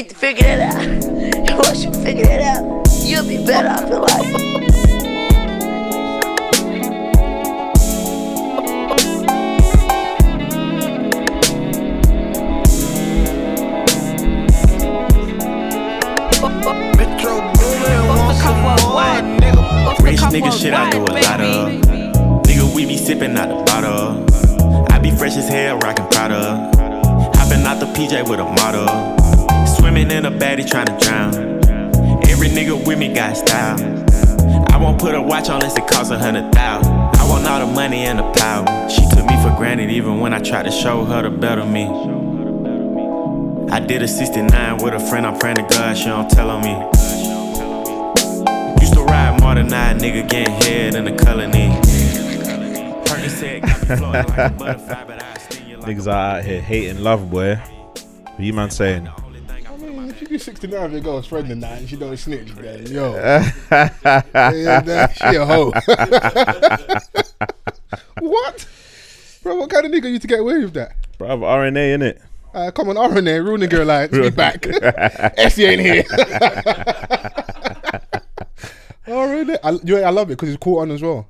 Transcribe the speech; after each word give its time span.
Need 0.00 0.08
to 0.08 0.14
figure 0.14 0.44
that 0.44 0.60
out. 0.60 0.69
Niggas 55.80 56.06
are 56.06 56.36
out 56.36 56.44
here 56.44 56.60
hating 56.60 57.02
love, 57.02 57.28
boy. 57.28 57.56
What 57.56 58.38
you 58.38 58.52
man 58.52 58.70
saying? 58.70 59.08
I 59.08 59.20
mean, 59.78 60.08
if 60.08 60.22
you 60.22 60.28
do 60.28 60.38
69 60.38 60.82
with 60.82 60.92
your 60.92 61.00
girl's 61.00 61.26
friend 61.26 61.60
that 61.60 61.78
and 61.78 61.88
she 61.88 61.96
don't 61.96 62.16
snitch, 62.16 62.54
then 62.54 62.86
yo. 62.86 63.14
yeah, 63.14 63.50
she 65.08 65.34
a 65.34 65.44
hoe. 65.44 65.72
what? 68.20 68.68
Bro, 69.42 69.56
what 69.56 69.70
kind 69.70 69.86
of 69.86 69.92
nigga 69.92 70.12
you 70.12 70.20
to 70.20 70.26
get 70.28 70.38
away 70.38 70.60
with 70.60 70.74
that? 70.74 70.92
Bro, 71.18 71.38
RNA 71.38 71.94
in 71.94 72.02
it. 72.02 72.22
Uh, 72.54 72.70
come 72.70 72.90
on, 72.90 72.96
RNA, 72.96 73.44
ruining 73.44 73.68
girl 73.68 73.82
alliance. 73.82 74.12
We 74.12 74.30
back. 74.30 74.64
Essie 75.36 75.64
ain't 75.64 75.80
here. 75.80 76.04
RNA. 79.08 79.58
I, 79.64 79.70
you 79.72 79.96
know, 79.96 80.02
I 80.02 80.10
love 80.10 80.30
it 80.30 80.38
because 80.38 80.50
it's 80.50 80.62
caught 80.62 80.82
on 80.82 80.92
as 80.92 81.02
well. 81.02 81.26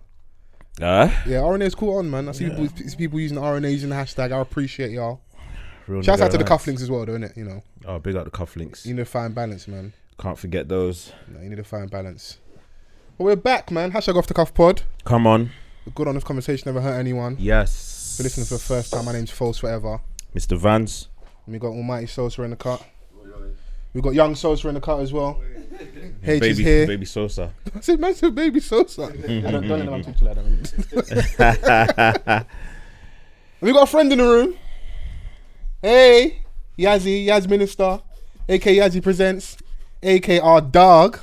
Uh, 0.81 1.11
Yeah, 1.27 1.39
RNA 1.43 1.63
is 1.67 1.75
caught 1.75 1.99
on, 1.99 2.11
man. 2.11 2.29
I 2.29 2.33
see 2.33 2.49
people, 2.49 2.69
see 2.69 2.97
people 2.97 3.21
using 3.21 3.39
RNA 3.39 3.71
using 3.73 3.91
the 3.91 3.97
hashtag. 3.97 4.33
I 4.33 4.41
appreciate 4.41 4.91
y'all. 4.91 5.21
real 5.87 6.03
Shouts 6.03 6.21
out 6.23 6.31
to 6.31 6.39
the 6.39 6.45
alliance. 6.45 6.65
cufflinks 6.65 6.83
as 6.83 6.91
well, 6.91 7.05
though, 7.07 7.13
innit? 7.13 7.37
You 7.37 7.45
know, 7.45 7.63
Oh, 7.87 7.99
big 7.99 8.17
up 8.17 8.25
the 8.25 8.31
cufflinks. 8.31 8.85
you 8.87 8.95
need 8.95 9.01
to 9.01 9.05
find 9.05 9.35
balance, 9.35 9.67
man. 9.69 9.93
Can't 10.19 10.39
forget 10.39 10.69
those. 10.69 11.13
No, 11.29 11.41
you 11.41 11.49
need 11.49 11.57
to 11.57 11.65
find 11.65 11.91
balance. 11.91 12.39
But 13.19 13.25
we're 13.25 13.37
back, 13.37 13.71
man. 13.71 13.93
Hashtag 13.93 14.17
off 14.17 14.27
the 14.27 14.35
cuff 14.35 14.53
pod. 14.55 14.83
Come 15.05 15.27
on. 15.27 15.51
We're 15.87 15.93
good 15.95 16.09
on 16.09 16.15
this 16.15 16.25
conversation, 16.25 16.65
never 16.73 16.81
hurt 16.81 16.99
anyone. 16.99 17.37
Yes. 17.39 18.15
If 18.15 18.19
you're 18.21 18.25
listening 18.25 18.47
for 18.47 18.55
the 18.55 18.61
first 18.61 18.93
time, 18.93 19.05
my 19.07 19.13
name's 19.13 19.31
False 19.31 19.59
Forever. 19.59 20.01
Mr. 20.35 20.57
Vans. 20.57 21.09
And 21.47 21.53
we 21.55 21.59
got 21.59 21.69
Almighty 21.69 22.07
Sosa 22.07 22.43
in 22.43 22.51
the 22.51 22.57
cut. 22.57 22.83
We 23.93 24.01
got 24.01 24.15
Young 24.15 24.35
Sosa 24.35 24.69
in 24.69 24.75
the 24.75 24.81
cut 24.81 25.01
as 25.01 25.13
well. 25.13 25.43
H 26.23 26.29
is 26.29 26.41
Baby, 26.41 26.63
here. 26.63 26.87
baby 26.87 27.07
Sosa. 27.07 27.53
I 27.75 27.81
said, 27.81 27.99
man, 28.01 28.15
said 28.15 28.35
baby 28.35 28.61
Sosa. 28.61 29.03
I 29.05 29.09
don't, 29.51 29.67
don't 29.67 29.69
let 29.69 29.87
them 29.87 30.03
talk 30.05 30.17
to 30.17 30.25
like 30.25 30.37
that. 31.37 32.47
we 33.61 33.73
got 33.73 33.83
a 33.85 33.87
friend 33.87 34.13
in 34.13 34.19
the 34.19 34.25
room. 34.25 34.55
Hey, 35.83 36.43
Yazzie, 36.79 37.27
Yaz 37.27 37.49
Minister, 37.49 38.01
AK 38.49 38.63
Yazzie 38.65 39.03
Presents, 39.03 39.57
AK 40.03 40.29
our 40.43 40.61
dog. 40.61 41.19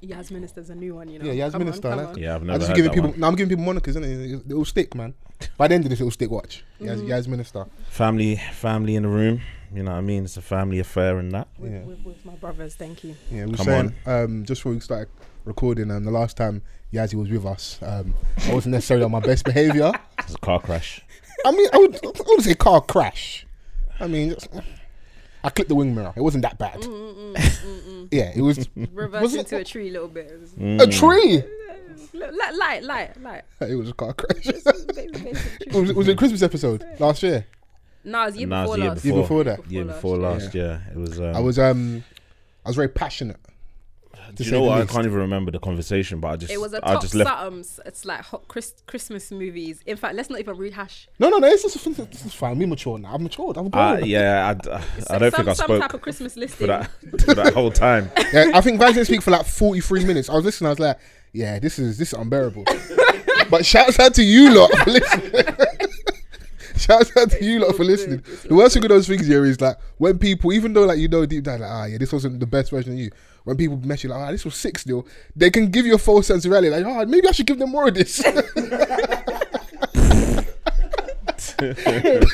Yas 0.00 0.30
Minister's 0.30 0.68
a 0.68 0.74
new 0.74 0.96
one, 0.96 1.08
you 1.08 1.18
know. 1.18 1.24
Yeah, 1.32 1.46
Yaz 1.48 1.52
Come 1.52 1.62
on, 1.62 1.66
Minister. 1.66 1.88
come 1.90 1.98
on. 2.00 2.18
Yeah, 2.18 2.34
I've 2.34 2.42
I 2.42 2.44
never 2.46 2.58
just 2.58 2.68
heard 2.68 2.76
giving 2.76 2.90
that 2.90 2.94
people. 2.94 3.10
one. 3.10 3.20
Now 3.20 3.28
I'm 3.28 3.34
giving 3.36 3.56
people 3.56 3.72
monikers, 3.74 3.96
innit? 3.96 4.50
It 4.50 4.54
will 4.54 4.64
stick, 4.66 4.94
man. 4.94 5.14
By 5.56 5.68
the 5.68 5.74
end 5.76 5.84
of 5.84 5.90
this, 5.90 6.00
it 6.00 6.04
will 6.04 6.10
stick. 6.10 6.30
Watch, 6.30 6.62
Yaz, 6.80 6.98
Mm-hmm. 6.98 7.06
Yaz 7.10 7.26
Minister. 7.26 7.64
Family, 7.88 8.36
family 8.52 8.96
in 8.96 9.04
the 9.04 9.08
room. 9.08 9.40
You 9.74 9.82
know 9.82 9.90
what 9.92 9.98
I 9.98 10.02
mean? 10.02 10.24
It's 10.24 10.36
a 10.36 10.42
family 10.42 10.78
affair 10.78 11.18
and 11.18 11.32
that. 11.32 11.48
With, 11.58 11.72
Yeah. 11.72 11.82
with, 11.82 12.04
with 12.04 12.24
my 12.24 12.34
brothers, 12.34 12.74
thank 12.76 13.02
you. 13.04 13.16
Yeah, 13.30 13.46
we 13.46 13.50
were 13.52 13.56
Come 13.56 13.66
saying 13.66 13.94
um, 14.06 14.44
just 14.44 14.60
before 14.60 14.72
we 14.72 14.80
started 14.80 15.08
recording, 15.44 15.90
um, 15.90 16.04
the 16.04 16.10
last 16.12 16.36
time 16.36 16.62
Yazzie 16.92 17.14
was 17.14 17.28
with 17.28 17.44
us, 17.44 17.78
um, 17.82 18.14
I 18.48 18.54
wasn't 18.54 18.72
necessarily 18.72 19.04
on 19.04 19.10
my 19.10 19.20
best 19.20 19.44
behaviour. 19.44 19.92
It's 20.20 20.34
a 20.34 20.38
car 20.38 20.58
crash. 20.60 21.02
I 21.44 21.50
mean, 21.50 21.68
I 21.72 21.76
would, 21.78 21.96
I 22.02 22.08
would 22.28 22.42
say 22.42 22.54
car 22.54 22.80
crash. 22.80 23.46
I 24.00 24.06
mean, 24.06 24.36
I 25.42 25.50
clipped 25.50 25.68
the 25.68 25.74
wing 25.74 25.94
mirror. 25.94 26.14
It 26.16 26.22
wasn't 26.22 26.42
that 26.42 26.56
bad. 26.58 26.82
yeah, 28.10 28.32
it 28.34 28.40
was 28.40 28.66
Reverse 28.92 29.20
Was 29.22 29.34
it- 29.34 29.40
into 29.40 29.56
a 29.58 29.64
tree 29.64 29.90
a 29.90 29.92
little 29.92 30.08
bit. 30.08 30.32
Mm. 30.58 30.80
a 30.80 30.86
tree. 30.86 31.42
Light, 32.14 32.54
light, 32.54 32.82
light, 32.84 33.20
light. 33.22 33.42
It 33.60 33.74
was 33.74 33.90
a 33.90 33.92
car 33.92 34.14
crash. 34.14 34.44
Baby, 34.94 35.12
baby, 35.18 35.38
was, 35.72 35.90
it, 35.90 35.96
was 35.96 36.08
it 36.08 36.12
a 36.12 36.16
Christmas 36.16 36.42
episode 36.42 36.84
last 37.00 37.22
year? 37.22 37.44
No, 38.04 38.22
it 38.22 38.26
was 38.26 38.36
year 38.36 38.46
Nah, 38.46 38.64
it 38.64 38.68
was 38.68 38.70
before 38.70 38.76
the 38.76 38.82
year 38.82 38.90
last. 38.90 39.04
Year 39.04 39.14
before 39.14 39.44
that. 39.44 39.70
Year 39.70 39.84
before 39.84 40.16
last, 40.16 40.54
yeah. 40.54 40.80
It 40.90 40.96
was. 40.96 41.18
Um, 41.18 41.36
I 41.36 41.40
was 41.40 41.58
um, 41.58 42.04
I 42.64 42.68
was 42.68 42.76
very 42.76 42.88
passionate. 42.88 43.38
Do 44.30 44.36
to 44.36 44.44
you 44.44 44.50
say 44.50 44.56
know 44.56 44.64
the 44.64 44.70
what? 44.70 44.80
I 44.80 44.86
can't 44.86 45.06
even 45.06 45.18
remember 45.18 45.50
the 45.50 45.58
conversation, 45.58 46.18
but 46.18 46.28
I 46.28 46.36
just. 46.36 46.52
It 46.52 46.60
was 46.60 46.72
a 46.72 46.78
I 46.78 46.94
top 46.94 47.02
just 47.02 47.14
left. 47.14 47.30
somethings. 47.30 47.80
It's 47.84 48.04
like 48.04 48.20
hot 48.20 48.48
Chris, 48.48 48.74
Christmas 48.86 49.30
movies. 49.30 49.80
In 49.86 49.96
fact, 49.96 50.14
let's 50.14 50.30
not 50.30 50.40
even 50.40 50.56
rehash. 50.56 51.08
No, 51.18 51.28
no, 51.28 51.38
no. 51.38 51.46
It's, 51.46 51.62
just, 51.62 51.84
this 51.84 52.24
is 52.24 52.34
fine. 52.34 52.58
We 52.58 52.66
mature 52.66 52.98
now. 52.98 53.14
I've 53.14 53.20
matured. 53.20 53.58
I've 53.58 53.70
grown. 53.70 54.02
Uh, 54.02 54.06
yeah, 54.06 54.46
I, 54.46 54.68
I, 54.70 54.82
I 55.10 55.18
don't 55.18 55.30
some, 55.30 55.30
think 55.30 55.48
I 55.48 55.52
some 55.52 55.66
spoke 55.66 55.82
type 55.82 55.94
of 55.94 56.00
Christmas 56.00 56.34
for 56.54 56.66
that 56.66 56.90
for 57.20 57.34
that 57.34 57.54
whole 57.54 57.70
time. 57.70 58.10
Yeah, 58.32 58.50
I 58.52 58.60
think 58.62 58.80
Vance 58.80 58.94
didn't 58.94 59.06
speak 59.06 59.22
for 59.22 59.30
like 59.30 59.46
43 59.46 60.04
minutes. 60.04 60.28
I 60.28 60.34
was 60.34 60.44
listening, 60.44 60.66
I 60.66 60.70
was 60.70 60.80
like, 60.80 60.98
yeah, 61.32 61.60
this 61.60 61.78
is 61.78 61.98
this 61.98 62.12
is 62.12 62.18
unbearable. 62.18 62.64
but 63.50 63.64
shouts 63.64 64.00
out 64.00 64.14
to 64.14 64.24
you 64.24 64.52
lot 64.52 64.70
shouts 66.76 67.16
out 67.16 67.30
to 67.30 67.44
you 67.44 67.60
lot 67.60 67.76
for 67.76 67.84
listening. 67.84 68.22
The 68.48 68.54
worst 68.54 68.74
thing 68.74 68.82
with 68.82 68.90
those 68.90 69.06
things 69.06 69.26
here 69.26 69.44
is 69.44 69.60
like 69.60 69.76
when 69.98 70.18
people, 70.18 70.52
even 70.52 70.72
though 70.72 70.84
like 70.84 70.98
you 70.98 71.08
know 71.08 71.24
deep 71.26 71.44
down, 71.44 71.60
like, 71.60 71.70
ah 71.70 71.84
yeah, 71.84 71.98
this 71.98 72.12
wasn't 72.12 72.40
the 72.40 72.46
best 72.46 72.70
version 72.70 72.92
of 72.92 72.98
you. 72.98 73.10
When 73.44 73.56
people 73.56 73.76
mess 73.76 74.02
you 74.02 74.10
like, 74.10 74.20
ah, 74.20 74.30
this 74.30 74.44
was 74.44 74.54
sick 74.54 74.78
still, 74.78 75.06
they 75.36 75.50
can 75.50 75.70
give 75.70 75.86
you 75.86 75.94
a 75.94 75.98
false 75.98 76.26
sense 76.26 76.44
of 76.44 76.50
reality. 76.50 76.70
Like, 76.70 76.86
ah, 76.86 77.04
maybe 77.04 77.28
I 77.28 77.32
should 77.32 77.46
give 77.46 77.58
them 77.58 77.70
more 77.70 77.88
of 77.88 77.94
this. 77.94 78.16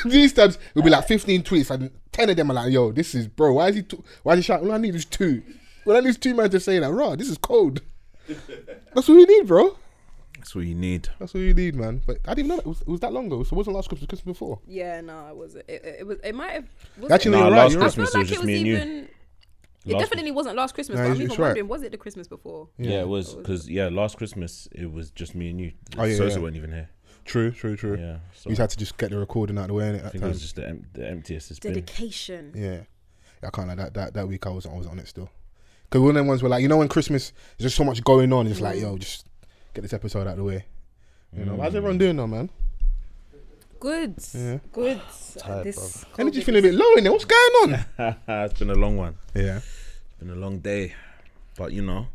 These 0.05 0.33
times 0.33 0.57
it'll 0.71 0.83
be 0.83 0.89
like 0.89 1.07
15 1.07 1.43
tweets 1.43 1.69
and 1.69 1.91
10 2.11 2.29
of 2.31 2.35
them 2.37 2.51
are 2.51 2.53
like, 2.55 2.71
yo, 2.71 2.91
this 2.91 3.13
is 3.15 3.27
bro, 3.27 3.53
why 3.53 3.69
is 3.69 3.75
he 3.75 3.83
t- 3.83 4.01
why 4.23 4.33
is 4.33 4.39
he 4.39 4.43
shouting? 4.43 4.67
All 4.67 4.73
I 4.73 4.77
need 4.77 4.95
is 4.95 5.05
two. 5.05 5.43
Well, 5.85 5.97
I 5.97 5.99
need 5.99 6.19
two 6.19 6.33
men 6.33 6.49
to 6.49 6.59
say 6.59 6.79
that, 6.79 6.91
raw, 6.91 7.15
this 7.15 7.29
is 7.29 7.37
cold. 7.37 7.81
That's 8.27 9.07
what 9.07 9.15
we 9.15 9.25
need, 9.25 9.47
bro. 9.47 9.77
That's 10.41 10.55
what 10.55 10.65
you 10.65 10.75
need. 10.75 11.07
That's 11.19 11.33
what 11.33 11.41
you 11.41 11.53
need, 11.53 11.75
man. 11.75 12.01
But 12.05 12.17
I 12.27 12.33
didn't 12.33 12.49
know 12.49 12.55
that. 12.55 12.65
It 12.65 12.67
was, 12.67 12.81
it 12.81 12.87
was 12.87 12.99
that 13.01 13.13
long 13.13 13.27
ago. 13.27 13.43
So 13.43 13.53
it 13.53 13.57
wasn't 13.57 13.75
last 13.75 13.89
Christmas, 13.89 14.07
Christmas 14.07 14.33
before. 14.33 14.59
Yeah, 14.67 15.01
no, 15.01 15.27
it 15.27 15.35
was. 15.35 15.55
It, 15.55 15.65
it, 15.67 15.95
it 15.99 16.07
was. 16.07 16.17
It 16.23 16.33
might 16.35 16.51
have. 16.51 16.65
Was 16.97 17.11
Actually, 17.11 17.37
it? 17.37 17.41
You're 17.41 17.49
last 17.51 17.57
right. 17.57 17.71
You're 17.71 17.81
I 17.81 17.85
right. 17.85 17.93
Christmas 17.93 18.11
feel 18.11 18.19
like 18.19 18.23
was 18.23 18.31
it 18.31 18.33
just 18.33 18.39
was 18.41 18.47
me 18.47 18.57
and 18.57 18.67
you. 18.67 18.75
even. 18.75 19.09
It 19.83 19.93
Last- 19.93 20.01
definitely 20.01 20.31
wasn't 20.31 20.55
last 20.57 20.73
Christmas. 20.75 20.97
No, 20.97 21.03
but 21.03 21.05
I'm 21.05 21.11
it's- 21.13 21.21
even 21.21 21.31
it's 21.31 21.39
right. 21.39 21.47
wondering, 21.47 21.67
was 21.67 21.81
it 21.81 21.91
the 21.91 21.97
Christmas 21.97 22.27
before? 22.27 22.69
Yeah, 22.77 23.01
it 23.01 23.07
was 23.07 23.33
because 23.33 23.69
yeah, 23.69 23.89
last 23.91 24.17
Christmas 24.17 24.67
it 24.73 24.91
was 24.91 25.09
just 25.11 25.33
me 25.33 25.49
and 25.49 25.59
you. 25.59 25.71
Oh, 25.97 26.03
yeah, 26.03 26.17
Sosa 26.17 26.35
yeah. 26.37 26.43
weren't 26.43 26.55
even 26.55 26.71
here. 26.71 26.89
True, 27.25 27.51
true, 27.51 27.75
true. 27.75 27.97
Yeah, 27.97 28.17
so 28.35 28.49
We 28.49 28.51
just 28.51 28.59
had 28.61 28.69
to 28.71 28.77
just 28.77 28.97
get 28.97 29.11
the 29.11 29.17
recording 29.19 29.57
out 29.57 29.63
of 29.63 29.67
the 29.69 29.73
way 29.75 29.85
innit, 29.85 29.93
I 29.93 29.97
at 29.97 30.03
that 30.03 30.11
think 30.11 30.15
it 30.15 30.25
time. 30.25 30.29
was 30.29 30.41
just 30.41 30.55
the, 30.55 30.67
em- 30.67 30.87
the 30.93 31.07
emptiest 31.07 31.51
it's 31.51 31.59
been. 31.59 31.73
Dedication. 31.73 32.51
Yeah. 32.55 32.63
yeah, 32.63 32.81
I 33.43 33.49
can't 33.51 33.67
like 33.67 33.77
that. 33.77 33.93
That 33.93 34.13
that 34.15 34.27
week 34.27 34.45
I 34.47 34.49
was 34.49 34.65
I 34.65 34.73
was 34.73 34.87
on 34.87 34.97
it 34.99 35.07
still. 35.07 35.29
Because 35.83 36.01
one 36.01 36.11
of 36.11 36.15
them 36.15 36.27
ones 36.27 36.41
were 36.41 36.49
like, 36.49 36.61
you 36.61 36.67
know, 36.67 36.77
when 36.77 36.87
Christmas 36.87 37.33
there's 37.57 37.71
just 37.71 37.75
so 37.75 37.83
much 37.83 38.03
going 38.03 38.31
on. 38.31 38.47
It's 38.47 38.61
like, 38.61 38.77
mm. 38.77 38.81
yo, 38.81 38.97
just 38.97 39.25
get 39.73 39.81
this 39.81 39.93
episode 39.93 40.21
out 40.27 40.31
of 40.31 40.37
the 40.37 40.43
way. 40.43 40.65
You 41.35 41.45
know, 41.45 41.57
how's 41.57 41.73
mm. 41.73 41.77
everyone 41.77 41.97
doing 41.97 42.15
now, 42.15 42.27
man? 42.27 42.49
Good. 43.79 44.15
Yeah. 44.33 44.59
Good. 44.71 45.01
Tired, 45.37 45.63
this 45.63 46.05
Energy 46.17 46.41
feeling 46.41 46.59
a 46.59 46.67
bit 46.67 46.73
low 46.75 46.95
in 46.95 47.03
there. 47.03 47.11
What's 47.11 47.25
going 47.25 47.73
on? 47.73 47.85
it's 48.27 48.59
been 48.59 48.69
a 48.69 48.75
long 48.75 48.97
one. 48.97 49.15
yeah. 49.33 49.57
It's 49.57 50.19
been 50.19 50.29
a 50.29 50.35
long 50.35 50.59
day, 50.59 50.93
but 51.57 51.71
you 51.71 51.81
know, 51.81 52.07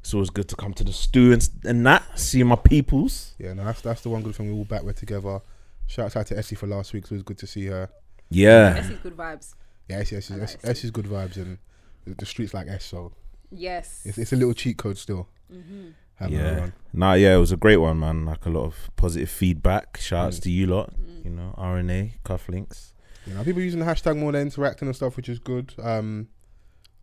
it's 0.00 0.14
always 0.14 0.30
good 0.30 0.48
to 0.48 0.56
come 0.56 0.72
to 0.74 0.84
the 0.84 0.92
stew 0.92 1.32
and, 1.32 1.48
and 1.64 1.86
that 1.86 2.18
see 2.18 2.42
my 2.42 2.56
peoples. 2.56 3.34
Yeah, 3.38 3.52
no, 3.52 3.64
that's 3.64 3.82
that's 3.82 4.00
the 4.00 4.08
one 4.08 4.22
good 4.22 4.34
thing. 4.34 4.46
We 4.46 4.56
all 4.56 4.64
back. 4.64 4.82
We're 4.82 4.92
together. 4.92 5.40
Shout 5.86 6.16
out 6.16 6.26
to 6.28 6.38
Essie 6.38 6.56
for 6.56 6.66
last 6.66 6.92
week. 6.92 7.06
So 7.06 7.14
it 7.14 7.16
was 7.16 7.22
good 7.24 7.38
to 7.38 7.46
see 7.46 7.66
her. 7.66 7.90
Yeah, 8.30 8.76
Essie's 8.78 8.98
good 8.98 9.16
vibes. 9.16 9.54
Yeah, 9.88 9.98
Essie, 9.98 10.16
Essie, 10.16 10.34
I 10.34 10.36
like 10.38 10.44
Essie, 10.44 10.58
Essie. 10.58 10.70
Essie's 10.70 10.90
good 10.90 11.06
vibes 11.06 11.36
and 11.36 11.58
the, 12.06 12.14
the 12.14 12.24
streets 12.24 12.54
like 12.54 12.68
S. 12.68 12.84
So 12.84 13.12
Yes. 13.50 14.02
it's, 14.04 14.18
it's 14.18 14.32
a 14.32 14.36
little 14.36 14.54
cheat 14.54 14.78
code 14.78 14.96
still. 14.96 15.28
Having 15.50 15.94
her 16.11 16.11
yeah. 16.30 16.60
on. 16.60 16.72
Nah, 16.92 17.14
yeah, 17.14 17.34
it 17.34 17.38
was 17.38 17.52
a 17.52 17.56
great 17.56 17.78
one, 17.78 17.98
man. 18.00 18.24
Like 18.26 18.44
a 18.46 18.50
lot 18.50 18.64
of 18.64 18.90
positive 18.96 19.30
feedback. 19.30 19.98
Shouts 19.98 20.38
Mm. 20.38 20.42
to 20.42 20.50
you 20.50 20.66
lot. 20.66 20.92
You 21.24 21.30
know, 21.30 21.54
RNA 21.56 22.12
cufflinks. 22.24 22.92
You 23.26 23.34
know, 23.34 23.44
people 23.44 23.62
using 23.62 23.80
the 23.80 23.86
hashtag 23.86 24.18
more 24.18 24.32
than 24.32 24.42
interacting 24.42 24.88
and 24.88 24.96
stuff, 24.96 25.16
which 25.16 25.28
is 25.28 25.38
good. 25.38 25.74
Um, 25.82 26.28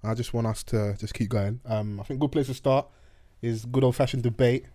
I 0.04 0.13
just 0.13 0.33
want 0.33 0.48
us 0.48 0.63
to 0.63 0.95
just 0.98 1.13
keep 1.13 1.30
going. 1.30 1.60
Um, 1.66 2.00
I 2.00 2.04
think 2.04 2.19
good 2.19 2.31
place 2.31 2.48
to 2.48 2.54
start 2.54 2.88
is 3.42 3.66
good 3.66 3.83
old 3.83 3.95
fashioned 3.95 4.24
debate. 4.24 4.66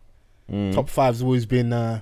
Mm. 0.51 0.75
Top 0.75 0.89
five's 0.89 1.23
always 1.23 1.45
been 1.47 1.73
uh, 1.73 2.01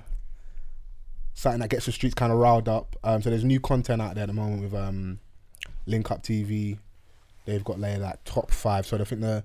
something 1.33 1.59
that 1.61 1.69
gets 1.69 1.85
the 1.85 1.91
streets 1.91 2.13
kind 2.15 2.31
of 2.31 2.37
riled 2.39 2.69
up. 2.69 2.95
Um, 3.03 3.21
so 3.21 3.29
there's 3.29 3.43
new 3.43 3.59
content 3.59 4.01
out 4.01 4.15
there 4.15 4.23
at 4.23 4.27
the 4.27 4.33
moment 4.33 4.61
with 4.63 4.73
um, 4.73 5.19
Link 5.85 6.09
Up 6.11 6.23
TV. 6.23 6.77
They've 7.45 7.63
got 7.63 7.79
like 7.79 7.99
that 7.99 8.23
top 8.25 8.51
five. 8.51 8.85
So 8.85 8.97
I 8.97 9.03
think 9.03 9.21
the 9.21 9.43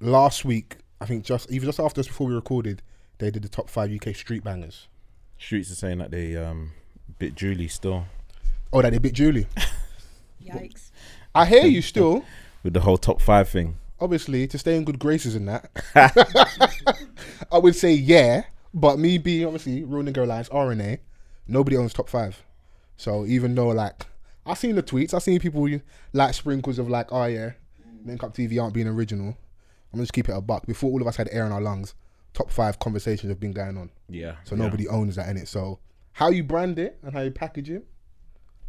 last 0.00 0.44
week, 0.44 0.76
I 1.00 1.06
think 1.06 1.24
just 1.24 1.50
even 1.50 1.66
just 1.66 1.80
after 1.80 2.00
us 2.00 2.06
before 2.06 2.26
we 2.28 2.34
recorded, 2.34 2.82
they 3.18 3.30
did 3.30 3.42
the 3.42 3.48
top 3.48 3.68
five 3.68 3.90
UK 3.90 4.14
street 4.14 4.44
bangers. 4.44 4.88
Streets 5.38 5.70
are 5.70 5.74
saying 5.74 5.98
that 5.98 6.10
they 6.10 6.36
um 6.36 6.72
bit 7.18 7.34
Julie 7.34 7.68
still 7.68 8.06
Oh, 8.72 8.82
that 8.82 8.90
they 8.90 8.98
bit 8.98 9.14
Julie. 9.14 9.46
Yikes. 10.44 10.90
I 11.34 11.46
hear 11.46 11.64
you 11.64 11.82
still. 11.82 12.24
with 12.62 12.74
the 12.74 12.80
whole 12.80 12.98
top 12.98 13.20
five 13.20 13.48
thing. 13.48 13.78
Obviously, 14.00 14.46
to 14.48 14.58
stay 14.58 14.76
in 14.76 14.84
good 14.84 14.98
graces 14.98 15.34
in 15.34 15.46
that, 15.46 15.70
I 17.52 17.58
would 17.58 17.74
say 17.74 17.92
yeah. 17.92 18.44
But 18.74 18.98
me 18.98 19.16
being 19.16 19.46
obviously 19.46 19.84
real 19.84 20.02
nigga 20.02 20.24
alliance 20.24 20.50
RNA, 20.50 20.98
nobody 21.48 21.76
owns 21.78 21.94
top 21.94 22.10
five. 22.10 22.42
So 22.96 23.24
even 23.24 23.54
though 23.54 23.68
like 23.68 24.04
I 24.44 24.54
seen 24.54 24.74
the 24.74 24.82
tweets, 24.82 25.14
I 25.14 25.18
seen 25.18 25.40
people 25.40 25.66
like 26.12 26.34
sprinkles 26.34 26.78
of 26.78 26.88
like, 26.88 27.10
oh 27.10 27.24
yeah, 27.24 27.52
Link 28.04 28.22
Up 28.22 28.34
TV 28.34 28.60
aren't 28.60 28.74
being 28.74 28.88
original. 28.88 29.36
I'm 29.96 30.02
just 30.02 30.12
keep 30.12 30.28
it 30.28 30.36
a 30.36 30.40
buck. 30.40 30.66
Before 30.66 30.90
all 30.90 31.00
of 31.00 31.06
us 31.06 31.16
had 31.16 31.28
air 31.32 31.46
in 31.46 31.52
our 31.52 31.60
lungs, 31.60 31.94
top 32.32 32.50
five 32.50 32.78
conversations 32.78 33.30
have 33.30 33.40
been 33.40 33.52
going 33.52 33.76
on. 33.78 33.90
Yeah. 34.08 34.36
So 34.44 34.56
nobody 34.56 34.86
owns 34.88 35.16
that 35.16 35.28
in 35.28 35.36
it. 35.36 35.48
So 35.48 35.78
how 36.12 36.30
you 36.30 36.44
brand 36.44 36.78
it 36.78 36.98
and 37.02 37.12
how 37.12 37.20
you 37.20 37.30
package 37.30 37.70
it, 37.70 37.86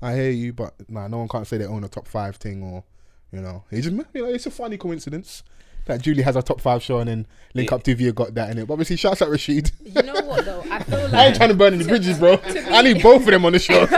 I 0.01 0.15
hear 0.15 0.29
you, 0.29 0.53
but 0.53 0.73
nah, 0.89 1.07
no 1.07 1.17
one 1.17 1.27
can't 1.27 1.47
say 1.47 1.57
they 1.57 1.65
own 1.65 1.83
a 1.83 1.87
top 1.87 2.07
five 2.07 2.35
thing 2.37 2.63
or 2.63 2.83
you 3.31 3.41
know, 3.41 3.63
it's 3.71 3.85
just 3.85 3.95
you 4.13 4.21
know, 4.21 4.29
it's 4.29 4.45
a 4.45 4.51
funny 4.51 4.77
coincidence 4.77 5.43
that 5.85 6.01
Julie 6.01 6.21
has 6.21 6.35
a 6.35 6.41
top 6.41 6.61
five 6.61 6.83
show 6.83 6.99
and 6.99 7.09
then 7.09 7.27
Link 7.53 7.71
Up 7.71 7.83
TV 7.83 8.13
got 8.13 8.33
that 8.35 8.51
in 8.51 8.57
it. 8.59 8.67
But 8.67 8.73
obviously, 8.73 8.95
shouts 8.95 9.21
out 9.21 9.29
Rashid. 9.29 9.71
You 9.83 10.03
know 10.03 10.13
what 10.21 10.45
though? 10.45 10.63
I 10.69 10.83
feel 10.83 10.99
like 10.99 11.13
I 11.13 11.25
ain't 11.27 11.35
trying 11.35 11.49
to 11.49 11.55
burn 11.55 11.73
any 11.73 11.85
bridges, 11.85 12.19
bro. 12.19 12.39
I 12.43 12.81
need 12.81 13.01
both 13.01 13.21
of 13.21 13.27
them 13.27 13.45
on 13.45 13.53
the 13.53 13.59
show, 13.59 13.85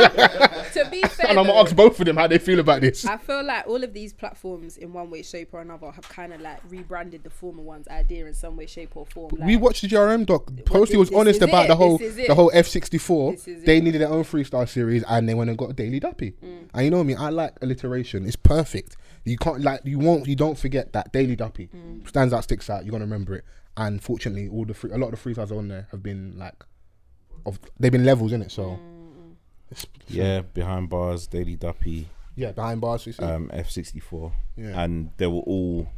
to 0.90 1.02
be 1.02 1.08
fair, 1.08 1.28
and 1.30 1.40
I'm 1.40 1.46
gonna 1.48 1.60
ask 1.60 1.76
both 1.76 2.00
of 2.00 2.06
them 2.06 2.18
how 2.18 2.28
they 2.28 2.38
feel 2.40 2.60
about 2.60 2.82
this. 2.82 3.06
I 3.06 3.18
feel 3.18 3.44
like 3.44 3.68
all 3.68 3.84
of 3.84 3.94
these 3.94 4.14
platforms, 4.14 4.78
in 4.78 4.92
one 4.94 5.10
way, 5.10 5.22
shape, 5.24 5.54
or 5.54 5.62
another, 5.62 5.92
have 5.92 6.08
kind 6.10 6.34
of 6.34 6.42
like 6.42 6.60
rebranded 6.70 7.24
the 7.24 7.30
former 7.30 7.62
one's 7.64 7.88
idea 7.88 8.26
in 8.26 8.34
some 8.34 8.56
way, 8.58 8.66
shape, 8.66 8.96
or 8.96 9.06
form. 9.06 9.32
Like, 9.38 9.48
we 9.48 9.56
watched 9.56 9.82
the 9.82 9.88
GRM 9.88 10.26
doc. 10.26 10.52
Posty 10.66 10.98
was 10.98 11.12
honest 11.14 11.42
about 11.42 11.66
it, 11.66 11.68
the 11.70 11.76
whole 11.76 11.98
this 11.98 12.12
is 12.14 12.18
it. 12.18 12.28
the 12.28 12.36
whole 12.36 12.52
F64. 12.52 13.66
They 13.66 13.82
needed 13.82 14.02
their 14.02 14.10
own 14.10 14.24
freestyle 14.24 14.68
series, 14.68 15.04
and 15.08 15.28
they 15.28 15.34
went 15.34 15.50
and 15.50 15.58
got 15.58 15.70
a 15.70 15.74
Daily 15.74 16.00
Duppy. 16.00 16.32
Mm. 16.44 16.70
And 16.74 16.86
you 16.86 16.92
know 16.92 17.04
me, 17.04 17.16
I 17.16 17.30
like 17.30 17.54
alliteration. 17.62 18.26
It's 18.26 18.36
perfect. 18.36 18.98
You 19.26 19.38
can't 19.38 19.62
like 19.62 19.82
you 19.84 20.00
won't 20.00 20.28
you 20.28 20.36
don't 20.36 20.58
forget 20.58 20.94
that 20.94 21.12
Daily 21.14 21.36
Duppy 21.36 21.70
Mm. 21.76 22.08
stands 22.08 22.34
out, 22.34 22.44
sticks 22.46 22.70
out. 22.70 22.86
You're 22.86 22.92
gonna 22.94 23.04
remember 23.06 23.36
it. 23.36 23.44
And 23.78 24.02
fortunately, 24.02 24.48
all 24.50 24.66
the 24.66 24.74
free, 24.74 24.92
a 24.92 24.98
lot 24.98 25.14
of 25.14 25.22
the 25.22 25.30
freestyles 25.30 25.56
on 25.56 25.68
there 25.68 25.88
have 25.92 26.02
been 26.02 26.38
like 26.38 26.64
of 27.46 27.60
they've 27.80 27.92
been 27.92 28.06
levels 28.06 28.32
in 28.34 28.42
it. 28.42 28.52
So 28.52 28.64
Mm. 28.64 28.80
Yeah, 30.08 30.42
behind 30.42 30.90
bars, 30.90 31.28
Daily 31.28 31.56
Duppy, 31.56 32.08
yeah, 32.36 32.52
behind 32.52 32.82
bars. 32.82 33.06
You 33.06 33.14
see. 33.14 33.24
um, 33.24 33.50
F 33.54 33.70
sixty 33.70 34.00
four, 34.00 34.34
Yeah. 34.58 34.82
and 34.82 35.12
they 35.18 35.28
were 35.28 35.42
all. 35.42 35.90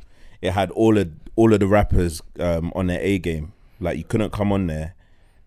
It 0.42 0.52
had 0.52 0.72
all 0.72 0.98
of 0.98 1.12
all 1.36 1.54
of 1.54 1.60
the 1.60 1.68
rappers 1.68 2.22
um, 2.40 2.72
on 2.76 2.88
their 2.88 3.00
A 3.02 3.20
game. 3.20 3.54
Like 3.80 3.98
you 3.98 4.04
couldn't 4.04 4.32
come 4.32 4.52
on 4.52 4.68
there 4.68 4.96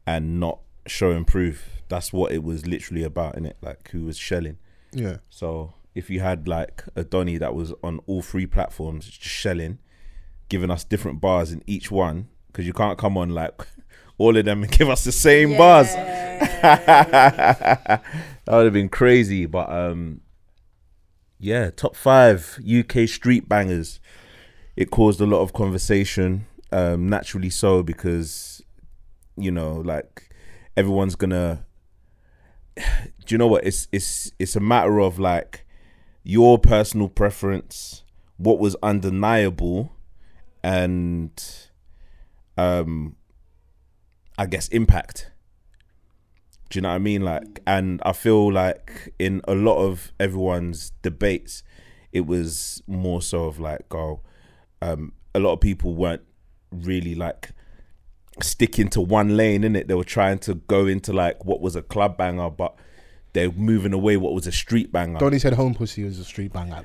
and 0.06 0.40
not 0.40 0.60
show 0.86 1.10
and 1.10 1.26
prove. 1.26 1.82
That's 1.88 2.12
what 2.12 2.32
it 2.32 2.42
was 2.42 2.66
literally 2.66 3.02
about, 3.02 3.36
in 3.36 3.44
it. 3.46 3.56
Like 3.60 3.90
who 3.90 4.04
was 4.04 4.16
shelling. 4.16 4.58
yeah. 4.92 5.18
So 5.28 5.74
if 5.94 6.10
you 6.10 6.20
had 6.20 6.48
like 6.48 6.84
a 6.96 7.04
Donny 7.04 7.36
that 7.38 7.54
was 7.54 7.72
on 7.82 8.00
all 8.06 8.22
three 8.22 8.46
platforms, 8.46 9.06
just 9.06 9.20
shelling, 9.22 9.78
giving 10.48 10.70
us 10.70 10.82
different 10.84 11.20
bars 11.20 11.52
in 11.52 11.62
each 11.66 11.90
one, 11.90 12.28
because 12.48 12.66
you 12.66 12.72
can't 12.72 12.98
come 12.98 13.16
on 13.18 13.30
like 13.30 13.52
all 14.18 14.36
of 14.36 14.44
them 14.44 14.62
and 14.62 14.72
give 14.78 14.88
us 14.88 15.04
the 15.04 15.12
same 15.12 15.56
bars. 15.56 15.92
that 15.94 18.02
would 18.46 18.64
have 18.64 18.72
been 18.72 18.88
crazy. 18.88 19.46
But 19.46 19.70
um, 19.70 20.20
yeah, 21.38 21.70
top 21.70 21.96
five 21.96 22.58
UK 22.66 23.08
street 23.08 23.48
bangers. 23.48 24.00
It 24.76 24.90
caused 24.90 25.20
a 25.20 25.26
lot 25.26 25.40
of 25.40 25.52
conversation. 25.52 26.46
Um, 26.72 27.08
naturally 27.08 27.50
so 27.50 27.84
because 27.84 28.60
you 29.36 29.50
know, 29.50 29.74
like 29.74 30.30
everyone's 30.76 31.16
gonna. 31.16 31.66
Do 32.76 33.34
you 33.34 33.38
know 33.38 33.46
what? 33.46 33.64
It's 33.64 33.88
it's 33.92 34.32
it's 34.38 34.56
a 34.56 34.60
matter 34.60 35.00
of 35.00 35.18
like 35.18 35.66
your 36.22 36.58
personal 36.58 37.08
preference, 37.08 38.04
what 38.36 38.58
was 38.58 38.76
undeniable, 38.82 39.92
and 40.62 41.32
um, 42.56 43.16
I 44.38 44.46
guess 44.46 44.68
impact. 44.68 45.30
Do 46.70 46.78
you 46.78 46.82
know 46.82 46.88
what 46.88 46.96
I 46.96 46.98
mean? 46.98 47.22
Like, 47.22 47.60
and 47.66 48.00
I 48.04 48.12
feel 48.12 48.52
like 48.52 49.14
in 49.18 49.42
a 49.46 49.54
lot 49.54 49.78
of 49.78 50.12
everyone's 50.18 50.90
debates, 51.02 51.62
it 52.12 52.26
was 52.26 52.82
more 52.86 53.22
so 53.22 53.44
of 53.44 53.60
like, 53.60 53.92
oh, 53.94 54.20
um, 54.82 55.12
a 55.34 55.40
lot 55.40 55.52
of 55.52 55.60
people 55.60 55.94
weren't 55.94 56.22
really 56.72 57.14
like 57.14 57.50
sticking 58.42 58.88
to 58.88 59.00
one 59.00 59.36
lane 59.36 59.62
in 59.62 59.76
it. 59.76 59.88
They 59.88 59.94
were 59.94 60.04
trying 60.04 60.38
to 60.40 60.54
go 60.54 60.86
into 60.86 61.12
like 61.12 61.44
what 61.44 61.60
was 61.60 61.76
a 61.76 61.82
club 61.82 62.16
banger, 62.16 62.50
but 62.50 62.74
they're 63.34 63.52
moving 63.52 63.92
away 63.92 64.16
what 64.16 64.32
was 64.32 64.46
a 64.46 64.52
street 64.52 64.92
banger. 64.92 65.18
Donny 65.18 65.38
said 65.38 65.52
home 65.52 65.74
pussy 65.74 66.04
was 66.04 66.18
a 66.18 66.24
street 66.24 66.52
banger. 66.52 66.82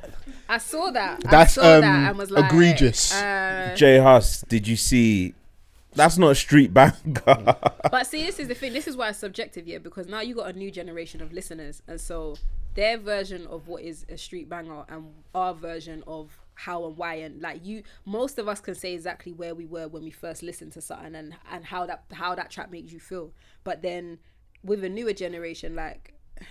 I 0.47 0.57
saw 0.57 0.91
that. 0.91 1.21
That's, 1.21 1.57
I 1.57 1.61
saw 1.61 1.75
um, 1.75 1.81
that 1.81 2.09
and 2.09 2.17
was 2.17 2.31
like, 2.31 2.51
egregious. 2.51 3.13
Uh, 3.13 3.73
J 3.75 3.99
Hus, 3.99 4.41
did 4.41 4.67
you 4.67 4.75
see? 4.75 5.33
That's 5.93 6.17
not 6.17 6.31
a 6.31 6.35
street 6.35 6.73
banger. 6.73 6.93
but 7.25 8.07
see, 8.07 8.23
this 8.25 8.39
is 8.39 8.47
the 8.47 8.55
thing. 8.55 8.73
This 8.73 8.87
is 8.87 8.95
why 8.95 9.09
it's 9.09 9.17
subjective, 9.19 9.67
yeah. 9.67 9.79
Because 9.79 10.07
now 10.07 10.21
you 10.21 10.35
got 10.35 10.53
a 10.53 10.57
new 10.57 10.71
generation 10.71 11.21
of 11.21 11.33
listeners, 11.33 11.81
and 11.87 11.99
so 11.99 12.35
their 12.75 12.97
version 12.97 13.47
of 13.47 13.67
what 13.67 13.83
is 13.83 14.05
a 14.09 14.17
street 14.17 14.47
banger 14.47 14.83
and 14.89 15.05
our 15.33 15.53
version 15.53 16.03
of 16.07 16.37
how 16.53 16.85
and 16.85 16.97
why 16.97 17.15
and 17.15 17.41
like 17.41 17.65
you 17.65 17.81
most 18.05 18.37
of 18.37 18.47
us 18.47 18.59
can 18.59 18.75
say 18.75 18.93
exactly 18.93 19.31
where 19.31 19.55
we 19.55 19.65
were 19.65 19.87
when 19.87 20.03
we 20.03 20.11
first 20.11 20.43
listened 20.43 20.71
to 20.73 20.81
something 20.81 21.15
and 21.15 21.33
and 21.51 21.65
how 21.65 21.85
that 21.85 22.03
how 22.11 22.35
that 22.35 22.49
track 22.49 22.69
makes 22.69 22.91
you 22.91 22.99
feel 22.99 23.31
but 23.63 23.81
then 23.81 24.19
with 24.63 24.83
a 24.83 24.89
newer 24.89 25.13
generation 25.13 25.73
like 25.73 26.13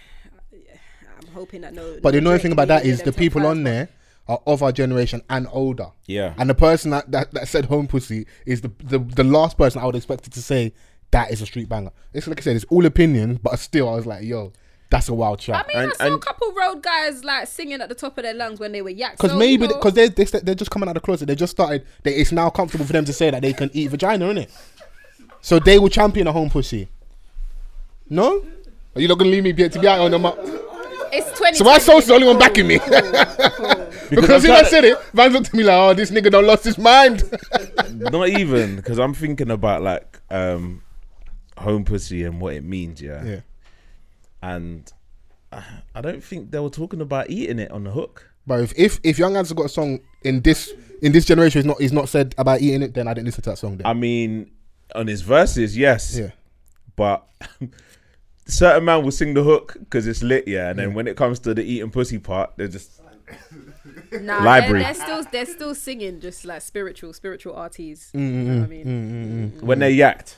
i'm 0.53 1.29
hoping 1.35 1.61
that 1.61 1.75
no 1.75 1.99
But 2.03 2.13
the 2.13 2.19
annoying 2.19 2.41
thing 2.41 2.53
about 2.53 2.69
be 2.69 2.75
that 2.75 2.85
in 2.85 2.91
is 2.91 2.99
them 3.03 3.07
the 3.07 3.13
people 3.13 3.47
on 3.47 3.63
but- 3.63 3.71
there 3.71 3.89
are 4.29 4.41
of 4.47 4.63
our 4.63 4.73
generation 4.73 5.23
and 5.31 5.47
older. 5.51 5.91
Yeah. 6.07 6.35
And 6.39 6.51
the 6.51 6.55
person 6.55 6.91
that, 6.91 7.11
that, 7.11 7.33
that 7.33 7.49
said 7.49 7.65
home 7.65 7.87
pussy 7.87 8.27
is 8.47 8.61
the, 8.61 8.71
the 8.85 8.99
the 8.99 9.25
last 9.25 9.57
person 9.57 9.81
I 9.81 9.87
would 9.87 9.97
expect 9.97 10.27
it 10.27 10.33
to 10.35 10.43
say 10.43 10.73
that 11.11 11.31
is 11.31 11.41
a 11.41 11.47
street 11.47 11.69
banger. 11.69 11.91
It's 12.13 12.27
like 12.27 12.39
I 12.41 12.43
said, 12.43 12.57
it's 12.57 12.67
all 12.69 12.85
opinion, 12.85 13.41
but 13.43 13.59
still 13.59 13.89
I 13.89 13.95
was 13.95 14.07
like, 14.07 14.25
yo, 14.25 14.53
that's 14.91 15.09
a 15.09 15.15
wild 15.15 15.45
I 15.49 15.65
mean, 15.69 15.77
And- 15.77 15.93
I 16.01 16.09
saw 16.09 16.15
a 16.15 16.19
couple 16.19 16.53
road 16.53 16.83
guys 16.83 17.25
like 17.25 17.47
singing 17.47 17.81
at 17.81 17.89
the 17.89 17.95
top 17.95 18.17
of 18.19 18.25
their 18.25 18.35
lungs 18.35 18.61
when 18.61 18.73
they 18.73 18.83
were 18.83 18.91
yak. 18.91 19.13
Because 19.13 19.33
so, 19.33 19.39
maybe 19.39 19.63
you 19.63 19.69
know, 19.69 19.75
because 19.77 19.95
they 19.95 20.09
they 20.09 20.25
they're 20.25 20.55
just 20.55 20.71
coming 20.71 20.89
out 20.89 20.97
of 20.97 21.03
the 21.03 21.05
closet. 21.05 21.27
They 21.27 21.35
just 21.35 21.53
started. 21.53 21.87
They, 22.03 22.15
it's 22.15 22.33
now 22.33 22.51
comfortable 22.51 22.87
for 22.87 22.93
them 22.93 23.05
to 23.05 23.13
say 23.13 23.31
that 23.31 23.43
they 23.43 23.53
can 23.53 23.71
eat 23.73 23.91
vagina, 23.91 24.27
innit? 24.27 24.51
So 25.41 25.59
they 25.59 25.79
will 25.79 25.89
champion 25.89 26.27
a 26.27 26.33
home 26.33 26.51
pussy. 26.51 26.89
No, 28.11 28.45
are 28.95 29.01
you 29.01 29.09
not 29.09 29.19
gonna 29.19 29.31
leave 29.31 29.45
me 29.45 29.53
be, 29.53 29.69
to 29.69 29.79
be 29.79 29.87
out 29.87 30.01
on 30.01 30.11
the 30.11 30.19
mouth? 30.19 30.39
it's 31.13 31.39
twenty. 31.39 31.57
So 31.57 31.65
my 31.65 31.79
soul's 31.79 32.07
the 32.07 32.15
only 32.15 32.27
one 32.27 32.39
backing 32.39 32.67
me. 32.67 32.79
Because 34.11 34.45
if 34.45 34.51
I 34.51 34.63
said 34.63 34.85
it, 34.85 34.99
Vans 35.13 35.35
looked 35.35 35.49
at 35.49 35.55
me 35.55 35.63
like, 35.63 35.77
"Oh, 35.77 35.95
this 35.95 36.11
nigga 36.11 36.31
don't 36.31 36.47
lost 36.47 36.65
his 36.65 36.79
mind." 36.79 37.25
not 37.93 38.29
even 38.29 38.77
because 38.77 38.99
I'm 38.99 39.15
thinking 39.15 39.51
about 39.51 39.83
like 39.83 40.21
um, 40.31 40.83
home 41.57 41.85
pussy 41.85 42.25
and 42.25 42.41
what 42.41 42.55
it 42.55 42.65
means. 42.65 43.01
Yeah. 43.01 43.25
yeah. 43.25 43.41
And 44.43 44.91
I 45.53 45.63
I 45.95 46.01
don't 46.01 46.23
think 46.23 46.51
they 46.51 46.59
were 46.59 46.71
talking 46.71 47.01
about 47.01 47.31
eating 47.31 47.59
it 47.59 47.71
on 47.71 47.85
the 47.85 47.91
hook. 47.91 48.31
But 48.47 48.61
if 48.61 48.73
if, 48.79 49.01
if 49.03 49.19
Young 49.19 49.35
Adz 49.35 49.53
got 49.53 49.67
a 49.67 49.69
song 49.69 50.01
in 50.23 50.41
this 50.41 50.73
in 51.03 51.13
this 51.13 51.25
generation 51.25 51.61
is 51.61 51.67
not 51.67 51.81
is 51.81 51.93
not 51.93 52.09
said 52.09 52.35
about 52.39 52.61
eating 52.61 52.83
it, 52.83 52.95
then 52.95 53.09
I 53.09 53.15
didn't 53.15 53.27
listen 53.27 53.43
to 53.45 53.51
that 53.51 53.59
song. 53.59 53.77
Then. 53.77 53.87
I 53.87 53.93
mean, 53.93 54.51
on 54.95 55.07
his 55.07 55.23
verses, 55.23 55.77
yes. 55.77 56.17
yeah. 56.17 56.31
But 56.97 57.29
certain 58.47 58.85
man 58.85 59.05
will 59.05 59.13
sing 59.13 59.35
the 59.35 59.43
hook 59.43 59.77
because 59.79 60.07
it's 60.07 60.23
lit, 60.23 60.49
yeah. 60.49 60.71
And 60.71 60.79
then 60.79 60.95
when 60.95 61.07
it 61.07 61.17
comes 61.17 61.39
to 61.41 61.55
the 61.55 61.63
eating 61.63 61.91
pussy 61.91 62.19
part, 62.19 62.53
they're 62.57 62.69
just 62.69 63.01
Nah, 64.21 64.43
Library. 64.43 64.83
They're, 64.83 64.93
they're 64.95 65.03
still 65.05 65.23
they're 65.33 65.47
still 65.47 65.75
singing 65.75 66.21
just 66.21 66.45
like 66.45 66.63
spiritual 66.63 67.13
spiritual 67.13 67.55
artists. 67.55 68.11
Mm, 68.13 68.19
You 68.21 68.43
know 68.43 68.61
what 68.61 68.65
I 68.65 68.69
mean? 68.69 69.59
when 69.61 69.79
they 69.81 69.97
yacked. 69.97 70.37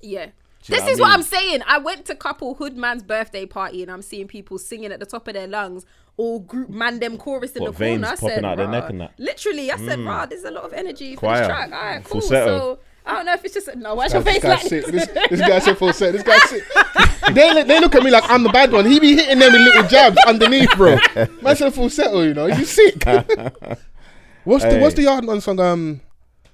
Yeah. 0.00 0.26
you 0.26 0.32
This 0.66 0.78
know 0.80 0.84
what 0.84 0.92
is 0.92 0.98
I 0.98 1.02
what? 1.02 1.10
I'm 1.12 1.22
saying. 1.22 1.62
I 1.66 1.78
went 1.78 2.04
to 2.06 2.14
couple 2.14 2.54
hood 2.54 2.76
man's 2.76 3.02
birthday 3.02 3.46
party 3.46 3.82
and 3.82 3.90
I'm 3.90 4.02
seeing 4.02 4.28
people 4.28 4.58
singing 4.58 4.92
at 4.92 5.00
the 5.00 5.06
top 5.06 5.26
of 5.28 5.34
their 5.34 5.48
lungs, 5.48 5.84
all 6.16 6.38
group 6.40 6.68
man 6.70 7.00
them 7.00 7.16
chorus 7.18 7.52
in 7.52 7.62
What, 7.62 7.72
the 7.72 7.78
corner. 7.78 7.92
veins 7.94 8.04
I 8.04 8.14
said, 8.14 8.44
out 8.44 8.56
their 8.56 8.66
"Rah." 8.66 8.72
neck 8.72 8.90
and 8.90 9.00
that? 9.00 9.12
Mm. 9.16 9.24
Literally, 9.24 9.70
I 9.72 9.76
said, 9.76 10.00
"Rah, 10.00 10.26
there's 10.26 10.44
a 10.44 10.50
lot 10.50 10.64
of 10.64 10.72
energy 10.72 11.14
for 11.14 11.20
Choir. 11.20 11.38
this 11.38 11.46
track." 11.48 11.72
All 11.72 11.78
right, 11.80 12.04
cool. 12.04 12.20
Falsetto. 12.20 12.46
So 12.58 12.78
I 13.06 13.12
don't 13.14 13.26
know 13.26 13.32
if 13.34 13.44
it's 13.44 13.54
just 13.54 13.74
no. 13.76 13.94
Why's 13.94 14.12
your 14.12 14.22
This 14.22 14.34
face 14.34 14.42
guy's 14.42 14.52
like 14.62 14.68
sick. 14.68 14.86
This, 14.86 15.06
this 15.30 15.40
guy 15.40 15.58
said 15.60 15.78
full 15.78 15.92
set. 15.92 16.12
This 16.12 16.22
guy 16.22 16.38
sick. 16.40 16.62
they, 17.32 17.54
look- 17.54 17.66
they 17.66 17.80
look 17.80 17.94
at 17.94 18.02
me 18.02 18.10
like 18.10 18.24
I'm 18.28 18.42
the 18.42 18.48
bad 18.50 18.72
one. 18.72 18.86
He 18.86 18.98
be 19.00 19.14
hitting 19.16 19.38
them 19.38 19.52
with 19.52 19.60
little 19.62 19.82
jabs 19.88 20.16
underneath, 20.26 20.74
bro. 20.76 20.96
Man 21.42 21.56
said 21.56 21.72
full 21.74 21.90
settle, 21.90 22.24
you 22.24 22.34
know. 22.34 22.46
You 22.46 22.64
sick. 22.64 23.02
what's 24.44 24.64
the 24.64 24.78
what's 24.78 24.94
Hey. 24.96 25.04
the 25.04 25.08
Yardman 25.10 25.42
song? 25.42 25.60
Um, 25.60 26.00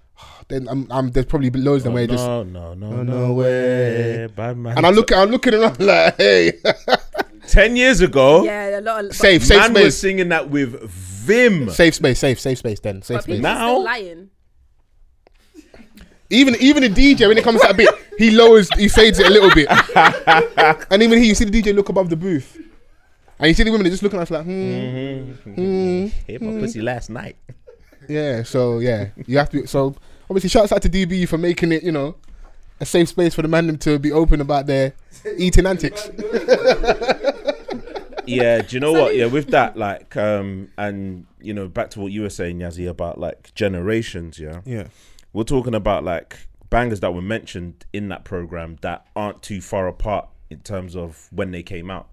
then 0.49 0.69
I'm, 0.69 0.87
I'm 0.91 1.11
there's 1.11 1.27
probably 1.27 1.51
loads 1.51 1.81
of 1.81 1.85
them 1.85 1.95
where 1.95 2.05
it 2.05 2.11
just 2.11 2.25
no, 2.27 2.43
no, 2.43 2.75
no, 2.75 2.91
No, 2.91 3.03
no, 3.03 3.27
no 3.29 3.33
way. 3.35 4.29
Bad 4.35 4.57
man. 4.57 4.77
and 4.77 4.87
I 4.87 4.91
look 4.91 5.11
looking, 5.11 5.19
I'm 5.19 5.31
looking 5.31 5.55
around 5.55 5.81
like, 5.81 6.17
hey, 6.17 6.53
Ten 7.47 7.77
years 7.77 8.01
ago, 8.01 8.43
Yeah, 8.45 8.79
a 8.79 8.81
lot 8.81 9.05
of 9.05 9.15
safe, 9.15 9.45
safe 9.45 9.59
man 9.59 9.73
was 9.75 9.83
space, 9.83 9.99
singing 9.99 10.29
that 10.31 10.49
with 10.49 10.81
vim. 10.91 11.69
safe 11.71 11.95
space, 11.95 12.19
safe, 12.19 12.41
safe 12.41 12.59
space. 12.59 12.81
Then 12.81 13.03
safe 13.03 13.17
But 13.19 13.25
space. 13.25 13.41
Now- 13.41 13.57
still 13.69 13.85
lying. 13.85 14.31
Even 16.35 16.57
even 16.61 16.83
the 16.83 16.89
DJ 16.89 17.29
when 17.29 17.39
it 17.39 17.45
comes 17.45 17.61
to 17.61 17.67
that 17.69 17.77
bit, 17.77 17.89
he 18.19 18.31
lowers, 18.31 18.69
he 18.75 18.89
fades 18.89 19.19
it 19.19 19.27
a 19.27 19.31
little 19.31 19.51
bit, 19.51 19.69
and 20.91 21.03
even 21.03 21.19
he, 21.19 21.29
you 21.29 21.35
see 21.35 21.45
the 21.45 21.63
DJ 21.63 21.75
look 21.75 21.89
above 21.89 22.11
the 22.11 22.17
booth, 22.17 22.59
and 23.39 23.49
you 23.49 23.55
see 23.55 23.63
the 23.63 23.71
women 23.71 23.85
they're 23.85 23.91
just 23.91 24.03
looking 24.03 24.19
at 24.19 24.23
us 24.23 24.31
like, 24.31 24.45
hmm, 24.45 25.33
hmm. 25.33 26.07
Hit 26.27 26.43
my 26.43 26.61
pussy 26.61 26.81
last 26.81 27.11
night. 27.11 27.37
Yeah, 28.09 28.43
so 28.43 28.79
yeah, 28.79 29.09
you 29.27 29.39
have 29.39 29.51
to. 29.51 29.67
So 29.67 29.95
obviously, 30.29 30.51
shouts 30.51 30.73
out 30.73 30.83
to 30.83 30.89
DB 30.89 31.29
for 31.29 31.39
making 31.39 31.73
it, 31.73 31.83
you 31.83 31.93
know, 31.93 32.17
a 32.81 32.87
safe 32.87 33.09
space 33.09 33.35
for 33.35 33.43
the 33.43 33.49
man 33.49 33.77
to 33.79 33.99
be 33.99 34.13
open 34.13 34.41
about 34.41 34.67
their 34.67 34.95
eating 35.37 35.67
antics. 35.67 36.11
yeah, 38.27 38.63
do 38.63 38.77
you 38.77 38.81
know 38.81 38.93
what? 38.93 39.15
Yeah, 39.17 39.27
with 39.27 39.49
that, 39.49 39.77
like, 39.77 40.17
um, 40.17 40.71
and 40.77 41.27
you 41.41 41.55
know, 41.55 41.69
back 41.69 41.91
to 41.91 42.01
what 42.01 42.13
you 42.13 42.23
were 42.23 42.31
saying, 42.31 42.59
Yazzie, 42.59 42.89
about 42.89 43.19
like 43.19 43.55
generations. 43.55 44.39
Yeah, 44.39 44.61
Yeah, 44.65 44.89
we're 45.35 45.45
talking 45.45 45.75
about 45.75 46.05
like 46.05 46.39
bangers 46.71 47.01
that 47.01 47.13
were 47.13 47.21
mentioned 47.21 47.85
in 47.93 48.09
that 48.09 48.25
program 48.25 48.79
that 48.81 49.07
aren't 49.15 49.43
too 49.43 49.61
far 49.61 49.87
apart 49.87 50.29
in 50.49 50.61
terms 50.61 50.97
of 50.97 51.29
when 51.31 51.51
they 51.51 51.63
came 51.63 51.91
out. 51.91 52.09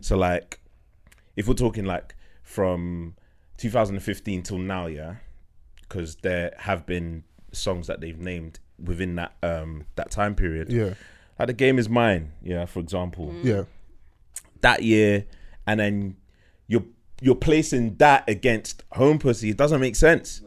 So, 0.00 0.16
like, 0.16 0.60
if 1.34 1.48
we're 1.48 1.54
talking 1.54 1.84
like 1.84 2.14
from 2.42 3.16
2015 3.56 4.42
till 4.42 4.58
now, 4.58 4.86
yeah, 4.86 5.16
because 5.80 6.16
there 6.16 6.54
have 6.58 6.86
been 6.86 7.24
songs 7.52 7.86
that 7.86 8.00
they've 8.00 8.18
named 8.18 8.60
within 8.78 9.16
that 9.16 9.34
um 9.42 9.86
that 9.96 10.10
time 10.10 10.34
period. 10.34 10.70
yeah, 10.70 10.94
Like 11.38 11.48
the 11.48 11.54
game 11.54 11.78
is 11.78 11.88
mine, 11.88 12.32
yeah. 12.42 12.66
For 12.66 12.80
example, 12.80 13.34
yeah. 13.42 13.64
that 14.60 14.82
year, 14.82 15.24
and 15.66 15.80
then 15.80 16.16
you're 16.66 16.84
you're 17.22 17.34
placing 17.34 17.96
that 17.96 18.28
against 18.28 18.82
home 18.92 19.18
pussy. 19.18 19.50
It 19.50 19.56
doesn't 19.56 19.80
make 19.80 19.96
sense. 19.96 20.42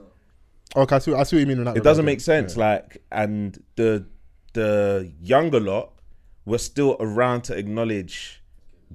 Okay, 0.75 0.95
I 0.95 0.99
see, 0.99 1.13
I 1.13 1.23
see 1.23 1.35
what 1.38 1.39
you 1.41 1.45
mean. 1.47 1.57
In 1.59 1.63
that 1.65 1.77
It 1.77 1.83
doesn't 1.83 2.05
make 2.05 2.21
sense. 2.21 2.55
Like, 2.57 3.01
and 3.11 3.61
the 3.75 4.05
the 4.53 5.11
younger 5.21 5.59
lot 5.59 5.93
were 6.45 6.57
still 6.57 6.95
around 6.99 7.43
to 7.43 7.55
acknowledge 7.57 8.41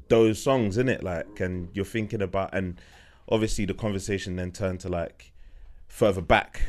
those 0.09 0.41
songs, 0.43 0.79
in 0.79 0.89
it. 0.89 1.03
Like, 1.03 1.41
and 1.41 1.69
you're 1.73 1.85
thinking 1.85 2.23
about, 2.23 2.55
and 2.55 2.81
obviously 3.29 3.65
the 3.65 3.75
conversation 3.75 4.37
then 4.37 4.53
turned 4.53 4.81
to 4.81 4.89
like 4.89 5.33
further 5.89 6.21
back. 6.23 6.63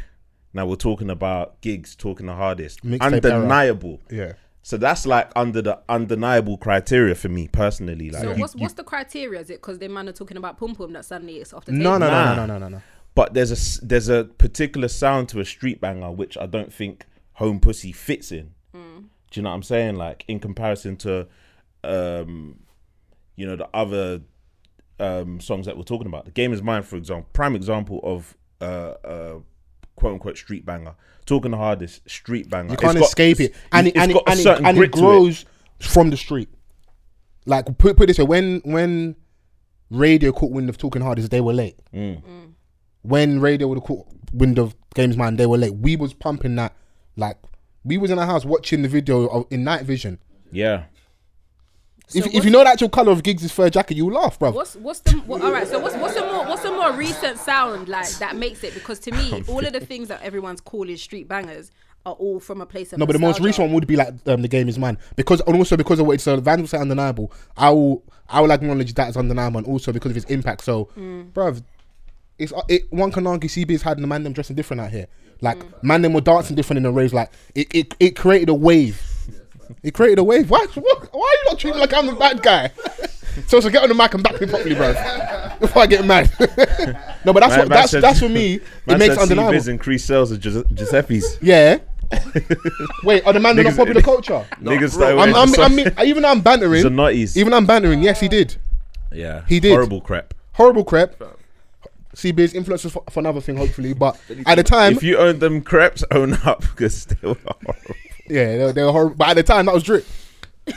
Now 0.53 0.65
we're 0.65 0.75
talking 0.75 1.09
about 1.09 1.59
Giggs, 1.61 1.95
talking 1.95 2.27
the 2.27 2.33
hardest, 2.35 2.83
Mixtape 2.85 3.25
era. 3.25 3.35
undeniable. 3.35 4.01
Yeah. 4.09 4.33
So 4.63 4.77
that's 4.77 5.05
like 5.05 5.31
under 5.35 5.61
the 5.61 5.79
undeniable 5.89 6.57
criteria 6.57 7.13
for 7.13 7.29
me 7.29 7.47
personally. 7.47 8.09
Like, 8.09 8.23
So 8.23 8.31
you- 8.33 8.41
what's 8.41 8.55
you- 8.55 8.61
what's 8.61 8.73
the 8.73 8.83
criteria? 8.83 9.39
Is 9.41 9.49
it 9.51 9.61
because 9.61 9.77
the 9.77 9.87
man 9.89 10.09
are 10.09 10.13
talking 10.13 10.37
about 10.37 10.57
pum 10.57 10.73
pum 10.73 10.93
that 10.93 11.05
suddenly 11.05 11.37
it's 11.37 11.53
off 11.53 11.65
the 11.65 11.71
table? 11.73 11.83
no, 11.83 11.97
no, 11.99 12.07
Nah. 12.09 12.35
no, 12.35 12.45
no, 12.47 12.57
no, 12.57 12.57
no, 12.57 12.77
no. 12.77 12.81
But 13.15 13.33
there's 13.33 13.51
a 13.51 13.55
s- 13.55 13.79
there's 13.81 14.09
a 14.09 14.25
particular 14.25 14.87
sound 14.87 15.29
to 15.29 15.39
a 15.39 15.45
street 15.45 15.81
banger 15.81 16.11
which 16.11 16.37
I 16.37 16.45
don't 16.45 16.71
think 16.71 17.05
Home 17.33 17.59
Pussy 17.59 17.91
fits 17.91 18.31
in. 18.31 18.51
Mm. 18.75 19.05
Do 19.31 19.39
you 19.39 19.41
know 19.41 19.49
what 19.49 19.55
I'm 19.55 19.63
saying? 19.63 19.95
Like 19.95 20.23
in 20.27 20.39
comparison 20.39 20.95
to, 20.97 21.27
um, 21.83 22.59
you 23.35 23.45
know, 23.45 23.55
the 23.55 23.67
other 23.73 24.21
um 24.99 25.39
songs 25.41 25.65
that 25.65 25.75
we're 25.77 25.83
talking 25.83 26.07
about. 26.07 26.25
The 26.25 26.31
Game 26.31 26.53
Is 26.53 26.61
Mine, 26.61 26.83
for 26.83 26.95
example, 26.95 27.29
prime 27.33 27.55
example 27.55 27.99
of 28.03 28.35
uh, 28.61 28.93
uh 29.03 29.39
quote 29.95 30.13
unquote 30.13 30.37
street 30.37 30.65
banger. 30.65 30.95
Talking 31.25 31.51
the 31.51 31.57
hardest 31.57 32.07
street 32.09 32.49
banger. 32.49 32.67
You 32.69 32.73
It's 32.73 32.81
can't 32.83 32.97
got- 32.99 33.05
escape 33.05 33.39
it, 33.39 33.55
and 33.71 33.87
it, 33.87 33.97
and, 33.97 34.11
it, 34.11 34.13
got 34.13 34.27
a 34.27 34.31
and, 34.31 34.39
it, 34.39 34.47
and 34.59 34.67
it 34.67 34.75
grit 34.79 34.93
to 34.93 34.99
grows 34.99 35.45
from 35.79 36.11
the 36.11 36.17
street. 36.17 36.49
Like 37.47 37.65
put 37.77 37.97
put 37.97 38.03
it 38.03 38.07
this 38.07 38.19
way, 38.19 38.25
when 38.25 38.61
when 38.63 39.15
radio 39.89 40.31
caught 40.31 40.51
wind 40.51 40.69
of 40.69 40.77
talking 40.77 41.01
hard 41.01 41.17
is 41.19 41.29
they 41.29 41.41
were 41.41 41.53
late. 41.53 41.77
Mm. 41.93 42.21
When 43.07 43.39
radio 43.39 43.67
would 43.67 43.77
have 43.77 43.83
caught 43.83 44.07
wind 44.33 44.59
of 44.59 44.75
games 44.93 45.17
man, 45.17 45.37
they 45.37 45.45
were 45.45 45.57
late. 45.57 45.75
We 45.75 45.95
was 45.95 46.13
pumping 46.13 46.55
that 46.55 46.73
like 47.15 47.37
we 47.83 47.97
was 47.97 48.11
in 48.11 48.19
our 48.19 48.25
house 48.25 48.45
watching 48.45 48.81
the 48.81 48.89
video 48.89 49.27
of, 49.27 49.45
in 49.49 49.63
night 49.63 49.83
vision. 49.83 50.19
Yeah. 50.51 50.85
So 52.07 52.19
if, 52.19 52.27
if 52.33 52.45
you 52.45 52.51
know 52.51 52.63
the 52.63 52.69
actual 52.69 52.89
color 52.89 53.11
of 53.11 53.23
Giggs' 53.23 53.51
fur 53.51 53.69
jacket, 53.69 53.97
you 53.97 54.11
laugh, 54.11 54.37
bro. 54.37 54.51
What's 54.51 54.75
what's 54.75 54.99
the 54.99 55.13
what, 55.21 55.41
all 55.41 55.51
right? 55.51 55.67
So 55.67 55.79
what's 55.79 55.95
what's 55.95 56.13
the 56.13 56.21
more 56.21 56.45
what's 56.45 56.61
the 56.61 56.71
more 56.71 56.91
recent 56.91 57.39
sound 57.39 57.87
like 57.87 58.09
that 58.19 58.35
makes 58.35 58.63
it? 58.63 58.73
Because 58.73 58.99
to 58.99 59.11
me, 59.11 59.43
all 59.47 59.65
of 59.65 59.73
the 59.73 59.79
things 59.79 60.07
that 60.09 60.21
everyone's 60.21 60.61
calling 60.61 60.97
street 60.97 61.27
bangers 61.27 61.71
are 62.05 62.13
all 62.13 62.39
from 62.39 62.61
a 62.61 62.65
place 62.65 62.93
of 62.93 62.99
No, 62.99 63.07
but 63.07 63.13
the 63.13 63.19
most 63.19 63.39
recent 63.39 63.67
one 63.67 63.73
would 63.73 63.87
be 63.87 63.95
like 63.95 64.09
um, 64.27 64.43
the 64.43 64.47
game 64.47 64.69
is 64.69 64.77
mine 64.77 64.99
because 65.15 65.41
and 65.41 65.55
also 65.55 65.75
because 65.75 65.99
of 65.99 66.05
what 66.05 66.13
it's 66.13 66.27
uh, 66.27 66.37
Van 66.37 66.59
will 66.59 66.67
say 66.67 66.77
undeniable. 66.77 67.31
I 67.57 67.71
will 67.71 68.03
I 68.29 68.41
will 68.41 68.51
acknowledge 68.51 68.93
that 68.93 69.07
as 69.07 69.17
undeniable 69.17 69.57
and 69.59 69.67
also 69.67 69.91
because 69.91 70.11
of 70.11 70.17
its 70.17 70.25
impact. 70.27 70.63
So, 70.63 70.89
bruv, 70.95 71.63
it's 72.37 72.51
uh, 72.53 72.61
it. 72.67 72.91
One 72.91 73.11
can 73.11 73.25
argue 73.27 73.49
CB's 73.49 73.81
had 73.81 73.97
the 73.97 74.07
man 74.07 74.23
them 74.23 74.33
dressing 74.33 74.55
different 74.55 74.81
out 74.81 74.91
here. 74.91 75.07
Like 75.41 75.83
man 75.83 76.01
them 76.01 76.13
were 76.13 76.21
dancing 76.21 76.55
different 76.55 76.77
in 76.77 76.83
the 76.83 76.91
raves. 76.91 77.13
Like 77.13 77.29
it 77.53 77.73
it, 77.73 77.93
it 77.99 78.15
created 78.15 78.49
a 78.49 78.53
wave. 78.53 79.01
It 79.83 79.93
created 79.93 80.19
a 80.19 80.23
wave. 80.23 80.49
Why, 80.49 80.65
why, 80.75 80.93
why 81.11 81.21
are 81.21 81.43
you 81.43 81.49
not 81.49 81.59
treating 81.59 81.79
me 81.79 81.81
like 81.81 81.93
I'm 81.93 82.05
the 82.05 82.13
bad 82.13 82.41
guy? 82.41 82.71
so, 83.47 83.59
so 83.59 83.69
get 83.69 83.81
on 83.81 83.89
the 83.89 83.95
mic 83.95 84.13
and 84.13 84.23
back 84.23 84.39
me 84.39 84.45
properly, 84.47 84.75
bro. 84.75 84.93
Before 85.59 85.81
I 85.81 85.85
get 85.87 86.05
mad. 86.05 86.29
no, 87.25 87.33
but 87.33 87.39
that's 87.39 87.49
Man- 87.49 87.59
what 87.59 87.69
man 87.69 87.69
that's 87.69 87.91
said- 87.91 88.03
that's 88.03 88.19
for 88.19 88.29
me. 88.29 88.55
It 88.55 88.61
makes 88.99 89.15
said 89.15 89.23
undeniable. 89.23 89.53
CBiz 89.53 89.67
increased 89.67 90.05
sales 90.05 90.31
of 90.31 90.39
Gius- 90.39 90.71
Giuseppe's. 90.73 91.39
Yeah. 91.41 91.79
Wait, 93.03 93.25
are 93.25 93.33
the 93.33 93.39
man 93.39 93.55
not 93.55 93.65
Niggas- 93.65 93.77
popular 93.77 94.01
culture? 94.01 94.45
Niggas 94.61 94.91
started 94.91 95.19
I'm, 95.19 95.31
wearing 95.33 95.59
I'm, 95.59 95.59
I 95.61 95.75
mean, 95.75 95.91
even 96.07 96.23
though 96.23 96.29
I'm 96.29 96.41
bantering, 96.41 96.83
Zanottis. 96.83 97.35
even 97.35 97.51
though 97.51 97.57
I'm 97.57 97.65
bantering, 97.65 98.03
yes, 98.03 98.19
he 98.19 98.27
did. 98.27 98.55
Yeah. 99.11 99.43
He 99.47 99.59
did. 99.59 99.71
Horrible 99.71 100.01
crap. 100.01 100.33
Horrible 100.53 100.83
crap. 100.83 101.15
CB's 102.15 102.53
influences 102.53 102.91
for, 102.93 103.03
for 103.09 103.19
another 103.19 103.41
thing, 103.41 103.57
hopefully. 103.57 103.93
But 103.93 104.19
at 104.47 104.55
the 104.55 104.63
time, 104.63 104.93
If 104.93 105.03
you 105.03 105.17
own 105.17 105.39
them 105.39 105.61
crepes, 105.61 106.03
own 106.11 106.33
up 106.45 106.61
because 106.61 107.05
they 107.05 107.27
were 107.27 107.35
horrible. 107.45 107.95
yeah, 108.27 108.57
they, 108.57 108.63
were- 108.63 108.73
they 108.73 108.83
were 108.83 108.91
horrible. 108.91 109.15
But 109.15 109.29
at 109.29 109.33
the 109.35 109.43
time, 109.43 109.65
that 109.67 109.73
was 109.73 109.83
drip. 109.83 110.05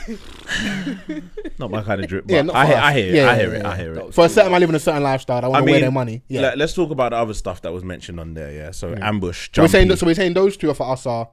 Not 1.57 1.71
my 1.71 1.81
kind 1.83 2.01
of 2.01 2.07
drip. 2.07 2.25
But 2.27 2.33
Yeah, 2.33 2.41
not 2.43 2.55
I, 2.55 2.61
for 2.65 2.67
hear, 2.67 2.77
us. 2.77 2.83
I 2.83 2.93
hear 2.93 3.05
it. 3.09 3.13
Yeah, 3.15 3.21
I 3.23 3.25
yeah, 3.25 3.35
hear 3.41 3.53
it. 3.55 3.61
yeah. 3.61 3.69
I 3.69 3.75
hear 3.77 3.93
it. 3.95 4.13
For 4.13 4.25
a 4.25 4.29
certain 4.29 4.51
man 4.51 4.61
living 4.61 4.75
a 4.75 4.79
certain 4.79 5.03
lifestyle, 5.03 5.43
I 5.43 5.47
want 5.47 5.55
I 5.57 5.59
to 5.61 5.65
mean, 5.65 5.73
wear 5.73 5.81
their 5.81 5.91
money. 5.91 6.21
Yeah. 6.27 6.41
let, 6.41 6.61
us 6.61 6.73
talk 6.73 6.91
about 6.91 7.11
the 7.11 7.17
other 7.17 7.33
stuff 7.33 7.61
that 7.63 7.73
was 7.73 7.83
mentioned 7.83 8.19
on 8.19 8.33
there. 8.33 8.51
Yeah. 8.51 8.71
So 8.71 8.95
ambush. 8.99 9.49
so 9.53 9.63
we're 9.63 9.67
saying 9.67 9.95
so 9.95 10.05
we're 10.05 10.13
saying 10.15 10.33
those 10.33 10.57
two 10.57 10.69
are 10.69 10.73
for 10.73 10.91
us 10.91 11.05
are 11.05 11.29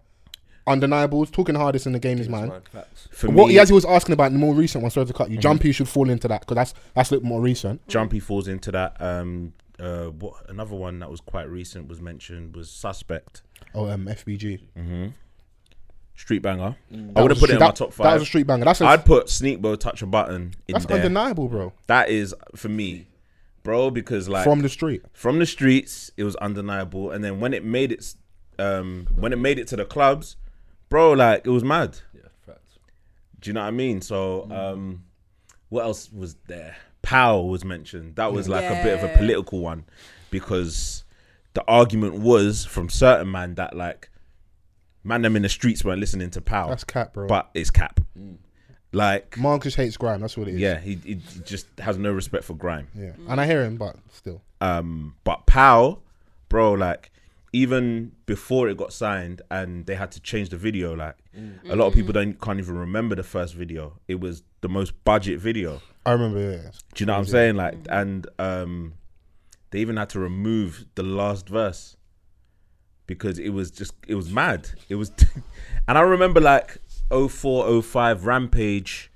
undeniables. 0.67 1.31
Talking 1.31 1.55
hardest 1.55 1.87
in 1.87 1.93
the 1.93 1.99
game 1.99 2.19
is 2.19 2.29
mine. 2.29 2.51
For 3.11 3.31
What 3.31 3.49
me, 3.49 3.55
he 3.55 3.73
was 3.73 3.85
asking 3.85 4.13
about 4.15 4.33
the 4.33 4.39
more 4.39 4.55
recent 4.55 4.83
one, 4.83 4.91
sorry 4.91 5.07
to 5.07 5.13
cut 5.13 5.29
you. 5.31 5.35
Mm-hmm. 5.37 5.43
Jumpy 5.43 5.73
should 5.73 5.89
fall 5.89 6.09
into 6.11 6.29
that 6.29 6.41
because 6.41 6.57
that's 6.57 6.75
that's 6.95 7.11
a 7.11 7.15
little 7.15 7.29
more 7.29 7.41
recent. 7.41 7.87
Jumpy 7.89 8.21
falls 8.21 8.49
into 8.49 8.73
that. 8.73 8.97
Um, 9.01 9.53
uh, 9.79 10.07
what 10.07 10.49
another 10.49 10.75
one 10.77 10.99
that 11.01 11.11
was 11.11 11.21
quite 11.21 11.49
recent 11.51 11.89
was 11.89 12.01
mentioned 12.01 12.55
was 12.57 12.71
Suspect 12.71 13.43
Oh, 13.75 13.89
um, 13.91 14.07
FBG. 14.07 14.61
Street 16.15 16.39
Banger. 16.41 16.77
I 17.15 17.23
would 17.23 17.31
have 17.31 17.39
put 17.41 17.51
a 17.51 17.53
it 17.53 17.57
in 17.57 17.59
street- 17.59 17.61
my 17.61 17.71
top 17.73 17.93
five. 17.93 18.05
That 18.05 18.13
was 18.15 18.23
a 18.23 18.27
street 18.27 18.47
banger. 18.47 18.65
That's 18.65 18.81
a, 18.81 18.87
I'd 18.87 19.05
put 19.05 19.27
Sneakbo 19.27 19.79
Touch 19.79 20.01
a 20.01 20.07
Button 20.07 20.55
in 20.67 20.73
that's 20.73 20.87
there. 20.87 20.97
undeniable, 20.97 21.49
bro. 21.49 21.75
That 21.89 22.09
is 22.09 22.35
for 22.55 22.69
me, 22.71 23.07
bro, 23.63 23.91
because 23.91 24.27
like 24.29 24.45
From 24.45 24.63
the 24.63 24.71
street. 24.71 25.03
from 25.13 25.39
the 25.39 25.45
streets, 25.47 26.11
it 26.17 26.25
was 26.25 26.35
undeniable, 26.37 27.11
and 27.11 27.23
then 27.23 27.39
when 27.39 27.53
it 27.53 27.65
made 27.65 27.93
it, 27.93 28.15
um, 28.59 29.07
when 29.15 29.33
it 29.35 29.39
made 29.39 29.59
it 29.59 29.67
to 29.69 29.77
the 29.77 29.85
clubs, 29.85 30.37
bro, 30.89 31.13
like 31.13 31.43
it 31.47 31.51
was 31.51 31.63
mad. 31.65 31.99
Yeah, 32.15 32.23
facts. 32.47 32.79
Do 33.41 33.51
you 33.51 33.55
know 33.55 33.61
what 33.61 33.67
I 33.69 33.73
mean? 33.73 34.01
So, 34.01 34.51
um, 34.51 35.05
what 35.69 35.85
else 35.85 36.11
was 36.11 36.37
there? 36.47 36.77
Powell 37.07 37.49
was 37.49 37.65
mentioned. 37.65 38.17
That 38.17 38.33
was 38.33 38.49
like 38.49 38.65
a 38.65 38.83
bit 38.83 38.99
of 38.99 39.09
a 39.09 39.17
political 39.17 39.61
one 39.61 39.85
because 40.31 41.05
the 41.55 41.63
argument 41.69 42.15
was 42.15 42.65
from 42.65 42.89
certain 42.89 43.31
man 43.31 43.55
that 43.55 43.77
like 43.77 44.11
man 45.05 45.23
them 45.23 45.37
in 45.37 45.43
the 45.43 45.49
streets 45.49 45.85
weren't 45.85 46.01
listening 46.01 46.31
to 46.31 46.41
Powell. 46.41 46.71
That's 46.71 46.83
cap, 46.83 47.13
bro. 47.13 47.29
But 47.29 47.49
it's 47.55 47.71
cap. 47.71 48.01
Like, 48.93 49.39
Marcus 49.39 49.77
hates 49.77 49.97
grime. 49.97 50.21
That's 50.21 50.37
what 50.37 50.49
it 50.49 50.55
is. 50.55 50.61
yeah, 50.61 50.81
he, 50.81 50.97
he 51.05 51.21
just 51.45 51.69
has 51.79 51.97
no 51.97 52.11
respect 52.11 52.43
for 52.43 52.55
grime. 52.55 52.89
Yeah. 52.93 53.13
And 53.29 53.41
I 53.41 53.47
hear 53.47 53.63
him, 53.63 53.77
but 53.77 53.95
still. 54.11 54.43
Um, 54.61 55.15
but 55.23 55.47
Powell, 55.47 56.03
bro, 56.49 56.73
like 56.73 57.13
even 57.53 58.11
before 58.27 58.69
it 58.69 58.77
got 58.77 58.93
signed 58.93 59.43
and 59.49 59.87
they 59.87 59.95
had 59.95 60.11
to 60.11 60.21
change 60.21 60.49
the 60.49 60.57
video, 60.57 60.97
like 60.97 61.15
a 61.71 61.77
lot 61.77 61.87
of 61.87 61.95
people 61.95 62.13
don't 62.13 62.41
can't 62.41 62.59
even 62.59 62.77
remember 62.77 63.15
the 63.15 63.23
first 63.23 63.55
video. 63.55 64.01
It 64.09 64.19
was 64.19 64.43
the 64.67 64.73
most 64.73 64.93
budget 65.05 65.39
video. 65.39 65.81
I 66.05 66.13
remember. 66.13 66.41
Yeah. 66.41 66.71
Do 66.95 67.03
you 67.03 67.07
know 67.07 67.13
what 67.13 67.21
I'm 67.21 67.27
saying? 67.27 67.55
Like, 67.57 67.77
and 67.89 68.27
um, 68.39 68.95
they 69.71 69.79
even 69.81 69.97
had 69.97 70.09
to 70.11 70.21
remove 70.21 70.87
the 70.97 71.03
last 71.03 71.49
verse 71.49 71.97
because 73.07 73.39
it 73.39 73.51
was 73.51 73.71
just 73.71 73.95
it 74.09 74.15
was 74.17 74.31
mad. 74.31 74.71
It 74.89 74.97
was, 74.97 75.13
and 75.89 75.97
I 75.99 76.01
remember 76.01 76.41
like 76.41 76.79
04, 77.11 77.81
05 77.83 78.27
Rampage, 78.27 79.11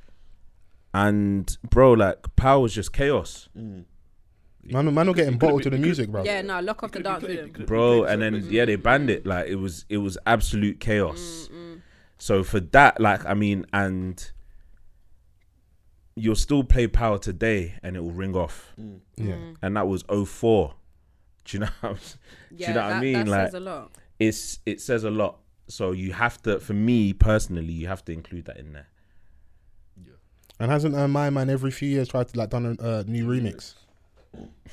and 0.94 1.56
bro, 1.68 1.92
like 1.92 2.18
Power 2.36 2.60
was 2.60 2.74
just 2.74 2.92
chaos. 2.92 3.48
Man, 3.54 3.86
man, 4.94 5.06
not 5.06 5.16
getting 5.16 5.38
bottled 5.38 5.62
to 5.64 5.70
the 5.70 5.78
music, 5.78 6.10
bro. 6.10 6.22
Yeah, 6.24 6.42
no, 6.42 6.60
lock 6.60 6.82
off 6.84 6.92
the 6.92 7.00
dance 7.00 7.24
rhythm. 7.24 7.64
bro. 7.66 8.04
And 8.04 8.22
then 8.22 8.46
yeah, 8.50 8.64
they 8.66 8.76
banned 8.76 9.10
it. 9.10 9.26
Like 9.26 9.48
it 9.48 9.56
was 9.56 9.84
it 9.88 9.98
was 9.98 10.16
absolute 10.26 10.78
chaos. 10.80 11.48
Mm, 11.52 11.80
So 12.18 12.44
for 12.44 12.60
that, 12.60 13.00
like 13.00 13.24
I 13.26 13.34
mean, 13.34 13.64
and 13.72 14.30
you'll 16.16 16.36
still 16.36 16.64
play 16.64 16.86
Power 16.86 17.18
today, 17.18 17.74
and 17.82 17.96
it 17.96 18.00
will 18.00 18.12
ring 18.12 18.36
off. 18.36 18.72
Yeah. 19.16 19.36
And 19.62 19.76
that 19.76 19.88
was 19.88 20.04
04. 20.08 20.74
Do 21.44 21.56
you 21.56 21.60
know? 21.60 21.68
What 21.80 21.90
I'm, 21.90 21.96
do 21.96 22.02
Yeah, 22.56 22.68
you 22.68 22.74
know 22.74 22.82
what 22.82 22.92
I 22.92 23.00
mean? 23.00 23.12
That 23.12 23.28
like 23.28 23.46
says 23.46 23.54
a 23.54 23.60
lot. 23.60 23.92
it's 24.18 24.58
it 24.66 24.80
says 24.80 25.04
a 25.04 25.10
lot. 25.10 25.38
So 25.68 25.92
you 25.92 26.12
have 26.12 26.42
to, 26.42 26.58
for 26.60 26.74
me 26.74 27.12
personally, 27.12 27.72
you 27.72 27.86
have 27.86 28.04
to 28.06 28.12
include 28.12 28.46
that 28.46 28.56
in 28.56 28.72
there. 28.72 28.88
Yeah. 29.96 30.12
And 30.58 30.70
hasn't 30.70 30.94
uh, 30.94 31.06
my 31.06 31.30
man 31.30 31.48
every 31.48 31.70
few 31.70 31.88
years 31.88 32.08
tried 32.08 32.28
to 32.28 32.38
like 32.38 32.50
done 32.50 32.76
a 32.80 32.82
uh, 32.82 33.04
new 33.06 33.26
remix? 33.26 33.74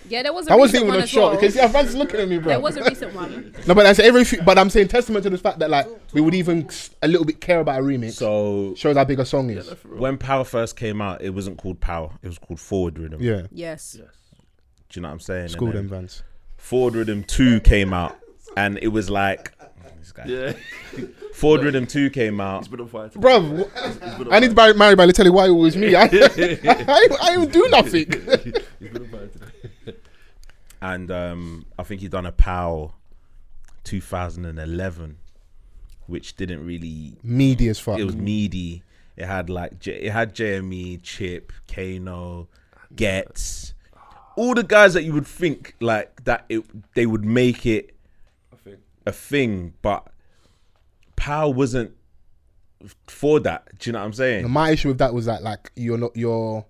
Yeah, 0.10 0.24
there 0.24 0.32
was 0.32 0.46
a 0.46 0.50
That 0.50 0.60
wasn't 0.60 0.84
recent 0.84 0.84
even 0.84 0.88
one 0.90 1.00
a 1.00 1.04
as 1.04 1.10
shot. 1.10 1.20
well. 1.32 1.32
Because 1.42 1.56
yeah, 1.56 1.68
fans 1.68 1.96
looking 1.96 2.20
at 2.20 2.30
me, 2.30 2.38
bro. 2.38 2.50
There 2.50 2.60
was 2.60 2.78
a 2.78 2.84
recent 2.84 3.14
one. 3.14 3.54
no, 3.68 3.74
but 3.76 3.84
that's 3.84 4.00
every. 4.00 4.24
Few, 4.24 4.42
but 4.44 4.58
I'm 4.58 4.70
saying 4.70 4.88
testament 4.90 5.24
to 5.24 5.30
the 5.30 5.38
fact 5.38 5.60
that 5.60 5.70
like 5.70 5.88
we 6.14 6.22
would 6.22 6.36
even 6.36 6.70
a 7.02 7.08
little 7.08 7.26
bit 7.26 7.42
care 7.42 7.60
about 7.60 7.80
a 7.80 7.84
remix. 7.84 8.14
So 8.14 8.74
shows 8.76 8.96
how 8.96 9.04
big 9.04 9.20
a 9.20 9.26
song 9.26 9.50
is. 9.50 9.70
when 9.86 10.18
Power 10.18 10.44
first 10.44 10.76
came 10.78 11.02
out, 11.02 11.22
it 11.22 11.32
wasn't 11.32 11.58
called 11.58 11.82
Power. 11.82 12.12
It 12.22 12.28
was 12.28 12.38
called 12.38 12.60
Forward 12.60 12.96
Riddim. 12.96 13.18
Yeah, 13.20 13.48
Yes. 13.52 13.94
Do 13.94 14.04
you 14.94 15.02
know 15.02 15.10
what 15.10 15.14
I'm 15.14 15.20
saying? 15.20 15.42
And 15.42 15.52
school 15.52 15.72
them 15.74 15.90
vans. 15.90 16.24
Forward 16.56 16.94
Riddim 16.94 17.28
2 17.28 17.60
came 17.62 17.94
out, 17.94 18.18
and 18.56 18.80
it 18.82 18.88
was 18.90 19.10
like. 19.10 19.52
This 20.00 20.12
guy. 20.14 20.24
Yeah. 20.26 20.54
Forward 21.34 21.62
Riddim 21.62 21.90
2 21.90 22.10
came 22.12 22.40
out. 22.40 22.60
He's 22.60 22.68
been 22.70 22.80
on 22.82 22.88
fire. 22.88 23.10
today. 23.10 23.20
Bro, 23.20 23.70
I 24.32 24.40
need 24.40 24.50
to 24.52 24.56
marry, 24.56 24.74
marry 24.74 24.96
by 24.96 25.06
tell 25.12 25.26
you 25.26 25.34
why 25.34 25.48
it 25.48 25.52
was 25.52 25.76
me. 25.76 25.94
I, 25.96 26.04
I, 26.04 26.10
I, 26.14 27.08
I 27.22 27.34
even 27.34 27.50
do 27.50 27.68
nothing. 27.70 28.06
He's 28.80 28.90
been 28.90 29.02
on 29.04 29.08
fire 29.10 29.28
today. 29.28 29.98
And 30.94 31.12
um, 31.12 31.66
I 31.78 31.84
think 31.84 32.02
he 32.02 32.08
done 32.08 32.26
a 32.26 32.32
POW 32.32 32.94
2011, 33.84 35.18
which 36.08 36.36
didn't 36.36 36.66
really. 36.66 37.18
Meaty 37.24 37.70
as 37.70 37.80
fuck. 37.80 38.00
It 38.00 38.04
was 38.06 38.16
meaty. 38.16 38.84
It 39.16 39.26
had 39.26 39.50
like 39.50 39.80
J- 39.80 40.00
it 40.00 40.12
had 40.12 40.36
JME, 40.36 41.02
Chip, 41.02 41.52
Kano, 41.68 42.48
Ghetts, 42.96 43.74
all 44.36 44.54
the 44.54 44.64
guys 44.64 44.94
that 44.94 45.04
you 45.04 45.14
would 45.14 45.26
think 45.26 45.74
like 45.80 46.24
that 46.26 46.46
it 46.50 46.64
they 46.94 47.06
would 47.08 47.26
make 47.26 47.66
it 47.66 47.96
a 49.08 49.12
thing, 49.12 49.74
but 49.82 50.08
POW 51.16 51.50
wasn't 51.50 51.92
for 53.08 53.40
that. 53.40 53.80
Do 53.80 53.90
you 53.90 53.94
know 53.94 54.00
what 54.00 54.06
I'm 54.06 54.14
saying? 54.14 54.44
And 54.46 54.54
my 54.54 54.70
issue 54.72 54.90
with 54.90 55.00
that 55.00 55.14
was 55.14 55.26
that 55.26 55.42
like 55.42 55.72
you're 55.76 55.98
not 55.98 56.16
you're 56.16 56.64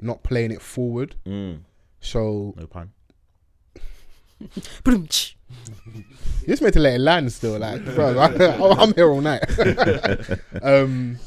not 0.00 0.22
playing 0.22 0.50
it 0.52 0.62
forward. 0.62 1.14
Mm, 1.26 1.60
So 2.00 2.54
no 2.56 2.66
pun. 2.66 2.92
You're 6.46 6.56
meant 6.60 6.74
to 6.74 6.80
let 6.80 6.94
it 6.94 7.00
land 7.00 7.32
still. 7.32 7.58
Like, 7.58 7.84
bro, 7.94 8.18
I, 8.18 8.82
am 8.82 8.94
here 8.94 9.10
all 9.10 9.20
night. 9.20 9.44
um, 10.62 11.18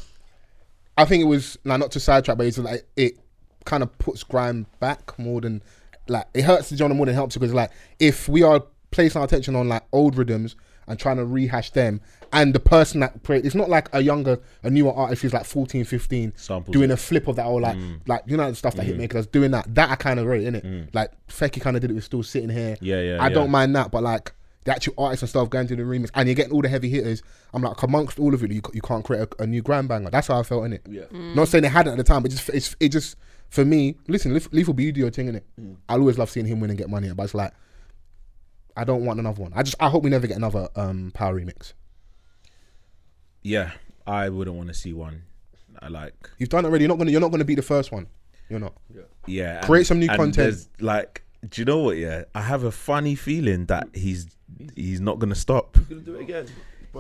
I 0.97 1.05
think 1.05 1.21
it 1.21 1.27
was 1.27 1.57
now 1.63 1.77
not 1.77 1.91
to 1.91 1.99
sidetrack, 1.99 2.37
but 2.37 2.47
it's 2.47 2.57
like 2.57 2.85
it 2.95 3.17
kind 3.65 3.83
of 3.83 3.97
puts 3.97 4.23
grime 4.23 4.65
back 4.79 5.17
more 5.17 5.41
than 5.41 5.61
like 6.07 6.25
it 6.33 6.43
hurts 6.43 6.69
the 6.69 6.77
genre 6.77 6.95
more 6.95 7.05
than 7.05 7.13
it 7.13 7.15
helps 7.15 7.35
because 7.35 7.53
like 7.53 7.71
if 7.99 8.29
we 8.29 8.43
are 8.43 8.63
placing 8.91 9.19
our 9.19 9.25
attention 9.25 9.55
on 9.55 9.67
like 9.67 9.83
old 9.91 10.17
rhythms 10.17 10.55
and 10.87 10.99
trying 10.99 11.17
to 11.17 11.25
rehash 11.25 11.71
them. 11.71 12.01
And 12.33 12.53
the 12.53 12.59
person 12.59 12.99
that 12.99 13.23
create 13.23 13.45
it's 13.45 13.55
not 13.55 13.69
like 13.69 13.87
a 13.93 14.01
younger 14.01 14.39
a 14.63 14.69
newer 14.69 14.93
artist 14.93 15.21
who's 15.21 15.33
like 15.33 15.45
14 15.45 15.85
15 15.85 16.33
Samples 16.35 16.73
doing 16.73 16.89
it. 16.89 16.93
a 16.93 16.97
flip 16.97 17.27
of 17.27 17.35
that 17.37 17.45
or 17.45 17.61
like 17.61 17.77
Mm. 17.77 17.99
like 18.07 18.23
you 18.25 18.35
know 18.35 18.49
the 18.49 18.55
stuff 18.55 18.75
that 18.75 18.85
mm. 18.85 18.97
hitmakers 18.97 19.13
does 19.13 19.27
doing 19.27 19.51
that. 19.51 19.73
That 19.73 19.89
i 19.89 19.95
kind 19.95 20.19
of 20.19 20.25
rate 20.25 20.43
in 20.45 20.55
it 20.55 20.65
mm. 20.65 20.87
like 20.93 21.11
Fecky 21.27 21.61
kind 21.61 21.75
of 21.77 21.81
did 21.81 21.91
it 21.91 21.93
with 21.93 22.03
still 22.03 22.23
sitting 22.23 22.49
here. 22.49 22.77
Yeah, 22.81 22.99
yeah, 22.99 23.17
i 23.23 23.27
yeah. 23.27 23.29
don't 23.29 23.49
mind 23.51 23.75
that 23.75 23.91
but 23.91 24.03
like 24.03 24.33
the 24.65 24.71
actual 24.71 24.95
artists 24.97 25.21
and 25.21 25.29
stuff 25.29 25.49
going 25.49 25.67
to 25.67 25.75
the 25.75 25.83
remix 25.83 26.09
and 26.15 26.27
you're 26.27 26.35
getting 26.35 26.51
all 26.51 26.61
the 26.61 26.67
heavy 26.67 26.89
hitters 26.89 27.21
i'm 27.53 27.61
like 27.61 27.81
amongst 27.83 28.17
all 28.19 28.33
of 28.33 28.43
it 28.43 28.51
you, 28.51 28.61
you 28.73 28.81
can't 28.81 29.05
create 29.05 29.21
a, 29.39 29.43
a 29.43 29.47
new 29.47 29.61
grand 29.61 29.87
banger. 29.87 30.09
That's 30.09 30.27
how 30.27 30.39
i 30.39 30.43
felt 30.43 30.65
in 30.65 30.73
it 30.73 30.81
Yeah. 30.89 31.03
Mm. 31.03 31.35
not 31.35 31.47
saying 31.47 31.61
they 31.61 31.69
hadn't 31.69 31.91
at 31.93 31.97
the 31.97 32.03
time 32.03 32.21
but 32.23 32.31
just 32.31 32.49
it's 32.49 32.75
it 32.79 32.89
just 32.89 33.15
for 33.49 33.63
me 33.63 33.95
listen 34.07 34.33
Lethal 34.51 34.73
B 34.73 34.83
you 34.85 34.91
do 34.91 35.01
your 35.01 35.11
thing 35.11 35.27
in 35.27 35.35
it 35.35 35.45
i'll 35.87 35.99
always 35.99 36.17
love 36.17 36.29
seeing 36.31 36.47
him 36.47 36.59
win 36.59 36.71
and 36.71 36.79
get 36.79 36.89
money 36.89 37.11
but 37.13 37.23
it's 37.23 37.35
like 37.35 37.53
i 38.75 38.83
don't 38.83 39.05
want 39.05 39.19
another 39.19 39.41
one 39.41 39.51
i 39.55 39.63
just 39.63 39.75
i 39.79 39.89
hope 39.89 40.03
we 40.03 40.09
never 40.09 40.27
get 40.27 40.37
another 40.37 40.67
um 40.75 41.11
power 41.13 41.39
remix 41.39 41.73
Yeah, 43.43 43.71
I 44.07 44.29
wouldn't 44.29 44.55
want 44.57 44.69
to 44.69 44.73
see 44.73 44.93
one. 44.93 45.23
I 45.79 45.87
like 45.89 46.29
you've 46.37 46.49
done 46.49 46.65
it 46.65 46.67
already 46.69 46.83
you're 46.83 46.89
not 46.89 46.97
gonna 46.97 47.11
you're 47.11 47.21
not 47.21 47.31
gonna 47.31 47.45
be 47.45 47.55
the 47.55 47.61
first 47.61 47.91
one 47.91 48.07
you're 48.49 48.59
not 48.59 48.73
yeah. 49.27 49.57
and- 49.57 49.65
Create 49.65 49.85
some 49.87 49.99
new 49.99 50.07
and 50.09 50.17
content. 50.17 50.35
there's, 50.35 50.69
Like, 50.79 51.23
do 51.49 51.61
you 51.61 51.65
know 51.65 51.79
what? 51.79 51.97
Yeah, 51.97 52.23
I 52.33 52.41
have 52.41 52.63
a 52.63 52.71
funny 52.71 53.15
feeling 53.15 53.65
that 53.65 53.89
he's 53.93 54.27
he's 54.75 55.01
not 55.01 55.19
gonna 55.19 55.35
stop. 55.35 55.75
He's 55.77 55.85
gonna 55.87 56.01
do 56.01 56.15
it 56.15 56.21
again. 56.21 56.47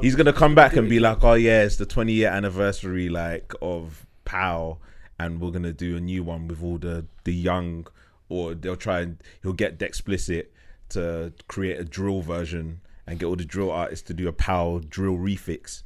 He's 0.01 0.15
gonna 0.15 0.33
come 0.33 0.55
back 0.55 0.75
and 0.75 0.89
be 0.89 0.99
like, 0.99 1.23
"Oh 1.23 1.33
yeah, 1.35 1.63
it's 1.63 1.77
the 1.77 1.85
20 1.85 2.11
year 2.13 2.29
anniversary 2.29 3.07
like 3.09 3.53
of 3.61 4.05
POW, 4.25 4.77
and 5.19 5.39
we're 5.39 5.51
gonna 5.51 5.71
do 5.73 5.95
a 5.97 6.01
new 6.01 6.23
one 6.23 6.47
with 6.47 6.61
all 6.61 6.77
the 6.77 7.05
the 7.23 7.33
young." 7.33 7.87
Or 8.27 8.55
they'll 8.55 8.75
try 8.75 9.01
and 9.01 9.17
he'll 9.41 9.53
get 9.53 9.77
Dexplicit 9.79 10.47
to 10.95 11.31
create 11.47 11.79
a 11.79 11.83
drill 11.85 12.21
version 12.21 12.81
and 13.07 13.19
get 13.19 13.25
all 13.27 13.35
the 13.35 13.45
drill 13.45 13.71
artists 13.71 14.05
to 14.07 14.13
do 14.13 14.27
a 14.27 14.33
POW 14.33 14.81
drill 14.89 15.15
refix. 15.15 15.83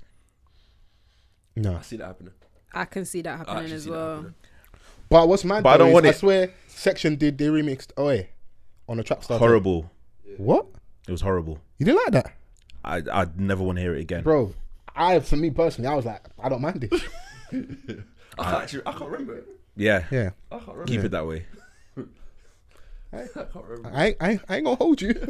no 1.56 1.76
I 1.78 1.82
see 1.82 1.98
that 1.98 2.06
happening. 2.08 2.34
I 2.74 2.86
can 2.86 3.06
see 3.06 3.22
that 3.24 3.38
happening 3.40 3.72
as 3.72 3.88
well. 3.88 4.16
happening. 4.16 4.34
But 5.10 5.28
what's 5.28 5.44
mad? 5.44 5.64
But 5.64 5.70
I 5.70 5.78
don't 5.78 5.88
is 5.90 5.94
want 5.94 6.06
I 6.06 6.10
it- 6.10 6.16
swear, 6.18 6.50
section 6.68 7.16
did 7.16 7.38
they 7.38 7.48
remixed 7.48 7.92
Oe 7.98 8.26
on 8.88 9.00
a 9.00 9.04
trap 9.04 9.24
star. 9.24 9.40
Horrible. 9.40 9.90
What? 10.38 10.68
It 11.08 11.12
was 11.12 11.22
horrible. 11.22 11.60
You 11.80 11.86
didn't 11.88 12.02
like 12.06 12.24
that, 12.24 12.34
I 12.86 13.02
I'd 13.12 13.40
never 13.40 13.64
want 13.64 13.78
to 13.78 13.82
hear 13.82 13.96
it 13.96 14.02
again. 14.02 14.24
bro? 14.24 14.54
I, 14.96 15.20
for 15.20 15.36
me 15.38 15.50
personally, 15.50 15.88
I 15.88 15.96
was 15.96 16.06
like, 16.06 16.22
I 16.42 16.50
don't 16.50 16.62
mind 16.62 16.84
it. 16.84 16.94
I 18.38 18.44
can't 18.44 18.64
actually. 18.64 18.84
I 18.86 18.92
can't 18.92 19.10
remember 19.10 19.36
it. 19.38 19.48
Yeah, 19.76 20.04
yeah, 20.12 20.32
I 20.52 20.58
can't 20.58 20.68
remember. 20.70 20.92
keep 20.92 21.04
it 21.04 21.12
that 21.12 21.26
way. 21.26 21.46
I. 23.12 23.18
I, 23.18 23.22
ain't- 23.22 23.32
I, 24.22 24.30
ain't- 24.32 24.42
I 24.50 24.56
ain't 24.58 24.66
gonna 24.66 24.76
hold 24.76 25.02
you. 25.02 25.14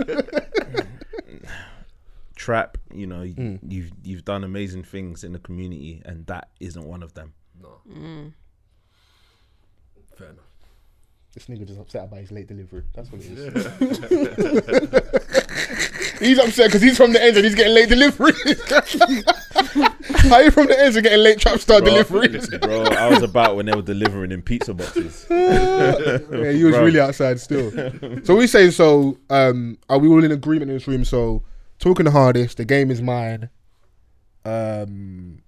Trap, 2.36 2.78
you 2.94 3.06
know, 3.06 3.20
y- 3.22 3.34
Mm. 3.38 3.60
you've 3.68 3.92
you've 4.04 4.24
done 4.26 4.44
amazing 4.46 4.84
things 4.84 5.24
in 5.26 5.34
the 5.34 5.40
community, 5.40 6.02
and 6.06 6.26
that 6.28 6.50
isn't 6.62 6.86
one 6.86 7.04
of 7.04 7.14
them. 7.14 7.34
No. 7.62 7.82
Mm. 7.90 8.32
Fair 10.18 10.28
enough. 10.30 10.46
this 11.34 11.46
nigga 11.48 11.68
just 11.68 11.80
upset 11.80 12.06
about 12.06 12.20
his 12.22 12.32
late 12.32 12.48
delivery. 12.48 12.84
That's 12.94 13.12
what 13.12 13.22
it 13.22 13.38
is. 13.38 13.66
he's 16.20 16.38
upset 16.40 16.68
because 16.68 16.82
he's 16.82 16.98
from 16.98 17.14
the 17.14 17.22
ends 17.24 17.38
and 17.38 17.46
he's 17.46 17.56
getting 17.56 17.74
late 17.74 17.90
delivery. 17.90 18.34
How 20.30 20.36
are 20.38 20.44
you 20.44 20.52
from 20.52 20.68
the 20.68 20.80
ends 20.80 20.96
and 20.96 21.04
getting 21.04 21.20
late 21.24 21.40
trap 21.40 21.60
star 21.60 21.80
Bro, 21.82 21.90
deliveries? 21.92 22.48
bro, 22.60 22.84
I 22.84 23.10
was 23.10 23.22
about 23.24 23.56
when 23.56 23.66
they 23.66 23.74
were 23.74 23.82
delivering 23.82 24.32
in 24.32 24.42
pizza 24.42 24.74
boxes. 24.74 25.26
yeah, 25.30 26.52
he 26.52 26.64
was 26.64 26.76
Bro. 26.76 26.84
really 26.86 27.00
outside 27.00 27.40
still. 27.40 27.72
so 28.24 28.36
we 28.36 28.48
say 28.48 28.70
so. 28.72 29.18
Um, 29.30 29.78
are 29.90 29.98
we 29.98 30.08
all 30.08 30.24
in 30.24 30.32
agreement 30.32 30.72
in 30.72 30.78
this 30.78 30.88
room? 30.88 31.06
So 31.06 31.44
talking 31.80 32.06
the 32.06 32.12
hardest, 32.12 32.58
the 32.58 32.66
game 32.66 32.92
is 32.92 33.02
mine. 33.02 33.50
Um, 34.46 35.42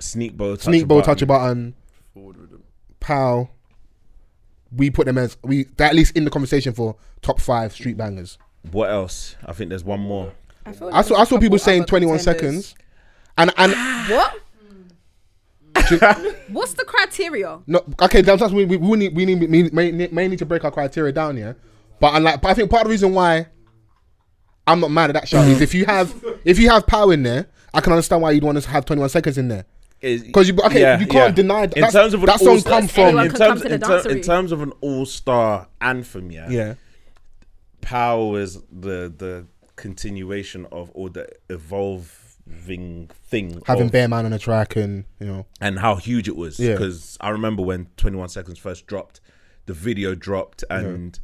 Sneakbo, 0.00 0.54
touch 0.54 0.62
sneak 0.64 0.82
a 0.84 0.86
button. 0.86 1.04
touch 1.04 1.22
a 1.22 1.26
button, 1.26 1.74
Forward 2.14 2.36
with 2.36 2.50
them. 2.50 2.62
pow. 3.00 3.50
We 4.70 4.90
put 4.90 5.06
them 5.06 5.16
as 5.16 5.36
we 5.42 5.64
they're 5.76 5.86
at 5.88 5.94
least 5.94 6.14
in 6.16 6.24
the 6.24 6.30
conversation 6.30 6.74
for 6.74 6.96
top 7.22 7.40
five 7.40 7.72
street 7.72 7.96
bangers. 7.96 8.38
What 8.72 8.90
else? 8.90 9.36
I 9.46 9.52
think 9.52 9.70
there's 9.70 9.84
one 9.84 10.00
more. 10.00 10.32
I, 10.66 10.72
feel 10.72 10.88
I 10.88 11.02
saw 11.02 11.14
I 11.14 11.18
there's 11.18 11.26
a 11.28 11.30
saw 11.30 11.38
people 11.38 11.58
couple 11.58 11.58
saying 11.58 11.82
other 11.82 11.88
21 11.88 12.18
contenders. 12.18 12.66
seconds, 12.66 12.74
and 13.36 13.52
and 13.56 13.72
What? 14.10 14.34
What's 16.48 16.72
the 16.74 16.84
criteria? 16.84 17.60
no 17.66 17.84
okay 18.02 18.20
that's 18.20 18.40
that's 18.40 18.52
we 18.52 18.64
we, 18.64 18.76
we 18.76 18.96
need 18.98 19.14
we 19.16 19.24
need 19.24 19.40
we 19.40 19.70
may, 19.70 19.92
may 20.08 20.28
need 20.28 20.38
to 20.40 20.46
break 20.46 20.64
our 20.64 20.70
criteria 20.70 21.12
down 21.12 21.36
here, 21.36 21.56
but 22.00 22.14
and 22.14 22.24
like 22.24 22.40
but 22.40 22.48
I 22.50 22.54
think 22.54 22.70
part 22.70 22.82
of 22.82 22.88
the 22.88 22.90
reason 22.90 23.14
why 23.14 23.46
I'm 24.66 24.80
not 24.80 24.90
mad 24.90 25.10
at 25.10 25.14
that 25.14 25.28
shot 25.28 25.46
is 25.46 25.60
if 25.60 25.74
you 25.74 25.86
have 25.86 26.14
if 26.44 26.58
you 26.58 26.68
have 26.70 26.86
power 26.86 27.12
in 27.12 27.22
there, 27.22 27.46
I 27.72 27.80
can 27.80 27.92
understand 27.92 28.22
why 28.22 28.32
you'd 28.32 28.44
want 28.44 28.60
to 28.60 28.68
have 28.68 28.84
21 28.84 29.08
seconds 29.08 29.38
in 29.38 29.48
there. 29.48 29.64
Because 30.00 30.48
you 30.48 30.56
okay, 30.64 30.98
you 31.00 31.06
can't 31.06 31.34
deny 31.34 31.66
that. 31.66 31.76
In 31.76 31.80
That's- 31.82 31.92
terms 31.92 32.14
of 32.14 32.20
an 32.20 32.26
that 32.26 32.38
song 32.40 32.48
all-star- 32.54 32.72
come 32.80 32.88
from- 32.88 33.04
Anyone 33.04 33.24
in 33.26 33.30
can 33.32 33.38
come 33.38 33.48
terms, 33.48 33.62
to 33.62 33.68
the 33.68 33.74
in, 33.74 33.80
ter- 33.80 33.96
in 34.10 34.16
dancery. 34.18 34.24
terms 34.26 34.52
of 34.52 34.62
an 34.62 34.72
all-star 34.80 35.66
anthem, 35.80 36.30
yeah, 36.30 36.48
Yeah, 36.48 36.74
Power 37.80 38.40
is 38.40 38.62
the 38.72 39.12
the 39.16 39.46
continuation 39.76 40.66
of 40.72 40.90
all 40.90 41.08
the 41.08 41.28
evolving 41.48 43.08
thing 43.28 43.62
having 43.66 43.86
of- 43.86 43.92
Bear 43.92 44.08
Man 44.08 44.24
on 44.24 44.30
the 44.32 44.38
track 44.38 44.76
and 44.76 45.04
you 45.20 45.26
know 45.26 45.46
and 45.60 45.78
how 45.78 45.96
huge 45.96 46.28
it 46.28 46.36
was. 46.36 46.58
Yeah. 46.58 46.72
Because 46.72 47.16
I 47.20 47.30
remember 47.30 47.62
when 47.62 47.86
21 47.96 48.28
Seconds 48.30 48.58
first 48.58 48.86
dropped, 48.86 49.20
the 49.66 49.74
video 49.74 50.14
dropped, 50.14 50.64
and 50.70 51.18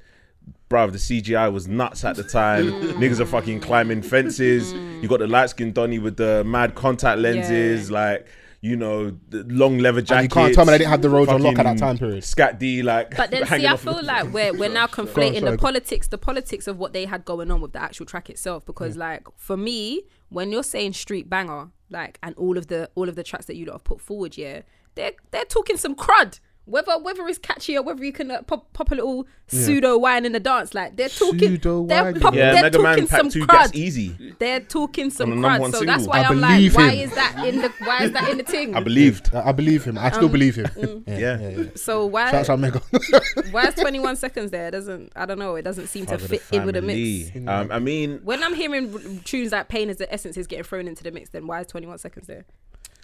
bruv, 0.70 0.92
the 0.92 0.98
CGI 0.98 1.52
was 1.52 1.66
nuts 1.66 2.04
at 2.04 2.16
the 2.16 2.24
time. 2.24 2.64
Mm. 2.84 2.92
Niggas 2.94 3.20
are 3.20 3.26
fucking 3.26 3.60
climbing 3.60 4.02
fences. 4.02 4.72
You 4.72 5.08
got 5.08 5.18
the 5.20 5.26
light 5.26 5.50
skinned 5.50 5.74
Donny 5.74 5.98
with 5.98 6.16
the 6.16 6.44
mad 6.44 6.74
contact 6.74 7.18
lenses. 7.18 7.90
Like, 7.90 8.26
you 8.64 8.76
know, 8.76 9.14
the 9.28 9.44
long 9.44 9.76
leather 9.78 10.00
jackets. 10.00 10.10
And 10.10 10.22
you 10.24 10.28
can't 10.30 10.54
tell 10.54 10.64
me 10.64 10.70
they 10.70 10.78
didn't 10.78 10.90
have 10.90 11.02
the 11.02 11.10
roads 11.10 11.30
on 11.30 11.42
lock 11.42 11.58
at 11.58 11.64
that 11.64 11.76
time 11.76 11.98
period. 11.98 12.24
Scat 12.24 12.58
D, 12.58 12.82
like. 12.82 13.14
But 13.14 13.30
then, 13.30 13.44
see, 13.46 13.66
I 13.66 13.76
feel 13.76 13.96
the- 13.96 14.02
like 14.02 14.32
we're 14.32 14.54
we're 14.54 14.70
now 14.70 14.86
Go 14.86 15.02
on, 15.02 15.08
conflating 15.08 15.44
the 15.44 15.58
politics, 15.58 16.08
the 16.08 16.16
politics 16.16 16.66
of 16.66 16.78
what 16.78 16.94
they 16.94 17.04
had 17.04 17.26
going 17.26 17.50
on 17.50 17.60
with 17.60 17.74
the 17.74 17.82
actual 17.82 18.06
track 18.06 18.30
itself. 18.30 18.64
Because, 18.64 18.96
like, 18.96 19.26
for 19.36 19.58
me, 19.58 20.04
when 20.30 20.50
you're 20.50 20.62
saying 20.62 20.94
street 20.94 21.28
banger, 21.28 21.68
like, 21.90 22.18
and 22.22 22.34
all 22.36 22.56
of 22.56 22.68
the 22.68 22.88
all 22.94 23.06
of 23.10 23.16
the 23.16 23.22
tracks 23.22 23.44
that 23.46 23.56
you 23.56 23.66
lot 23.66 23.74
have 23.74 23.84
put 23.84 24.00
forward, 24.00 24.38
yeah, 24.38 24.62
they're 24.94 25.12
they're 25.30 25.44
talking 25.44 25.76
some 25.76 25.94
crud. 25.94 26.40
Whether 26.66 26.98
whether 26.98 27.26
it's 27.28 27.38
catchy 27.38 27.76
or 27.76 27.82
whether 27.82 28.02
you 28.02 28.12
can 28.12 28.30
uh, 28.30 28.40
pop 28.42 28.72
pop 28.72 28.90
a 28.90 28.94
little 28.94 29.26
pseudo 29.48 29.98
wine 29.98 30.24
in 30.24 30.32
the 30.32 30.40
dance, 30.40 30.72
like 30.72 30.96
they're 30.96 31.10
talking, 31.10 31.38
Pseudo 31.38 31.84
they're, 31.86 32.14
pop, 32.14 32.34
Yeah, 32.34 32.52
they're 32.52 32.62
Mega 32.62 32.78
Man 32.78 32.92
talking 32.94 33.06
Pack 33.06 33.20
some 33.20 33.28
2 33.30 33.46
crud. 33.46 33.58
gets 33.58 33.74
easy. 33.74 34.34
They're 34.38 34.60
talking 34.60 35.10
some 35.10 35.32
On 35.32 35.38
crud. 35.40 35.60
one 35.60 35.72
So 35.72 35.84
that's 35.84 36.06
why 36.06 36.20
I 36.20 36.24
I'm 36.28 36.40
like, 36.40 36.56
believe 36.56 36.74
why 36.76 36.92
is 36.92 37.14
that 37.14 37.46
in 37.46 37.60
the 37.60 37.68
why 37.80 38.04
is 38.04 38.12
that 38.12 38.30
in 38.30 38.38
the 38.38 38.44
thing? 38.44 38.74
I 38.74 38.80
believed. 38.80 39.34
I 39.34 39.50
I 39.50 39.52
believe 39.52 39.84
him. 39.84 39.98
I 39.98 40.10
still 40.10 40.28
believe 40.30 40.56
him. 40.56 41.04
Yeah. 41.06 41.38
Yeah. 41.38 41.64
So 41.76 42.06
why 42.06 42.30
Shouts 42.30 42.48
out 42.48 42.58
Mega. 42.60 42.78
why 43.50 43.66
is 43.66 43.74
21 43.74 44.16
seconds 44.16 44.50
there? 44.50 44.68
It 44.68 44.70
doesn't 44.70 45.12
I 45.14 45.26
don't 45.26 45.38
know. 45.38 45.56
It 45.56 45.62
doesn't 45.62 45.88
seem 45.88 46.06
to 46.06 46.12
Part 46.12 46.22
of 46.22 46.28
the 46.28 46.38
fit 46.38 46.56
in 46.56 46.64
with 46.64 46.76
the 46.76 46.82
mix. 46.82 47.30
Um, 47.46 47.70
I 47.70 47.78
mean, 47.78 48.20
When 48.24 48.42
I'm 48.42 48.54
hearing 48.54 49.20
tunes 49.24 49.52
like 49.52 49.68
"Pain 49.68 49.90
is 49.90 49.98
the 49.98 50.10
Essence" 50.10 50.38
is 50.38 50.46
getting 50.46 50.64
thrown 50.64 50.88
into 50.88 51.04
the 51.04 51.10
mix, 51.10 51.28
then 51.28 51.46
why 51.46 51.60
is 51.60 51.66
21 51.66 51.98
seconds 51.98 52.26
there? 52.26 52.46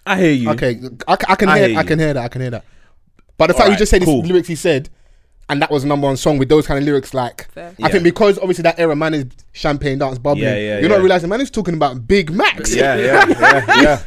I 0.05 0.17
hear 0.19 0.31
you. 0.31 0.49
okay, 0.49 0.79
I, 1.07 1.13
I 1.29 1.35
can 1.35 1.47
I 1.49 1.59
hear. 1.59 1.67
hear 1.69 1.79
I 1.79 1.83
can 1.83 1.99
hear 1.99 2.13
that. 2.15 2.23
I 2.23 2.27
can 2.27 2.41
hear 2.41 2.49
that. 2.49 2.65
But 3.41 3.47
the 3.47 3.53
fact 3.55 3.71
you 3.71 3.75
just 3.75 3.89
said 3.89 4.03
cool. 4.03 4.21
these 4.21 4.29
lyrics 4.29 4.47
he 4.47 4.53
said, 4.53 4.87
and 5.49 5.59
that 5.63 5.71
was 5.71 5.83
a 5.83 5.87
number 5.87 6.05
one 6.05 6.15
song 6.15 6.37
with 6.37 6.47
those 6.47 6.67
kind 6.67 6.77
of 6.77 6.83
lyrics, 6.83 7.11
like 7.11 7.49
Fair. 7.51 7.73
I 7.81 7.89
think 7.89 8.03
because 8.03 8.37
obviously 8.37 8.61
that 8.61 8.79
era, 8.79 8.95
man 8.95 9.15
is 9.15 9.25
champagne 9.51 9.97
dance 9.97 10.19
bubbling. 10.19 10.43
Yeah, 10.43 10.55
yeah, 10.57 10.79
You're 10.79 10.89
not 10.89 10.97
yeah. 10.97 11.01
realizing 11.01 11.29
man 11.29 11.41
is 11.41 11.49
talking 11.49 11.73
about 11.73 12.07
Big 12.07 12.29
Macs. 12.31 12.75
Yeah, 12.75 12.95
yeah, 12.97 13.25
yeah, 13.29 13.81
yeah, 13.81 14.03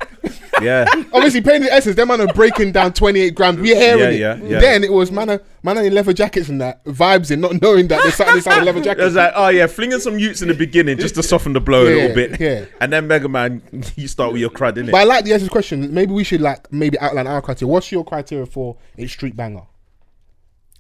yeah. 0.63 0.85
Obviously, 1.13 1.41
paying 1.41 1.63
the 1.63 1.73
essence, 1.73 1.97
them 1.97 2.09
man 2.09 2.21
are 2.21 2.33
breaking 2.33 2.73
down 2.73 2.93
28 2.93 3.35
grams. 3.35 3.59
We're 3.59 3.77
hearing 3.77 4.01
Yeah, 4.01 4.35
it. 4.35 4.43
yeah, 4.43 4.49
yeah. 4.49 4.61
Then 4.61 4.85
it 4.85 4.93
was 4.93 5.11
man, 5.11 5.31
are- 5.31 5.43
man 5.63 5.79
are 5.79 5.85
in 5.85 5.95
leather 5.95 6.13
jackets 6.13 6.49
and 6.49 6.61
that 6.61 6.85
vibes 6.85 7.31
in, 7.31 7.41
not 7.41 7.61
knowing 7.61 7.89
that 7.89 8.03
there's 8.03 8.15
something 8.15 8.37
inside 8.37 8.63
a 8.63 8.65
leather 8.65 8.79
It 8.81 8.85
jacket. 8.85 9.05
was 9.05 9.15
like, 9.15 9.33
oh 9.35 9.49
yeah, 9.49 9.67
flinging 9.67 9.99
some 10.01 10.19
utes 10.19 10.43
in 10.43 10.49
the 10.49 10.55
beginning 10.55 10.99
just 10.99 11.15
to 11.17 11.23
soften 11.23 11.53
the 11.53 11.61
blow 11.61 11.85
a 11.85 11.89
little 11.95 12.15
bit. 12.15 12.41
yeah. 12.41 12.65
And 12.81 12.93
then 12.93 13.07
Mega 13.07 13.29
Man, 13.29 13.63
you 13.97 14.09
start 14.09 14.33
with 14.33 14.41
your 14.41 14.51
crud, 14.51 14.75
innit? 14.77 14.91
But 14.93 14.99
I 14.99 15.05
like 15.05 15.25
the 15.25 15.33
essence 15.33 15.51
question. 15.51 15.93
Maybe 15.93 16.13
we 16.13 16.25
should 16.25 16.41
like 16.41 16.73
maybe 16.73 16.99
outline 16.99 17.27
our 17.27 17.43
criteria. 17.43 17.73
What's 17.73 17.91
your 17.93 18.05
criteria 18.05 18.47
for 18.47 18.77
a 18.99 19.07
street 19.07 19.37
banger? 19.37 19.63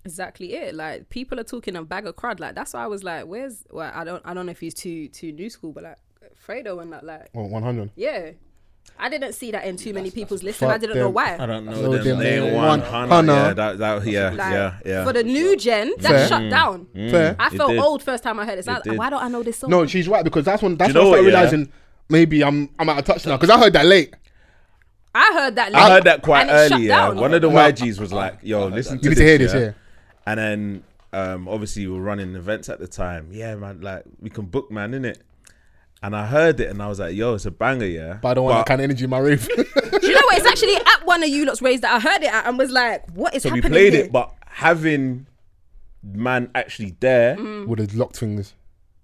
Exactly 0.06 0.52
it. 0.54 0.74
Like 0.74 1.08
people 1.08 1.40
are 1.40 1.44
talking 1.44 1.76
a 1.76 1.82
bag 1.82 2.06
of 2.06 2.14
crud. 2.16 2.38
Like 2.38 2.54
that's 2.54 2.74
why 2.74 2.84
I 2.84 2.86
was 2.88 3.02
like, 3.02 3.24
"Where's?" 3.24 3.64
Well, 3.70 3.90
I 3.94 4.04
don't. 4.04 4.20
I 4.26 4.34
don't 4.34 4.44
know 4.44 4.52
if 4.52 4.60
he's 4.60 4.74
too 4.74 5.08
too 5.08 5.32
new 5.32 5.48
school, 5.48 5.72
but 5.72 5.82
like 5.82 5.96
Fredo 6.46 6.82
and 6.82 6.92
that, 6.92 7.04
like, 7.06 7.30
Oh, 7.34 7.44
100. 7.44 7.90
yeah. 7.96 8.32
I 8.98 9.08
didn't 9.08 9.32
see 9.32 9.50
that 9.50 9.64
in 9.64 9.76
too 9.76 9.92
many 9.92 10.10
people's 10.10 10.42
lists, 10.42 10.62
and 10.62 10.70
I 10.70 10.78
didn't 10.78 10.96
know 10.96 11.04
them. 11.06 11.14
why. 11.14 11.36
I 11.38 11.46
don't 11.46 11.64
know 11.66 11.72
No, 11.72 11.82
them. 11.96 12.04
them 12.04 12.18
They 12.18 12.30
name 12.36 12.42
ain't 12.44 12.54
one. 12.54 12.66
one. 12.66 12.80
Hana, 12.80 13.14
Hana. 13.14 13.32
Yeah, 13.32 13.52
that, 13.54 13.78
that, 13.78 14.06
yeah, 14.06 14.28
Like, 14.30 14.38
yeah, 14.38 14.74
yeah. 14.86 15.04
For 15.04 15.12
the 15.12 15.24
new 15.24 15.56
gen, 15.56 15.92
that 15.98 16.10
Fair. 16.10 16.28
shut 16.28 16.50
down. 16.50 16.86
Fair. 16.94 17.36
I 17.38 17.50
felt 17.50 17.72
old 17.72 18.02
first 18.02 18.22
time 18.22 18.38
I 18.38 18.46
heard 18.46 18.58
it. 18.60 18.64
So 18.64 18.72
I- 18.72 18.76
It 18.78 18.84
did. 18.84 18.98
why 18.98 19.10
don't 19.10 19.22
I 19.22 19.28
know 19.28 19.42
this 19.42 19.58
song? 19.58 19.70
No, 19.70 19.84
she's 19.86 20.06
right 20.08 20.22
because 20.24 20.44
that's 20.44 20.62
when 20.62 20.76
that's 20.76 20.92
Do 20.92 20.98
when 21.00 21.04
you 21.06 21.08
I 21.08 21.12
know 21.12 21.16
started 21.16 21.24
what, 21.24 21.32
yeah? 21.32 21.38
realizing 21.40 21.72
maybe 22.08 22.44
I'm 22.44 22.70
I'm 22.78 22.88
out 22.88 22.98
of 23.00 23.04
touch 23.04 23.26
now 23.26 23.36
because 23.36 23.50
I 23.50 23.58
heard 23.58 23.72
that 23.72 23.84
late. 23.86 24.14
I 25.14 25.30
heard 25.34 25.56
that. 25.56 25.74
I 25.74 25.90
heard 25.90 26.04
that 26.04 26.22
quite 26.22 26.42
and 26.42 26.50
it 26.50 26.68
shut 26.68 26.72
early. 26.72 26.86
Yeah, 26.86 27.08
one 27.10 27.34
of 27.34 27.42
the 27.42 27.50
YGs 27.50 28.00
was 28.00 28.12
like, 28.12 28.38
"Yo, 28.42 28.66
listen 28.68 28.98
to 28.98 29.04
You 29.04 29.10
need 29.10 29.16
this." 29.16 29.18
to 29.18 29.24
hear 29.26 29.38
this, 29.38 29.54
yeah. 29.54 29.72
And 30.26 30.38
then, 30.38 30.82
um, 31.12 31.48
obviously, 31.48 31.86
we 31.86 31.92
were 31.94 32.00
running 32.02 32.34
events 32.34 32.68
at 32.68 32.78
the 32.80 32.86
time. 32.88 33.28
Yeah, 33.30 33.54
man, 33.56 33.80
like 33.80 34.04
we 34.20 34.30
can 34.30 34.46
book, 34.46 34.70
man, 34.70 34.92
innit? 34.92 35.18
And 36.04 36.14
I 36.14 36.26
heard 36.26 36.60
it, 36.60 36.68
and 36.68 36.82
I 36.82 36.88
was 36.88 37.00
like, 37.00 37.14
"Yo, 37.16 37.32
it's 37.34 37.46
a 37.46 37.50
banger, 37.50 37.86
yeah." 37.86 38.18
But 38.20 38.28
I 38.28 38.34
don't 38.34 38.44
want 38.44 38.58
that 38.58 38.66
kind 38.66 38.80
of 38.80 38.84
energy 38.84 39.04
in 39.04 39.10
my 39.10 39.18
rave. 39.18 39.48
Do 39.56 39.62
you 39.62 40.14
know 40.14 40.20
what? 40.26 40.36
It's 40.36 40.46
actually 40.46 40.76
at 40.76 41.06
one 41.06 41.22
of 41.22 41.30
you 41.30 41.46
lot's 41.46 41.62
raised 41.62 41.82
that 41.82 41.94
I 41.94 41.98
heard 42.00 42.22
it 42.22 42.30
at 42.32 42.46
and 42.46 42.58
was 42.58 42.70
like, 42.70 43.08
"What 43.12 43.34
is 43.34 43.42
so 43.42 43.48
we 43.48 43.60
happening 43.60 43.72
played 43.72 43.92
here?" 43.94 44.04
it, 44.04 44.12
but 44.12 44.34
having 44.46 45.26
man 46.02 46.50
actually 46.54 46.94
there 47.00 47.36
Mm. 47.36 47.66
Would 47.66 47.78
have 47.78 47.94
locked 47.94 48.18
things. 48.18 48.52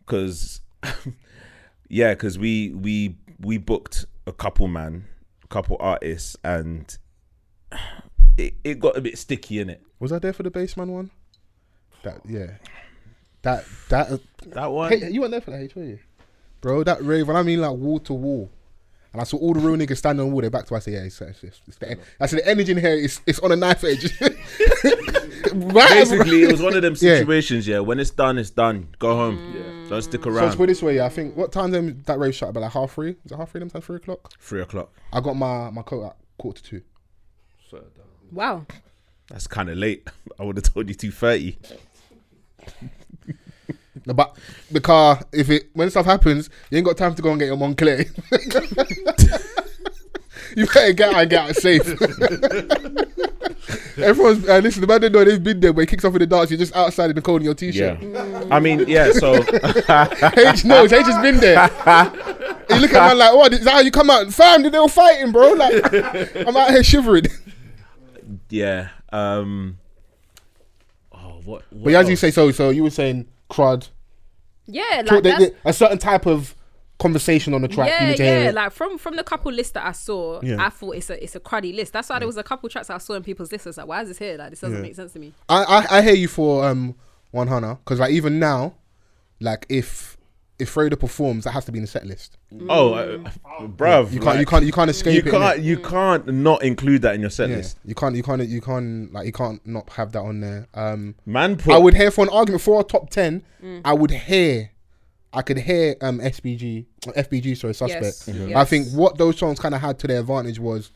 because 0.05 0.61
yeah 1.89 2.13
because 2.13 2.39
we 2.39 2.71
we 2.75 3.17
we 3.41 3.57
booked 3.57 4.05
a 4.27 4.33
couple 4.33 4.69
man 4.69 5.07
couple 5.49 5.79
artists 5.81 6.37
and 6.45 6.99
it, 8.37 8.55
it 8.63 8.79
got 8.79 8.97
a 8.97 9.01
bit 9.01 9.17
sticky 9.17 9.59
in 9.61 9.71
it 9.71 9.81
Was 9.99 10.13
I 10.13 10.19
there 10.19 10.35
for 10.35 10.43
the 10.43 10.51
baseman 10.51 10.93
one? 10.93 11.11
That 12.03 12.21
yeah. 12.29 12.59
That 13.43 13.65
that 13.89 14.11
uh, 14.11 14.19
that 14.49 14.67
one 14.71 14.91
hey, 14.93 15.11
you 15.11 15.21
weren't 15.21 15.31
there 15.33 15.41
for 15.41 15.53
that, 15.53 15.63
H, 15.63 15.75
were 15.75 15.85
you? 15.85 15.99
Bro, 16.61 16.85
that 16.85 17.03
rave, 17.03 17.29
and 17.29 17.39
I 17.39 17.43
mean 17.43 17.61
like 17.61 17.77
wall 17.77 18.01
to 18.01 18.13
wall. 18.13 18.51
And 19.13 19.21
I 19.21 19.25
saw 19.25 19.39
all 19.39 19.55
the 19.55 19.61
real 19.61 19.77
niggas 19.77 19.97
standing 19.97 20.21
on 20.21 20.29
the 20.29 20.33
wall. 20.33 20.43
They 20.43 20.49
back 20.49 20.67
to 20.67 20.75
us. 20.77 20.87
I 20.87 20.91
say, 20.91 20.93
yeah, 20.93 21.05
it's, 21.05 21.21
it's, 21.21 21.43
it's, 21.43 21.61
it's 21.67 21.77
the, 21.79 21.99
I 22.21 22.27
said 22.27 22.39
the 22.41 22.49
energy 22.49 22.73
in 22.73 22.79
here 22.79 22.95
is 22.95 23.21
it's 23.27 23.41
on 23.41 23.51
a 23.51 23.57
knife 23.57 23.83
edge. 23.83 24.21
right? 25.55 25.89
basically 25.89 26.43
it 26.43 26.53
was 26.53 26.61
one 26.61 26.77
of 26.77 26.83
them 26.83 26.95
situations 26.95 27.67
yeah 27.67 27.79
when 27.79 27.99
it's 27.99 28.11
done 28.11 28.39
it's 28.39 28.51
done 28.51 28.87
go 28.99 29.17
home 29.17 29.39
mm. 29.39 29.55
Yeah. 29.55 29.89
don't 29.89 30.03
stick 30.03 30.23
So 30.23 30.31
around 30.31 30.45
let's 30.45 30.57
put 30.57 30.65
it 30.65 30.67
this 30.69 30.83
way. 30.83 30.97
Yeah, 30.97 31.07
I 31.07 31.09
think 31.09 31.37
what 31.37 31.51
time 31.51 31.71
them 31.71 32.03
that 32.07 32.19
rave 32.19 32.35
shut 32.35 32.51
about 32.51 32.61
like 32.61 32.73
half 32.73 32.93
three? 32.93 33.17
Is 33.25 33.33
it 33.33 33.37
half 33.37 33.51
three? 33.51 33.61
Them 33.61 33.71
time 33.71 33.83
three 33.83 33.97
o'clock. 33.97 34.33
three 34.39 34.61
o'clock 34.61 34.93
I 35.13 35.21
got 35.21 35.35
my 35.35 35.71
my 35.71 35.83
coat 35.83 36.07
at 36.07 36.17
quarter 36.39 36.63
to 36.63 36.69
two. 36.71 36.83
Swear 37.69 37.83
down. 37.83 37.91
Uh, 37.91 38.33
wow. 38.33 38.67
that's 39.29 39.47
kind 39.47 39.69
of 39.71 39.77
late 39.77 40.09
i 40.39 40.45
would 40.45 40.57
have 40.57 40.73
told 40.73 40.89
you 40.89 40.95
2.30 40.95 41.57
No, 44.07 44.15
But 44.15 44.37
the 44.71 44.81
car, 44.81 45.21
if 45.33 45.51
it 45.51 45.71
when 45.73 45.91
stuff 45.91 46.07
happens, 46.07 46.49
you 46.71 46.79
ain't 46.79 46.87
got 46.87 46.97
time 46.97 47.15
to 47.15 47.23
go 47.23 47.31
and 47.31 47.41
get 47.41 47.47
your 47.47 47.57
Moncler. 47.57 48.07
you 50.57 50.67
better 50.67 50.93
get 50.93 51.15
out 51.15 51.21
and 51.21 51.31
get 51.31 51.49
out 51.49 51.57
safe. 51.57 51.87
Everyone's 53.99 54.49
uh, 54.49 54.59
listen. 54.59 54.81
The 54.81 54.87
man 54.87 55.01
didn't 55.01 55.13
know 55.15 55.25
they've 55.25 55.43
been 55.43 55.61
there, 55.61 55.73
but 55.73 55.83
he 55.83 55.87
kicks 55.87 56.05
off 56.05 56.15
in 56.15 56.21
the 56.21 56.27
dance. 56.27 56.51
You're 56.51 56.59
just 56.59 56.75
outside 56.75 57.11
in 57.11 57.17
the 57.17 57.23
cold 57.23 57.41
in 57.41 57.45
your 57.47 57.55
t-shirt. 57.55 57.99
i 58.51 58.59
mean 58.59 58.85
yeah 58.89 59.13
so 59.13 59.35
H 60.37 60.65
knows. 60.65 60.93
H 60.93 61.07
has 61.07 61.23
been 61.23 61.37
there. 61.39 61.71
you 62.71 62.77
look 62.81 62.93
at 62.93 63.09
man 63.09 63.19
like, 63.19 63.35
"What 63.35 63.53
is 63.53 63.65
that? 63.65 63.73
How 63.73 63.81
you 63.81 63.91
come 63.91 64.11
out, 64.11 64.33
fam? 64.33 64.63
They 64.63 64.79
were 64.79 64.89
fighting, 64.89 65.33
bro. 65.33 65.53
Like, 65.53 66.35
I'm 66.47 66.57
out 66.57 66.71
here 66.71 66.83
shivering." 66.83 67.25
yeah 68.49 68.89
um 69.13 69.77
oh 71.13 71.41
what, 71.45 71.63
what 71.71 71.85
But 71.85 71.95
as 71.95 72.09
you 72.09 72.17
say, 72.17 72.31
so 72.31 72.51
so 72.53 72.71
you 72.71 72.83
were 72.83 72.91
saying 72.91 73.27
crud. 73.51 73.89
Yeah, 74.67 75.03
like 75.05 75.23
they- 75.23 75.31
that's, 75.31 75.45
they- 75.45 75.55
a 75.65 75.73
certain 75.73 75.99
type 75.99 76.27
of 76.27 76.55
conversation 76.99 77.55
on 77.55 77.63
the 77.63 77.69
track. 77.69 77.89
you 77.89 77.95
yeah, 77.95 78.11
need 78.11 78.17
to 78.19 78.23
hear 78.25 78.43
yeah. 78.43 78.49
it. 78.51 78.55
Like 78.55 78.73
from 78.73 78.99
from 78.99 79.17
the 79.17 79.25
couple 79.25 79.51
list 79.53 79.75
that 79.75 79.87
I 79.87 79.93
saw, 79.93 80.41
Yeah. 80.43 80.65
I 80.65 80.69
thought 80.69 80.97
it's 80.97 81.11
a 81.11 81.23
it's 81.23 81.35
a 81.35 81.41
cruddy 81.41 81.75
list. 81.75 81.93
That's 81.95 82.09
why 82.11 82.19
there 82.19 82.27
was 82.27 82.37
a 82.37 82.43
couple 82.43 82.69
tracks 82.69 82.91
I 82.91 82.99
saw 82.99 83.15
in 83.15 83.23
people's 83.23 83.51
lists. 83.51 83.67
I 83.67 83.71
was 83.71 83.77
like, 83.79 83.87
why 83.89 84.03
is 84.03 84.09
this 84.09 84.19
here? 84.19 84.37
Like 84.37 84.51
this 84.51 84.61
doesn't 84.61 84.77
Yeah. 84.77 84.83
make 84.83 84.95
sense 84.95 85.13
to 85.15 85.19
me. 85.19 85.33
I, 85.49 85.65
I 85.65 85.99
I 85.99 86.03
hear 86.03 86.15
you 86.15 86.29
for 86.29 86.65
um 86.69 86.95
one 87.31 87.49
Hannah 87.49 87.77
because 87.77 87.99
like 88.01 88.13
even 88.13 88.39
now, 88.39 88.75
like 89.41 89.67
if 89.69 90.17
if 90.61 90.75
Fredo 90.75 90.99
performs, 90.99 91.45
that 91.45 91.53
has 91.53 91.65
to 91.65 91.73
be 91.73 91.79
in 91.79 91.83
the 91.83 91.89
set 91.89 92.07
list. 92.07 92.39
oh 92.69 92.95
uh, 92.95 93.31
bruv 93.67 94.13
You 94.13 94.21
can't 94.21 94.39
you 94.41 94.47
can't 94.47 94.65
you 94.65 94.73
can't 94.73 94.91
escape 94.91 95.15
you 95.15 95.21
it. 95.21 95.35
innit? 95.35 95.41
can't 95.41 95.61
you 95.61 95.79
can't 95.79 96.27
not 96.35 96.63
include 96.63 97.03
that 97.03 97.15
in 97.15 97.21
your 97.21 97.31
set 97.31 97.49
Yeah, 97.51 97.57
list 97.57 97.79
you 97.85 97.95
can't 97.95 98.15
you 98.15 98.23
can't 98.23 98.47
you 98.47 98.61
can't 98.61 99.13
like 99.13 99.27
you 99.27 99.33
can't 99.33 99.65
not 99.67 99.91
have 99.91 100.13
that 100.13 100.21
on 100.21 100.41
there. 100.41 100.69
Um, 100.75 101.15
man 101.27 101.57
put 101.57 101.75
I 101.75 101.79
would 101.79 101.95
hear 101.95 102.11
for 102.11 102.23
an 102.25 102.31
argument 102.31 102.63
for 102.63 102.81
a 102.81 102.85
top 102.85 103.11
ten. 103.11 103.43
I 103.85 103.93
would 103.93 104.11
hear. 104.11 104.71
I 105.33 105.43
could 105.43 105.59
hear 105.59 105.95
um 106.01 106.19
SBG, 106.19 106.87
FBG, 107.03 107.57
sorry, 107.57 107.73
suspect. 107.75 108.03
Yes, 108.03 108.29
Mhm. 108.29 108.57
I 108.57 108.65
think 108.65 108.89
what 108.89 109.17
those 109.17 109.39
songs 109.39 109.61
kind 109.61 109.75
of 109.77 109.81
had 109.81 109.97
to 110.01 110.07
their 110.09 110.19
advantage 110.21 110.59
was 110.59 110.91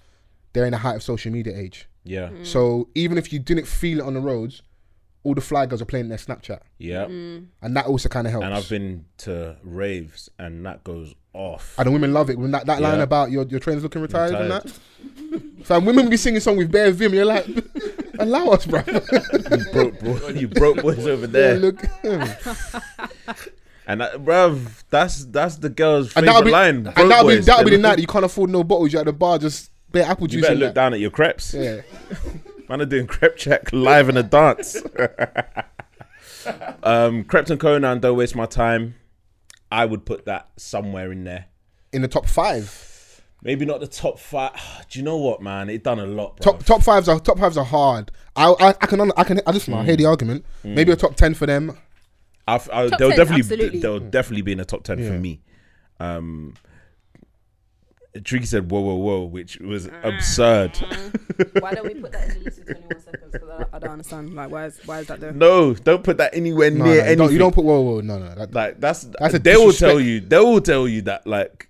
they're 0.53 0.65
in 0.67 0.73
the 0.73 0.79
height 0.79 0.97
of 0.97 1.03
social 1.03 1.31
media 1.31 1.57
age. 1.57 1.89
yeah 2.03 2.31
Mm. 2.31 2.45
So 2.45 2.89
even 2.97 3.17
if 3.17 3.33
you 3.33 3.39
didn't 3.39 3.67
feel 3.67 4.01
it 4.01 4.05
on 4.05 4.15
the 4.15 4.21
roads, 4.21 4.63
all 5.25 5.35
the 5.35 5.41
fly 5.41 5.67
girls 5.67 5.83
are 5.83 5.87
playing 5.87 6.09
their 6.09 6.19
Snapchat, 6.19 6.61
yeah 6.79 7.07
Mm. 7.07 7.47
and 7.63 7.77
that 7.77 7.87
also 7.87 8.09
kind 8.09 8.27
of 8.27 8.31
helps. 8.33 8.45
and 8.45 8.55
I've 8.55 8.69
been 8.69 9.07
to 9.19 9.57
raves 9.65 10.29
and 10.39 10.65
that 10.67 10.85
goes 10.85 11.15
off. 11.33 11.75
And 11.79 11.87
the 11.89 11.91
women 11.91 12.13
love 12.13 12.31
it 12.31 12.39
when 12.39 12.53
that, 12.53 12.67
that 12.67 12.81
line 12.81 13.01
about 13.01 13.31
your 13.33 13.45
your 13.47 13.59
trainers 13.59 13.83
looking 13.83 14.03
retired, 14.03 14.35
and 14.35 14.51
that. 14.53 14.73
So 15.65 15.81
women 15.81 16.09
be 16.09 16.17
singing 16.17 16.41
song 16.41 16.57
with 16.59 16.71
bare 16.71 16.91
vim. 16.93 17.13
You're 17.15 17.25
like, 17.25 17.47
allow 18.21 18.49
us, 18.51 18.67
bro. 18.67 18.83
you 18.87 19.65
broke 19.73 19.99
boy, 20.01 20.29
you 20.29 20.47
broke 20.49 20.83
boys 20.83 21.07
over 21.15 21.27
Yeah, 21.27 21.33
there, 21.33 21.57
look, 21.57 21.83
and 23.87 24.01
that, 24.01 24.15
bruv, 24.25 24.85
that's 24.91 25.25
that's 25.27 25.57
the 25.57 25.69
girl's 25.71 26.07
and 26.17 26.25
favorite 26.27 26.27
that'll 26.27 26.43
be 26.45 26.51
line. 26.51 26.77
and 26.97 27.11
that'll 27.11 27.29
be 27.29 27.37
that'll 27.39 27.65
be 27.65 27.71
the 27.71 27.77
They're 27.77 27.91
night 27.91 27.99
you 27.99 28.07
can't 28.07 28.25
afford 28.25 28.51
no 28.51 28.63
bottles. 28.65 28.93
You're 28.93 29.01
at 29.01 29.07
the 29.07 29.13
bar, 29.13 29.39
just 29.39 29.71
bare 29.91 30.05
apple 30.05 30.27
juice. 30.27 30.35
You 30.37 30.41
juice. 30.41 30.49
better 30.49 30.55
in 30.55 30.61
look 30.61 30.69
that. 30.69 30.75
down 30.75 30.95
at 30.95 31.01
your 31.01 31.11
crepes. 31.11 31.53
Yeah, 31.55 31.81
Man 32.69 32.81
are 32.81 32.87
doing 32.87 33.07
crep 33.07 33.37
check 33.37 33.73
live 33.73 34.09
in 34.09 34.17
a 34.17 34.23
dance. 34.23 34.77
um, 36.83 37.25
Krept 37.25 37.51
and 37.51 37.61
Konan, 37.61 38.01
don't 38.01 38.17
waste 38.17 38.35
my 38.35 38.47
time. 38.47 38.95
I 39.71 39.85
would 39.87 40.05
put 40.05 40.25
that 40.27 40.49
somewhere 40.57 41.11
in 41.13 41.25
there. 41.25 41.47
in 41.93 42.03
the 42.03 42.09
top 42.09 42.27
five. 42.27 42.91
Maybe 43.43 43.65
not 43.67 43.81
the 43.81 43.87
top 43.87 44.19
five. 44.19 44.53
Do 44.91 44.99
you 44.99 45.05
know 45.05 45.17
what, 45.19 45.43
man? 45.43 45.69
It 45.69 45.83
done 45.85 45.99
a 45.99 46.07
lot, 46.07 46.37
bro. 46.39 46.53
Top 46.53 46.65
top 46.65 46.83
fives 46.83 47.09
are 47.09 47.19
top 47.21 47.39
fives 47.39 47.57
are 47.57 47.65
hard. 47.65 48.11
I 48.37 48.49
I, 48.59 48.69
I 48.69 48.87
can 48.87 49.13
I 49.17 49.25
can 49.25 49.41
I 49.47 49.51
listen. 49.51 49.75
I 49.75 49.85
hear 49.85 49.95
Mm. 49.95 49.99
the 49.99 50.07
argument. 50.07 50.45
Maybe 50.63 50.93
a 50.93 50.97
top 50.97 51.17
ten 51.17 51.35
for 51.35 51.47
them. 51.47 51.77
I've, 52.47 52.69
I, 52.71 52.89
they'll 52.99 53.09
10, 53.09 53.11
definitely 53.11 53.41
absolutely. 53.41 53.79
they'll 53.81 54.01
definitely 54.01 54.43
be 54.43 54.53
in 54.53 54.59
the 54.59 54.65
top 54.67 54.85
ten 54.85 54.99
Yeah. 54.99 55.09
for 55.09 55.19
me. 55.19 55.41
Um, 56.01 56.55
Tricky 58.23 58.47
said 58.47 58.71
whoa 58.71 58.81
whoa 58.81 58.95
whoa, 58.95 59.25
which 59.25 59.59
was 59.59 59.89
absurd. 60.05 60.77
Why 61.59 61.73
don't 61.73 61.87
we 61.87 61.95
put 62.01 62.13
that 62.13 62.29
in 62.29 62.35
the 62.39 62.45
list 62.45 62.59
of 62.61 62.67
21 62.67 63.01
seconds? 63.01 63.33
Because 63.33 63.49
I, 63.51 63.59
don't- 63.59 63.69
I 63.75 63.79
don't 63.81 63.91
understand. 63.91 64.35
Like, 64.35 64.51
why 64.51 64.67
is 64.67 64.79
why 64.87 65.01
is 65.01 65.09
that 65.09 65.19
there? 65.21 65.33
no, 65.33 65.75
don't 65.75 66.05
put 66.05 66.19
that 66.19 66.33
anywhere 66.35 66.71
No, 66.71 66.85
near 66.85 66.87
no, 66.87 66.93
you, 66.95 67.01
anything. 67.01 67.19
don't, 67.19 67.33
you 67.33 67.39
don't 67.39 67.55
put 67.55 67.65
whoa, 67.65 67.81
whoa, 67.81 68.01
no, 68.03 68.19
no. 68.19 68.35
That, 68.37 68.55
like 68.55 68.81
that's 68.81 69.03
That's 69.19 69.35
a 69.35 69.39
they 69.41 69.57
will 69.57 69.73
tell 69.73 69.99
you 69.99 70.21
they 70.21 70.39
will 70.39 70.61
tell 70.61 70.87
you 70.87 71.03
that 71.03 71.27
like 71.27 71.69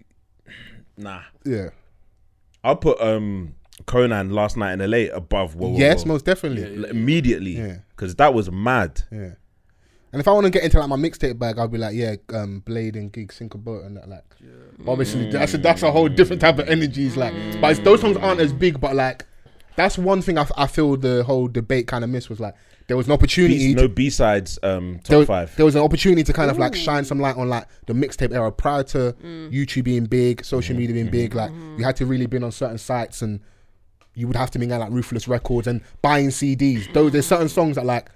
nah. 0.99 1.23
yeah. 1.45 1.71
I'll 2.63 2.77
put 2.77 3.01
um 3.01 3.55
Konan 3.87 4.33
last 4.33 4.57
night 4.57 4.79
in 4.81 4.91
LA 4.91 5.15
above 5.15 5.55
whoa 5.57 5.69
whoa. 5.69 5.79
yes, 5.79 6.05
whoa. 6.05 6.09
most 6.13 6.25
definitely. 6.27 6.77
Like, 6.77 6.91
immediately 6.91 7.53
Yeah. 7.57 7.77
because 7.91 8.15
that 8.17 8.35
was 8.35 8.51
mad. 8.51 9.03
Yeah. 9.11 9.31
And 10.15 10.21
if 10.21 10.29
I 10.29 10.33
want 10.33 10.45
to 10.45 10.51
get 10.51 10.63
into 10.63 10.79
like 10.79 10.89
my 10.89 10.97
mixtape 10.97 11.39
bag, 11.41 11.59
I'll 11.59 11.67
be 11.67 11.77
like, 11.77 11.95
yeah, 11.97 12.15
um, 12.33 12.61
Blade 12.61 12.95
and 12.95 13.11
Gig, 13.11 13.33
Sink 13.33 13.55
a 13.55 13.59
Boat 13.59 13.83
and 13.85 13.97
that. 13.97 14.09
Like, 14.09 14.25
obviously, 14.87 15.29
that's 15.31 15.55
a, 15.55 15.59
that's 15.59 15.83
a 15.83 15.91
whole 15.91 16.09
different 16.09 16.41
type 16.41 16.59
of 16.61 16.69
energies. 16.69 17.17
Like, 17.17 17.35
but 17.61 17.73
it's, 17.73 17.81
those 17.81 18.01
songs 18.01 18.17
aren't 18.19 18.41
as 18.41 18.53
big. 18.53 18.81
But 18.81 18.95
like, 18.95 19.27
that's 19.75 19.99
one 19.99 20.23
thing 20.23 20.39
I, 20.39 20.43
f- 20.43 20.53
I 20.57 20.69
feel 20.69 20.97
the 20.97 21.25
whole 21.25 21.49
debate 21.49 21.89
kind 21.89 22.05
of 22.05 22.11
missed 22.11 22.31
was 22.31 22.39
like 22.39 22.55
there 22.87 22.97
was 22.97 23.07
an 23.07 23.13
opportunity. 23.13 23.75
B- 23.75 23.81
no 23.81 23.89
B 23.89 24.09
sides 24.09 24.57
um 24.63 25.01
top 25.03 25.09
there, 25.09 25.27
five. 25.27 25.57
there 25.57 25.65
was 25.67 25.75
an 25.75 25.83
opportunity 25.83 26.23
to 26.23 26.33
kind 26.33 26.49
of 26.51 26.59
like 26.59 26.77
shine 26.77 27.05
some 27.05 27.19
light 27.19 27.37
on 27.37 27.49
like 27.49 27.67
the 27.87 27.93
mixtape 27.93 28.33
era 28.33 28.53
prior 28.53 28.85
to 28.85 29.15
Mm. 29.21 29.51
YouTube 29.53 29.83
being 29.85 30.05
big, 30.05 30.37
Mm-hmm. 30.39 30.45
social 30.45 30.77
media 30.77 30.95
being 30.95 31.11
big. 31.11 31.35
Like 31.35 31.51
you 31.77 31.85
had 31.85 31.97
to 31.97 32.07
really 32.07 32.27
be 32.27 32.37
on 32.39 32.53
certain 32.53 32.79
sites 32.79 33.21
and 33.21 33.41
you 34.15 34.29
would 34.29 34.37
have 34.37 34.53
to 34.53 34.61
be 34.61 34.71
on 34.71 34.79
like 34.79 34.91
Ruthless 34.93 35.27
Records 35.27 35.67
and 35.67 35.81
buying 36.03 36.29
CDs. 36.29 36.93
Those 36.93 37.11
there's 37.11 37.27
certain 37.27 37.49
songs 37.49 37.75
that 37.75 37.85
like 37.85 38.11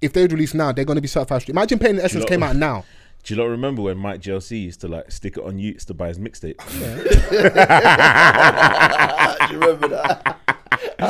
if 0.00 0.12
they 0.12 0.26
release 0.26 0.54
now, 0.54 0.72
they're 0.72 0.84
gonna 0.84 1.00
be 1.00 1.08
certified. 1.08 1.42
street. 1.42 1.52
Imagine 1.54 1.78
Pain 1.78 1.96
the 1.96 2.04
Essence 2.04 2.24
came 2.24 2.42
out 2.42 2.56
now. 2.56 2.84
Do 3.22 3.34
you 3.34 3.40
not 3.40 3.48
remember 3.50 3.82
when 3.82 3.98
Mike 3.98 4.22
GLC 4.22 4.62
used 4.64 4.80
to 4.80 4.88
like 4.88 5.10
stick 5.10 5.36
it 5.36 5.44
on 5.44 5.58
Utes 5.58 5.84
to 5.86 5.94
buy 5.94 6.08
his 6.08 6.18
mixtape? 6.18 6.56
do 9.48 9.54
you 9.54 9.60
remember 9.60 9.88
that? 9.88 10.36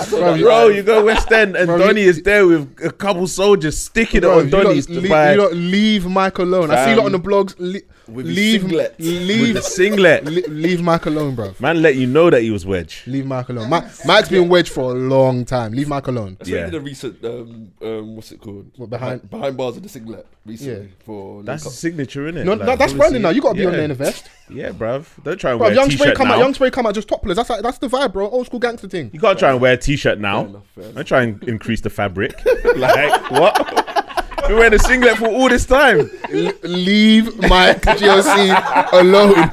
Bro, 0.09 0.69
you 0.69 0.83
go 0.83 1.05
West 1.05 1.31
End 1.31 1.57
and 1.57 1.67
Bro, 1.67 1.79
Donny 1.79 2.03
you- 2.03 2.11
is 2.11 2.23
there 2.23 2.47
with 2.47 2.77
a 2.85 2.91
couple 2.91 3.27
soldiers 3.29 3.79
sticking 3.79 4.23
Bro, 4.23 4.31
it 4.31 4.41
on 4.41 4.49
you 4.49 4.57
lot 4.57 4.63
Donny's 4.65 4.87
to 4.87 5.01
le- 5.01 5.09
buy 5.09 5.35
you 5.35 5.49
leave 5.51 6.07
Mike 6.07 6.39
alone. 6.39 6.71
I 6.71 6.85
see 6.85 6.91
you 6.93 6.97
lot 6.97 7.07
on 7.07 7.13
the 7.13 7.21
blogs. 7.21 7.55
Le- 7.59 7.81
With 8.13 8.27
his 8.27 8.37
leave, 8.37 8.61
singlet. 8.63 8.95
with 8.99 9.07
leave, 9.07 9.55
the 9.55 9.63
singlet. 9.63 10.25
le- 10.25 10.49
leave 10.53 10.83
Mike 10.83 11.07
alone, 11.07 11.35
bro. 11.35 11.55
Man, 11.61 11.81
let 11.83 11.97
you 11.97 12.07
know 12.07 12.29
that 12.31 12.43
he 12.43 12.51
was 12.51 12.67
wedge. 12.67 13.03
Leave 13.07 13.27
Mike 13.27 13.49
alone. 13.49 13.71
Mike, 13.71 13.85
Mike's 14.05 14.29
been 14.29 14.49
wedged 14.49 14.73
for 14.73 14.93
a 14.93 14.95
long 14.95 15.45
time. 15.45 15.73
Leave 15.73 15.89
Mike 15.89 16.07
alone. 16.09 16.37
That's 16.39 16.51
Yeah. 16.51 16.65
he 16.67 16.71
did 16.73 16.75
a 16.75 16.81
recent, 16.81 17.25
um, 17.25 17.73
um, 17.83 18.17
what's 18.17 18.33
it 18.33 18.41
called? 18.41 18.71
What, 18.77 18.91
behind- 18.91 19.29
behind 19.31 19.57
bars 19.57 19.77
of 19.77 19.83
the 19.83 19.89
singlet 19.89 20.27
recently 20.45 20.73
Yeah. 20.87 20.89
for 21.05 21.43
That's 21.43 21.65
Link 21.65 21.73
his 21.73 21.79
Up. 21.79 21.81
signature, 21.81 22.23
innit? 22.33 22.45
No, 22.45 22.55
Like, 22.55 22.67
no, 22.67 22.77
that's 22.77 22.93
branding 22.93 23.23
now. 23.23 23.31
You 23.31 23.41
got 23.43 23.51
to 23.51 23.55
be 23.59 23.67
on 23.67 23.73
yeah. 23.73 23.77
there 23.77 23.85
in 23.85 23.91
the 23.91 23.95
vest. 23.95 24.29
Yeah, 24.53 24.71
bruv. 24.71 25.07
Don't 25.23 25.39
try 25.39 25.51
and 25.53 25.59
Bro, 25.59 25.69
wear 25.69 25.73
a 25.73 25.75
young 25.77 25.91
spray 25.91 26.07
t-shirt 26.07 26.17
come 26.17 26.29
now. 26.29 26.35
out. 26.35 26.39
Young 26.41 26.55
spray 26.55 26.71
come 26.71 26.87
out. 26.87 26.95
Just 26.95 27.07
topless. 27.09 27.37
That's 27.37 27.51
like, 27.51 27.63
that's 27.63 27.79
the 27.79 27.89
vibe, 27.89 28.13
bro. 28.13 28.29
Old 28.29 28.47
school 28.47 28.59
gangster 28.59 28.89
thing. 28.89 29.11
You 29.13 29.21
can't 29.21 29.39
try 29.39 29.51
and 29.53 29.61
wear 29.61 29.75
a 29.75 29.77
t-shirt 29.77 30.19
now. 30.19 30.41
Fair 30.41 30.49
enough, 30.49 30.63
fair 30.75 30.85
enough. 30.85 30.95
Don't 30.97 31.05
try 31.07 31.23
and 31.23 31.45
increase 31.45 31.81
the 31.83 31.91
fabric. 31.91 32.33
like 32.77 33.31
what? 33.31 34.17
Been 34.47 34.57
wearing 34.57 34.75
a 34.75 34.79
singlet 34.79 35.17
for 35.19 35.29
all 35.29 35.49
this 35.49 35.67
time. 35.67 36.11
L- 36.33 36.53
leave 36.63 37.37
Mike 37.49 37.83
GLC 37.83 38.93
alone, 38.93 39.51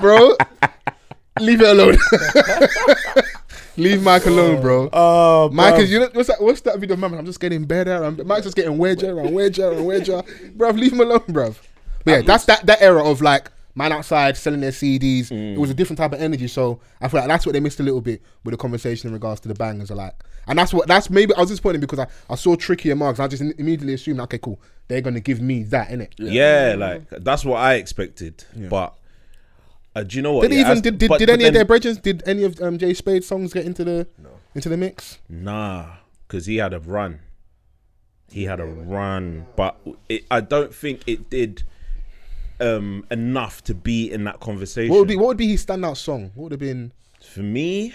bro. 0.00 0.36
Leave 1.40 1.60
it 1.60 1.68
alone. 1.68 1.96
leave 3.76 4.02
Mike 4.02 4.26
alone, 4.26 4.60
bro. 4.60 4.88
Oh, 4.92 5.50
Mike 5.52 5.80
is, 5.80 5.90
you 5.90 6.00
know, 6.00 6.08
what's 6.12 6.28
that? 6.28 6.40
What's 6.40 6.60
that 6.62 6.78
video? 6.78 6.96
Man, 6.96 7.14
I'm 7.14 7.26
just 7.26 7.40
getting 7.40 7.64
better. 7.64 8.04
I'm, 8.04 8.26
Mike's 8.26 8.44
just 8.44 8.56
getting 8.56 8.78
wedger 8.78 9.20
and 9.20 9.30
wedger 9.30 9.72
and 9.76 9.86
wedger. 9.86 10.56
Bruv, 10.56 10.78
leave 10.78 10.92
him 10.92 11.00
alone, 11.00 11.20
bruv. 11.20 11.56
But 12.04 12.10
yeah, 12.10 12.20
that's 12.22 12.44
that 12.46 12.66
that 12.66 12.80
era 12.80 13.04
of 13.04 13.20
like 13.20 13.50
man 13.74 13.92
outside 13.92 14.36
selling 14.36 14.60
their 14.60 14.70
CDs. 14.70 15.30
It 15.30 15.58
was 15.58 15.70
a 15.70 15.74
different 15.74 15.98
type 15.98 16.12
of 16.12 16.20
energy. 16.20 16.48
So 16.48 16.80
I 17.00 17.08
feel 17.08 17.20
like 17.20 17.28
that's 17.28 17.46
what 17.46 17.52
they 17.52 17.60
missed 17.60 17.80
a 17.80 17.82
little 17.82 18.00
bit 18.00 18.22
with 18.44 18.52
the 18.52 18.58
conversation 18.58 19.08
in 19.08 19.12
regards 19.14 19.40
to 19.42 19.48
the 19.48 19.54
bangers. 19.54 19.90
Are 19.90 19.94
like, 19.96 20.14
and 20.46 20.58
that's 20.58 20.72
what 20.74 20.88
that's 20.88 21.10
maybe 21.10 21.34
I 21.34 21.40
was 21.40 21.50
disappointed 21.50 21.80
because 21.80 21.98
I, 22.00 22.06
I 22.28 22.34
saw 22.34 22.56
Tricky 22.56 22.90
and 22.90 22.98
Marks. 22.98 23.20
I 23.20 23.28
just 23.28 23.42
immediately 23.42 23.94
assumed, 23.94 24.20
okay, 24.20 24.38
cool, 24.38 24.60
they're 24.88 25.00
gonna 25.00 25.20
give 25.20 25.40
me 25.40 25.62
that, 25.64 25.88
innit? 25.88 26.12
Yeah, 26.18 26.74
like 26.78 27.08
that's 27.10 27.44
what 27.44 27.58
I 27.58 27.74
expected. 27.74 28.44
But 28.68 28.94
uh, 29.94 30.02
do 30.04 30.16
you 30.16 30.22
know 30.22 30.34
what? 30.34 30.42
Did 30.42 30.52
Yeah, 30.52 30.60
even 30.60 30.72
as- 30.72 30.80
did, 30.82 30.98
did, 30.98 31.08
but- 31.08 31.18
did 31.18 31.26
but 31.26 31.32
any 31.34 31.46
of 31.46 31.54
their 31.54 31.64
brethren 31.64 31.98
did 32.02 32.22
any 32.26 32.44
of 32.44 32.60
um, 32.60 32.78
J 32.78 32.94
Spades' 32.94 33.26
songs 33.26 33.52
get 33.52 33.64
into 33.64 33.84
the 33.84 34.06
into 34.54 34.68
the 34.68 34.76
mix? 34.76 35.18
Nah, 35.28 35.86
because 36.26 36.46
he 36.46 36.56
had 36.56 36.72
a 36.72 36.80
run. 36.80 37.20
He 38.32 38.44
had 38.44 38.60
a 38.60 38.64
run, 38.64 39.46
but 39.56 39.76
it, 40.08 40.24
I 40.30 40.40
don't 40.40 40.72
think 40.72 41.02
it 41.08 41.28
did 41.30 41.64
um, 42.60 43.04
enough 43.10 43.62
to 43.64 43.74
be 43.74 44.10
in 44.10 44.24
that 44.24 44.40
conversation. 44.40 44.90
What 44.92 45.00
would 45.00 45.08
be 45.08 45.16
what 45.16 45.28
would 45.28 45.36
be 45.36 45.48
his 45.48 45.64
standout 45.64 45.96
song? 45.96 46.30
What 46.34 46.44
would 46.44 46.52
have 46.52 46.60
been? 46.60 46.92
For 47.20 47.40
me, 47.40 47.94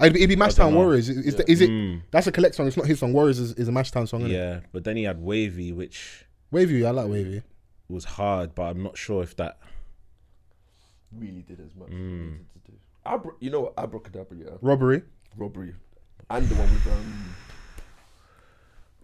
It'd 0.00 0.12
be, 0.12 0.20
it'd 0.24 0.36
be 0.36 0.42
Mashtown 0.42 0.70
know. 0.70 0.76
Warriors. 0.76 1.08
Is, 1.08 1.34
is, 1.34 1.40
is 1.40 1.60
it? 1.60 2.02
That's 2.10 2.26
a 2.26 2.32
collect 2.32 2.54
song. 2.56 2.66
It's 2.66 2.76
not 2.76 2.86
his 2.86 2.98
song. 2.98 3.12
Warriors 3.12 3.38
is, 3.38 3.52
is 3.54 3.68
a 3.68 3.72
Mashtown 3.72 4.08
song. 4.08 4.22
Isn't 4.22 4.32
it? 4.32 4.34
yeah. 4.34 4.60
But 4.72 4.84
then 4.84 4.96
he 4.96 5.04
had 5.04 5.22
Wavy, 5.22 5.72
which 5.72 6.24
Wavy, 6.50 6.84
I 6.84 6.90
like 6.90 7.08
Wavy. 7.08 7.42
was 7.88 8.04
hard, 8.04 8.54
but 8.54 8.64
I'm 8.64 8.82
not 8.82 8.98
sure 8.98 9.22
if 9.22 9.36
that. 9.36 9.58
Really 11.16 11.42
did 11.42 11.60
as 11.60 11.76
much. 11.76 11.90
Mm. 11.90 12.38
he 12.54 12.60
to 12.60 12.72
do. 12.72 12.78
Abra, 13.06 13.32
you 13.38 13.50
know 13.50 13.60
what? 13.60 13.74
Abracadabra, 13.78 14.36
yeah. 14.36 14.50
Robbery. 14.60 15.02
Robbery. 15.36 15.74
And 16.30 16.48
the 16.48 16.54
one 16.56 16.72
with 16.72 16.86
um 16.88 17.34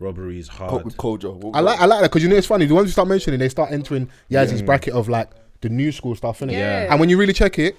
Robbery 0.00 0.38
is 0.38 0.48
hard. 0.48 0.84
with 0.84 0.96
Kojo. 0.96 1.34
What 1.36 1.54
I 1.56 1.60
like 1.60 1.76
I 1.76 1.80
that? 1.82 1.88
like 1.88 2.00
that 2.00 2.10
because 2.10 2.22
you 2.22 2.28
know 2.28 2.36
it's 2.36 2.46
funny. 2.46 2.66
The 2.66 2.74
ones 2.74 2.88
you 2.88 2.92
start 2.92 3.06
mentioning, 3.08 3.38
they 3.38 3.48
start 3.48 3.70
entering 3.70 4.08
Yazzy's 4.30 4.62
bracket 4.62 4.94
of 4.94 5.08
like 5.08 5.30
the 5.60 5.68
new 5.68 5.92
school 5.92 6.16
stuff, 6.16 6.40
innit? 6.40 6.52
Yeah. 6.52 6.88
And 6.90 6.98
when 6.98 7.08
you 7.10 7.18
really 7.18 7.34
check 7.34 7.58
it, 7.58 7.76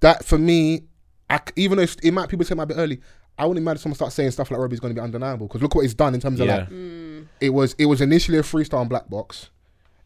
that 0.00 0.24
for 0.24 0.38
me, 0.38 0.84
I 1.28 1.36
c 1.38 1.42
even 1.56 1.76
though 1.78 1.82
it's, 1.84 1.96
it 1.96 2.12
might 2.12 2.28
people 2.28 2.44
say 2.46 2.52
it 2.52 2.56
might 2.56 2.66
be 2.66 2.74
early, 2.74 3.00
I 3.36 3.46
wouldn't 3.46 3.62
imagine 3.64 3.80
someone 3.82 3.96
start 3.96 4.12
saying 4.12 4.30
stuff 4.30 4.50
like 4.50 4.60
Robbie's 4.60 4.78
going 4.80 4.94
to 4.94 4.98
be 5.00 5.02
undeniable 5.04 5.48
because 5.48 5.60
look 5.60 5.74
what 5.74 5.84
it's 5.84 5.94
done 5.94 6.14
in 6.14 6.20
terms 6.20 6.38
of 6.40 6.46
Yeah. 6.46 6.56
like 6.58 6.68
it 7.40 7.50
was 7.50 7.74
it 7.78 7.86
was 7.86 8.00
initially 8.00 8.38
a 8.38 8.42
freestyle 8.42 8.78
on 8.78 8.88
Black 8.88 9.08
Box. 9.10 9.50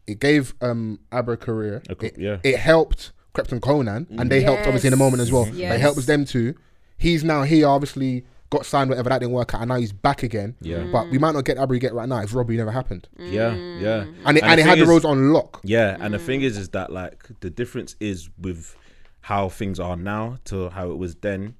It 0.07 0.19
gave 0.19 0.55
um 0.61 0.99
Abra 1.11 1.35
a 1.35 1.37
career. 1.37 1.83
A 1.89 1.95
co- 1.95 2.07
it, 2.07 2.17
yeah. 2.17 2.37
it 2.43 2.57
helped 2.57 3.11
Krept 3.35 3.51
and 3.51 3.61
Konan, 3.61 4.07
and 4.19 4.31
they 4.31 4.41
helped 4.41 4.63
obviously 4.65 4.87
in 4.87 4.91
the 4.91 4.97
moment 4.97 5.21
as 5.21 5.31
well. 5.31 5.45
But 5.45 5.53
It 5.53 5.59
Yes. 5.59 5.81
helps 5.81 6.05
them 6.07 6.25
too. 6.25 6.55
He's 6.97 7.23
now 7.23 7.43
here, 7.43 7.67
obviously 7.67 8.25
got 8.49 8.65
signed, 8.65 8.89
whatever 8.89 9.09
that 9.09 9.19
didn't 9.19 9.33
work 9.33 9.53
out, 9.53 9.61
and 9.61 9.69
now 9.69 9.75
he's 9.75 9.91
back 9.91 10.23
again. 10.23 10.55
Yeah. 10.61 10.77
Mm. 10.77 10.91
But 10.91 11.09
we 11.09 11.17
might 11.17 11.33
not 11.33 11.45
get 11.45 11.57
Abra 11.57 11.79
get 11.79 11.93
right 11.93 12.09
now 12.09 12.21
if 12.21 12.33
Robbie 12.33 12.57
never 12.57 12.71
happened. 12.71 13.07
Yeah, 13.17 13.53
yeah. 13.53 14.05
Mm. 14.05 14.15
And 14.25 14.37
it, 14.37 14.43
and 14.43 14.57
the 14.57 14.61
it 14.61 14.65
had 14.65 14.69
thing 14.71 14.77
the 14.77 14.83
is- 14.83 14.89
roads 14.89 15.05
on 15.05 15.31
lock. 15.31 15.61
Yeah, 15.63 15.97
and 15.99 16.13
the 16.13 16.19
thing 16.19 16.41
mm. 16.41 16.45
is, 16.45 16.57
is 16.57 16.69
that 16.69 16.91
like 16.91 17.27
the 17.41 17.49
difference 17.49 17.95
is 17.99 18.29
with 18.39 18.75
how 19.21 19.49
things 19.49 19.79
are 19.79 19.95
now 19.95 20.39
to 20.45 20.69
how 20.69 20.91
it 20.91 20.97
was 20.97 21.15
then. 21.15 21.55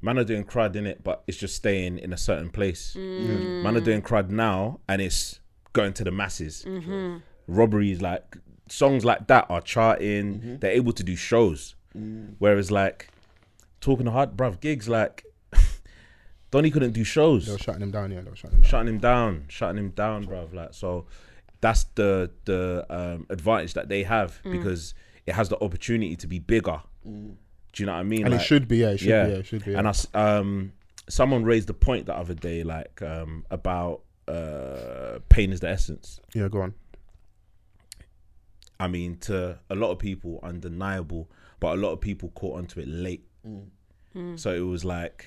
Man 0.00 0.18
are 0.18 0.24
doing 0.24 0.44
crud 0.44 0.76
in 0.76 0.86
it, 0.86 1.02
but 1.02 1.24
it's 1.26 1.38
just 1.38 1.56
staying 1.56 1.98
in 1.98 2.12
a 2.12 2.18
certain 2.18 2.50
place. 2.50 2.94
Man 2.94 3.74
are 3.74 3.80
doing 3.80 4.02
crud 4.02 4.28
now, 4.28 4.80
and 4.86 5.00
it's 5.00 5.40
going 5.72 5.94
to 5.94 6.04
the 6.04 6.10
masses. 6.10 6.62
Mm-hmm. 6.68 7.16
Robberies 7.48 8.02
like 8.02 8.36
songs 8.68 9.04
like 9.06 9.26
that 9.28 9.46
are 9.48 9.62
charting. 9.62 10.34
Mm-hmm. 10.34 10.56
They're 10.58 10.72
able 10.72 10.92
to 10.92 11.02
do 11.02 11.16
shows, 11.16 11.74
whereas 12.38 12.70
like 12.70 13.08
talking 13.84 14.06
hard, 14.06 14.36
bruv, 14.36 14.60
Giggs 14.60 14.88
like 14.88 15.24
Donny 16.50 16.70
couldn't 16.70 16.92
do 16.92 17.04
shows 17.04 17.46
They 17.46 17.52
were 17.52 17.58
shutting 17.58 17.82
him 17.82 17.90
down. 17.90 18.10
Yeah, 18.10 18.22
they 18.22 18.30
were 18.30 18.36
shutting 18.36 18.56
him 18.56 18.62
down. 18.62 18.70
shutting 18.70 18.88
him 18.88 18.98
down, 18.98 19.44
shutting 19.48 19.78
him 19.78 19.90
down, 19.90 20.26
bruv. 20.26 20.54
Like 20.54 20.72
so, 20.72 21.06
that's 21.60 21.84
the 21.94 22.30
the 22.46 22.86
um, 22.88 23.26
advantage 23.28 23.74
that 23.74 23.88
they 23.88 24.02
have 24.02 24.40
because 24.42 24.94
it 25.26 25.34
has 25.34 25.48
the 25.48 25.62
opportunity 25.62 26.16
to 26.16 26.26
be 26.26 26.38
bigger. 26.38 26.80
Do 27.04 27.82
you 27.82 27.86
know 27.86 27.92
what 27.92 27.98
I 27.98 28.04
mean? 28.04 28.24
And 28.24 28.34
it 28.34 28.40
should 28.40 28.66
be. 28.68 28.78
Yeah, 28.78 28.90
it 28.90 28.98
should 28.98 29.06
be. 29.06 29.10
Yeah, 29.10 29.26
it 29.26 29.46
should 29.46 29.64
be. 29.64 29.72
Yeah. 29.72 29.78
And 29.78 29.86
us, 29.88 30.06
um, 30.14 30.72
someone 31.08 31.44
raised 31.44 31.68
the 31.68 31.74
point 31.74 32.06
the 32.06 32.16
other 32.16 32.34
day, 32.34 32.62
like 32.62 33.02
um, 33.02 33.44
about 33.50 34.02
uh, 34.28 35.18
pain 35.28 35.52
is 35.52 35.60
the 35.60 35.68
essence. 35.68 36.20
yeah, 36.34 36.48
go 36.48 36.62
on. 36.62 36.74
I 38.80 38.88
mean, 38.88 39.16
to 39.18 39.58
a 39.70 39.74
lot 39.74 39.90
of 39.90 39.98
people, 39.98 40.40
undeniable, 40.42 41.30
but 41.60 41.74
a 41.74 41.80
lot 41.80 41.92
of 41.92 42.00
people 42.00 42.30
caught 42.30 42.58
onto 42.58 42.80
it 42.80 42.88
late. 42.88 43.24
Mm. 44.16 44.38
So 44.38 44.52
it 44.54 44.60
was 44.60 44.84
like 44.84 45.26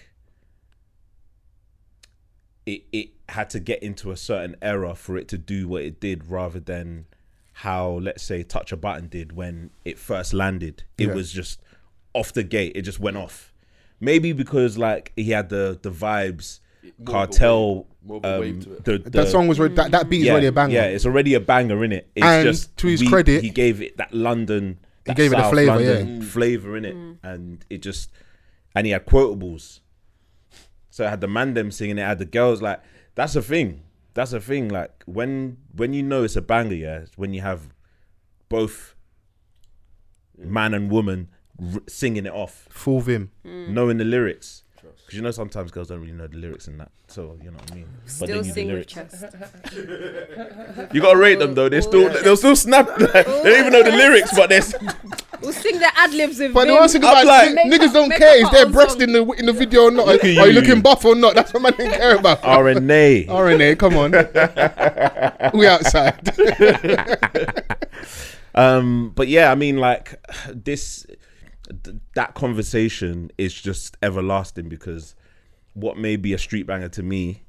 it 2.66 2.84
it 2.92 3.10
had 3.30 3.50
to 3.52 3.60
get 3.60 3.82
into 3.84 4.12
a 4.12 4.18
certain 4.18 4.56
era 4.62 4.96
for 4.96 5.18
it 5.18 5.28
to 5.30 5.38
do 5.38 5.68
what 5.68 5.84
it 5.84 6.00
did, 6.00 6.30
rather 6.30 6.60
than 6.60 7.06
how 7.54 7.92
let's 7.92 8.24
say 8.24 8.44
Touch 8.44 8.72
a 8.72 8.78
Button 8.78 9.08
did 9.08 9.34
when 9.34 9.72
it 9.86 9.98
first 9.98 10.34
landed. 10.34 10.84
It 10.98 11.08
Yeah. 11.08 11.14
was 11.14 11.32
just 11.32 11.62
off 12.14 12.34
the 12.34 12.44
gate. 12.44 12.74
It 12.76 12.84
just 12.84 13.00
went 13.00 13.18
off. 13.18 13.54
Maybe 14.00 14.32
because 14.34 14.78
like 14.78 15.12
he 15.16 15.32
had 15.32 15.50
the 15.50 15.80
the 15.82 15.92
vibes, 15.92 16.60
More 17.00 17.06
cartel. 17.06 17.76
wave- 17.76 17.86
more 18.04 18.18
of 18.24 18.40
wave 18.40 18.56
um, 18.56 18.62
to 18.62 18.74
it. 18.94 19.04
the, 19.04 19.10
that 19.10 19.28
song 19.28 19.48
was 19.50 19.60
re- 19.60 19.68
that 19.70 19.92
that 19.92 20.10
beat 20.10 20.22
is 20.24 20.30
already 20.30 20.48
a 20.48 20.52
banger. 20.52 20.74
Yeah, 20.76 20.86
it's 20.86 21.06
already 21.06 21.34
a 21.34 21.40
banger 21.42 21.84
in 21.84 21.92
it. 21.92 22.10
It's 22.16 22.26
And 22.26 22.46
just 22.48 22.78
to 22.78 22.88
his 22.88 23.02
we- 23.02 23.08
credit- 23.10 23.44
he 23.44 23.50
gave 23.50 23.82
it 23.82 23.98
that 23.98 24.14
London. 24.14 24.80
That 25.06 25.16
gave 25.16 25.32
it 25.34 25.40
a 25.40 25.50
flavour, 25.50 25.72
London 25.72 26.18
yeah. 26.22 26.28
flavor 26.28 26.76
in 26.78 26.84
it, 26.86 26.96
mm. 26.96 27.18
and 27.24 27.64
it 27.70 27.82
just 27.82 28.12
and 28.78 28.86
he 28.86 28.92
had 28.92 29.08
quotables. 29.08 29.80
So 30.92 31.04
it 31.06 31.10
had 31.10 31.22
the 31.22 31.28
man 31.28 31.56
them 31.56 31.72
singing 31.72 31.98
it, 31.98 32.02
had 32.04 32.20
the 32.20 32.26
girls 32.26 32.62
like 32.62 32.80
that's 33.16 33.36
a 33.36 33.42
thing. 33.42 33.82
That's 34.14 34.34
a 34.34 34.40
thing. 34.40 34.70
Like 34.70 35.04
when 35.08 35.58
when 35.76 35.94
you 35.94 36.04
know 36.04 36.24
it's 36.24 36.36
a 36.36 36.42
banger, 36.42 36.76
yeah, 36.76 36.98
it's 37.00 37.18
when 37.18 37.34
you 37.34 37.42
have 37.42 37.74
both 38.50 38.96
man 40.38 40.76
and 40.76 40.92
woman 40.92 41.30
r- 41.60 41.82
singing 41.88 42.28
it 42.28 42.32
off, 42.34 42.68
Full 42.70 43.02
vim. 43.02 43.32
Mm. 43.44 43.70
knowing 43.70 43.98
the 43.98 44.06
lyrics. 44.06 44.64
Because 45.08 45.16
you 45.20 45.24
know 45.24 45.32
sometimes 45.32 45.72
girls 45.72 45.88
don't 45.88 46.02
really 46.02 46.12
know 46.12 46.28
the 46.28 46.36
lyrics 46.36 46.68
in 46.68 46.78
that, 46.80 46.92
so 47.08 47.38
you 47.42 47.50
know 47.50 47.56
what 47.60 47.72
I 47.72 47.76
mean. 47.76 47.86
But 48.04 48.12
Still 48.12 48.28
they 48.28 48.34
knew 48.34 48.44
the 48.44 48.52
sing 48.52 48.68
with 48.68 48.74
lyrics. 48.74 48.94
chest. 48.94 49.26
You 50.94 51.00
gotta 51.02 51.18
rate 51.18 51.40
them 51.40 51.56
though. 51.56 51.70
They 51.70 51.80
still 51.80 52.10
they'll 52.24 52.36
still 52.36 52.58
snap. 52.58 52.90
they 52.98 53.24
don't 53.24 53.48
even 53.48 53.72
know 53.72 53.84
the 53.84 53.92
lyrics, 53.92 54.36
but 54.36 54.50
they're 54.50 54.58
s- 54.60 54.74
We'll 55.42 55.54
sing 55.54 55.80
the 55.80 55.90
ad 55.98 56.14
libs 56.14 56.40
with 56.40 56.54
But 56.54 56.66
the 56.66 56.74
Vim. 56.74 56.80
one 56.82 56.90
thing 56.90 57.02
about 57.04 57.26
like- 57.26 57.52
niggas 57.56 57.94
don't 57.94 58.10
make 58.10 58.18
care 58.18 58.32
up 58.32 58.36
is 58.38 58.44
our 58.48 58.52
their 58.52 58.66
breast 58.70 59.00
in 59.00 59.14
the 59.14 59.24
in 59.40 59.46
the 59.46 59.54
video 59.54 59.84
or 59.84 59.92
not. 59.92 60.08
Look 60.08 60.24
Are 60.26 60.28
you 60.28 60.44
you. 60.44 60.52
looking 60.52 60.82
buff 60.82 61.06
or 61.06 61.16
not? 61.16 61.36
That's 61.36 61.54
what 61.54 61.62
man 61.64 61.72
didn't 61.78 61.94
care 61.94 62.18
about. 62.18 62.42
RNA. 62.42 63.28
RNA, 63.28 63.78
come 63.80 63.96
on. 63.96 64.12
we 65.58 65.68
outside. 65.68 66.20
Um, 68.56 69.12
but 69.16 69.28
yeah, 69.28 69.52
I 69.52 69.56
mean, 69.56 69.78
like 69.78 70.20
this, 70.52 71.06
th- 71.84 71.98
that 72.16 72.34
conversation 72.36 73.32
is 73.38 73.54
just 73.54 73.98
everlasting 74.02 74.70
because 74.70 75.16
what 75.74 75.98
may 75.98 76.16
be 76.16 76.34
a 76.34 76.38
street 76.38 76.64
banger 76.68 76.90
to 76.90 77.04
me 77.04 77.44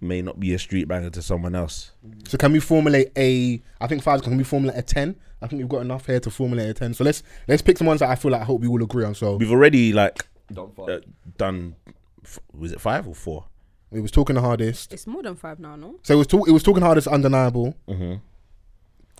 may 0.00 0.22
not 0.22 0.38
be 0.38 0.54
a 0.54 0.58
street 0.58 0.86
banger 0.86 1.10
to 1.10 1.22
someone 1.22 1.54
else. 1.54 1.92
So 2.28 2.38
can 2.38 2.52
we 2.52 2.60
formulate 2.60 3.10
a? 3.16 3.60
I 3.80 3.86
think 3.86 4.02
five. 4.02 4.22
Can 4.22 4.36
we 4.36 4.44
formulate 4.44 4.78
a 4.78 4.82
ten? 4.82 5.16
I 5.42 5.46
think 5.46 5.60
we've 5.60 5.68
got 5.68 5.80
enough 5.80 6.06
here 6.06 6.20
to 6.20 6.30
formulate 6.30 6.68
a 6.70 6.74
ten. 6.74 6.94
So 6.94 7.04
let's 7.04 7.22
let's 7.46 7.62
pick 7.62 7.78
some 7.78 7.86
ones 7.86 8.00
that 8.00 8.10
I 8.10 8.14
feel 8.14 8.30
like 8.32 8.40
I 8.40 8.44
hope 8.44 8.60
we 8.60 8.68
all 8.68 8.82
agree 8.82 9.04
on. 9.04 9.14
So 9.14 9.36
We've 9.36 9.50
already 9.52 9.92
like 9.92 10.26
Done 10.52 10.70
uh, 10.78 10.98
done. 11.36 11.76
f- 12.24 12.38
Was 12.52 12.72
it 12.72 12.80
five 12.80 13.06
or 13.06 13.14
four? 13.14 13.44
it 13.90 14.00
was 14.00 14.10
talking 14.10 14.34
the 14.34 14.40
hardest. 14.42 14.92
It's 14.92 15.06
more 15.06 15.22
than 15.22 15.34
five 15.36 15.58
now, 15.58 15.74
no? 15.76 15.96
So 16.02 16.14
it 16.14 16.18
was 16.18 16.26
talk, 16.26 16.46
it 16.48 16.52
was 16.52 16.62
talking 16.62 16.82
hardest, 16.82 17.06
undeniable. 17.06 17.74
Mm-hmm. 17.88 18.14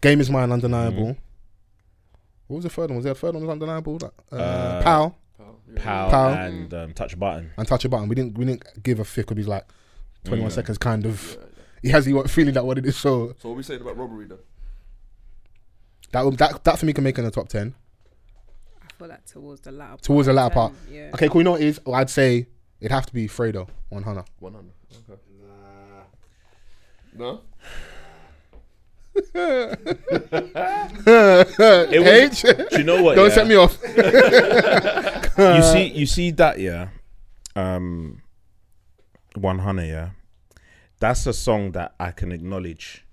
Game 0.00 0.20
is 0.20 0.30
mine, 0.30 0.52
undeniable. 0.52 1.16
What 2.48 2.56
was 2.56 2.64
the 2.64 2.70
third 2.70 2.90
one? 2.90 2.96
Was 2.96 3.04
there 3.04 3.12
a 3.12 3.14
third 3.14 3.34
one? 3.34 3.44
Was 3.46 3.52
undeniable? 3.52 3.98
Uh, 4.02 4.34
Uh, 4.34 4.82
Pow 4.82 5.14
Pow, 5.76 6.08
Pow. 6.10 6.28
and 6.32 6.72
um, 6.74 6.92
touch 6.94 7.12
a 7.12 7.16
button. 7.16 7.50
and 7.56 7.68
touch 7.68 7.84
a 7.84 7.88
button. 7.88 8.08
We 8.08 8.14
didn't 8.14 8.36
we 8.36 8.44
didn't 8.46 8.82
give 8.82 8.98
a 9.00 9.04
fifth 9.04 9.26
because 9.28 9.36
he's 9.36 9.48
like 9.48 9.66
twenty 10.24 10.42
one 10.42 10.50
Mm. 10.50 10.54
seconds, 10.54 10.78
kind 10.78 11.06
of. 11.06 11.36
He 11.82 11.90
has 11.90 12.06
the 12.06 12.22
feeling 12.26 12.54
that 12.54 12.64
what 12.66 12.78
it 12.78 12.86
is. 12.86 12.96
So 12.96 13.34
So 13.38 13.48
what 13.50 13.54
are 13.54 13.56
we 13.58 13.62
saying 13.62 13.80
about 13.82 13.96
robbery 13.96 14.26
then? 14.26 14.38
that 16.12 16.24
would- 16.24 16.38
that 16.38 16.64
that 16.64 16.78
for 16.78 16.86
me 16.86 16.92
can 16.92 17.04
make 17.04 17.16
it 17.16 17.20
in 17.20 17.24
the 17.26 17.30
top 17.30 17.48
ten. 17.48 17.74
I 18.82 18.86
feel 18.98 19.08
like 19.08 19.26
towards 19.26 19.60
the 19.60 19.70
latter 19.72 19.90
part. 19.90 20.02
Towards 20.02 20.26
the 20.26 20.32
latter 20.32 20.54
part. 20.54 20.72
Yeah. 20.90 21.10
Okay, 21.14 21.28
cool. 21.28 21.40
You 21.42 21.44
know 21.44 21.50
what 21.52 21.60
it 21.60 21.66
is? 21.68 21.80
I'd 21.86 22.10
say 22.10 22.46
it'd 22.80 22.90
have 22.92 23.06
to 23.06 23.12
be 23.14 23.28
Fredo 23.28 23.68
one 23.90 24.02
hundred. 24.02 24.24
100. 24.40 24.72
Okay. 25.10 25.20
Nah. 25.40 26.02
No? 27.14 27.40
It 31.06 32.00
was- 32.00 32.44
H. 32.44 32.70
Do 32.70 32.78
you 32.78 32.84
know 32.84 33.02
what? 33.02 33.16
Don't 33.16 33.28
yeah? 33.28 33.34
set 33.34 33.46
me 33.46 33.54
off. 33.54 33.78
you 35.38 35.62
see, 35.62 35.86
you 35.98 36.06
see 36.06 36.30
that, 36.32 36.58
yeah. 36.58 36.88
Um, 37.56 38.22
one 39.34 39.58
hundred, 39.60 39.86
yeah. 39.86 40.10
That's 41.00 41.26
a 41.26 41.32
song 41.32 41.72
that 41.72 41.94
I 42.00 42.10
can 42.10 42.32
acknowledge 42.32 43.04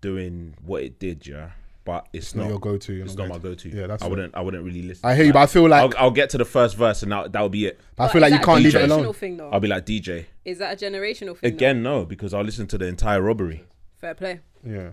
doing 0.00 0.54
what 0.64 0.82
it 0.82 0.98
did, 0.98 1.26
yeah. 1.26 1.50
But 1.84 2.06
it's 2.12 2.34
not 2.34 2.42
not 2.44 2.50
your 2.50 2.58
go-to, 2.60 3.02
It's 3.02 3.14
not 3.16 3.28
not 3.28 3.36
my 3.36 3.48
go-to. 3.48 3.70
Yeah, 3.70 3.86
that's 3.86 4.02
I 4.02 4.08
wouldn't. 4.08 4.34
I 4.34 4.42
wouldn't 4.42 4.62
really 4.62 4.82
listen. 4.82 5.08
I 5.08 5.14
hear 5.14 5.24
you, 5.24 5.32
but 5.32 5.38
I 5.40 5.46
feel 5.46 5.66
like 5.66 5.94
I'll, 5.96 6.04
I'll 6.04 6.10
get 6.10 6.28
to 6.30 6.38
the 6.38 6.44
first 6.44 6.76
verse 6.76 7.02
and 7.02 7.10
that 7.12 7.32
that'll 7.32 7.48
be 7.48 7.64
it. 7.66 7.80
I 7.98 8.08
feel 8.08 8.20
like 8.20 8.32
you 8.32 8.40
can't 8.40 8.62
leave 8.62 8.74
it 8.74 8.78
generational 8.78 9.00
alone. 9.00 9.12
Thing, 9.14 9.36
though? 9.38 9.48
I'll 9.50 9.60
be 9.60 9.68
like 9.68 9.86
DJ 9.86 10.26
Is 10.44 10.58
that 10.58 10.80
a 10.80 10.84
generational 10.86 11.38
thing? 11.38 11.50
again. 11.50 11.82
No, 11.82 12.04
because 12.04 12.34
I'll 12.34 12.44
listen 12.44 12.66
to 12.66 12.78
the 12.78 12.86
entire 12.86 13.22
robbery. 13.22 13.64
Though? 14.00 14.06
Fair 14.06 14.14
play. 14.14 14.40
Yeah. 14.64 14.90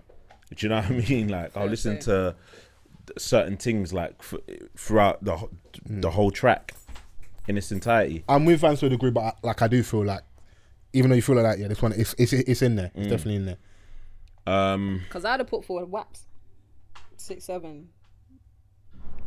Do 0.54 0.56
you 0.58 0.68
know 0.68 0.76
what 0.76 0.86
I 0.86 0.90
mean? 1.08 1.28
Like 1.28 1.56
I'll 1.56 1.66
listen 1.66 1.96
play. 1.98 2.02
to 2.06 2.36
certain 3.18 3.56
things 3.56 3.92
like 3.92 4.14
f- 4.20 4.34
throughout 4.76 5.22
the 5.24 5.36
wh- 5.36 5.48
the 5.84 6.10
whole 6.10 6.30
track 6.30 6.72
in 7.48 7.56
its 7.56 7.70
entirety. 7.72 8.24
I'm 8.28 8.44
with 8.44 8.60
Vance 8.60 8.80
to 8.80 8.86
a 8.86 8.88
degree, 8.88 9.10
but 9.10 9.20
I, 9.20 9.32
like 9.42 9.62
I 9.62 9.68
do 9.68 9.82
feel 9.82 10.04
like, 10.04 10.22
even 10.92 11.10
though 11.10 11.16
you 11.16 11.22
feel 11.22 11.36
like 11.36 11.44
that, 11.44 11.58
yeah, 11.58 11.68
this 11.68 11.80
one 11.82 11.92
it's 11.92 12.14
it's, 12.18 12.32
it's 12.32 12.62
in 12.62 12.76
there. 12.76 12.88
Mm. 12.88 12.98
It's 13.00 13.06
definitely 13.08 13.36
in 13.36 13.46
there. 13.46 13.56
Um, 14.46 15.00
Because 15.04 15.24
I'd 15.24 15.40
have 15.40 15.48
put 15.48 15.64
forward 15.64 15.90
WAPs. 15.90 16.20
Six, 17.16 17.44
seven. 17.44 17.88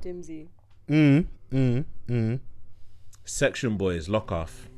Dimzy. 0.02 0.48
Mm, 0.88 1.26
mm, 1.52 1.86
mm. 2.08 2.40
Section 3.26 3.78
Boyz, 3.78 4.08
lock 4.10 4.32
off. 4.32 4.70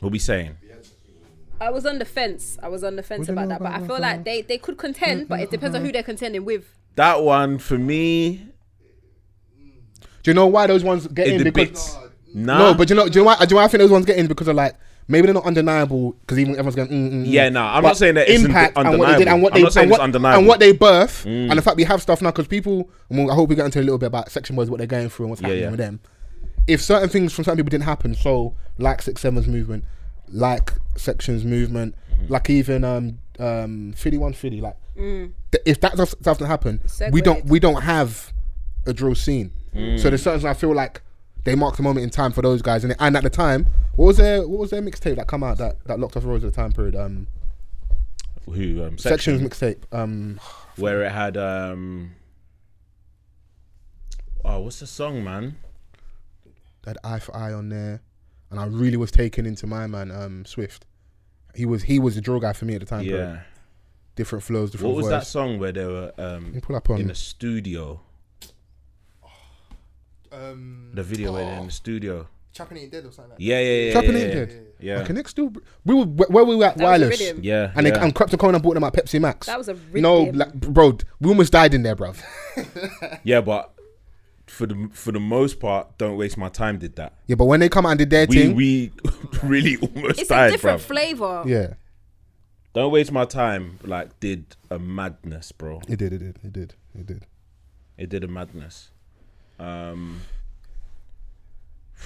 We'll 0.00 0.10
be 0.10 0.18
saying? 0.18 0.56
I 1.62 1.70
was 1.70 1.86
on 1.86 1.98
the 1.98 2.04
fence. 2.04 2.58
I 2.62 2.68
was 2.68 2.82
on 2.84 2.96
the 2.96 3.02
fence 3.02 3.28
about 3.28 3.48
that, 3.48 3.60
but 3.62 3.72
I 3.72 3.86
feel 3.86 4.00
like 4.00 4.24
they, 4.24 4.42
they 4.42 4.58
could 4.58 4.78
contend, 4.78 5.28
but 5.28 5.40
it 5.40 5.50
depends 5.50 5.76
on 5.76 5.84
who 5.84 5.92
they're 5.92 6.02
contending 6.02 6.44
with. 6.44 6.64
That 6.96 7.22
one 7.22 7.58
for 7.58 7.78
me. 7.78 8.46
Do 10.22 10.30
you 10.30 10.34
know 10.34 10.46
why 10.46 10.66
those 10.66 10.84
ones 10.84 11.06
get 11.08 11.26
It 11.26 11.40
in? 11.40 11.52
Because. 11.52 11.96
Nah. 12.34 12.58
no, 12.58 12.74
but 12.74 12.88
do 12.88 12.94
you 12.94 13.00
know, 13.00 13.08
do 13.08 13.18
you 13.18 13.24
know 13.24 13.26
why? 13.26 13.36
Do 13.36 13.42
you 13.44 13.48
know 13.50 13.56
why 13.56 13.64
I 13.64 13.68
think 13.68 13.80
those 13.80 13.90
ones 13.90 14.06
get 14.06 14.16
in 14.16 14.26
because 14.26 14.48
of 14.48 14.56
like 14.56 14.74
maybe 15.06 15.26
they're 15.26 15.34
not 15.34 15.44
undeniable 15.44 16.12
because 16.12 16.38
even 16.38 16.52
everyone's 16.54 16.76
going. 16.76 16.88
Mm, 16.88 17.12
mm, 17.12 17.12
mm. 17.12 17.24
Yeah, 17.26 17.48
nah, 17.50 17.76
I'm 17.76 17.82
But 17.82 17.88
not 17.88 17.96
saying 17.98 18.14
that 18.14 18.28
it's 18.28 18.42
impact 18.42 18.76
und- 18.78 18.86
and 18.88 18.98
what 18.98 19.12
they 19.12 19.18
did 19.18 19.28
and 19.28 19.42
what 19.42 19.54
I'm 19.54 19.62
they 19.62 19.80
and 19.82 19.90
what, 19.90 20.00
undeniable. 20.00 20.38
and 20.38 20.48
what 20.48 20.58
they 20.60 20.72
birth 20.72 21.24
Mm. 21.26 21.50
and 21.50 21.58
the 21.58 21.62
fact 21.62 21.76
we 21.76 21.84
have 21.84 22.00
stuff 22.00 22.22
now 22.22 22.30
because 22.30 22.46
people. 22.46 22.88
and 23.10 23.18
we'll- 23.18 23.30
I 23.30 23.34
hope 23.34 23.50
we 23.50 23.54
get 23.56 23.66
into 23.66 23.80
a 23.80 23.82
little 23.82 23.98
bit 23.98 24.06
about 24.06 24.30
Section 24.30 24.56
Boyz 24.56 24.68
what 24.70 24.78
they're 24.78 24.86
going 24.86 25.10
through 25.10 25.26
and 25.26 25.30
what's 25.30 25.42
Yeah, 25.42 25.48
happening 25.48 25.62
yeah. 25.64 25.70
with 25.70 25.78
them. 25.80 26.00
If 26.66 26.80
certain 26.80 27.08
things 27.10 27.32
from 27.34 27.44
certain 27.44 27.58
people 27.58 27.70
didn't 27.70 27.84
happen, 27.84 28.14
so 28.14 28.54
like 28.78 29.02
six 29.02 29.20
sevens 29.20 29.46
movement, 29.46 29.84
like 30.32 30.72
sections 30.96 31.44
movement, 31.44 31.94
Mm-hmm. 32.12 32.32
like 32.32 32.50
even 32.50 32.84
um 32.84 33.18
um 33.38 33.92
fifty 33.96 34.18
one 34.18 34.32
fifty, 34.32 34.60
like 34.60 34.76
th- 34.96 35.30
if 35.64 35.80
that 35.80 35.94
stuff 35.94 36.10
stuff 36.10 36.38
doesn't 36.38 36.46
happen, 36.46 36.80
we 37.10 37.20
don't 37.22 37.44
we 37.46 37.58
don't 37.58 37.82
have 37.82 38.32
a 38.86 38.92
drill 38.92 39.14
scene. 39.14 39.50
Mm. 39.74 39.98
So 39.98 40.08
there's 40.10 40.22
certain 40.22 40.46
I 40.46 40.54
feel 40.54 40.74
like 40.74 41.00
they 41.44 41.54
marked 41.54 41.78
a 41.78 41.82
moment 41.82 42.04
in 42.04 42.10
time 42.10 42.30
for 42.32 42.42
those 42.42 42.62
guys, 42.62 42.84
and 42.84 42.94
and 43.00 43.16
at 43.16 43.22
the 43.22 43.30
time, 43.30 43.66
what 43.96 44.06
was 44.06 44.16
their 44.18 44.46
what 44.46 44.60
was 44.60 44.70
their 44.70 44.82
mixtape 44.82 45.16
that 45.16 45.26
come 45.26 45.42
out 45.42 45.58
that 45.58 45.82
that 45.86 45.98
locked 45.98 46.16
off 46.16 46.24
roads 46.24 46.44
at 46.44 46.52
the 46.52 46.56
time 46.56 46.70
period? 46.72 46.94
Um, 46.94 47.26
Who? 48.46 48.84
Um, 48.84 48.98
sections 48.98 49.40
section, 49.40 49.40
mixtape. 49.48 49.82
Um, 49.92 50.38
where 50.76 51.02
it 51.02 51.10
had 51.12 51.36
um. 51.36 52.12
Oh, 54.44 54.60
what's 54.60 54.80
the 54.80 54.86
song, 54.86 55.24
man? 55.24 55.56
that 56.84 56.96
eye 57.04 57.20
for 57.20 57.34
eye 57.36 57.52
on 57.52 57.68
there, 57.68 58.00
and 58.52 58.60
I 58.60 58.66
really 58.66 58.96
was 58.96 59.10
taken 59.10 59.46
into 59.46 59.66
my 59.66 59.86
man 59.88 60.10
um 60.12 60.44
Swift. 60.44 60.86
He 61.54 61.66
was 61.66 61.82
he 61.82 61.98
was 61.98 62.14
the 62.14 62.20
drill 62.20 62.38
guy 62.38 62.52
for 62.52 62.64
me 62.66 62.74
at 62.74 62.80
the 62.80 62.86
time. 62.86 63.02
period. 63.04 63.18
Yeah. 63.34 63.40
different 64.14 64.44
flows, 64.44 64.70
different 64.70 64.94
What 64.94 65.02
was 65.02 65.08
that 65.10 65.26
song 65.26 65.58
where 65.58 65.72
they 65.72 65.84
were 65.86 66.12
um 66.18 66.58
pull 66.62 66.76
up 66.76 66.88
on 66.90 67.00
in 67.00 67.08
the 67.08 67.14
studio? 67.14 68.00
Um, 70.30 70.90
The 70.94 71.02
video 71.02 71.32
where 71.32 71.44
they're 71.44 71.54
Oh. 71.56 71.60
in 71.60 71.66
the 71.66 71.72
studio. 71.72 72.28
Trapping 72.54 72.78
Ain't 72.78 72.92
Dead 72.92 73.04
or 73.06 73.12
something 73.12 73.30
like 73.30 73.38
that. 73.38 73.44
Yeah, 73.44 73.60
yeah, 73.60 73.82
yeah. 73.86 73.92
Trapping 73.92 74.12
yeah, 74.12 74.18
Ain't 74.18 74.28
yeah. 74.28 74.44
Dead. 74.44 74.66
Yeah. 74.80 74.98
Okay, 75.00 75.12
next 75.14 75.30
still 75.30 75.52
we 75.84 75.94
were 75.94 76.04
where 76.04 76.44
we 76.44 76.56
were 76.56 76.64
at 76.66 76.76
That 76.76 76.84
wireless. 76.84 77.20
Yeah. 77.20 77.72
and 77.74 77.86
yeah. 77.86 77.92
they 77.92 77.92
and 77.92 78.14
Crept 78.14 78.36
Corner 78.38 78.58
bought 78.58 78.74
them 78.74 78.84
at 78.84 78.92
Pepsi 78.92 79.20
Max. 79.20 79.46
That 79.46 79.58
was 79.58 79.68
a 79.68 79.76
you 79.94 80.00
know, 80.02 80.22
like, 80.24 80.52
bro, 80.54 80.96
we 81.20 81.28
almost 81.30 81.52
died 81.52 81.72
in 81.74 81.82
there, 81.82 81.96
bruv. 81.96 82.20
yeah, 83.24 83.40
but 83.40 83.71
for 84.62 84.66
the 84.66 84.88
for 84.92 85.12
the 85.12 85.20
most 85.20 85.58
part, 85.58 85.98
don't 85.98 86.16
waste 86.16 86.36
my 86.36 86.48
time. 86.48 86.78
Did 86.78 86.94
that? 86.96 87.14
Yeah, 87.26 87.34
but 87.36 87.46
when 87.46 87.60
they 87.60 87.68
come 87.68 87.84
out 87.86 87.90
and 87.90 87.98
did 87.98 88.10
their 88.10 88.26
We 88.28 88.36
thing, 88.36 88.54
we 88.54 88.92
really 89.42 89.76
almost 89.76 90.20
It's 90.20 90.30
a 90.30 90.50
different 90.50 90.78
bro. 90.86 90.96
flavor. 90.96 91.42
yeah, 91.46 91.74
Don't 92.74 92.92
waste 92.92 93.10
my 93.12 93.24
time. 93.24 93.78
Like 93.82 94.18
did 94.20 94.44
a 94.70 94.78
madness, 94.78 95.50
bro. 95.52 95.80
it 95.88 95.98
did, 95.98 96.12
it 96.12 96.18
did, 96.18 96.38
it 96.44 96.52
did, 96.52 96.74
it 96.94 97.06
did. 97.06 97.26
It 97.98 98.08
did 98.08 98.22
a 98.24 98.28
madness. 98.28 98.90
Um, 99.58 100.20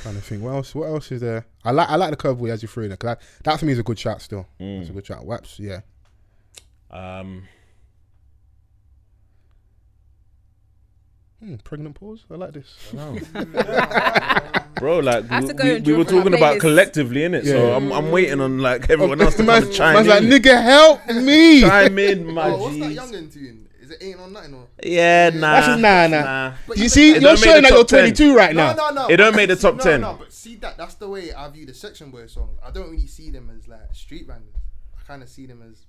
Trying 0.03 0.16
to 0.16 0.20
think, 0.20 0.43
what 0.43 0.51
else? 0.51 0.74
What 0.74 0.87
else 0.89 1.11
is 1.12 1.20
there? 1.22 1.47
I 1.64 1.70
like, 1.70 1.89
I 1.89 1.97
like 1.97 2.11
the 2.11 2.16
curveball 2.16 2.51
as 2.51 2.61
you 2.62 2.68
threw 2.68 2.85
in 2.85 2.93
it. 2.93 2.99
'cause 2.99 3.09
that, 3.16 3.20
that 3.45 3.59
for 3.61 3.64
me 3.66 3.72
is 3.72 3.78
a 3.78 3.83
good 3.83 3.99
shot. 3.99 4.20
Still, 4.20 4.47
Mm. 4.61 4.80
it's 4.80 4.91
a 4.91 4.93
good 4.93 5.07
shot. 5.07 5.24
Waps, 5.24 5.59
yeah. 5.59 5.80
um, 6.91 7.45
Hmm, 11.47 11.55
pregnant 11.62 11.94
pause. 11.94 12.24
I 12.28 12.34
like 12.34 12.53
this. 12.55 12.66
bro, 14.74 14.99
like 14.99 15.30
I 15.30 15.34
have 15.36 15.42
we, 15.44 15.49
to 15.49 15.55
go 15.55 15.64
we, 15.64 15.76
and 15.76 15.86
we 15.86 15.92
draw 15.92 15.99
were 15.99 16.05
from 16.05 16.14
my 16.16 16.22
talking 16.24 16.34
about 16.34 16.57
playlist. 16.57 16.61
collectively, 16.61 17.20
innit? 17.20 17.44
So 17.47 17.72
I'm 17.72 17.92
I'm 17.92 18.11
waiting 18.11 18.40
on 18.40 18.59
like 18.59 18.90
everyone 18.90 19.20
else 19.20 19.36
to 19.36 19.44
man, 19.44 19.61
come 19.61 19.68
and 19.68 19.76
chime 19.76 19.94
man's 19.94 20.09
like, 20.09 20.22
in. 20.24 20.30
nigga, 20.30 20.61
help 20.62 21.07
me. 21.07 21.61
chime 21.61 21.99
in, 22.01 22.34
my 22.34 22.51
Oh, 22.51 22.57
what's 22.62 22.78
that 22.80 22.88
G's. 22.88 22.99
youngin' 22.99 23.32
tune? 23.32 23.68
Is 23.80 23.92
it 23.92 24.03
Ain't 24.03 24.18
on 24.18 24.32
Nothing 24.32 24.55
or? 24.55 24.66
Yeah, 24.82 25.30
nah, 25.30 25.53
That's 25.53 25.66
just- 25.68 25.80
nah, 25.80 26.07
nah. 26.09 26.53
You 26.74 26.88
see, 26.88 27.11
It 27.11 27.12
you're 27.12 27.20
don't 27.20 27.34
make 27.40 27.44
showing 27.44 27.57
the 27.57 27.62
that 27.62 27.70
you're 27.70 27.78
top 27.84 27.88
10. 27.88 28.01
22 28.01 28.36
right 28.36 28.57
now. 28.57 28.72
No, 28.72 28.88
no, 28.90 29.03
no. 29.03 29.07
It 29.09 29.16
don't 29.18 29.30
but 29.30 29.36
make 29.36 29.49
the 29.49 29.55
top 29.55 29.76
no, 29.76 29.82
10. 29.84 30.01
No, 30.01 30.16
but 30.18 30.32
see 30.32 30.57
that 30.57 30.76
that's 30.76 30.94
the 30.97 31.09
way 31.09 31.32
I 31.32 31.49
view 31.51 31.66
the 31.66 31.74
Section 31.74 32.11
Boy 32.11 32.26
song. 32.26 32.59
I 32.66 32.72
don't 32.72 32.90
really 32.90 33.07
see 33.07 33.30
them 33.30 33.49
as 33.57 33.68
like 33.68 33.94
street 33.94 34.26
bangers. 34.26 34.57
I 34.99 35.05
kind 35.07 35.22
of 35.22 35.28
see 35.28 35.47
them 35.47 35.62
as 35.62 35.86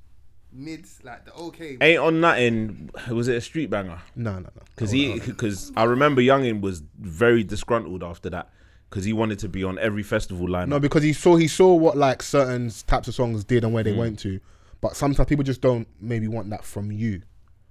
mids, 0.52 1.00
like 1.04 1.26
the 1.26 1.34
okay. 1.34 1.78
Ain't 1.82 2.00
on 2.00 2.22
nothing. 2.22 2.90
Was 3.10 3.28
it 3.28 3.36
a 3.36 3.42
street 3.42 3.70
banger? 3.70 4.02
No, 4.16 4.34
no, 4.34 4.40
no. 4.40 4.50
Because 4.76 4.92
Hold 4.92 5.02
he, 5.02 5.10
hold 5.10 5.22
on. 5.22 5.28
because 5.28 5.72
I 5.76 5.84
remember 5.84 6.22
Youngin 6.22 6.62
was 6.62 6.84
very 7.00 7.44
disgruntled 7.44 8.04
after 8.04 8.30
that 8.32 8.50
because 8.90 9.06
he 9.06 9.14
wanted 9.14 9.40
to 9.40 9.50
be 9.50 9.64
on 9.64 9.78
every 9.80 10.04
festival 10.04 10.48
lineup. 10.48 10.70
No, 10.70 10.80
because 10.80 11.04
he 11.04 11.14
saw 11.14 11.36
he 11.36 11.48
saw 11.48 11.74
what 11.74 11.98
like 11.98 12.24
certain 12.24 12.72
types 12.88 13.08
of 13.08 13.16
songs 13.16 13.44
did 13.44 13.64
and 13.64 13.74
where 13.74 13.84
they 13.84 13.94
mm. 13.94 13.98
went 13.98 14.20
to, 14.20 14.40
but 14.82 14.96
sometimes 14.96 15.28
people 15.28 15.44
just 15.44 15.62
don't 15.62 15.88
maybe 16.00 16.28
want 16.28 16.50
that 16.50 16.64
from 16.64 16.92
you. 16.92 17.22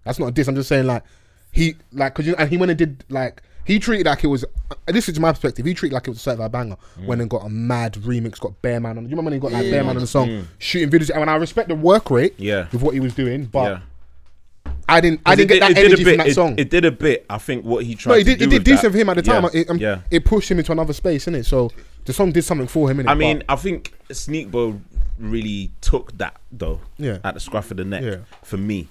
That's 0.05 0.19
not 0.19 0.29
a 0.29 0.33
diss. 0.33 0.49
I'm 0.49 0.55
just 0.55 0.69
saying 0.69 0.87
like 0.87 1.03
he 1.53 1.77
like 1.93 2.15
because 2.15 2.27
you 2.27 2.35
and 2.37 2.49
he 2.49 2.57
went 2.57 2.71
and 2.71 2.79
did 2.79 3.05
like 3.09 3.43
He 3.67 3.79
treated 3.79 4.07
like 4.07 4.23
it 4.25 4.29
was. 4.29 4.45
uh, 4.71 4.75
This 4.87 5.09
is 5.09 5.19
my 5.21 5.33
perspective. 5.33 5.67
He 5.67 5.75
treated 5.75 5.95
like 5.95 6.07
it 6.07 6.11
was 6.11 6.19
a 6.19 6.21
certified 6.23 6.53
banger. 6.53 6.77
Went 7.05 7.21
and 7.21 7.29
got 7.29 7.45
a 7.45 7.49
mad 7.49 7.95
remix, 7.95 8.39
got 8.41 8.61
Bear 8.63 8.81
Man 8.81 8.97
on. 8.97 9.05
You 9.05 9.11
remember 9.11 9.31
when 9.31 9.33
he 9.35 9.39
got 9.41 9.53
like 9.53 9.71
Bear 9.71 9.83
Man 9.85 9.97
on 9.97 10.01
the 10.03 10.07
song, 10.07 10.47
shooting 10.59 10.89
videos? 10.91 11.11
And 11.15 11.29
I 11.29 11.35
respect 11.37 11.69
the 11.69 11.75
work 11.75 12.11
rate, 12.11 12.35
Yeah. 12.39 12.69
with 12.73 12.83
what 12.83 12.95
he 12.95 13.01
was 13.01 13.15
doing, 13.15 13.45
but 13.47 13.83
yeah. 14.67 14.73
I 14.89 15.01
didn't. 15.01 15.21
I 15.27 15.35
didn't 15.35 15.51
It- 15.51 15.55
get 15.55 15.61
that 15.61 15.71
it 15.73 15.75
did 15.75 15.83
a 15.83 15.87
energy 15.87 16.05
bit- 16.05 16.11
from 16.13 16.19
that 16.19 16.29
it- 16.29 16.35
song. 16.35 16.55
It, 16.59 16.71
did 16.71 16.85
a 16.85 16.91
bit. 16.93 17.27
I 17.29 17.39
think 17.39 17.65
what 17.65 17.85
he 17.85 17.95
tried. 17.97 18.13
no, 18.13 18.19
it 18.19 18.25
to 18.25 18.31
did. 18.31 18.39
do 18.39 18.45
It 18.45 18.51
did 18.51 18.65
decent 18.65 18.83
that- 18.83 18.91
for 18.93 18.99
him 18.99 19.09
at 19.09 19.17
the 19.17 19.23
time. 19.23 19.43
Yeah, 19.45 19.61
It, 19.61 19.71
um, 19.71 19.79
yeah. 19.79 20.01
it 20.11 20.25
pushed 20.25 20.51
him 20.51 20.59
into 20.59 20.71
another 20.73 20.93
space, 20.93 21.27
innit? 21.27 21.45
So 21.45 21.71
the 22.05 22.13
song 22.13 22.31
did 22.33 22.43
something 22.45 22.69
for 22.69 22.89
him, 22.91 22.99
innit? 22.99 23.09
I 23.09 23.15
mean, 23.15 23.43
I 23.49 23.57
think 23.57 23.93
Sneakbo 24.11 24.81
really 25.19 25.73
took 25.81 26.17
that 26.19 26.37
though. 26.53 26.81
Yeah. 26.99 27.19
At 27.25 27.35
the 27.35 27.41
scruff 27.41 27.71
of 27.73 27.79
the 27.79 27.85
neck. 27.85 28.03
Yeah. 28.05 28.17
For 28.45 28.57
me, 28.59 28.87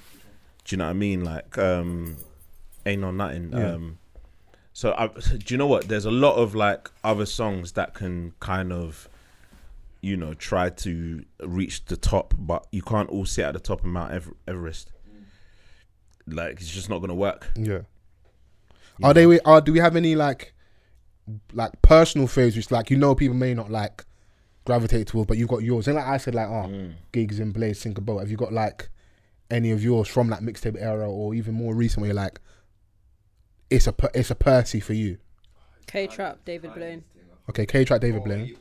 do 0.66 0.74
you 0.76 0.78
know 0.78 0.86
what 0.86 0.90
I 0.90 0.94
mean? 0.94 1.24
Like, 1.24 1.58
um, 1.58 2.18
ain't 2.86 3.02
no 3.02 3.12
nothing. 3.12 3.52
Yeah. 3.54 3.74
Um, 3.74 3.98
so 4.76 4.92
I, 4.98 5.08
do 5.08 5.54
you 5.54 5.58
know 5.58 5.68
what? 5.68 5.88
There's 5.88 6.04
a 6.04 6.12
lot 6.12 6.36
of 6.36 6.54
like 6.54 6.92
other 7.02 7.26
songs 7.26 7.72
that 7.74 7.94
can 7.94 8.34
kind 8.42 8.74
of, 8.74 9.08
you 10.02 10.18
know, 10.18 10.34
try 10.34 10.70
to 10.70 11.24
reach 11.40 11.86
the 11.86 11.96
top, 11.96 12.34
but 12.38 12.68
you 12.74 12.82
can't 12.82 13.10
all 13.10 13.26
sit 13.26 13.46
at 13.46 13.54
the 13.54 13.60
top 13.62 13.80
of 13.80 13.86
Mount 13.86 14.12
Ever- 14.12 14.36
Everest. 14.46 14.92
Like, 16.28 16.54
it's 16.60 16.70
just 16.70 16.90
not 16.90 17.00
gonna 17.00 17.16
work. 17.16 17.48
Yeah. 17.56 17.82
Are 19.02 19.14
they? 19.14 19.40
Are 19.42 19.62
do 19.62 19.72
we 19.72 19.80
have 19.80 19.96
any 19.96 20.14
like, 20.16 20.54
like 21.54 21.82
personal 21.82 22.28
faves 22.28 22.56
which 22.58 22.70
like 22.70 22.90
you 22.90 22.98
know 22.98 23.16
people 23.16 23.36
may 23.38 23.54
not 23.54 23.72
like 23.72 24.04
gravitate 24.66 25.08
towards, 25.08 25.28
but 25.28 25.38
you've 25.38 25.48
got 25.50 25.64
yours. 25.64 25.88
And 25.88 25.96
like 25.96 26.06
I 26.08 26.18
said, 26.18 26.36
like 26.36 26.48
oh, 26.50 26.68
Mm. 26.68 26.94
Giggs 27.14 27.40
in 27.40 27.52
Blaze, 27.52 27.80
Sink 27.80 27.98
a 27.98 28.02
Boat. 28.02 28.20
Have 28.20 28.30
you 28.32 28.38
got 28.38 28.52
like 28.52 28.90
any 29.50 29.72
of 29.72 29.82
yours 29.84 30.08
from 30.10 30.28
that 30.32 30.42
mixtape 30.42 30.76
era 30.82 31.10
or 31.10 31.34
even 31.36 31.54
more 31.54 31.74
recent 31.76 32.02
where 32.02 32.08
you're 32.10 32.16
like, 32.16 32.40
it's 33.70 33.88
a 33.88 33.94
it's 34.14 34.32
a 34.32 34.36
Percy 34.36 34.80
for 34.80 34.94
you? 34.94 35.18
K 35.88 36.08
Trap, 36.08 36.40
David 36.46 36.74
Blaine. 36.74 37.04
Okay, 37.50 37.66
K 37.66 37.86
Trap, 37.86 38.02
David 38.02 38.24
Blaine. 38.24 38.56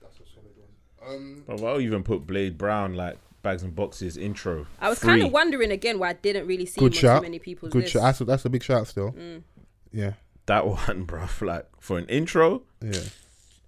That's 0.00 0.14
a 0.20 0.22
solid 0.34 0.52
one. 0.56 1.16
Um, 1.16 1.44
But 1.46 1.62
I'll 1.64 1.80
even 1.80 2.02
put 2.04 2.26
Blade 2.26 2.56
Brown 2.58 2.94
like 2.94 3.18
bags 3.42 3.62
and 3.62 3.74
boxes 3.74 4.16
intro. 4.16 4.66
I 4.80 4.88
was 4.88 4.98
kind 5.00 5.22
of 5.22 5.30
wondering 5.32 5.70
again 5.70 5.98
why 5.98 6.10
I 6.10 6.12
didn't 6.14 6.46
really 6.46 6.64
see 6.66 6.78
Good 6.80 6.94
him 6.94 7.00
shout. 7.00 7.18
too 7.18 7.22
many 7.26 7.38
people's 7.38 7.72
Good 7.72 7.82
lists. 7.82 7.92
shot. 7.92 8.02
That's 8.02 8.20
a, 8.20 8.24
that's 8.24 8.44
a 8.44 8.50
big 8.50 8.62
shout 8.62 8.86
still. 8.86 9.12
Mm. 9.12 9.42
Yeah, 9.92 10.12
that 10.46 10.66
one, 10.88 11.04
bro. 11.04 11.26
Like 11.42 11.66
for 11.80 11.98
an 11.98 12.06
intro, 12.06 12.62
yeah, 12.80 12.90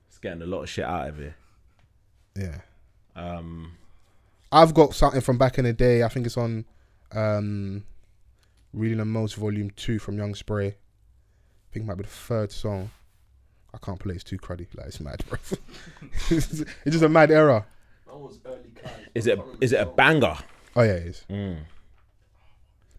it's 0.09 0.19
getting 0.23 0.43
a 0.43 0.47
lot 0.47 0.63
of 0.63 0.69
shit 0.71 0.85
out 0.85 1.09
of 1.09 1.21
it. 1.21 1.35
yeah. 2.37 2.61
Um, 3.15 3.73
I've 4.53 4.75
got 4.75 4.95
something 4.95 5.21
from 5.23 5.39
back 5.39 5.59
in 5.59 5.65
the 5.65 5.73
day. 5.73 6.03
I 6.03 6.09
think 6.09 6.27
it's 6.27 6.37
on 6.37 6.65
um 7.13 7.85
Reading 8.73 8.99
the 8.99 9.05
Most 9.05 9.37
Volume 9.37 9.71
2 9.71 9.99
from 9.99 10.19
Young 10.19 10.35
Spray. 10.35 10.67
I 10.69 10.75
think 11.73 11.85
it 11.85 11.87
might 11.87 11.97
be 11.97 12.03
the 12.05 12.09
third 12.09 12.53
song. 12.53 12.91
I 13.75 13.79
can't 13.79 13.99
play, 13.99 14.15
it's 14.15 14.25
too 14.25 14.39
cruddy. 14.39 14.67
Like, 14.77 14.87
it's 14.87 15.01
mad, 15.01 15.23
bro. 15.29 15.39
it's 16.31 16.65
just 16.89 17.03
a 17.05 17.09
mad 17.09 17.31
era. 17.31 17.65
That 18.07 18.17
was 18.17 18.39
early 18.47 18.71
Kai. 18.83 18.91
is 19.15 19.27
it 19.27 19.39
is 19.61 19.73
it 19.73 19.81
a 19.81 19.87
banger? 19.87 20.37
Oh, 20.75 20.83
yeah, 20.83 20.93
it 20.93 21.07
is. 21.07 21.25
Mm. 21.31 21.59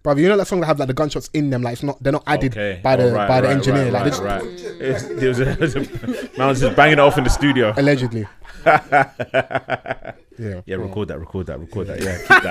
Brother, 0.04 0.22
you 0.22 0.30
know 0.30 0.38
that 0.38 0.48
song 0.48 0.60
that 0.62 0.68
have 0.68 0.80
like 0.80 0.88
the 0.88 0.94
gunshots 0.94 1.30
in 1.34 1.50
them, 1.50 1.62
like 1.64 1.74
it's 1.74 1.84
not 1.84 2.02
they're 2.02 2.14
not 2.14 2.24
added 2.28 2.54
Okay. 2.54 2.80
by 2.84 2.96
the 2.96 3.10
Oh, 3.10 3.14
right, 3.14 3.28
by 3.28 3.42
the 3.42 3.48
right, 3.48 3.58
engineer. 3.58 3.92
right, 3.92 4.06
like 4.06 4.20
right, 4.20 4.42
right. 4.44 4.44
It's, 4.80 5.04
there 5.04 5.30
was 5.30 5.40
a, 5.40 5.46
there 5.46 5.58
was 5.58 5.76
a, 5.76 5.80
man 6.38 6.48
was 6.48 6.60
just 6.62 6.76
banging 6.76 6.94
it 6.94 7.00
off 7.00 7.18
in 7.18 7.24
the 7.24 7.30
studio. 7.30 7.74
allegedly. 7.76 8.28
yeah. 8.66 10.14
Yeah, 10.38 10.62
bro. 10.76 10.86
record 10.86 11.08
that, 11.10 11.20
record 11.20 11.48
that, 11.48 11.60
record 11.60 11.88
that. 11.88 12.02
Yeah, 12.02 12.18
keep 12.20 12.44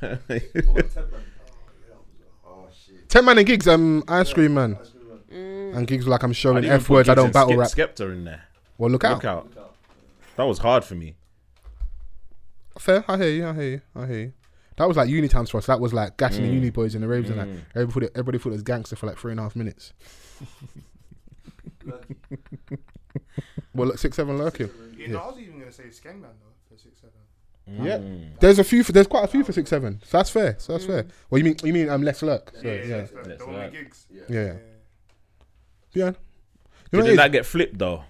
that. 0.00 1.20
Shit. 3.12 3.18
Ten 3.18 3.24
man 3.24 3.38
and 3.38 3.46
Giggs, 3.46 3.68
um 3.68 4.02
ice 4.08 4.32
cream 4.32 4.54
man. 4.54 4.78
Mm. 5.30 5.76
And 5.76 5.86
Giggs 5.86 6.06
like 6.06 6.22
I'm 6.22 6.32
showing 6.32 6.58
I'd 6.58 6.66
F 6.66 6.86
put 6.86 6.94
words, 6.94 7.08
I 7.08 7.14
don't 7.14 7.26
and 7.26 7.34
battle 7.34 7.56
rap. 7.56 7.68
Skep- 7.68 7.96
Skepta 7.96 8.12
in 8.12 8.24
there. 8.24 8.44
Well 8.78 8.90
look 8.90 9.04
out. 9.04 9.14
Look 9.14 9.24
out. 9.24 9.52
That 10.36 10.44
was 10.44 10.58
hard 10.58 10.84
for 10.84 10.94
me. 10.94 11.14
Fair, 12.78 13.04
I 13.06 13.18
hear 13.18 13.28
you, 13.28 13.46
I 13.46 13.52
hear 13.52 13.64
you, 13.64 13.80
I 13.94 14.06
hear 14.06 14.18
you. 14.18 14.32
That 14.76 14.88
was 14.88 14.96
like 14.96 15.08
uni 15.10 15.28
times 15.28 15.50
for 15.50 15.58
us. 15.58 15.66
That 15.66 15.78
was 15.78 15.92
like 15.92 16.16
gassing 16.16 16.44
the 16.44 16.48
mm. 16.48 16.54
uni 16.54 16.70
boys 16.70 16.94
in 16.94 17.02
the 17.02 17.08
raves 17.08 17.28
and 17.28 17.38
that. 17.38 17.46
Mm. 17.46 17.60
Everybody 17.74 17.92
thought, 17.92 18.02
it, 18.04 18.12
everybody 18.14 18.38
thought 18.38 18.48
it 18.48 18.52
was 18.52 18.62
gangster 18.62 18.96
for 18.96 19.06
like 19.06 19.18
three 19.18 19.32
and 19.32 19.40
a 19.40 19.42
half 19.42 19.54
minutes. 19.54 19.92
well, 23.74 23.88
look, 23.88 23.98
six 23.98 24.16
seven 24.16 24.38
lurking. 24.38 24.70
yeah, 24.96 25.08
no, 25.08 25.18
I 25.18 25.26
was 25.26 25.38
even 25.38 25.58
gonna 25.58 25.72
say 25.72 25.84
Skengman 25.84 26.22
though 26.22 26.54
for 26.68 26.78
six 26.78 27.00
seven. 27.00 27.18
Yeah, 27.66 27.98
there's 28.40 28.58
a 28.58 28.64
few. 28.64 28.82
For, 28.84 28.92
there's 28.92 29.06
quite 29.06 29.24
a 29.24 29.28
few 29.28 29.44
for 29.44 29.52
six 29.52 29.70
seven. 29.70 30.00
So 30.04 30.18
that's 30.18 30.30
fair. 30.30 30.56
So 30.58 30.72
that's 30.72 30.84
fair. 30.84 31.06
Well, 31.30 31.38
you 31.38 31.44
mean 31.44 31.56
you 31.62 31.72
mean 31.72 31.88
I'm 31.88 31.94
um 31.96 32.02
less 32.02 32.20
lurk? 32.22 32.52
So, 32.60 32.66
yeah, 32.66 32.72
yeah, 32.74 32.96
that's 32.98 33.10
the, 33.12 33.22
Let's 33.28 33.44
the 33.44 33.50
only 33.50 33.70
Giggs. 33.70 34.06
yeah. 34.10 34.22
Yeah. 34.28 34.52
yeah. 35.92 36.04
You 36.04 36.04
know 36.04 36.14
Didn't 36.90 37.04
what 37.04 37.10
it 37.12 37.16
that 37.16 37.26
is? 37.26 37.32
get 37.32 37.46
flipped 37.46 37.78
though? 37.78 38.04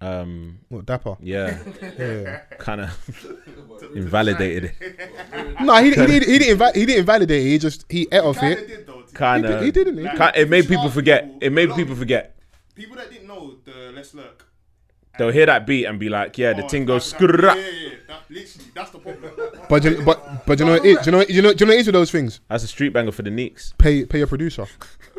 Um, 0.00 0.58
What, 0.68 0.84
Dapper? 0.86 1.16
yeah, 1.20 1.58
Yeah. 1.98 2.38
kind 2.58 2.80
of 2.80 2.90
invalidated 3.94 4.72
it. 4.80 5.60
no, 5.60 5.76
he, 5.76 5.90
he, 5.90 5.94
did, 6.06 6.22
he 6.24 6.38
didn't 6.38 6.58
inva- 6.58 6.74
he 6.74 6.86
didn't 6.86 7.00
invalidate 7.00 7.46
it. 7.46 7.50
He 7.50 7.58
just 7.58 7.86
he 7.88 8.08
ate 8.12 8.20
off 8.20 8.38
Kinda 8.40 8.58
it. 8.62 8.66
did 8.68 8.86
though. 8.86 9.02
to- 9.02 9.14
Kind 9.14 9.44
He 9.44 9.48
did- 9.50 9.58
of. 9.58 9.64
he 9.64 9.70
didn't, 9.70 9.98
he? 9.98 10.40
It 10.40 10.50
made 10.50 10.66
people 10.68 10.90
forget. 10.90 11.30
It 11.40 11.50
made 11.52 11.72
people 11.74 11.94
forget. 11.94 12.36
People 12.74 12.96
that 12.96 13.10
didn't 13.10 13.28
know 13.28 13.54
the 13.64 13.92
Let's 13.94 14.12
Lurk. 14.14 14.44
They'll 15.18 15.30
hear 15.30 15.46
that 15.46 15.66
beat 15.66 15.84
and 15.84 15.98
be 15.98 16.08
like, 16.08 16.38
"Yeah, 16.38 16.54
the 16.54 16.64
Oh, 16.64 16.68
thing 16.68 16.86
goes 16.86 17.12
that- 17.12 17.20
Yeah, 17.20 17.54
yeah, 17.54 17.70
yeah. 17.70 17.88
That, 18.08 18.22
literally, 18.30 18.70
that's 18.74 18.90
the 18.90 18.98
problem. 18.98 19.32
But 19.68 19.84
you, 19.84 20.02
but 20.04 20.46
but 20.46 20.58
you 20.58 20.64
know 20.64 20.72
what 20.72 20.84
it, 20.86 21.02
do 21.02 21.10
you 21.10 21.12
know 21.12 21.24
do 21.24 21.32
you 21.34 21.42
know 21.42 21.52
do 21.52 21.62
you 21.64 21.66
know 21.66 21.70
what 21.72 21.76
it 21.76 21.80
is 21.80 21.86
with 21.86 21.94
those 21.94 22.10
things? 22.10 22.40
That's 22.48 22.64
a 22.64 22.66
street 22.66 22.90
banger 22.94 23.12
for 23.12 23.22
the 23.22 23.30
Neeks. 23.30 23.74
Pay 23.78 24.04
pay 24.06 24.18
your 24.18 24.26
producer. 24.26 24.66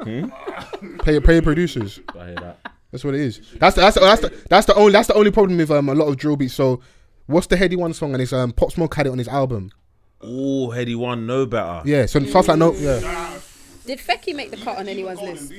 Pay 0.04 1.20
pay 1.20 1.34
your 1.34 1.42
producers. 1.42 2.00
I 2.20 2.26
hear 2.28 2.36
that. 2.36 2.60
That's 2.92 3.04
what 3.04 3.16
it 3.16 3.22
is. 3.22 3.42
That's 3.60 3.76
the, 3.76 3.82
that's 3.82 3.96
the, 3.96 4.02
that's 4.02 4.22
the, 4.22 4.34
that's 4.50 4.66
the 4.68 4.76
only 4.76 4.92
that's 4.92 5.08
the 5.08 5.14
only 5.16 5.32
problem 5.32 5.58
with 5.58 5.72
um 5.72 5.90
a 5.90 5.96
lot 5.96 6.08
of 6.08 6.18
drill 6.18 6.36
beats. 6.38 6.54
So, 6.54 6.82
what's 7.28 7.48
the 7.48 7.56
Headie 7.56 7.78
One 7.78 7.94
song? 7.94 8.14
And 8.14 8.22
it's 8.22 8.34
um 8.34 8.52
Pop 8.52 8.72
Smoke 8.72 8.94
had 8.96 9.08
it 9.08 9.10
on 9.12 9.18
his 9.18 9.28
album. 9.28 9.72
Oh, 10.22 10.70
Headie 10.70 10.96
one, 10.96 11.26
no 11.28 11.46
better. 11.46 11.82
Yeah. 11.86 12.06
So 12.06 12.24
stuff 12.26 12.48
like 12.48 12.58
no. 12.58 12.74
Yeah. 12.74 13.38
Did 13.86 14.00
Fekky 14.00 14.34
make 14.34 14.50
the 14.52 14.58
cut 14.58 14.78
on 14.78 14.88
anyone's 14.88 15.20
list? 15.22 15.52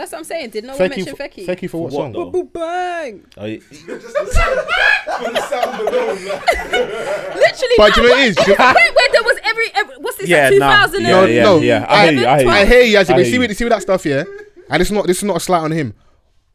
Beat 0.00 0.04
as 0.04 0.10
well. 0.10 0.10
That's 0.10 0.12
what 0.12 0.18
I'm 0.18 0.24
saying. 0.24 0.50
Did 0.50 0.64
no 0.64 0.76
one 0.76 0.80
Fekky 0.80 0.96
mention 0.96 1.16
for, 1.16 1.22
Fekky? 1.22 1.46
Fekky 1.46 1.70
for 1.70 1.82
what, 1.82 1.92
What 1.92 2.00
song? 2.00 2.12
though? 2.12 2.30
Boom, 2.30 2.46
bang! 2.52 3.24
Oh, 3.36 3.44
yeah. 3.46 3.58
Literally. 6.40 7.74
But 7.76 7.88
that 7.88 7.96
you 7.96 8.02
know 8.02 8.08
what 8.10 8.20
it 8.20 8.28
was- 8.28 8.38
is? 8.38 8.46
You- 8.46 8.54
Wait, 8.58 8.94
where 8.94 9.08
there 9.12 9.22
was 9.22 9.38
every, 9.44 9.66
every 9.74 9.94
what's 9.98 10.16
this? 10.18 10.28
Yeah, 10.28 10.48
like 10.50 10.58
nah. 10.58 10.86
2000 10.86 11.02
Yeah, 11.02 11.10
No, 11.10 11.24
yeah, 11.26 11.42
no. 11.42 11.58
yeah. 11.60 11.86
I 11.88 12.10
hear 12.10 12.20
you. 12.20 12.26
I 12.26 12.38
hear 12.38 12.44
you. 12.44 12.50
I 12.50 12.64
hear 12.64 12.82
you, 12.82 12.96
Yazzie, 12.96 13.00
I 13.00 13.04
but 13.04 13.16
hear 13.16 13.24
see 13.26 13.32
you. 13.32 13.40
with, 13.40 13.56
see 13.56 13.64
with 13.64 13.72
that 13.72 13.82
stuff, 13.82 14.06
yeah. 14.06 14.24
And 14.68 14.80
it's 14.80 14.90
not 14.90 15.06
this 15.06 15.18
is 15.18 15.24
not 15.24 15.36
a 15.36 15.40
slight 15.40 15.62
on 15.62 15.72
him. 15.72 15.94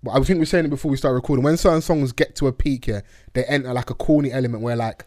But 0.03 0.11
I 0.11 0.15
think 0.17 0.29
we 0.29 0.35
were 0.39 0.45
saying 0.45 0.65
it 0.65 0.69
before 0.69 0.91
we 0.91 0.97
start 0.97 1.15
recording. 1.15 1.43
When 1.43 1.57
certain 1.57 1.81
songs 1.81 2.11
get 2.11 2.35
to 2.37 2.47
a 2.47 2.53
peak, 2.53 2.87
yeah, 2.87 3.01
they 3.33 3.43
enter 3.45 3.73
like 3.73 3.89
a 3.89 3.95
corny 3.95 4.31
element 4.31 4.63
where 4.63 4.75
like 4.75 5.05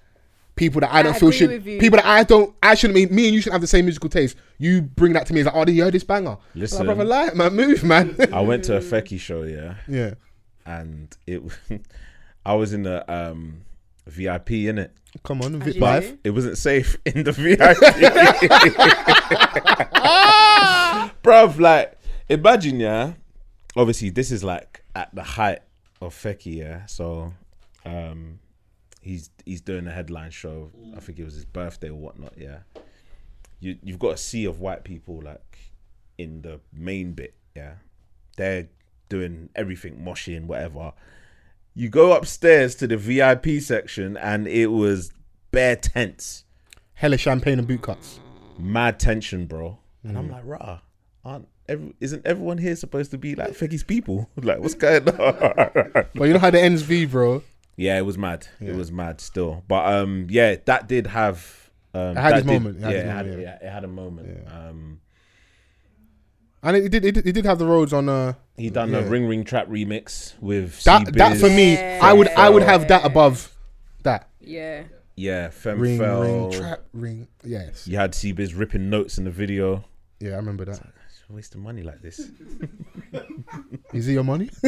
people 0.59 0.81
that 0.81 0.93
I 0.93 1.03
don't 1.03 1.15
I 1.15 1.19
feel 1.19 1.29
agree 1.29 1.39
should 1.39 1.65
people 1.81 1.97
that 1.97 2.07
I 2.07 2.25
don't 2.25 2.55
I 2.63 2.75
shouldn't 2.75 2.97
be 2.97 3.07
me 3.07 3.27
and 3.27 3.35
you 3.35 3.41
should 3.41 3.53
have 3.53 3.61
the 3.63 3.67
same 3.67 3.87
musical 3.87 4.11
taste. 4.11 4.37
You 4.59 4.83
bring 4.83 5.13
that 5.15 5.27
to 5.27 5.33
me, 5.33 5.41
it's 5.41 5.47
like, 5.47 5.55
oh, 5.55 5.65
did 5.65 5.77
you 5.77 5.85
hear 5.85 5.91
this 5.91 6.05
banger? 6.05 6.37
Listen. 6.55 6.87
like, 6.87 6.97
brother, 6.97 7.05
lie, 7.05 7.33
man, 7.35 7.55
move, 7.55 7.85
man. 7.85 8.17
I 8.33 8.41
went 8.41 8.65
to 8.65 8.77
a 8.77 8.81
Fekky 8.81 9.19
show, 9.19 9.45
yeah, 9.45 9.77
yeah. 9.87 10.15
and 10.67 11.17
it. 11.27 11.43
I 12.45 12.55
was 12.55 12.73
in 12.73 12.83
the 12.83 13.11
um, 13.13 13.63
VIP 14.07 14.53
in 14.53 14.79
it. 14.79 14.97
Come 15.23 15.43
on, 15.43 15.57
As 15.57 15.63
Vit 15.63 15.75
you 15.77 15.81
Bive. 15.81 16.03
do. 16.03 16.19
It 16.25 16.31
wasn't 16.31 16.59
safe 16.59 16.97
in 17.05 17.25
the 17.25 17.33
VIP. 17.33 17.59
Bruv, 21.23 21.59
like, 21.61 21.99
imagine, 22.29 22.81
yeah. 22.81 23.13
Obviously, 23.77 24.11
this 24.11 24.33
is 24.33 24.43
like 24.43 24.83
at 24.97 25.15
the 25.15 25.23
height 25.23 25.61
of 26.01 26.15
Fekky, 26.15 26.57
yeah. 26.57 26.87
So, 26.87 27.33
um, 27.85 28.41
he's 29.09 29.31
he's 29.47 29.63
doing 29.63 29.87
a 29.87 29.91
headline 29.91 30.31
show. 30.31 30.71
I 30.95 31.01
think 31.01 31.19
it 31.19 31.25
was 31.25 31.35
his 31.35 31.47
birthday 31.47 31.89
or 31.89 31.95
whatnot, 31.95 32.35
yeah. 32.37 32.59
You 33.59 33.79
you've 33.83 33.99
got 33.99 34.15
a 34.15 34.17
sea 34.19 34.45
of 34.45 34.61
white 34.61 34.85
people 34.85 35.23
like 35.25 35.59
in 36.19 36.43
the 36.43 36.61
main 36.73 37.13
bit, 37.13 37.35
yeah. 37.57 37.75
They're 38.37 38.69
doing 39.09 39.49
everything, 39.57 39.97
moshing, 39.97 40.45
whatever. 40.47 40.93
You 41.75 41.89
go 41.89 42.13
upstairs 42.13 42.75
to 42.77 42.87
the 42.87 42.97
VIP 42.97 43.63
section, 43.63 44.17
and 44.17 44.47
it 44.47 44.67
was 44.67 45.13
bare 45.51 45.77
tense 45.77 46.45
Hella 46.95 47.17
champagne 47.17 47.59
and 47.59 47.67
boot 47.67 47.83
cuts. 47.83 48.21
mad 48.59 49.01
tension, 49.01 49.47
bro. 49.47 49.79
And 50.03 50.19
I'm 50.19 50.29
mm. 50.29 50.33
like, 50.33 50.43
rah, 50.45 50.81
aren't 51.25 51.49
every, 51.69 51.95
isn't 52.01 52.27
everyone 52.27 52.59
here 52.59 52.77
supposed 52.77 53.13
to 53.13 53.19
be 53.19 53.35
like 53.35 53.53
Fekky's 53.53 53.85
people? 53.85 54.29
like, 54.37 54.59
what's 54.59 54.75
going 54.75 55.09
on? 55.09 56.07
But 56.15 56.25
you 56.25 56.35
know 56.35 56.39
how 56.39 56.51
the 56.51 56.61
ends 56.61 56.83
V, 56.83 57.07
bro. 57.07 57.43
Yeah, 57.79 57.97
it 57.97 58.03
was 58.03 58.19
mad. 58.19 58.47
It 58.61 58.75
was 58.75 58.93
mad 58.93 59.21
still. 59.23 59.65
But 59.69 59.91
um, 59.95 60.27
yeah, 60.29 60.57
that 60.67 60.87
did 60.89 61.07
have. 61.07 61.71
Um, 61.95 62.17
It 62.17 62.21
had 62.21 62.33
that 62.33 62.39
its 62.41 62.47
did- 62.47 62.53
moment. 62.63 62.77
It 62.79 62.83
had 62.83 62.93
yeah, 62.93 62.99
its 62.99 63.05
it 63.07 63.09
had, 63.11 63.27
moment, 63.27 63.43
yeah, 63.43 63.59
it 63.69 63.73
had 63.73 63.85
a 63.85 63.89
moment. 63.89 64.49
Um, 64.53 65.01
And 66.63 66.77
it, 66.77 66.89
did, 66.91 67.05
it 67.05 67.13
did 67.15 67.27
it 67.27 67.33
did 67.33 67.45
have 67.47 67.59
the 67.59 67.67
roads 67.67 67.93
on 67.93 68.09
uh 68.09 68.33
he 68.57 68.69
done 68.69 68.91
Yeah. 68.91 68.99
a 68.99 69.09
ring 69.09 69.27
ring 69.29 69.45
trap 69.45 69.69
remix 69.69 70.35
with 70.41 70.83
that 70.85 71.07
C-Biz. 71.07 71.15
that 71.15 71.37
for 71.39 71.49
me, 71.49 71.75
Yeah. 71.75 72.01
I 72.03 72.13
would 72.13 72.29
I 72.29 72.51
would 72.51 72.65
have 72.65 72.89
that 72.89 73.05
above 73.07 73.55
that. 74.03 74.29
Yeah. 74.41 74.83
Yeah, 75.17 75.51
Femme 75.51 75.81
Ring, 75.81 75.99
Fell. 75.99 76.23
ring, 76.23 76.51
trap, 76.53 76.81
ring. 76.93 77.29
Yes. 77.43 77.87
You 77.89 77.97
had 77.97 78.15
C-Biz 78.15 78.55
ripping 78.55 78.89
notes 78.91 79.19
in 79.19 79.25
the 79.25 79.31
video. 79.33 79.85
Yeah, 80.21 80.33
I 80.33 80.37
remember 80.37 80.65
that. 80.67 80.81
wasting 81.29 81.61
money 81.61 81.83
like 81.83 82.01
this. 82.03 82.19
Is 83.93 84.07
it 84.09 84.13
your 84.13 84.25
money? 84.25 84.49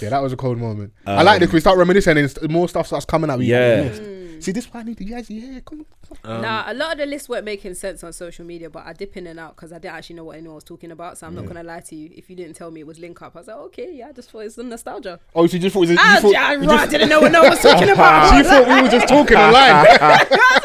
yeah, 0.00 0.10
that 0.10 0.22
was 0.22 0.32
a 0.32 0.36
cold 0.36 0.58
moment. 0.58 0.92
I 1.06 1.22
like 1.22 1.40
this. 1.40 1.52
We 1.52 1.60
start 1.60 1.78
reminiscing, 1.78 2.16
and 2.18 2.48
more 2.50 2.68
stuff 2.68 2.86
starts 2.86 3.04
coming 3.06 3.30
out. 3.30 3.38
we- 3.38 3.46
Yeah. 3.46 3.82
we 3.82 3.88
missed. 3.88 4.02
See, 4.40 4.52
this 4.52 4.66
why 4.72 4.80
I 4.80 4.82
need 4.84 4.96
to. 4.98 5.04
Yes, 5.04 5.28
yeah, 5.30 5.58
come 5.66 5.84
on. 6.24 6.40
nah, 6.42 6.60
um, 6.60 6.70
a 6.70 6.74
lot 6.74 6.92
of 6.92 6.98
the 6.98 7.06
lists 7.06 7.28
weren't 7.28 7.44
making 7.44 7.74
sense 7.74 8.04
on 8.04 8.12
social 8.12 8.44
media, 8.44 8.70
but 8.70 8.86
I 8.86 8.92
dip 8.92 9.16
in 9.16 9.26
and 9.26 9.36
out 9.40 9.56
because 9.56 9.72
I 9.72 9.78
didn't 9.80 9.96
actually 9.96 10.14
know 10.14 10.22
what 10.24 10.36
anyone 10.36 10.54
was 10.54 10.62
talking 10.62 10.92
about. 10.92 11.18
So 11.18 11.26
I'm 11.26 11.34
not 11.34 11.46
gonna 11.46 11.64
lie 11.64 11.80
to 11.80 11.96
you. 11.96 12.10
If 12.14 12.30
you 12.30 12.36
didn't 12.36 12.54
tell 12.54 12.70
me 12.70 12.78
it 12.82 12.86
was 12.86 13.00
link 13.00 13.20
up, 13.20 13.34
I 13.34 13.40
was 13.40 13.48
like, 13.48 13.56
okay, 13.56 13.92
yeah, 13.96 14.06
I 14.06 14.12
just 14.12 14.30
thought 14.30 14.40
it's 14.44 14.54
the 14.54 14.62
nostalgia. 14.62 15.18
Oh, 15.34 15.48
so 15.48 15.54
you 15.54 15.58
just 15.58 15.74
thought, 15.74 15.88
you 15.88 15.96
Ah, 15.98 16.18
thought, 16.22 16.30
yeah, 16.32 16.52
you 16.52 16.60
right, 16.68 16.80
I 16.80 16.86
didn't 16.86 17.08
know 17.08 17.20
what 17.20 17.32
no 17.32 17.40
one 17.42 17.50
was 17.50 17.58
talking 17.58 17.88
about. 17.96 18.32
she 18.36 18.44
thought 18.44 18.68
we 18.68 18.80
were 18.82 18.88
just 18.88 19.08
talking 19.08 19.36
online. 19.36 19.86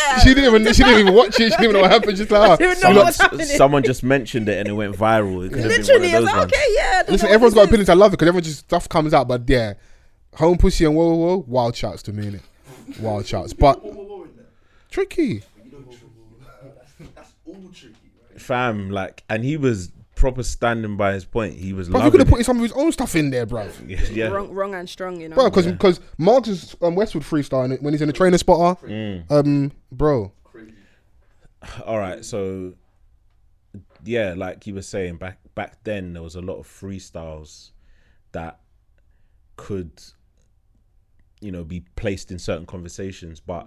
yeah. 0.00 0.18
she 0.18 0.34
didn't 0.34 0.54
even. 0.54 0.72
She 0.72 0.82
didn't 0.82 1.00
even 1.00 1.14
watch 1.14 1.28
it. 1.28 1.34
She 1.34 1.48
didn't 1.48 1.64
even 1.64 1.72
know 1.74 1.80
what 1.82 1.90
happened. 1.90 2.16
Just 2.16 2.30
like, 2.30 2.50
ah. 2.50 2.56
didn't 2.56 2.84
oh, 2.84 2.88
know 2.88 2.98
you 2.98 3.04
what's 3.04 3.18
lot- 3.18 3.30
happening. 3.30 3.46
Someone 3.46 3.82
just 3.82 4.02
mentioned 4.02 4.48
it 4.48 4.58
and 4.58 4.68
it 4.68 4.72
went 4.72 4.94
viral. 4.96 5.46
It 5.46 5.52
could 5.52 5.60
have 5.60 5.70
been 5.70 5.80
Literally, 5.80 6.10
I 6.10 6.14
one 6.14 6.22
was 6.22 6.30
of 6.32 6.36
like, 6.36 6.48
those 6.48 6.58
okay, 6.58 6.74
yeah. 6.74 6.82
I 6.82 7.02
don't 7.02 7.10
Listen, 7.12 7.26
know 7.26 7.28
what 7.28 7.34
everyone's 7.34 7.54
this 7.54 7.60
got 7.60 7.68
opinions. 7.68 7.88
I 7.88 7.94
love 7.94 8.12
it 8.12 8.12
because 8.12 8.28
everyone 8.28 8.44
just 8.44 8.58
stuff 8.60 8.88
comes 8.88 9.14
out. 9.14 9.28
But 9.28 9.42
yeah, 9.48 9.74
home 10.34 10.58
pussy 10.58 10.84
and 10.84 10.94
whoa, 10.94 11.08
whoa, 11.08 11.14
whoa, 11.16 11.44
wild 11.46 11.76
shouts 11.76 12.02
to 12.04 12.12
me, 12.12 12.30
innit? 12.30 13.00
Wild 13.00 13.26
shouts, 13.26 13.52
but 13.52 13.82
tricky. 14.90 15.42
That's 17.14 17.32
all 17.46 17.70
tricky, 17.74 17.94
right? 18.30 18.40
fam. 18.40 18.90
Like, 18.90 19.24
and 19.28 19.44
he 19.44 19.56
was 19.56 19.90
proper 20.16 20.42
standing 20.42 20.96
by 20.96 21.12
his 21.12 21.24
point. 21.24 21.56
He 21.56 21.72
was 21.72 21.88
But 21.88 22.02
he 22.02 22.10
could 22.10 22.20
have 22.20 22.28
put 22.28 22.44
some 22.44 22.56
of 22.56 22.62
his 22.62 22.72
own 22.72 22.90
stuff 22.90 23.14
in 23.14 23.30
there, 23.30 23.46
bro. 23.46 23.68
Yeah, 23.86 24.00
yeah. 24.10 24.26
Wrong, 24.26 24.50
wrong 24.50 24.74
and 24.74 24.88
strong, 24.88 25.20
you 25.20 25.28
know. 25.28 25.36
Bro, 25.36 25.50
because 25.50 25.66
because 25.66 26.00
Marks 26.18 26.48
is 26.48 26.74
um, 26.82 26.96
Westwood 26.96 27.22
freestyling 27.22 27.80
when 27.80 27.94
he's 27.94 28.02
in 28.02 28.08
the 28.08 28.12
trainer 28.12 28.38
spotter. 28.38 28.86
Mm. 28.86 29.30
Um, 29.30 29.72
bro, 29.92 30.32
All 31.86 31.98
right, 31.98 32.24
so 32.24 32.74
yeah, 34.04 34.34
like 34.36 34.66
you 34.66 34.74
were 34.74 34.82
saying 34.82 35.16
back 35.16 35.38
back 35.54 35.82
then, 35.84 36.12
there 36.12 36.22
was 36.22 36.34
a 36.34 36.40
lot 36.40 36.56
of 36.56 36.66
freestyles 36.66 37.70
that 38.32 38.60
could, 39.56 40.02
you 41.40 41.50
know, 41.50 41.64
be 41.64 41.80
placed 41.96 42.30
in 42.30 42.38
certain 42.38 42.66
conversations, 42.66 43.40
but 43.40 43.66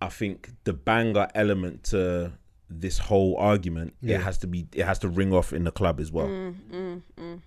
I 0.00 0.08
think 0.08 0.50
the 0.64 0.72
banger 0.72 1.28
element 1.34 1.84
to 1.84 2.32
this 2.70 2.98
whole 2.98 3.36
argument 3.38 3.94
Yeah. 4.02 4.16
it 4.16 4.22
has 4.22 4.38
to 4.38 4.46
be 4.46 4.66
it 4.74 4.84
has 4.84 4.98
to 5.00 5.08
ring 5.08 5.32
off 5.32 5.52
in 5.52 5.64
the 5.64 5.70
club 5.72 6.00
as 6.00 6.12
well. 6.12 6.26
Mm, 6.26 7.00
Do 7.10 7.40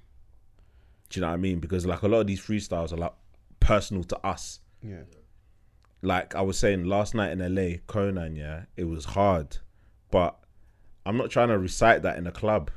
you 1.13 1.22
know 1.22 1.28
what 1.28 1.34
I 1.34 1.38
mean? 1.38 1.59
Because 1.59 1.86
like 1.86 2.01
a 2.01 2.07
lot 2.07 2.19
of 2.22 2.28
these 2.28 2.41
freestyles 2.41 2.91
are 2.91 2.97
like 2.97 3.13
personal 3.59 4.03
to 4.05 4.17
us. 4.26 4.59
yeah. 4.82 5.03
like 6.01 6.34
I 6.36 6.41
was 6.41 6.57
saying 6.57 6.86
last 6.86 7.13
night 7.13 7.32
in 7.32 7.39
LA, 7.39 7.78
Konan, 7.88 8.36
yeah, 8.38 8.63
it 8.76 8.86
was 8.86 9.05
hard, 9.05 9.57
but 10.09 10.38
I'm 11.05 11.17
not 11.17 11.30
trying 11.30 11.49
to 11.49 11.57
recite 11.59 12.01
that 12.03 12.17
in 12.17 12.26
a 12.28 12.32
club. 12.32 12.72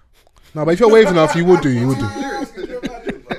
No, 0.55 0.65
but 0.65 0.73
if 0.75 0.81
you're 0.81 0.91
waving 0.91 1.13
enough, 1.13 1.35
you 1.35 1.45
would 1.47 1.63
do. 1.63 1.71
You 1.71 1.89
would 1.89 1.99
do. 1.99 2.09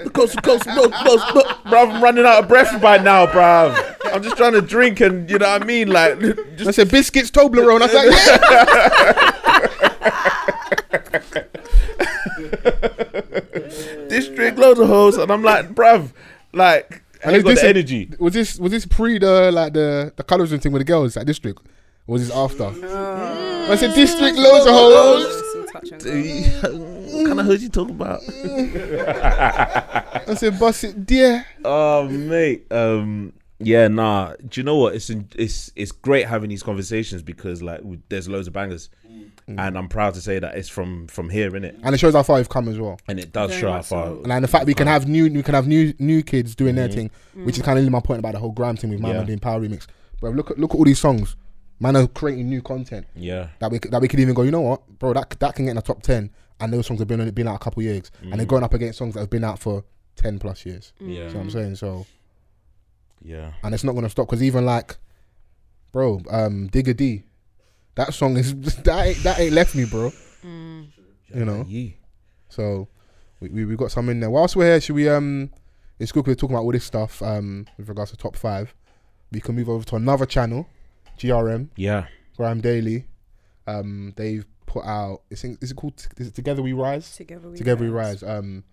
Because, 0.04 0.36
because, 0.36 0.62
bruv, 0.62 1.56
I'm 1.66 2.02
running 2.04 2.26
out 2.26 2.44
of 2.44 2.48
breath 2.50 2.82
by 2.82 2.98
now, 2.98 3.26
bruv. 3.28 3.95
I'm 4.16 4.24
just 4.24 4.38
trying 4.38 4.54
to 4.54 4.62
drink 4.62 5.02
and 5.02 5.30
you 5.30 5.38
know 5.38 5.50
what 5.50 5.62
I 5.62 5.66
mean, 5.66 5.90
like 5.90 6.18
just 6.56 6.68
I 6.68 6.72
said 6.72 6.90
biscuits, 6.90 7.32
Toblerone. 7.32 7.82
I 7.82 7.86
was 7.86 7.94
like, 7.94 8.12
yeah. 13.52 14.08
this 14.10 14.30
drink 14.30 14.58
loads 14.58 14.80
of 14.80 14.88
hoes, 14.88 15.18
and 15.18 15.30
I'm 15.30 15.44
like, 15.44 15.76
bruv, 15.76 16.14
like 16.54 17.04
I 17.26 17.34
ain't 17.34 17.44
got 17.44 17.50
this 17.52 17.62
the 17.62 17.68
energy. 17.68 18.10
Was 18.18 18.34
this 18.34 18.58
was 18.58 18.72
this 18.72 18.86
pre 18.86 19.18
the 19.18 19.52
like 19.52 19.74
the 19.74 20.14
the 20.16 20.24
colorism 20.24 20.62
thing 20.62 20.72
with 20.72 20.80
the 20.80 20.86
girls 20.86 21.18
at 21.18 21.28
district? 21.28 21.60
Or 22.08 22.14
was 22.14 22.26
this 22.26 22.36
after? 22.36 22.68
I 22.68 23.76
said 23.76 23.96
district, 23.96 24.38
loads 24.38 24.66
of 24.66 24.74
hoes. 24.74 25.52
Some 25.52 25.68
touch 25.68 25.92
what 25.92 27.28
kind 27.28 27.40
of 27.40 27.46
hoes 27.46 27.64
you 27.64 27.70
talking 27.70 27.96
about? 27.96 28.22
I 30.28 30.36
said 30.36 30.58
bust 30.60 30.84
it, 30.86 31.06
dear. 31.06 31.46
Oh 31.64 32.08
mate, 32.08 32.72
um, 32.72 33.34
yeah, 33.60 33.88
nah. 33.88 34.34
Do 34.48 34.60
you 34.60 34.64
know 34.66 34.78
what? 34.78 34.96
It's 34.96 35.10
it's 35.10 35.72
it's 35.76 35.92
great 35.92 36.26
having 36.28 36.50
these 36.50 36.64
conversations 36.64 37.22
because 37.22 37.62
like 37.62 37.82
we- 37.84 38.00
there's 38.10 38.28
loads 38.28 38.48
of 38.48 38.54
bangers, 38.54 38.90
mm. 39.10 39.30
and 39.48 39.78
I'm 39.78 39.88
proud 39.88 40.14
to 40.16 40.22
say 40.22 40.40
that 40.40 40.56
it's 40.56 40.68
from 40.70 41.08
from 41.08 41.30
here, 41.30 41.50
innit? 41.52 41.80
And 41.84 41.96
it 41.96 41.98
shows 42.00 42.14
how 42.14 42.24
far 42.24 42.38
we've 42.38 42.50
come 42.50 42.68
as 42.68 42.78
well. 42.80 43.00
And 43.08 43.20
it 43.20 43.32
does 43.32 43.52
Very 43.52 43.62
show 43.62 43.72
how 43.72 43.82
far. 43.82 44.06
so. 44.08 44.18
And 44.18 44.28
like 44.28 44.42
the 44.42 44.48
fact 44.48 44.66
we 44.66 44.74
can 44.74 44.88
have 44.88 45.08
new 45.08 45.32
we 45.32 45.42
can 45.44 45.54
have 45.56 45.68
new 45.68 45.94
new 46.00 46.22
kids 46.22 46.56
doing 46.56 46.76
their 46.76 46.90
mm. 46.90 46.94
thing, 46.94 47.12
mm. 47.38 47.46
which 47.46 47.58
is 47.58 47.64
kind 47.64 47.80
of 47.80 47.90
my 47.90 48.00
point 48.02 48.20
about 48.20 48.34
the 48.34 48.40
whole 48.40 48.52
gram 48.52 48.76
thing 48.76 48.90
with 48.90 49.00
my 49.00 49.10
Yeah. 49.12 49.18
man 49.18 49.26
doing 49.28 49.40
power 49.40 49.62
remix. 49.62 49.88
But 50.22 50.34
look 50.36 50.52
at 50.52 50.60
look 50.60 50.72
at 50.72 50.78
all 50.78 50.86
these 50.86 51.00
songs. 51.00 51.36
Man 51.80 51.96
are 51.98 52.08
creating 52.08 52.48
new 52.48 52.62
content 52.62 53.06
Yeah, 53.16 53.50
that 53.60 53.70
we 53.70 53.80
c- 53.84 53.90
that 53.90 54.02
we 54.02 54.08
could 54.08 54.20
even 54.22 54.34
go. 54.34 54.44
You 54.44 54.52
know 54.52 54.62
what, 54.62 54.88
bro? 55.00 55.12
That 55.14 55.30
that 55.40 55.56
can 55.56 55.66
get 55.66 55.72
in 55.72 55.76
the 55.76 55.82
top 55.82 56.02
ten, 56.04 56.30
and 56.62 56.72
those 56.72 56.88
songs 56.88 57.00
have 57.00 57.08
been 57.10 57.20
on- 57.20 57.30
been 57.32 57.50
out 57.50 57.56
a 57.56 57.60
couple 57.60 57.84
years, 57.84 58.12
and 58.22 58.34
they're 58.34 58.46
going 58.46 58.64
up 58.64 58.74
against 58.74 58.98
songs 58.98 59.14
that 59.14 59.20
have 59.20 59.30
been 59.30 59.44
out 59.44 59.60
for 59.60 59.84
ten 60.16 60.40
plus 60.40 60.66
years. 60.66 60.94
yeah, 61.02 61.08
You 61.08 61.20
know 61.20 61.26
what 61.34 61.36
I'm 61.42 61.50
saying? 61.52 61.76
So, 61.76 62.06
yeah. 63.26 63.52
and 63.64 63.74
it's 63.74 63.84
not 63.84 63.94
gonna 63.96 64.10
stop 64.10 64.28
because 64.28 64.44
even 64.44 64.66
like, 64.66 64.98
bro, 65.92 66.22
um, 66.30 66.70
Digga 66.70 66.96
D, 66.96 67.24
that 67.96 68.14
song 68.14 68.38
is 68.38 68.54
that 68.84 69.08
ain't, 69.08 69.24
that 69.24 69.40
ain't 69.40 69.54
left 69.54 69.74
me, 69.76 69.86
bro. 69.86 70.12
You 70.44 71.44
know. 71.46 71.66
Yeah. 71.68 71.90
So 72.50 72.88
we, 73.40 73.50
we 73.50 73.66
we 73.66 73.76
got 73.76 73.92
some 73.92 74.10
in 74.10 74.20
there. 74.20 74.30
Whilst 74.30 74.56
we're 74.56 74.66
here, 74.66 74.82
should 74.82 74.96
we 74.96 75.10
um 75.10 75.50
it's 76.00 76.12
good 76.12 76.24
'cause 76.24 76.32
we're 76.32 76.36
talking 76.36 76.56
about 76.56 76.64
all 76.66 76.72
this 76.72 76.86
stuff 76.86 77.22
um 77.22 77.66
with 77.78 77.90
regards 77.90 78.12
to 78.12 78.18
top 78.18 78.36
five. 78.36 78.74
We 79.32 79.42
can 79.42 79.56
move 79.56 79.70
over 79.70 79.84
to 79.86 79.96
another 79.96 80.26
channel, 80.26 80.68
GRM, 81.18 81.70
Yeah. 81.76 82.06
Grime 82.38 82.62
Daily. 82.62 83.08
Um 83.68 84.14
they've 84.16 84.46
put 84.66 84.86
out 84.86 85.22
is 85.30 85.44
it, 85.44 85.58
is 85.62 85.72
it 85.72 85.76
called 85.76 86.08
is 86.18 86.28
it 86.28 86.36
Together 86.36 86.62
We 86.62 86.74
Rise? 86.74 87.16
Together 87.16 87.50
we 87.50 87.58
Together 87.58 87.84
We 87.86 87.90
Rise. 87.90 88.22
Um 88.24 88.64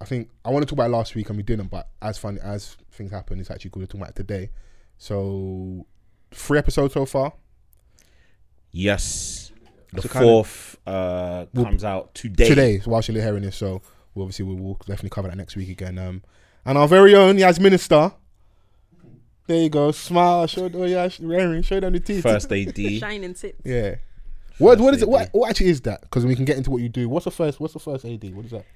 I 0.00 0.04
think 0.04 0.30
I 0.44 0.50
wanted 0.50 0.66
to 0.66 0.70
talk 0.70 0.76
about 0.78 0.90
it 0.90 0.96
last 0.96 1.14
week 1.14 1.28
and 1.28 1.36
we 1.36 1.42
didn't, 1.42 1.68
but 1.70 1.88
as 2.00 2.18
fun 2.18 2.38
as 2.42 2.76
things 2.92 3.10
happen, 3.10 3.40
it's 3.40 3.50
actually 3.50 3.70
good 3.70 3.80
to 3.80 3.86
talk 3.86 3.96
about 4.00 4.10
it 4.10 4.16
today. 4.16 4.50
So 4.96 5.86
three 6.30 6.58
episodes 6.58 6.94
so 6.94 7.04
far. 7.06 7.32
Yes. 8.70 9.52
The 9.92 10.02
So 10.02 10.08
kinda- 10.08 10.26
fourth 10.26 10.76
uh, 10.86 11.46
We'll- 11.52 11.64
comes 11.64 11.84
out 11.84 12.14
today. 12.14 12.48
today 12.48 12.78
so 12.80 12.90
whilst 12.90 13.08
you're 13.08 13.22
hearing 13.22 13.42
this. 13.42 13.56
So 13.56 13.82
we 14.14 14.22
obviously 14.22 14.44
we 14.44 14.54
will 14.54 14.74
definitely 14.86 15.10
cover 15.10 15.28
that 15.28 15.36
next 15.36 15.56
week 15.56 15.68
again. 15.70 15.98
Um, 15.98 16.22
and 16.64 16.76
our 16.76 16.86
very 16.88 17.14
own 17.14 17.38
Yas 17.38 17.58
Minister. 17.58 18.12
There 19.46 19.62
you 19.62 19.70
go. 19.70 19.90
Smile. 19.92 20.46
Show 20.46 20.70
oh 20.74 20.84
yeah, 20.84 21.08
Rary, 21.20 21.62
show 21.62 21.80
them 21.80 21.94
the 21.94 22.00
teeth. 22.00 22.22
First 22.22 22.52
AD. 22.52 22.76
Shining 22.98 23.32
tits. 23.34 23.58
Yeah. 23.64 23.96
What 24.58 24.78
what 24.80 24.92
is 24.92 25.00
it? 25.02 25.08
What, 25.08 25.30
what 25.32 25.48
actually 25.48 25.68
is 25.70 25.80
that? 25.82 26.02
Because 26.02 26.26
we 26.26 26.34
can 26.36 26.44
get 26.44 26.58
into 26.58 26.70
what 26.70 26.82
you 26.82 26.88
do. 26.90 27.08
What's 27.08 27.24
the 27.24 27.30
first? 27.30 27.58
What's 27.58 27.72
the 27.72 27.78
first 27.80 28.04
AD? 28.04 28.34
What 28.34 28.44
is 28.44 28.50
that? 28.50 28.66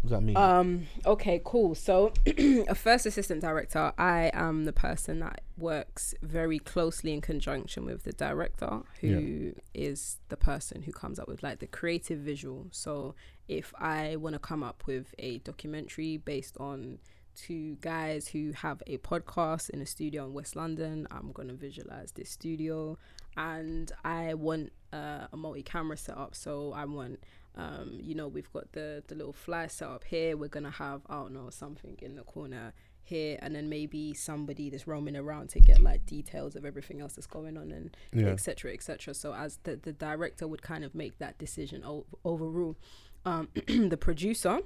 What 0.00 0.10
does 0.10 0.18
that 0.18 0.22
mean? 0.22 0.36
Um. 0.36 0.86
Okay. 1.04 1.40
Cool. 1.44 1.74
So, 1.74 2.12
a 2.26 2.74
first 2.74 3.04
assistant 3.04 3.40
director. 3.40 3.92
I 3.98 4.30
am 4.32 4.64
the 4.64 4.72
person 4.72 5.18
that 5.20 5.40
works 5.56 6.14
very 6.22 6.60
closely 6.60 7.12
in 7.12 7.20
conjunction 7.20 7.84
with 7.84 8.04
the 8.04 8.12
director, 8.12 8.82
who 9.00 9.54
is 9.74 10.18
the 10.28 10.36
person 10.36 10.82
who 10.82 10.92
comes 10.92 11.18
up 11.18 11.26
with 11.26 11.42
like 11.42 11.58
the 11.58 11.66
creative 11.66 12.20
visual. 12.20 12.68
So, 12.70 13.16
if 13.48 13.74
I 13.78 14.16
want 14.16 14.34
to 14.34 14.38
come 14.38 14.62
up 14.62 14.84
with 14.86 15.14
a 15.18 15.38
documentary 15.38 16.16
based 16.16 16.56
on 16.58 16.98
two 17.34 17.76
guys 17.80 18.28
who 18.28 18.52
have 18.52 18.82
a 18.86 18.98
podcast 18.98 19.70
in 19.70 19.80
a 19.80 19.86
studio 19.86 20.26
in 20.26 20.32
West 20.32 20.54
London, 20.54 21.08
I'm 21.10 21.32
gonna 21.32 21.54
visualize 21.54 22.12
this 22.12 22.30
studio, 22.30 22.98
and 23.36 23.90
I 24.04 24.34
want 24.34 24.72
uh, 24.92 25.26
a 25.32 25.36
multi-camera 25.36 25.96
setup. 25.96 26.34
So 26.34 26.72
I 26.72 26.84
want 26.84 27.20
um, 27.58 27.98
you 28.00 28.14
know, 28.14 28.28
we've 28.28 28.50
got 28.52 28.72
the 28.72 29.02
the 29.08 29.14
little 29.14 29.32
fly 29.32 29.66
set 29.66 29.88
up 29.88 30.04
here. 30.04 30.36
We're 30.36 30.48
gonna 30.48 30.70
have 30.70 31.02
I 31.08 31.14
don't 31.16 31.32
know 31.34 31.50
something 31.50 31.98
in 32.00 32.14
the 32.16 32.22
corner 32.22 32.72
here, 33.02 33.38
and 33.42 33.54
then 33.54 33.68
maybe 33.68 34.14
somebody 34.14 34.70
that's 34.70 34.86
roaming 34.86 35.16
around 35.16 35.48
to 35.50 35.60
get 35.60 35.80
like 35.80 36.06
details 36.06 36.54
of 36.56 36.64
everything 36.64 37.00
else 37.00 37.14
that's 37.14 37.26
going 37.26 37.56
on 37.56 37.70
and 37.72 37.96
Yeah. 38.12 38.28
etc. 38.28 38.72
etc. 38.72 39.12
So 39.14 39.34
as 39.34 39.58
the 39.64 39.76
the 39.76 39.92
director 39.92 40.46
would 40.46 40.62
kind 40.62 40.84
of 40.84 40.94
make 40.94 41.18
that 41.18 41.36
decision 41.38 41.82
o- 41.84 42.06
overrule. 42.24 42.76
Um, 43.24 43.48
the 43.66 43.96
producer 43.98 44.60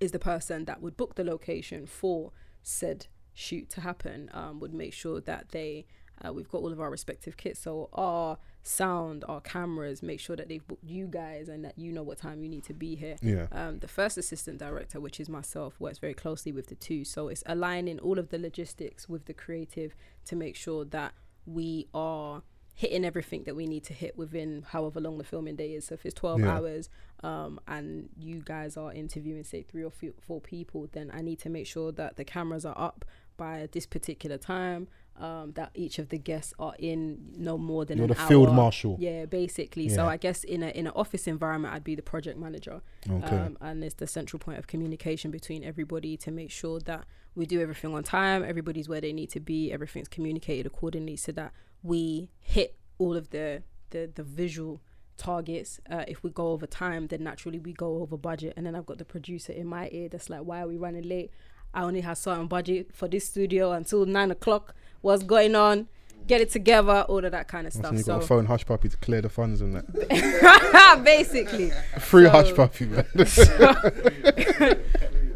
is 0.00 0.10
the 0.12 0.18
person 0.18 0.64
that 0.66 0.80
would 0.82 0.96
book 0.96 1.14
the 1.14 1.24
location 1.24 1.86
for 1.86 2.32
said 2.62 3.06
shoot 3.34 3.70
to 3.70 3.80
happen. 3.82 4.28
Um, 4.34 4.58
would 4.60 4.74
make 4.74 4.92
sure 4.92 5.20
that 5.20 5.50
they 5.50 5.86
uh, 6.24 6.32
we've 6.32 6.48
got 6.48 6.62
all 6.62 6.72
of 6.72 6.80
our 6.80 6.90
respective 6.90 7.36
kits. 7.36 7.60
So 7.60 7.88
our 7.92 8.38
sound, 8.68 9.24
our 9.28 9.40
cameras, 9.40 10.02
make 10.02 10.20
sure 10.20 10.36
that 10.36 10.48
they've 10.48 10.66
booked 10.66 10.84
you 10.84 11.06
guys 11.06 11.48
and 11.48 11.64
that 11.64 11.78
you 11.78 11.90
know 11.92 12.02
what 12.02 12.18
time 12.18 12.42
you 12.42 12.48
need 12.48 12.64
to 12.64 12.74
be 12.74 12.94
here. 12.94 13.16
Yeah. 13.22 13.46
Um, 13.52 13.78
the 13.78 13.88
first 13.88 14.18
assistant 14.18 14.58
director, 14.58 15.00
which 15.00 15.18
is 15.20 15.28
myself, 15.28 15.80
works 15.80 15.98
very 15.98 16.14
closely 16.14 16.52
with 16.52 16.66
the 16.68 16.74
two. 16.74 17.04
So 17.04 17.28
it's 17.28 17.42
aligning 17.46 17.98
all 18.00 18.18
of 18.18 18.28
the 18.28 18.38
logistics 18.38 19.08
with 19.08 19.24
the 19.24 19.34
creative 19.34 19.94
to 20.26 20.36
make 20.36 20.54
sure 20.56 20.84
that 20.86 21.12
we 21.46 21.88
are 21.94 22.42
hitting 22.74 23.04
everything 23.04 23.42
that 23.44 23.56
we 23.56 23.66
need 23.66 23.82
to 23.82 23.92
hit 23.92 24.16
within 24.16 24.64
however 24.68 25.00
long 25.00 25.18
the 25.18 25.24
filming 25.24 25.56
day 25.56 25.72
is. 25.74 25.86
So 25.86 25.94
if 25.94 26.06
it's 26.06 26.14
12 26.14 26.40
Yeah. 26.40 26.56
hours 26.58 26.88
um, 27.24 27.58
and 27.66 28.08
you 28.16 28.40
guys 28.44 28.76
are 28.76 28.92
interviewing, 28.92 29.42
say, 29.42 29.62
three 29.62 29.82
or 29.82 29.90
four 30.20 30.40
people, 30.40 30.88
then 30.92 31.10
I 31.12 31.20
need 31.22 31.40
to 31.40 31.48
make 31.48 31.66
sure 31.66 31.90
that 31.92 32.16
the 32.16 32.24
cameras 32.24 32.64
are 32.64 32.78
up 32.78 33.04
by 33.36 33.68
this 33.72 33.86
particular 33.86 34.38
time. 34.38 34.86
Um, 35.20 35.50
that 35.56 35.72
each 35.74 35.98
of 35.98 36.10
the 36.10 36.18
guests 36.18 36.54
are 36.60 36.74
in 36.78 37.32
no 37.36 37.58
more 37.58 37.84
than 37.84 37.98
You're 37.98 38.04
an 38.04 38.10
the 38.10 38.14
field 38.14 38.54
marshal. 38.54 38.96
Yeah, 39.00 39.24
basically. 39.24 39.88
So 39.88 40.06
I 40.06 40.16
guess 40.16 40.44
in 40.44 40.62
a 40.62 40.68
in 40.68 40.86
an 40.86 40.92
office 40.94 41.26
environment, 41.26 41.74
I'd 41.74 41.82
be 41.82 41.96
the 41.96 42.02
project 42.02 42.38
manager. 42.38 42.82
Okay. 43.10 43.36
Um, 43.36 43.58
and 43.60 43.82
it's 43.82 43.96
the 43.96 44.06
central 44.06 44.38
point 44.38 44.58
of 44.58 44.68
communication 44.68 45.32
between 45.32 45.64
everybody 45.64 46.16
to 46.18 46.30
make 46.30 46.52
sure 46.52 46.78
that 46.80 47.04
we 47.34 47.46
do 47.46 47.60
everything 47.60 47.94
on 47.94 48.04
time, 48.04 48.44
everybody's 48.44 48.88
where 48.88 49.00
they 49.00 49.12
need 49.12 49.30
to 49.30 49.40
be, 49.40 49.72
everything's 49.72 50.08
communicated 50.08 50.66
accordingly, 50.66 51.16
so 51.16 51.32
that 51.32 51.52
we 51.82 52.30
hit 52.38 52.76
all 52.98 53.16
of 53.16 53.30
the 53.30 53.62
the, 53.90 54.10
the 54.14 54.22
visual 54.22 54.80
targets. 55.16 55.80
Uh, 55.90 56.04
if 56.06 56.22
we 56.22 56.30
go 56.30 56.48
over 56.48 56.66
time, 56.66 57.08
then 57.08 57.24
naturally 57.24 57.58
we 57.58 57.72
go 57.72 58.02
over 58.02 58.16
budget. 58.16 58.54
And 58.56 58.66
then 58.66 58.74
I've 58.74 58.86
got 58.86 58.98
the 58.98 59.04
producer 59.04 59.52
in 59.52 59.66
my 59.66 59.88
ear 59.90 60.08
that's 60.08 60.30
like, 60.30 60.42
"Why 60.42 60.62
are 60.62 60.68
we 60.68 60.76
running 60.76 61.08
late? 61.08 61.30
I 61.74 61.82
only 61.82 62.00
have 62.00 62.16
certain 62.18 62.46
budget 62.46 62.94
for 62.94 63.08
this 63.08 63.26
studio 63.26 63.72
until 63.72 64.06
nine 64.06 64.30
o'clock. 64.30 64.74
What's 65.00 65.22
going 65.22 65.54
on?" 65.54 65.88
Get 66.26 66.42
it 66.42 66.50
together, 66.50 67.06
all 67.08 67.24
of 67.24 67.32
that 67.32 67.48
kind 67.48 67.66
of 67.66 67.72
So 67.72 67.78
stuff. 67.80 67.92
you 67.92 67.98
got 68.00 68.04
So 68.04 68.20
to 68.20 68.26
phone 68.26 68.44
Hush 68.44 68.66
Puppy 68.66 68.90
to 68.90 68.96
clear 68.98 69.22
the 69.22 69.30
funds 69.30 69.62
and 69.62 69.74
that. 69.76 71.00
basically, 71.04 71.70
Free 71.98 72.24
So- 72.24 72.30
Hush 72.30 72.54
Puppy, 72.54 72.84
man. 72.84 73.06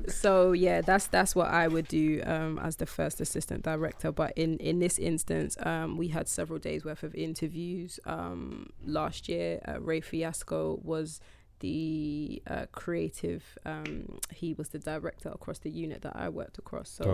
so 0.09 0.53
yeah 0.53 0.81
that's 0.83 1.07
that's 1.07 1.35
what 1.35 1.49
i 1.49 1.67
would 1.67 1.89
do 1.89 2.23
um 2.27 2.59
as 2.59 2.77
the 2.77 2.87
first 2.87 3.21
assistant 3.21 3.63
director 3.63 4.13
but 4.13 4.33
in 4.37 4.59
in 4.59 4.79
this 4.79 4.99
instance 4.99 5.57
um 5.63 5.97
we 5.97 6.09
had 6.09 6.29
several 6.29 6.59
days 6.59 6.85
worth 6.85 7.03
of 7.03 7.15
interviews 7.15 7.99
um 8.05 8.69
last 8.85 9.29
year 9.29 9.61
uh, 9.67 9.81
ray 9.81 10.01
fiasco 10.01 10.79
was 10.83 11.21
the 11.63 12.43
uh, 12.49 12.67
creative 12.73 13.43
um 13.65 14.19
he 14.31 14.53
was 14.53 14.69
the 14.71 14.79
director 14.79 15.31
across 15.31 15.59
the 15.61 15.71
unit 15.71 16.03
that 16.03 16.15
i 16.15 16.29
worked 16.29 16.59
across. 16.59 16.91
So 16.91 17.05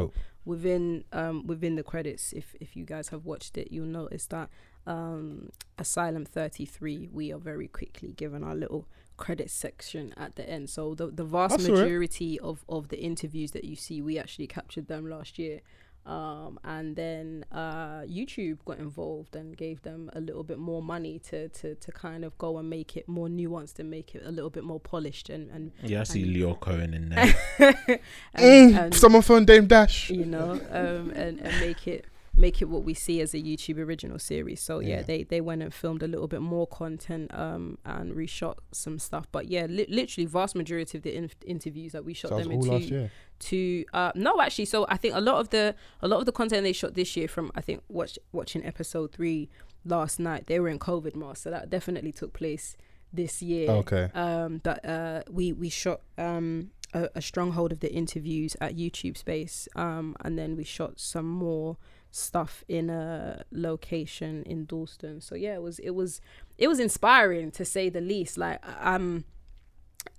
within 0.44 1.04
um 1.12 1.46
within 1.46 1.76
the 1.76 1.82
credits 1.82 2.32
if 2.32 2.56
if 2.58 2.74
you 2.74 2.84
guys 2.84 3.10
have 3.10 3.24
watched 3.24 3.56
it 3.58 3.68
you'll 3.70 3.86
notice 4.02 4.26
that 4.26 4.48
um 4.86 5.50
asylum 5.78 6.24
33 6.24 7.10
we 7.12 7.30
are 7.32 7.38
very 7.38 7.68
quickly 7.68 8.12
given 8.12 8.42
our 8.42 8.54
little 8.54 8.86
credit 9.18 9.50
section 9.50 10.14
at 10.16 10.36
the 10.36 10.48
end. 10.48 10.70
So 10.70 10.94
the, 10.94 11.08
the 11.08 11.24
vast 11.24 11.58
That's 11.58 11.68
all 11.68 11.74
right. 11.74 11.82
majority 11.82 12.40
of 12.40 12.64
of 12.68 12.88
the 12.88 13.00
interviews 13.00 13.50
that 13.50 13.64
you 13.64 13.76
see 13.76 14.00
we 14.00 14.18
actually 14.18 14.46
captured 14.46 14.86
them 14.88 15.08
last 15.10 15.38
year 15.38 15.60
um 16.08 16.58
and 16.64 16.96
then 16.96 17.44
uh 17.52 18.00
youtube 18.18 18.58
got 18.64 18.78
involved 18.78 19.36
and 19.36 19.56
gave 19.56 19.82
them 19.82 20.10
a 20.14 20.20
little 20.20 20.42
bit 20.42 20.58
more 20.58 20.82
money 20.82 21.18
to 21.18 21.48
to 21.50 21.74
to 21.74 21.92
kind 21.92 22.24
of 22.24 22.36
go 22.38 22.56
and 22.58 22.68
make 22.70 22.96
it 22.96 23.06
more 23.08 23.28
nuanced 23.28 23.78
and 23.78 23.90
make 23.90 24.14
it 24.14 24.22
a 24.24 24.30
little 24.32 24.50
bit 24.50 24.64
more 24.64 24.80
polished 24.80 25.28
and 25.28 25.50
and 25.50 25.70
Yeah, 25.82 26.00
I 26.00 26.04
see 26.04 26.22
And- 26.22 26.34
Lyor 26.34 26.58
Cohen 26.58 26.94
in 26.94 27.08
there. 27.10 27.34
and, 28.34 28.72
Mm, 28.72 28.78
and 28.84 28.94
someone 28.94 29.22
phone 29.22 29.44
Dame 29.44 29.66
Dash. 29.66 30.10
you 30.10 30.24
know, 30.24 30.52
um, 30.70 31.10
and, 31.10 31.38
and 31.40 31.60
make 31.60 31.86
it 31.86 32.06
make 32.38 32.62
it 32.62 32.66
what 32.66 32.84
we 32.84 32.94
see 32.94 33.20
as 33.20 33.34
a 33.34 33.38
YouTube 33.38 33.78
original 33.78 34.18
series. 34.18 34.60
So 34.60 34.78
yeah, 34.80 34.88
Yeah. 34.88 35.02
they 35.02 35.22
they 35.24 35.40
went 35.40 35.62
and 35.62 35.72
filmed 35.74 36.02
a 36.02 36.06
little 36.06 36.28
bit 36.28 36.40
more 36.40 36.66
content 36.66 37.30
um, 37.34 37.78
and 37.84 38.14
reshot 38.14 38.56
some 38.72 38.98
stuff. 38.98 39.26
But 39.32 39.48
yeah, 39.48 39.66
li- 39.68 39.86
literally 39.88 40.26
vast 40.26 40.54
majority 40.54 40.98
of 40.98 41.02
the 41.04 41.14
in- 41.16 41.30
interviews 41.46 41.92
that 41.92 42.04
we 42.04 42.14
shot 42.14 42.30
So 42.30 42.38
them 42.38 42.52
into 42.52 43.10
to 43.40 43.84
uh 43.94 44.10
no 44.16 44.40
actually 44.40 44.64
so 44.64 44.84
i 44.88 44.96
think 44.96 45.14
a 45.14 45.20
lot 45.20 45.38
of 45.38 45.50
the 45.50 45.72
a 46.02 46.08
lot 46.08 46.18
of 46.18 46.26
the 46.26 46.32
content 46.32 46.64
they 46.64 46.72
shot 46.72 46.94
this 46.94 47.16
year 47.16 47.28
from 47.28 47.52
i 47.54 47.60
think 47.60 47.80
watch 47.88 48.18
watching 48.32 48.64
episode 48.66 49.12
three 49.12 49.48
last 49.84 50.18
night 50.18 50.48
they 50.48 50.58
were 50.58 50.68
in 50.68 50.76
covid 50.78 51.14
mask, 51.14 51.44
so 51.44 51.50
that 51.50 51.70
definitely 51.70 52.10
took 52.10 52.32
place 52.32 52.76
this 53.12 53.40
year 53.40 53.70
Okay. 53.70 54.10
um 54.14 54.60
but 54.64 54.84
uh 54.84 55.22
we 55.30 55.52
we 55.52 55.68
shot 55.68 56.00
um 56.18 56.70
a, 56.94 57.08
a 57.14 57.22
stronghold 57.22 57.70
of 57.70 57.78
the 57.78 57.92
interviews 57.94 58.56
at 58.60 58.76
youtube 58.76 59.16
space 59.16 59.68
um 59.76 60.16
and 60.24 60.36
then 60.36 60.56
we 60.56 60.64
shot 60.64 60.98
some 60.98 61.26
more 61.28 61.76
stuff 62.10 62.64
in 62.68 62.90
a 62.90 63.44
location 63.52 64.42
in 64.44 64.64
dalston. 64.64 65.20
So 65.20 65.34
yeah 65.34 65.54
it 65.54 65.62
was 65.62 65.78
it 65.80 65.90
was 65.90 66.20
it 66.56 66.68
was 66.68 66.80
inspiring 66.80 67.50
to 67.52 67.64
say 67.64 67.88
the 67.88 68.00
least. 68.00 68.38
Like 68.38 68.60
um 68.80 69.24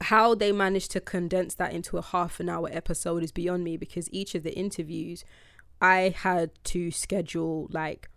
how 0.02 0.36
they 0.36 0.52
managed 0.52 0.92
to 0.92 1.02
condense 1.02 1.56
that 1.56 1.74
into 1.74 1.98
a 1.98 2.02
half 2.02 2.40
an 2.40 2.50
hour 2.50 2.70
episode 2.72 3.24
is 3.24 3.32
beyond 3.32 3.64
me 3.64 3.76
because 3.78 4.08
each 4.12 4.36
of 4.36 4.44
the 4.44 4.54
interviews 4.54 5.24
I 5.82 6.14
had 6.16 6.52
to 6.66 6.92
schedule 6.92 7.68
like 7.72 8.10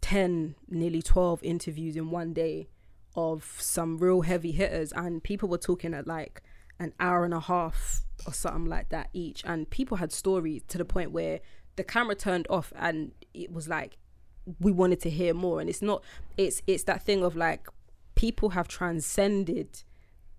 10 0.00 0.54
nearly 0.68 1.02
12 1.02 1.42
interviews 1.42 1.96
in 1.96 2.10
one 2.10 2.32
day 2.32 2.68
of 3.16 3.56
some 3.58 3.98
real 3.98 4.22
heavy 4.22 4.52
hitters. 4.52 4.92
And 4.92 5.22
people 5.22 5.48
were 5.48 5.58
talking 5.58 5.94
at 5.94 6.06
like 6.06 6.42
an 6.78 6.92
hour 7.00 7.24
and 7.24 7.34
a 7.34 7.40
half 7.40 8.02
or 8.26 8.32
something 8.32 8.66
like 8.66 8.90
that 8.90 9.08
each. 9.12 9.42
And 9.44 9.68
people 9.68 9.96
had 9.96 10.12
stories 10.12 10.62
to 10.68 10.78
the 10.78 10.84
point 10.84 11.12
where 11.12 11.40
the 11.76 11.84
camera 11.84 12.14
turned 12.14 12.46
off 12.50 12.72
and 12.76 13.12
it 13.34 13.52
was 13.52 13.68
like 13.68 13.96
we 14.60 14.72
wanted 14.72 15.00
to 15.00 15.10
hear 15.10 15.34
more 15.34 15.60
and 15.60 15.68
it's 15.68 15.82
not 15.82 16.02
it's 16.36 16.62
it's 16.66 16.84
that 16.84 17.02
thing 17.02 17.22
of 17.22 17.36
like 17.36 17.68
people 18.14 18.50
have 18.50 18.68
transcended 18.68 19.82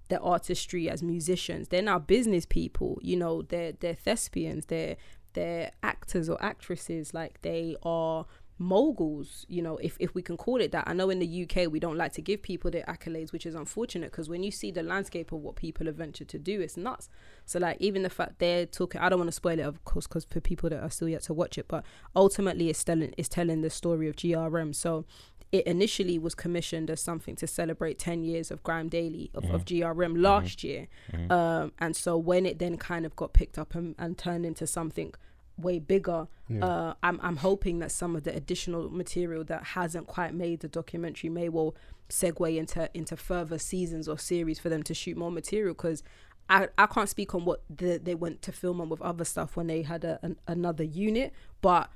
their 0.09 0.23
artistry 0.23 0.89
as 0.89 1.03
musicians. 1.03 1.69
They're 1.69 1.81
now 1.81 1.99
business 1.99 2.45
people. 2.45 2.99
You 3.01 3.17
know, 3.17 3.41
they're 3.41 3.73
they're 3.73 3.95
thespians. 3.95 4.65
They're 4.65 4.97
they're 5.33 5.71
actors 5.83 6.29
or 6.29 6.41
actresses. 6.43 7.13
Like 7.13 7.41
they 7.41 7.75
are 7.83 8.25
moguls. 8.59 9.45
You 9.47 9.61
know, 9.61 9.77
if 9.77 9.97
if 9.99 10.13
we 10.15 10.21
can 10.21 10.37
call 10.37 10.61
it 10.61 10.71
that. 10.71 10.85
I 10.87 10.93
know 10.93 11.09
in 11.09 11.19
the 11.19 11.43
UK 11.43 11.71
we 11.71 11.79
don't 11.79 11.97
like 11.97 12.13
to 12.13 12.21
give 12.21 12.41
people 12.41 12.71
their 12.71 12.83
accolades, 12.83 13.31
which 13.31 13.45
is 13.45 13.55
unfortunate 13.55 14.11
because 14.11 14.29
when 14.29 14.43
you 14.43 14.51
see 14.51 14.71
the 14.71 14.83
landscape 14.83 15.31
of 15.31 15.39
what 15.39 15.55
people 15.55 15.85
have 15.87 15.95
ventured 15.95 16.29
to 16.29 16.39
do, 16.39 16.61
it's 16.61 16.77
nuts. 16.77 17.09
So 17.45 17.59
like 17.59 17.77
even 17.79 18.03
the 18.03 18.09
fact 18.09 18.39
they're 18.39 18.65
talking, 18.65 19.01
I 19.01 19.09
don't 19.09 19.19
want 19.19 19.29
to 19.29 19.33
spoil 19.33 19.59
it, 19.59 19.65
of 19.65 19.83
course, 19.85 20.07
because 20.07 20.25
for 20.25 20.39
people 20.39 20.69
that 20.69 20.81
are 20.81 20.89
still 20.89 21.09
yet 21.09 21.23
to 21.23 21.33
watch 21.33 21.57
it, 21.57 21.67
but 21.67 21.83
ultimately 22.15 22.69
it's 22.69 22.83
telling 22.83 23.13
it's 23.17 23.29
telling 23.29 23.61
the 23.61 23.69
story 23.69 24.07
of 24.07 24.15
GRM. 24.15 24.73
So 24.75 25.05
it 25.51 25.65
initially 25.65 26.19
was 26.19 26.35
commissioned 26.35 26.89
as 26.89 27.01
something 27.01 27.35
to 27.37 27.47
celebrate 27.47 27.97
10 27.99 28.23
years 28.23 28.51
of 28.51 28.63
Grime 28.63 28.89
Daily 28.89 29.31
of, 29.33 29.45
of 29.45 29.63
mm-hmm. 29.63 29.83
GRM 29.83 30.21
last 30.21 30.59
mm-hmm. 30.59 30.67
year. 30.67 30.87
Mm-hmm. 31.13 31.31
Um, 31.31 31.71
and 31.79 31.95
so 31.95 32.17
when 32.17 32.45
it 32.45 32.59
then 32.59 32.77
kind 32.77 33.05
of 33.05 33.15
got 33.15 33.33
picked 33.33 33.57
up 33.57 33.73
and, 33.73 33.95
and 33.97 34.17
turned 34.17 34.45
into 34.45 34.67
something 34.67 35.13
way 35.57 35.79
bigger, 35.79 36.27
uh, 36.61 36.93
I'm, 37.03 37.19
I'm 37.21 37.37
hoping 37.37 37.79
that 37.79 37.91
some 37.91 38.15
of 38.15 38.23
the 38.23 38.35
additional 38.35 38.89
material 38.89 39.43
that 39.45 39.63
hasn't 39.63 40.07
quite 40.07 40.33
made 40.33 40.61
the 40.61 40.67
documentary 40.67 41.29
may 41.29 41.49
well 41.49 41.75
segue 42.09 42.55
into 42.55 42.89
into 42.93 43.17
further 43.17 43.57
seasons 43.57 44.07
or 44.07 44.17
series 44.17 44.59
for 44.59 44.69
them 44.69 44.81
to 44.81 44.93
shoot 44.93 45.17
more 45.17 45.31
material 45.31 45.73
because 45.73 46.03
I, 46.49 46.69
I 46.77 46.85
can't 46.85 47.09
speak 47.09 47.35
on 47.35 47.43
what 47.43 47.63
the, 47.69 47.99
they 48.01 48.15
went 48.15 48.41
to 48.43 48.51
film 48.51 48.79
on 48.79 48.89
with 48.89 49.01
other 49.01 49.25
stuff 49.25 49.57
when 49.57 49.67
they 49.67 49.81
had 49.81 50.05
a, 50.05 50.19
an, 50.21 50.37
another 50.47 50.83
unit, 50.83 51.33
but 51.61 51.89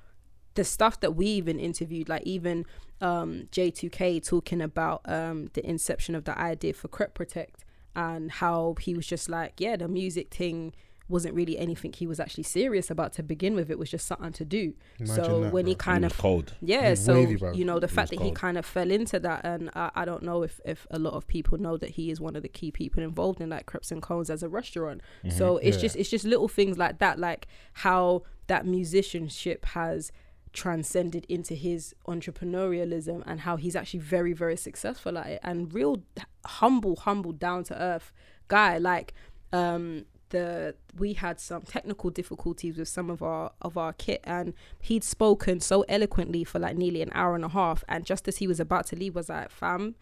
the 0.56 0.66
stuff 0.66 1.00
that 1.00 1.16
we 1.16 1.28
even 1.28 1.60
interviewed, 1.60 2.10
like 2.10 2.24
even 2.24 2.66
um, 3.00 3.48
J2K 3.52 4.26
talking 4.26 4.62
about 4.62 5.02
um, 5.06 5.50
the 5.54 5.66
inception 5.66 6.16
of 6.16 6.26
the 6.26 6.38
idea 6.38 6.74
for 6.74 6.90
Crep 6.90 7.14
Protect 7.14 7.64
and 7.96 8.32
how 8.32 8.76
he 8.80 8.94
was 8.94 9.08
just 9.08 9.30
like, 9.30 9.54
yeah, 9.60 9.78
the 9.78 9.88
music 9.88 10.34
thing 10.34 10.74
wasn't 11.12 11.36
really 11.36 11.58
anything 11.58 11.94
he 11.94 12.08
was 12.08 12.20
actually 12.20 12.44
serious 12.44 12.90
about 12.90 13.14
to 13.14 13.24
begin 13.24 13.54
with. 13.56 13.70
It 13.70 13.78
was 13.78 13.90
just 13.92 14.08
something 14.08 14.32
to 14.34 14.46
do. 14.46 14.74
Imagine 15.00 15.24
so 15.26 15.40
that, 15.42 15.54
when 15.54 15.68
he 15.68 15.76
kind 15.76 16.04
He 16.04 16.06
of 16.08 16.12
was 16.14 16.22
cold. 16.22 16.54
yeah, 16.62 16.90
was 16.92 17.06
so 17.06 17.14
wavy, 17.14 17.40
you 17.60 17.66
know 17.66 17.80
the 17.80 17.88
He 17.88 17.96
fact 17.96 18.12
was 18.12 18.20
that 18.20 18.26
he 18.26 18.32
kind 18.32 18.58
of 18.58 18.66
fell 18.66 18.90
into 18.90 19.20
that, 19.20 19.42
and 19.46 19.70
I, 19.76 19.92
I 19.96 20.06
don't 20.06 20.24
know 20.24 20.42
if 20.44 20.60
if 20.66 20.88
a 20.90 20.98
lot 20.98 21.14
of 21.14 21.28
people 21.28 21.58
know 21.60 21.78
that 21.78 21.92
he 21.92 22.10
is 22.10 22.20
one 22.20 22.36
of 22.36 22.42
the 22.42 22.50
key 22.50 22.72
people 22.72 23.04
involved 23.04 23.40
in 23.42 23.50
like 23.50 23.66
Creps 23.68 23.92
and 23.92 24.02
Cones 24.02 24.30
as 24.30 24.42
a 24.44 24.50
restaurant. 24.50 25.02
So 25.30 25.58
it's 25.58 25.78
Yeah. 25.78 25.82
just 25.82 25.96
it's 25.98 26.10
just 26.10 26.26
little 26.26 26.48
things 26.48 26.78
like 26.78 26.98
that, 27.00 27.20
like 27.20 27.48
how 27.74 28.24
that 28.48 28.66
musicianship 28.66 29.66
has 29.66 30.12
transcended 30.54 31.26
into 31.30 31.54
his 31.56 31.96
entrepreneurialism 32.08 33.24
and 33.26 33.42
how 33.42 33.56
he's 33.56 33.76
actually 33.76 34.00
very 34.00 34.34
very 34.34 34.58
successful 34.58 35.18
at 35.18 35.28
it 35.28 35.40
and 35.44 35.74
real 35.74 36.04
humble 36.46 36.96
humble 36.98 37.32
down 37.32 37.64
to 37.64 37.80
earth 37.82 38.12
guy 38.50 38.78
like 38.78 39.14
um 39.54 40.06
the 40.32 40.76
we 40.98 41.14
had 41.14 41.40
some 41.40 41.62
technical 41.62 42.10
difficulties 42.10 42.78
with 42.78 42.88
some 42.88 43.10
of 43.10 43.22
our 43.22 43.52
of 43.62 43.78
our 43.78 43.94
kit 43.94 44.20
and 44.24 44.54
he'd 44.82 45.04
spoken 45.04 45.60
so 45.60 45.84
eloquently 45.88 46.44
for 46.44 46.60
like 46.60 46.76
nearly 46.76 47.02
an 47.02 47.12
hour 47.14 47.36
and 47.36 47.46
a 47.46 47.50
half 47.50 47.84
and 47.88 48.06
just 48.06 48.28
as 48.28 48.38
he 48.38 48.48
was 48.48 48.60
about 48.60 48.86
to 48.88 48.96
leave 48.96 49.16
was 49.16 49.30
like 49.30 49.50
fam 49.52 49.96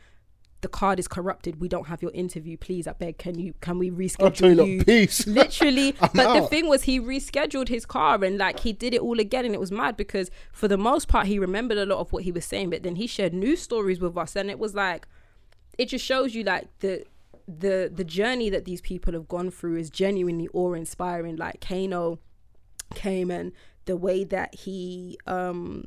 the 0.62 0.68
card 0.68 1.00
is 1.00 1.08
corrupted. 1.08 1.62
We 1.62 1.70
don't 1.70 1.88
have 1.88 2.02
your 2.02 2.12
interview. 2.12 2.58
Please 2.58 2.88
i 2.88 2.94
beg 2.94 3.18
can 3.18 3.40
you 3.40 3.54
can 3.62 3.80
we 3.80 3.90
I'll 3.90 4.32
tell 4.32 4.50
you, 4.50 4.56
reschedule 4.56 4.56
look, 4.56 4.68
you? 4.68 4.84
peace. 4.84 5.26
literally. 5.28 5.96
But 6.14 6.34
the 6.34 6.48
thing 6.48 6.68
was 6.68 6.84
he 6.84 7.00
rescheduled 7.00 7.70
his 7.70 7.86
car 7.86 8.24
and 8.24 8.38
like 8.38 8.60
he 8.60 8.74
did 8.74 8.94
it 8.94 9.02
all 9.02 9.20
again 9.20 9.46
and 9.46 9.54
it 9.54 9.60
was 9.60 9.72
mad 9.72 9.96
because 9.96 10.30
for 10.52 10.68
the 10.68 10.78
most 10.78 11.08
part 11.08 11.28
he 11.28 11.40
remembered 11.40 11.78
a 11.78 11.86
lot 11.86 12.00
of 12.00 12.12
what 12.12 12.24
he 12.24 12.32
was 12.32 12.46
saying 12.46 12.70
but 12.70 12.84
then 12.84 12.96
he 12.96 13.08
shared 13.08 13.34
new 13.34 13.56
stories 13.56 14.00
with 14.00 14.18
us 14.18 14.36
and 14.36 14.50
it 14.50 14.60
was 14.60 14.76
like 14.76 15.08
it 15.78 15.88
just 15.88 16.04
shows 16.04 16.36
you 16.36 16.44
like 16.44 16.68
the 16.80 17.06
the 17.58 17.92
the 17.94 18.04
journey 18.04 18.50
that 18.50 18.66
these 18.66 18.82
people 18.82 19.14
have 19.14 19.28
gone 19.28 19.50
through 19.50 19.78
is 19.78 19.90
genuinely 19.90 20.48
awe 20.54 20.74
inspiring 20.74 21.36
like 21.36 21.60
Kano 21.62 22.20
came 22.94 23.32
and 23.32 23.52
the 23.86 23.98
way 23.98 24.24
that 24.24 24.54
he 24.54 25.18
um 25.26 25.86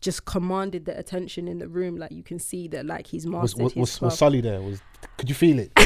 just 0.00 0.24
commanded 0.26 0.84
the 0.84 0.96
attention 0.96 1.48
in 1.48 1.58
the 1.58 1.68
room 1.68 1.96
like 1.96 2.12
you 2.12 2.22
can 2.22 2.38
see 2.38 2.68
that 2.68 2.86
like 2.86 3.06
he's 3.06 3.26
Was, 3.26 3.32
mastered 3.32 3.62
was, 3.62 3.72
his 3.72 3.80
was, 3.80 4.00
was. 4.00 4.18
Sully 4.18 4.40
there? 4.40 4.60
Was 4.60 4.80
could 5.16 5.28
you 5.28 5.34
feel 5.34 5.58
it? 5.58 5.72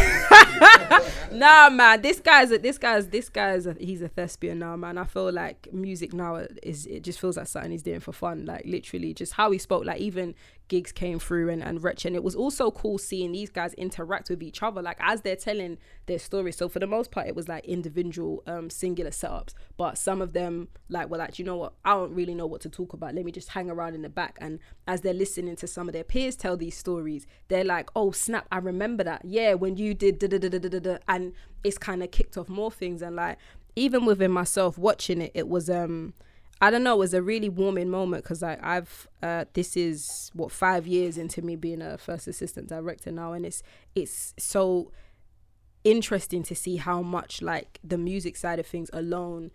nah, 1.33 1.71
man. 1.71 2.03
This 2.03 2.21
guy's 2.21 2.51
this 2.51 2.79
guy's 2.79 3.09
this 3.09 3.29
guy's 3.29 3.67
he's 3.79 4.03
a 4.03 4.09
thespian 4.09 4.59
now, 4.59 4.77
man. 4.77 4.99
I 4.99 5.05
feel 5.05 5.33
like 5.33 5.69
music 5.73 6.13
now 6.13 6.47
is 6.63 6.87
it 6.87 7.03
just 7.03 7.21
feels 7.21 7.37
like 7.37 7.47
something 7.47 7.71
he's 7.71 7.83
doing 7.83 8.01
for 8.01 8.13
fun. 8.13 8.45
Like 8.45 8.63
literally, 8.65 9.15
just 9.15 9.35
how 9.35 9.51
he 9.51 9.59
spoke. 9.59 9.85
Like 9.85 10.01
even 10.01 10.35
Giggs 10.73 10.93
came 10.93 11.19
through 11.19 11.51
and 11.51 11.63
and 11.63 11.85
Wretch, 11.85 12.07
and 12.07 12.17
it 12.17 12.25
was 12.25 12.35
also 12.35 12.71
cool 12.71 12.97
seeing 12.97 13.33
these 13.33 13.51
guys 13.51 13.75
interact 13.75 14.31
with 14.31 14.43
each 14.43 14.63
other, 14.63 14.81
like 14.81 14.97
as 15.01 15.21
they're 15.21 15.37
telling 15.37 15.77
their 16.07 16.19
story. 16.19 16.51
So 16.51 16.67
for 16.67 16.79
the 16.79 16.87
most 16.87 17.11
part, 17.11 17.27
it 17.27 17.37
was 17.37 17.47
like 17.47 17.67
individual, 17.67 18.43
um, 18.47 18.71
singular 18.71 19.11
setups. 19.11 19.53
But 19.77 19.99
some 19.99 20.23
of 20.23 20.33
them, 20.33 20.69
like, 20.89 21.11
were 21.11 21.19
like, 21.19 21.39
you 21.39 21.45
know 21.45 21.57
what? 21.57 21.75
I 21.85 21.93
don't 21.93 22.15
really 22.15 22.35
know 22.35 22.47
what 22.47 22.63
to 22.63 22.71
talk 22.71 22.95
about. 22.95 23.15
Let 23.15 23.27
me 23.27 23.33
just 23.33 23.51
hang 23.51 23.71
around 23.71 23.95
in 23.95 24.01
the 24.01 24.09
back. 24.09 24.39
And 24.41 24.61
as 24.87 25.03
they're 25.03 25.13
listening 25.13 25.57
to 25.57 25.67
some 25.67 25.89
of 25.89 25.93
their 25.93 26.05
peers 26.05 26.37
tell 26.37 26.57
these 26.57 26.77
stories, 26.77 27.27
they're 27.49 27.65
like, 27.65 27.91
oh 27.95 28.13
snap, 28.13 28.47
I 28.51 28.57
remember 28.57 29.05
that. 29.05 29.27
Yeah, 29.27 29.53
when 29.55 29.77
you 29.77 29.93
did 29.93 30.19
da 30.19 30.27
da 30.29 30.39
da 30.49 30.59
da 30.59 30.69
da 30.69 30.69
da, 30.69 30.79
da. 30.79 30.99
and 31.09 31.33
it's 31.65 31.79
kind 31.79 32.03
of 32.03 32.11
kicked 32.11 32.37
off 32.37 32.49
more 32.49 32.71
things. 32.71 33.03
And 33.03 33.17
like, 33.17 33.39
even 33.77 34.05
within 34.05 34.31
myself 34.31 34.79
watching 34.79 35.21
it, 35.23 35.33
it 35.35 35.49
was 35.49 35.71
um. 35.71 36.15
I 36.61 36.71
don't 36.71 36.85
know, 36.85 36.95
it 36.95 36.99
was 36.99 37.13
a 37.13 37.21
really 37.21 37.49
warming 37.49 37.91
moment 37.91 38.23
because 38.23 38.41
like 38.41 38.63
I've 38.63 39.09
uh 39.21 39.47
this 39.53 39.77
is 39.77 40.31
what 40.33 40.53
five 40.53 40.87
years 40.87 41.19
into 41.19 41.43
me 41.43 41.57
being 41.57 41.83
a 41.83 41.99
first 41.99 42.29
assistant 42.29 42.69
director 42.69 43.11
now 43.11 43.33
and 43.33 43.45
it's 43.45 43.65
it's 43.97 44.33
so 44.39 44.93
interesting 45.83 46.43
to 46.45 46.55
see 46.55 46.77
how 46.77 47.03
much 47.03 47.43
like 47.43 47.81
the 47.83 47.99
music 47.99 48.37
side 48.37 48.61
of 48.61 48.67
things 48.67 48.91
alone 48.93 49.51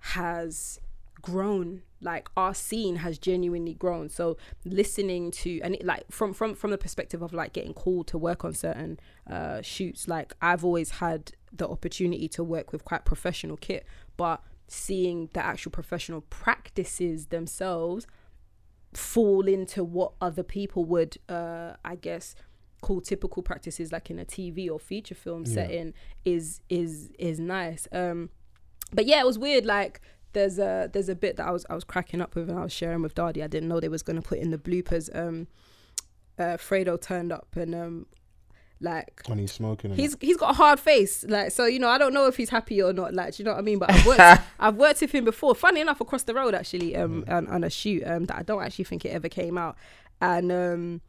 has 0.00 0.78
grown 1.24 1.82
like 2.04 2.28
our 2.36 2.54
scene 2.54 2.96
has 2.96 3.18
genuinely 3.18 3.74
grown. 3.74 4.08
So 4.10 4.36
listening 4.64 5.30
to 5.30 5.60
and 5.62 5.74
it, 5.74 5.84
like 5.84 6.04
from 6.10 6.34
from 6.34 6.54
from 6.54 6.70
the 6.70 6.78
perspective 6.78 7.22
of 7.22 7.32
like 7.32 7.52
getting 7.54 7.72
called 7.72 8.06
to 8.08 8.18
work 8.18 8.44
on 8.44 8.52
certain 8.52 9.00
uh 9.30 9.62
shoots 9.62 10.06
like 10.06 10.34
i've 10.42 10.64
always 10.64 10.90
had 10.90 11.32
the 11.52 11.66
opportunity 11.66 12.28
to 12.28 12.44
work 12.44 12.72
with 12.72 12.84
quite 12.84 13.04
professional 13.04 13.56
kit 13.56 13.86
but 14.16 14.42
seeing 14.68 15.30
the 15.32 15.44
actual 15.44 15.70
professional 15.70 16.20
practices 16.22 17.26
themselves 17.26 18.06
fall 18.92 19.48
into 19.48 19.82
what 19.82 20.12
other 20.20 20.42
people 20.42 20.84
would 20.84 21.16
uh 21.28 21.72
i 21.84 21.94
guess 21.94 22.34
call 22.82 23.00
typical 23.00 23.42
practices 23.42 23.92
like 23.92 24.10
in 24.10 24.18
a 24.18 24.24
tv 24.26 24.70
or 24.70 24.78
feature 24.78 25.14
film 25.14 25.46
setting 25.46 25.94
is 26.26 26.60
is 26.68 27.10
is 27.18 27.40
nice. 27.40 27.88
Um 27.92 28.28
but 28.92 29.06
yeah 29.06 29.20
it 29.20 29.26
was 29.26 29.38
weird 29.38 29.64
like 29.64 30.02
there's 30.34 30.58
a 30.58 30.90
there's 30.92 31.08
a 31.08 31.14
bit 31.14 31.36
that 31.36 31.46
i 31.46 31.50
was 31.50 31.64
i 31.70 31.74
was 31.74 31.84
cracking 31.84 32.20
up 32.20 32.34
with 32.34 32.48
and 32.50 32.58
i 32.58 32.62
was 32.62 32.72
sharing 32.72 33.00
with 33.02 33.14
dardy 33.14 33.42
i 33.42 33.46
didn't 33.46 33.68
know 33.68 33.80
they 33.80 33.88
was 33.88 34.02
going 34.02 34.16
to 34.16 34.22
put 34.22 34.38
in 34.38 34.50
the 34.50 34.58
bloopers 34.58 35.08
um 35.16 35.46
uh 36.38 36.56
fredo 36.58 37.00
turned 37.00 37.32
up 37.32 37.48
and 37.56 37.74
um 37.74 38.06
like 38.80 39.22
When 39.26 39.38
he's 39.38 39.52
smoking. 39.52 39.94
he's 39.94 40.16
he's 40.20 40.36
got 40.36 40.50
a 40.50 40.54
hard 40.54 40.78
face 40.80 41.24
like 41.28 41.52
so 41.52 41.64
you 41.64 41.78
know 41.78 41.88
i 41.88 41.96
don't 41.96 42.12
know 42.12 42.26
if 42.26 42.36
he's 42.36 42.50
happy 42.50 42.82
or 42.82 42.92
not 42.92 43.14
like 43.14 43.34
do 43.34 43.42
you 43.42 43.44
know 43.46 43.52
what 43.52 43.58
i 43.60 43.62
mean 43.62 43.78
but 43.78 43.90
i've 43.90 44.04
worked 44.04 44.42
i've 44.60 44.74
worked 44.76 45.00
with 45.00 45.12
him 45.12 45.24
before 45.24 45.54
funny 45.54 45.80
enough 45.80 46.00
across 46.00 46.24
the 46.24 46.34
road 46.34 46.54
actually 46.54 46.94
um 46.96 47.24
on, 47.28 47.46
on 47.46 47.64
a 47.64 47.70
shoot 47.70 48.02
um 48.04 48.24
that 48.26 48.36
i 48.36 48.42
don't 48.42 48.62
actually 48.62 48.84
think 48.84 49.04
it 49.04 49.10
ever 49.10 49.28
came 49.28 49.56
out 49.56 49.76
and 50.20 50.50
um 50.52 51.00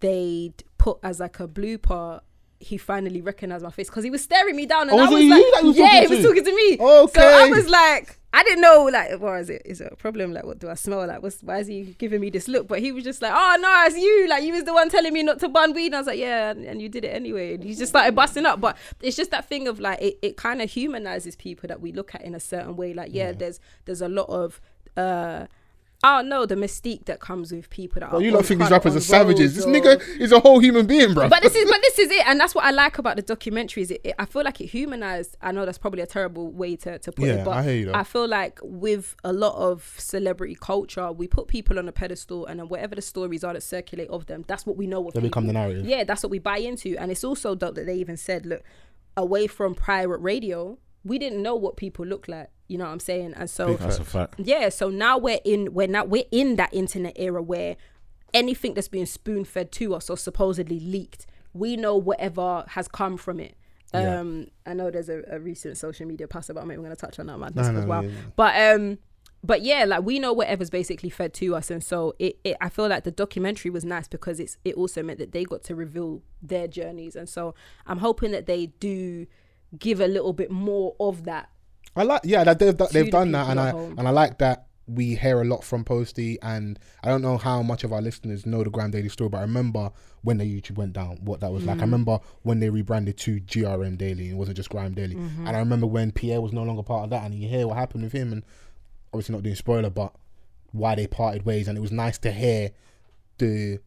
they'd 0.00 0.64
put 0.78 0.98
as 1.02 1.20
like 1.20 1.38
a 1.40 1.46
blooper 1.48 2.20
he 2.58 2.76
finally 2.76 3.20
recognized 3.22 3.64
my 3.64 3.70
face 3.70 3.88
because 3.88 4.04
he 4.04 4.10
was 4.10 4.22
staring 4.22 4.54
me 4.56 4.66
down 4.66 4.90
and 4.90 4.98
Oh, 4.98 5.04
I 5.04 5.08
was 5.08 5.20
it 5.24 5.28
was 5.28 5.38
you 5.38 5.52
like, 5.52 5.62
was 5.64 5.78
yeah, 5.78 6.00
he 6.02 6.06
was 6.08 6.24
talking 6.24 6.44
to 6.44 6.54
me. 6.54 6.78
Okay. 6.78 7.20
So 7.20 7.26
I 7.26 7.48
was 7.48 7.68
like, 7.68 8.18
I 8.34 8.42
didn't 8.44 8.62
know, 8.62 8.84
like, 8.84 9.20
what 9.20 9.40
is 9.40 9.50
it? 9.50 9.62
Is 9.66 9.82
it 9.82 9.92
a 9.92 9.96
problem? 9.96 10.32
Like, 10.32 10.44
what 10.44 10.58
do 10.58 10.70
I 10.70 10.74
smell? 10.74 11.06
Like, 11.06 11.22
what's, 11.22 11.42
why 11.42 11.58
is 11.58 11.66
he 11.66 11.94
giving 11.98 12.20
me 12.20 12.30
this 12.30 12.48
look? 12.48 12.66
But 12.66 12.80
he 12.80 12.90
was 12.90 13.04
just 13.04 13.20
like, 13.20 13.32
oh, 13.34 13.56
no, 13.60 13.84
it's 13.86 13.96
you. 13.96 14.26
Like, 14.26 14.42
you 14.42 14.54
was 14.54 14.64
the 14.64 14.72
one 14.72 14.88
telling 14.88 15.12
me 15.12 15.22
not 15.22 15.38
to 15.40 15.48
bun 15.48 15.74
weed. 15.74 15.86
And 15.86 15.96
I 15.96 15.98
was 15.98 16.06
like, 16.06 16.18
yeah, 16.18 16.50
and, 16.50 16.64
and 16.64 16.80
you 16.80 16.88
did 16.88 17.04
it 17.04 17.14
anyway. 17.14 17.54
And 17.54 17.64
he 17.64 17.74
just 17.74 17.90
started 17.90 18.14
busting 18.14 18.46
up. 18.46 18.58
But 18.58 18.78
it's 19.02 19.16
just 19.16 19.32
that 19.32 19.48
thing 19.48 19.68
of 19.68 19.80
like, 19.80 20.00
it, 20.00 20.18
it 20.22 20.36
kind 20.38 20.62
of 20.62 20.70
humanizes 20.70 21.36
people 21.36 21.68
that 21.68 21.82
we 21.82 21.92
look 21.92 22.14
at 22.14 22.22
in 22.22 22.34
a 22.34 22.40
certain 22.40 22.74
way. 22.74 22.94
Like, 22.94 23.10
yeah, 23.12 23.32
there's 23.32 23.60
there's 23.84 24.00
a 24.00 24.08
lot 24.08 24.30
of, 24.30 24.60
uh, 24.96 25.46
Oh, 26.04 26.18
Don't 26.18 26.28
know, 26.28 26.46
the 26.46 26.56
mystique 26.56 27.04
that 27.04 27.20
comes 27.20 27.52
with 27.52 27.70
people 27.70 28.00
that 28.00 28.10
Well, 28.10 28.20
are 28.20 28.24
you 28.24 28.32
lot 28.32 28.44
think 28.44 28.60
these 28.60 28.70
rappers 28.70 28.96
are 28.96 29.00
savages. 29.00 29.54
This 29.54 29.64
or- 29.64 29.68
nigga 29.68 30.00
is 30.18 30.32
a 30.32 30.40
whole 30.40 30.58
human 30.58 30.84
being, 30.86 31.14
bro. 31.14 31.28
but 31.28 31.42
this 31.42 31.54
is 31.54 31.70
but 31.70 31.80
this 31.82 31.98
is 32.00 32.10
it 32.10 32.26
and 32.26 32.40
that's 32.40 32.54
what 32.56 32.64
i 32.64 32.70
like 32.72 32.98
about 32.98 33.14
the 33.16 33.22
documentaries 33.22 33.90
it, 33.92 34.00
it- 34.02 34.14
i 34.18 34.24
feel 34.24 34.42
like 34.42 34.60
it 34.60 34.66
humanized 34.66 35.36
i 35.42 35.52
know 35.52 35.64
that's 35.64 35.78
probably 35.78 36.00
a 36.02 36.06
terrible 36.06 36.50
way 36.50 36.74
to, 36.74 36.98
to 36.98 37.12
put 37.12 37.26
Yeah, 37.26 37.34
it 37.34 37.44
but 37.44 37.52
I 37.52 37.62
hear 37.62 37.74
you 37.74 37.84
though. 37.86 37.94
I 37.94 38.02
feel 38.02 38.26
like 38.26 38.58
with 38.62 39.14
a 39.22 39.32
lot 39.32 39.54
of 39.54 39.94
celebrity 39.98 40.56
culture 40.60 41.12
we 41.12 41.28
put 41.28 41.46
people 41.46 41.78
on 41.78 41.88
a 41.88 41.92
pedestal 41.92 42.46
and 42.46 42.58
then 42.58 42.68
whatever 42.68 42.94
the 42.96 43.02
stories 43.02 43.44
are 43.44 43.52
that 43.52 43.62
circulate 43.62 44.08
of 44.10 44.26
them 44.26 44.44
that's 44.48 44.66
what 44.66 44.76
we 44.76 44.86
know 44.88 45.06
of 45.06 45.14
They 45.14 45.20
become 45.20 45.46
the 45.46 45.52
narrative. 45.52 45.86
yeah 45.86 46.02
that's 46.04 46.22
what 46.24 46.30
we 46.30 46.40
buy 46.40 46.58
into 46.58 46.96
and 46.98 47.10
it's 47.12 47.22
also 47.24 47.54
dope 47.54 47.76
that 47.76 47.86
they 47.86 47.94
even 47.96 48.16
said 48.16 48.44
look 48.44 48.62
away 49.16 49.46
from 49.46 49.74
pirate 49.76 50.18
radio 50.20 50.78
we 51.04 51.18
didn't 51.18 51.42
know 51.42 51.54
what 51.54 51.76
people 51.76 52.04
look 52.06 52.26
like 52.28 52.48
you 52.72 52.78
know 52.78 52.84
what 52.84 52.92
i'm 52.92 53.00
saying? 53.00 53.34
And 53.36 53.48
so 53.58 53.74
That's 53.76 53.98
a 53.98 54.04
fact. 54.04 54.34
yeah 54.38 54.68
so 54.70 54.88
now 54.88 55.14
we're 55.26 55.40
in 55.44 55.60
we're 55.76 55.86
now 55.96 56.04
we're 56.14 56.30
in 56.42 56.56
that 56.56 56.72
internet 56.72 57.14
era 57.16 57.42
where 57.52 57.76
anything 58.34 58.74
that's 58.74 58.88
being 58.88 59.06
spoon 59.06 59.44
fed 59.44 59.70
to 59.72 59.94
us 59.94 60.08
or 60.10 60.16
supposedly 60.16 60.80
leaked 60.80 61.26
we 61.52 61.76
know 61.76 61.96
whatever 61.96 62.64
has 62.68 62.88
come 62.88 63.16
from 63.18 63.38
it. 63.40 63.54
Um 63.94 64.46
i 64.64 64.72
know 64.72 64.90
there's 64.90 65.10
a, 65.10 65.22
a 65.36 65.38
recent 65.38 65.76
social 65.76 66.06
media 66.06 66.26
post 66.26 66.48
about 66.50 66.66
maybe 66.66 66.78
we're 66.78 66.86
going 66.86 66.96
to 66.96 67.06
touch 67.06 67.18
on 67.18 67.26
that 67.26 67.38
madness 67.38 67.66
No, 67.66 67.72
no, 67.74 67.78
as 67.80 67.86
well. 67.86 68.02
yeah, 68.04 68.10
yeah. 68.10 68.16
but 68.36 68.52
um 68.74 68.98
but 69.44 69.60
yeah 69.62 69.84
like 69.84 70.02
we 70.02 70.18
know 70.18 70.32
whatever's 70.32 70.70
basically 70.70 71.10
fed 71.10 71.34
to 71.34 71.54
us. 71.58 71.70
And 71.70 71.82
so 71.84 72.14
it, 72.18 72.38
it 72.48 72.56
i 72.66 72.68
feel 72.70 72.88
like 72.88 73.04
the 73.04 73.10
documentary 73.10 73.70
was 73.70 73.84
nice 73.84 74.08
because 74.08 74.40
it's 74.40 74.56
it 74.64 74.74
also 74.76 75.02
meant 75.02 75.18
that 75.18 75.32
they 75.32 75.44
got 75.44 75.62
to 75.64 75.74
reveal 75.74 76.22
their 76.40 76.66
journeys. 76.78 77.14
And 77.16 77.28
so 77.28 77.54
i'm 77.86 77.98
hoping 77.98 78.30
that 78.36 78.46
they 78.46 78.62
do 78.90 79.26
give 79.78 80.00
a 80.00 80.06
little 80.16 80.32
bit 80.32 80.50
more 80.50 80.94
of 80.98 81.24
that 81.24 81.50
I 81.96 82.02
like, 82.04 82.22
yeah, 82.24 82.44
that 82.44 82.58
they've 82.58 82.76
they've 82.76 83.04
the 83.06 83.10
done 83.10 83.32
that, 83.32 83.48
and 83.50 83.60
I 83.60 83.70
home. 83.70 83.98
and 83.98 84.06
I 84.08 84.10
like 84.10 84.38
that 84.38 84.66
we 84.88 85.14
hear 85.14 85.40
a 85.40 85.44
lot 85.44 85.62
from 85.62 85.84
Posty, 85.84 86.38
and 86.42 86.78
I 87.04 87.08
don't 87.08 87.22
know 87.22 87.36
how 87.38 87.62
much 87.62 87.84
of 87.84 87.92
our 87.92 88.02
listeners 88.02 88.44
know 88.46 88.64
the 88.64 88.70
Grime 88.70 88.90
Daily 88.90 89.08
story, 89.08 89.30
but 89.30 89.38
I 89.38 89.42
remember 89.42 89.90
when 90.22 90.38
the 90.38 90.44
YouTube 90.44 90.76
went 90.76 90.92
down, 90.92 91.18
what 91.22 91.40
that 91.40 91.52
was 91.52 91.64
like. 91.64 91.76
Mm. 91.78 91.80
I 91.80 91.84
remember 91.84 92.18
when 92.42 92.58
they 92.60 92.68
rebranded 92.68 93.16
to 93.18 93.40
GRM 93.40 93.96
Daily, 93.96 94.30
it 94.30 94.34
wasn't 94.36 94.56
just 94.56 94.70
Grime 94.70 94.92
Daily, 94.94 95.14
Mm-hmm. 95.14 95.46
and 95.46 95.56
I 95.56 95.60
remember 95.60 95.86
when 95.86 96.10
Pierre 96.12 96.40
was 96.40 96.52
no 96.52 96.62
longer 96.64 96.82
part 96.82 97.04
of 97.04 97.10
that, 97.10 97.24
and 97.24 97.34
you 97.34 97.48
hear 97.48 97.66
what 97.68 97.76
happened 97.76 98.02
with 98.04 98.12
him, 98.12 98.32
and 98.32 98.42
obviously 99.14 99.34
not 99.34 99.42
doing 99.44 99.54
spoiler, 99.56 99.88
but 99.90 100.14
why 100.72 100.94
they 100.94 101.06
parted 101.06 101.44
ways, 101.46 101.68
and 101.68 101.78
it 101.78 101.80
was 101.82 101.92
nice 101.92 102.18
to 102.18 102.32
hear 102.32 102.70
the 103.38 103.78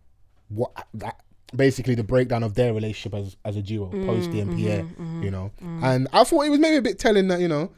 what 0.49 0.71
that 0.93 1.19
basically 1.55 1.95
the 1.95 2.03
breakdown 2.03 2.43
of 2.43 2.53
their 2.55 2.73
relationship 2.73 3.13
as 3.19 3.35
as 3.43 3.55
a 3.57 3.61
duo, 3.61 3.89
Posty 4.05 4.39
and 4.39 4.55
Pierre, 4.55 4.85
you 5.21 5.31
know. 5.31 5.51
And 5.83 6.07
I 6.13 6.23
thought 6.23 6.45
it 6.45 6.49
was 6.49 6.59
maybe 6.59 6.77
a 6.77 6.81
bit 6.81 6.99
telling 6.99 7.27
that 7.29 7.39
you 7.39 7.47
know 7.47 7.71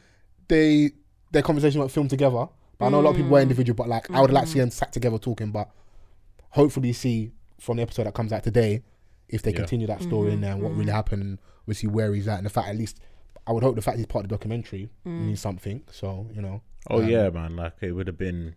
they 0.48 0.90
their 1.30 1.42
conversation 1.42 1.80
went 1.80 1.92
filmed 1.92 2.10
together. 2.10 2.48
But 2.78 2.86
I 2.86 2.88
know 2.90 3.00
a 3.00 3.02
lot 3.02 3.10
of 3.10 3.16
people 3.16 3.30
were 3.30 3.40
mm. 3.40 3.42
individual, 3.42 3.74
but 3.74 3.88
like 3.88 4.10
I 4.10 4.20
would 4.20 4.30
like 4.30 4.44
to 4.44 4.50
see 4.50 4.58
mm. 4.58 4.62
them 4.62 4.70
sat 4.70 4.92
together 4.92 5.18
talking. 5.18 5.50
But 5.50 5.68
hopefully, 6.50 6.92
see 6.92 7.32
from 7.60 7.76
the 7.76 7.82
episode 7.82 8.04
that 8.04 8.14
comes 8.14 8.32
out 8.32 8.44
today 8.44 8.82
if 9.28 9.42
they 9.42 9.50
Yeah. 9.50 9.58
continue 9.58 9.86
that 9.88 10.02
story 10.02 10.32
in 10.32 10.40
there 10.40 10.52
and 10.52 10.62
what 10.62 10.70
really 10.70 10.86
mm-hmm. 10.86 10.94
happened, 10.94 11.22
and 11.22 11.38
we 11.66 11.74
see 11.74 11.86
where 11.86 12.14
he's 12.14 12.28
at, 12.28 12.38
and 12.38 12.46
the 12.46 12.50
fact 12.50 12.68
at 12.68 12.76
least. 12.76 13.00
I 13.46 13.52
would 13.52 13.62
hope 13.62 13.76
the 13.76 13.80
fact 13.82 13.96
he's 13.96 14.04
part 14.04 14.26
of 14.26 14.28
the 14.28 14.34
documentary 14.34 14.90
mm. 15.06 15.22
means 15.22 15.40
something. 15.40 15.82
So 15.90 16.28
you 16.34 16.42
know, 16.42 16.60
Oh 16.90 17.00
Um, 17.00 17.08
yeah, 17.08 17.30
man. 17.30 17.56
Like 17.56 17.74
it 17.80 17.92
would 17.92 18.06
have 18.06 18.18
been 18.18 18.54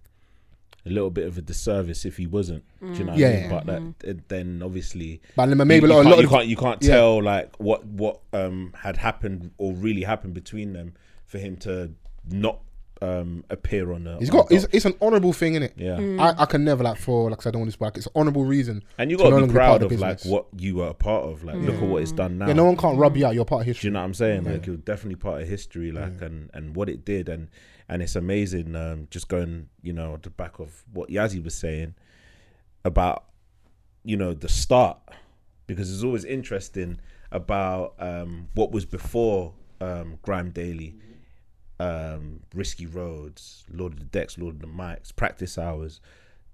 a 0.85 0.89
little 0.89 1.09
bit 1.11 1.27
of 1.27 1.37
a 1.37 1.41
disservice 1.41 2.05
if 2.05 2.17
he 2.17 2.25
wasn't. 2.27 2.63
Do 2.81 2.87
you 2.87 3.03
know? 3.03 3.11
What 3.11 3.19
Yeah, 3.19 3.27
I 3.27 3.31
mean? 3.31 3.41
yeah. 3.43 3.49
But 3.49 3.65
that 3.67 3.81
mm-hmm. 3.81 4.09
it- 4.09 4.29
then 4.29 4.61
obviously 4.63 5.21
but 5.35 5.45
then 5.45 5.67
maybe 5.67 5.87
you, 5.87 5.93
a 5.93 6.03
you 6.03 6.09
lot, 6.09 6.19
a 6.19 6.21
can't, 6.21 6.21
you 6.21 6.27
can't 6.27 6.47
you 6.47 6.55
can't 6.57 6.83
yeah. 6.83 6.95
tell 6.95 7.23
like 7.23 7.55
what 7.59 7.85
what 7.85 8.21
um 8.33 8.73
had 8.81 8.97
happened 8.97 9.51
or 9.57 9.73
really 9.73 10.03
happened 10.03 10.33
between 10.33 10.73
them 10.73 10.93
for 11.32 11.38
him 11.39 11.55
to 11.55 11.91
not 12.29 12.59
um 13.01 13.43
appear 13.49 13.91
on 13.93 14.03
the. 14.03 14.17
He's 14.19 14.29
on 14.29 14.38
got 14.38 14.51
it's, 14.51 14.67
it's 14.71 14.86
an 14.86 14.93
honourable 15.01 15.34
thing 15.34 15.55
in 15.55 15.63
it. 15.63 15.73
yeah. 15.75 15.97
I, 16.19 16.43
I 16.43 16.45
can 16.45 16.63
never 16.63 16.84
like 16.84 16.97
for 16.97 17.29
like 17.32 17.47
I 17.47 17.51
don't 17.51 17.61
want 17.61 17.69
to 17.69 17.73
spoil. 17.73 17.88
Like, 17.88 17.97
it's 17.97 18.05
an 18.05 18.11
honourable 18.15 18.43
reason. 18.45 18.84
And 18.97 19.09
you 19.09 19.17
got 19.17 19.23
no 19.23 19.29
to 19.29 19.36
longer 19.38 19.53
be 19.53 19.59
part 19.59 19.79
proud 19.79 19.89
the 19.89 19.95
of 19.95 19.99
like 19.99 20.21
what 20.23 20.45
you 20.57 20.75
were 20.75 20.89
a 20.89 20.93
part 20.93 21.23
of. 21.23 21.43
Like 21.43 21.55
look 21.55 21.75
at 21.75 21.82
what 21.82 22.01
it's 22.01 22.11
done 22.11 22.38
now. 22.38 22.47
Yeah, 22.47 22.53
no 22.53 22.65
one 22.65 22.77
can't 22.77 22.97
rub 22.97 23.17
you 23.17 23.25
out. 23.25 23.34
You're 23.34 23.45
part 23.45 23.67
of 23.67 23.75
Do 23.75 23.88
you 23.88 23.91
know 23.91 23.99
what 23.99 24.05
I'm 24.05 24.13
saying? 24.13 24.43
Like 24.43 24.65
you're 24.67 24.77
definitely 24.77 25.15
part 25.15 25.41
of 25.41 25.47
history, 25.47 25.91
like 25.91 26.21
and 26.21 26.51
and 26.53 26.75
what 26.75 26.89
it 26.89 27.05
did, 27.05 27.29
and 27.29 27.49
and 27.89 28.01
it's 28.01 28.15
amazing. 28.15 28.75
Um, 28.75 29.07
just 29.09 29.29
going, 29.29 29.69
you 29.82 29.93
know, 29.93 30.15
at 30.15 30.23
the 30.23 30.29
back 30.29 30.59
of 30.59 30.84
what 30.93 31.09
Yazzie 31.09 31.43
was 31.43 31.55
saying 31.55 31.95
about, 32.86 33.25
you 34.03 34.17
know, 34.17 34.34
the 34.34 34.49
start, 34.49 34.97
because 35.65 35.91
it's 35.91 36.03
always 36.03 36.25
interesting 36.25 36.99
about 37.32 37.95
um 37.99 38.49
what 38.53 38.71
was 38.71 38.86
before 38.86 39.53
um 39.79 40.19
Grime 40.21 40.51
Daily, 40.51 40.95
um 41.82 42.41
Risky 42.53 42.86
Roads, 42.86 43.65
Lord 43.71 43.93
of 43.93 43.99
the 43.99 44.05
Decks, 44.05 44.38
Lord 44.38 44.55
of 44.55 44.61
the 44.61 44.67
Mics, 44.67 45.15
Practice 45.15 45.57
Hours. 45.57 46.01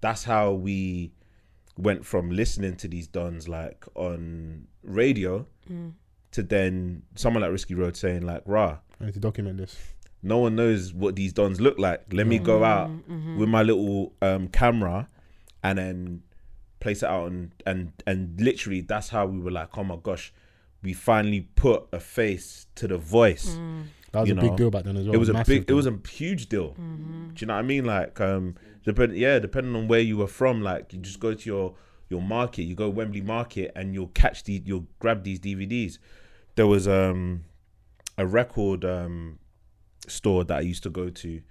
That's 0.01 0.23
how 0.23 0.53
we 0.53 1.11
went 1.77 2.05
from 2.05 2.31
listening 2.31 2.75
to 2.77 2.87
these 2.87 3.07
dons 3.07 3.47
like 3.47 3.85
on 3.95 4.67
radio 4.83 5.45
to 6.31 6.43
then 6.43 7.03
someone 7.15 7.41
like 7.43 7.51
Risky 7.51 7.75
Road 7.75 7.95
saying 7.97 8.21
like, 8.25 8.41
"Rah, 8.45 8.77
I 9.01 9.05
need 9.05 9.13
to 9.15 9.19
document 9.19 9.57
this. 9.57 9.75
no 10.23 10.37
one 10.39 10.55
knows 10.55 10.93
what 10.93 11.15
these 11.15 11.33
dons 11.33 11.59
look 11.61 11.77
like. 11.77 12.01
Let 12.13 12.27
me 12.27 12.39
go 12.39 12.63
out 12.63 12.89
with 13.37 13.49
my 13.49 13.63
little 13.63 14.13
um, 14.21 14.47
camera 14.47 15.07
and 15.63 15.77
then 15.77 16.23
place 16.79 17.01
it 17.03 17.09
out 17.09 17.25
and 17.31 17.51
and 17.65 17.91
and 18.05 18.39
literally 18.39 18.81
that's 18.81 19.09
how 19.09 19.25
we 19.25 19.39
were 19.39 19.51
like, 19.51 19.77
oh 19.77 19.83
my 19.83 19.97
gosh, 20.01 20.31
we 20.83 20.93
finally 20.93 21.41
put 21.55 21.87
a 21.91 21.99
face 21.99 22.67
to 22.75 22.87
the 22.87 22.97
voice. 22.97 23.57
That 24.11 24.21
was 24.21 24.29
you 24.29 24.37
a 24.37 24.41
big 24.41 24.55
deal 24.55 24.71
back 24.71 24.83
then 24.83 24.97
as 24.97 25.05
well. 25.05 25.15
it 25.15 25.17
was 25.17 25.29
a 25.29 25.33
Massive 25.33 25.47
big, 25.47 25.69
it 25.69 25.73
was 25.73 25.85
a 25.85 25.99
huge 26.09 26.47
deal. 26.47 26.73
Do 26.73 27.33
you 27.37 27.47
know 27.47 27.53
what 27.53 27.59
I 27.59 27.63
mean? 27.63 27.85
Like, 27.85 28.19
um, 28.21 28.55
depend, 28.83 29.15
yeah, 29.15 29.39
depending 29.39 29.75
on 29.75 29.87
where 29.87 29.99
you 29.99 30.17
were 30.17 30.27
from, 30.27 30.61
like 30.61 30.93
you 30.93 30.99
just 30.99 31.19
go 31.19 31.33
to 31.33 31.45
your 31.49 31.75
your 32.09 32.21
market, 32.21 32.63
you 32.63 32.73
go 32.73 32.89
Wembley 32.89 33.21
Market, 33.21 33.71
and 33.75 33.93
you'll 33.93 34.07
catch 34.07 34.45
the, 34.45 34.61
you'll 34.65 34.87
grab 34.99 35.23
these 35.23 35.39
DVDs. 35.39 35.97
There 36.55 36.67
was 36.67 36.87
um 36.87 37.43
a 38.17 38.25
record 38.25 38.85
um 38.85 39.39
store 40.07 40.43
that 40.45 40.57
I 40.57 40.61
used 40.61 40.83
to 40.83 40.89
go 40.89 41.09
to, 41.09 41.41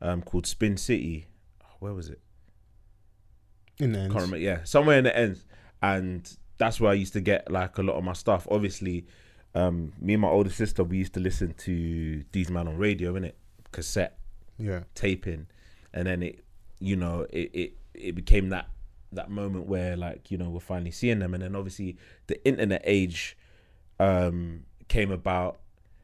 um 0.00 0.22
called 0.22 0.46
Spin 0.46 0.76
City. 0.76 1.26
Where 1.80 1.92
was 1.92 2.08
it? 2.08 2.20
in 3.78 3.92
the 3.92 3.98
end. 4.00 4.12
Can't 4.12 4.22
remember. 4.22 4.38
Yeah, 4.38 4.64
somewhere 4.64 4.98
in 4.98 5.04
the 5.04 5.16
end, 5.16 5.42
and 5.82 6.36
that's 6.58 6.80
where 6.80 6.90
I 6.90 6.94
used 6.94 7.12
to 7.14 7.20
get 7.20 7.50
like 7.50 7.78
a 7.78 7.82
lot 7.82 7.96
of 7.96 8.04
my 8.04 8.12
stuff. 8.12 8.46
Obviously, 8.50 9.06
um, 9.54 9.92
me 10.00 10.14
and 10.14 10.22
my 10.22 10.28
older 10.28 10.50
sister, 10.50 10.82
we 10.84 10.98
used 10.98 11.14
to 11.14 11.20
listen 11.20 11.54
to 11.58 12.24
these 12.32 12.50
man 12.50 12.66
on 12.68 12.76
radio, 12.76 13.12
innit? 13.14 13.32
Cassette 13.72 14.16
Yeah. 14.58 14.84
taping, 14.94 15.46
and 15.92 16.06
then 16.06 16.22
it, 16.22 16.44
you 16.80 16.96
know, 16.96 17.26
it 17.30 17.50
it 17.54 17.72
it 17.94 18.14
became 18.14 18.48
that 18.50 18.68
that 19.12 19.30
moment 19.30 19.66
where 19.66 19.96
like 19.96 20.30
you 20.30 20.38
know 20.38 20.50
we're 20.50 20.60
finally 20.60 20.90
seeing 20.90 21.18
them, 21.20 21.34
and 21.34 21.42
then 21.42 21.54
obviously 21.54 21.96
the 22.26 22.44
internet 22.46 22.82
age 22.84 23.36
um 24.00 24.64
came 24.88 25.10
about, 25.12 25.60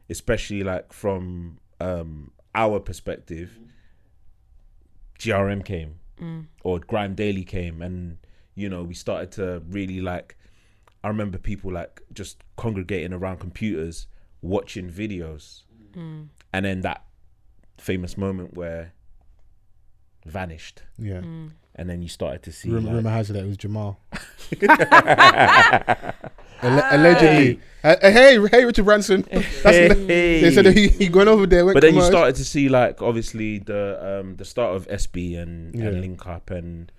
especially 0.09 0.63
like 0.63 0.93
from 0.93 1.59
um 1.79 2.31
our 2.55 2.79
perspective. 2.79 3.57
GRM 5.19 5.63
came, 5.63 5.99
or 6.63 6.79
Grime 6.79 7.13
Daily 7.15 7.43
came, 7.43 7.81
and 7.81 8.17
you 8.55 8.69
know 8.69 8.83
we 8.83 8.93
started 8.93 9.31
to 9.33 9.61
really 9.69 10.01
like. 10.01 10.35
I 11.03 11.07
remember 11.07 11.37
people 11.37 11.71
like 11.71 12.01
just 12.13 12.43
congregating 12.57 13.13
around 13.13 13.39
computers, 13.39 14.07
watching 14.41 14.89
videos, 14.89 15.63
and 15.95 16.29
then 16.65 16.81
that 16.81 17.03
famous 17.77 18.17
moment 18.17 18.53
where 18.53 18.93
vanished, 20.25 20.83
Yeah. 20.99 21.21
and 21.75 21.89
then 21.89 22.01
you 22.03 22.07
started 22.07 22.43
to 22.43 22.51
see. 22.51 22.69
Rumor, 22.69 22.87
like- 22.87 22.95
rumor 22.95 23.09
has 23.09 23.29
it 23.29 23.33
that 23.33 23.43
it 23.43 23.47
was 23.47 23.57
Jamal. 23.57 23.99
Allegedly. 26.63 27.59
Uh, 27.83 27.95
uh, 28.01 28.11
hey, 28.11 28.37
hey, 28.49 28.65
Richard 28.65 28.85
Branson. 28.85 29.25
That's 29.31 29.63
They 29.63 30.51
said 30.53 30.65
that 30.65 30.77
he, 30.77 30.89
he 30.89 31.07
going 31.09 31.27
over 31.27 31.47
there. 31.47 31.65
Went 31.65 31.75
but 31.75 31.81
then 31.81 31.95
you 31.95 32.03
started 32.03 32.35
to 32.35 32.45
see 32.45 32.69
like 32.69 33.01
obviously 33.01 33.57
the 33.57 34.19
um 34.21 34.35
the 34.35 34.45
start 34.45 34.75
of 34.75 34.87
SB 34.87 35.37
and, 35.41 35.73
Yeah. 35.75 35.85
and 35.87 36.01
Link 36.01 36.27
Up 36.27 36.51
and 36.51 36.91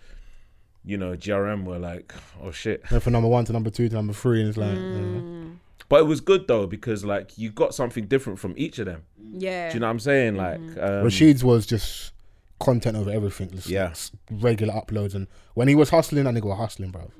you 0.85 0.97
know 0.97 1.13
GRM 1.17 1.65
were 1.65 1.79
like 1.79 2.13
oh 2.43 2.51
shit 2.51 2.83
Went 2.91 3.03
from 3.03 3.13
number 3.13 3.29
one 3.29 3.45
to 3.47 3.53
number 3.53 3.71
two 3.71 3.89
to 3.89 3.95
number 3.95 4.13
three, 4.13 4.41
and 4.41 4.49
it's 4.49 4.59
like, 4.59 4.77
uh, 4.77 5.57
but 5.89 6.01
it 6.01 6.07
was 6.07 6.21
good 6.21 6.49
though 6.49 6.67
because 6.67 7.05
like 7.05 7.37
you 7.39 7.51
got 7.51 7.75
something 7.75 8.07
different 8.07 8.39
from 8.39 8.55
each 8.57 8.79
of 8.79 8.87
them 8.87 9.03
Yeah. 9.33 9.69
do 9.71 9.75
you 9.75 9.81
know 9.81 9.87
what 9.87 9.91
I'm 9.93 10.01
saying 10.01 10.37
like 10.37 10.61
um, 10.61 11.05
Rashid's 11.05 11.45
was 11.45 11.67
just 11.67 12.13
content 12.61 12.97
over 12.97 13.11
everything. 13.11 13.51
Just 13.51 13.69
Yeah. 13.69 13.93
regular 14.31 14.73
uploads, 14.75 15.15
and 15.17 15.27
when 15.55 15.67
he 15.69 15.75
was 15.75 15.91
hustling, 15.91 16.25
that 16.25 16.35
nigga 16.35 16.45
was 16.45 16.59
hustling, 16.59 16.91
bro. 16.91 17.11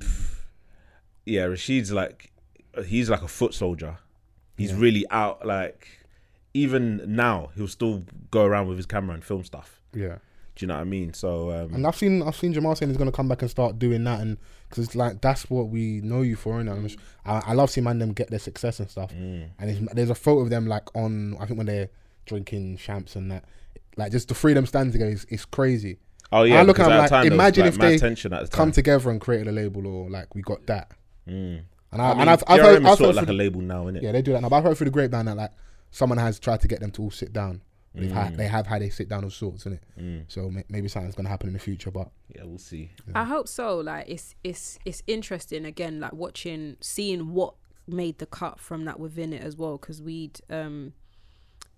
yeah 1.25 1.43
Rashid's 1.47 1.93
like 1.93 2.31
he's 2.87 3.11
like 3.11 3.23
a 3.23 3.29
foot 3.29 3.53
soldier 3.55 3.99
he's 4.57 4.73
really 4.73 5.05
out 5.11 5.45
like 5.47 5.89
even 6.55 7.03
now 7.07 7.51
he'll 7.57 7.69
still 7.69 8.05
go 8.31 8.45
around 8.45 8.67
with 8.69 8.77
his 8.77 8.87
camera 8.87 9.15
and 9.15 9.25
film 9.25 9.45
stuff 9.45 9.81
Yeah. 9.95 10.19
Do 10.63 10.65
you 10.65 10.69
know 10.69 10.75
what 10.75 10.83
I 10.83 10.85
mean 10.85 11.13
so 11.13 11.51
um 11.51 11.75
And 11.75 11.85
I've 11.85 11.97
seen 11.97 12.23
I've 12.23 12.37
seen 12.37 12.53
Jamal 12.53 12.77
saying 12.77 12.89
he's 12.89 12.97
gonna 12.97 13.11
come 13.11 13.27
back 13.27 13.43
and 13.43 13.51
start 13.51 13.81
doing 13.81 14.05
that, 14.05 14.21
and 14.21 14.39
because 14.69 14.85
it's 14.85 14.95
like 14.95 15.21
that's 15.21 15.51
what 15.51 15.71
we 15.71 16.01
know 16.03 16.23
you 16.23 16.37
for. 16.37 16.61
And 16.61 16.71
I, 17.27 17.43
I 17.47 17.53
love 17.55 17.69
seeing 17.69 17.85
man 17.85 17.99
them 17.99 18.13
get 18.13 18.31
their 18.31 18.39
success 18.39 18.79
and 18.79 18.89
stuff. 18.89 19.13
Mm. 19.13 19.49
And 19.59 19.71
it's, 19.71 19.95
there's 19.95 20.11
a 20.11 20.15
photo 20.15 20.43
of 20.43 20.51
them 20.51 20.69
like 20.69 20.85
on 20.95 21.37
I 21.41 21.47
think 21.47 21.59
when 21.59 21.67
they're 21.67 21.89
drinking 22.27 22.77
champs 22.77 23.17
and 23.17 23.33
that, 23.33 23.45
like 23.97 24.13
just 24.13 24.29
the 24.29 24.35
three 24.35 24.53
of 24.53 24.57
them 24.57 24.67
standing 24.67 24.93
together 24.93 25.11
is, 25.11 25.25
is 25.25 25.45
crazy. 25.45 25.99
oh 26.31 26.45
yeah 26.45 26.61
I 26.61 26.63
look 26.63 26.79
at 26.79 26.87
at 26.87 26.91
him 26.91 26.93
the 26.93 26.99
like, 27.03 27.11
time, 27.11 27.23
there 27.23 27.31
was, 27.33 27.35
imagine 27.35 27.65
like, 27.65 27.75
if 27.75 27.79
they 27.81 27.99
Come 28.51 28.71
together 28.71 29.11
and 29.11 29.21
created 29.21 29.49
a 29.49 29.53
label, 29.53 29.85
or 29.85 30.09
like 30.09 30.33
we 30.37 30.43
got 30.43 30.65
that. 30.67 30.93
Mm. 31.29 31.65
And 31.91 32.01
I, 32.01 32.05
I 32.05 32.13
mean, 32.13 32.21
and 32.21 32.31
I've, 32.31 32.45
I've 32.47 32.61
heard, 32.61 32.87
I've 32.87 32.99
sort 32.99 33.01
heard 33.01 33.09
of 33.11 33.17
like 33.17 33.23
a 33.25 33.27
through 33.27 33.37
label 33.37 33.61
now, 33.61 33.83
isn't 33.89 33.97
it? 33.97 34.03
yeah 34.05 34.13
they 34.13 34.23
do 34.23 34.33
that 34.33 34.43
now. 34.43 34.49
But 34.49 34.57
I've 34.57 34.65
heard 34.65 34.77
through 34.79 34.87
the 34.87 34.93
grapevine 34.93 35.27
that 35.27 35.37
like 35.37 35.51
someone 35.91 36.19
has 36.19 36.39
tried 36.39 36.61
to 36.61 36.69
get 36.69 36.81
them 36.81 36.91
to 36.93 37.03
all 37.03 37.11
sit 37.11 37.33
down. 37.33 37.61
They've 37.95 38.11
Mm. 38.11 38.15
had, 38.15 38.37
they 38.37 38.47
have 38.49 38.67
had 38.67 38.81
a 38.83 38.91
sit 38.91 39.09
down 39.09 39.23
of 39.25 39.35
sorts, 39.35 39.63
isn't 39.67 39.81
it? 39.97 40.25
So 40.29 40.51
may, 40.51 40.65
maybe 40.71 40.89
something's 40.89 41.15
gonna 41.15 41.29
happen 41.29 41.49
in 41.49 41.53
the 41.53 41.59
future, 41.59 41.91
but 41.91 42.11
Yeah, 42.35 42.45
we'll 42.45 42.59
see. 42.59 42.91
I 43.15 43.25
hope 43.25 43.49
so. 43.49 43.79
Like 43.79 44.09
it's 44.09 44.35
it's 44.43 44.79
it's 44.85 45.03
interesting 45.07 45.65
again, 45.67 46.01
like 46.01 46.13
watching, 46.15 46.77
seeing 46.81 47.35
what 47.35 47.55
made 47.87 48.19
the 48.19 48.27
cut 48.27 48.59
from 48.61 48.85
that 48.87 48.99
within 48.99 49.33
it 49.35 49.43
as 49.43 49.57
well. 49.57 49.77
Because 49.77 50.01
we'd 50.01 50.41
um, 50.49 50.95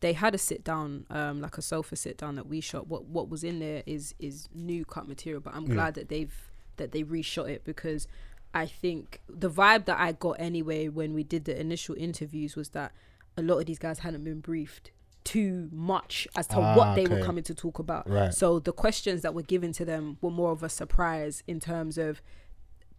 they 0.00 0.12
had 0.12 0.34
a 0.34 0.38
sit 0.38 0.62
down, 0.62 1.06
um, 1.10 1.40
like 1.40 1.56
a 1.58 1.62
sofa 1.62 1.96
sit 1.96 2.18
down 2.18 2.36
that 2.36 2.46
we 2.46 2.60
shot. 2.60 2.86
What 2.86 3.06
what 3.06 3.28
was 3.28 3.42
in 3.42 3.58
there 3.58 3.82
is 3.86 4.14
is 4.20 4.48
new 4.54 4.84
cut 4.84 5.08
material, 5.08 5.40
but 5.40 5.54
I'm 5.54 5.64
glad 5.66 5.94
that 5.94 6.08
they've 6.08 6.34
that 6.76 6.92
they 6.92 7.02
reshot 7.02 7.48
it 7.48 7.64
because 7.64 8.06
I 8.52 8.66
think 8.66 9.20
the 9.28 9.50
vibe 9.50 9.86
that 9.86 9.98
I 9.98 10.12
got 10.12 10.36
anyway 10.38 10.88
when 10.88 11.12
we 11.14 11.24
did 11.24 11.44
the 11.44 11.58
initial 11.58 11.96
interviews 11.96 12.54
was 12.54 12.68
that 12.70 12.92
a 13.36 13.42
lot 13.42 13.58
of 13.58 13.66
these 13.66 13.78
guys 13.80 14.00
hadn't 14.00 14.22
been 14.24 14.40
briefed 14.40 14.92
too 15.24 15.68
much 15.72 16.28
as 16.36 16.46
to 16.48 16.58
Ah, 16.58 16.76
what 16.76 16.94
they 16.94 17.06
were 17.06 17.20
coming 17.20 17.42
to 17.44 17.54
talk 17.54 17.78
about. 17.78 18.08
Right. 18.08 18.32
So 18.32 18.58
the 18.58 18.72
questions 18.72 19.22
that 19.22 19.34
were 19.34 19.42
given 19.42 19.72
to 19.72 19.84
them 19.84 20.18
were 20.20 20.30
more 20.30 20.52
of 20.52 20.62
a 20.62 20.68
surprise 20.68 21.42
in 21.46 21.60
terms 21.60 21.98
of 21.98 22.20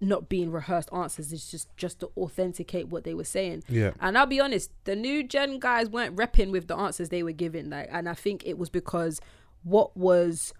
not 0.01 0.27
being 0.27 0.51
rehearsed 0.51 0.89
answers. 0.91 1.31
It's 1.31 1.49
just 1.49 1.75
just 1.77 1.99
to 2.01 2.11
authenticate 2.17 2.89
what 2.89 3.03
they 3.03 3.13
were 3.13 3.23
saying. 3.23 3.63
Yeah. 3.69 3.91
And 3.99 4.17
I'll 4.17 4.25
be 4.25 4.39
honest, 4.39 4.71
the 4.83 4.95
new 4.95 5.23
gen 5.23 5.59
guys 5.59 5.89
weren't 5.89 6.15
repping 6.15 6.51
with 6.51 6.67
the 6.67 6.75
answers 6.75 7.09
they 7.09 7.23
were 7.23 7.31
giving. 7.31 7.69
Like, 7.69 7.89
and 7.91 8.09
I 8.09 8.13
think 8.13 8.45
it 8.45 8.57
was 8.57 8.69
because 8.69 9.21
what 9.63 9.95
was 9.95 10.53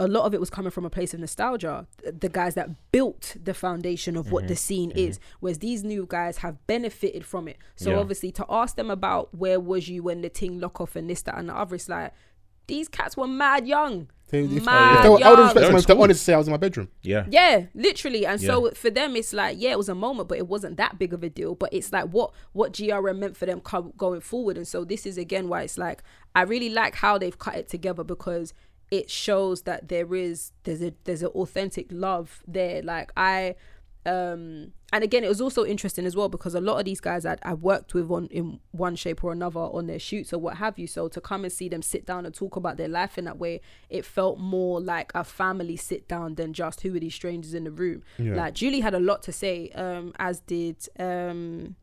a 0.00 0.06
lot 0.06 0.24
of 0.24 0.34
it 0.34 0.40
was 0.40 0.50
coming 0.50 0.70
from 0.70 0.84
a 0.84 0.90
place 0.90 1.12
of 1.12 1.20
nostalgia. 1.20 1.86
The 2.04 2.28
guys 2.28 2.54
that 2.54 2.70
built 2.92 3.36
the 3.42 3.54
foundation 3.54 4.16
of 4.16 4.30
what 4.30 4.46
the 4.46 4.54
mm-hmm. 4.54 4.58
scene 4.58 4.90
mm-hmm. 4.90 4.98
is, 4.98 5.20
whereas 5.40 5.58
these 5.58 5.82
new 5.82 6.06
guys 6.08 6.38
have 6.38 6.64
benefited 6.66 7.24
from 7.24 7.48
it. 7.48 7.58
So 7.76 7.90
Yeah. 7.90 7.98
obviously, 7.98 8.30
to 8.32 8.46
ask 8.48 8.76
them 8.76 8.90
about 8.90 9.34
where 9.34 9.58
was 9.58 9.88
you 9.88 10.04
when 10.04 10.20
the 10.20 10.28
ting 10.28 10.60
lock 10.60 10.80
off 10.80 10.94
and 10.94 11.10
this, 11.10 11.22
that, 11.22 11.36
and 11.36 11.48
the 11.48 11.56
other, 11.56 11.74
it's 11.74 11.88
like 11.88 12.12
these 12.68 12.88
cats 12.88 13.16
were 13.16 13.26
mad 13.26 13.66
young. 13.66 14.08
They, 14.30 14.44
if, 14.44 14.64
Mad 14.64 14.96
if 14.96 15.02
they 15.02 15.08
were, 15.08 15.24
I 15.24 15.30
would 15.30 15.38
respect 15.38 15.54
They're 15.54 15.64
someone 15.64 15.70
in 15.70 15.78
if 15.78 15.86
they're 15.86 15.94
school. 15.94 16.02
honest 16.02 16.20
to 16.20 16.24
say 16.24 16.34
I 16.34 16.36
was 16.36 16.48
in 16.48 16.50
my 16.50 16.58
bedroom. 16.58 16.90
Yeah. 17.00 17.24
Yeah, 17.30 17.64
literally. 17.74 18.26
And 18.26 18.38
so 18.38 18.70
for 18.72 18.90
them, 18.90 19.16
it's 19.16 19.32
like, 19.32 19.56
yeah, 19.58 19.70
it 19.70 19.78
was 19.78 19.88
a 19.88 19.94
moment, 19.94 20.28
but 20.28 20.36
it 20.36 20.46
wasn't 20.46 20.76
that 20.76 20.98
big 20.98 21.14
of 21.14 21.22
a 21.22 21.30
deal. 21.30 21.54
But 21.54 21.72
it's 21.72 21.92
like 21.92 22.10
what 22.10 22.32
what 22.52 22.72
GRM 22.72 23.18
meant 23.18 23.38
for 23.38 23.46
them 23.46 23.60
co- 23.60 23.94
going 23.96 24.20
forward. 24.20 24.58
And 24.58 24.68
so 24.68 24.84
this 24.84 25.06
is 25.06 25.16
again 25.16 25.48
why 25.48 25.62
it's 25.62 25.78
like 25.78 26.02
I 26.34 26.42
really 26.42 26.68
like 26.68 26.96
how 26.96 27.16
they've 27.16 27.38
cut 27.38 27.54
it 27.54 27.68
together 27.68 28.04
because 28.04 28.52
it 28.90 29.10
shows 29.10 29.62
that 29.62 29.88
there 29.88 30.14
is 30.14 30.52
there's 30.64 30.82
a 30.82 30.92
there's 31.04 31.22
an 31.22 31.28
authentic 31.28 31.88
love 31.90 32.42
there. 32.46 32.82
Like 32.82 33.12
I 33.16 33.56
um 34.06 34.72
and 34.92 35.04
again 35.04 35.22
it 35.22 35.28
was 35.28 35.40
also 35.40 35.66
interesting 35.66 36.06
as 36.06 36.16
well 36.16 36.30
because 36.30 36.54
a 36.54 36.60
lot 36.60 36.78
of 36.78 36.84
these 36.86 37.00
guys 37.00 37.26
I'd, 37.26 37.40
I 37.42 37.52
worked 37.52 37.92
with 37.92 38.10
on 38.10 38.26
in 38.28 38.60
one 38.70 38.96
shape 38.96 39.22
or 39.22 39.32
another 39.32 39.60
on 39.60 39.86
their 39.86 39.98
shoots 39.98 40.32
or 40.32 40.38
what 40.38 40.56
have 40.56 40.78
you. 40.78 40.86
So 40.86 41.08
to 41.08 41.20
come 41.20 41.44
and 41.44 41.52
see 41.52 41.68
them 41.68 41.82
sit 41.82 42.06
down 42.06 42.24
and 42.24 42.34
talk 42.34 42.56
about 42.56 42.78
their 42.78 42.88
life 42.88 43.18
in 43.18 43.24
that 43.26 43.38
way 43.38 43.60
it 43.90 44.06
felt 44.06 44.38
more 44.38 44.80
like 44.80 45.12
a 45.14 45.24
family 45.24 45.76
sit 45.76 46.08
down 46.08 46.36
than 46.36 46.54
just 46.54 46.80
who 46.80 46.94
are 46.96 47.00
these 47.00 47.14
strangers 47.14 47.52
in 47.52 47.64
the 47.64 47.70
room. 47.70 48.02
Like 48.36 48.54
Julie 48.54 48.80
had 48.80 48.94
a 48.94 49.00
lot 49.00 49.22
to 49.24 49.32
say 49.32 49.70
um 49.74 50.14
as 50.18 50.40
did 50.40 50.76
um 50.98 51.76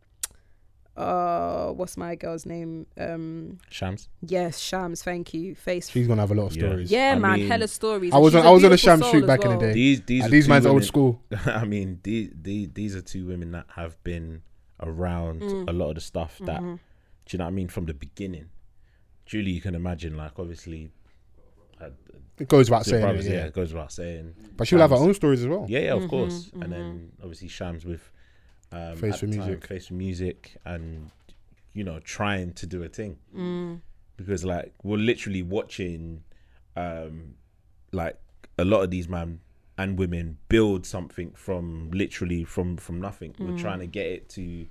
uh 0.98 1.72
what's 1.72 1.98
my 1.98 2.16
girl's 2.16 2.46
name 2.46 2.86
um 2.98 3.58
Shams. 3.70 4.08
yes 4.22 4.60
Shams 4.60 5.04
thank 5.04 5.34
you 5.34 5.54
face 5.54 5.90
She's 5.90 6.08
gonna 6.08 6.22
have 6.22 6.32
a 6.32 6.36
lot 6.36 6.48
of 6.52 6.56
Yeah. 6.56 6.68
stories. 6.70 6.90
yeah 6.92 7.14
I 7.16 7.20
man 7.20 7.40
mean- 7.40 7.48
hella 7.50 7.68
stories 7.68 8.14
I 8.14 8.18
was 8.18 8.34
on- 8.34 8.46
I 8.46 8.50
was 8.52 8.64
on 8.64 8.68
a 8.68 8.76
beautiful 8.78 8.98
Shams 9.02 9.12
shoot 9.12 9.24
as 9.24 9.28
back 9.28 9.44
in 9.44 9.52
the 9.52 9.58
day. 9.58 9.74
These 9.74 10.02
these 10.04 10.24
And 10.24 10.30
are 10.30 10.32
these 10.36 10.46
two 10.46 10.50
man's 10.52 10.66
old 10.66 10.76
women- 10.76 10.88
school. 10.88 11.22
I 11.46 11.66
mean, 11.66 12.00
these, 12.04 12.30
these 12.42 12.70
these 12.74 12.96
are 12.96 13.02
two 13.02 13.26
women 13.28 13.52
that 13.52 13.66
have 13.76 14.02
been 14.04 14.42
around 14.82 15.42
Mm. 15.42 15.70
a 15.70 15.74
lot 15.74 15.90
of 15.90 15.96
the 15.96 16.02
stuff 16.02 16.38
that 16.46 16.62
Mm-hmm. 16.62 16.76
do 16.76 17.30
you 17.32 17.38
know 17.40 17.46
what 17.46 17.50
I 17.50 17.54
mean 17.54 17.68
from 17.68 17.86
the 17.88 17.94
beginning. 17.94 18.46
Julie, 19.26 19.52
you 19.52 19.62
can 19.62 19.74
imagine, 19.76 20.16
like 20.16 20.38
obviously, 20.38 20.92
had 21.80 21.94
It 22.38 22.48
goes 22.48 22.70
without 22.70 22.86
saying, 22.86 23.02
brothers. 23.02 23.26
it, 23.26 23.32
yeah. 23.32 23.36
yeah. 23.40 23.46
it 23.48 23.54
goes 23.54 23.74
without 23.74 23.92
saying. 23.92 24.36
But 24.56 24.68
she'll 24.68 24.80
have 24.80 24.92
her 24.92 24.98
own 24.98 25.14
stories 25.14 25.42
as 25.42 25.48
well. 25.48 25.66
Yeah, 25.68 25.80
yeah, 25.80 25.94
of 25.94 26.02
Mm-hmm, 26.04 26.10
course. 26.10 26.52
And 26.62 26.72
then 26.72 27.12
obviously 27.22 27.48
Shams 27.48 27.86
with 27.86 28.12
um, 28.76 28.96
Face 28.98 29.14
at 29.16 29.20
for 29.22 29.26
the 29.28 29.38
time, 29.38 29.46
Music. 29.48 29.68
face 29.68 29.88
for 29.88 29.94
music, 29.94 30.58
and 30.66 31.12
you 31.74 31.84
know 31.84 32.00
trying 32.00 32.54
to 32.54 32.66
do 32.66 32.84
a 32.84 32.90
thing 32.90 33.18
Mm. 33.36 33.82
because 34.18 34.44
like 34.46 34.74
we're 34.84 34.98
literally 34.98 35.44
watching, 35.44 36.24
um, 36.76 37.36
like 37.92 38.18
a 38.58 38.66
lot 38.66 38.82
of 38.84 38.90
these 38.92 39.08
man 39.10 39.40
and 39.78 39.98
women 40.00 40.38
build 40.48 40.86
something 40.86 41.32
from 41.36 41.90
literally 41.92 42.44
from 42.44 42.78
from 42.78 43.00
nothing. 43.02 43.34
Mm. 43.34 43.50
We're 43.52 43.58
trying 43.58 43.80
to 43.80 43.88
get 43.88 44.06
it 44.08 44.30
to 44.30 44.68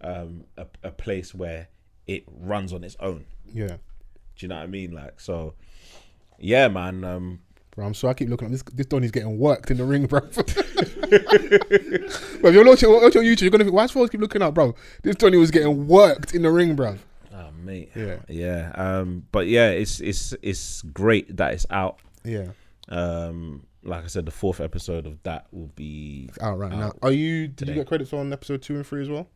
um, 0.00 0.44
a, 0.56 0.66
a 0.84 0.90
place 0.90 1.34
where 1.34 1.68
it 2.06 2.24
runs 2.28 2.72
on 2.72 2.82
its 2.84 2.96
own. 3.00 3.24
Yeah. 3.52 3.66
Do 4.36 4.44
you 4.46 4.48
know 4.48 4.56
what 4.56 4.62
I 4.64 4.66
mean? 4.66 4.92
Like 4.92 5.20
so, 5.20 5.54
yeah, 6.38 6.68
man. 6.68 7.04
Um, 7.04 7.40
Bro, 7.78 7.86
I'm 7.86 7.94
sorry, 7.94 8.10
I 8.10 8.14
keep 8.14 8.28
looking 8.28 8.46
up. 8.46 8.50
This 8.50 8.64
this 8.74 8.86
Donny's 8.86 9.12
getting 9.12 9.38
worked 9.38 9.70
in 9.70 9.76
the 9.76 9.84
ring, 9.84 10.06
bro. 10.06 10.18
bro, 10.18 10.28
if 10.40 12.52
you're 12.52 12.66
watching, 12.66 12.90
watching 12.90 13.20
on 13.20 13.24
YouTube, 13.24 13.42
you're 13.42 13.50
gonna 13.50 13.62
think, 13.62 13.72
why 13.72 13.86
does 13.86 14.10
keep 14.10 14.20
looking 14.20 14.42
up, 14.42 14.54
bro? 14.54 14.74
This 15.04 15.14
Donny 15.14 15.36
was 15.36 15.52
getting 15.52 15.86
worked 15.86 16.34
in 16.34 16.42
the 16.42 16.50
ring, 16.50 16.74
bro. 16.74 16.96
Oh 17.32 17.52
mate. 17.52 17.92
Yeah. 17.94 18.16
Yeah. 18.28 18.72
Um. 18.74 19.28
But 19.30 19.46
yeah, 19.46 19.70
it's 19.70 20.00
it's 20.00 20.34
it's 20.42 20.82
great 20.82 21.36
that 21.36 21.54
it's 21.54 21.66
out. 21.70 22.00
Yeah, 22.24 22.48
Um. 22.88 23.64
Like 23.84 24.02
I 24.02 24.08
said, 24.08 24.26
the 24.26 24.32
fourth 24.32 24.60
episode 24.60 25.06
of 25.06 25.22
that 25.22 25.46
will 25.52 25.70
be. 25.76 26.26
it's 26.30 26.42
out 26.42 26.58
right 26.58 26.72
Out 26.72 26.78
now. 26.80 26.92
Are 27.00 27.12
you? 27.12 27.46
Did 27.46 27.58
today. 27.58 27.72
you 27.74 27.78
get 27.78 27.86
credits 27.86 28.12
on 28.12 28.32
episode 28.32 28.60
two 28.60 28.74
and 28.74 28.84
three 28.84 29.02
as 29.02 29.08
well? 29.08 29.28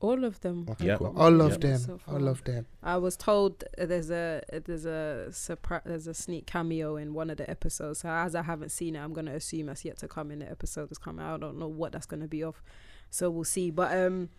All 0.00 0.24
of 0.24 0.40
them. 0.40 0.66
Okay, 0.70 0.86
Yeah. 0.86 0.96
cool. 0.96 1.14
I 1.16 1.28
love 1.28 1.50
Yep. 1.52 1.60
them. 1.60 1.78
So 1.78 1.94
I 2.06 2.10
far. 2.12 2.20
love 2.20 2.42
them. 2.44 2.66
I 2.82 2.96
was 2.96 3.16
told 3.18 3.64
uh, 3.78 3.84
there's 3.86 4.10
a 4.10 4.42
there's 4.64 4.86
a 4.86 5.28
surprise 5.30 5.82
there's 5.84 6.06
a 6.06 6.14
sneak 6.14 6.46
cameo 6.46 6.96
in 6.96 7.12
one 7.12 7.28
of 7.28 7.36
the 7.36 7.48
episodes. 7.50 8.00
So 8.00 8.08
as 8.08 8.34
I 8.34 8.42
haven't 8.42 8.70
seen 8.70 8.96
it, 8.96 9.00
I'm 9.00 9.12
gonna 9.12 9.34
assume 9.34 9.66
that's 9.66 9.84
yet 9.84 9.98
to 9.98 10.08
come 10.08 10.30
in 10.30 10.38
the 10.38 10.50
episode 10.50 10.88
that's 10.88 10.98
coming 10.98 11.24
out. 11.24 11.34
I 11.34 11.38
don't 11.46 11.58
know 11.58 11.68
what 11.68 11.92
that's 11.92 12.06
gonna 12.06 12.28
be 12.28 12.42
of, 12.42 12.62
so 13.10 13.28
we'll 13.30 13.44
see. 13.44 13.70
But 13.70 13.96
um, 13.96 14.30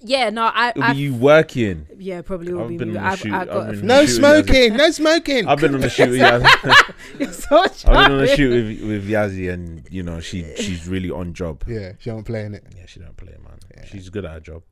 yeah, 0.00 0.30
no, 0.30 0.50
I, 0.52 0.70
It'll 0.70 0.82
I 0.82 0.92
be 0.94 0.98
you 1.00 1.14
working. 1.14 1.86
yeah 1.98 2.22
probably 2.22 2.52
will 2.52 2.62
I've 2.62 2.68
be. 2.68 2.76
been 2.76 2.92
me. 2.92 2.98
on 2.98 3.04
the 3.04 3.10
I've, 3.10 3.18
shoot- 3.18 3.32
I've 3.32 3.46
got 3.48 3.56
I've 3.56 3.68
a 3.68 3.72
been- 3.78 3.86
No 3.86 4.00
Shoot, 4.06 4.12
smoking. 4.16 4.76
No 4.76 4.90
smoking. 4.90 5.46
I've 5.48 5.60
been 5.60 5.74
on 5.74 5.80
the 5.80 5.90
shoot 5.90 6.10
with 6.10 6.20
Yazzie. 6.20 6.94
You're 7.20 7.32
so 7.32 7.58
I've 7.62 8.08
been 8.08 8.12
on 8.12 8.18
the 8.18 8.36
shoot 8.36 8.50
with, 8.80 8.88
with 8.88 9.08
Yazzie, 9.08 9.52
and 9.52 9.86
you 9.90 10.02
know 10.02 10.20
she 10.20 10.44
she's 10.56 10.88
really 10.88 11.10
on 11.10 11.34
job. 11.34 11.62
Yeah, 11.66 11.92
she 11.98 12.10
ain't 12.10 12.24
playing 12.26 12.54
it. 12.54 12.64
Yeah, 12.76 12.86
she 12.86 13.00
don't 13.00 13.16
play, 13.16 13.34
man. 13.44 13.58
She's 13.86 14.08
good 14.08 14.24
at 14.24 14.32
her 14.32 14.40
job. 14.40 14.62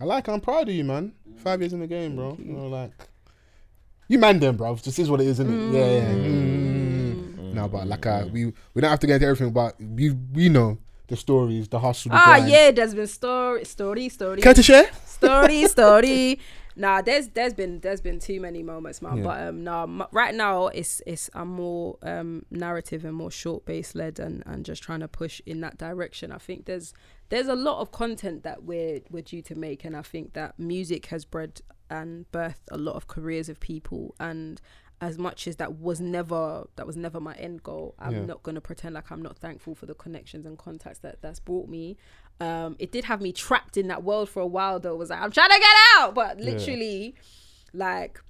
I 0.00 0.04
like. 0.04 0.26
her. 0.26 0.32
I'm 0.32 0.40
proud 0.40 0.68
of 0.68 0.74
you, 0.74 0.84
man. 0.84 1.12
Five 1.36 1.60
years 1.60 1.72
in 1.72 1.80
the 1.80 1.86
game, 1.86 2.16
bro. 2.16 2.36
You 2.38 2.52
know, 2.52 2.66
like 2.66 2.90
you 4.08 4.18
man 4.18 4.40
them, 4.40 4.56
bro. 4.56 4.74
This 4.76 4.98
is 4.98 5.10
what 5.10 5.20
it 5.20 5.26
is, 5.26 5.38
isn't 5.40 5.74
it? 5.74 5.78
Yeah, 5.78 5.90
yeah. 5.98 6.12
Mm. 6.14 7.54
No, 7.54 7.68
but 7.68 7.86
like, 7.86 8.04
uh, 8.06 8.26
we 8.32 8.46
we 8.46 8.80
don't 8.80 8.90
have 8.90 8.98
to 9.00 9.06
get 9.06 9.14
into 9.14 9.26
everything, 9.26 9.52
but 9.52 9.74
we 9.80 10.10
we 10.32 10.48
know 10.48 10.78
the 11.12 11.16
stories, 11.16 11.68
the 11.68 11.78
hustle. 11.78 12.10
The 12.10 12.16
Ah 12.16 12.24
grind. 12.24 12.48
yeah, 12.48 12.70
there's 12.76 12.94
been 12.94 13.06
story 13.06 13.64
story 13.64 14.08
story. 14.08 14.40
Care 14.40 14.54
to 14.54 14.62
share? 14.62 14.86
story 15.06 15.66
story 15.68 16.40
nah 16.74 17.02
there's 17.02 17.28
there's 17.36 17.52
been 17.52 17.78
there's 17.80 18.00
been 18.00 18.18
too 18.18 18.40
many 18.40 18.62
moments 18.62 19.02
man 19.02 19.18
Yeah. 19.18 19.22
but 19.28 19.36
um 19.46 19.62
nah 19.62 19.82
m- 19.82 20.04
right 20.10 20.34
now 20.34 20.68
it's 20.80 21.02
it's 21.06 21.28
i'm 21.34 21.48
more 21.64 21.98
um 22.02 22.46
narrative 22.50 23.04
and 23.04 23.14
more 23.14 23.30
short 23.30 23.66
base 23.66 23.94
led 23.94 24.18
and 24.18 24.42
and 24.46 24.64
just 24.64 24.82
trying 24.82 25.00
to 25.00 25.06
push 25.22 25.34
in 25.44 25.60
that 25.60 25.76
direction 25.76 26.32
i 26.32 26.38
think 26.38 26.64
there's 26.64 26.94
there's 27.28 27.46
a 27.46 27.54
lot 27.68 27.76
of 27.82 27.92
content 27.92 28.42
that 28.42 28.58
we're 28.64 29.00
we're 29.10 29.22
due 29.34 29.42
to 29.50 29.54
make 29.54 29.84
and 29.84 29.94
i 29.94 30.02
think 30.12 30.32
that 30.32 30.58
music 30.58 31.02
has 31.12 31.22
bred 31.26 31.60
and 31.90 32.24
birthed 32.32 32.66
a 32.70 32.78
lot 32.78 32.96
of 32.96 33.06
careers 33.06 33.48
of 33.50 33.60
people 33.60 34.14
and 34.18 34.60
as 35.02 35.18
much 35.18 35.46
as 35.48 35.56
that 35.56 35.78
was 35.80 36.00
never 36.00 36.66
that 36.76 36.86
was 36.86 36.96
never 36.96 37.18
my 37.20 37.34
end 37.34 37.62
goal 37.64 37.94
i'm 37.98 38.12
Yeah. 38.14 38.24
not 38.24 38.42
going 38.44 38.54
to 38.54 38.60
pretend 38.60 38.94
like 38.94 39.10
i'm 39.10 39.20
not 39.20 39.36
thankful 39.36 39.74
for 39.74 39.84
the 39.86 39.94
connections 39.94 40.46
and 40.46 40.56
contacts 40.56 41.00
that 41.00 41.20
that's 41.20 41.40
brought 41.40 41.68
me 41.68 41.96
um 42.40 42.76
it 42.78 42.92
did 42.92 43.04
have 43.06 43.20
me 43.20 43.32
trapped 43.32 43.76
in 43.76 43.88
that 43.88 44.04
world 44.04 44.28
for 44.28 44.40
a 44.40 44.46
while 44.46 44.78
though 44.78 44.92
it 44.94 44.98
was 44.98 45.10
like 45.10 45.20
i'm 45.20 45.32
trying 45.32 45.50
to 45.50 45.58
get 45.58 45.76
out 45.98 46.14
but 46.14 46.38
literally 46.38 47.14
like 47.74 48.20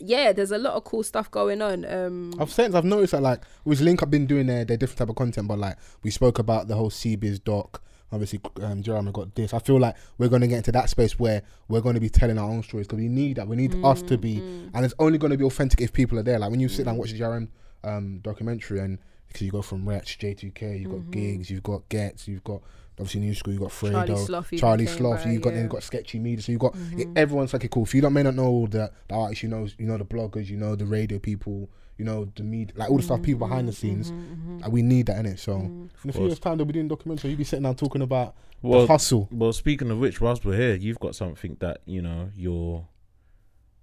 yeah 0.00 0.32
there's 0.32 0.50
a 0.50 0.56
lot 0.58 0.72
of 0.72 0.84
cool 0.84 1.02
stuff 1.02 1.30
going 1.30 1.60
on 1.60 1.84
um 1.84 2.32
I've 2.40 2.50
since 2.50 2.74
I've 2.74 2.84
noticed 2.86 3.12
that 3.12 3.20
like 3.20 3.42
with 3.66 3.80
Link, 3.82 4.02
I've 4.02 4.10
been 4.10 4.26
doing 4.26 4.46
their 4.46 4.64
their 4.64 4.78
different 4.78 4.98
type 4.98 5.10
of 5.10 5.16
content, 5.16 5.46
but 5.46 5.58
like 5.58 5.76
we 6.02 6.10
spoke 6.10 6.38
about 6.38 6.68
the 6.68 6.74
whole 6.74 6.88
CBiz 6.90 7.44
doc. 7.44 7.81
Obviously, 8.12 8.40
um, 8.62 8.82
Jeremy 8.82 9.10
got 9.10 9.34
this. 9.34 9.54
I 9.54 9.58
feel 9.58 9.80
like 9.80 9.96
we're 10.18 10.28
going 10.28 10.42
to 10.42 10.48
get 10.48 10.58
into 10.58 10.72
that 10.72 10.90
space 10.90 11.18
where 11.18 11.42
we're 11.68 11.80
going 11.80 11.94
to 11.94 12.00
be 12.00 12.10
telling 12.10 12.38
our 12.38 12.48
own 12.48 12.62
stories 12.62 12.86
because 12.86 12.98
we 12.98 13.08
need 13.08 13.36
that. 13.36 13.48
We 13.48 13.56
need 13.56 13.74
us 13.84 14.02
to 14.02 14.18
be, 14.18 14.38
and 14.74 14.84
it's 14.84 14.94
only 14.98 15.18
going 15.18 15.30
to 15.30 15.38
be 15.38 15.44
authentic 15.44 15.80
if 15.80 15.92
people 15.92 16.18
are 16.18 16.22
there. 16.22 16.38
Like 16.38 16.50
when 16.50 16.60
you 16.60 16.68
sit 16.68 16.84
down 16.84 16.92
and 16.92 16.98
watch 16.98 17.12
the 17.12 17.18
Jeremy 17.18 17.48
um, 17.84 18.18
documentary, 18.22 18.80
and 18.80 18.98
because 19.28 19.42
you 19.42 19.50
go 19.50 19.62
from 19.62 19.88
Wretch, 19.88 20.18
J2K, 20.18 20.80
you've 20.80 20.90
got 20.90 21.10
Giggs, 21.10 21.50
you've 21.50 21.62
got 21.62 21.88
Ghetts, 21.88 22.28
you've 22.28 22.44
got 22.44 22.60
obviously 22.98 23.20
New 23.20 23.34
School, 23.34 23.54
you've 23.54 23.62
got 23.62 23.70
Fredo, 23.70 24.06
Charlie 24.06 24.16
Sloth 24.16 24.50
Charlie 24.56 24.86
Sloth, 24.86 25.26
you've 25.26 25.42
got 25.42 25.50
then 25.50 25.58
yeah. 25.58 25.62
you've 25.62 25.72
got 25.72 25.82
Sketchy 25.82 26.18
Media, 26.18 26.42
so 26.42 26.52
you've 26.52 26.60
got 26.60 26.76
everyone's 27.16 27.52
like 27.52 27.70
cool. 27.70 27.84
If 27.84 27.94
you 27.94 28.02
don't 28.02 28.12
may 28.12 28.22
not 28.22 28.34
know 28.34 28.46
all 28.46 28.66
the, 28.66 28.90
the 29.08 29.14
artists, 29.14 29.42
you 29.42 29.48
know, 29.48 29.66
you 29.78 29.86
know 29.86 29.96
the 29.96 30.04
bloggers, 30.04 30.48
you 30.48 30.56
know 30.56 30.76
the 30.76 30.86
radio 30.86 31.18
people, 31.18 31.70
you 31.98 32.04
know 32.04 32.28
the 32.36 32.42
media, 32.42 32.74
like 32.76 32.90
all 32.90 32.96
the 32.96 33.02
stuff 33.02 33.22
people 33.22 33.46
behind 33.46 33.68
the 33.68 33.72
scenes, 33.72 34.10
and 34.10 34.72
we 34.72 34.82
need 34.82 35.06
that 35.06 35.18
in 35.18 35.26
it. 35.26 35.38
So 35.38 35.54
in 35.56 35.90
a 36.08 36.12
few 36.12 36.26
years' 36.26 36.38
time, 36.38 36.56
they'll 36.56 36.66
be 36.66 36.72
doing 36.72 36.88
documentaries. 36.88 37.24
You'll 37.24 37.36
be 37.36 37.44
sitting 37.44 37.62
down 37.64 37.74
talking 37.76 38.02
about 38.02 38.34
Well, 38.62 38.82
the 38.82 38.86
hustle. 38.92 39.28
Well, 39.30 39.52
speaking 39.52 39.90
of 39.90 39.98
which, 39.98 40.20
whilst 40.20 40.44
we're 40.44 40.56
here, 40.56 40.74
you've 40.74 41.00
got 41.00 41.14
something 41.14 41.56
that 41.60 41.80
you 41.86 42.02
know 42.02 42.30
you're. 42.34 42.86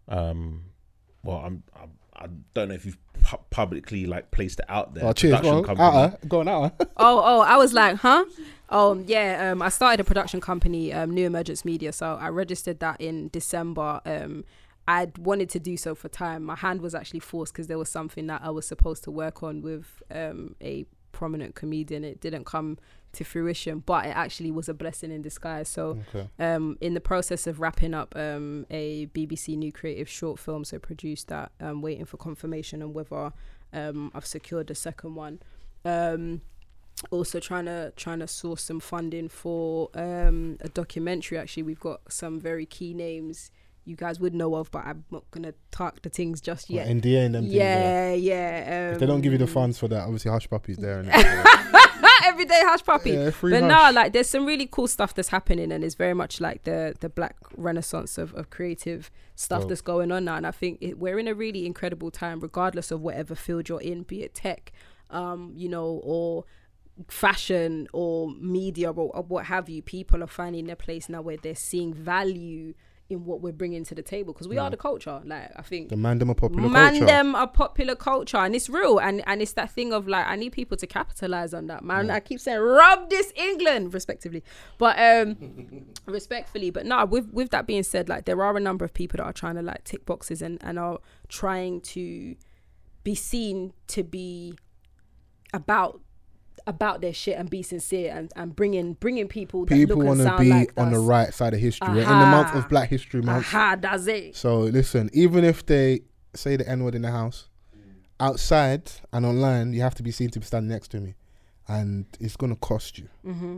Um, 0.08 0.64
well, 1.24 1.38
I'm. 1.38 1.64
I'm 1.76 1.92
I 2.22 2.28
don't 2.54 2.68
know 2.68 2.74
if 2.76 2.86
you've 2.86 2.98
pu- 3.24 3.38
publicly 3.50 4.06
like 4.06 4.30
placed 4.30 4.60
it 4.60 4.66
out 4.68 4.94
there. 4.94 5.06
Oh, 5.06 5.14
cheers, 5.14 5.36
go 5.36 5.38
Production 5.38 5.56
on, 5.56 5.64
company. 5.64 5.88
uh-uh, 5.88 6.12
go 6.28 6.40
on, 6.42 6.48
uh-uh. 6.50 6.70
oh 6.98 7.22
oh 7.24 7.40
i 7.40 7.56
was 7.56 7.72
like 7.72 7.96
huh 7.96 8.26
oh 8.70 9.02
yeah 9.08 9.52
um 9.54 9.62
i 9.62 9.70
started 9.70 10.02
a 10.02 10.04
production 10.04 10.42
company 10.42 10.92
um 10.92 11.12
new 11.12 11.26
emergence 11.26 11.64
media 11.64 11.94
so 11.94 12.18
i 12.20 12.28
registered 12.28 12.82
that 12.82 13.00
in 13.00 13.30
december 13.30 14.02
um 14.06 14.44
I'd 14.90 15.18
wanted 15.20 15.50
to 15.52 15.60
do 15.60 15.78
so 15.78 15.94
for 15.94 16.10
time. 16.10 16.44
My 16.44 16.56
hand 16.56 16.82
was 16.82 16.96
actually 16.96 17.20
forced 17.20 17.54
because 17.54 17.68
there 17.68 17.78
was 17.78 17.90
something 17.90 18.26
that 18.28 18.42
I 18.44 18.50
was 18.50 18.68
supposed 18.68 19.04
to 19.04 19.12
work 19.12 19.44
on 19.44 19.62
with 19.62 19.86
um, 20.10 20.56
a 20.62 20.86
prominent 21.12 21.54
comedian. 21.54 22.04
It 22.04 22.20
didn't 22.20 22.46
come 22.46 22.80
to 23.14 23.24
fruition, 23.24 23.84
but 23.86 24.06
it 24.08 24.16
actually 24.16 24.50
was 24.50 24.68
a 24.68 24.74
blessing 24.74 25.12
in 25.12 25.22
disguise. 25.22 25.70
So, 25.70 26.00
Okay. 26.14 26.28
um, 26.40 26.76
in 26.82 26.96
the 26.96 27.02
process 27.02 27.46
of 27.46 27.60
wrapping 27.60 27.94
up 27.94 28.16
um, 28.16 28.66
a 28.72 29.06
BBC 29.08 29.56
New 29.58 29.72
Creative 29.72 30.10
short 30.10 30.40
film, 30.40 30.64
so 30.64 30.80
produced 30.80 31.28
that, 31.28 31.52
um, 31.60 31.82
waiting 31.84 32.06
for 32.06 32.18
confirmation 32.18 32.82
on 32.82 32.92
whether 32.94 33.32
um, 33.74 34.12
I've 34.16 34.26
secured 34.26 34.72
a 34.72 34.76
second 34.76 35.14
one. 35.14 35.40
Um, 35.86 36.42
also 37.12 37.40
trying 37.40 37.66
to 37.66 37.94
trying 37.96 38.20
to 38.20 38.28
source 38.28 38.64
some 38.64 38.80
funding 38.80 39.30
for 39.30 39.90
um, 39.94 40.58
a 40.62 40.68
documentary. 40.68 41.38
Actually, 41.38 41.64
we've 41.64 41.80
got 41.80 42.02
some 42.12 42.40
very 42.40 42.66
key 42.66 42.94
names 42.94 43.52
you 43.90 43.96
guys 43.96 44.20
would 44.20 44.36
know 44.36 44.56
of, 44.56 44.70
but 44.72 44.86
I'm 44.86 45.04
not 45.10 45.30
gonna 45.32 45.54
talk 45.72 46.02
the 46.02 46.10
things 46.10 46.40
just 46.40 46.70
yet. 46.70 46.88
Like 46.88 46.98
NDA 46.98 47.26
and 47.26 47.36
them 47.36 47.44
things. 47.44 47.56
Yeah. 47.56 48.14
yeah, 48.14 48.60
yeah. 48.62 48.88
Um, 48.88 48.94
If 48.94 49.00
they 49.00 49.06
don't 49.06 49.22
give 49.22 49.32
you 49.32 49.40
the 49.40 49.48
funds 49.48 49.80
for 49.80 49.88
that, 49.88 50.04
obviously 50.04 50.32
Hushpuppi's 50.32 50.78
there. 50.78 51.00
And 51.00 51.10
everyday 52.26 52.62
Hushpuppi. 52.64 53.14
Yeah, 53.14 53.32
but 53.42 53.62
hush. 53.62 53.62
no, 53.62 53.92
like 53.94 54.14
there's 54.14 54.30
some 54.30 54.46
really 54.46 54.68
cool 54.68 54.88
stuff 54.88 55.14
that's 55.14 55.30
happening, 55.30 55.72
and 55.72 55.84
it's 55.84 55.96
very 55.96 56.14
much 56.14 56.40
like 56.40 56.64
the 56.64 56.96
the 57.00 57.10
black 57.10 57.36
renaissance 57.58 58.18
of, 58.18 58.34
of 58.36 58.50
creative 58.50 59.12
stuff 59.36 59.62
Dope. 59.62 59.70
that's 59.70 59.82
going 59.82 60.12
on 60.12 60.26
now. 60.26 60.36
And 60.36 60.48
I 60.48 60.52
think 60.52 60.78
it, 60.82 61.00
we're 61.00 61.20
in 61.20 61.28
a 61.28 61.34
really 61.34 61.66
incredible 61.66 62.12
time, 62.12 62.40
regardless 62.40 62.92
of 62.92 63.02
whatever 63.02 63.36
field 63.36 63.70
you're 63.70 63.82
in, 63.82 64.04
be 64.04 64.24
it 64.24 64.34
tech, 64.34 64.72
um, 65.10 65.54
you 65.56 65.70
know, 65.70 66.00
or 66.04 66.46
fashion 67.08 67.88
or 67.94 68.30
media 68.32 68.92
or, 68.92 69.16
or 69.16 69.24
what 69.24 69.46
have 69.46 69.70
you. 69.70 69.82
People 69.82 70.24
are 70.24 70.28
finding 70.28 70.66
their 70.66 70.76
place 70.76 71.10
now 71.10 71.22
where 71.22 71.38
they're 71.38 71.56
seeing 71.56 71.94
value 71.94 72.74
in 73.10 73.26
what 73.26 73.42
we're 73.42 73.52
bringing 73.52 73.84
to 73.84 73.96
the 73.96 74.04
table 74.04 74.34
because 74.34 74.48
we 74.48 74.58
are 74.58 74.70
the 74.70 74.78
culture. 74.78 75.20
Like 75.26 75.52
I 75.56 75.64
think 75.64 75.90
the 75.90 75.98
man 75.98 76.20
them 76.20 76.30
a 76.30 76.36
popular 76.36 76.70
man 76.70 76.92
culture. 76.92 77.06
them 77.06 77.36
a 77.36 77.48
popular 77.48 77.96
culture 77.96 78.38
and 78.38 78.56
it's 78.56 78.70
real 78.70 79.00
and 79.00 79.24
and 79.26 79.42
it's 79.42 79.54
that 79.54 79.72
thing 79.72 79.92
of 79.94 80.08
like 80.08 80.28
i 80.28 80.36
need 80.36 80.52
people 80.52 80.78
to 80.78 80.86
capitalize 80.86 81.54
on 81.54 81.68
that 81.68 81.84
man 81.84 82.12
i 82.12 82.20
keep 82.20 82.40
saying 82.40 82.60
rub 82.60 83.10
this 83.10 83.34
england 83.36 83.94
respectively 83.94 84.44
but 84.78 84.98
um 85.00 85.86
respectfully 86.06 86.70
but 86.70 86.86
no 86.86 87.04
with 87.06 87.32
with 87.34 87.50
that 87.50 87.66
being 87.66 87.84
said 87.84 88.08
like 88.10 88.26
there 88.26 88.42
are 88.44 88.56
a 88.56 88.60
number 88.60 88.86
of 88.86 88.94
people 88.94 89.18
that 89.18 89.24
are 89.24 89.34
trying 89.34 89.56
to 89.56 89.62
like 89.62 89.84
tick 89.84 90.06
boxes 90.06 90.42
and 90.42 90.58
and 90.62 90.78
are 90.78 91.00
trying 91.28 91.82
to 91.82 92.36
be 93.04 93.16
seen 93.16 93.74
to 93.88 94.04
be 94.04 94.54
about 95.54 96.02
about 96.70 97.02
their 97.02 97.14
shit 97.14 97.36
and 97.38 97.50
be 97.50 97.64
sincere 97.64 98.14
and 98.16 98.32
and 98.36 98.56
bringing 98.56 98.94
bringing 98.94 99.28
people 99.28 99.66
that 99.66 99.74
People 99.74 99.98
want 99.98 100.20
to 100.20 100.26
sound 100.26 100.40
be 100.40 100.50
like 100.50 100.72
on 100.78 100.92
the 100.92 101.00
right 101.00 101.34
side 101.34 101.54
of 101.54 101.60
history. 101.60 101.88
In 101.90 101.96
the 101.96 102.04
month 102.04 102.56
of 102.56 102.70
Black 102.70 102.90
History 102.90 103.22
Month. 103.22 103.48
aha 103.48 103.76
that's 103.82 104.06
it 104.08 104.36
So 104.36 104.60
listen, 104.60 105.10
even 105.12 105.44
if 105.44 105.66
they 105.66 106.02
say 106.36 106.56
the 106.56 106.70
N 106.70 106.84
word 106.84 106.94
in 106.96 107.02
the 107.02 107.12
house, 107.12 107.50
outside 108.20 108.92
and 109.12 109.26
online, 109.26 109.74
you 109.74 109.82
have 109.82 109.96
to 109.96 110.04
be 110.04 110.12
seen 110.12 110.30
to 110.30 110.40
be 110.40 110.46
standing 110.46 110.70
next 110.70 110.90
to 110.90 111.00
me, 111.00 111.16
and 111.68 112.06
it's 112.20 112.36
gonna 112.36 112.56
cost 112.56 113.00
you. 113.00 113.10
mm-hmm. 113.26 113.58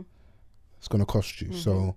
It's 0.78 0.88
gonna 0.88 1.06
cost 1.06 1.40
you. 1.42 1.52
So 1.52 1.96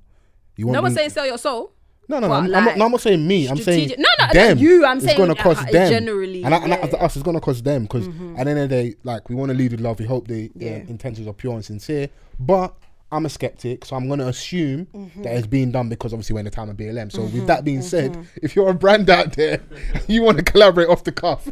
you 0.57 0.67
want 0.67 0.75
no 0.75 0.81
one's 0.81 0.95
saying 0.95 1.09
sell 1.11 1.25
your 1.25 1.37
soul 1.37 1.71
no, 2.07 2.19
no, 2.19 2.27
no. 2.27 2.27
but 2.27 2.33
I'm, 2.35 2.43
I'm, 2.55 2.65
not, 2.65 2.77
no, 2.77 2.85
I'm 2.85 2.91
not 2.91 3.01
saying 3.01 3.27
me. 3.27 3.47
I'm 3.47 3.57
saying 3.57 3.89
no, 3.97 4.05
no, 4.19 4.25
no, 4.27 4.33
them. 4.33 4.57
you, 4.57 4.85
I'm 4.85 4.97
it's 4.97 5.05
saying, 5.05 5.17
gonna 5.17 5.35
cost 5.35 5.61
uh, 5.67 5.71
them 5.71 5.89
generally, 5.91 6.43
and, 6.43 6.53
I, 6.53 6.57
and 6.59 6.69
yeah. 6.69 6.77
Mm-hmm. 6.77 7.03
us, 7.05 7.15
it's 7.15 7.23
gonna 7.23 7.41
cost 7.41 7.63
them 7.63 7.83
because 7.83 8.07
at 8.07 8.13
the 8.13 8.39
end 8.39 8.49
of 8.49 8.55
the 8.55 8.67
day, 8.67 8.95
like 9.03 9.29
we 9.29 9.35
want 9.35 9.51
to 9.51 9.57
lead 9.57 9.71
with 9.71 9.81
love. 9.81 9.99
We 9.99 10.05
hope 10.05 10.27
the 10.27 10.51
Yeah. 10.55 10.71
uh, 10.71 10.89
intentions 10.89 11.27
are 11.27 11.33
pure 11.33 11.53
and 11.53 11.65
sincere, 11.65 12.09
but. 12.39 12.73
I'm 13.11 13.25
a 13.27 13.29
skeptic, 13.29 13.85
so 13.85 13.95
I'm 13.95 14.07
going 14.07 14.19
to 14.19 14.27
assume 14.27 14.87
Mm-hmm. 14.87 15.21
that 15.21 15.35
it's 15.35 15.47
being 15.47 15.71
done 15.71 15.89
because 15.89 16.11
obviously 16.11 16.33
we're 16.33 16.39
in 16.39 16.45
the 16.45 16.51
time 16.51 16.69
of 16.69 16.75
BLM. 16.75 17.11
So, 17.11 17.21
with 17.21 17.45
that 17.47 17.63
being 17.63 17.83
said, 17.83 18.17
if 18.41 18.55
you're 18.55 18.67
a 18.69 18.73
brand 18.73 19.09
out 19.11 19.33
there, 19.33 19.61
you 20.07 20.23
want 20.23 20.37
to 20.39 20.43
collaborate 20.43 20.89
off 20.89 21.03
the 21.03 21.11
cuff, 21.11 21.47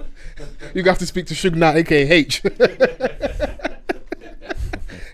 you 0.74 0.84
have 0.84 0.98
to 0.98 1.06
speak 1.06 1.28
to 1.28 1.50
Knight, 1.52 1.78
aka 1.78 2.10
H. 2.10 2.42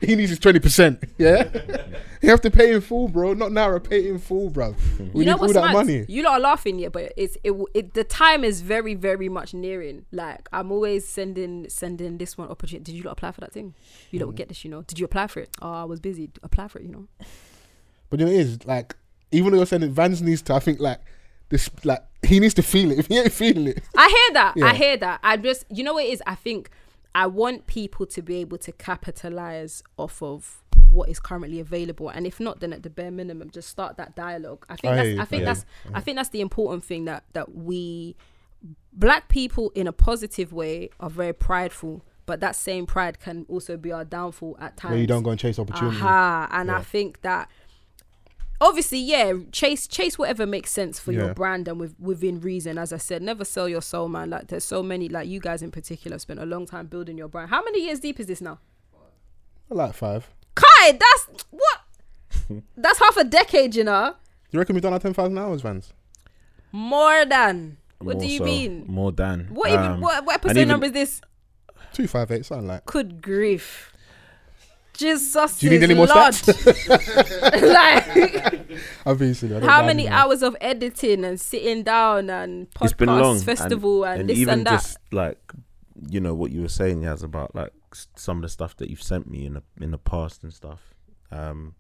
he 0.02 0.16
needs 0.16 0.30
his 0.30 0.40
twenty 0.40 0.60
percent. 0.60 1.04
Yeah, 1.18 1.50
You 2.22 2.30
have 2.30 2.42
to 2.42 2.52
pay 2.52 2.74
in 2.74 2.82
full, 2.82 3.08
bro. 3.08 3.34
Not 3.34 3.52
Naira, 3.52 3.82
pay 3.82 4.10
in 4.10 4.20
full, 4.20 4.50
bro. 4.50 4.76
We 5.14 5.26
you 5.26 5.32
need 5.32 5.40
all 5.40 5.48
that 5.48 5.66
mad? 5.66 5.74
money. 5.74 6.06
You 6.10 6.24
lot 6.24 6.34
are 6.34 6.40
laughing 6.40 6.78
yet, 6.80 6.92
but 6.92 7.14
it's 7.16 7.38
it, 7.44 7.54
it. 7.74 7.94
The 7.94 8.04
time 8.04 8.44
is 8.44 8.60
very 8.62 8.94
very 8.94 9.30
much 9.30 9.54
nearing. 9.54 10.06
Like 10.12 10.50
I'm 10.52 10.72
always 10.72 11.08
sending 11.08 11.70
sending 11.70 12.18
this 12.18 12.38
one 12.38 12.50
opportunity. 12.50 12.92
Did 12.92 12.98
you 12.98 13.04
lot 13.04 13.14
apply 13.14 13.32
for 13.32 13.42
that 13.42 13.54
thing? 13.54 13.74
You 14.12 14.20
don't 14.20 14.28
will 14.28 14.34
mm. 14.34 14.38
get 14.38 14.50
this. 14.50 14.66
You 14.66 14.72
know. 14.72 14.82
Did 14.82 15.00
you 15.00 15.06
apply 15.06 15.28
for 15.28 15.40
it? 15.40 15.50
Oh, 15.62 15.72
I 15.72 15.86
was 15.86 16.00
busy. 16.00 16.30
Apply 16.44 16.68
for 16.68 16.80
it. 16.80 16.86
You 16.86 16.92
know. 16.92 17.08
But 18.10 18.20
you 18.20 18.26
know, 18.26 18.32
it 18.32 18.40
is 18.40 18.66
like, 18.66 18.96
even 19.32 19.52
though 19.52 19.58
you're 19.58 19.66
saying 19.66 19.84
it, 19.84 19.92
Vans 19.92 20.22
needs 20.22 20.42
to, 20.44 20.54
I 20.56 20.60
think, 20.60 20.80
like, 20.80 21.00
this, 21.50 21.70
like, 21.84 22.04
he 22.24 22.40
needs 22.40 22.54
to 22.56 22.64
feel 22.64 22.92
it. 22.92 23.00
If 23.00 23.08
he 23.08 23.20
ain't 23.20 23.32
feeling 23.32 23.68
it, 23.68 23.84
I 23.96 24.08
hear 24.08 24.34
that. 24.34 24.54
Yeah. 24.58 24.66
I 24.66 24.74
hear 24.74 24.98
that. 24.98 25.20
I 25.24 25.38
just, 25.38 25.66
you 25.70 25.84
know 25.84 25.94
what 25.94 26.06
it 26.06 26.10
is? 26.10 26.24
I 26.26 26.36
think 26.36 26.70
I 27.16 27.28
want 27.28 27.68
people 27.68 28.06
to 28.08 28.22
be 28.22 28.38
able 28.38 28.58
to 28.60 28.72
capitalize 28.72 29.84
off 29.98 30.22
of 30.22 30.64
what 30.92 31.10
is 31.10 31.20
currently 31.20 31.60
available, 31.60 32.10
and 32.10 32.26
if 32.26 32.40
not, 32.40 32.60
then 32.60 32.74
at 32.74 32.84
the 32.84 32.90
bare 32.90 33.12
minimum, 33.12 33.50
just 33.52 33.70
start 33.70 33.98
that 33.98 34.16
dialogue. 34.16 34.66
I 34.70 34.76
think 34.76 34.96
that's. 34.96 35.20
I 35.20 35.26
think 35.26 35.40
Yeah. 35.42 35.46
that's, 35.46 35.66
mm. 35.88 35.92
I 35.94 36.02
think 36.02 36.18
that's 36.18 36.30
the 36.30 36.42
important 36.42 36.84
thing 36.84 37.06
that 37.06 37.24
that 37.34 37.54
we, 37.56 38.16
black 38.94 39.28
people, 39.30 39.72
in 39.76 39.88
a 39.88 39.92
positive 39.92 40.52
way, 40.54 40.90
are 41.00 41.10
very 41.10 41.34
prideful. 41.34 42.04
But 42.26 42.42
that 42.42 42.56
same 42.56 42.86
pride 42.86 43.20
can 43.20 43.46
also 43.50 43.76
be 43.76 43.92
our 43.92 44.06
downfall 44.06 44.56
at 44.60 44.78
times. 44.78 44.92
where 44.92 45.00
you 45.02 45.08
don't 45.08 45.24
go 45.24 45.32
and 45.32 45.40
chase 45.40 45.58
opportunity. 45.58 45.98
Aha, 45.98 46.48
and 46.52 46.70
I 46.70 46.82
think 46.82 47.22
that 47.22 47.50
obviously, 48.62 49.00
yeah, 49.00 49.34
chase 49.52 49.88
chase 49.88 50.18
whatever 50.18 50.46
makes 50.46 50.72
sense 50.72 51.00
for 51.00 51.12
Yeah. 51.12 51.26
your 51.26 51.34
brand 51.34 51.68
and 51.68 51.80
with, 51.80 51.96
within 52.00 52.40
reason. 52.42 52.78
As 52.78 52.92
I 52.94 52.98
said, 52.98 53.22
never 53.22 53.46
sell 53.46 53.68
your 53.70 53.82
soul, 53.82 54.08
man. 54.10 54.30
Like 54.30 54.48
there's 54.48 54.64
so 54.64 54.82
many, 54.84 55.10
like 55.10 55.28
you 55.28 55.40
guys 55.40 55.62
in 55.62 55.72
particular, 55.72 56.16
have 56.16 56.22
spent 56.22 56.40
a 56.40 56.46
long 56.46 56.66
time 56.66 56.88
building 56.88 57.18
your 57.18 57.28
brand. 57.28 57.50
How 57.50 57.64
many 57.64 57.84
years 57.86 58.00
deep 58.00 58.20
is 58.20 58.28
this 58.28 58.42
now? 58.42 58.60
Like 59.70 59.94
five. 59.94 60.30
Kai, 60.56 60.92
that's 60.94 61.46
what? 61.52 62.64
that's 62.78 63.00
half 63.00 63.18
a 63.18 63.24
decade, 63.24 63.76
you 63.76 63.84
know. 63.84 64.16
You 64.52 64.60
reckon 64.60 64.74
we've 64.74 64.82
done 64.82 64.94
our 64.94 65.00
10,000 65.00 65.38
hours, 65.38 65.62
Vans? 65.62 65.94
More 66.72 67.24
than. 67.26 67.78
What 68.00 68.16
More 68.16 68.22
do 68.22 68.28
you 68.28 68.40
so, 68.40 68.46
mean? 68.46 68.86
More 68.88 69.12
than. 69.12 69.48
What 69.52 69.70
even? 69.70 69.86
Um, 69.86 70.02
What, 70.02 70.26
what 70.26 70.36
and 70.36 70.46
episode 70.46 70.58
even- 70.58 70.68
number 70.70 70.86
is 70.88 70.92
this? 70.94 71.22
258, 71.94 72.46
something 72.46 72.68
like. 72.68 72.86
Good 72.86 73.22
grief. 73.22 73.92
Jesus. 75.00 75.60
Do 75.60 75.66
you 75.66 75.72
need 75.72 75.84
any 75.84 75.94
more 75.94 76.08
Lord. 76.08 76.34
stats? 76.34 76.58
like. 77.74 78.80
I've 79.06 79.18
been 79.18 79.34
silly. 79.34 79.56
I 79.56 79.60
how 79.66 79.86
many 79.86 80.04
you, 80.04 80.10
hours 80.10 80.44
of 80.44 80.56
editing 80.62 81.24
and 81.26 81.40
sitting 81.40 81.84
down 81.84 82.30
and 82.30 82.70
podcast 82.72 82.84
it's 82.86 82.94
been 82.94 83.10
long 83.10 83.40
festival 83.40 84.04
and, 84.06 84.30
this 84.30 84.38
even 84.38 84.60
and 84.60 84.68
that 84.68 84.72
just 84.72 84.98
like 85.12 85.40
you 86.10 86.20
know 86.20 86.34
what 86.34 86.52
you 86.52 86.62
were 86.62 86.70
saying 86.70 87.02
Yaz 87.02 87.24
about 87.24 87.56
like 87.56 87.74
some 88.16 88.38
of 88.38 88.44
the 88.44 88.50
stuff 88.50 88.76
that 88.78 88.90
you've 88.90 89.02
sent 89.02 89.30
me 89.30 89.46
in 89.46 89.54
the 89.56 89.64
in 89.82 89.92
the 89.92 89.98
past 89.98 90.44
and 90.44 90.54
stuff 90.54 90.94
um 91.32 91.74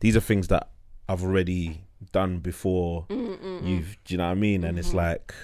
these 0.00 0.16
are 0.16 0.20
things 0.20 0.48
that 0.48 0.70
I've 1.08 1.22
already 1.22 1.82
done 2.12 2.38
before 2.38 3.06
you've 3.10 3.96
do 4.04 4.14
you 4.14 4.18
know 4.18 4.24
what 4.24 4.30
I 4.30 4.34
mean 4.34 4.64
and 4.64 4.72
Mm-hmm. 4.76 4.78
it's 4.78 4.94
like 4.94 5.34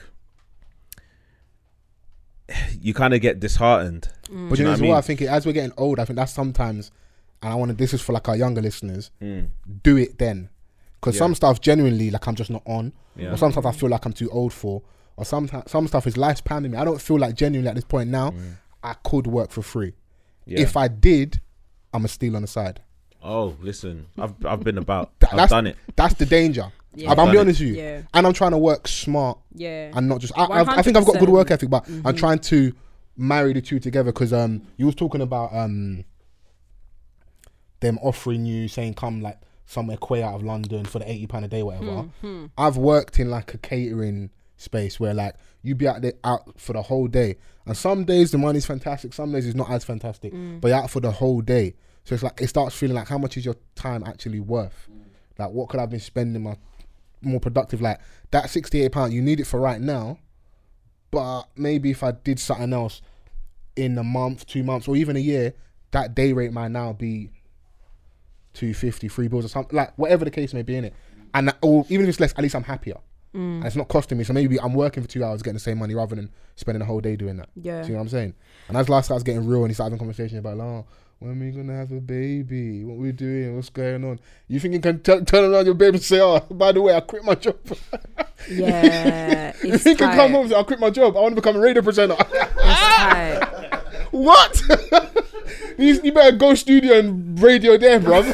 you 2.81 2.95
kind 2.95 3.15
of 3.15 3.21
get 3.21 3.41
disheartened 3.41 4.09
But 4.29 4.33
Mm. 4.33 4.39
you 4.39 4.47
know, 4.49 4.55
you 4.57 4.65
know 4.65 4.73
as 4.73 4.81
what 4.81 4.87
I 4.87 4.89
well, 4.91 4.99
I 4.99 5.01
think 5.03 5.21
it, 5.23 5.27
as 5.29 5.47
we're 5.47 5.53
getting 5.53 5.73
old, 5.77 6.01
I 6.01 6.05
think 6.05 6.17
that's 6.17 6.33
sometimes, 6.33 6.91
and 7.43 7.53
I 7.53 7.55
want 7.57 7.71
to. 7.71 7.77
This 7.77 7.95
is 7.95 8.01
for 8.03 8.13
like 8.13 8.29
our 8.29 8.37
younger 8.37 8.61
listeners. 8.63 9.11
Mm. 9.23 9.49
Do 9.83 9.97
it 9.97 10.19
then, 10.19 10.49
because 11.01 11.15
Yeah. 11.17 11.19
some 11.21 11.35
stuff 11.35 11.61
genuinely 11.61 12.11
like 12.11 12.27
I'm 12.27 12.35
just 12.35 12.51
not 12.51 12.63
on, 12.67 12.93
Yeah. 13.17 13.33
or 13.33 13.37
some 13.37 13.53
stuff 13.53 13.67
I 13.67 13.73
feel 13.73 13.89
like 13.89 14.05
I'm 14.07 14.13
too 14.13 14.31
old 14.31 14.53
for, 14.53 14.83
or 15.17 15.25
some 15.25 15.49
some 15.67 15.87
stuff 15.89 16.07
is 16.07 16.17
life's 16.17 16.41
pounding 16.41 16.73
me. 16.73 16.79
I 16.79 16.85
don't 16.85 17.01
feel 17.01 17.19
like 17.19 17.35
genuinely 17.35 17.69
at 17.69 17.75
this 17.75 17.85
point 17.85 18.11
now 18.11 18.33
I 18.83 18.95
could 19.05 19.27
work 19.27 19.51
for 19.51 19.63
free. 19.63 19.89
Mm. 19.91 19.95
yeah. 20.47 20.61
If 20.61 20.77
I 20.77 20.89
did, 20.89 21.41
I'm 21.93 22.05
a 22.05 22.09
steal 22.09 22.37
on 22.37 22.43
the 22.43 22.49
side. 22.49 22.81
oh 23.23 23.57
listen 23.61 24.07
I've 24.19 24.35
I've 24.45 24.63
been 24.63 24.79
about 24.79 25.19
Th- 25.21 25.33
I've 25.33 25.37
that's, 25.39 25.51
done 25.51 25.67
it 25.67 25.77
That's 25.97 26.15
the 26.15 26.27
danger. 26.27 26.71
Yeah. 26.95 27.11
I'm, 27.11 27.19
I'll 27.21 27.31
be 27.31 27.37
it. 27.37 27.41
honest 27.41 27.61
with 27.61 27.71
you, 27.71 27.75
Yeah. 27.77 28.03
and 28.15 28.27
I'm 28.27 28.33
trying 28.33 28.53
to 28.53 28.59
work 28.59 28.87
smart 28.89 29.39
yeah 29.55 29.91
and 29.95 30.09
not 30.09 30.21
just. 30.21 30.33
I, 30.39 30.45
I've- 30.45 30.83
think 30.83 30.97
I've 30.97 31.05
got 31.07 31.19
good 31.19 31.29
work 31.29 31.51
ethic, 31.51 31.69
but 31.71 31.85
Mm-hmm. 31.85 32.07
I'm 32.07 32.15
trying 32.17 32.39
to 32.53 32.73
marry 33.17 33.53
the 33.55 33.61
two 33.63 33.79
together 33.81 34.13
because 34.13 34.33
um 34.33 34.63
you 34.77 34.87
was 34.87 34.95
talking 34.95 35.21
about 35.23 35.55
um 35.55 36.05
them 37.81 37.99
offering 38.03 38.47
you 38.47 38.69
saying 38.69 38.95
come 38.95 39.21
like 39.21 39.39
somewhere 39.67 39.97
quay 39.97 40.23
out 40.23 40.35
of 40.35 40.43
London 40.43 40.85
for 40.85 40.99
the 41.01 41.11
eighty 41.11 41.27
pound 41.27 41.45
a 41.45 41.49
day 41.49 41.63
whatever. 41.63 42.03
Hmm, 42.21 42.47
I've 42.57 42.77
worked 42.77 43.19
in 43.19 43.31
like 43.31 43.53
a 43.55 43.59
catering 43.59 44.31
space 44.57 44.99
where 44.99 45.13
like 45.13 45.35
you 45.63 45.75
be 45.75 45.87
out 45.89 46.01
there 46.03 46.15
out 46.25 46.59
for 46.61 46.73
the 46.73 46.83
whole 46.83 47.09
day, 47.09 47.37
and 47.67 47.77
some 47.77 48.05
days 48.05 48.31
the 48.31 48.39
money's 48.39 48.65
fantastic, 48.67 49.13
some 49.13 49.33
days 49.33 49.47
it's 49.47 49.57
not 49.57 49.71
as 49.71 49.85
fantastic, 49.85 50.33
Mm. 50.33 50.61
but 50.61 50.69
you're 50.69 50.79
out 50.79 50.91
for 50.91 51.01
the 51.01 51.11
whole 51.11 51.41
day. 51.41 51.75
So 52.05 52.15
it's 52.15 52.23
like 52.23 52.41
it 52.41 52.47
starts 52.49 52.77
feeling 52.77 52.95
like 52.97 53.09
how 53.09 53.19
much 53.19 53.37
is 53.37 53.45
your 53.45 53.57
time 53.75 54.05
actually 54.07 54.41
worth? 54.41 54.89
Like 55.39 55.51
what 55.51 55.69
could 55.69 55.79
I 55.79 55.83
have 55.83 55.91
been 55.91 56.01
spending 56.01 56.43
my 56.45 56.57
more 57.21 57.41
productive? 57.41 57.81
Like 57.83 58.01
that 58.31 58.49
sixty 58.49 58.83
eight 58.83 58.93
pound, 58.93 59.13
you 59.13 59.21
need 59.21 59.41
it 59.41 59.47
for 59.47 59.59
right 59.61 59.81
now, 59.81 60.19
but 61.11 61.45
maybe 61.57 61.91
if 61.91 62.03
I 62.03 62.13
did 62.13 62.39
something 62.39 62.73
else 62.73 63.03
in 63.75 63.99
a 63.99 64.05
month, 64.05 64.47
two 64.47 64.63
months, 64.63 64.89
or 64.89 64.97
even 64.97 65.17
a 65.17 65.21
year, 65.21 65.53
that 65.91 66.15
day 66.15 66.33
rate 66.33 66.53
might 66.53 66.71
now 66.71 66.93
be 66.93 67.31
250, 68.57 69.09
three 69.09 69.29
bills 69.29 69.45
or 69.45 69.49
something, 69.49 69.77
like 69.77 69.97
whatever 69.97 70.25
the 70.25 70.31
case 70.31 70.55
may 70.55 70.63
be 70.63 70.77
in 70.77 70.87
it. 70.87 70.95
And 71.35 71.49
that, 71.49 71.59
or 71.61 71.85
even 71.89 72.07
if 72.07 72.11
it's 72.11 72.21
less, 72.21 72.33
at 72.33 72.41
least 72.41 72.55
I'm 72.55 72.65
happier. 72.65 72.97
Mm. 73.35 73.57
And 73.57 73.65
it's 73.65 73.77
not 73.77 73.89
costing 73.89 74.17
me. 74.17 74.25
So 74.25 74.33
maybe 74.33 74.59
I'm 74.59 74.73
working 74.73 75.03
for 75.03 75.09
two 75.09 75.23
hours 75.23 75.43
getting 75.43 75.55
the 75.55 75.61
same 75.61 75.79
money 75.79 75.95
rather 75.95 76.17
than 76.17 76.31
spending 76.55 76.81
a 76.81 76.85
whole 76.85 77.01
day 77.01 77.17
doing 77.17 77.37
that. 77.37 77.49
Yeah. 77.55 77.83
Know 77.87 77.95
what 77.95 78.01
I'm 78.01 78.09
saying? 78.09 78.35
And 78.69 78.77
as 78.77 78.89
life 78.89 79.05
starts 79.05 79.23
getting 79.23 79.47
real 79.47 79.63
and 79.63 79.71
he 79.71 79.75
starts 79.75 79.89
having 79.89 79.99
conversation 79.99 80.39
about, 80.39 80.59
oh, 80.59 80.87
when 81.19 81.31
are 81.31 81.45
we 81.45 81.53
to 81.53 81.73
have 81.73 81.93
a 81.93 82.01
baby? 82.01 82.85
What 82.85 82.97
we 82.97 83.13
doing? 83.13 83.57
What's 83.57 83.71
going 83.71 84.05
on? 84.05 84.21
You 84.49 84.61
think 84.61 84.75
you 84.75 84.81
can 84.81 85.01
t- 85.01 85.21
turn 85.21 85.53
around 85.53 85.65
your 85.67 85.75
baby 85.75 85.97
and 85.97 86.05
say, 86.05 86.21
oh, 86.21 86.41
by 86.51 86.73
the 86.73 86.83
way, 86.83 86.95
I 86.95 87.01
quit 87.01 87.25
my 87.25 87.35
job. 87.35 87.59
yeah 88.51 89.53
you 89.63 89.79
think 89.79 90.01
you 90.01 90.07
can 90.07 90.17
come 90.17 90.33
home 90.33 90.43
and 90.43 90.51
say, 90.51 90.57
I 90.59 90.63
quit 90.63 90.81
my 90.81 90.91
job. 90.91 91.17
I 91.17 91.21
want 91.21 91.35
to 91.35 91.41
become 91.41 91.57
a 91.57 91.61
radio 91.61 91.83
presenter. 91.83 92.17
What? 94.11 94.63
you, 95.79 96.01
you 96.03 96.13
better 96.13 96.37
go 96.37 96.55
studio 96.55 96.99
and 96.99 97.41
radio 97.41 97.77
there, 97.77 98.01
bruv. 98.01 98.27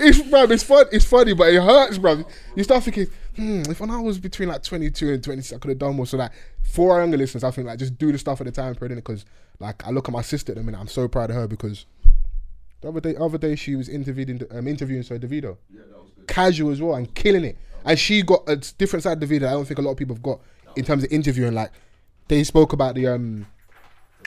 it's 0.00 0.20
bruv, 0.22 0.50
it's 0.50 0.62
fun. 0.62 0.86
It's 0.92 1.04
funny, 1.04 1.34
but 1.34 1.52
it 1.52 1.62
hurts, 1.62 1.98
bruv. 1.98 2.24
You 2.56 2.64
start 2.64 2.84
thinking, 2.84 3.06
hmm, 3.36 3.62
if 3.68 3.80
when 3.80 3.90
I 3.90 4.00
was 4.00 4.18
between 4.18 4.48
like 4.48 4.62
22 4.62 5.12
and 5.12 5.24
26, 5.24 5.56
I 5.56 5.58
could 5.60 5.68
have 5.70 5.78
done 5.78 5.96
more. 5.96 6.06
So 6.06 6.16
like, 6.16 6.32
for 6.62 6.94
our 6.94 7.00
younger 7.00 7.16
listeners, 7.16 7.44
I 7.44 7.50
think 7.50 7.66
like 7.66 7.78
just 7.78 7.98
do 7.98 8.12
the 8.12 8.18
stuff 8.18 8.40
at 8.40 8.46
the 8.46 8.52
time 8.52 8.74
period 8.74 8.96
because 8.96 9.24
like 9.58 9.86
I 9.86 9.90
look 9.90 10.08
at 10.08 10.12
my 10.12 10.22
sister 10.22 10.52
at 10.52 10.58
the 10.58 10.64
minute. 10.64 10.80
I'm 10.80 10.88
so 10.88 11.08
proud 11.08 11.30
of 11.30 11.36
her 11.36 11.46
because 11.46 11.86
the 12.80 12.88
other 12.88 13.00
day, 13.00 13.16
other 13.16 13.38
day 13.38 13.56
she 13.56 13.76
was 13.76 13.88
interviewing, 13.88 14.42
um, 14.50 14.66
interviewing 14.66 15.02
so 15.02 15.18
Davido, 15.18 15.56
casual 16.26 16.70
as 16.70 16.82
well 16.82 16.94
and 16.94 17.14
killing 17.14 17.44
it. 17.44 17.56
And 17.84 17.98
she 17.98 18.22
got 18.22 18.42
a 18.48 18.56
different 18.56 19.02
side 19.02 19.22
of 19.22 19.28
Davido. 19.28 19.40
that 19.40 19.48
I 19.48 19.52
don't 19.52 19.66
think 19.66 19.78
a 19.78 19.82
lot 19.82 19.92
of 19.92 19.96
people 19.96 20.14
have 20.14 20.22
got 20.22 20.40
in 20.76 20.84
terms 20.84 21.04
of 21.04 21.12
interviewing. 21.12 21.54
Like 21.54 21.70
they 22.28 22.44
spoke 22.44 22.72
about 22.72 22.94
the 22.94 23.06
um 23.08 23.46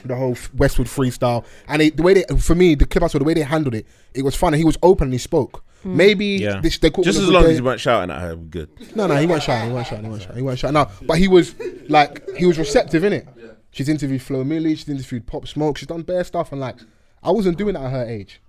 the 0.04 0.16
whole 0.16 0.38
Westwood 0.56 0.88
freestyle, 0.88 1.46
and 1.68 1.82
it, 1.82 1.98
the 1.98 2.04
way 2.04 2.14
they, 2.16 2.24
for 2.38 2.56
me, 2.56 2.76
the 2.76 2.86
clip 2.86 3.04
I 3.04 3.08
saw, 3.08 3.20
the 3.20 3.26
way 3.26 3.34
they 3.34 3.42
handled 3.42 3.76
it, 3.76 3.86
it 4.14 4.24
was 4.24 4.36
funny. 4.36 4.58
He 4.58 4.66
was 4.66 4.78
open 4.84 5.06
and 5.06 5.14
he 5.14 5.20
spoke. 5.20 5.64
Mm. 5.84 5.96
Maybe 5.96 6.26
yeah 6.26 6.60
this, 6.62 6.78
they 6.80 6.90
caught 6.90 7.06
just 7.06 7.20
him 7.20 7.26
as 7.26 7.30
long 7.30 7.44
good 7.44 7.52
as 7.52 7.56
day. 7.56 7.60
you 7.60 7.64
weren't 7.64 7.80
shouting 7.80 8.10
at 8.10 8.22
her 8.22 8.36
good 8.36 8.96
No, 8.96 9.06
no, 9.06 9.16
he 9.18 9.28
wasn't 9.28 9.44
shouting. 9.44 9.70
He 9.70 9.74
wasn't 9.74 9.88
shouting. 9.88 10.06
He 10.06 10.10
wasn't 10.10 10.24
shouting. 10.24 10.38
He 10.38 10.42
wasn't 10.42 10.60
shouting. 10.60 10.74
No, 10.74 11.08
but 11.08 11.18
he 11.20 11.28
was 11.28 11.56
like, 11.90 12.36
he 12.36 12.46
was 12.46 12.58
receptive 12.58 13.04
in 13.04 13.14
it. 13.14 13.28
She's 13.72 13.90
interviewed 13.90 14.22
Flo 14.22 14.44
Milli. 14.44 14.78
She's 14.78 14.90
interviewed 14.90 15.28
Pop 15.28 15.48
Smoke. 15.48 15.78
She's 15.78 15.88
done 15.88 16.02
bare 16.02 16.24
stuff, 16.24 16.52
and 16.52 16.62
like, 16.62 16.78
I 17.22 17.32
wasn't 17.32 17.58
doing 17.58 17.74
that 17.74 17.84
at 17.84 17.92
her 17.92 18.06
age. 18.06 18.42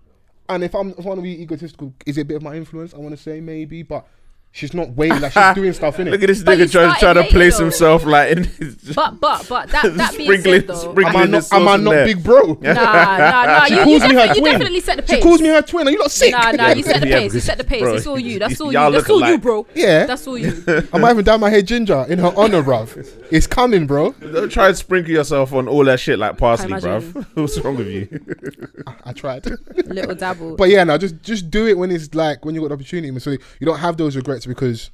And 0.49 0.63
if 0.63 0.75
I'm, 0.75 0.91
if 0.91 1.01
I 1.01 1.09
want 1.09 1.19
to 1.19 1.23
be 1.23 1.43
egotistical, 1.43 1.93
is 2.07 2.17
it 2.17 2.23
a 2.23 2.25
bit 2.25 2.37
of 2.37 2.43
my 2.43 2.55
influence? 2.55 2.95
I 2.95 2.99
want 2.99 3.17
to 3.17 3.21
say 3.21 3.41
maybe, 3.41 3.83
but 3.83 4.07
she's 4.57 4.75
not 4.75 4.91
waiting. 4.91 5.21
Like 5.21 5.33
she's 5.33 5.55
doing 5.55 5.73
stuff 5.73 6.01
in 6.01 6.09
it. 6.09 6.11
look 6.11 6.23
at 6.23 6.27
this 6.29 6.43
But 6.43 6.59
nigga 6.59 6.71
trying, 6.73 6.95
trying 6.99 7.15
to 7.17 7.25
place 7.25 7.59
though. 7.59 7.65
himself 7.65 8.05
like 8.05 8.33
in 8.37 8.45
his, 8.45 8.75
But 8.97 9.21
but 9.21 9.47
but 9.49 9.69
that 9.71 9.95
that 9.97 10.17
being 10.17 10.31
Sprinkling- 10.41 10.61
said 10.61 10.67
though, 10.69 10.91
sprinkling 10.93 11.07
Am 11.17 11.17
I 11.17 11.27
not? 11.27 11.53
Am 11.53 11.69
I 11.69 11.77
not 11.77 11.91
there. 11.91 12.07
big 12.07 12.25
bro? 12.25 12.43
nah 12.61 12.73
nah 12.73 13.45
nah. 13.47 13.65
She 13.67 13.75
You, 13.75 13.85
calls 13.85 14.03
you, 14.03 14.09
me 14.09 14.15
her 14.15 14.27
definitely, 14.27 14.35
you 14.37 14.41
twin. 14.41 14.53
definitely 14.53 14.81
set 14.81 14.97
the 14.97 15.03
pace. 15.03 15.17
She 15.17 15.23
calls 15.23 15.41
me 15.41 15.49
her 15.49 15.63
twin. 15.63 15.89
Are 15.89 15.91
you 15.91 15.99
not 15.99 16.11
sick? 16.11 16.33
Nah 16.33 16.51
nah. 16.53 16.69
You 16.71 16.83
set 16.83 17.01
the 17.03 17.09
Yeah, 17.09 17.19
pace. 17.21 17.35
You 17.35 17.41
set 17.41 17.59
the 17.59 17.65
pace. 17.65 17.83
bro, 17.83 17.95
It's 17.95 18.07
all 18.07 18.19
you. 18.19 18.39
That's 18.39 18.61
all 18.61 18.73
y'all. 18.73 18.91
That's 18.91 19.09
look 19.09 19.23
all 19.23 19.31
you, 19.31 19.39
bro. 19.39 19.67
Yeah. 19.75 20.07
That's 20.07 20.27
all 20.27 20.39
you. 20.39 20.65
I 20.93 20.99
might 20.99 21.11
even 21.13 21.25
dye 21.25 21.37
my 21.37 21.51
hair 21.51 21.63
ginger 21.63 22.05
in 22.09 22.19
her 22.19 22.33
honor, 22.37 22.63
bruv. 22.63 23.07
It's 23.31 23.47
coming, 23.47 23.87
bro. 23.87 24.13
Don't 24.13 24.51
try 24.51 24.69
and 24.69 24.77
sprinkle 24.77 25.13
yourself 25.13 25.53
on 25.53 25.69
all 25.69 25.85
that 25.85 26.01
shit 26.01 26.19
like 26.19 26.39
parsley, 26.39 26.67
imagine. 26.67 27.13
bruv. 27.13 27.27
What's 27.35 27.59
wrong 27.61 27.77
with 27.77 27.89
you? 27.89 28.09
I 29.05 29.13
tried. 29.13 29.45
Little 29.87 30.15
dabble. 30.15 30.57
But 30.57 30.71
yeah, 30.71 30.85
no, 30.85 30.97
just 30.99 31.21
just 31.23 31.51
do 31.51 31.67
it 31.67 31.77
when 31.77 31.91
it's 31.91 32.15
like 32.15 32.45
when 32.45 32.55
you 32.55 32.61
got 32.63 32.69
the 32.69 32.75
opportunity, 32.75 33.19
so 33.21 33.31
you 33.31 33.39
don't 33.65 33.79
have 33.79 33.97
those 33.97 34.17
regrets 34.17 34.46
because, 34.47 34.91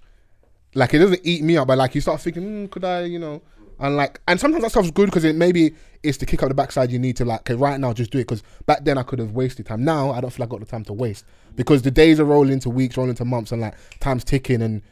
like, 0.74 0.94
it 0.94 0.98
doesn't 0.98 1.20
eat 1.24 1.42
me 1.42 1.56
up. 1.56 1.68
But 1.68 1.78
like, 1.78 1.94
you 1.94 2.00
start 2.00 2.20
thinking, 2.20 2.42
mm, 2.42 2.70
could 2.70 2.84
I, 2.84 3.02
you 3.02 3.18
know, 3.18 3.42
and 3.78 3.96
like, 3.96 4.20
and 4.28 4.38
sometimes 4.38 4.62
that 4.62 4.70
stuff's 4.70 4.90
good 4.90 5.06
because 5.06 5.24
it 5.24 5.34
maybe 5.34 5.74
it's 6.02 6.18
to 6.18 6.26
kick 6.26 6.42
up 6.42 6.48
the 6.48 6.54
backside. 6.54 6.92
You 6.92 6.98
need 6.98 7.16
to 7.16 7.24
like, 7.24 7.40
okay, 7.40 7.54
right 7.54 7.78
now, 7.78 7.92
just 7.92 8.10
do 8.10 8.18
it 8.18 8.22
because 8.22 8.42
back 8.66 8.84
then 8.84 8.96
I 8.96 9.02
could 9.02 9.18
have 9.18 9.32
wasted 9.32 9.66
time. 9.66 9.84
Now 9.84 10.12
I 10.12 10.20
don't 10.20 10.30
feel 10.30 10.44
like 10.44 10.50
I 10.50 10.58
got 10.58 10.60
the 10.60 10.66
time 10.66 10.84
to 10.84 10.92
waste 10.92 11.24
because 11.56 11.82
the 11.82 11.90
days 11.90 12.20
are 12.20 12.24
rolling 12.24 12.52
into 12.52 12.70
weeks, 12.70 12.96
rolling 12.96 13.10
into 13.10 13.24
months, 13.24 13.50
and 13.52 13.60
like 13.60 13.74
time's 14.00 14.24
ticking, 14.24 14.62
and 14.62 14.82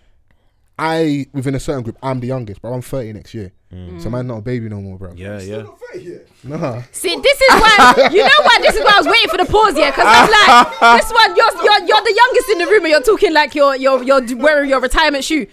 I 0.81 1.27
within 1.35 1.55
a 1.55 1.61
certain 1.61 1.83
group, 1.83 1.99
I'm 2.03 2.21
the 2.21 2.29
youngest, 2.29 2.63
but 2.63 2.71
I'm 2.73 2.81
30 2.83 3.13
next 3.13 3.35
year. 3.35 3.53
Mm. 3.73 4.03
So 4.03 4.09
man's 4.11 4.27
not 4.27 4.39
a 4.39 4.41
baby 4.41 4.69
no 4.69 4.81
more, 4.81 4.97
bro. 4.99 5.13
Yeah, 5.15 5.39
yeah. 5.41 5.63
Not 5.63 5.79
fair 5.79 6.01
here. 6.01 6.27
Nah. 6.43 6.83
See, 6.91 7.15
this 7.17 7.41
is 7.41 7.49
why 7.61 8.09
you 8.13 8.23
know 8.23 8.41
why 8.43 8.59
this 8.63 8.75
is 8.75 8.83
why 8.85 8.93
I 8.95 8.99
was 8.99 9.07
waiting 9.07 9.29
for 9.31 9.37
the 9.37 9.45
pause 9.45 9.75
here 9.77 9.91
because 9.93 10.07
I'm 10.09 10.31
like, 10.31 10.81
this 11.03 11.13
one, 11.13 11.37
you're, 11.37 11.53
you're 11.63 11.81
you're 11.87 12.03
the 12.03 12.15
youngest 12.23 12.49
in 12.51 12.59
the 12.59 12.67
room 12.67 12.85
and 12.85 12.91
you're 12.91 13.03
talking 13.03 13.33
like 13.33 13.55
you're 13.55 13.77
you're 13.77 14.03
you're 14.03 14.37
wearing 14.39 14.71
your 14.71 14.81
retirement 14.81 15.23
shoe. 15.25 15.47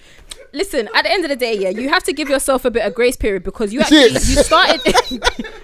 Listen, 0.53 0.87
at 0.95 1.03
the 1.03 1.11
end 1.11 1.25
of 1.25 1.29
the 1.29 1.35
day, 1.35 1.55
yeah, 1.55 1.69
you 1.69 1.89
have 1.89 2.03
to 2.03 2.13
give 2.13 2.29
yourself 2.29 2.63
a 2.65 2.71
bit 2.71 2.85
of 2.85 2.93
grace 2.95 3.17
period 3.17 3.43
because 3.43 3.73
you 3.73 3.81
actually 3.81 4.03
you 4.13 4.19
started. 4.43 4.81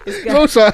This 0.05 0.23
guy- 0.25 0.33
No, 0.33 0.45
sir. 0.45 0.71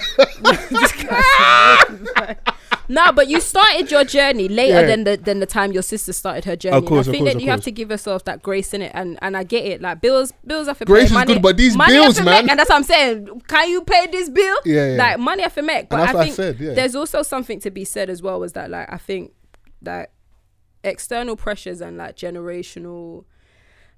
No, 2.87 3.11
but 3.11 3.27
you 3.27 3.39
started 3.39 3.91
your 3.91 4.03
journey 4.03 4.47
later 4.47 4.81
Yeah. 4.81 4.87
than 4.87 5.03
the 5.03 5.17
than 5.17 5.39
the 5.39 5.45
time 5.45 5.71
your 5.71 5.83
sister 5.83 6.13
started 6.13 6.45
her 6.45 6.55
journey. 6.55 6.77
Of 6.77 6.85
course, 6.85 7.07
I 7.07 7.11
think 7.11 7.23
course, 7.25 7.33
that 7.35 7.41
you 7.41 7.49
have 7.49 7.61
to 7.63 7.71
give 7.71 7.89
yourself 7.91 8.23
that 8.25 8.41
grace 8.41 8.73
in 8.73 8.81
it, 8.81 8.91
and 8.93 9.17
and 9.21 9.35
I 9.37 9.43
get 9.43 9.65
it. 9.65 9.81
Like 9.81 10.01
bills, 10.01 10.33
bills 10.45 10.67
have 10.67 10.79
to 10.79 10.85
Grace 10.85 11.03
pay. 11.03 11.05
is 11.05 11.11
money, 11.13 11.33
good, 11.33 11.41
but 11.41 11.57
these 11.57 11.75
money 11.75 11.93
bills, 11.93 12.17
man. 12.17 12.25
make, 12.43 12.49
and 12.51 12.59
that's 12.59 12.69
what 12.69 12.77
I'm 12.77 12.83
saying. 12.83 13.41
Can 13.47 13.69
you 13.69 13.83
pay 13.83 14.07
this 14.07 14.29
bill? 14.29 14.57
Yeah, 14.65 14.91
yeah. 14.91 14.97
Like 14.97 15.19
money 15.19 15.43
have 15.43 15.55
to 15.55 15.61
make. 15.61 15.89
But 15.89 15.99
I 15.99 16.13
what 16.13 16.15
I 16.15 16.23
think 16.23 16.35
said, 16.35 16.59
yeah. 16.59 16.73
there's 16.73 16.95
also 16.95 17.21
something 17.23 17.59
to 17.61 17.71
be 17.71 17.85
said 17.85 18.09
as 18.09 18.21
well. 18.21 18.39
Was 18.39 18.53
that 18.53 18.69
like 18.69 18.91
I 18.91 18.97
think 18.97 19.33
that 19.81 20.11
external 20.83 21.35
pressures 21.35 21.81
and 21.81 21.97
like 21.97 22.15
generational 22.15 23.25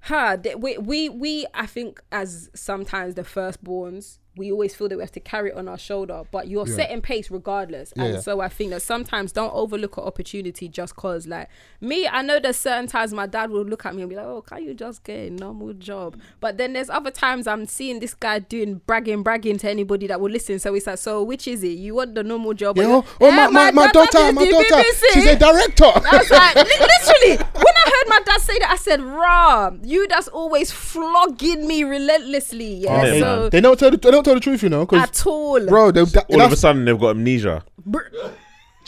huh 0.00 0.36
we 0.58 0.76
we 0.78 1.08
we 1.08 1.46
i 1.54 1.64
think 1.64 2.02
as 2.10 2.50
sometimes 2.54 3.14
the 3.14 3.22
firstborns 3.22 4.18
we 4.36 4.50
always 4.50 4.74
feel 4.74 4.88
that 4.88 4.96
we 4.96 5.02
have 5.02 5.12
to 5.12 5.20
carry 5.20 5.50
it 5.50 5.56
on 5.56 5.68
our 5.68 5.76
shoulder 5.78 6.22
but 6.30 6.48
you're 6.48 6.66
Yeah. 6.66 6.74
setting 6.76 7.02
pace 7.02 7.30
regardless 7.30 7.92
Yeah, 7.96 8.04
and 8.04 8.14
yeah. 8.14 8.20
so 8.20 8.40
i 8.40 8.48
think 8.48 8.70
that 8.70 8.80
sometimes 8.80 9.30
don't 9.32 9.52
overlook 9.52 9.98
an 9.98 10.04
opportunity 10.04 10.68
just 10.68 10.96
cause 10.96 11.26
like 11.26 11.48
me 11.80 12.08
i 12.08 12.22
know 12.22 12.40
there's 12.40 12.56
certain 12.56 12.86
times 12.86 13.12
my 13.12 13.26
dad 13.26 13.50
will 13.50 13.64
look 13.64 13.84
at 13.84 13.94
me 13.94 14.00
and 14.02 14.08
be 14.08 14.16
like 14.16 14.24
oh 14.24 14.40
can 14.42 14.62
you 14.64 14.72
just 14.74 15.04
get 15.04 15.28
a 15.28 15.30
normal 15.30 15.74
job 15.74 16.18
but 16.40 16.56
then 16.56 16.72
there's 16.72 16.88
other 16.88 17.10
times 17.10 17.46
i'm 17.46 17.66
seeing 17.66 18.00
this 18.00 18.14
guy 18.14 18.38
doing 18.38 18.80
bragging 18.86 19.22
bragging 19.22 19.58
to 19.58 19.68
anybody 19.68 20.06
that 20.06 20.20
will 20.20 20.30
listen 20.30 20.58
so 20.58 20.74
it's 20.74 20.86
like 20.86 20.98
so 20.98 21.22
which 21.22 21.46
is 21.46 21.62
it 21.62 21.76
you 21.78 21.94
want 21.94 22.14
the 22.14 22.22
normal 22.22 22.54
job 22.54 22.78
or 22.78 22.82
Yeah, 22.82 22.88
oh, 22.88 23.04
oh, 23.20 23.26
"Eh, 23.28 23.36
my, 23.36 23.48
my, 23.48 23.70
my 23.70 23.92
daughter, 23.92 24.32
my 24.32 24.48
daughter. 24.50 24.74
BBC." 24.76 25.02
She's 25.12 25.26
a 25.26 25.36
director. 25.38 25.84
I 25.84 26.18
was 26.18 26.30
like, 26.30 26.54
literally, 26.56 27.36
heard 27.94 28.08
my 28.08 28.20
dad 28.24 28.40
say 28.40 28.58
that, 28.58 28.70
I 28.70 28.76
said, 28.76 29.00
"Rah, 29.00 29.70
you 29.82 30.06
that's 30.08 30.28
always 30.28 30.70
flogging 30.72 31.66
me 31.66 31.84
relentlessly." 31.84 32.74
Yeah, 32.84 33.02
Oh, 33.04 33.18
so 33.20 33.48
they 33.50 33.60
don't 33.60 33.78
tell 33.78 33.90
the, 33.90 33.96
they 33.96 34.10
don't 34.10 34.24
tell 34.24 34.34
the 34.34 34.40
truth, 34.40 34.62
you 34.62 34.68
know, 34.68 34.84
because 34.86 35.02
at 35.08 35.26
all, 35.26 35.64
bro, 35.66 35.90
they, 35.90 36.04
that, 36.04 36.26
All 36.28 36.36
of 36.36 36.40
a 36.40 36.44
that's- 36.44 36.60
sudden, 36.60 36.84
they've 36.84 36.98
got 36.98 37.10
amnesia. 37.16 37.64
Do 37.90 38.00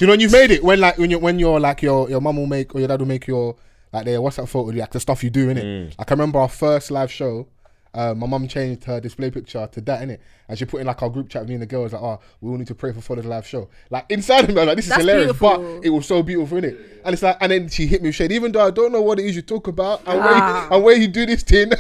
you 0.01 0.07
know 0.07 0.13
when 0.13 0.21
you've 0.21 0.33
made 0.33 0.51
it? 0.51 0.65
When 0.65 0.81
like 0.81 0.99
when 0.99 1.11
you 1.11 1.19
when 1.19 1.39
you're 1.39 1.61
like 1.61 1.83
your 1.83 2.11
your 2.11 2.21
mum 2.21 2.37
will 2.37 2.47
make 2.47 2.75
or 2.75 2.79
your 2.81 2.89
dad 2.89 3.01
will 3.01 3.07
make 3.07 3.27
your 3.27 3.57
like 3.93 4.05
their 4.05 4.19
WhatsApp 4.19 4.49
photo, 4.49 4.77
like 4.77 4.91
the 4.91 4.99
stuff 5.01 5.23
you 5.23 5.31
do 5.31 5.49
in 5.51 5.57
it. 5.59 5.65
Mm. 5.65 5.99
Like 5.99 6.11
I 6.11 6.15
remember 6.15 6.41
our 6.41 6.49
first 6.49 6.91
live 6.91 7.13
show. 7.13 7.47
Uh, 7.95 8.13
my 8.13 8.27
mum 8.27 8.49
changed 8.49 8.83
her 8.85 9.01
display 9.01 9.31
picture 9.31 9.69
to 9.71 9.81
that 9.83 10.03
in 10.03 10.11
it, 10.11 10.21
and 10.49 10.59
she 10.59 10.65
put 10.65 10.81
in 10.81 10.87
like 10.87 11.01
our 11.03 11.09
group 11.09 11.29
chat 11.29 11.43
with 11.43 11.49
me 11.49 11.55
and 11.55 11.63
the 11.63 11.67
girls 11.67 11.93
like, 11.93 12.03
"Oh, 12.03 12.19
we 12.41 12.51
all 12.51 12.59
need 12.59 12.67
to 12.67 12.75
pray 12.75 12.93
for 12.93 13.01
Father's 13.01 13.25
live 13.25 13.47
show." 13.47 13.69
Like 13.89 14.07
inside 14.11 14.45
of 14.45 14.51
me, 14.51 14.57
I 14.57 14.65
was 14.65 14.67
like 14.67 14.77
this 14.77 14.85
is 14.87 14.89
That's 14.91 15.01
hilarious, 15.03 15.25
beautiful. 15.39 15.59
but 15.79 15.87
it 15.87 15.91
was 15.91 16.07
so 16.07 16.23
beautiful 16.23 16.59
in 16.59 16.65
it. 16.65 17.01
And 17.05 17.13
it's 17.13 17.23
like, 17.23 17.37
and 17.41 17.53
then 17.53 17.69
she 17.69 17.87
hit 17.87 18.03
me 18.03 18.09
with 18.09 18.17
shade, 18.17 18.33
even 18.33 18.51
though 18.53 18.67
I 18.67 18.71
don't 18.73 18.91
know 18.93 19.01
what 19.03 19.21
it 19.21 19.27
is 19.27 19.37
you 19.37 19.43
talk 19.43 19.69
about 19.69 20.01
and 20.07 20.19
where 20.19 20.29
Ah. 20.35 20.69
you, 20.69 20.75
and 20.75 20.85
where 20.85 20.97
you 20.97 21.07
do 21.09 21.25
this 21.25 21.43
thing. 21.45 21.71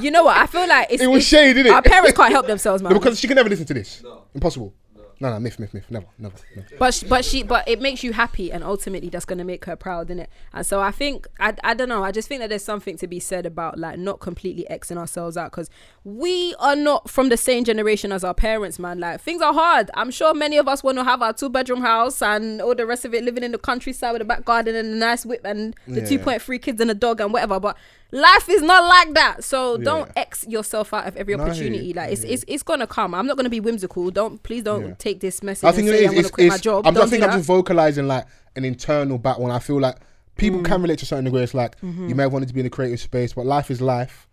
you 0.00 0.10
know 0.10 0.24
what? 0.24 0.36
I 0.36 0.46
feel 0.46 0.66
like 0.68 0.86
it's, 0.90 1.02
it 1.02 1.06
was 1.06 1.16
it's- 1.18 1.26
shade, 1.28 1.54
didn't 1.54 1.66
it? 1.66 1.74
Our 1.74 1.82
parents 1.82 2.16
can't 2.16 2.32
help 2.32 2.46
themselves, 2.46 2.82
man. 2.84 2.92
because 2.92 3.18
she 3.18 3.26
can 3.26 3.36
never 3.36 3.48
listen 3.48 3.66
to 3.66 3.74
this. 3.74 4.02
No. 4.02 4.22
Impossible. 4.34 4.74
No, 5.22 5.30
no, 5.30 5.38
myth, 5.38 5.58
myth, 5.60 5.72
myth. 5.72 5.86
Never, 5.88 6.06
never. 6.18 6.34
never. 6.56 6.68
but 6.80 6.92
she, 6.94 7.06
but 7.06 7.24
she 7.24 7.42
but 7.44 7.66
it 7.68 7.80
makes 7.80 8.02
you 8.02 8.12
happy 8.12 8.50
and 8.50 8.64
ultimately 8.64 9.08
that's 9.08 9.24
going 9.24 9.38
to 9.38 9.44
make 9.44 9.64
her 9.66 9.76
proud 9.76 10.10
in 10.10 10.18
it 10.18 10.28
and 10.52 10.66
so 10.66 10.80
i 10.80 10.90
think 10.90 11.28
I, 11.38 11.54
I 11.62 11.74
don't 11.74 11.88
know 11.88 12.02
i 12.02 12.10
just 12.10 12.26
think 12.26 12.40
that 12.40 12.48
there's 12.48 12.64
something 12.64 12.96
to 12.96 13.06
be 13.06 13.20
said 13.20 13.46
about 13.46 13.78
like 13.78 13.98
not 14.00 14.18
completely 14.18 14.66
xing 14.68 14.96
ourselves 14.96 15.36
out 15.36 15.52
because 15.52 15.70
we 16.02 16.56
are 16.58 16.74
not 16.74 17.08
from 17.08 17.28
the 17.28 17.36
same 17.36 17.62
generation 17.62 18.10
as 18.10 18.24
our 18.24 18.34
parents 18.34 18.80
man 18.80 18.98
like 18.98 19.20
things 19.20 19.40
are 19.42 19.54
hard 19.54 19.90
i'm 19.94 20.10
sure 20.10 20.34
many 20.34 20.56
of 20.58 20.66
us 20.66 20.82
want 20.82 20.98
to 20.98 21.04
have 21.04 21.22
our 21.22 21.32
two 21.32 21.48
bedroom 21.48 21.82
house 21.82 22.20
and 22.20 22.60
all 22.60 22.74
the 22.74 22.84
rest 22.84 23.04
of 23.04 23.14
it 23.14 23.22
living 23.22 23.44
in 23.44 23.52
the 23.52 23.58
countryside 23.58 24.12
with 24.12 24.22
a 24.22 24.24
back 24.24 24.44
garden 24.44 24.74
and 24.74 24.88
a 24.92 24.96
nice 24.96 25.24
whip 25.24 25.42
and 25.44 25.76
the 25.86 26.00
Yeah. 26.00 26.18
2.3 26.18 26.60
kids 26.60 26.80
and 26.80 26.90
a 26.90 26.94
dog 26.94 27.20
and 27.20 27.32
whatever 27.32 27.60
but 27.60 27.76
life 28.12 28.48
is 28.50 28.60
not 28.62 28.84
like 28.86 29.14
that 29.14 29.42
so 29.42 29.76
don't 29.78 30.06
Yeah. 30.14 30.22
x 30.22 30.46
yourself 30.46 30.92
out 30.92 31.06
of 31.06 31.16
every 31.16 31.34
No, 31.34 31.44
I 31.44 31.46
hear 31.46 31.54
you. 31.54 31.70
opportunity 31.70 31.92
like 31.94 32.12
it's, 32.12 32.22
it's 32.24 32.44
it's 32.46 32.62
gonna 32.62 32.86
come 32.86 33.14
i'm 33.14 33.26
not 33.26 33.36
gonna 33.38 33.48
be 33.48 33.58
whimsical 33.60 34.10
don't 34.10 34.42
please 34.42 34.62
don't 34.64 34.86
Yeah. 34.88 34.94
take 34.98 35.20
this 35.20 35.42
message 35.42 35.64
I 35.64 35.68
and 35.68 35.76
think 35.76 35.88
say 35.88 35.94
it 35.94 36.00
is. 36.00 36.04
i'm 36.08 36.14
gonna 36.14 36.20
It's, 36.20 36.30
quit 36.30 36.48
my 36.48 36.58
job 36.58 36.86
I'm, 36.86 36.94
I 36.94 37.00
Don't 37.00 37.08
think 37.08 37.22
I'm 37.24 37.30
that. 37.30 37.36
just 37.36 37.46
vocalizing 37.46 38.06
like 38.06 38.26
an 38.54 38.64
internal 38.66 39.16
battle, 39.18 39.44
and 39.44 39.52
I 39.52 39.58
feel 39.60 39.80
like 39.80 39.96
people 40.36 40.60
Mm. 40.60 40.64
can 40.66 40.82
relate 40.82 40.98
to 40.98 41.04
a 41.04 41.06
certain 41.06 41.24
degree. 41.24 41.42
It's 41.42 41.54
like 41.54 41.80
Mm-hmm. 41.80 42.08
you 42.10 42.14
may 42.14 42.24
have 42.24 42.32
wanted 42.34 42.48
to 42.48 42.54
be 42.54 42.60
in 42.60 42.66
a 42.66 42.70
creative 42.70 43.00
space, 43.00 43.32
but 43.32 43.46
life 43.46 43.70
is 43.70 43.80
life, 43.80 44.28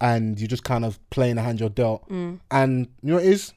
and 0.00 0.38
you're 0.38 0.46
just 0.48 0.64
kind 0.64 0.84
of 0.84 0.98
playing 1.08 1.36
the 1.36 1.42
hand 1.42 1.58
you're 1.58 1.70
dealt. 1.70 2.06
Mm. 2.10 2.40
And 2.50 2.88
you 3.02 3.08
know 3.10 3.14
what 3.14 3.24
it 3.24 3.30
is? 3.30 3.54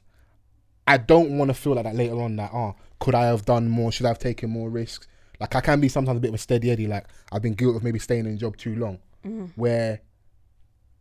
I 0.86 0.96
don't 0.98 1.36
want 1.36 1.48
to 1.50 1.54
feel 1.54 1.74
like 1.74 1.84
that 1.84 1.94
later 1.94 2.18
on. 2.20 2.36
That 2.36 2.50
oh, 2.54 2.76
could 3.00 3.14
I 3.14 3.26
have 3.26 3.44
done 3.44 3.68
more? 3.68 3.92
Should 3.92 4.06
I 4.06 4.10
have 4.10 4.18
taken 4.18 4.48
more 4.50 4.70
risks? 4.70 5.06
Like 5.40 5.54
I 5.54 5.60
can 5.60 5.80
be 5.80 5.88
sometimes 5.90 6.16
a 6.16 6.20
bit 6.20 6.28
of 6.28 6.36
a 6.36 6.38
steady 6.38 6.70
Eddie. 6.70 6.86
Like 6.86 7.06
I've 7.32 7.42
been 7.42 7.54
guilty 7.54 7.76
of 7.76 7.82
maybe 7.84 7.98
staying 7.98 8.24
in 8.26 8.32
a 8.34 8.36
job 8.36 8.56
too 8.56 8.74
long, 8.76 8.98
Mm. 9.26 9.50
where 9.56 10.00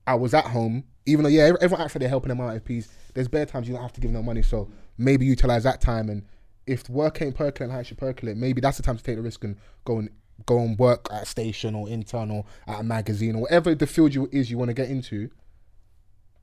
I 0.08 0.16
was 0.16 0.34
at 0.34 0.46
home, 0.46 0.84
even 1.06 1.24
though 1.24 1.30
yeah, 1.30 1.44
everyone 1.62 1.82
acts 1.82 1.96
like 1.96 2.00
they're 2.00 2.10
helping 2.10 2.30
them 2.30 2.42
out 2.42 2.56
at 2.56 2.66
peace. 2.66 2.90
There's 3.14 3.28
bare 3.28 3.46
times 3.46 3.68
you 3.68 3.74
don't 3.74 3.84
have 3.84 3.94
to 3.94 4.02
give 4.02 4.12
them 4.12 4.26
money, 4.26 4.42
so 4.42 4.70
maybe 4.98 5.26
utilize 5.26 5.64
that 5.64 5.80
time. 5.82 6.10
And 6.10 6.24
if 6.66 6.90
work 6.90 7.22
ain't 7.22 7.36
percolating 7.36 7.74
how 7.74 7.80
it 7.80 7.88
should 7.88 7.98
percolate, 7.98 8.36
maybe 8.38 8.62
that's 8.62 8.78
the 8.78 8.84
time 8.84 8.98
to 8.98 9.04
take 9.04 9.16
the 9.16 9.22
risk 9.22 9.44
and 9.44 9.58
go 9.84 10.00
and 10.00 10.10
go 10.46 10.60
and 10.60 10.78
work 10.78 11.08
at 11.12 11.24
a 11.24 11.26
station 11.26 11.76
or 11.76 11.88
intern 11.88 12.32
or 12.32 12.46
at 12.68 12.80
a 12.80 12.84
magazine 12.84 13.36
or 13.36 13.44
whatever 13.44 13.74
the 13.74 13.88
field 13.88 14.14
you 14.14 14.28
is 14.32 14.52
you 14.52 14.58
want 14.58 14.70
to 14.70 14.74
get 14.74 14.90
into, 14.90 15.30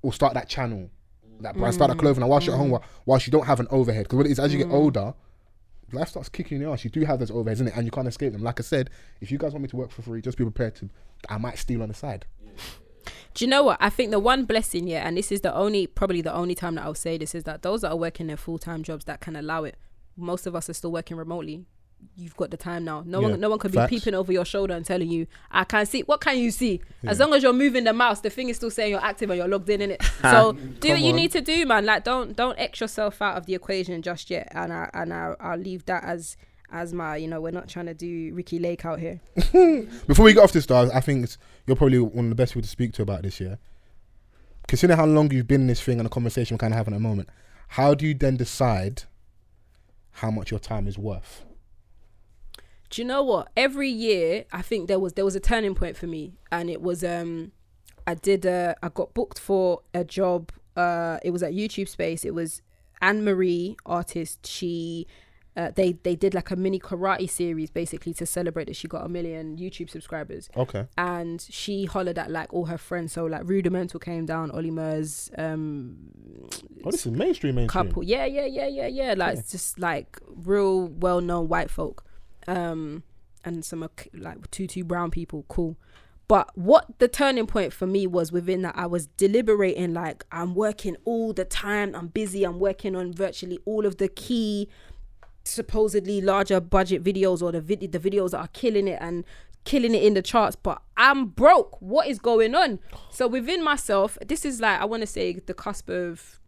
or 0.02 0.12
start 0.12 0.34
that 0.34 0.48
channel, 0.48 0.88
that 1.40 1.56
brand, 1.56 1.74
start 1.74 1.90
that 1.90 1.96
mm. 1.96 2.00
clothing. 2.00 2.22
And 2.22 2.30
whilst 2.30 2.46
you're 2.46 2.54
at 2.54 2.58
home, 2.58 2.70
while- 2.70 2.84
whilst 3.06 3.26
you 3.26 3.30
don't 3.32 3.46
have 3.46 3.60
an 3.60 3.68
overhead, 3.70 4.04
because 4.04 4.16
what 4.16 4.26
it 4.26 4.32
is 4.32 4.38
as 4.38 4.52
you 4.52 4.58
get 4.58 4.68
mm-hmm. 4.68 4.76
older. 4.76 5.14
Life 5.92 6.08
starts 6.08 6.28
kicking 6.28 6.56
in 6.56 6.64
the 6.64 6.70
ass. 6.70 6.84
You 6.84 6.90
do 6.90 7.04
have 7.04 7.18
those 7.18 7.30
overheads, 7.30 7.60
in 7.60 7.68
it, 7.68 7.76
and 7.76 7.84
you 7.84 7.90
can't 7.90 8.08
escape 8.08 8.32
them. 8.32 8.42
Like 8.42 8.60
I 8.60 8.62
said, 8.62 8.90
if 9.20 9.30
you 9.30 9.38
guys 9.38 9.52
want 9.52 9.62
me 9.62 9.68
to 9.68 9.76
work 9.76 9.90
for 9.90 10.02
free, 10.02 10.22
just 10.22 10.38
be 10.38 10.44
prepared 10.44 10.74
to. 10.76 10.88
I 11.28 11.38
might 11.38 11.58
steal 11.58 11.82
on 11.82 11.88
the 11.88 11.94
side. 11.94 12.24
Do 13.34 13.44
you 13.44 13.50
know 13.50 13.62
what? 13.62 13.78
I 13.80 13.90
think 13.90 14.10
the 14.10 14.18
one 14.18 14.44
blessing, 14.44 14.86
yeah, 14.86 15.06
and 15.06 15.16
this 15.16 15.32
is 15.32 15.40
the 15.40 15.54
only, 15.54 15.86
probably 15.86 16.20
the 16.20 16.32
only 16.32 16.54
time 16.54 16.74
that 16.74 16.84
I'll 16.84 16.94
say 16.94 17.16
this 17.16 17.34
is 17.34 17.44
that 17.44 17.62
those 17.62 17.80
that 17.80 17.90
are 17.90 17.96
working 17.96 18.26
their 18.26 18.36
full 18.36 18.58
time 18.58 18.82
jobs 18.82 19.04
that 19.06 19.20
can 19.20 19.36
allow 19.36 19.64
it. 19.64 19.76
Most 20.16 20.46
of 20.46 20.54
us 20.54 20.68
are 20.68 20.74
still 20.74 20.92
working 20.92 21.16
remotely. 21.16 21.64
You've 22.16 22.36
got 22.36 22.50
the 22.50 22.56
time 22.56 22.84
now. 22.84 23.02
No 23.06 23.20
Yeah, 23.20 23.28
one, 23.28 23.40
no 23.40 23.50
one 23.50 23.58
could 23.58 23.72
facts. 23.72 23.90
be 23.90 23.96
peeping 23.98 24.14
over 24.14 24.32
your 24.32 24.44
shoulder 24.44 24.74
and 24.74 24.84
telling 24.84 25.08
you, 25.08 25.26
"I 25.50 25.64
can't 25.64 25.88
see." 25.88 26.02
What 26.02 26.20
can 26.20 26.36
you 26.38 26.50
see? 26.50 26.80
As 27.04 27.18
long 27.18 27.32
as 27.34 27.42
you're 27.42 27.52
moving 27.52 27.84
the 27.84 27.92
mouse, 27.92 28.20
the 28.20 28.30
thing 28.30 28.48
is 28.50 28.56
still 28.56 28.70
saying 28.70 28.90
you're 28.90 29.02
active 29.04 29.30
and 29.30 29.38
you're 29.38 29.48
logged 29.48 29.68
in. 29.70 29.80
In 29.80 29.90
it, 29.92 30.02
so 30.22 30.52
do 30.52 30.90
what 30.90 31.00
you 31.00 31.10
on. 31.10 31.16
need 31.16 31.32
to 31.32 31.40
do, 31.40 31.64
man. 31.66 31.86
Like, 31.86 32.04
don't 32.04 32.36
don't 32.36 32.58
x 32.58 32.80
yourself 32.80 33.22
out 33.22 33.36
of 33.36 33.46
the 33.46 33.54
equation 33.54 34.02
just 34.02 34.30
yet. 34.30 34.48
And 34.52 34.72
I 34.72 34.90
and 34.92 35.12
I, 35.12 35.34
I'll 35.40 35.58
leave 35.58 35.86
that 35.86 36.04
as 36.04 36.36
as 36.70 36.92
my, 36.94 37.16
you 37.16 37.28
know, 37.28 37.38
we're 37.40 37.50
not 37.50 37.68
trying 37.68 37.84
to 37.86 37.92
do 37.94 38.32
Ricki 38.34 38.58
Lake 38.58 38.84
out 38.86 38.98
here. 38.98 39.20
Before 40.06 40.24
we 40.24 40.32
get 40.32 40.42
off 40.42 40.52
this, 40.52 40.64
though, 40.66 40.90
I 40.92 41.00
think 41.00 41.28
you're 41.66 41.76
probably 41.76 41.98
one 41.98 42.24
of 42.26 42.28
the 42.30 42.34
best 42.34 42.52
people 42.54 42.62
to 42.62 42.68
speak 42.68 42.92
to 42.94 43.02
about 43.02 43.22
this. 43.22 43.40
Yeah, 43.40 43.56
considering 44.68 44.98
how 44.98 45.06
long 45.06 45.30
you've 45.32 45.48
been 45.48 45.62
in 45.62 45.66
this 45.66 45.82
thing 45.82 45.98
and 45.98 46.06
the 46.06 46.10
conversation 46.10 46.54
we're 46.54 46.58
kind 46.58 46.72
of 46.72 46.78
having 46.78 46.94
at 46.94 46.98
the 46.98 47.02
moment, 47.02 47.28
how 47.68 47.94
do 47.94 48.06
you 48.06 48.14
then 48.14 48.36
decide 48.36 49.04
how 50.16 50.30
much 50.30 50.50
your 50.50 50.60
time 50.60 50.86
is 50.86 50.96
worth? 50.98 51.44
Do 52.92 53.00
you 53.02 53.08
know 53.08 53.22
what 53.22 53.48
every 53.56 53.88
year 53.88 54.44
i 54.52 54.60
think 54.60 54.86
there 54.86 54.98
was 55.00 55.14
there 55.14 55.24
was 55.24 55.34
a 55.34 55.40
turning 55.40 55.74
point 55.74 55.96
for 55.96 56.06
me 56.06 56.34
and 56.50 56.68
it 56.68 56.80
was 56.82 57.02
um 57.02 57.50
i 58.06 58.14
did 58.14 58.44
uh 58.44 58.74
i 58.82 58.88
got 58.90 59.14
booked 59.14 59.38
for 59.38 59.80
a 59.94 60.04
job 60.04 60.52
uh 60.76 61.16
it 61.24 61.30
was 61.30 61.42
at 61.42 61.52
youtube 61.52 61.88
space 61.88 62.22
it 62.24 62.34
was 62.34 62.60
anne 63.00 63.24
marie 63.24 63.76
artist 63.86 64.46
she 64.46 65.06
uh, 65.56 65.70
they 65.74 65.92
they 66.02 66.14
did 66.16 66.32
like 66.34 66.50
a 66.50 66.56
mini 66.56 66.78
karate 66.78 67.28
series 67.28 67.70
basically 67.70 68.12
to 68.14 68.24
celebrate 68.26 68.64
that 68.66 68.76
she 68.76 68.88
got 68.88 69.04
a 69.04 69.08
million 69.08 69.56
youtube 69.56 69.88
subscribers 69.90 70.48
Okay. 70.56 70.86
and 70.98 71.40
she 71.50 71.84
hollered 71.86 72.18
at 72.18 72.30
like 72.30 72.52
all 72.54 72.66
her 72.66 72.78
friends 72.78 73.12
so 73.14 73.24
like 73.26 73.42
rudimental 73.44 74.00
came 74.00 74.24
down 74.26 74.50
Olly 74.50 74.70
Murs 74.70 75.30
um 75.38 75.96
Oh, 76.84 76.90
this 76.90 77.06
is 77.06 77.12
mainstream, 77.12 77.54
mainstream. 77.54 77.86
couple. 77.86 78.02
Yeah, 78.02 78.24
yeah, 78.24 78.44
yeah, 78.46 78.66
yeah, 78.66 78.86
yeah. 78.88 79.14
Like 79.16 79.38
it's 79.38 79.52
just 79.52 79.78
like 79.78 80.18
real 80.26 80.88
well 80.88 81.20
known 81.20 81.48
white 81.48 81.70
folk. 81.70 82.04
Um 82.46 83.02
and 83.44 83.64
some 83.64 83.88
like 84.14 84.50
two 84.50 84.66
two 84.66 84.84
brown 84.84 85.10
people, 85.10 85.44
cool. 85.48 85.76
But 86.28 86.56
what 86.56 86.98
the 86.98 87.08
turning 87.08 87.46
point 87.46 87.72
for 87.72 87.86
me 87.86 88.06
was 88.06 88.32
within 88.32 88.62
that 88.62 88.74
I 88.78 88.86
was 88.86 89.06
deliberating 89.06 89.92
like 89.92 90.24
I'm 90.32 90.54
working 90.54 90.96
all 91.04 91.32
the 91.32 91.44
time, 91.44 91.94
I'm 91.94 92.06
busy, 92.06 92.44
I'm 92.44 92.58
working 92.58 92.96
on 92.96 93.12
virtually 93.12 93.58
all 93.64 93.84
of 93.84 93.98
the 93.98 94.08
key 94.08 94.68
supposedly 95.44 96.20
larger 96.20 96.60
budget 96.60 97.02
videos 97.02 97.42
or 97.42 97.52
the 97.52 97.60
vid- 97.60 97.92
the 97.92 97.98
videos 97.98 98.30
that 98.30 98.38
are 98.38 98.48
killing 98.48 98.86
it 98.86 98.98
and 99.02 99.24
killing 99.64 99.94
it 99.94 100.02
in 100.02 100.14
the 100.14 100.22
charts 100.22 100.56
but 100.56 100.80
I'm 100.96 101.26
broke. 101.26 101.80
What 101.82 102.06
is 102.06 102.18
going 102.18 102.54
on? 102.54 102.78
So 103.10 103.26
within 103.26 103.62
myself 103.62 104.16
this 104.26 104.44
is 104.44 104.60
like 104.60 104.80
I 104.80 104.84
want 104.84 105.02
to 105.02 105.06
say 105.06 105.32
the 105.34 105.54
cusp 105.54 105.88
of 105.90 106.40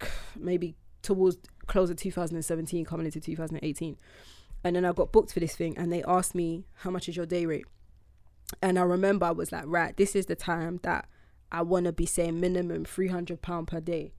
maybe 0.36 0.74
towards 1.02 1.38
close 1.66 1.88
of 1.88 1.96
2017 1.96 2.84
coming 2.84 3.06
into 3.06 3.20
2018 3.20 3.96
and 4.62 4.76
then 4.76 4.84
I 4.84 4.92
got 4.92 5.12
booked 5.12 5.32
for 5.32 5.40
this 5.40 5.56
thing 5.56 5.76
and 5.78 5.92
they 5.92 6.02
asked 6.04 6.34
me 6.34 6.66
how 6.76 6.90
much 6.90 7.08
is 7.08 7.16
your 7.16 7.26
day 7.26 7.46
rate 7.46 7.66
And 8.62 8.78
I 8.78 8.82
remember 8.82 9.26
I 9.26 9.30
was 9.30 9.52
like, 9.52 9.64
right, 9.66 9.96
this 9.96 10.14
is 10.16 10.26
the 10.26 10.36
time 10.36 10.80
that 10.82 11.08
I 11.52 11.62
want 11.62 11.86
to 11.86 11.92
be 11.92 12.06
saying 12.06 12.40
minimum 12.40 12.84
three 12.84 13.08
hundred 13.08 13.42
pound 13.42 13.68
per 13.68 13.80
day 13.80 14.12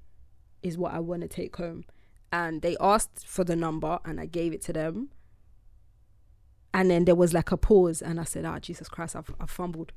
is 0.62 0.78
what 0.78 0.94
I 0.94 1.00
want 1.00 1.22
to 1.22 1.28
take 1.28 1.56
home. 1.58 1.86
And 2.32 2.62
they 2.62 2.78
asked 2.80 3.26
for 3.28 3.44
the 3.44 3.56
number, 3.56 4.00
and 4.06 4.20
I 4.20 4.26
gave 4.26 4.54
it 4.54 4.62
to 4.64 4.74
them. 4.74 5.10
And 6.74 6.90
then 6.90 7.06
there 7.06 7.16
was 7.16 7.34
like 7.34 7.52
a 7.52 7.58
pause, 7.58 8.02
and 8.02 8.20
I 8.20 8.24
said, 8.24 8.46
"Ah, 8.46 8.60
Jesus 8.60 8.88
Christ, 8.88 9.16
I've, 9.16 9.34
I've 9.40 9.50
fumbled." 9.50 9.92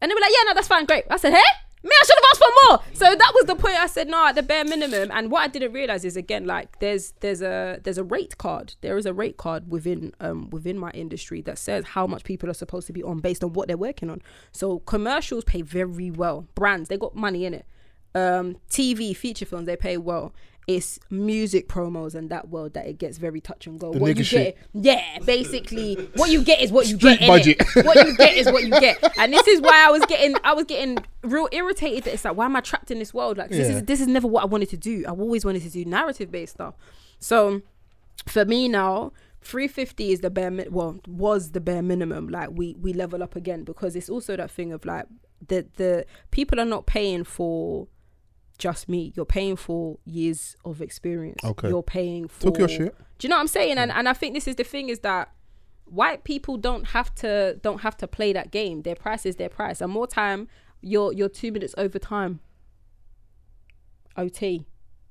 And 0.00 0.10
they 0.10 0.14
were 0.14 0.20
like, 0.20 0.32
"Yeah, 0.32 0.44
no, 0.46 0.54
that's 0.54 0.68
fine, 0.68 0.86
great." 0.86 1.04
I 1.10 1.16
said, 1.18 1.34
"Hey, 1.34 1.44
me, 1.82 1.90
I 1.90 2.04
should 2.06 2.16
have 2.16 2.24
asked 2.30 2.42
for 2.42 2.52
more." 2.68 2.82
So 2.94 3.16
that 3.16 3.32
was 3.34 3.44
the 3.46 3.56
point. 3.56 3.78
I 3.78 3.86
said, 3.86 4.08
"No, 4.08 4.26
at 4.26 4.34
the 4.34 4.42
bare 4.42 4.64
minimum." 4.64 5.10
And 5.12 5.30
what 5.30 5.42
I 5.42 5.48
didn't 5.48 5.72
realize 5.72 6.04
is 6.04 6.16
again, 6.16 6.46
like 6.46 6.78
there's 6.80 7.12
there's 7.20 7.42
a 7.42 7.80
there's 7.82 7.98
a 7.98 8.04
rate 8.04 8.38
card. 8.38 8.74
There 8.80 8.96
is 8.96 9.06
a 9.06 9.12
rate 9.12 9.36
card 9.36 9.70
within 9.70 10.12
um 10.20 10.50
within 10.50 10.78
my 10.78 10.90
industry 10.90 11.40
that 11.42 11.58
says 11.58 11.84
how 11.84 12.06
much 12.06 12.24
people 12.24 12.50
are 12.50 12.54
supposed 12.54 12.86
to 12.86 12.92
be 12.92 13.02
on 13.02 13.20
based 13.20 13.42
on 13.44 13.52
what 13.52 13.68
they're 13.68 13.76
working 13.76 14.10
on. 14.10 14.22
So 14.52 14.80
commercials 14.80 15.44
pay 15.44 15.62
very 15.62 16.10
well. 16.10 16.46
Brands 16.54 16.88
they 16.88 16.96
got 16.96 17.14
money 17.14 17.44
in 17.44 17.54
it. 17.54 17.66
Um, 18.14 18.58
TV 18.68 19.16
feature 19.16 19.46
films 19.46 19.66
they 19.66 19.76
pay 19.76 19.96
well. 19.96 20.34
It's 20.68 21.00
music 21.10 21.68
promos 21.68 22.14
and 22.14 22.30
that 22.30 22.48
world 22.48 22.74
that 22.74 22.86
it 22.86 22.96
gets 22.98 23.18
very 23.18 23.40
touch 23.40 23.66
and 23.66 23.80
go. 23.80 23.92
The 23.92 23.98
what 23.98 24.16
you 24.16 24.22
shit. 24.22 24.56
get, 24.80 24.84
yeah, 24.84 25.18
basically, 25.24 25.94
what 26.14 26.30
you 26.30 26.42
get 26.44 26.60
is 26.60 26.70
what 26.70 26.86
you 26.86 26.96
Street 26.96 27.18
get. 27.18 27.26
budget. 27.28 27.62
What 27.84 28.06
you 28.06 28.16
get 28.16 28.36
is 28.36 28.46
what 28.46 28.62
you 28.62 28.70
get, 28.70 29.02
and 29.18 29.32
this 29.32 29.46
is 29.48 29.60
why 29.60 29.84
I 29.84 29.90
was 29.90 30.04
getting, 30.06 30.36
I 30.44 30.54
was 30.54 30.64
getting 30.66 30.98
real 31.24 31.48
irritated. 31.50 32.04
That 32.04 32.14
it's 32.14 32.24
like, 32.24 32.36
why 32.36 32.44
am 32.44 32.54
I 32.54 32.60
trapped 32.60 32.92
in 32.92 33.00
this 33.00 33.12
world? 33.12 33.38
Like, 33.38 33.50
this 33.50 33.68
is 33.68 33.82
this 33.84 34.00
is 34.00 34.06
never 34.06 34.28
what 34.28 34.44
I 34.44 34.46
wanted 34.46 34.68
to 34.70 34.76
do. 34.76 35.04
I've 35.08 35.20
always 35.20 35.44
wanted 35.44 35.62
to 35.62 35.70
do 35.70 35.84
narrative 35.84 36.30
based 36.30 36.54
stuff. 36.54 36.74
So, 37.18 37.62
for 38.26 38.44
me 38.44 38.68
now, 38.68 39.12
350 39.40 40.12
is 40.12 40.20
the 40.20 40.30
bare 40.30 40.50
mi- 40.52 40.68
well 40.70 41.00
was 41.08 41.50
the 41.50 41.60
bare 41.60 41.82
minimum. 41.82 42.28
Like 42.28 42.50
we 42.52 42.76
we 42.80 42.92
level 42.92 43.20
up 43.22 43.34
again 43.34 43.64
because 43.64 43.96
it's 43.96 44.08
also 44.08 44.36
that 44.36 44.50
thing 44.52 44.72
of 44.72 44.84
like 44.84 45.06
the 45.48 45.66
the 45.76 46.06
people 46.30 46.60
are 46.60 46.64
not 46.64 46.86
paying 46.86 47.24
for 47.24 47.88
just 48.58 48.88
me. 48.88 49.12
You're 49.16 49.24
paying 49.24 49.56
for 49.56 49.98
years 50.04 50.56
of 50.64 50.80
experience. 50.80 51.42
Okay. 51.44 51.68
You're 51.68 51.82
paying 51.82 52.28
for 52.28 52.44
Talk 52.50 52.58
your 52.58 52.68
shit. 52.68 52.94
do 53.18 53.26
you 53.26 53.28
know 53.28 53.36
what 53.36 53.40
I'm 53.40 53.48
saying? 53.48 53.78
And 53.78 53.90
and 53.90 54.08
I 54.08 54.12
think 54.12 54.34
this 54.34 54.46
is 54.48 54.56
the 54.56 54.64
thing 54.64 54.88
is 54.88 55.00
that 55.00 55.30
white 55.84 56.24
people 56.24 56.56
don't 56.56 56.88
have 56.88 57.14
to 57.16 57.54
don't 57.62 57.82
have 57.82 57.96
to 57.98 58.06
play 58.06 58.32
that 58.32 58.50
game. 58.50 58.82
Their 58.82 58.94
price 58.96 59.26
is 59.26 59.36
their 59.36 59.48
price. 59.48 59.80
And 59.80 59.92
more 59.92 60.06
time, 60.06 60.48
you're 60.80 61.12
you're 61.12 61.28
two 61.28 61.52
minutes 61.52 61.74
over 61.76 61.98
time. 61.98 62.40
OT. 64.16 64.66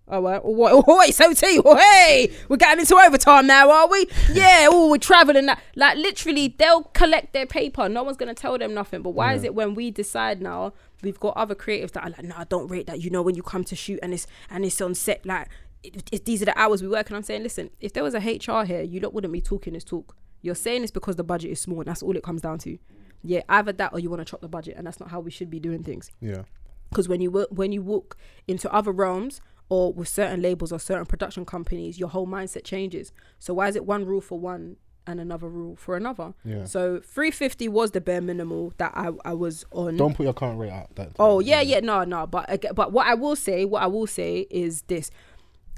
Oh, 0.08 0.20
well, 0.20 0.42
oh, 0.44 0.50
what, 0.52 0.86
oh, 0.88 1.02
it's 1.02 1.22
OT. 1.22 1.62
Oh, 1.64 1.76
hey, 1.78 2.32
we're 2.50 2.58
getting 2.58 2.82
into 2.82 2.96
overtime 2.96 3.48
now, 3.48 3.72
are 3.72 3.88
we? 3.88 4.08
Yeah, 4.34 4.68
oh, 4.70 4.90
we're 4.90 4.98
traveling. 4.98 5.46
That. 5.46 5.62
Like, 5.76 5.98
literally, 5.98 6.54
they'll 6.58 6.84
collect 6.84 7.34
their 7.34 7.46
paper. 7.46 7.88
No 7.88 8.04
one's 8.04 8.18
going 8.18 8.34
to 8.34 8.40
tell 8.40 8.58
them 8.58 8.74
nothing. 8.74 9.02
But 9.02 9.12
why 9.12 9.34
is 9.34 9.44
it 9.44 9.56
when 9.56 9.74
we 9.74 9.90
decide 9.92 10.42
now, 10.42 10.74
we've 11.02 11.20
got 11.20 11.36
other 11.38 11.56
creatives 11.56 11.92
that 11.92 12.04
are 12.04 12.10
like, 12.10 12.24
no, 12.24 12.36
I 12.38 12.44
don't 12.46 12.68
rate 12.70 12.88
that. 12.88 13.02
You 13.02 13.10
know, 13.10 13.22
when 13.22 13.36
you 13.36 13.44
come 13.44 13.64
to 13.66 13.76
shoot 13.76 14.00
and 14.04 14.14
it's 14.14 14.28
and 14.50 14.64
it's 14.66 14.80
on 14.82 14.96
set, 14.96 15.26
like, 15.26 15.48
it, 15.84 16.04
it, 16.12 16.26
these 16.26 16.42
are 16.42 16.46
the 16.46 16.58
hours 16.60 16.82
we 16.82 16.88
work. 16.88 17.10
And 17.10 17.18
I'm 17.18 17.24
saying, 17.24 17.44
listen, 17.44 17.70
if 17.80 17.94
there 17.94 18.04
was 18.04 18.14
a 18.14 18.20
HR 18.20 18.66
here, 18.66 18.82
you 18.82 19.00
lot 19.00 19.14
wouldn't 19.14 19.34
be 19.34 19.42
talking 19.42 19.74
this 19.74 19.84
talk. 19.84 20.16
You're 20.42 20.56
saying 20.56 20.82
this 20.82 20.92
because 20.92 21.16
the 21.16 21.24
budget 21.24 21.52
is 21.52 21.60
small. 21.62 21.80
And 21.82 21.88
that's 21.88 22.04
all 22.04 22.16
it 22.16 22.24
comes 22.24 22.42
down 22.42 22.60
to. 22.60 22.78
Yeah, 23.24 23.42
either 23.50 23.72
that 23.74 23.94
or 23.94 24.00
you 24.00 24.10
want 24.10 24.20
to 24.22 24.26
chop 24.26 24.42
the 24.42 24.48
budget. 24.48 24.76
And 24.78 24.86
that's 24.88 25.00
not 25.00 25.10
how 25.10 25.20
we 25.20 25.30
should 25.32 25.50
be 25.50 25.60
doing 25.60 25.84
things 25.84 26.10
Yeah. 26.22 26.44
because 26.90 27.08
when 27.08 27.22
you 27.22 27.30
work, 27.32 27.50
when 27.52 27.72
you 27.72 27.82
walk 27.84 28.18
into 28.48 28.72
other 28.74 28.92
realms 28.92 29.42
or 29.70 29.94
with 29.94 30.08
certain 30.08 30.42
labels 30.42 30.72
or 30.74 30.80
certain 30.80 31.06
production 31.06 31.46
companies 31.46 31.98
your 32.00 32.10
whole 32.10 32.28
mindset 32.28 32.64
changes 32.66 33.14
so 33.40 33.54
why 33.54 33.70
is 33.70 33.76
it 33.78 33.86
one 33.86 34.04
rule 34.06 34.20
for 34.20 34.38
one 34.38 34.76
and 35.08 35.20
another 35.20 35.50
rule 35.50 35.76
for 35.76 35.98
another 35.98 36.34
Yeah. 36.46 36.66
so 36.66 37.00
350 37.00 37.68
was 37.70 37.92
the 37.92 38.02
bare 38.02 38.22
minimal 38.22 38.74
that 38.78 38.92
i, 38.96 39.10
I 39.26 39.34
was 39.34 39.66
on 39.72 39.98
Don't 39.98 40.16
put 40.16 40.24
your 40.24 40.34
current 40.34 40.60
rate 40.60 40.72
out. 40.72 40.96
That, 40.96 41.10
Oh 41.18 41.40
yeah, 41.40 41.62
yeah, 41.62 41.80
no, 41.80 42.04
no. 42.04 42.28
But 42.28 42.64
but 42.76 42.92
what 42.92 43.08
I 43.08 43.16
will 43.16 43.36
say, 43.36 43.66
what 43.66 43.82
I 43.82 43.88
will 43.88 44.08
say 44.08 44.48
is 44.52 44.84
this: 44.84 45.10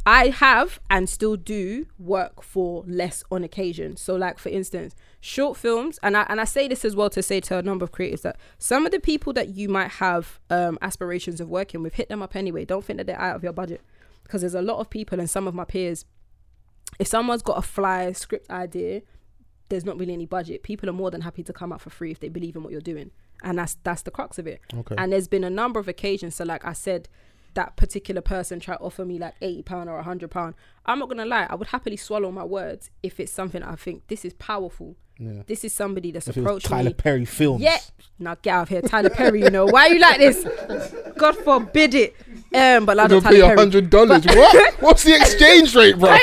I 0.05 0.27
have 0.27 0.79
and 0.89 1.09
still 1.09 1.37
do 1.37 1.85
work 1.97 2.43
for 2.43 2.83
less 2.85 3.23
on 3.31 3.43
occasion. 3.43 3.95
So 3.95 4.15
like 4.15 4.37
for 4.39 4.49
instance, 4.49 4.93
short 5.21 5.55
films, 5.57 5.97
and 6.03 6.17
I 6.17 6.25
and 6.27 6.41
I 6.41 6.43
say 6.45 6.67
this 6.67 6.83
as 6.83 6.93
well 6.95 7.09
to 7.11 7.23
say 7.23 7.39
to 7.41 7.57
a 7.57 7.61
number 7.61 7.85
of 7.85 7.91
creatives 7.93 8.21
that 8.23 8.37
some 8.57 8.85
of 8.85 8.91
the 8.91 8.99
people 8.99 9.31
that 9.33 9.49
you 9.49 9.69
might 9.69 9.91
have 9.91 10.39
um, 10.49 10.77
aspirations 10.81 11.39
of 11.39 11.47
working 11.49 11.81
with, 11.81 11.93
hit 11.95 12.09
them 12.09 12.21
up 12.21 12.35
anyway. 12.35 12.65
Don't 12.65 12.83
think 12.83 12.97
that 12.97 13.07
they're 13.07 13.19
out 13.19 13.37
of 13.37 13.43
your 13.43 13.53
budget 13.53 13.81
because 14.23 14.41
there's 14.41 14.55
a 14.55 14.61
lot 14.61 14.79
of 14.79 14.89
people 14.89 15.19
and 15.19 15.29
some 15.29 15.47
of 15.47 15.53
my 15.53 15.63
peers. 15.65 16.03
If 16.99 17.07
someone's 17.07 17.41
got 17.41 17.57
a 17.57 17.61
fly 17.61 18.11
script 18.11 18.49
idea, 18.51 19.01
there's 19.73 19.85
not 19.85 19.97
really 19.97 20.13
any 20.13 20.27
budget. 20.27 20.61
People 20.61 20.87
are 20.87 20.93
more 20.93 21.09
than 21.09 21.21
happy 21.21 21.41
to 21.43 21.51
come 21.51 21.73
out 21.73 21.81
for 21.81 21.89
free 21.89 22.11
if 22.11 22.19
they 22.19 22.29
believe 22.29 22.55
in 22.55 22.61
what 22.61 22.71
you're 22.71 22.79
doing, 22.79 23.09
and 23.43 23.57
that's 23.57 23.77
that's 23.83 24.03
the 24.03 24.11
crux 24.11 24.37
of 24.37 24.45
it. 24.45 24.61
Okay. 24.73 24.95
And 24.97 25.11
there's 25.11 25.27
been 25.27 25.43
a 25.43 25.49
number 25.49 25.79
of 25.79 25.87
occasions. 25.87 26.35
So 26.35 26.43
like 26.45 26.63
I 26.63 26.73
said, 26.73 27.09
that 27.55 27.75
particular 27.75 28.21
person 28.21 28.59
tried 28.59 28.77
to 28.77 28.81
offer 28.83 29.03
me 29.03 29.17
like 29.17 29.33
eighty 29.41 29.63
pound 29.63 29.89
or 29.89 30.01
hundred 30.03 30.29
pound. 30.29 30.53
I'm 30.85 30.99
not 30.99 31.09
gonna 31.09 31.25
lie, 31.25 31.47
I 31.49 31.55
would 31.55 31.69
happily 31.69 31.97
swallow 31.97 32.31
my 32.31 32.43
words 32.43 32.91
if 33.01 33.19
it's 33.19 33.31
something 33.31 33.63
I 33.63 33.75
think 33.75 34.07
this 34.07 34.23
is 34.23 34.33
powerful. 34.33 34.95
Yeah. 35.17 35.43
This 35.47 35.63
is 35.63 35.73
somebody 35.73 36.11
that's 36.11 36.27
If 36.27 36.37
approached 36.37 36.67
Tyler 36.67 36.89
me. 36.89 36.93
Perry 36.93 37.25
films. 37.25 37.61
Yeah. 37.61 37.77
Now 38.19 38.35
get 38.41 38.51
out 38.51 38.61
of 38.63 38.69
here, 38.69 38.81
Tyler 38.81 39.09
Perry. 39.09 39.41
You 39.41 39.49
know 39.49 39.65
why 39.65 39.87
are 39.87 39.93
you 39.93 39.99
like 39.99 40.19
this? 40.19 40.45
God 41.17 41.35
forbid 41.37 41.93
it. 41.95 42.15
Um, 42.53 42.85
but 42.85 42.99
I 42.99 43.07
You're 43.07 43.21
pay 43.21 43.39
hundred 43.39 43.89
dollars. 43.89 44.25
What? 44.25 44.73
What's 44.81 45.03
the 45.03 45.15
exchange 45.15 45.75
rate, 45.75 45.97
bro? 45.97 46.15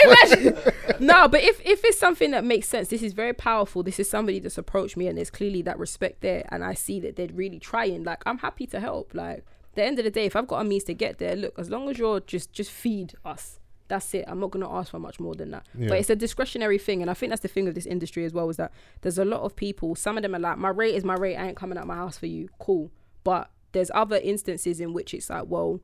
No, 1.00 1.28
but 1.28 1.42
if 1.42 1.60
if 1.64 1.84
it's 1.84 1.98
something 1.98 2.30
that 2.32 2.44
makes 2.44 2.68
sense, 2.68 2.88
this 2.88 3.02
is 3.02 3.14
very 3.14 3.32
powerful. 3.32 3.82
This 3.82 3.98
is 3.98 4.08
somebody 4.08 4.38
that's 4.38 4.58
approached 4.58 4.96
me, 4.96 5.08
and 5.08 5.16
there's 5.16 5.30
clearly 5.30 5.62
that 5.62 5.78
respect 5.78 6.20
there, 6.20 6.46
and 6.50 6.62
I 6.62 6.74
see 6.74 7.00
that 7.00 7.16
they're 7.16 7.28
really 7.32 7.58
trying. 7.58 8.04
Like 8.04 8.22
I'm 8.26 8.38
happy 8.38 8.66
to 8.68 8.80
help. 8.80 9.14
Like 9.14 9.44
the 9.74 9.82
end 9.82 9.98
of 9.98 10.04
the 10.04 10.10
day, 10.10 10.26
if 10.26 10.36
I've 10.36 10.46
got 10.46 10.60
a 10.60 10.64
means 10.64 10.84
to 10.84 10.94
get 10.94 11.18
there, 11.18 11.34
look, 11.34 11.58
as 11.58 11.70
long 11.70 11.88
as 11.88 11.98
you're 11.98 12.20
just 12.20 12.52
just 12.52 12.70
feed 12.70 13.14
us. 13.24 13.58
That's 13.88 14.14
it. 14.14 14.24
I'm 14.28 14.38
not 14.38 14.52
gonna 14.52 14.72
ask 14.72 14.92
for 14.92 15.00
much 15.00 15.18
more 15.18 15.34
than 15.34 15.50
that. 15.50 15.66
Yeah. 15.76 15.88
But 15.88 15.98
it's 15.98 16.10
a 16.10 16.16
discretionary 16.16 16.78
thing, 16.78 17.02
and 17.02 17.10
I 17.10 17.14
think 17.14 17.30
that's 17.30 17.42
the 17.42 17.48
thing 17.48 17.66
of 17.66 17.74
this 17.74 17.86
industry 17.86 18.24
as 18.24 18.32
well. 18.32 18.48
Is 18.48 18.56
that 18.58 18.70
there's 19.00 19.18
a 19.18 19.24
lot 19.24 19.40
of 19.40 19.56
people. 19.56 19.96
Some 19.96 20.16
of 20.16 20.22
them 20.22 20.34
are 20.34 20.38
like, 20.38 20.58
my 20.58 20.68
rate 20.68 20.94
is 20.94 21.02
my 21.02 21.14
rate. 21.14 21.36
I 21.36 21.48
ain't 21.48 21.56
coming 21.56 21.76
out 21.76 21.88
my 21.88 21.96
house 21.96 22.18
for 22.18 22.26
you. 22.26 22.50
Cool. 22.60 22.92
But 23.24 23.50
there's 23.72 23.90
other 23.92 24.16
instances 24.16 24.80
in 24.80 24.92
which 24.92 25.12
it's 25.14 25.30
like, 25.30 25.44
well, 25.48 25.80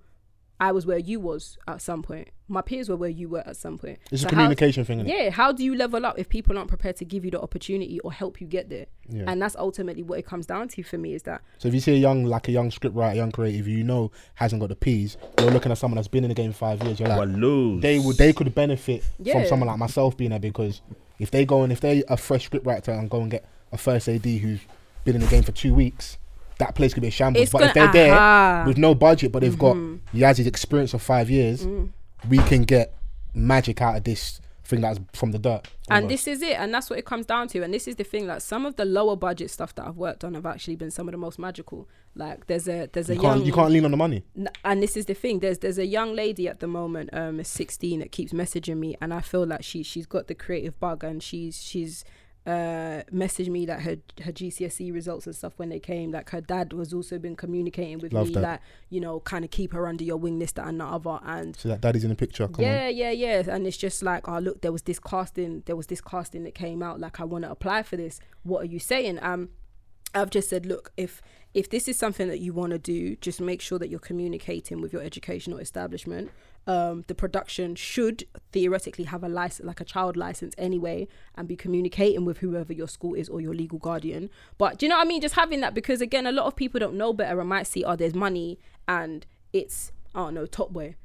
I 0.59 0.73
was 0.73 0.87
where 0.87 0.99
you 0.99 1.21
was 1.21 1.59
at 1.69 1.83
some 1.83 2.03
point. 2.03 2.29
My 2.49 2.63
peers 2.63 2.89
were 2.89 2.97
where 2.97 3.11
you 3.11 3.29
were 3.29 3.47
at 3.47 3.57
some 3.57 3.77
point. 3.77 3.99
It's 4.11 4.23
So 4.23 4.29
a 4.29 4.31
how- 4.31 4.37
communication 4.37 4.85
thing. 4.87 5.01
innit? 5.01 5.09
yeah, 5.09 5.31
how 5.31 5.53
do 5.53 5.63
you 5.63 5.75
level 5.75 6.07
up 6.07 6.19
if 6.19 6.29
people 6.31 6.57
aren't 6.57 6.69
prepared 6.71 6.97
to 6.97 7.05
give 7.05 7.25
you 7.27 7.31
the 7.31 7.41
opportunity 7.41 8.01
or 8.01 8.13
help 8.13 8.41
you 8.41 8.47
get 8.47 8.71
there? 8.71 8.87
Yeah. 9.09 9.25
And 9.27 9.43
that's 9.43 9.55
ultimately 9.57 10.03
what 10.03 10.19
it 10.19 10.25
comes 10.27 10.47
down 10.47 10.69
to 10.69 10.83
for 10.83 10.97
me 10.97 11.13
is 11.15 11.25
that 11.25 11.43
So 11.59 11.69
if 11.69 11.75
you 11.75 11.81
see 11.81 11.93
a 11.93 11.99
young, 11.99 12.25
like 12.25 12.49
a 12.49 12.53
young 12.53 12.71
scriptwriter, 12.71 13.17
young 13.17 13.33
creative, 13.33 13.69
you 13.69 13.85
know 13.85 14.11
hasn't 14.37 14.61
got 14.61 14.71
the 14.71 14.77
P's, 14.77 15.19
you're 15.39 15.51
looking 15.51 15.73
at 15.73 15.79
someone 15.79 15.97
that's 15.97 16.09
been 16.09 16.25
in 16.25 16.29
the 16.29 16.35
game 16.35 16.53
five 16.53 16.83
years. 16.85 17.01
You're 17.01 17.09
like, 17.11 17.19
Well, 17.19 17.29
lose. 17.29 17.83
they 17.83 17.99
would, 17.99 18.17
they 18.17 18.33
could 18.33 18.55
benefit 18.55 19.03
Yeah. 19.19 19.35
from 19.35 19.47
someone 19.49 19.67
like 19.69 19.79
myself 19.79 20.17
being 20.17 20.31
there 20.31 20.39
because 20.41 20.81
if 21.19 21.31
they 21.31 21.45
go 21.45 21.63
and 21.65 21.73
if 21.73 21.81
they 21.81 22.03
a 22.09 22.17
fresh 22.17 22.49
scriptwriter 22.49 22.99
and 22.99 23.11
go 23.11 23.21
and 23.21 23.31
get 23.31 23.45
a 23.73 23.77
first 23.79 24.09
AD 24.09 24.25
who's 24.25 24.61
been 25.05 25.17
in 25.17 25.21
the 25.21 25.27
game 25.29 25.43
for 25.43 25.53
two 25.53 25.75
weeks, 25.75 26.17
that 26.59 26.75
place 26.75 26.95
could 26.95 27.03
be 27.03 27.09
a 27.09 27.11
shambles. 27.11 27.43
It's 27.45 27.53
but 27.53 27.63
if 27.63 27.75
gonna- 27.75 27.93
they're 27.93 28.13
aha. 28.15 28.57
there 28.65 28.67
with 28.69 28.79
no 28.79 28.95
budget, 28.95 29.33
but 29.33 29.41
they've 29.41 29.55
Mhm. 29.55 29.59
got 29.59 30.15
Yaz's 30.15 30.47
experience 30.47 30.95
of 30.95 31.03
five 31.03 31.29
years, 31.31 31.67
Mm. 31.67 31.91
we 32.29 32.39
can 32.39 32.63
get 32.63 32.95
magic 33.35 33.83
out 33.83 33.97
of 33.97 34.05
this 34.05 34.41
thing 34.65 34.81
that's 34.81 34.99
from 35.13 35.31
the 35.31 35.39
dirt. 35.39 35.69
and 35.89 36.05
almost. 36.07 36.25
this 36.25 36.27
is 36.37 36.43
it 36.43 36.59
and 36.59 36.75
that's 36.75 36.91
what 36.91 36.99
it 36.99 37.05
comes 37.05 37.25
down 37.25 37.47
to 37.47 37.63
and 37.63 37.73
this 37.73 37.87
is 37.87 37.95
the 37.95 38.03
thing 38.03 38.27
like 38.27 38.41
some 38.41 38.67
of 38.67 38.75
the 38.75 38.85
lower 38.85 39.15
budget 39.15 39.49
stuff 39.49 39.73
that 39.77 39.87
I've 39.87 39.97
worked 39.97 40.25
on 40.25 40.35
have 40.35 40.45
actually 40.45 40.75
been 40.75 40.91
some 40.91 41.07
of 41.07 41.13
the 41.13 41.19
most 41.19 41.39
magical 41.39 41.89
like 42.17 42.49
there's 42.49 42.67
a 42.67 42.89
there's 42.93 43.09
a 43.09 43.15
you 43.15 43.21
can't 43.21 43.37
young 43.39 43.47
you 43.47 43.53
can't 43.53 43.71
lean 43.71 43.85
on 43.85 43.93
the 43.93 43.97
money. 43.97 44.25
N- 44.37 44.49
and 44.65 44.83
this 44.83 44.97
is 44.97 45.07
the 45.07 45.15
thing 45.15 45.39
there's 45.39 45.59
there's 45.59 45.79
a 45.79 45.87
young 45.87 46.17
lady 46.17 46.49
at 46.49 46.59
the 46.59 46.67
moment 46.67 47.11
um 47.13 47.45
16 47.45 48.01
that 48.01 48.11
keeps 48.11 48.33
messaging 48.33 48.79
me 48.79 48.97
and 49.01 49.15
i 49.15 49.21
feel 49.21 49.47
like 49.47 49.63
she 49.63 49.85
she's 49.85 50.07
got 50.07 50.27
the 50.27 50.35
creative 50.35 50.81
bug 50.81 51.05
and 51.05 51.23
she's 51.23 51.63
she's 51.63 52.05
uh 52.47 53.03
messaged 53.13 53.49
me 53.49 53.67
that 53.67 53.83
her 53.83 53.97
her 54.25 54.31
gcse 54.33 54.93
results 54.93 55.27
and 55.27 55.35
stuff 55.35 55.55
when 55.57 55.69
they 55.69 55.81
came 55.81 56.13
like 56.13 56.31
her 56.31 56.41
dad 56.41 56.73
was 56.73 56.93
also 56.95 57.19
been 57.19 57.35
communicating 57.35 57.99
with 57.99 58.13
Love 58.13 58.29
me 58.29 58.35
that. 58.35 58.43
like 58.43 58.61
you 58.89 59.01
know 59.01 59.19
kind 59.21 59.45
of 59.45 59.51
keep 59.51 59.73
her 59.73 59.87
under 59.89 60.05
your 60.05 60.17
wing 60.17 60.39
this 60.39 60.53
that 60.53 60.67
and 60.69 60.81
the 60.81 60.85
other 60.85 61.19
and 61.25 61.57
So 61.57 61.69
that 61.69 61.81
daddy's 61.81 62.05
in 62.05 62.11
the 62.11 62.17
picture. 62.17 62.47
Come 62.49 62.65
yeah, 62.65 62.89
yeah, 62.89 63.11
yeah. 63.11 63.43
And 63.49 63.67
it's 63.67 63.77
just 63.77 64.03
like, 64.03 64.29
oh 64.29 64.39
look, 64.39 64.63
there 64.63 64.73
was 64.73 64.83
this 64.83 64.99
casting, 64.99 65.63
there 65.67 65.77
was 65.77 65.89
this 65.89 66.01
casting 66.01 66.45
that 66.45 66.55
came 66.55 66.83
out. 66.83 67.01
Like, 67.01 67.21
I 67.21 67.25
want 67.25 67.45
to 67.45 67.51
apply 67.51 67.83
for 67.83 67.97
this. 67.97 68.21
What 68.43 68.63
are 68.63 68.67
you 68.67 68.79
saying? 68.79 69.19
Um, 69.23 69.49
I've 70.15 70.31
just 70.31 70.49
said, 70.49 70.67
look, 70.67 70.93
if 70.97 71.21
if 71.55 71.71
this 71.71 71.89
is 71.89 71.97
something 71.97 72.29
that 72.29 72.39
you 72.41 72.53
want 72.53 72.73
to 72.73 72.79
do, 72.79 73.17
just 73.17 73.41
make 73.41 73.61
sure 73.61 73.79
that 73.79 73.89
you're 73.89 73.99
communicating 73.99 74.81
with 74.81 74.93
your 74.93 75.03
educational 75.03 75.59
establishment. 75.59 76.31
Um, 76.69 77.05
the 77.07 77.15
production 77.15 77.77
should 77.77 78.25
theoretically 78.51 79.05
have 79.05 79.23
a 79.23 79.29
license, 79.29 79.65
like 79.67 79.81
a 79.81 79.85
child 79.85 80.17
license 80.17 80.53
anyway, 80.59 81.07
and 81.37 81.47
be 81.47 81.55
communicating 81.55 82.25
with 82.25 82.39
whoever 82.39 82.73
your 82.73 82.89
school 82.89 83.15
is 83.15 83.29
or 83.29 83.41
your 83.41 83.55
legal 83.55 83.79
guardian. 83.79 84.31
But 84.59 84.79
do 84.79 84.87
you 84.87 84.91
know 84.91 84.97
what 84.97 85.07
I 85.07 85.09
mean? 85.09 85.21
Just 85.21 85.37
having 85.37 85.61
that 85.61 85.75
because 85.75 86.01
again, 86.01 86.27
a 86.27 86.33
lot 86.33 86.47
of 86.47 86.57
people 86.57 86.81
don't 86.81 86.97
know 86.97 87.13
better 87.13 87.39
and 87.39 87.49
might 87.49 87.69
see, 87.69 87.85
oh, 87.85 87.95
there's 87.95 88.15
money 88.15 88.59
and 88.89 89.25
it's, 89.53 89.93
I 90.15 90.19
don't 90.25 90.35
know, 90.35 90.47
top 90.47 90.73
boy 90.73 90.97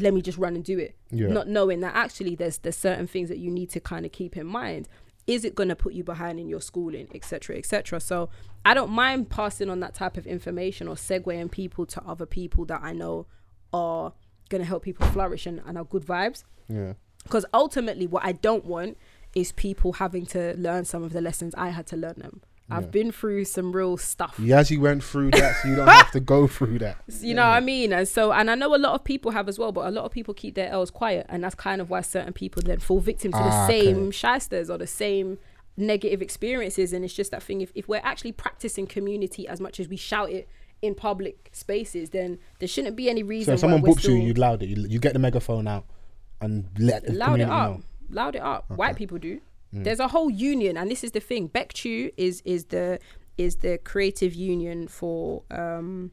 let 0.00 0.14
me 0.14 0.22
just 0.22 0.38
run 0.38 0.54
and 0.54 0.64
do 0.64 0.78
it 0.78 0.96
Yeah. 1.10 1.26
not 1.26 1.48
knowing 1.48 1.80
that 1.80 1.94
actually 1.96 2.36
there's 2.36 2.58
there's 2.58 2.76
certain 2.76 3.08
things 3.08 3.28
that 3.28 3.38
you 3.38 3.50
need 3.50 3.70
to 3.70 3.80
kind 3.80 4.06
of 4.06 4.12
keep 4.12 4.36
in 4.36 4.46
mind 4.46 4.88
is 5.26 5.44
it 5.44 5.54
going 5.56 5.68
to 5.68 5.74
put 5.76 5.92
you 5.92 6.04
behind 6.04 6.38
in 6.38 6.48
your 6.48 6.60
schooling 6.60 7.08
etc 7.12 7.56
etc 7.56 8.00
so 8.00 8.30
i 8.64 8.72
don't 8.72 8.90
mind 8.90 9.28
passing 9.28 9.68
on 9.68 9.80
that 9.80 9.92
type 9.92 10.16
of 10.16 10.26
information 10.28 10.86
or 10.86 10.94
segueing 10.94 11.50
people 11.50 11.84
to 11.84 12.00
other 12.04 12.24
people 12.24 12.64
that 12.64 12.80
i 12.82 12.92
know 12.92 13.26
are 13.72 14.12
going 14.50 14.60
to 14.62 14.68
help 14.68 14.82
people 14.82 15.06
flourish 15.08 15.46
and, 15.46 15.62
and 15.66 15.78
are 15.78 15.84
good 15.84 16.04
vibes 16.04 16.44
Yeah. 16.68 16.92
because 17.24 17.46
ultimately 17.54 18.06
what 18.06 18.24
i 18.24 18.32
don't 18.32 18.64
want 18.66 18.98
is 19.34 19.52
people 19.52 19.94
having 19.94 20.26
to 20.26 20.54
learn 20.58 20.84
some 20.84 21.02
of 21.02 21.12
the 21.12 21.20
lessons 21.22 21.54
i 21.56 21.68
had 21.70 21.86
to 21.88 21.96
learn 21.96 22.16
them 22.18 22.42
i've 22.72 22.90
been 22.92 23.10
through 23.10 23.44
some 23.44 23.72
real 23.72 23.96
stuff 23.96 24.36
Yazzie 24.38 24.78
went 24.78 25.02
through 25.02 25.30
that, 25.32 25.56
so 25.60 25.68
you 25.68 25.74
don't 25.74 25.88
have 25.88 26.12
to 26.12 26.20
go 26.20 26.46
through 26.46 26.78
that. 26.78 26.98
you 27.20 27.34
know 27.34 27.42
what 27.42 27.56
I 27.56 27.58
mean? 27.60 27.92
And 27.92 28.06
so, 28.06 28.30
and 28.30 28.48
I 28.48 28.54
know 28.54 28.72
a 28.76 28.78
lot 28.86 28.94
of 28.94 29.02
people 29.02 29.32
have 29.32 29.48
as 29.48 29.58
well, 29.58 29.72
but 29.72 29.88
a 29.88 29.90
lot 29.90 30.04
of 30.04 30.12
people 30.12 30.34
keep 30.34 30.54
their 30.54 30.68
L's 30.70 30.88
quiet, 30.88 31.26
and 31.28 31.42
that's 31.42 31.56
kind 31.56 31.80
of 31.80 31.90
why 31.90 32.00
certain 32.02 32.32
people 32.32 32.62
then 32.64 32.78
fall 32.78 33.00
victim 33.00 33.32
to 33.32 33.38
the 33.38 33.44
Ah, 33.44 33.66
same 33.66 34.12
shysters 34.12 34.70
or 34.70 34.78
the 34.78 34.86
same 34.86 35.38
negative 35.76 36.22
experiences. 36.22 36.92
And 36.92 37.04
it's 37.04 37.12
just 37.12 37.32
that 37.32 37.42
thing. 37.42 37.60
If 37.60 37.72
if 37.74 37.88
we're 37.88 38.02
actually 38.04 38.30
practicing 38.32 38.86
community 38.86 39.48
as 39.48 39.60
much 39.60 39.80
as 39.80 39.88
we 39.88 39.96
shout 39.96 40.30
it 40.30 40.48
in 40.82 40.94
public 40.94 41.50
spaces, 41.52 42.10
then 42.10 42.38
there 42.58 42.68
shouldn't 42.68 42.96
be 42.96 43.10
any 43.10 43.22
reason. 43.22 43.52
So 43.52 43.54
if 43.54 43.60
someone 43.60 43.82
books 43.82 44.04
you, 44.04 44.14
you 44.14 44.32
loud 44.34 44.62
it. 44.62 44.68
You, 44.68 44.86
you 44.88 44.98
get 44.98 45.12
the 45.12 45.18
megaphone 45.18 45.66
out 45.68 45.84
and 46.40 46.66
let 46.78 47.04
the 47.04 47.12
loud 47.12 47.38
it 47.40 47.48
up 47.50 47.70
know. 47.70 47.82
loud 48.10 48.34
it 48.34 48.40
up 48.42 48.64
white 48.70 48.96
people 48.96 49.18
do 49.18 49.40
Mm. 49.72 49.84
there's 49.84 50.00
a 50.00 50.08
whole 50.08 50.28
union 50.30 50.76
and 50.76 50.90
this 50.90 51.04
is 51.04 51.12
the 51.12 51.20
thing 51.20 51.48
Bectu 51.48 52.10
is 52.16 52.42
is 52.44 52.64
the 52.74 52.98
is 53.38 53.56
the 53.56 53.78
creative 53.84 54.34
union 54.34 54.88
for 54.88 55.44
um 55.52 56.10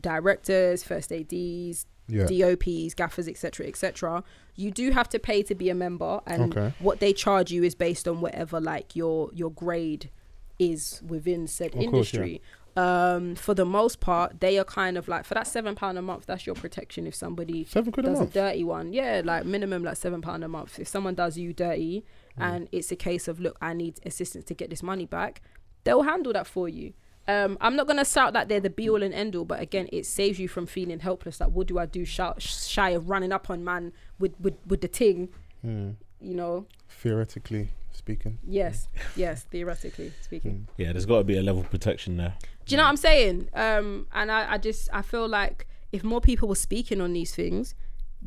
directors 0.00 0.84
first 0.84 1.10
ads 1.12 1.86
Yeah. 2.08 2.26
dops 2.26 2.94
gaffers 2.94 3.26
etc 3.26 3.66
etc 3.66 4.22
you 4.54 4.70
do 4.70 4.90
have 4.92 5.08
to 5.08 5.18
pay 5.18 5.42
to 5.42 5.54
be 5.56 5.68
a 5.70 5.74
member 5.74 6.20
and 6.26 6.56
Okay. 6.56 6.72
what 6.78 7.00
they 7.00 7.12
charge 7.12 7.50
you 7.50 7.64
is 7.64 7.74
based 7.74 8.06
on 8.06 8.20
whatever 8.20 8.60
like 8.60 8.94
your 8.94 9.30
your 9.32 9.50
grade 9.50 10.10
is 10.58 11.02
within 11.06 11.46
said 11.46 11.74
Of 11.74 11.90
course, 11.90 12.12
yeah. 12.12 12.38
Industry 12.76 13.16
um 13.16 13.34
for 13.34 13.54
the 13.54 13.64
most 13.64 14.00
part 14.00 14.40
they 14.40 14.58
are 14.58 14.64
kind 14.64 14.96
of 14.98 15.08
like 15.08 15.24
for 15.24 15.34
that 15.34 15.46
seven 15.46 15.74
pound 15.74 15.96
a 15.98 16.02
month 16.02 16.26
that's 16.26 16.46
your 16.46 16.54
protection 16.54 17.06
if 17.06 17.14
somebody 17.14 17.64
Seven 17.64 17.92
quid 17.92 18.06
a 18.06 18.10
does 18.10 18.18
month. 18.20 18.32
dirty 18.32 18.64
one 18.64 18.92
yeah 18.92 19.22
like 19.24 19.44
minimum 19.46 19.82
like 19.84 19.96
seven 19.96 20.20
pound 20.20 20.44
a 20.44 20.48
month 20.48 20.78
if 20.78 20.88
someone 20.88 21.14
does 21.14 21.36
you 21.38 21.52
dirty 21.52 22.04
Hmm. 22.36 22.42
and 22.42 22.68
it's 22.70 22.92
a 22.92 22.96
case 22.96 23.28
of 23.28 23.40
look 23.40 23.56
i 23.62 23.72
need 23.72 23.98
assistance 24.04 24.44
to 24.46 24.54
get 24.54 24.68
this 24.68 24.82
money 24.82 25.06
back 25.06 25.40
they'll 25.84 26.02
handle 26.02 26.32
that 26.34 26.46
for 26.46 26.68
you 26.68 26.92
um, 27.28 27.58
I'm 27.60 27.74
not 27.74 27.88
gonna 27.88 28.04
shout 28.04 28.34
that 28.34 28.48
they're 28.48 28.60
the 28.60 28.70
be 28.70 28.88
all 28.88 29.02
and 29.02 29.12
end 29.12 29.34
all, 29.34 29.44
but 29.44 29.60
again, 29.60 29.88
it 29.90 30.06
saves 30.06 30.38
you 30.38 30.46
from 30.46 30.64
feeling 30.66 31.00
helpless. 31.00 31.40
Like, 31.40 31.50
what 31.50 31.66
do 31.66 31.76
I 31.76 31.84
do? 31.84 32.04
Shout, 32.04 32.40
shy 32.40 32.90
of 32.90 33.10
running 33.10 33.32
up 33.32 33.50
on 33.50 33.64
man 33.64 33.92
with 34.20 34.34
with, 34.38 34.54
with 34.64 34.80
the 34.80 34.86
ting, 34.86 35.30
Hmm. 35.60 35.90
you 36.20 36.34
know? 36.36 36.66
Theoretically 36.88 37.70
speaking. 37.90 38.38
Yes, 38.46 38.86
yes, 39.16 39.42
theoretically 39.42 40.10
Hmm. 40.10 40.22
speaking. 40.22 40.68
Yeah, 40.76 40.92
there's 40.92 41.04
got 41.04 41.18
to 41.18 41.24
be 41.24 41.36
a 41.36 41.42
level 41.42 41.62
of 41.62 41.68
protection 41.70 42.16
there. 42.16 42.34
Do 42.66 42.74
you 42.74 42.76
know 42.78 42.82
what 42.82 42.90
I'm 42.90 42.96
saying? 42.96 43.48
Um, 43.54 44.06
and 44.12 44.30
I, 44.30 44.54
I 44.54 44.58
just 44.58 44.88
I 44.92 45.02
feel 45.02 45.28
like 45.28 45.66
if 45.92 46.02
more 46.02 46.20
people 46.20 46.48
were 46.48 46.56
speaking 46.56 47.00
on 47.00 47.12
these 47.12 47.34
things, 47.34 47.74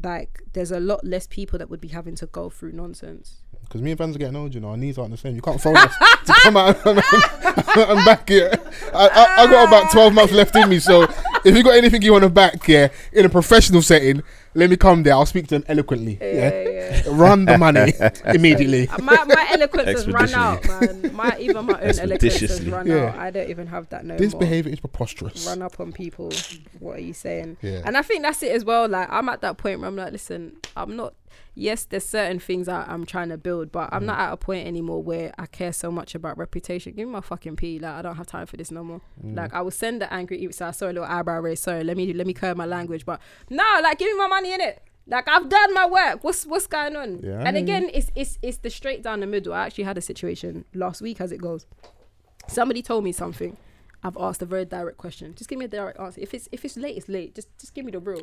like 0.02 0.41
there's 0.53 0.72
a 0.72 0.80
lot 0.80 1.03
less 1.03 1.28
people 1.28 1.60
that 1.60 1.70
would 1.70 1.82
be 1.82 1.90
having 1.90 2.16
to 2.16 2.26
go 2.26 2.49
through 2.49 2.72
nonsense. 2.72 3.44
Because 3.61 3.82
me 3.82 3.91
and 3.91 3.98
Vans 3.98 4.16
are 4.16 4.20
getting 4.20 4.36
old, 4.36 4.56
you 4.56 4.61
know, 4.61 4.70
our 4.70 4.78
knees 4.78 4.98
aren't 4.98 5.11
the 5.11 5.18
same. 5.18 5.36
You 5.36 5.41
can't 5.41 5.61
phone 5.61 5.78
us 5.78 5.94
to 6.26 6.34
come 6.41 6.57
out 6.57 6.84
and 6.86 6.95
back 8.06 8.28
here. 8.28 8.52
I, 8.94 9.07
I, 9.07 9.44
I 9.44 9.48
got 9.52 9.68
about 9.68 9.91
12 9.91 10.14
months 10.14 10.34
left 10.34 10.56
in 10.56 10.70
me, 10.70 10.80
so 10.80 11.06
if 11.45 11.56
you 11.56 11.64
got 11.64 11.76
anything 11.76 12.02
you 12.02 12.11
want 12.11 12.24
to 12.24 12.30
back 12.30 12.64
here 12.66 12.91
in 13.14 13.26
a 13.26 13.30
professional 13.30 13.82
setting, 13.82 14.24
let 14.56 14.70
me 14.70 14.78
come 14.78 15.03
there. 15.03 15.14
I'll 15.14 15.26
speak 15.26 15.48
to 15.48 15.56
them 15.60 15.64
eloquently. 15.68 16.18
Yeah. 16.22 17.03
Run 17.07 17.45
the 17.45 17.57
money 17.57 17.94
immediately. 18.26 18.88
Uh, 18.90 18.98
My 19.02 19.24
my 19.26 19.48
eloquence 19.52 19.88
has 19.88 20.07
run 20.07 20.34
out, 20.34 20.68
man. 20.68 21.11
My 21.16 21.38
even 21.40 21.66
my 21.66 21.80
own 21.82 21.99
eloquence 21.99 22.40
has 22.40 22.66
run 22.68 22.88
Yeah. 22.88 23.06
out. 23.10 23.18
I 23.18 23.30
don't 23.32 23.49
even 23.49 23.68
have 23.68 23.90
that 23.90 24.06
no 24.06 24.18
This 24.18 24.34
more. 24.34 24.40
behavior 24.41 24.72
is 24.74 24.80
preposterous. 24.80 25.45
Run 25.48 25.61
up 25.61 25.80
on 25.80 25.91
people. 25.91 26.32
What 26.80 26.98
are 26.98 27.02
you 27.02 27.14
saying? 27.14 27.57
Yeah. 27.61 27.82
And 27.86 27.95
I 27.98 28.02
think 28.02 28.24
that's 28.24 28.41
it 28.44 28.52
as 28.52 28.66
well. 28.66 28.88
Like 28.90 29.07
I'm 29.11 29.30
at 29.30 29.41
that 29.41 29.57
point 29.57 29.80
where 29.80 29.88
I'm 29.88 29.95
like, 29.95 30.11
listen, 30.11 30.53
I'm 30.76 30.95
not. 30.95 31.14
Yes, 31.56 31.86
there's 31.86 32.06
certain 32.06 32.40
things 32.40 32.68
I, 32.70 32.84
I'm 32.88 33.06
trying 33.06 33.30
to 33.30 33.38
build, 33.38 33.72
but 33.72 33.90
Mm. 33.90 33.95
I'm 33.95 34.06
not 34.06 34.20
at 34.20 34.32
a 34.34 34.38
point 34.38 34.66
anymore 34.68 35.02
where 35.03 35.34
I 35.38 35.45
care 35.45 35.74
so 35.74 35.91
much 35.91 36.16
about 36.16 36.38
reputation. 36.38 36.94
Give 36.94 37.07
me 37.07 37.14
my 37.14 37.22
fucking 37.22 37.56
pee. 37.57 37.80
Like 37.80 37.94
I 37.94 38.02
don't 38.02 38.16
have 38.16 38.28
time 38.28 38.45
for 38.45 38.57
this 38.57 38.72
no 38.72 38.84
more. 38.84 39.02
Mm. 39.24 39.36
Like 39.38 39.53
I 39.53 39.61
will 39.61 39.72
send 39.72 40.02
the 40.02 40.11
angry. 40.14 40.48
So 40.52 40.68
I 40.68 40.72
saw 40.72 40.86
a 40.86 40.88
little 40.88 41.03
eyebrow 41.03 41.40
raise. 41.41 41.60
Sorry, 41.60 41.84
let 41.84 41.98
me 41.98 42.14
let 42.14 42.26
me 42.28 42.34
curb 42.34 42.56
my 42.57 42.66
language. 42.66 43.06
But 43.06 43.20
no, 43.49 43.64
like 43.84 43.98
give 43.99 44.11
me 44.11 44.18
my 44.18 44.28
money 44.28 44.53
in 44.53 44.61
it. 44.61 44.82
Like 45.07 45.28
I've 45.28 45.49
done 45.49 45.74
my 45.74 45.88
work. 45.88 46.24
What's 46.24 46.45
what's 46.45 46.68
going 46.68 46.95
on? 46.95 47.22
Yeah, 47.24 47.41
and 47.45 47.57
again, 47.57 47.90
it's 47.94 48.11
it's 48.16 48.38
it's 48.41 48.57
the 48.60 48.70
straight 48.70 49.02
down 49.03 49.20
the 49.22 49.28
middle. 49.28 49.53
I 49.53 49.66
actually 49.66 49.86
had 49.86 49.98
a 49.98 50.02
situation 50.02 50.66
last 50.74 51.02
week 51.02 51.20
as 51.20 51.32
it 51.32 51.41
goes. 51.41 51.66
Somebody 52.48 52.82
told 52.82 53.03
me 53.03 53.11
something. 53.11 53.57
I've 54.03 54.18
asked 54.18 54.41
a 54.41 54.45
very 54.45 54.66
direct 54.66 54.98
question. 54.98 55.36
Just 55.36 55.49
give 55.49 55.60
me 55.60 55.66
a 55.66 55.68
direct 55.68 55.99
answer. 55.99 56.22
If 56.22 56.34
it's 56.34 56.48
if 56.52 56.64
it's 56.64 56.78
late, 56.78 56.95
it's 56.95 57.10
late. 57.10 57.36
Just 57.36 57.49
just 57.60 57.74
give 57.74 57.86
me 57.86 57.91
the 57.91 57.99
real. 57.99 58.22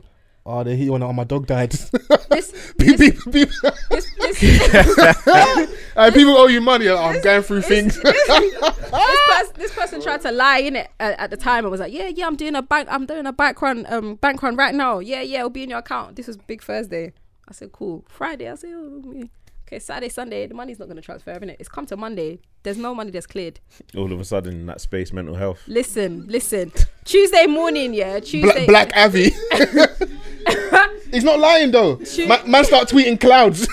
Oh, 0.48 0.62
they 0.62 0.76
hit 0.76 0.84
you 0.84 0.94
on 0.94 1.02
it. 1.02 1.06
Oh, 1.06 1.12
my 1.12 1.24
dog 1.24 1.46
died. 1.46 1.74
This 2.30 2.72
Beep, 2.78 2.98
beep, 2.98 3.14
beep. 3.30 3.48
this 3.90 4.06
this, 4.18 5.68
Uh, 5.96 6.10
people 6.12 6.36
owe 6.36 6.46
you 6.46 6.60
money. 6.60 6.88
Oh, 6.88 6.98
I'm 6.98 7.20
going 7.22 7.42
through 7.42 7.62
things. 7.62 8.00
this, 8.00 8.28
person, 8.28 9.54
this 9.56 9.74
person 9.74 10.02
tried 10.02 10.20
to 10.22 10.30
lie 10.32 10.58
in 10.58 10.76
it 10.76 10.90
at, 11.00 11.18
at 11.18 11.30
the 11.30 11.36
time. 11.36 11.64
I 11.64 11.68
was 11.68 11.80
like, 11.80 11.92
yeah, 11.92 12.08
yeah, 12.08 12.26
I'm 12.26 12.36
doing 12.36 12.54
a 12.54 12.62
bank, 12.62 12.88
I'm 12.90 13.06
doing 13.06 13.26
a 13.26 13.32
bank 13.32 13.62
run, 13.62 13.86
um, 13.88 14.16
bank 14.16 14.42
run 14.42 14.56
right 14.56 14.74
now. 14.74 14.98
Yeah, 14.98 15.22
yeah, 15.22 15.38
it'll 15.38 15.50
be 15.50 15.62
in 15.62 15.70
your 15.70 15.78
account. 15.78 16.16
This 16.16 16.26
was 16.26 16.36
Big 16.36 16.62
Thursday. 16.62 17.12
I 17.48 17.52
said, 17.52 17.72
cool. 17.72 18.04
Friday, 18.08 18.50
I 18.50 18.54
said, 18.56 18.70
oh, 18.74 19.12
yeah. 19.14 19.24
Okay, 19.66 19.78
Saturday, 19.78 20.08
Sunday, 20.08 20.46
the 20.46 20.54
money's 20.54 20.78
not 20.78 20.88
gonna 20.88 21.00
transfer, 21.02 21.32
innit? 21.38 21.56
It's 21.58 21.68
come 21.68 21.86
to 21.86 21.96
Monday. 21.96 22.38
There's 22.62 22.78
no 22.78 22.94
money 22.94 23.10
that's 23.10 23.26
cleared. 23.26 23.60
All 23.96 24.12
of 24.12 24.20
a 24.20 24.24
sudden, 24.24 24.66
that 24.66 24.80
space 24.80 25.12
mental 25.12 25.34
health. 25.34 25.60
Listen, 25.66 26.26
listen. 26.28 26.72
Tuesday 27.04 27.46
morning, 27.46 27.94
yeah, 27.94 28.20
Tuesday. 28.20 28.66
Black, 28.66 28.90
Black 28.92 28.96
Avi. 28.96 29.30
He's 31.12 31.24
not 31.24 31.38
lying 31.38 31.70
though. 31.70 32.00
Man, 32.26 32.50
man 32.50 32.64
start 32.64 32.88
tweeting 32.88 33.20
clouds. 33.20 33.68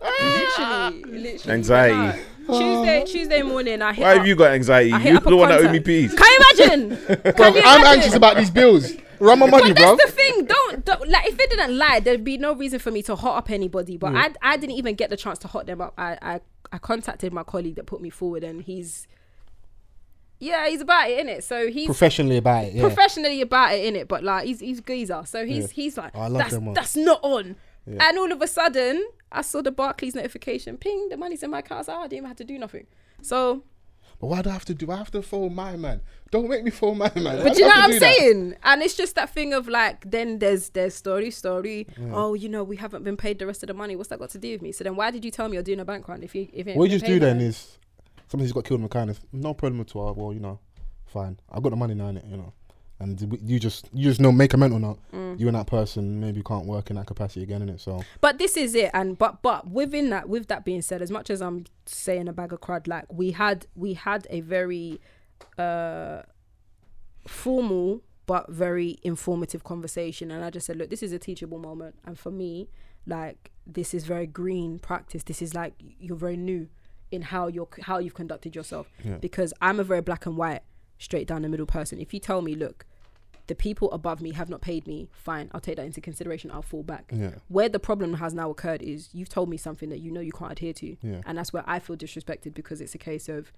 literally, 0.00 1.02
literally. 1.04 1.52
Anxiety. 1.54 2.20
Tuesday, 2.46 3.04
Tuesday 3.06 3.42
morning, 3.42 3.80
I 3.80 3.92
hit. 3.92 4.02
Why 4.02 4.10
up- 4.12 4.18
have 4.18 4.26
you 4.26 4.34
got 4.34 4.52
anxiety? 4.52 4.88
You're 4.88 5.20
the 5.20 5.36
one 5.36 5.48
that 5.50 5.60
owe 5.64 5.70
me 5.70 5.78
peace. 5.80 6.12
Can 6.14 6.26
you 6.26 6.38
imagine? 6.66 6.88
Bro, 7.36 7.48
you 7.48 7.62
I'm 7.64 7.80
imagine? 7.80 7.86
anxious 7.86 8.14
about 8.14 8.36
these 8.36 8.50
bills. 8.50 8.92
Run 9.20 9.38
my 9.38 9.46
money, 9.50 9.72
bro. 9.72 9.96
that's 9.96 10.10
the 10.10 10.16
thing. 10.16 10.44
Don't, 10.46 10.84
don't 10.84 11.08
like 11.08 11.28
if 11.28 11.36
they 11.36 11.46
didn't 11.46 11.76
lie, 11.76 12.00
there'd 12.00 12.24
be 12.24 12.38
no 12.38 12.54
reason 12.54 12.78
for 12.78 12.90
me 12.90 13.02
to 13.02 13.14
hot 13.16 13.36
up 13.36 13.50
anybody. 13.50 13.96
But 13.96 14.14
I 14.16 14.32
I 14.42 14.56
didn't 14.56 14.76
even 14.76 14.94
get 14.94 15.10
the 15.10 15.16
chance 15.16 15.38
to 15.40 15.48
hot 15.48 15.66
them 15.66 15.80
up. 15.80 15.94
I 15.98 16.18
I, 16.22 16.40
I 16.72 16.78
contacted 16.78 17.32
my 17.32 17.42
colleague 17.42 17.76
that 17.76 17.86
put 17.86 18.00
me 18.00 18.10
forward, 18.10 18.42
and 18.44 18.62
he's 18.62 19.06
yeah, 20.38 20.66
he's 20.68 20.80
about 20.80 21.10
it 21.10 21.18
in 21.18 21.28
it. 21.28 21.44
So 21.44 21.68
he's 21.68 21.86
Professionally 21.86 22.38
about 22.38 22.64
it. 22.64 22.72
Yeah. 22.74 22.82
professionally 22.82 23.42
about 23.42 23.74
it 23.74 23.84
in 23.84 23.94
it, 23.94 24.08
but 24.08 24.24
like 24.24 24.46
he's 24.46 24.60
he's 24.60 24.80
geezer. 24.80 25.22
So 25.26 25.44
he's 25.44 25.70
he's 25.70 25.98
like 25.98 26.12
Oh, 26.14 26.20
I 26.20 26.26
love 26.28 26.38
that's 26.38 26.54
them 26.54 26.74
that's 26.74 26.96
not 26.96 27.20
on. 27.22 27.56
And 27.86 28.18
all 28.18 28.30
of 28.30 28.40
a 28.40 28.46
sudden, 28.46 29.04
I 29.32 29.42
saw 29.42 29.62
the 29.62 29.72
Barclays 29.72 30.14
notification. 30.14 30.76
Ping, 30.76 31.08
the 31.08 31.16
money's 31.16 31.42
in 31.42 31.50
my 31.50 31.58
account. 31.58 31.88
I 31.88 31.92
like, 31.92 31.98
oh, 32.00 32.04
I 32.04 32.04
didn't 32.04 32.16
even 32.18 32.28
have 32.28 32.36
to 32.36 32.44
do 32.44 32.56
nothing. 32.56 32.86
So 33.20 33.64
But 34.20 34.26
why 34.26 34.42
do 34.42 34.50
I 34.50 34.52
have 34.52 34.66
to 34.66 34.74
do? 34.74 34.90
I 34.90 34.96
have 34.98 35.10
to 35.12 35.22
phone 35.22 35.54
my 35.54 35.76
man. 35.76 36.02
Don't 36.30 36.48
make 36.48 36.62
me 36.62 36.70
phone 36.70 36.98
my 36.98 37.10
man. 37.14 37.42
But 37.42 37.56
you 37.56 37.62
know 37.62 37.68
what 37.68 37.84
I'm 37.84 37.90
do 37.90 37.98
that. 38.00 38.16
saying? 38.16 38.54
And 38.62 38.82
it's 38.82 38.94
just 38.94 39.14
that 39.14 39.32
thing 39.32 39.54
of 39.54 39.66
like, 39.66 40.10
then 40.10 40.38
there's 40.40 40.68
there's 40.70 40.94
story, 40.94 41.30
story. 41.30 41.86
Oh, 42.12 42.34
you 42.34 42.48
know, 42.50 42.62
we 42.62 42.76
haven't 42.76 43.02
been 43.02 43.16
paid 43.16 43.38
the 43.38 43.46
rest 43.46 43.62
of 43.62 43.68
the 43.68 43.74
money. 43.74 43.96
What's 43.96 44.10
that 44.10 44.18
got 44.18 44.28
to 44.30 44.38
do 44.38 44.52
with 44.52 44.60
me? 44.60 44.72
So 44.72 44.84
then, 44.84 44.94
why 44.94 45.10
did 45.10 45.24
you 45.24 45.30
tell 45.30 45.48
me 45.48 45.54
you're 45.54 45.62
doing 45.62 45.80
a 45.80 45.86
bank 45.86 46.06
run 46.06 46.22
if 46.22 46.34
you 46.34 46.48
if 46.52 46.66
you 46.66 46.74
What 46.74 46.90
you 46.90 46.98
just 46.98 47.06
do 47.06 47.18
then 47.18 47.40
it? 47.40 47.44
is 47.44 47.78
somebody's 48.28 48.52
got 48.52 48.64
killed 48.64 48.80
in 48.80 48.82
the 48.84 48.90
kindness. 48.90 49.20
No 49.32 49.54
problem 49.54 49.80
at 49.80 49.96
all. 49.96 50.12
Well, 50.14 50.34
you 50.34 50.40
know, 50.40 50.58
fine. 51.06 51.38
I've 51.50 51.62
got 51.62 51.70
the 51.70 51.76
money 51.76 51.94
now, 51.94 52.10
innit, 52.10 52.30
you 52.30 52.36
know. 52.36 52.52
And 53.00 53.40
you 53.42 53.58
just 53.58 53.88
you 53.94 54.04
just 54.04 54.20
know 54.20 54.30
make 54.30 54.52
a 54.52 54.58
mental 54.58 54.78
note. 54.78 54.98
Mm. 55.12 55.40
You 55.40 55.48
and 55.48 55.56
that 55.56 55.66
person 55.66 56.20
maybe 56.20 56.42
can't 56.42 56.66
work 56.66 56.90
in 56.90 56.96
that 56.96 57.06
capacity 57.06 57.42
again, 57.42 57.66
innit? 57.66 57.80
So 57.80 58.02
But 58.20 58.38
this 58.38 58.58
is 58.58 58.74
it, 58.74 58.90
and 58.92 59.16
but 59.16 59.40
but 59.40 59.70
within 59.70 60.10
that, 60.10 60.28
with 60.28 60.48
that 60.48 60.66
being 60.66 60.82
said, 60.82 61.00
as 61.00 61.10
much 61.10 61.30
as 61.30 61.40
I'm 61.40 61.64
saying 61.86 62.28
a 62.28 62.32
bag 62.32 62.52
of 62.52 62.60
crud, 62.60 62.86
like 62.86 63.10
we 63.10 63.30
had 63.30 63.66
we 63.74 63.94
had 63.94 64.26
a 64.28 64.42
very 64.42 65.00
uh 65.58 66.22
formal 67.26 68.02
but 68.26 68.50
very 68.50 68.98
informative 69.02 69.64
conversation, 69.64 70.30
and 70.30 70.44
I 70.44 70.50
just 70.50 70.66
said, 70.66 70.76
look, 70.76 70.90
this 70.90 71.02
is 71.02 71.12
a 71.12 71.18
teachable 71.18 71.58
moment, 71.58 71.96
and 72.04 72.18
for 72.18 72.30
me, 72.30 72.68
like 73.06 73.50
this 73.66 73.94
is 73.94 74.04
very 74.04 74.26
green 74.26 74.78
practice. 74.78 75.22
This 75.22 75.40
is 75.40 75.54
like 75.54 75.72
you're 75.98 76.16
very 76.16 76.36
new 76.36 76.68
in 77.10 77.22
how 77.22 77.48
you're 77.48 77.68
how 77.82 77.98
you've 77.98 78.14
conducted 78.14 78.54
yourself 78.54 78.88
because 79.20 79.54
I'm 79.60 79.80
a 79.80 79.84
very 79.84 80.02
black 80.02 80.26
and 80.26 80.36
white, 80.36 80.60
straight 80.98 81.26
down 81.26 81.42
the 81.42 81.48
middle 81.48 81.66
person. 81.66 81.98
If 81.98 82.12
you 82.14 82.20
tell 82.20 82.42
me, 82.42 82.54
look, 82.54 82.84
the 83.50 83.54
people 83.56 83.90
above 83.90 84.20
me 84.22 84.30
have 84.32 84.48
not 84.48 84.60
paid 84.60 84.86
me, 84.86 85.08
fine, 85.12 85.50
I'll 85.52 85.60
take 85.60 85.76
that 85.76 85.84
into 85.84 86.00
consideration. 86.00 86.50
I'll 86.52 86.62
fall 86.62 86.84
back. 86.84 87.10
Yeah. 87.12 87.32
Where 87.48 87.68
the 87.68 87.80
problem 87.80 88.14
has 88.14 88.32
now 88.32 88.48
occurred 88.48 88.80
is 88.80 89.08
you've 89.12 89.28
told 89.28 89.48
me 89.50 89.56
something 89.56 89.88
that 89.90 89.98
you 89.98 90.12
know 90.12 90.20
you 90.20 90.30
can't 90.32 90.52
adhere 90.52 90.72
to. 90.74 90.96
Yeah. 91.02 91.20
And 91.26 91.36
that's 91.36 91.52
where 91.52 91.64
I 91.66 91.80
feel 91.80 91.96
disrespected 91.96 92.54
because 92.54 92.80
it's 92.80 92.94
a 92.94 92.98
case 92.98 93.28
of 93.28 93.52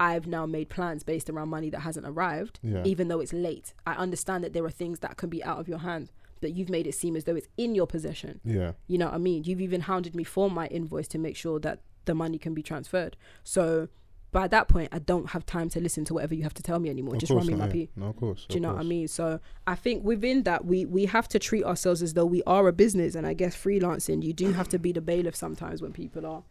I've 0.00 0.26
now 0.26 0.46
made 0.46 0.70
plans 0.70 1.02
based 1.02 1.28
around 1.28 1.50
money 1.50 1.68
that 1.70 1.80
hasn't 1.80 2.06
arrived, 2.06 2.58
Yeah. 2.62 2.82
even 2.84 3.08
though 3.08 3.20
it's 3.20 3.34
late. 3.34 3.74
I 3.86 3.92
understand 3.94 4.42
that 4.44 4.54
there 4.54 4.64
are 4.64 4.70
things 4.70 5.00
that 5.00 5.18
can 5.18 5.28
be 5.28 5.44
out 5.44 5.58
of 5.60 5.68
your 5.68 5.78
hands. 5.78 6.10
that 6.40 6.50
you've 6.50 6.68
made 6.68 6.86
it 6.86 6.94
seem 6.94 7.16
as 7.16 7.24
though 7.24 7.36
it's 7.36 7.48
in 7.56 7.74
your 7.74 7.86
possession. 7.86 8.38
Yeah. 8.44 8.72
You 8.86 8.98
know 8.98 9.06
what 9.06 9.14
I 9.14 9.18
mean? 9.18 9.44
You've 9.44 9.62
even 9.62 9.82
hounded 9.82 10.14
me 10.14 10.24
for 10.24 10.50
my 10.50 10.66
invoice 10.66 11.08
to 11.08 11.18
make 11.18 11.36
sure 11.36 11.58
that 11.60 11.78
the 12.04 12.14
money 12.14 12.36
can 12.38 12.52
be 12.52 12.62
transferred. 12.62 13.16
So 13.44 13.88
by 14.34 14.48
that 14.48 14.66
point, 14.66 14.88
I 14.90 14.98
don't 14.98 15.30
have 15.30 15.46
time 15.46 15.68
to 15.70 15.80
listen 15.80 16.04
to 16.06 16.14
whatever 16.14 16.34
you 16.34 16.42
have 16.42 16.54
to 16.54 16.62
tell 16.62 16.80
me 16.80 16.90
anymore. 16.90 17.14
Of 17.14 17.20
Just 17.20 17.32
run 17.32 17.46
me 17.46 17.54
my 17.54 17.66
yeah. 17.66 17.72
P. 17.72 17.88
No, 17.94 18.06
of 18.06 18.16
course. 18.16 18.46
Do 18.48 18.56
you 18.56 18.60
know 18.60 18.72
what 18.72 18.80
I 18.80 18.82
mean? 18.82 19.06
So 19.06 19.38
I 19.64 19.76
think 19.76 20.04
within 20.04 20.42
that, 20.42 20.64
we 20.64 20.84
we 20.84 21.06
have 21.06 21.28
to 21.28 21.38
treat 21.38 21.62
ourselves 21.62 22.02
as 22.02 22.14
though 22.14 22.26
we 22.26 22.42
are 22.44 22.66
a 22.66 22.72
business, 22.72 23.14
and 23.14 23.28
I 23.28 23.32
guess 23.32 23.54
freelancing, 23.56 24.24
you 24.24 24.32
do 24.32 24.52
have 24.52 24.68
to 24.70 24.78
be 24.78 24.90
the 24.90 25.00
bailiff 25.00 25.36
sometimes 25.36 25.80
when 25.80 25.92
people 25.92 26.26
are 26.26 26.42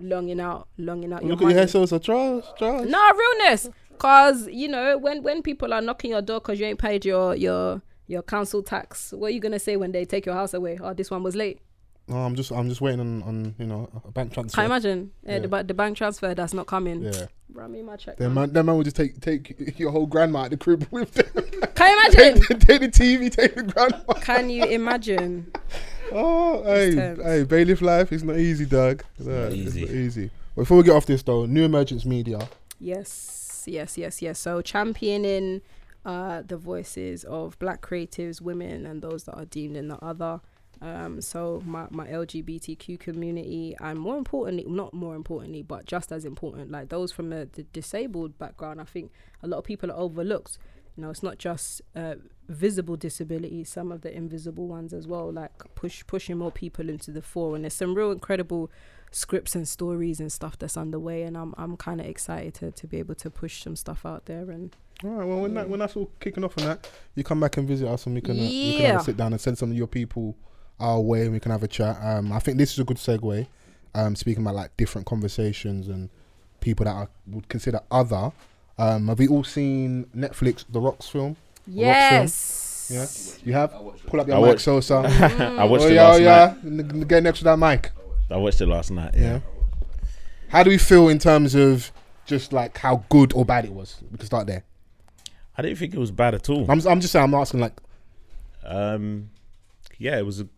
longing 0.00 0.40
out, 0.40 0.66
longing 0.76 1.12
out 1.12 1.22
your 1.22 1.30
Look 1.30 1.40
at 1.40 1.42
money. 1.44 1.54
your 1.54 1.60
hair, 1.60 1.68
so 1.68 1.84
it's 1.84 1.92
a 1.92 2.00
trust, 2.00 2.56
trust. 2.58 2.88
No 2.88 3.12
realness, 3.12 3.70
cause 3.98 4.48
you 4.48 4.66
know 4.66 4.98
when 4.98 5.22
when 5.22 5.40
people 5.40 5.72
are 5.72 5.80
knocking 5.80 6.10
your 6.10 6.22
door 6.22 6.40
cause 6.40 6.58
you 6.58 6.66
ain't 6.66 6.80
paid 6.80 7.04
your 7.04 7.36
your 7.36 7.80
your 8.08 8.22
council 8.22 8.60
tax, 8.60 9.12
what 9.12 9.28
are 9.28 9.34
you 9.34 9.40
gonna 9.40 9.60
say 9.60 9.76
when 9.76 9.92
they 9.92 10.04
take 10.04 10.26
your 10.26 10.34
house 10.34 10.52
away? 10.52 10.78
Oh, 10.82 10.94
this 10.94 11.12
one 11.12 11.22
was 11.22 11.36
late. 11.36 11.60
No, 12.10 12.16
I'm 12.16 12.34
just, 12.34 12.50
I'm 12.50 12.68
just 12.68 12.80
waiting 12.80 13.00
on, 13.00 13.22
on 13.22 13.54
you 13.58 13.66
know, 13.66 13.88
a 14.04 14.10
bank 14.10 14.32
transfer. 14.34 14.56
Can 14.56 14.64
you 14.64 14.66
imagine? 14.74 15.12
Yeah, 15.24 15.32
Yeah. 15.32 15.38
the, 15.38 15.48
ba- 15.48 15.62
the 15.64 15.74
bank 15.74 15.96
transfer 15.96 16.34
that's 16.34 16.52
not 16.52 16.66
coming. 16.66 17.02
Yeah. 17.04 17.26
Run 17.52 17.72
me 17.72 17.82
my 17.82 17.96
check. 17.96 18.16
Then 18.16 18.34
man. 18.34 18.52
man, 18.52 18.66
man 18.66 18.76
will 18.76 18.82
just 18.84 18.94
take 18.96 19.20
take 19.20 19.78
your 19.78 19.90
whole 19.90 20.06
grandma 20.06 20.44
at 20.44 20.50
the 20.50 20.56
crib 20.56 20.86
with 20.92 21.12
them. 21.14 21.26
Can 21.74 21.90
you 21.90 21.98
imagine? 22.20 22.42
take, 22.42 22.58
take 22.60 22.80
the 22.80 22.88
TV, 22.88 23.30
take 23.30 23.54
the 23.56 23.62
grandma. 23.64 24.12
Can 24.20 24.50
you 24.50 24.64
imagine? 24.64 25.50
Oh, 26.12 26.64
hey, 26.64 26.92
tense. 26.92 27.22
hey, 27.22 27.44
bailiff 27.44 27.80
life 27.80 28.10
is 28.12 28.24
not 28.24 28.36
easy, 28.36 28.66
Doug. 28.66 29.04
It's 29.16 29.28
not 29.28 29.34
It's 29.52 29.54
easy. 29.54 29.80
not 29.82 29.90
easy. 29.90 30.30
Before 30.56 30.78
we 30.78 30.82
get 30.82 30.96
off 30.96 31.06
this 31.06 31.22
though, 31.22 31.46
new 31.46 31.64
emergence 31.64 32.04
media. 32.04 32.48
Yes, 32.80 33.62
yes, 33.68 33.96
yes, 33.96 34.20
yes. 34.20 34.38
So 34.40 34.60
championing 34.60 35.60
uh, 36.04 36.42
the 36.44 36.56
voices 36.56 37.22
of 37.22 37.56
black 37.60 37.80
creatives, 37.80 38.40
women, 38.40 38.86
and 38.86 39.02
those 39.02 39.22
that 39.24 39.34
are 39.36 39.44
deemed 39.44 39.76
in 39.76 39.86
the 39.86 40.04
other. 40.04 40.40
Um, 40.82 41.20
so 41.20 41.62
my, 41.66 41.86
my 41.90 42.06
LGBTQ 42.06 42.98
community, 42.98 43.76
and 43.80 43.98
more 43.98 44.16
importantly, 44.16 44.64
not 44.66 44.94
more 44.94 45.14
importantly, 45.14 45.62
but 45.62 45.84
just 45.84 46.10
as 46.10 46.24
important, 46.24 46.70
like 46.70 46.88
those 46.88 47.12
from 47.12 47.30
the, 47.30 47.48
the 47.52 47.64
disabled 47.64 48.38
background, 48.38 48.80
I 48.80 48.84
think 48.84 49.12
a 49.42 49.46
lot 49.46 49.58
of 49.58 49.64
people 49.64 49.90
are 49.90 49.96
overlooked. 49.96 50.58
You 50.96 51.02
know, 51.04 51.10
it's 51.10 51.22
not 51.22 51.38
just 51.38 51.82
uh, 51.94 52.14
visible 52.48 52.96
disabilities, 52.96 53.68
some 53.68 53.92
of 53.92 54.00
the 54.00 54.14
invisible 54.14 54.66
ones 54.66 54.92
as 54.92 55.06
well, 55.06 55.30
like 55.32 55.52
push 55.74 56.02
pushing 56.06 56.38
more 56.38 56.50
people 56.50 56.88
into 56.88 57.10
the 57.10 57.22
fore. 57.22 57.54
And 57.54 57.64
there's 57.64 57.74
some 57.74 57.94
real 57.94 58.10
incredible 58.10 58.70
scripts 59.12 59.54
and 59.54 59.68
stories 59.68 60.20
and 60.20 60.32
stuff 60.32 60.58
that's 60.58 60.76
underway 60.76 61.22
and 61.24 61.36
I'm 61.36 61.52
I'm 61.58 61.76
kind 61.76 62.00
of 62.00 62.06
excited 62.06 62.54
to, 62.54 62.70
to 62.70 62.86
be 62.86 62.98
able 62.98 63.16
to 63.16 63.28
push 63.30 63.62
some 63.62 63.74
stuff 63.74 64.06
out 64.06 64.26
there 64.26 64.50
and 64.50 64.76
All 65.02 65.10
right. 65.10 65.26
Well, 65.26 65.40
when 65.40 65.54
that 65.54 65.68
when 65.68 65.80
that's 65.80 65.96
all 65.96 66.10
kicking 66.20 66.44
off 66.44 66.56
and 66.58 66.66
that, 66.66 66.88
you 67.14 67.24
come 67.24 67.40
back 67.40 67.56
and 67.56 67.66
visit 67.66 67.88
us, 67.88 68.06
and 68.06 68.14
we 68.14 68.20
can 68.20 68.38
uh, 68.38 68.42
we 68.42 68.76
can 68.76 68.86
have 68.86 69.00
a 69.00 69.04
sit 69.04 69.16
down 69.16 69.32
and 69.32 69.40
send 69.40 69.58
some 69.58 69.70
of 69.70 69.76
your 69.76 69.86
people 69.86 70.36
our 70.80 71.00
way, 71.00 71.22
and 71.22 71.32
we 71.32 71.40
can 71.40 71.52
have 71.52 71.62
a 71.62 71.68
chat. 71.68 71.98
Um, 72.02 72.32
I 72.32 72.38
think 72.40 72.58
this 72.58 72.72
is 72.72 72.78
a 72.78 72.84
good 72.84 72.96
segue. 72.96 73.46
Um, 73.94 74.14
speaking 74.16 74.42
about 74.42 74.54
like 74.54 74.76
different 74.76 75.06
conversations 75.06 75.88
and 75.88 76.10
people 76.60 76.84
that 76.84 76.94
I 76.94 77.06
would 77.28 77.48
consider 77.48 77.80
other. 77.90 78.32
Um, 78.78 79.08
have 79.08 79.18
we 79.18 79.28
all 79.28 79.44
seen 79.44 80.06
Netflix 80.16 80.64
The 80.70 80.80
Rock's 80.80 81.08
film? 81.08 81.36
yes 81.66 82.88
Yeah, 82.90 83.06
you 83.46 83.52
have. 83.52 83.72
Pull 84.06 84.20
up 84.20 84.26
your 84.28 84.36
I 84.36 84.40
mic, 84.40 84.48
watched- 84.48 84.62
Sosa. 84.62 84.94
I 85.58 85.64
watched 85.64 85.84
oh 85.84 85.88
it 85.88 85.94
yeah, 85.94 86.02
oh 86.06 86.10
last 86.10 86.20
yeah. 86.20 86.54
night. 86.64 86.92
N- 86.94 87.00
Get 87.02 87.22
next 87.22 87.38
to 87.38 87.44
that 87.44 87.58
mic. 87.58 87.92
I 88.30 88.36
watched 88.36 88.60
it 88.60 88.66
last 88.66 88.90
night. 88.90 89.14
Yeah. 89.16 89.22
Yeah. 89.22 89.40
How 90.48 90.62
do 90.62 90.70
we 90.70 90.78
feel 90.78 91.08
in 91.08 91.18
terms 91.18 91.54
of 91.54 91.92
just 92.26 92.52
like 92.52 92.78
how 92.78 93.04
good 93.08 93.32
or 93.34 93.44
bad 93.44 93.64
it 93.64 93.72
was? 93.72 93.96
We 94.10 94.18
can 94.18 94.26
start 94.26 94.46
there. 94.46 94.64
I 95.58 95.62
didn't 95.62 95.78
think 95.78 95.94
it 95.94 95.98
was 95.98 96.10
bad 96.10 96.34
at 96.34 96.48
all. 96.48 96.62
I'm, 96.70 96.80
I'm 96.86 97.00
just 97.00 97.12
saying. 97.12 97.24
I'm 97.24 97.34
asking 97.34 97.60
like, 97.60 97.74
Um, 98.64 99.30
yeah, 99.98 100.18
it 100.18 100.24
was 100.26 100.40
a. 100.40 100.48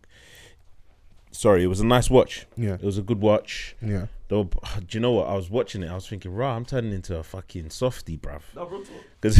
Sorry, 1.43 1.61
it 1.61 1.67
was 1.67 1.81
a 1.81 1.85
nice 1.85 2.09
watch. 2.09 2.45
yeah, 2.55 2.75
It 2.75 2.83
was 2.83 2.97
a 2.97 3.01
good 3.01 3.19
watch. 3.19 3.75
yeah. 3.81 4.05
Though, 4.29 4.45
do 4.79 4.85
you 4.91 5.01
know 5.01 5.11
what? 5.11 5.27
I 5.27 5.35
was 5.35 5.49
watching 5.49 5.83
it. 5.83 5.89
I 5.91 5.95
was 5.95 6.07
thinking, 6.07 6.33
"Rah, 6.33 6.55
I'm 6.55 6.63
turning 6.63 6.93
into 6.93 7.17
a 7.17 7.23
fucking 7.23 7.69
softie, 7.69 8.17
bruv." 8.17 8.43
No, 8.55 8.65
bro. 8.65 8.81
Because 9.19 9.35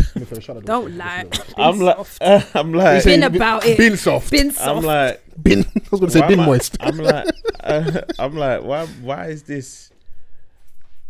don't 0.65 0.97
lie 0.97 1.23
I'm 1.57 1.80
like, 1.80 1.97
I'm 2.55 2.73
like, 2.73 3.05
Been 3.05 3.23
about 3.23 3.65
it. 3.65 3.77
Bin 3.77 3.95
soft. 3.95 4.31
been 4.31 4.51
soft. 4.51 4.67
I'm 4.67 4.84
like, 4.84 5.23
Bin. 5.41 5.59
I 5.63 5.80
was 5.91 5.99
going 6.01 6.11
to 6.11 6.19
say 6.19 6.27
been 6.27 6.41
I- 6.41 6.45
moist. 6.45 6.75
I'm 6.81 6.97
like, 6.97 7.27
uh, 7.61 8.01
I'm 8.19 8.35
like, 8.35 8.63
why? 8.63 8.85
Why 8.85 9.27
is 9.27 9.43
this? 9.43 9.89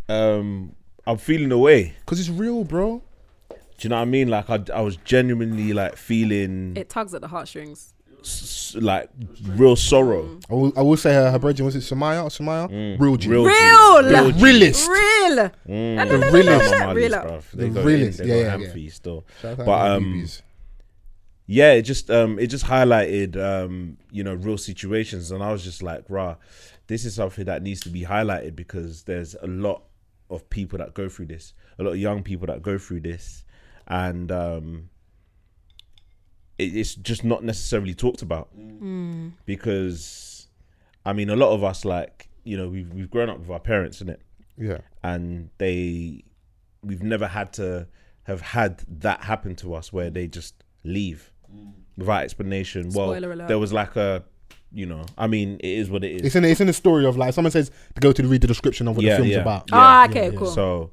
Um, 0.07 0.75
I'm 1.07 1.17
feeling 1.17 1.51
away. 1.51 1.95
Because 2.01 2.19
it's 2.19 2.29
real, 2.29 2.63
bro. 2.63 3.01
Do 3.49 3.55
you 3.79 3.89
know 3.89 3.95
what 3.95 4.01
I 4.03 4.05
mean? 4.05 4.27
Like, 4.27 4.47
I, 4.47 4.59
I 4.71 4.81
was 4.81 4.97
genuinely 4.97 5.73
like 5.73 5.97
feeling 5.97 6.77
it 6.77 6.89
tugs 6.89 7.15
at 7.15 7.21
the 7.21 7.27
heartstrings 7.29 7.95
s- 8.23 8.75
like 8.79 9.09
real 9.55 9.75
sorrow. 9.75 10.39
I 10.49 10.53
will, 10.53 10.73
I 10.77 10.81
will 10.81 10.97
say 10.97 11.13
her, 11.13 11.31
her 11.31 11.39
brethren, 11.39 11.65
was 11.65 11.75
it 11.75 11.79
Samaya 11.79 12.23
or 12.23 12.29
Samaya? 12.29 12.99
Real 12.99 13.17
G. 13.17 13.29
Real 13.29 13.45
real 13.45 14.01
The 14.03 14.33
realest. 14.39 14.87
real 14.89 15.49
Mm, 15.67 16.09
The 16.09 16.17
they're 16.17 16.31
realest. 16.31 16.69
Somalis, 16.69 16.95
Real. 16.95 17.11
bruv. 17.21 17.51
They 17.51 17.67
The 17.69 17.73
got 17.75 17.85
realest. 17.85 18.19
Yeah, 18.19 18.25
they 18.25 18.37
yeah, 18.39 18.43
got 18.51 18.59
yeah. 18.59 18.67
ham 18.67 18.85
for 18.87 18.91
still. 18.91 19.25
Shout 19.41 19.59
out 19.59 19.65
But, 19.65 19.83
to 19.83 19.89
the 19.89 19.95
um, 19.95 20.03
BBs. 20.15 20.41
yeah 21.45 21.71
it 21.73 21.81
just 21.83 22.09
um 22.09 22.39
it 22.39 22.47
just 22.47 22.65
highlighted 22.65 23.35
um 23.37 23.97
you 24.11 24.23
know 24.23 24.33
real 24.33 24.57
situations 24.57 25.29
and 25.31 25.43
i 25.43 25.51
was 25.51 25.61
just 25.61 25.83
like 25.83 26.03
rah 26.07 26.35
this 26.87 27.03
is 27.03 27.15
something 27.15 27.43
that 27.45 27.61
needs 27.61 27.81
to 27.81 27.89
be 27.89 28.03
highlighted 28.03 28.55
because 28.55 29.03
there's 29.03 29.35
a 29.41 29.47
lot 29.47 29.83
of 30.29 30.49
people 30.49 30.77
that 30.79 30.93
go 30.93 31.09
through 31.09 31.25
this 31.25 31.53
a 31.79 31.83
lot 31.83 31.91
of 31.91 31.97
young 31.99 32.23
people 32.23 32.47
that 32.47 32.61
go 32.61 32.77
through 32.77 33.01
this 33.01 33.43
and 33.87 34.31
um 34.31 34.67
it, 34.75 34.92
it's 36.57 36.95
just 36.95 37.23
not 37.23 37.43
necessarily 37.43 37.93
talked 37.93 38.21
about. 38.21 38.49
Because 39.45 40.47
i 41.05 41.13
mean 41.13 41.29
a 41.29 41.35
lot 41.35 41.51
of 41.51 41.63
us 41.63 41.83
like 41.83 42.29
you 42.43 42.55
know 42.57 42.69
we've, 42.69 42.91
we've 42.93 43.09
grown 43.09 43.29
up 43.29 43.37
with 43.39 43.49
our 43.49 43.59
parents 43.59 43.99
in 43.99 44.09
it 44.09 44.21
yeah. 44.57 44.77
and 45.03 45.49
they 45.57 46.23
we've 46.81 47.03
never 47.03 47.27
had 47.27 47.51
to 47.53 47.87
have 48.23 48.41
had 48.41 48.83
that 48.87 49.23
happen 49.23 49.55
to 49.55 49.73
us 49.73 49.91
where 49.91 50.09
they 50.09 50.27
just 50.27 50.63
leave 50.83 51.31
without 51.97 52.23
explanation. 52.23 52.89
Spoiler 52.91 53.29
well 53.29 53.37
alert. 53.37 53.47
there 53.47 53.59
was 53.59 53.73
like 53.73 53.95
a 53.95 54.23
you 54.71 54.85
know 54.85 55.05
i 55.17 55.27
mean 55.27 55.57
it 55.59 55.67
is 55.67 55.89
what 55.89 56.03
it 56.03 56.11
is. 56.13 56.21
It's 56.21 56.35
in, 56.35 56.45
it's 56.45 56.61
in 56.61 56.67
the 56.67 56.73
story 56.73 57.05
of 57.05 57.17
like, 57.17 57.33
someone 57.33 57.51
says 57.51 57.69
to 57.95 58.01
go 58.01 58.11
to 58.11 58.23
read 58.27 58.41
the 58.41 58.47
description 58.47 58.87
of 58.87 58.95
what 58.95 59.03
Yeah, 59.03 59.11
the 59.11 59.17
film's 59.17 59.31
yeah. 59.31 59.41
about. 59.41 59.63
Yeah, 59.69 59.77
ah 59.77 60.05
okay 60.05 60.31
cool. 60.35 60.47
So 60.47 60.91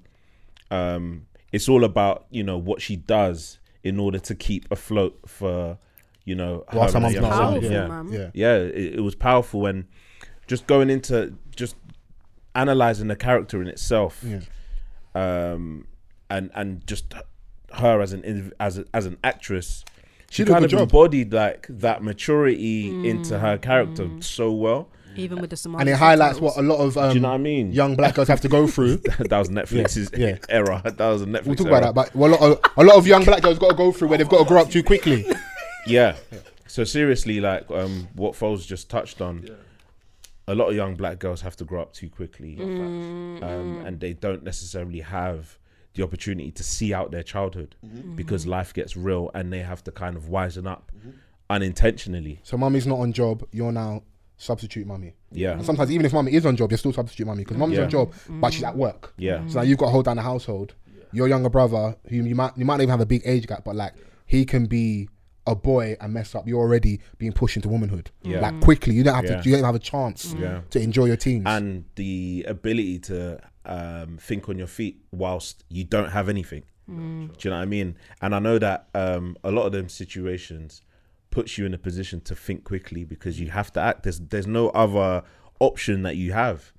um 0.70 1.26
it's 1.52 1.68
all 1.68 1.84
about 1.84 2.26
you 2.30 2.42
know 2.42 2.58
what 2.58 2.82
she 2.82 2.96
does 2.96 3.58
in 3.84 3.98
order 3.98 4.18
to 4.18 4.34
keep 4.34 4.70
afloat 4.70 5.18
for 5.26 5.78
you 6.24 6.34
know 6.34 6.64
While 6.70 6.84
her 6.84 6.90
someone's 6.90 7.16
not 7.16 7.32
Powerful, 7.32 7.70
yeah 7.70 7.86
man. 7.88 8.12
Yeah. 8.12 8.30
yeah 8.34 8.54
it, 8.56 8.94
it 8.96 9.00
was 9.00 9.14
powerful 9.14 9.66
and 9.66 9.86
just 10.46 10.66
going 10.66 10.90
into 10.90 11.34
just 11.56 11.76
analyzing 12.54 13.08
the 13.08 13.16
character 13.16 13.62
in 13.62 13.68
itself 13.68 14.22
Yeah. 14.26 14.40
um, 15.14 15.86
and 16.28 16.50
and 16.54 16.86
just 16.86 17.14
her 17.72 18.00
as 18.00 18.12
an 18.12 18.52
as 18.60 18.78
a, 18.78 18.84
as 18.92 19.06
an 19.06 19.16
actress, 19.24 19.84
she 20.30 20.42
She 20.42 20.44
kind 20.44 20.64
of 20.64 20.70
job. 20.70 20.80
embodied 20.82 21.32
like 21.32 21.66
that 21.68 22.02
maturity 22.02 23.08
into 23.08 23.38
her 23.38 23.58
character 23.58 24.08
so 24.20 24.52
well. 24.52 24.88
Even 25.16 25.40
with 25.40 25.50
the 25.50 25.56
Somali 25.56 25.80
And 25.82 25.88
it 25.90 25.96
highlights 25.96 26.38
subtitles. 26.38 26.56
what 26.56 26.64
a 26.64 26.66
lot 26.66 26.78
of 26.84 26.96
um, 26.98 27.08
Do 27.10 27.14
you 27.14 27.20
know 27.20 27.28
what 27.28 27.34
I 27.34 27.38
mean? 27.38 27.72
young 27.72 27.96
black 27.96 28.14
girls 28.14 28.28
have 28.28 28.40
to 28.42 28.48
go 28.48 28.66
through. 28.66 28.96
that 29.18 29.38
was 29.38 29.48
Netflix's 29.48 30.10
Yeah, 30.16 30.26
yeah. 30.28 30.36
era. 30.48 30.80
That 30.84 30.98
was 30.98 31.22
a 31.22 31.26
Netflix. 31.26 31.46
We'll 31.46 31.56
talk 31.56 31.66
era. 31.68 31.76
about 31.78 31.94
that, 31.94 32.12
but 32.12 32.16
well, 32.16 32.30
a 32.30 32.34
lot, 32.34 32.42
of, 32.42 32.72
a 32.76 32.84
lot 32.84 32.96
of 32.96 33.06
young 33.06 33.24
black 33.24 33.42
girls 33.42 33.58
got 33.58 33.70
to 33.70 33.76
go 33.76 33.92
through 33.92 34.08
where 34.08 34.18
they've 34.18 34.28
got 34.28 34.38
to 34.38 34.44
grow 34.44 34.60
up 34.62 34.70
too 34.70 34.82
quickly. 34.82 35.26
Yeah. 35.86 36.16
So 36.66 36.84
seriously, 36.84 37.40
like 37.40 37.70
um, 37.70 38.08
what 38.14 38.34
Foles 38.34 38.66
just 38.66 38.90
touched 38.90 39.22
on, 39.22 39.48
a 40.46 40.54
lot 40.54 40.68
of 40.68 40.76
young 40.76 40.94
black 40.94 41.18
girls 41.18 41.40
have 41.40 41.56
to 41.56 41.64
grow 41.64 41.80
up 41.80 41.94
too 41.94 42.10
quickly, 42.10 42.58
um, 42.60 43.82
and 43.86 43.98
they 43.98 44.12
don't 44.12 44.42
necessarily 44.44 45.00
have 45.00 45.56
the 45.94 46.02
opportunity 46.02 46.50
to 46.52 46.62
see 46.62 46.92
out 46.92 47.10
their 47.10 47.22
childhood 47.22 47.74
because 48.14 48.46
life 48.46 48.74
gets 48.74 48.94
real, 48.94 49.30
and 49.34 49.50
they 49.50 49.60
have 49.60 49.82
to 49.84 49.90
kind 49.90 50.16
of 50.16 50.24
wisen 50.24 50.66
up 50.70 50.92
unintentionally. 51.48 52.40
So 52.42 52.56
mummy's 52.56 52.86
not 52.86 52.98
on 53.00 53.12
job. 53.12 53.44
You're 53.52 53.72
now 53.72 54.02
substitute 54.40 54.86
mummy. 54.86 55.14
Yeah. 55.30 55.52
And 55.52 55.64
sometimes 55.64 55.90
even 55.92 56.06
if 56.06 56.12
mummy 56.14 56.32
is 56.32 56.46
on 56.46 56.56
job, 56.56 56.70
you're 56.70 56.78
still 56.78 56.92
substitute 56.94 57.26
mummy 57.26 57.44
because 57.44 57.58
mummy's 57.58 57.76
Yeah. 57.78 57.84
on 57.84 57.90
job, 57.90 58.14
but 58.28 58.52
she's 58.54 58.64
at 58.64 58.74
work. 58.76 59.12
Yeah. 59.18 59.46
So 59.46 59.56
now 59.58 59.62
you've 59.62 59.78
got 59.78 59.86
to 59.86 59.92
hold 59.92 60.06
down 60.06 60.16
the 60.16 60.22
household. 60.22 60.74
Your 61.12 61.28
younger 61.28 61.50
brother, 61.50 61.96
who 62.08 62.16
you 62.16 62.34
might 62.34 62.56
you 62.56 62.64
might 62.64 62.76
not 62.78 62.82
even 62.82 62.90
have 62.90 63.00
a 63.00 63.06
big 63.06 63.22
age 63.24 63.46
gap, 63.46 63.64
but 63.64 63.76
like 63.76 63.92
he 64.26 64.44
can 64.46 64.64
be 64.66 65.08
a 65.46 65.54
boy 65.54 65.96
and 66.00 66.14
mess 66.14 66.34
up. 66.34 66.46
You're 66.48 66.60
already 66.60 67.00
being 67.18 67.32
pushed 67.32 67.56
into 67.56 67.68
womanhood. 67.68 68.10
Yeah. 68.22 68.40
Like 68.40 68.60
quickly, 68.60 68.94
you 68.94 69.02
don't 69.02 69.14
have 69.14 69.24
Yeah. 69.24 69.40
to. 69.42 69.48
You 69.48 69.56
don't 69.56 69.64
have 69.64 69.74
a 69.74 69.78
chance 69.80 70.34
Yeah. 70.38 70.60
to 70.70 70.80
enjoy 70.80 71.04
your 71.06 71.16
teens. 71.16 71.42
and 71.46 71.84
the 71.96 72.44
ability 72.48 72.98
to 73.00 73.40
um, 73.66 74.16
think 74.18 74.48
on 74.48 74.56
your 74.56 74.66
feet 74.66 75.02
whilst 75.12 75.64
you 75.68 75.84
don't 75.84 76.10
have 76.10 76.28
anything. 76.30 76.62
Do 76.88 76.94
you 76.94 77.50
know 77.50 77.56
what 77.56 77.62
I 77.62 77.66
mean? 77.66 77.94
And 78.22 78.34
I 78.34 78.38
know 78.40 78.58
that 78.58 78.88
um, 78.94 79.36
a 79.44 79.50
lot 79.52 79.66
of 79.66 79.72
them 79.72 79.88
situations 79.88 80.82
puts 81.30 81.56
you 81.58 81.66
in 81.66 81.74
a 81.74 81.78
position 81.78 82.20
to 82.22 82.34
think 82.34 82.64
quickly 82.64 83.04
because 83.04 83.38
you 83.40 83.50
have 83.50 83.72
to 83.74 83.80
act. 83.80 84.02
There's 84.02 84.20
there's 84.20 84.46
no 84.46 84.68
other 84.70 85.22
option 85.60 86.02
that 86.02 86.16
you 86.16 86.32
have. 86.32 86.72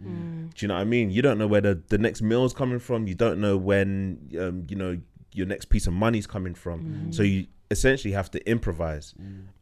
Do 0.50 0.64
you 0.64 0.68
know 0.68 0.74
what 0.76 0.82
I 0.82 0.86
mean? 0.86 1.10
You 1.12 1.22
don't 1.22 1.38
know 1.38 1.48
where 1.48 1.62
the, 1.62 1.82
the 1.88 1.98
next 1.98 2.22
meal's 2.22 2.54
coming 2.54 2.80
from. 2.80 3.08
You 3.08 3.16
don't 3.16 3.40
know 3.40 3.56
when 3.58 4.30
um, 4.40 4.66
you 4.70 4.76
know 4.76 5.00
your 5.34 5.48
next 5.48 5.66
piece 5.66 5.88
of 5.88 5.94
money's 5.94 6.28
coming 6.28 6.56
from. 6.56 6.80
So 7.14 7.24
you 7.24 7.48
essentially 7.70 8.14
have 8.14 8.30
to 8.32 8.50
improvise 8.50 9.14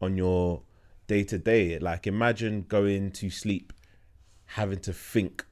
on 0.01 0.17
your 0.17 0.63
day 1.07 1.23
to 1.25 1.37
day. 1.37 1.77
Like 1.79 2.07
imagine 2.07 2.65
going 2.67 3.11
to 3.11 3.29
sleep 3.29 3.73
having 4.45 4.79
to 4.79 4.93
think 4.93 5.45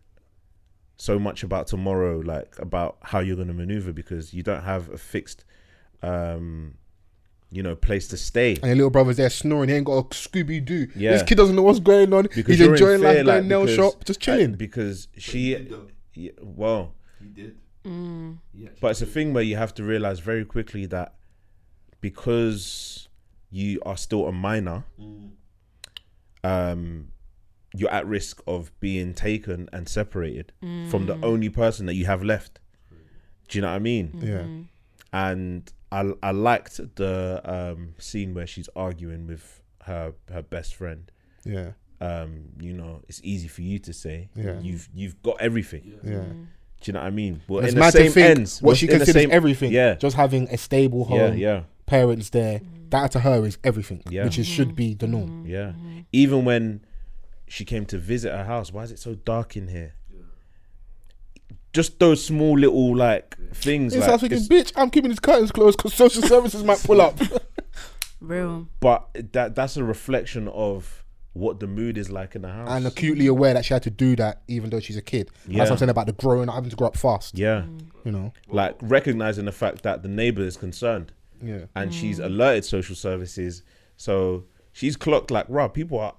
so 0.97 1.19
much 1.19 1.43
about 1.43 1.67
tomorrow, 1.67 2.17
like 2.19 2.57
about 2.57 2.97
how 3.03 3.19
you're 3.19 3.35
going 3.35 3.47
to 3.49 3.53
maneuver 3.53 3.93
because 3.93 4.33
you 4.33 4.41
don't 4.41 4.63
have 4.63 4.89
a 4.89 4.97
fixed, 4.97 5.45
um, 6.01 6.73
you 7.51 7.63
know, 7.63 7.75
place 7.75 8.07
to 8.09 8.17
stay. 8.17 8.51
And 8.55 8.63
your 8.65 8.75
little 8.75 8.89
brother's 8.89 9.17
there 9.17 9.29
snoring. 9.29 9.69
He 9.69 9.75
ain't 9.75 9.85
got 9.85 9.97
a 9.97 10.03
Scooby 10.09 10.63
Doo. 10.63 10.87
Yeah. 10.95 11.11
This 11.13 11.23
kid 11.23 11.35
doesn't 11.35 11.55
know 11.55 11.61
what's 11.63 11.79
going 11.79 12.11
on. 12.13 12.23
Because 12.23 12.45
He's 12.57 12.61
enjoying 12.61 12.99
fear, 12.99 13.07
life, 13.07 13.15
going 13.15 13.25
like, 13.25 13.45
nail 13.45 13.61
because- 13.61 13.75
shop, 13.75 14.03
just 14.05 14.19
chilling. 14.19 14.53
because 14.55 15.07
she, 15.17 15.55
yeah, 16.13 16.31
well, 16.41 16.93
He 17.21 17.27
did. 17.29 17.57
Mm. 17.85 18.37
But 18.81 18.91
it's 18.91 19.01
a 19.01 19.05
thing 19.05 19.33
where 19.33 19.43
you 19.43 19.55
have 19.55 19.73
to 19.75 19.83
realize 19.83 20.19
very 20.19 20.43
quickly 20.43 20.85
that 20.87 21.13
because 22.01 23.07
you 23.49 23.79
are 23.85 23.95
still 23.97 24.27
a 24.27 24.31
minor, 24.31 24.83
Mm. 24.99 25.29
um, 26.43 27.07
you're 27.73 27.89
at 27.91 28.05
risk 28.05 28.41
of 28.47 28.77
being 28.79 29.13
taken 29.13 29.69
and 29.71 29.87
separated 29.87 30.51
from 30.89 31.05
the 31.05 31.17
only 31.23 31.49
person 31.49 31.85
that 31.85 31.93
you 31.95 32.05
have 32.05 32.23
left. 32.23 32.59
Do 33.47 33.57
you 33.57 33.61
know 33.61 33.69
what 33.69 33.75
I 33.75 33.79
mean? 33.79 34.19
yeah. 34.21 34.45
And 35.13 35.71
I 35.91 36.11
I 36.21 36.31
liked 36.31 36.77
the 36.95 37.41
um, 37.45 37.93
scene 37.97 38.33
where 38.33 38.47
she's 38.47 38.69
arguing 38.75 39.27
with 39.27 39.61
her 39.83 40.13
her 40.31 40.41
best 40.41 40.75
friend. 40.75 41.11
Yeah. 41.45 41.71
Um, 41.99 42.49
you 42.59 42.73
know, 42.73 43.01
it's 43.07 43.21
easy 43.23 43.47
for 43.47 43.61
you 43.61 43.79
to 43.79 43.93
say. 43.93 44.29
Yeah. 44.35 44.59
You've 44.59 44.87
you've 44.93 45.21
got 45.23 45.37
everything. 45.41 45.99
Yeah. 46.03 46.11
Do 46.21 46.89
you 46.89 46.93
know 46.93 46.99
what 46.99 47.07
I 47.07 47.09
mean? 47.09 47.41
Well, 47.47 47.63
It's 47.63 47.73
in 47.73 47.79
the 47.79 47.89
same 47.91 48.05
to 48.05 48.11
think 48.11 48.37
ends, 48.37 48.61
what 48.61 48.77
she 48.77 48.85
in 48.85 48.91
the 48.91 48.97
considers 48.99 49.21
same- 49.23 49.31
everything. 49.31 49.71
Yeah, 49.71 49.95
Just 49.95 50.15
having 50.15 50.47
a 50.49 50.57
stable 50.57 51.05
home, 51.05 51.17
yeah, 51.19 51.33
yeah, 51.33 51.63
parents 51.87 52.29
there. 52.29 52.61
That 52.91 53.11
to 53.13 53.19
her 53.21 53.43
is 53.47 53.57
everything. 53.63 54.03
Yeah. 54.09 54.25
Which 54.25 54.37
is, 54.37 54.45
should 54.45 54.75
be 54.75 54.93
the 54.93 55.07
norm. 55.07 55.45
yeah. 55.47 55.71
Even 56.13 56.45
when 56.45 56.85
she 57.47 57.65
came 57.65 57.85
to 57.87 57.97
visit 57.97 58.31
her 58.31 58.43
house, 58.43 58.71
why 58.71 58.83
is 58.83 58.91
it 58.91 58.99
so 58.99 59.15
dark 59.15 59.57
in 59.57 59.69
here? 59.69 59.95
Just 61.77 61.99
those 61.99 62.23
small 62.25 62.57
little 62.57 62.95
like 62.95 63.37
things. 63.53 63.93
It's 63.93 64.01
like, 64.07 64.19
like 64.23 64.31
thinking, 64.31 64.47
bitch, 64.49 64.73
I'm 64.75 64.89
keeping 64.89 65.11
these 65.11 65.19
curtains 65.19 65.51
closed 65.51 65.77
because 65.77 65.93
social 65.93 66.23
services 66.23 66.63
might 66.63 66.79
pull 66.83 66.99
up. 67.01 67.15
Real. 68.19 68.67
but 68.79 69.09
that 69.33 69.53
that's 69.53 69.77
a 69.77 69.83
reflection 69.83 70.47
of 70.47 71.03
what 71.33 71.59
the 71.59 71.67
mood 71.67 71.99
is 71.99 72.09
like 72.09 72.33
in 72.35 72.41
the 72.41 72.47
house. 72.47 72.67
and 72.71 72.87
acutely 72.87 73.27
aware 73.27 73.53
that 73.53 73.63
she 73.63 73.75
had 73.75 73.83
to 73.83 73.91
do 73.91 74.15
that 74.15 74.41
even 74.47 74.71
though 74.71 74.79
she's 74.79 74.97
a 74.97 75.03
kid. 75.03 75.29
That's 75.45 75.69
what 75.69 75.71
I'm 75.73 75.77
saying 75.77 75.89
about 75.91 76.07
the 76.07 76.13
growing, 76.13 76.47
having 76.49 76.71
to 76.71 76.75
grow 76.75 76.87
up 76.87 76.97
fast. 76.97 77.37
yeah, 77.37 77.65
You 78.03 78.11
know? 78.11 78.33
like 78.49 78.75
recognizing 78.81 79.45
the 79.45 79.51
fact 79.51 79.83
that 79.83 80.01
the 80.01 80.09
neighbor 80.09 80.41
is 80.41 80.57
concerned. 80.57 81.11
Yeah. 81.43 81.65
and 81.75 81.93
she's 81.93 82.17
alerted 82.17 82.65
social 82.65 82.95
services. 82.95 83.61
So 83.97 84.45
she's 84.71 84.95
clocked 84.97 85.29
like, 85.29 85.45
"Rob, 85.47 85.75
people 85.75 85.99
are 85.99 86.15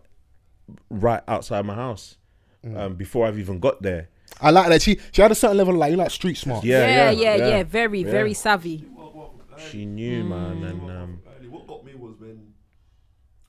right 0.89 1.23
outside 1.27 1.67
my 1.67 1.75
house 1.75 2.17
um, 2.77 2.95
before 2.95 3.27
I've 3.27 3.41
even 3.41 3.59
got 3.59 3.83
there." 3.83 4.09
I 4.41 4.51
like 4.51 4.69
that. 4.69 4.83
She 4.83 4.99
she 5.13 5.23
had 5.23 5.31
a 5.33 5.35
certain 5.35 5.57
level 5.57 5.75
of 5.75 5.81
like, 5.81 5.91
you 5.91 5.97
like 5.97 6.11
street 6.11 6.37
smart. 6.37 6.65
Yeah, 6.65 6.81
Yeah, 6.81 6.87
yeah, 6.87 7.11
yeah, 7.11 7.37
yeah. 7.37 7.49
yeah. 7.59 7.63
Very, 7.65 8.01
Yeah. 8.03 8.11
very 8.11 8.35
savvy. 8.35 8.79
What, 8.95 9.15
what, 9.15 9.31
like, 9.51 9.61
She 9.61 9.85
knew, 9.87 10.25
man, 10.25 10.63
and 10.65 10.91
um, 10.91 11.21
what 11.51 11.67
got 11.67 11.85
me 11.85 11.95
was 11.95 12.15
when 12.19 12.53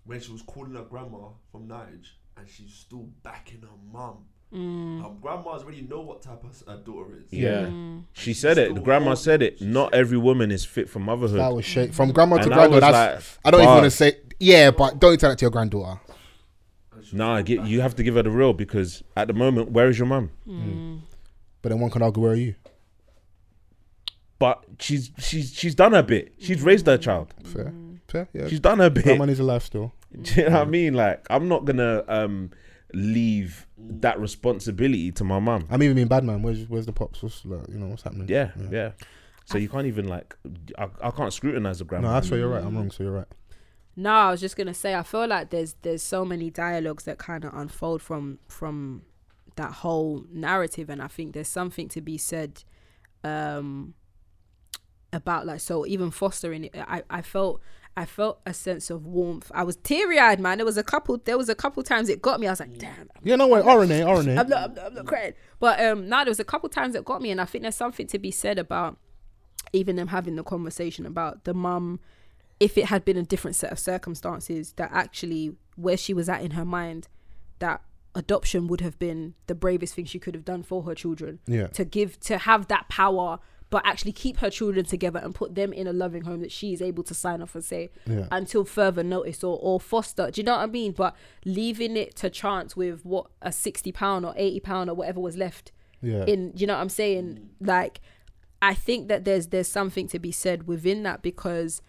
when 0.05 0.19
she 0.19 0.31
was 0.31 0.41
calling 0.41 0.73
her 0.73 0.83
grandma 0.83 1.29
from 1.51 1.67
Nige 1.67 2.07
and 2.37 2.47
she's 2.49 2.73
still 2.73 3.07
backing 3.23 3.61
her 3.61 3.77
mum. 3.93 4.25
Mm. 4.53 5.05
Um, 5.05 5.17
grandmas 5.21 5.61
already 5.61 5.83
know 5.83 6.01
what 6.01 6.23
type 6.23 6.43
of 6.43 6.63
her 6.67 6.77
daughter 6.83 7.19
is. 7.23 7.31
yeah, 7.31 7.69
she 8.13 8.33
said 8.33 8.57
it. 8.57 8.73
The 8.73 8.81
grandma 8.81 9.13
said 9.13 9.43
it. 9.43 9.61
Not 9.61 9.93
every 9.93 10.17
woman 10.17 10.51
is 10.51 10.65
fit 10.65 10.89
for 10.89 10.97
motherhood. 10.97 11.39
That 11.39 11.53
was 11.53 11.65
shake 11.65 11.93
from 11.93 12.11
grandma 12.11 12.37
to 12.37 12.43
And 12.45 12.53
I 12.53 12.55
granddaughter. 12.67 12.85
was 12.87 12.93
That's, 12.93 13.37
like, 13.37 13.39
I 13.45 13.51
don't 13.51 13.61
even 13.61 13.73
want 13.75 13.83
to 13.83 13.91
say 13.91 14.17
yeah, 14.39 14.71
but 14.71 14.99
don't 14.99 15.19
tell 15.19 15.29
that 15.29 15.37
to 15.37 15.43
your 15.43 15.51
granddaughter. 15.51 15.99
Nah, 17.13 17.41
get, 17.41 17.63
you 17.65 17.81
have 17.81 17.95
to 17.95 18.03
give 18.03 18.15
her 18.15 18.23
the 18.23 18.31
real 18.31 18.53
because 18.53 19.03
at 19.15 19.27
the 19.27 19.33
moment, 19.33 19.71
where 19.71 19.89
is 19.89 19.97
your 19.97 20.07
mum? 20.07 20.31
Hmm. 20.45 20.61
Hmm. 20.61 20.97
But 21.61 21.69
then 21.69 21.79
one 21.79 21.91
can 21.91 22.01
argue, 22.01 22.23
where 22.23 22.31
are 22.31 22.35
you? 22.35 22.55
But 24.37 24.63
she's 24.79 25.11
she's 25.17 25.53
she's 25.53 25.75
done 25.75 25.91
her 25.91 26.03
bit. 26.03 26.33
She's 26.39 26.61
raised 26.61 26.85
her 26.85 26.97
child. 26.97 27.33
Fair, 27.43 27.73
fair. 28.07 28.29
Yeah, 28.33 28.43
hmm. 28.43 28.47
She's 28.47 28.61
done 28.61 28.79
her 28.79 28.89
bit. 28.89 29.03
grandma 29.03 29.25
needs 29.25 29.39
a 29.39 29.43
life 29.43 29.63
still. 29.63 29.93
Do 30.21 30.33
you 30.35 30.49
know 30.49 30.59
what 30.59 30.67
I 30.67 30.69
mean? 30.69 30.93
Like, 30.93 31.27
I'm 31.29 31.49
not 31.49 31.65
gonna 31.65 32.05
um 32.07 32.51
leave 32.93 33.67
that 33.77 34.19
responsibility 34.19 35.11
to 35.11 35.23
my 35.23 35.39
mum. 35.39 35.67
I'm 35.69 35.83
even 35.83 35.95
being 35.95 36.07
bad 36.07 36.23
man. 36.23 36.41
Where's 36.41 36.67
where's 36.69 36.85
the 36.85 36.93
pops? 36.93 37.21
What's 37.21 37.45
like, 37.45 37.67
you 37.67 37.77
know 37.77 37.87
what's 37.87 38.03
happening? 38.03 38.29
Yeah, 38.29 38.51
yeah. 38.71 38.91
So 39.45 39.57
you 39.57 39.67
can't 39.67 39.87
even 39.87 40.07
like, 40.07 40.35
I, 40.77 40.87
I 41.01 41.09
can't 41.09 41.33
scrutinize 41.33 41.79
the 41.79 41.85
grandma. 41.85 42.09
No, 42.09 42.13
that's 42.13 42.29
where 42.29 42.39
you're 42.39 42.49
right. 42.49 42.63
I'm 42.63 42.75
wrong. 42.77 42.91
So 42.91 43.03
you're 43.03 43.11
right. 43.11 43.27
No, 43.99 44.13
I 44.13 44.31
was 44.31 44.39
just 44.39 44.55
gonna 44.55 44.73
say 44.73 44.95
I 44.95 45.03
feel 45.03 45.27
like 45.27 45.49
there's 45.49 45.75
there's 45.81 46.01
so 46.01 46.23
many 46.23 46.49
dialogues 46.49 47.03
that 47.03 47.17
kind 47.17 47.43
of 47.43 47.53
unfold 47.53 48.01
from 48.01 48.39
from 48.47 49.01
that 49.57 49.73
whole 49.73 50.23
narrative, 50.31 50.89
and 50.89 51.01
I 51.01 51.07
think 51.07 51.33
there's 51.33 51.49
something 51.49 51.89
to 51.89 51.99
be 51.99 52.17
said 52.17 52.63
um 53.25 53.93
about 55.11 55.45
like 55.45 55.59
so 55.59 55.85
even 55.85 56.11
fostering 56.11 56.63
it. 56.63 56.75
I 56.77 57.03
I 57.09 57.21
felt 57.21 57.59
I 57.97 58.05
felt 58.05 58.39
a 58.45 58.53
sense 58.53 58.89
of 58.89 59.05
warmth. 59.05 59.51
I 59.53 59.63
was 59.63 59.75
teary 59.75 60.17
eyed, 60.17 60.39
man. 60.39 60.59
There 60.59 60.65
was 60.65 60.77
a 60.77 60.83
couple. 60.83 61.17
There 61.17 61.37
was 61.37 61.49
a 61.49 61.55
couple 61.55 61.83
times 61.83 62.07
it 62.07 62.21
got 62.21 62.39
me. 62.39 62.47
I 62.47 62.51
was 62.51 62.61
like, 62.61 62.77
damn. 62.77 63.09
Yeah, 63.21 63.35
no 63.35 63.49
way. 63.49 63.59
RNA, 63.59 64.05
RNA. 64.05 64.39
I'm 64.39 64.47
not, 64.47 64.69
I'm 64.69 64.73
not, 64.75 64.85
I'm 64.85 64.93
not 64.93 65.05
crying. 65.07 65.33
But 65.59 65.83
um, 65.83 66.07
now 66.07 66.23
there 66.23 66.31
was 66.31 66.39
a 66.39 66.45
couple 66.45 66.69
times 66.69 66.95
it 66.95 67.03
got 67.03 67.21
me, 67.21 67.31
and 67.31 67.41
I 67.41 67.45
think 67.45 67.63
there's 67.63 67.75
something 67.75 68.07
to 68.07 68.17
be 68.17 68.31
said 68.31 68.57
about 68.57 68.97
even 69.73 69.97
them 69.97 70.07
having 70.07 70.37
the 70.37 70.43
conversation 70.43 71.05
about 71.05 71.43
the 71.43 71.53
mum. 71.53 71.99
If 72.59 72.77
it 72.77 72.85
had 72.85 73.05
been 73.05 73.17
a 73.17 73.23
different 73.23 73.55
set 73.55 73.71
of 73.71 73.79
circumstances, 73.79 74.73
that 74.73 74.89
actually 74.91 75.55
where 75.75 75.97
she 75.97 76.13
was 76.13 76.27
at 76.27 76.41
in 76.41 76.51
her 76.51 76.65
mind, 76.65 77.07
that 77.59 77.81
adoption 78.15 78.67
would 78.67 78.81
have 78.81 78.97
been 78.99 79.35
the 79.47 79.55
bravest 79.55 79.93
thing 79.93 80.05
she 80.05 80.19
could 80.19 80.33
have 80.35 80.43
done 80.45 80.63
for 80.63 80.83
her 80.83 80.95
children. 80.95 81.39
Yeah. 81.47 81.67
To 81.67 81.85
give, 81.85 82.19
to 82.21 82.37
have 82.39 82.67
that 82.67 82.89
power, 82.89 83.39
but 83.69 83.85
actually 83.85 84.11
keep 84.11 84.37
her 84.37 84.49
children 84.49 84.83
together 84.83 85.19
and 85.23 85.33
put 85.35 85.53
them 85.55 85.71
in 85.71 85.85
a 85.87 85.93
loving 85.93 86.23
home 86.23 86.41
that 86.41 86.51
she 86.51 86.73
is 86.73 86.81
able 86.81 87.03
to 87.03 87.13
sign 87.13 87.41
off 87.41 87.53
and 87.55 87.63
say 87.63 87.89
Yeah. 88.07 88.25
until 88.31 88.65
further 88.65 89.03
notice 89.03 89.43
or, 89.43 89.57
or 89.61 89.79
foster. 89.79 90.31
Do 90.31 90.41
you 90.41 90.45
know 90.45 90.57
what 90.57 90.63
I 90.63 90.65
mean? 90.65 90.91
But 90.91 91.15
leaving 91.45 91.95
it 91.95 92.15
to 92.17 92.29
chance 92.31 92.75
with 92.75 93.05
what 93.05 93.27
a 93.43 93.51
sixty 93.51 93.91
pound 93.91 94.25
or 94.25 94.33
eighty 94.37 94.59
pound 94.59 94.89
or 94.89 94.95
whatever 94.95 95.19
was 95.19 95.37
left 95.37 95.71
Yeah. 96.01 96.25
in 96.25 96.51
you 96.55 96.65
know 96.65 96.73
what 96.73 96.81
I'm 96.81 96.89
saying? 96.89 97.51
Like 97.61 98.01
I 98.61 98.73
think 98.73 99.07
that 99.07 99.23
there's 99.23 99.47
there's 99.47 99.67
something 99.67 100.07
to 100.09 100.17
be 100.19 100.31
said 100.31 100.67
within 100.67 101.03
that 101.03 101.21
because 101.21 101.83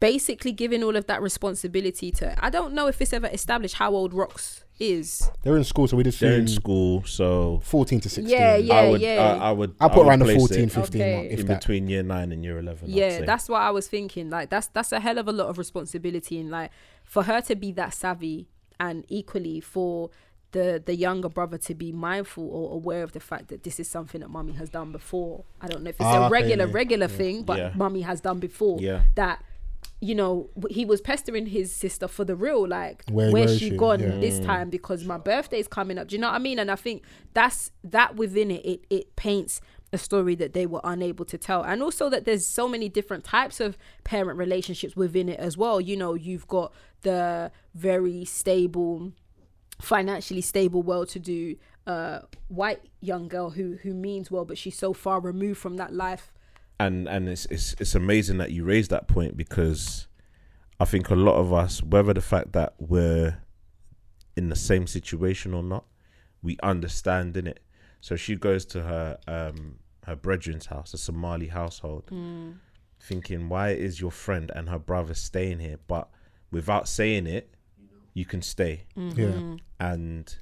basically 0.00 0.52
giving 0.52 0.82
all 0.82 0.96
of 0.96 1.06
that 1.06 1.22
responsibility 1.22 2.10
to 2.12 2.44
I 2.44 2.50
don't 2.50 2.74
know 2.74 2.86
if 2.88 3.00
it's 3.00 3.12
ever 3.12 3.26
established 3.28 3.76
how 3.76 3.94
old 3.94 4.12
Rocks 4.12 4.64
is. 4.80 5.30
They're 5.42 5.56
in 5.56 5.64
school, 5.64 5.86
so 5.86 5.96
we 5.96 6.02
just 6.02 6.18
They're 6.20 6.32
in 6.38 6.48
school, 6.48 7.04
so 7.04 7.60
14 7.62 8.00
to 8.00 8.08
16. 8.10 8.28
Yeah, 8.28 8.56
yeah, 8.56 8.74
I 8.74 8.90
would, 8.90 9.00
yeah. 9.00 9.38
I, 9.40 9.48
I 9.48 9.52
would, 9.52 9.74
I'll 9.80 9.88
I 9.88 9.94
put 9.94 9.98
would 10.02 10.08
around 10.08 10.18
the 10.18 10.24
place 10.24 10.36
14, 10.38 10.68
15 10.68 11.00
Okay. 11.00 11.14
mark, 11.14 11.26
if 11.32 11.40
in 11.40 11.46
that. 11.46 11.60
between 11.60 11.86
year 11.88 12.02
nine 12.02 12.32
and 12.32 12.44
year 12.44 12.58
eleven. 12.58 12.90
Yeah, 12.90 13.20
that's 13.24 13.48
what 13.48 13.62
I 13.62 13.70
was 13.70 13.86
thinking. 13.86 14.30
Like 14.30 14.50
that's 14.50 14.66
that's 14.68 14.90
a 14.92 15.00
hell 15.00 15.18
of 15.18 15.28
a 15.28 15.32
lot 15.32 15.46
of 15.46 15.58
responsibility 15.58 16.40
and 16.40 16.50
like 16.50 16.70
for 17.04 17.22
her 17.22 17.40
to 17.42 17.54
be 17.54 17.70
that 17.72 17.94
savvy 17.94 18.48
and 18.80 19.04
equally 19.08 19.60
for 19.60 20.10
the 20.50 20.82
the 20.84 20.94
younger 20.96 21.28
brother 21.28 21.56
to 21.58 21.74
be 21.74 21.92
mindful 21.92 22.48
or 22.48 22.74
aware 22.74 23.04
of 23.04 23.12
the 23.12 23.20
fact 23.20 23.48
that 23.48 23.62
this 23.62 23.78
is 23.78 23.88
something 23.88 24.20
that 24.22 24.28
mummy 24.28 24.52
has 24.54 24.70
done 24.70 24.90
before. 24.90 25.44
I 25.60 25.68
don't 25.68 25.82
know 25.84 25.90
if 25.90 25.96
it's 25.96 26.04
Ah, 26.04 26.22
a 26.22 26.26
okay, 26.26 26.32
regular 26.32 26.66
yeah, 26.66 26.72
regular 26.72 27.08
thing, 27.08 27.42
but 27.44 27.58
Yeah. 27.58 27.72
mummy 27.76 28.00
has 28.02 28.20
done 28.20 28.40
before. 28.40 28.80
Yeah. 28.80 29.02
That 29.14 29.40
you 30.08 30.14
know 30.14 30.32
he 30.78 30.84
was 30.92 31.00
pestering 31.00 31.46
his 31.46 31.68
sister 31.84 32.06
for 32.16 32.24
the 32.30 32.36
real 32.46 32.62
like 32.68 32.98
Where- 33.10 33.32
where's 33.32 33.50
where 33.52 33.58
she, 33.58 33.70
she? 33.70 33.76
gone 33.76 34.00
Yeah. 34.00 34.18
this 34.26 34.38
time? 34.50 34.68
Because 34.70 35.00
my 35.12 35.18
birthday's 35.30 35.68
coming 35.78 35.96
up. 35.98 36.08
Do 36.08 36.16
you 36.16 36.20
know 36.22 36.28
what 36.28 36.34
i 36.36 36.38
mean? 36.48 36.58
And 36.58 36.70
i 36.70 36.78
think 36.86 36.98
that's 37.32 37.60
that 37.96 38.10
within 38.16 38.50
it 38.56 38.62
it, 38.72 38.80
it 38.98 39.16
paints 39.16 39.60
a 39.92 39.98
story 39.98 40.34
that 40.42 40.52
they 40.54 40.66
were 40.66 40.80
unable 40.94 41.24
to 41.24 41.38
tell. 41.38 41.62
And 41.62 41.80
also 41.86 42.04
that 42.10 42.24
there's 42.26 42.44
so 42.60 42.64
many 42.74 42.88
different 42.98 43.22
types 43.22 43.60
of 43.60 43.78
parent 44.02 44.36
relationships 44.38 44.94
within 44.96 45.28
it 45.28 45.38
as 45.48 45.56
well. 45.56 45.80
You 45.80 45.96
know 45.96 46.12
you've 46.14 46.48
got 46.48 46.72
the 47.02 47.50
very 47.74 48.24
stable 48.24 49.12
financially 49.80 50.40
stable 50.40 50.82
well-to-do 50.82 51.56
uh 51.86 52.20
white 52.48 52.80
young 53.00 53.28
girl 53.28 53.50
who 53.50 53.76
who 53.82 53.92
means 53.92 54.30
well 54.30 54.44
but 54.44 54.56
she's 54.56 54.78
so 54.78 54.92
far 54.92 55.20
removed 55.20 55.58
from 55.58 55.76
that 55.76 55.92
life 55.92 56.32
and 56.80 57.08
and 57.08 57.28
it's 57.28 57.46
it's 57.46 57.74
it's 57.78 57.94
amazing 57.94 58.38
that 58.38 58.50
you 58.52 58.64
raised 58.64 58.90
that 58.90 59.06
point 59.08 59.36
because 59.36 60.08
I 60.80 60.84
think 60.84 61.10
a 61.10 61.14
lot 61.14 61.36
of 61.36 61.52
us, 61.52 61.82
whether 61.82 62.12
the 62.12 62.20
fact 62.20 62.52
that 62.52 62.74
we're 62.78 63.38
in 64.36 64.48
the 64.48 64.56
same 64.56 64.86
situation 64.86 65.54
or 65.54 65.62
not, 65.62 65.84
we 66.42 66.56
understand 66.62 67.36
in 67.36 67.46
it. 67.46 67.60
So 68.00 68.16
she 68.16 68.34
goes 68.36 68.64
to 68.66 68.82
her 68.82 69.18
um 69.28 69.76
her 70.06 70.16
brethren's 70.16 70.66
house, 70.66 70.92
a 70.92 70.98
Somali 70.98 71.46
household, 71.48 72.04
thinking, 73.00 73.48
why 73.48 73.70
is 73.70 74.00
your 74.00 74.10
friend 74.10 74.50
and 74.54 74.68
her 74.68 74.78
brother 74.78 75.14
staying 75.14 75.60
here? 75.60 75.78
But 75.86 76.08
without 76.50 76.88
saying 76.88 77.26
it, 77.26 77.54
you 78.12 78.24
can 78.26 78.42
stay 78.42 78.84
Yeah. 78.96 79.56
and 79.80 80.36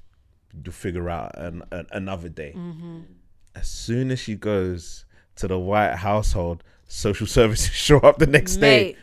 you'll 0.65 0.73
figure 0.73 1.09
out 1.09 1.39
an, 1.39 1.63
an, 1.71 1.87
another 1.93 2.29
day. 2.29 2.53
Mm-hmm. 2.57 3.01
As 3.55 3.69
soon 3.69 4.11
as 4.11 4.19
she 4.19 4.35
goes 4.35 5.05
to 5.37 5.49
the 5.49 5.59
white 5.59 5.95
household, 5.97 6.63
social 6.89 7.27
services 7.39 7.71
show 7.73 7.99
up 7.99 8.19
the 8.19 8.27
next 8.27 8.57
day. 8.57 8.97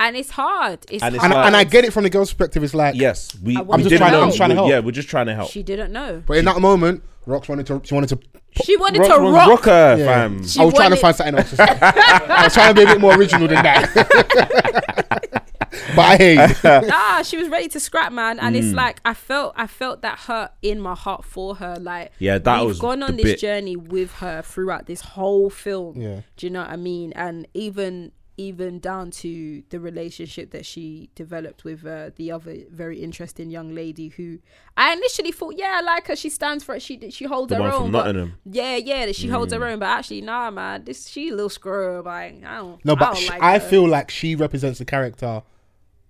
And 0.00 0.16
it's 0.16 0.30
hard. 0.30 0.78
It's 0.90 1.02
And 1.02 1.16
it's 1.16 1.24
hard. 1.24 1.34
And, 1.34 1.46
and 1.46 1.56
I 1.56 1.64
get 1.64 1.84
it 1.84 1.92
from 1.92 2.04
the 2.04 2.10
girl's 2.10 2.30
perspective. 2.32 2.62
It's 2.62 2.72
like, 2.74 2.94
Yes, 2.94 3.36
we. 3.42 3.56
I 3.56 3.62
we 3.62 3.66
wanted 3.66 3.88
to 3.88 3.98
to- 3.98 4.10
know. 4.10 4.22
I'm 4.22 4.32
trying 4.32 4.50
to 4.50 4.54
We- 4.54 4.58
help. 4.58 4.70
Yeah, 4.70 4.78
we're 4.78 4.92
just 4.92 5.08
trying 5.08 5.26
to 5.26 5.34
help. 5.34 5.50
She 5.50 5.64
didn't 5.64 5.92
know. 5.92 6.22
but 6.24 6.36
in 6.36 6.44
that 6.44 6.60
moment, 6.60 7.02
Rocks 7.26 7.48
wanted 7.48 7.66
to. 7.66 7.80
She 7.84 7.94
wanted 7.94 8.08
to. 8.10 8.18
She 8.64 8.76
wanted 8.76 9.00
Rock, 9.00 9.08
to 9.18 9.22
rock, 9.24 9.48
rock. 9.48 9.64
her, 9.64 9.96
Yeah. 9.98 10.04
fam. 10.06 10.46
She 10.46 10.60
I 10.60 10.64
was 10.64 10.74
trying 10.74 10.90
to 10.90 10.96
find 10.96 11.14
something 11.16 11.34
else. 11.36 11.54
I 11.58 12.44
was 12.44 12.54
trying 12.54 12.74
to 12.74 12.80
be 12.80 12.82
a 12.84 12.86
bit 12.94 13.00
more 13.00 13.14
original 13.14 13.48
than 13.48 13.62
that. 13.62 15.44
but 15.94 15.98
I 16.02 16.16
hear 16.16 16.32
you. 16.32 16.88
nah, 16.88 17.22
she 17.22 17.36
was 17.36 17.48
ready 17.48 17.68
to 17.68 17.80
scrap, 17.80 18.12
man. 18.12 18.38
And 18.40 18.54
Mm. 18.54 18.58
it's 18.58 18.72
like 18.74 19.00
I 19.04 19.14
felt, 19.14 19.54
I 19.56 19.66
felt 19.66 20.02
that 20.02 20.18
hurt 20.20 20.52
in 20.62 20.80
my 20.80 20.94
heart 20.94 21.24
for 21.24 21.56
her. 21.56 21.76
Like, 21.80 22.12
Yeah, 22.18 22.38
that 22.38 22.60
we've 22.60 22.68
was 22.68 22.78
gone 22.80 23.02
on 23.02 23.16
this 23.16 23.24
bit. 23.24 23.40
journey 23.40 23.76
with 23.76 24.12
her 24.14 24.42
throughout 24.42 24.86
this 24.86 25.00
whole 25.00 25.50
film. 25.50 26.00
Yeah. 26.00 26.20
do 26.36 26.46
you 26.46 26.50
know 26.50 26.60
what 26.60 26.70
I 26.70 26.76
mean? 26.76 27.12
And 27.14 27.46
even, 27.54 28.12
even 28.40 28.78
down 28.78 29.10
to 29.10 29.64
the 29.70 29.80
relationship 29.80 30.52
that 30.52 30.64
she 30.64 31.10
developed 31.16 31.64
with 31.64 31.84
uh, 31.84 32.10
the 32.14 32.30
other 32.30 32.54
very 32.70 33.00
interesting 33.02 33.50
young 33.50 33.74
lady 33.74 34.08
who 34.10 34.38
I 34.76 34.92
initially 34.92 35.32
thought, 35.32 35.54
yeah, 35.58 35.78
I 35.78 35.80
like 35.80 36.06
her. 36.06 36.14
She 36.14 36.28
stands 36.30 36.62
for 36.62 36.76
it. 36.76 36.80
She 36.82 37.10
she 37.10 37.24
holds 37.24 37.48
The 37.50 37.56
her 37.56 37.62
one 37.62 37.72
own. 37.72 37.82
from 37.82 37.90
but- 37.92 38.04
Nottingham. 38.06 38.34
Yeah, 38.44 38.76
yeah, 38.76 39.06
that 39.06 39.16
she 39.16 39.26
holds 39.26 39.52
her 39.52 39.64
own. 39.66 39.80
But 39.80 39.86
actually, 39.86 40.20
nah, 40.20 40.52
man, 40.52 40.84
this 40.84 41.08
she 41.08 41.30
a 41.30 41.32
little 41.32 41.48
scrub. 41.48 42.06
Like 42.06 42.44
I 42.44 42.58
don't. 42.58 42.84
No, 42.84 42.92
I, 42.92 42.96
but 42.96 43.04
don't 43.06 43.16
sh- 43.18 43.28
like 43.28 43.42
I 43.42 43.58
her. 43.58 43.68
feel 43.68 43.88
like 43.88 44.08
she 44.12 44.36
represents 44.36 44.78
the 44.78 44.84
character, 44.84 45.42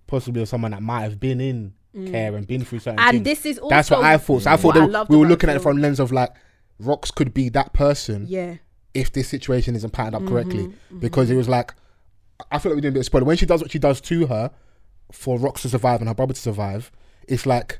possibly 0.09 0.41
of 0.41 0.49
someone 0.49 0.71
that 0.71 0.81
might 0.81 1.01
have 1.03 1.19
been 1.19 1.39
in 1.39 1.73
care 2.07 2.35
and 2.35 2.45
been 2.45 2.63
through 2.63 2.79
certain 2.79 2.97
Mm. 2.99 3.03
And 3.03 3.11
things. 3.11 3.23
this 3.23 3.45
is 3.45 3.57
all 3.59 3.69
That's 3.69 3.89
what 3.89 4.03
I 4.03 4.17
thought. 4.17 4.43
So 4.43 4.51
I 4.51 4.57
thought 4.57 4.75
what 4.75 4.91
they, 4.91 4.97
I 4.97 5.03
we 5.09 5.17
were 5.17 5.25
looking 5.27 5.49
at 5.49 5.55
it 5.55 5.61
from 5.61 5.77
lens 5.77 5.99
of 5.99 6.11
like, 6.11 6.29
rocks 6.79 7.11
could 7.11 7.33
be 7.33 7.49
that 7.49 7.73
person 7.73 8.25
Yeah. 8.27 8.55
if 8.93 9.11
this 9.11 9.27
situation 9.27 9.75
isn't 9.75 9.91
patterned 9.91 10.15
up 10.15 10.25
correctly. 10.27 10.67
Mm-hmm, 10.67 10.99
Because 10.99 11.29
it 11.31 11.35
was 11.35 11.49
like, 11.49 11.73
I 12.51 12.59
feel 12.59 12.71
like 12.71 12.77
we're 12.77 12.81
doing 12.81 12.93
a 12.93 12.95
bit 12.95 12.99
of 13.01 13.05
spoiler. 13.05 13.25
When 13.25 13.37
she 13.37 13.45
does 13.45 13.61
what 13.61 13.71
she 13.71 13.79
does 13.79 13.99
to 14.01 14.27
her 14.27 14.51
for 15.11 15.37
rocks 15.39 15.63
to 15.63 15.69
survive 15.69 15.99
and 16.01 16.07
her 16.07 16.15
brother 16.15 16.33
to 16.33 16.39
survive, 16.39 16.91
it's 17.27 17.45
like, 17.45 17.79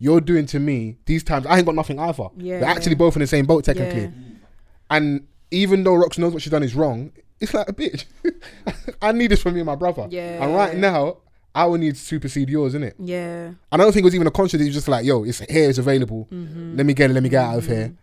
you're 0.00 0.20
doing 0.20 0.46
to 0.46 0.58
me 0.60 0.96
these 1.06 1.24
times. 1.24 1.46
I 1.46 1.56
ain't 1.56 1.66
got 1.66 1.74
nothing 1.74 1.98
either. 1.98 2.28
Yeah. 2.36 2.60
We're 2.60 2.66
actually 2.66 2.94
both 2.96 3.16
in 3.16 3.20
the 3.20 3.26
same 3.26 3.46
boat 3.46 3.64
technically. 3.64 4.02
Yeah. 4.02 4.10
And 4.90 5.26
even 5.50 5.84
though 5.84 5.94
Rocks 5.94 6.18
knows 6.18 6.32
what 6.32 6.42
she's 6.42 6.50
done 6.52 6.62
is 6.62 6.74
wrong, 6.74 7.12
it's 7.40 7.54
like 7.54 7.68
a 7.68 7.72
bitch. 7.72 8.04
I 9.02 9.12
need 9.12 9.30
this 9.30 9.42
for 9.42 9.50
me 9.50 9.60
and 9.60 9.66
my 9.66 9.74
brother. 9.76 10.06
Yeah. 10.10 10.42
And 10.44 10.54
right 10.54 10.76
now, 10.76 11.18
our 11.54 11.76
needs 11.78 12.00
supersede 12.00 12.48
yours, 12.48 12.72
isn't 12.72 12.82
it? 12.84 12.94
Yeah. 12.98 13.46
And 13.46 13.56
I 13.72 13.76
don't 13.78 13.92
think 13.92 14.04
it 14.04 14.06
was 14.06 14.14
even 14.14 14.26
a 14.26 14.30
conscious. 14.30 14.60
It 14.60 14.64
was 14.66 14.74
just 14.74 14.88
like, 14.88 15.04
yo, 15.04 15.24
it's 15.24 15.38
here, 15.40 15.68
it's 15.68 15.78
available. 15.78 16.28
Mm-hmm. 16.32 16.76
Let 16.76 16.86
me 16.86 16.94
get 16.94 17.10
it. 17.10 17.14
Let 17.14 17.22
me 17.22 17.28
get 17.28 17.42
out 17.44 17.58
of 17.58 17.66
here. 17.66 17.94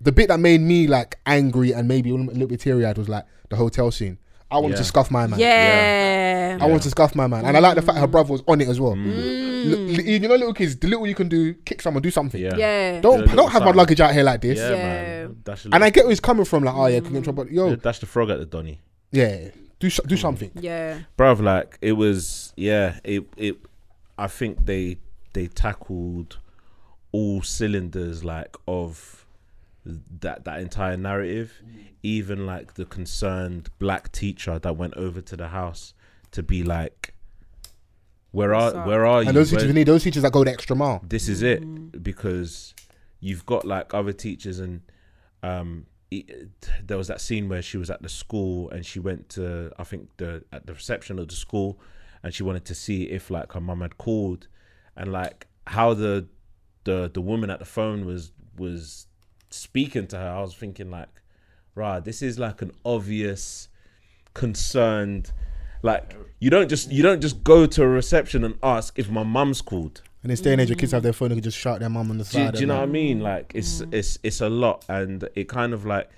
The 0.00 0.12
bit 0.12 0.28
that 0.28 0.40
made 0.40 0.60
me 0.60 0.86
like 0.88 1.18
angry 1.26 1.72
and 1.72 1.86
maybe 1.88 2.10
a 2.10 2.14
little, 2.14 2.46
bit 2.46 2.60
teary 2.60 2.84
eyed 2.84 2.98
was 2.98 3.08
like 3.08 3.24
the 3.50 3.56
hotel 3.56 3.90
scene. 3.90 4.18
I 4.50 4.56
wanted 4.58 4.74
Yeah. 4.74 4.78
to 4.78 4.84
scuff 4.84 5.10
my 5.10 5.26
man. 5.26 5.38
Yeah. 5.40 6.58
I 6.60 6.66
wanted 6.66 6.82
to 6.82 6.90
scuff 6.90 7.14
my 7.14 7.26
man, 7.26 7.46
and 7.46 7.56
I 7.56 7.60
like 7.60 7.76
the 7.76 7.82
fact 7.82 7.96
her 7.98 8.06
brother 8.06 8.32
was 8.32 8.42
on 8.46 8.60
it 8.60 8.68
as 8.68 8.78
well. 8.78 8.92
Mm. 8.92 9.64
L- 9.72 9.72
l- 9.74 10.00
you 10.04 10.20
know, 10.20 10.28
little 10.34 10.52
kids, 10.52 10.76
the 10.76 10.88
little 10.88 11.06
you 11.06 11.14
can 11.14 11.28
do, 11.28 11.54
kick 11.54 11.80
someone, 11.80 12.02
do 12.02 12.10
something. 12.10 12.40
Yeah. 12.40 12.56
Yeah. 12.56 13.00
Don't 13.00 13.26
do 13.28 13.34
don't 13.36 13.50
have 13.50 13.62
my 13.64 13.70
luggage 13.70 14.00
out 14.00 14.12
here 14.12 14.22
like 14.24 14.42
this. 14.42 14.58
Yeah, 14.58 14.70
Yeah. 14.70 15.26
man. 15.28 15.58
And 15.72 15.84
I 15.84 15.88
get 15.90 16.04
where 16.04 16.10
he's 16.10 16.20
coming 16.20 16.44
from, 16.44 16.64
like, 16.64 16.74
oh 16.74 16.86
yeah, 16.86 17.00
can 17.00 17.10
get 17.12 17.18
in 17.18 17.22
trouble, 17.22 17.44
but 17.44 17.52
yo, 17.52 17.74
dash 17.76 18.00
the 18.00 18.06
frog 18.06 18.28
at 18.30 18.38
the 18.40 18.44
Donny. 18.44 18.80
yeah, 19.12 19.48
do 19.82 19.90
so- 19.90 20.02
do 20.14 20.16
something. 20.16 20.50
Yeah. 20.54 21.00
bruv 21.18 21.40
like 21.40 21.70
it 21.80 21.92
was 22.04 22.52
yeah 22.56 22.88
it 23.04 23.22
it 23.36 23.56
i 24.16 24.28
think 24.38 24.52
they 24.66 24.84
they 25.36 25.46
tackled 25.48 26.38
all 27.10 27.42
cylinders 27.42 28.22
like 28.34 28.54
of 28.78 29.26
that 30.24 30.44
that 30.44 30.60
entire 30.60 30.96
narrative 30.96 31.48
even 32.04 32.46
like 32.46 32.74
the 32.74 32.84
concerned 32.98 33.64
black 33.78 34.04
teacher 34.12 34.54
that 34.64 34.74
went 34.82 34.94
over 34.94 35.20
to 35.20 35.36
the 35.36 35.48
house 35.48 35.94
to 36.30 36.42
be 36.42 36.62
like 36.62 37.12
where 38.30 38.54
are 38.54 38.74
up? 38.74 38.86
where 38.86 39.04
are 39.04 39.22
you 39.22 39.28
And 39.28 39.36
those 39.36 39.50
Where- 39.52 39.58
teachers, 39.60 39.74
we 39.74 39.78
need 39.80 39.88
those 39.88 40.04
teachers 40.04 40.22
that 40.22 40.32
go 40.32 40.44
the 40.44 40.52
extra 40.52 40.76
mile. 40.76 41.00
this 41.06 41.28
is 41.28 41.42
it 41.42 41.60
because 42.02 42.74
you've 43.20 43.44
got 43.44 43.64
like 43.66 43.92
other 43.94 44.12
teachers 44.12 44.58
and 44.60 44.80
um 45.42 45.86
there 46.84 46.96
was 46.96 47.08
that 47.08 47.20
scene 47.20 47.48
where 47.48 47.62
she 47.62 47.76
was 47.76 47.90
at 47.90 48.02
the 48.02 48.08
school 48.08 48.70
and 48.70 48.84
she 48.84 49.00
went 49.00 49.28
to 49.30 49.72
I 49.78 49.84
think 49.84 50.08
the 50.16 50.44
at 50.52 50.66
the 50.66 50.74
reception 50.74 51.18
of 51.18 51.28
the 51.28 51.34
school 51.34 51.78
and 52.22 52.34
she 52.34 52.42
wanted 52.42 52.64
to 52.66 52.74
see 52.74 53.04
if 53.04 53.30
like 53.30 53.52
her 53.52 53.60
mum 53.60 53.80
had 53.80 53.98
called. 53.98 54.48
And 54.96 55.12
like 55.12 55.46
how 55.66 55.94
the 55.94 56.26
the 56.84 57.10
the 57.12 57.20
woman 57.20 57.50
at 57.50 57.58
the 57.58 57.64
phone 57.64 58.04
was 58.04 58.32
was 58.56 59.06
speaking 59.50 60.06
to 60.08 60.16
her 60.18 60.28
I 60.28 60.40
was 60.40 60.54
thinking 60.54 60.90
like 60.90 61.08
right 61.74 62.04
this 62.04 62.22
is 62.22 62.38
like 62.38 62.62
an 62.62 62.72
obvious 62.84 63.68
concerned 64.34 65.32
like 65.82 66.14
you 66.38 66.50
don't 66.50 66.68
just 66.68 66.90
you 66.90 67.02
don't 67.02 67.20
just 67.20 67.44
go 67.44 67.66
to 67.66 67.82
a 67.82 67.86
reception 67.86 68.44
and 68.44 68.58
ask 68.62 68.98
if 68.98 69.10
my 69.10 69.22
mum's 69.22 69.60
called 69.60 70.02
In 70.24 70.30
this 70.30 70.40
day 70.40 70.52
and 70.52 70.60
age, 70.60 70.68
your 70.68 70.76
kids 70.76 70.92
have 70.92 71.02
their 71.02 71.12
phone, 71.12 71.30
they 71.30 71.34
can 71.34 71.42
just 71.42 71.58
shout 71.58 71.80
their 71.80 71.88
mum 71.88 72.10
on 72.10 72.18
the 72.18 72.24
do, 72.24 72.30
side. 72.30 72.54
do 72.54 72.60
you 72.60 72.66
know 72.66 72.76
what 72.76 72.84
I 72.84 72.86
mean? 72.86 73.20
Like 73.20 73.52
it's 73.54 73.82
it's 73.90 74.18
it's 74.22 74.40
a 74.40 74.48
lot, 74.48 74.84
and 74.88 75.28
it 75.34 75.48
kind 75.48 75.72
of 75.72 75.84
like 75.84 76.08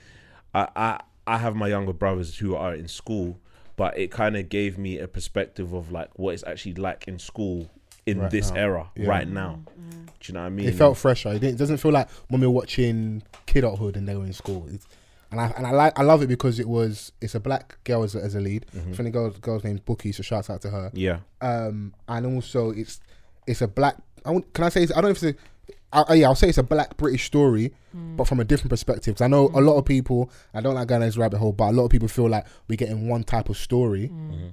I 0.55 0.69
I 0.77 1.01
I 1.27 1.39
have 1.39 1.57
my 1.57 1.69
younger 1.69 1.93
brothers 1.95 2.37
who 2.37 2.55
are 2.55 2.75
in 2.75 2.87
school, 2.89 3.39
but 3.77 3.97
it 3.99 4.11
kind 4.11 4.37
of 4.37 4.49
gave 4.51 4.77
me 4.77 4.99
a 4.99 5.09
perspective 5.09 5.73
of 5.73 5.91
like 5.91 6.11
what 6.19 6.35
it's 6.35 6.45
actually 6.47 6.75
like 6.75 7.09
in 7.09 7.19
school 7.19 7.71
in 8.05 8.19
Right 8.19 8.31
this 8.31 8.51
now. 8.51 8.61
era 8.61 8.91
Yeah. 8.95 9.09
right 9.09 9.27
now. 9.27 9.61
Do 9.65 9.97
you 10.25 10.35
know 10.35 10.41
what 10.41 10.47
I 10.47 10.51
mean? 10.51 10.69
It 10.69 10.75
felt 10.75 10.99
fresher. 10.99 11.31
It, 11.31 11.39
didn't, 11.41 11.55
it 11.55 11.59
doesn't 11.59 11.79
feel 11.79 11.93
like 11.93 12.11
when 12.29 12.43
we 12.43 12.47
were 12.47 12.53
watching 12.53 13.23
Kidulthood 13.47 13.97
and 13.97 14.07
they 14.07 14.15
were 14.15 14.25
in 14.27 14.35
school. 14.35 14.67
It's, 14.71 14.87
and 15.31 15.41
I 15.41 15.47
and 15.57 15.67
I 15.67 15.71
like 15.71 15.99
I 15.99 16.03
love 16.03 16.21
it 16.23 16.27
because 16.27 16.59
it 16.61 16.69
was 16.69 17.11
it's 17.23 17.35
a 17.35 17.41
black 17.41 17.79
girl 17.85 18.03
as 18.03 18.15
a, 18.15 18.19
as 18.21 18.35
a 18.35 18.41
lead. 18.41 18.67
Mm-hmm. 18.77 18.93
I 18.93 18.95
think 18.97 19.05
the 19.07 19.11
girl's 19.11 19.39
girl's 19.39 19.65
named 19.65 19.87
Bukky, 19.87 20.15
so 20.15 20.23
shouts 20.23 20.51
out 20.51 20.61
to 20.61 20.71
her. 20.71 20.91
yeah, 20.93 21.21
Um, 21.41 21.95
and 22.07 22.27
also 22.27 22.71
it's 22.71 23.01
it's 23.47 23.63
a 23.63 23.69
black. 23.69 23.97
I 24.25 24.31
want, 24.31 24.53
can 24.55 24.65
I 24.65 24.69
say? 24.69 24.83
It's, 24.83 24.93
I 24.93 24.97
don't 24.97 25.05
know 25.05 25.11
if 25.11 25.23
it's 25.23 25.39
a. 25.39 25.97
I, 25.97 26.03
I- 26.09 26.15
yeah, 26.15 26.27
I'll 26.27 26.35
say 26.35 26.49
it's 26.49 26.59
a 26.59 26.63
black 26.63 26.97
British 26.97 27.25
story, 27.25 27.73
hmm. 27.93 28.17
but 28.17 28.27
from 28.27 28.41
a 28.41 28.45
different 28.45 28.71
perspective. 28.71 29.15
'Cause 29.17 29.23
I 29.23 29.29
know 29.29 29.47
a 29.47 29.61
hmm. 29.61 29.67
lot 29.67 29.77
of 29.77 29.85
people. 29.85 30.31
I 30.53 30.61
don't 30.61 30.75
like 30.75 30.89
going 30.89 31.01
down 31.01 31.09
this 31.09 31.17
rabbit 31.17 31.39
hole, 31.39 31.53
but 31.53 31.71
a 31.71 31.73
lot 31.73 31.85
of 31.85 31.91
people 31.91 32.09
feel 32.09 32.29
like 32.29 32.47
we're 32.69 32.77
getting 32.77 33.09
one 33.09 33.25
type 33.25 33.49
of 33.49 33.57
story. 33.57 34.07
Hmm. 34.07 34.31
Mm-hmm. 34.33 34.49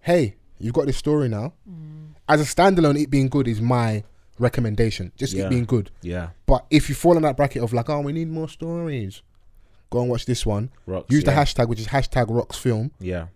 Hey, 0.00 0.36
you've 0.58 0.72
got 0.74 0.86
this 0.86 0.96
story 0.96 1.28
now. 1.28 1.52
As 2.28 2.40
a 2.40 2.44
standalone, 2.44 3.00
it 3.02 3.10
being 3.10 3.28
good 3.28 3.46
is 3.48 3.60
my 3.60 4.04
recommendation. 4.38 5.12
Just 5.16 5.34
Yeah. 5.34 5.46
it 5.46 5.50
being 5.50 5.64
good. 5.66 5.90
yeah, 6.00 6.30
But 6.46 6.64
if 6.70 6.88
you 6.88 6.94
fall 6.94 7.16
in 7.16 7.22
that 7.22 7.36
bracket 7.36 7.62
of 7.62 7.72
like, 7.74 7.90
oh, 7.90 8.00
we 8.00 8.12
need 8.12 8.30
more 8.30 8.48
stories, 8.48 9.20
go 9.90 10.00
and 10.00 10.08
watch 10.08 10.24
this 10.24 10.46
one. 10.46 10.70
Rocks, 10.86 11.12
Use 11.12 11.24
the 11.24 11.32
hashtag, 11.32 11.68
which 11.68 11.80
is 11.80 11.88
hashtag 11.88 12.26
Rocks 12.28 12.56
Film. 12.56 12.92
yeah, 12.98 13.26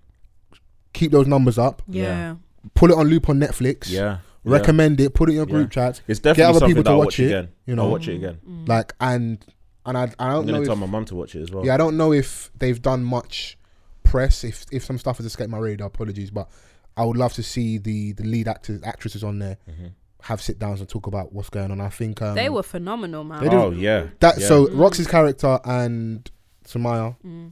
Keep 0.95 1.11
those 1.13 1.27
numbers 1.27 1.59
up. 1.59 1.83
Yeah. 1.89 2.37
Pull 2.75 2.93
it 2.93 2.97
on 2.97 3.09
loop 3.09 3.29
on 3.29 3.39
Netflix. 3.41 3.91
yeah. 3.91 4.19
Recommend 4.45 5.01
it. 5.01 5.15
Put 5.15 5.29
it 5.29 5.33
in 5.33 5.37
your 5.37 5.47
group 5.47 5.75
Yeah. 5.75 5.87
chats. 5.87 6.03
It's 6.07 6.21
definitely 6.21 6.21
Get 6.21 6.25
definitely 6.25 6.45
other 6.45 6.59
something 6.59 6.69
people 6.77 6.83
that 6.85 6.91
to 6.91 6.97
watch 6.97 7.07
watch 7.07 7.19
it, 7.21 7.25
again. 7.27 7.49
you 7.67 7.75
know. 7.77 7.85
I'll 7.85 7.91
watch 7.91 8.09
it 8.09 8.15
again. 8.17 8.39
Like 8.67 8.95
and 9.01 9.45
and 9.87 9.99
I 9.99 10.03
I 10.03 10.05
I'm 10.05 10.33
don't 10.35 10.47
know. 10.47 10.53
gonna 10.55 10.65
tell 10.67 10.75
If, 10.75 10.81
my 10.81 10.87
mum 10.87 11.05
to 11.07 11.15
watch 11.15 11.35
it 11.35 11.43
as 11.43 11.51
well. 11.51 11.65
yeah, 11.67 11.75
I 11.75 11.77
don't 11.77 11.97
know 11.97 12.13
if 12.13 12.51
they've 12.59 12.81
done 12.81 13.05
much 13.05 13.57
press. 14.03 14.45
If 14.45 14.65
if 14.71 14.85
some 14.85 14.99
stuff 14.99 15.17
has 15.19 15.27
escaped 15.27 15.51
my 15.51 15.59
radar, 15.59 15.87
apologies. 15.89 16.31
But 16.31 16.49
I 16.97 17.05
would 17.05 17.17
love 17.17 17.33
to 17.35 17.43
see 17.43 17.79
the 17.79 18.13
the 18.13 18.25
lead 18.25 18.49
actors 18.49 18.81
actresses 18.85 19.25
on 19.25 19.39
there 19.39 19.57
Mm-hmm. 19.69 19.87
have 20.23 20.41
sit 20.41 20.59
downs 20.59 20.81
and 20.81 20.89
talk 20.89 21.07
about 21.07 21.33
what's 21.33 21.51
going 21.51 21.71
on. 21.71 21.81
I 21.81 21.89
think 21.89 22.21
um, 22.23 22.35
They 22.35 22.49
were 22.49 22.63
phenomenal, 22.63 23.25
man. 23.25 23.43
They 23.43 23.49
Oh 23.55 23.71
yeah, 23.73 24.07
that. 24.21 24.39
yeah. 24.39 24.47
So 24.49 24.71
Roxy's 24.71 25.07
character 25.07 25.59
and 25.65 26.31
Samaya, 26.67 27.17
Mm. 27.27 27.51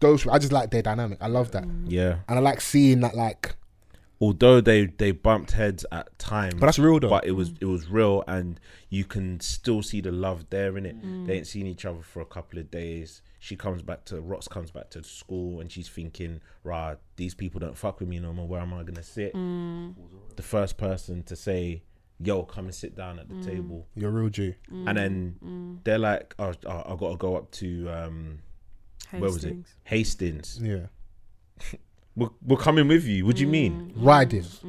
those 0.00 0.26
I 0.26 0.38
just 0.38 0.52
like 0.52 0.70
their 0.70 0.82
dynamic. 0.82 1.18
I 1.20 1.28
love 1.28 1.50
that, 1.52 1.64
yeah. 1.86 2.16
and 2.28 2.38
I 2.38 2.42
like 2.42 2.60
seeing 2.60 3.00
that. 3.00 3.14
Like, 3.16 3.56
Although 4.18 4.62
they 4.62 4.86
they 4.86 5.10
bumped 5.12 5.50
heads 5.52 5.84
at 5.92 6.18
times, 6.18 6.54
but 6.54 6.66
that's 6.66 6.78
real 6.78 6.98
though. 6.98 7.10
but 7.10 7.26
it 7.26 7.32
was 7.32 7.52
it 7.60 7.66
was 7.66 7.88
real 7.90 8.24
and 8.26 8.58
you 8.88 9.04
can 9.04 9.40
still 9.40 9.82
see 9.82 10.00
the 10.00 10.10
love 10.12 10.48
there 10.48 10.78
in 10.78 10.86
it 10.86 10.96
Mm. 11.04 11.26
they 11.26 11.34
ain't 11.36 11.46
seen 11.46 11.66
each 11.66 11.84
other 11.84 12.00
for 12.00 12.20
a 12.22 12.24
couple 12.24 12.58
of 12.58 12.70
days 12.70 13.20
she 13.38 13.56
comes 13.56 13.82
back 13.82 14.06
to 14.06 14.20
Rocks 14.22 14.48
comes 14.48 14.70
back 14.70 14.88
to 14.90 15.02
school 15.04 15.60
and 15.60 15.70
she's 15.70 15.88
thinking 15.90 16.40
rah 16.64 16.94
these 17.16 17.34
people 17.34 17.60
don't 17.60 17.76
fuck 17.76 18.00
with 18.00 18.08
me 18.08 18.18
no 18.18 18.32
more 18.32 18.48
where 18.48 18.60
am 18.62 18.72
i 18.72 18.82
gonna 18.84 19.02
sit 19.02 19.34
Mm. 19.34 19.94
the 20.36 20.42
first 20.42 20.78
person 20.78 21.22
to 21.24 21.36
say 21.36 21.82
yo 22.18 22.42
come 22.44 22.64
and 22.64 22.74
sit 22.74 22.94
down 22.96 23.18
at 23.18 23.28
the 23.28 23.34
Mm. 23.34 23.44
table 23.44 23.86
You're 23.94 24.10
real 24.12 24.30
G. 24.30 24.54
and 24.70 24.96
then 24.96 25.80
they're 25.84 25.98
like 25.98 26.34
oh, 26.38 26.54
oh, 26.64 26.82
i 26.94 26.96
gotta 26.96 27.16
go 27.18 27.36
up 27.36 27.50
to 27.60 27.90
um 27.90 28.38
where 29.10 29.30
was 29.30 29.44
it 29.44 29.56
Hastings. 29.84 30.58
hastings 30.58 30.60
Yeah, 30.62 30.86
we're, 32.16 32.30
we're 32.44 32.56
coming 32.56 32.88
with 32.88 33.04
you. 33.04 33.26
What 33.26 33.36
do 33.36 33.42
you 33.42 33.48
mean? 33.48 33.92
Mm, 33.94 34.00
mm, 34.00 34.06
Ride 34.06 34.28
mm, 34.28 34.32
this. 34.32 34.62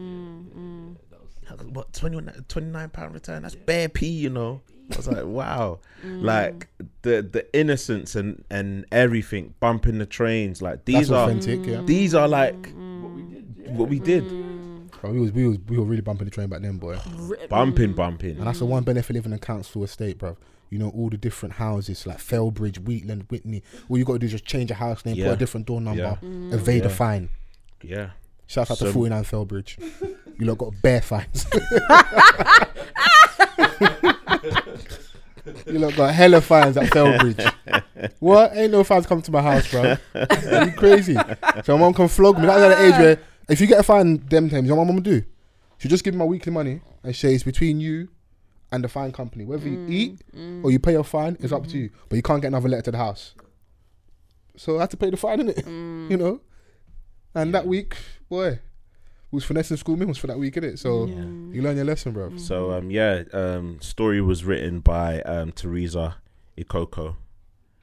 what 1.72 1.94
21 1.94 2.46
29 2.48 2.90
pound 2.90 3.14
return? 3.14 3.44
That's 3.44 3.56
bare 3.56 3.90
p 3.90 4.08
you 4.08 4.30
know. 4.30 4.62
I 4.92 4.96
was 4.96 5.08
like 5.08 5.26
wow. 5.26 5.80
Like 6.04 6.68
the 7.02 7.22
the 7.22 7.46
innocence 7.58 8.16
and 8.16 8.44
and 8.50 8.86
everything 8.92 9.54
bumping 9.60 9.98
the 9.98 10.06
trains 10.06 10.62
like 10.62 10.86
these 10.86 11.10
That's 11.10 11.12
are 11.12 11.30
authentic. 11.30 11.66
Yeah, 11.66 11.82
these 11.82 12.14
are 12.16 12.28
like 12.28 12.74
what 12.74 13.12
we 13.12 13.24
did 13.24 13.78
What 13.78 13.90
we 13.90 14.00
did. 14.00 14.28
Bro, 15.02 15.12
we 15.12 15.20
was 15.20 15.32
we 15.32 15.48
was 15.48 15.60
we 15.68 15.78
were 15.78 15.86
really 15.86 16.02
bumping 16.02 16.26
the 16.26 16.32
train 16.32 16.48
back 16.48 16.62
then, 16.62 16.78
boy. 16.78 16.98
bumping 17.50 17.94
bumping. 17.94 18.38
And 18.38 18.48
that's 18.48 18.60
the 18.60 18.66
one 18.66 18.84
benefit 18.84 19.14
living 19.14 19.32
in 19.32 19.36
a 19.36 19.40
council 19.40 19.84
estate, 19.84 20.18
bro. 20.18 20.38
You 20.70 20.80
know 20.80 20.90
all 20.90 21.10
the 21.10 21.18
different 21.18 21.56
houses 21.56 22.06
like 22.06 22.18
Felbridge, 22.18 22.80
Wheatland, 22.80 23.24
Whitney. 23.30 23.64
All 23.90 23.98
you 23.98 24.04
got 24.06 24.14
to 24.14 24.20
do 24.20 24.26
is 24.26 24.32
just 24.34 24.46
change 24.46 24.70
a 24.72 24.76
house 24.76 25.06
name, 25.06 25.16
put 25.16 25.28
a 25.28 25.36
different 25.38 25.66
door 25.68 25.80
number, 25.82 26.02
Yeah. 26.02 26.16
Mm. 26.28 26.54
evade 26.54 26.86
a 26.86 26.90
fine. 26.90 27.30
yeah 27.82 28.10
Shout 28.48 28.72
out 28.72 28.78
to 28.80 28.86
So- 28.86 28.92
49 28.94 29.24
Felbridge. 29.24 29.78
you 30.40 30.46
lot 30.46 30.58
got 30.58 30.74
bare 30.82 31.02
fines. 31.02 31.46
you 35.66 35.80
lot 35.80 35.96
got 35.96 36.14
hella 36.14 36.42
fines 36.42 36.78
at 36.78 36.90
Felbridge. 36.92 37.54
what? 38.20 38.56
Ain't 38.56 38.72
no 38.72 38.84
fines 38.84 39.06
come 39.06 39.22
to 39.22 39.32
my 39.32 39.42
house, 39.42 39.70
bro. 39.72 39.96
Are 40.16 40.66
you 40.66 40.72
crazy? 40.74 41.16
So 41.64 41.76
my 41.76 41.80
mom 41.80 41.94
can 41.94 42.08
flog 42.08 42.38
me. 42.40 42.46
That's 42.46 42.60
at 42.60 42.78
the 42.78 42.86
age 42.86 42.94
where 43.00 43.20
if 43.50 43.62
you 43.62 43.68
get 43.68 43.80
a 43.80 43.84
fine 43.84 44.18
them 44.28 44.50
times, 44.50 44.64
you 44.64 44.70
know 44.70 44.76
what 44.76 44.86
my 44.86 44.94
mom 44.94 45.02
do? 45.04 45.24
She 45.78 45.88
just 45.88 46.04
give 46.04 46.14
me 46.14 46.20
my 46.20 46.26
weekly 46.26 46.52
money 46.52 46.82
and 47.04 47.16
say 47.16 47.34
it's 47.34 47.44
between 47.44 47.80
you 47.80 48.10
and 48.72 48.84
the 48.84 48.88
fine 48.90 49.12
company. 49.12 49.46
Whether 49.46 49.68
you 49.70 49.80
eat 49.88 50.22
or 50.64 50.72
you 50.72 50.80
pay 50.80 50.94
your 50.94 51.04
fine, 51.04 51.38
it's 51.40 51.54
up 51.54 51.68
to 51.68 51.78
you. 51.78 51.90
But 52.10 52.16
you 52.18 52.22
can't 52.22 52.42
get 52.42 52.50
another 52.50 52.70
letter 52.70 52.84
to 52.84 52.92
the 52.92 52.98
house. 52.98 53.34
So 54.56 54.78
I 54.78 54.82
had 54.82 54.92
to 54.92 54.98
pay 54.98 55.10
the 55.10 55.18
fine, 55.18 55.40
innit? 55.40 55.66
You 56.10 56.18
know? 56.18 56.42
And 57.36 57.54
that 57.54 57.68
week, 57.68 57.96
boy, 58.30 58.60
was 59.32 59.44
finessing 59.44 59.78
school 59.78 59.98
meals 59.98 60.18
for 60.18 60.28
that 60.28 60.40
week, 60.40 60.56
innit? 60.56 60.80
So 60.80 61.06
you 61.52 61.62
learn 61.62 61.76
your 61.76 61.86
lesson, 61.86 62.12
bro. 62.14 62.34
So 62.38 62.72
um 62.72 62.90
yeah, 62.90 63.24
um 63.34 63.80
story 63.82 64.22
was 64.22 64.44
written 64.46 64.80
by 64.80 65.22
um 65.22 65.52
Theresa 65.52 66.18
Ikoko 66.58 67.16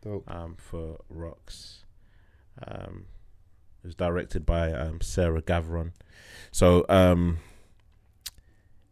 Dope. 0.02 0.30
um 0.30 0.56
for 0.58 0.98
Rocks. 1.08 1.84
Um 2.66 3.06
it 3.82 3.88
was 3.88 3.94
directed 3.94 4.44
by 4.46 4.72
um 4.72 5.00
Sarah 5.00 5.42
Gavron. 5.42 5.92
So 6.50 6.84
um 6.88 7.38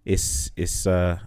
it's 0.04 0.50
it's 0.56 0.86
uh 0.86 1.20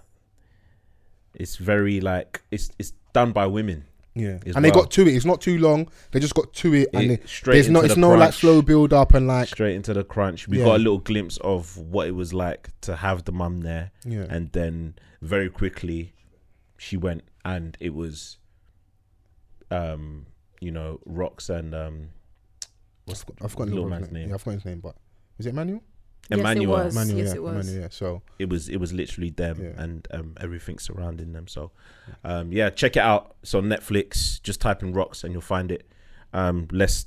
it's 1.35 1.57
very 1.57 2.01
like 2.01 2.41
it's 2.51 2.71
it's 2.79 2.93
done 3.13 3.31
by 3.31 3.47
women. 3.47 3.85
Yeah. 4.17 4.39
And 4.55 4.63
they 4.63 4.71
got 4.71 4.91
to 4.91 5.01
it. 5.01 5.13
It's 5.13 5.25
not 5.25 5.41
too 5.41 5.57
long. 5.59 5.89
They 6.11 6.21
just 6.21 6.35
got 6.35 6.53
to 6.53 6.73
it. 6.73 6.87
And 6.93 7.11
It- 7.11 7.21
they, 7.21 7.27
straight 7.27 7.55
there's 7.55 7.69
no, 7.69 7.81
it's 7.81 7.95
the 7.95 7.99
no 7.99 8.15
like 8.15 8.31
slow 8.33 8.61
build 8.61 8.93
up 8.93 9.13
and 9.13 9.27
like, 9.27 9.49
straight 9.49 9.75
into 9.75 9.93
the 9.93 10.05
crunch. 10.05 10.47
We 10.47 10.59
Yeah. 10.59 10.65
got 10.65 10.75
a 10.77 10.77
little 10.77 10.99
glimpse 10.99 11.35
of 11.39 11.77
what 11.77 12.07
it 12.07 12.11
was 12.15 12.33
like 12.33 12.69
to 12.81 12.95
have 12.95 13.25
the 13.25 13.33
mum 13.33 13.59
there, 13.61 13.91
yeah. 14.05 14.25
and 14.29 14.53
then 14.53 14.95
very 15.21 15.49
quickly 15.49 16.13
she 16.77 16.95
went, 16.95 17.23
and 17.43 17.75
it 17.81 17.93
was, 17.93 18.37
um, 19.69 20.27
you 20.61 20.71
know, 20.71 20.99
rocks 21.05 21.49
and 21.49 21.75
um, 21.75 22.09
what's 23.05 23.25
I've 23.41 23.51
forgotten 23.51 23.73
little 23.73 23.89
man's 23.89 24.11
name? 24.11 24.29
Yeah, 24.29 24.35
I've 24.35 24.41
forgotten 24.41 24.59
his 24.61 24.65
name, 24.65 24.79
but 24.79 24.95
is 25.39 25.45
it 25.45 25.53
Emmanuel? 26.29 26.81
Emmanuel. 26.81 26.85
Yes, 26.85 26.87
it 26.87 26.89
was. 26.89 26.95
Emmanuel, 26.95 27.17
yes, 27.17 27.27
yeah. 27.27 27.35
it 27.35 27.43
was. 27.43 27.53
Emmanuel, 27.53 27.81
yeah. 27.83 27.87
So 27.91 28.21
It 28.39 28.49
was 28.49 28.69
it 28.69 28.77
was 28.77 28.93
literally 28.93 29.29
them 29.29 29.57
Yeah. 29.61 29.83
and 29.83 30.07
um, 30.11 30.33
everything 30.39 30.79
surrounding 30.79 31.33
them. 31.33 31.47
So, 31.47 31.71
um, 32.23 32.51
yeah, 32.51 32.69
check 32.69 32.95
it 32.95 33.01
out. 33.01 33.35
So 33.43 33.61
Netflix. 33.61 34.41
Just 34.41 34.61
type 34.61 34.81
in 34.83 34.93
rocks 34.93 35.23
and 35.23 35.33
you'll 35.33 35.41
find 35.41 35.71
it. 35.71 35.87
Um, 36.33 36.67
let's 36.71 37.05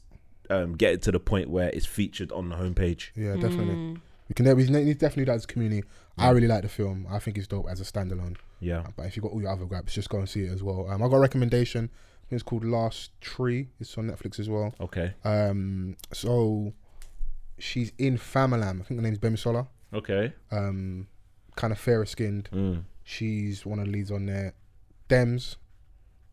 um, 0.51 0.77
get 0.77 0.95
it 0.95 1.03
to 1.03 1.13
the 1.13 1.21
point 1.21 1.51
where 1.51 1.69
it's 1.69 1.87
featured 1.87 2.33
on 2.33 2.49
the 2.49 2.57
homepage. 2.57 3.11
yeah, 3.15 3.35
definitely. 3.35 3.75
Mm. 3.75 4.01
We 4.29 4.35
can 4.35 4.57
we 4.57 4.65
need 4.67 4.99
definitely 4.99 5.25
that 5.25 5.37
as 5.37 5.45
a 5.45 5.47
community. 5.47 5.87
I 6.19 6.31
really 6.31 6.49
like 6.49 6.63
the 6.63 6.69
film. 6.69 7.07
I 7.11 7.19
think 7.19 7.39
it's 7.39 7.47
dope 7.47 7.67
as 7.71 7.81
a 7.81 7.85
standalone. 7.85 8.37
Yeah. 8.61 8.85
But 8.97 9.07
if 9.07 9.17
you 9.17 9.23
got 9.23 9.33
all 9.33 9.41
your 9.41 9.51
other 9.51 9.65
grabs, 9.65 9.95
just 9.95 10.09
go 10.11 10.19
and 10.19 10.29
see 10.29 10.43
it 10.43 10.53
as 10.53 10.63
well. 10.63 10.89
Um, 10.91 11.03
I 11.03 11.09
got 11.09 11.17
a 11.17 11.21
recommendation. 11.21 11.85
I 11.93 12.29
think 12.29 12.41
it's 12.41 12.43
called 12.43 12.65
Last 12.65 13.19
Tree. 13.21 13.69
It's 13.81 13.97
on 13.97 14.11
Netflix 14.11 14.39
as 14.39 14.49
well. 14.49 14.75
Okay. 14.81 15.15
Um, 15.25 15.97
so 16.13 16.73
she's 17.59 17.93
in 17.99 18.17
Famalam. 18.19 18.81
I 18.81 18.85
think 18.85 18.99
the 19.01 19.03
name's 19.03 19.19
Bemisola. 19.19 19.67
Okay. 19.93 20.33
Um, 20.51 21.07
kind 21.57 21.73
of 21.73 21.79
fairer 21.79 22.07
skinned. 22.07 22.49
Mm. 22.53 22.85
She's 23.05 23.65
one 23.67 23.79
of 23.79 23.87
the 23.87 23.91
leads 23.93 24.11
on 24.11 24.27
there. 24.27 24.55
Dems, 25.09 25.57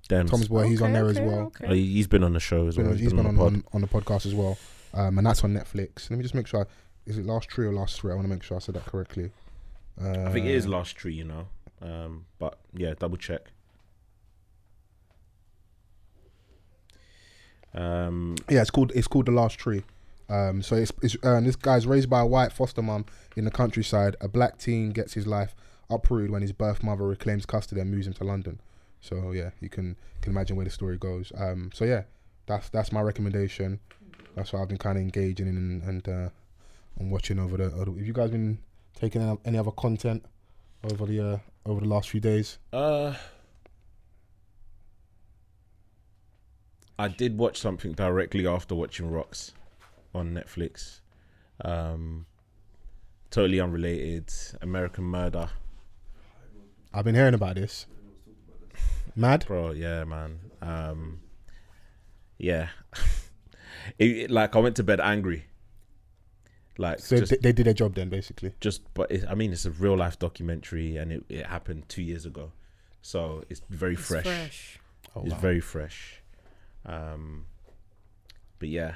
Damn. 0.10 0.28
Tom's 0.28 0.50
boy, 0.50 0.68
he's 0.68 0.82
on 0.82 0.92
Okay, 0.96 1.02
there 1.02 1.10
as 1.10 1.20
well. 1.20 1.46
okay. 1.48 1.66
Oh, 1.70 1.74
he- 1.74 1.94
he's 1.94 2.08
been 2.08 2.24
on 2.24 2.34
the 2.34 2.40
show 2.40 2.68
as 2.68 2.78
well. 2.78 2.88
on- 2.90 2.98
he's 2.98 3.14
been 3.14 3.26
on, 3.26 3.36
the 3.38 3.42
on, 3.44 3.64
on 3.74 3.82
the 3.82 3.88
podcast 3.88 4.26
as 4.26 4.36
well. 4.36 4.58
Um, 4.94 5.18
and 5.18 5.26
that's 5.26 5.44
on 5.44 5.54
Netflix. 5.54 6.10
Let 6.10 6.18
me 6.18 6.24
just 6.24 6.36
make 6.36 6.46
sure. 6.48 6.62
I, 6.62 6.66
is 7.10 7.18
it 7.18 7.26
Last 7.26 7.50
Tree 7.50 7.66
or 7.68 7.74
Last 7.74 8.00
Three? 8.00 8.12
I 8.12 8.16
want 8.16 8.26
to 8.26 8.34
make 8.34 8.44
sure 8.44 8.58
I 8.58 8.60
said 8.60 8.76
that 8.76 8.86
correctly. 8.86 9.32
Uh, 10.02 10.26
I 10.26 10.32
think 10.32 10.46
it 10.46 10.54
is 10.56 10.68
Last 10.68 10.96
Tree, 10.96 11.14
you 11.14 11.24
know. 11.24 11.48
Um, 11.82 12.26
but 12.40 12.60
yeah, 12.74 12.94
double 13.00 13.18
check. 13.18 13.52
Um, 17.74 18.36
Yeah, 18.50 18.62
it's 18.62 18.72
called 18.72 18.92
it's 18.96 19.08
called 19.08 19.26
the 19.26 19.32
Last 19.32 19.58
Tree. 19.60 19.84
Um, 20.30 20.62
so 20.62 20.76
it's, 20.76 20.92
it's 21.02 21.16
um, 21.24 21.46
this 21.46 21.56
guy's 21.56 21.86
raised 21.86 22.10
by 22.10 22.22
a 22.22 22.26
white 22.26 22.52
foster 22.52 22.82
mum 22.82 23.06
in 23.36 23.46
the 23.46 23.52
countryside. 23.52 24.16
A 24.22 24.28
black 24.28 24.58
teen 24.58 24.90
gets 24.92 25.14
his 25.14 25.28
life 25.28 25.56
uprooted 25.90 26.32
when 26.32 26.42
his 26.42 26.52
birth 26.52 26.84
mother 26.84 27.06
reclaims 27.06 27.46
custody 27.46 27.82
and 27.82 27.92
moves 27.92 28.08
him 28.08 28.14
to 28.14 28.24
London. 28.24 28.60
So 29.02 29.32
yeah, 29.32 29.52
you 29.62 29.70
can 29.70 29.96
can 30.22 30.32
imagine 30.32 30.56
where 30.56 30.66
the 30.66 30.72
story 30.72 30.98
goes. 30.98 31.32
Um, 31.38 31.70
so 31.74 31.86
yeah, 31.86 32.04
that's 32.48 32.70
that's 32.70 32.92
my 32.92 33.02
recommendation. 33.02 33.80
That's 34.36 34.52
what 34.52 34.62
I've 34.62 34.68
been 34.68 34.78
kind 34.78 34.98
of 34.98 35.04
engaging 35.04 35.48
in 35.48 35.58
and 35.58 35.84
and, 35.84 36.10
uh, 36.10 36.30
and 37.00 37.12
watching 37.12 37.40
over 37.40 37.58
the. 37.58 37.70
Have 37.70 37.98
you 37.98 38.14
guys 38.14 38.32
been 38.32 38.58
taking 38.96 39.38
any 39.46 39.58
other 39.58 39.72
content 39.72 40.26
over 40.92 41.06
the 41.06 41.34
uh, 41.34 41.38
over 41.66 41.82
the 41.82 41.88
last 41.88 42.10
few 42.10 42.20
days? 42.20 42.58
uh, 42.74 43.14
I 46.98 47.10
did 47.10 47.38
watch 47.38 47.60
something 47.60 47.92
directly 47.92 48.48
after 48.48 48.74
watching 48.74 49.12
Rocks 49.12 49.52
on 50.16 50.34
Netflix. 50.34 51.02
Um, 51.64 52.26
totally 53.32 53.60
unrelated. 53.60 54.32
American 54.62 55.04
Murder, 55.06 55.50
I've 56.94 57.06
been 57.06 57.16
hearing 57.16 57.34
about 57.34 57.56
this. 57.56 57.86
Mad. 59.16 59.46
bro. 59.48 59.72
Yeah, 59.72 60.04
man. 60.04 60.40
Um, 60.62 61.20
yeah. 62.38 62.70
it, 64.00 64.06
it- 64.18 64.32
like 64.32 64.56
I 64.56 64.60
went 64.60 64.76
to 64.78 64.84
bed 64.84 65.00
angry. 65.00 65.46
Like 66.78 67.00
So 67.00 67.18
just 67.18 67.30
they, 67.30 67.38
they 67.38 67.52
did 67.54 67.68
their 67.68 67.74
job 67.74 67.96
then, 67.96 68.10
basically. 68.10 68.54
just 68.60 68.82
but 68.94 69.10
it, 69.10 69.24
I 69.30 69.34
mean 69.36 69.54
it's 69.54 69.66
a 69.66 69.72
real 69.72 69.96
life 69.96 70.20
documentary 70.20 70.98
and 70.98 71.10
it, 71.10 71.24
it 71.30 71.46
happened 71.46 71.88
two 71.88 72.02
years 72.02 72.26
ago, 72.26 72.52
so 73.02 73.46
it's 73.50 73.62
very 73.70 73.94
It's 73.94 74.06
fresh. 74.06 74.24
fresh. 74.26 74.80
Oh, 75.16 75.22
It's 75.24 75.32
wow. 75.36 75.40
very 75.40 75.62
fresh. 75.62 76.22
Um, 76.86 77.46
but 78.60 78.68
yeah, 78.68 78.96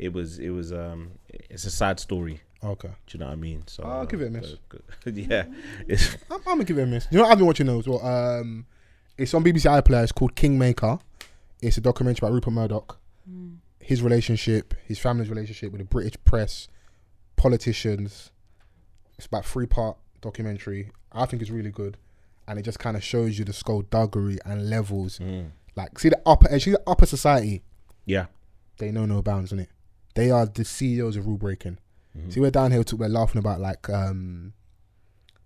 it 0.00 0.12
was 0.12 0.38
it 0.38 0.50
was 0.50 0.72
um 0.72 1.12
it's 1.28 1.64
a 1.64 1.70
sad 1.70 2.00
story. 2.00 2.40
Okay. 2.62 2.88
Do 3.06 3.10
you 3.16 3.20
know 3.20 3.26
what 3.26 3.32
I 3.32 3.36
mean? 3.36 3.62
So 3.66 3.82
I'll 3.84 4.00
uh, 4.00 4.04
give 4.04 4.20
it 4.22 4.26
a 4.26 4.30
miss. 4.30 4.54
good- 4.68 4.82
good- 5.04 5.16
yeah, 5.30 5.44
it's 5.88 6.14
I'm, 6.30 6.38
I'm 6.38 6.42
gonna 6.44 6.64
give 6.64 6.78
it 6.78 6.82
a 6.82 6.86
miss. 6.86 7.06
You 7.10 7.18
know, 7.18 7.24
what 7.24 7.32
I've 7.32 7.38
been 7.38 7.46
watching 7.46 7.66
those. 7.66 7.86
Well, 7.88 8.04
um, 8.04 8.66
it's 9.16 9.32
on 9.34 9.44
BBC 9.44 9.64
iPlayer. 9.80 10.02
It's 10.02 10.12
called 10.12 10.34
Kingmaker. 10.34 10.98
It's 11.62 11.76
a 11.76 11.80
documentary 11.82 12.26
about 12.26 12.34
Rupert 12.34 12.52
Murdoch, 12.54 12.98
his 13.78 14.02
relationship, 14.02 14.72
his 14.86 14.98
family's 14.98 15.28
relationship 15.28 15.70
with 15.72 15.80
the 15.80 15.84
British 15.84 16.14
press, 16.24 16.68
politicians. 17.36 18.30
It's 19.16 19.26
about 19.26 19.44
three 19.44 19.66
part 19.66 19.96
documentary. 20.20 20.90
I 21.12 21.26
think 21.26 21.42
it's 21.42 21.50
really 21.50 21.70
good, 21.70 21.96
and 22.46 22.58
it 22.58 22.62
just 22.62 22.78
kind 22.78 22.96
of 22.96 23.02
shows 23.02 23.38
you 23.38 23.44
the 23.44 23.52
skullduggery 23.52 24.38
and 24.44 24.70
levels. 24.70 25.18
mm, 25.18 25.50
Like, 25.76 25.98
see 25.98 26.08
the 26.10 26.20
upper 26.24 26.50
edge, 26.50 26.64
see 26.64 26.70
the 26.72 26.82
upper 26.86 27.06
society. 27.06 27.62
yeah, 28.06 28.26
They 28.78 28.90
know 28.92 29.06
no 29.06 29.20
bounds, 29.22 29.52
innit? 29.52 29.66
They 30.14 30.30
are 30.30 30.46
the 30.46 30.64
CEOs 30.64 31.16
of 31.16 31.26
rule 31.26 31.38
breaking. 31.38 31.78
Mhm. 32.18 32.32
See, 32.32 32.40
we're 32.40 32.50
down 32.50 32.72
here, 32.72 32.82
we're 32.96 33.08
laughing 33.08 33.38
about 33.38 33.60
like 33.60 33.88
um, 33.88 34.52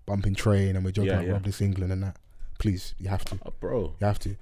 bumping 0.07 0.35
train, 0.35 0.77
and 0.77 0.85
we're 0.85 0.91
joking 0.93 1.09
Yeah, 1.11 1.15
about 1.17 1.27
yeah. 1.27 1.33
rob 1.35 1.45
this 1.45 1.61
England 1.61 1.93
and 1.93 2.03
that. 2.03 2.17
Please, 2.59 2.95
you 2.99 3.09
have 3.09 3.25
to, 3.27 3.39
Oh, 3.45 3.53
bro. 3.61 3.95
you 4.01 4.07
have 4.07 4.19
to, 4.21 4.37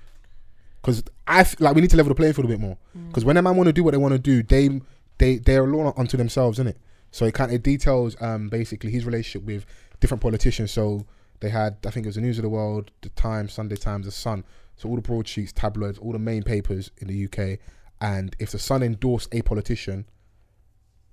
because 0.81 1.03
I 1.27 1.41
f- 1.41 1.61
like 1.61 1.75
we 1.75 1.81
need 1.81 1.91
to 1.91 1.97
level 1.97 2.11
the 2.11 2.15
playing 2.15 2.35
field 2.35 2.45
a 2.45 2.49
bit 2.49 2.61
more. 2.61 2.77
Because 3.09 3.25
when 3.25 3.37
a 3.37 3.43
man 3.43 3.57
want 3.57 3.67
to 3.69 3.73
do 3.73 3.83
what 3.83 3.93
they 3.93 3.97
want 3.99 4.13
to 4.13 4.19
do, 4.19 4.43
they 4.43 4.81
they 5.19 5.39
they're 5.39 5.65
a 5.65 5.67
law 5.67 5.93
unto 5.97 6.17
themselves, 6.17 6.57
isn't 6.59 6.69
it? 6.69 6.79
So 7.11 7.25
it 7.27 7.35
kind 7.35 7.51
it 7.53 7.63
details 7.63 8.17
um 8.21 8.49
basically 8.49 8.91
his 8.91 9.05
relationship 9.05 9.47
with 9.47 9.65
different 10.01 10.21
politicians. 10.21 10.71
So 10.71 11.07
they 11.41 11.49
had, 11.51 11.77
I 11.85 11.91
think 11.91 12.07
it 12.07 12.09
was 12.11 12.15
the 12.15 12.21
News 12.21 12.39
of 12.39 12.43
the 12.43 12.49
World, 12.49 12.93
the 13.01 13.09
Times, 13.11 13.53
Sunday 13.53 13.75
Times, 13.77 14.07
the 14.07 14.13
Sun. 14.13 14.45
So 14.77 14.89
all 14.89 14.95
the 14.97 15.03
broadsheets, 15.03 15.53
tabloids, 15.53 15.99
all 15.99 16.13
the 16.13 16.19
main 16.21 16.43
papers 16.45 16.91
in 16.99 17.09
the 17.09 17.25
UK. 17.25 17.59
And 18.03 18.35
if 18.41 18.51
the 18.51 18.59
Sun 18.59 18.83
endorsed 18.83 19.33
a 19.33 19.43
politician 19.43 20.07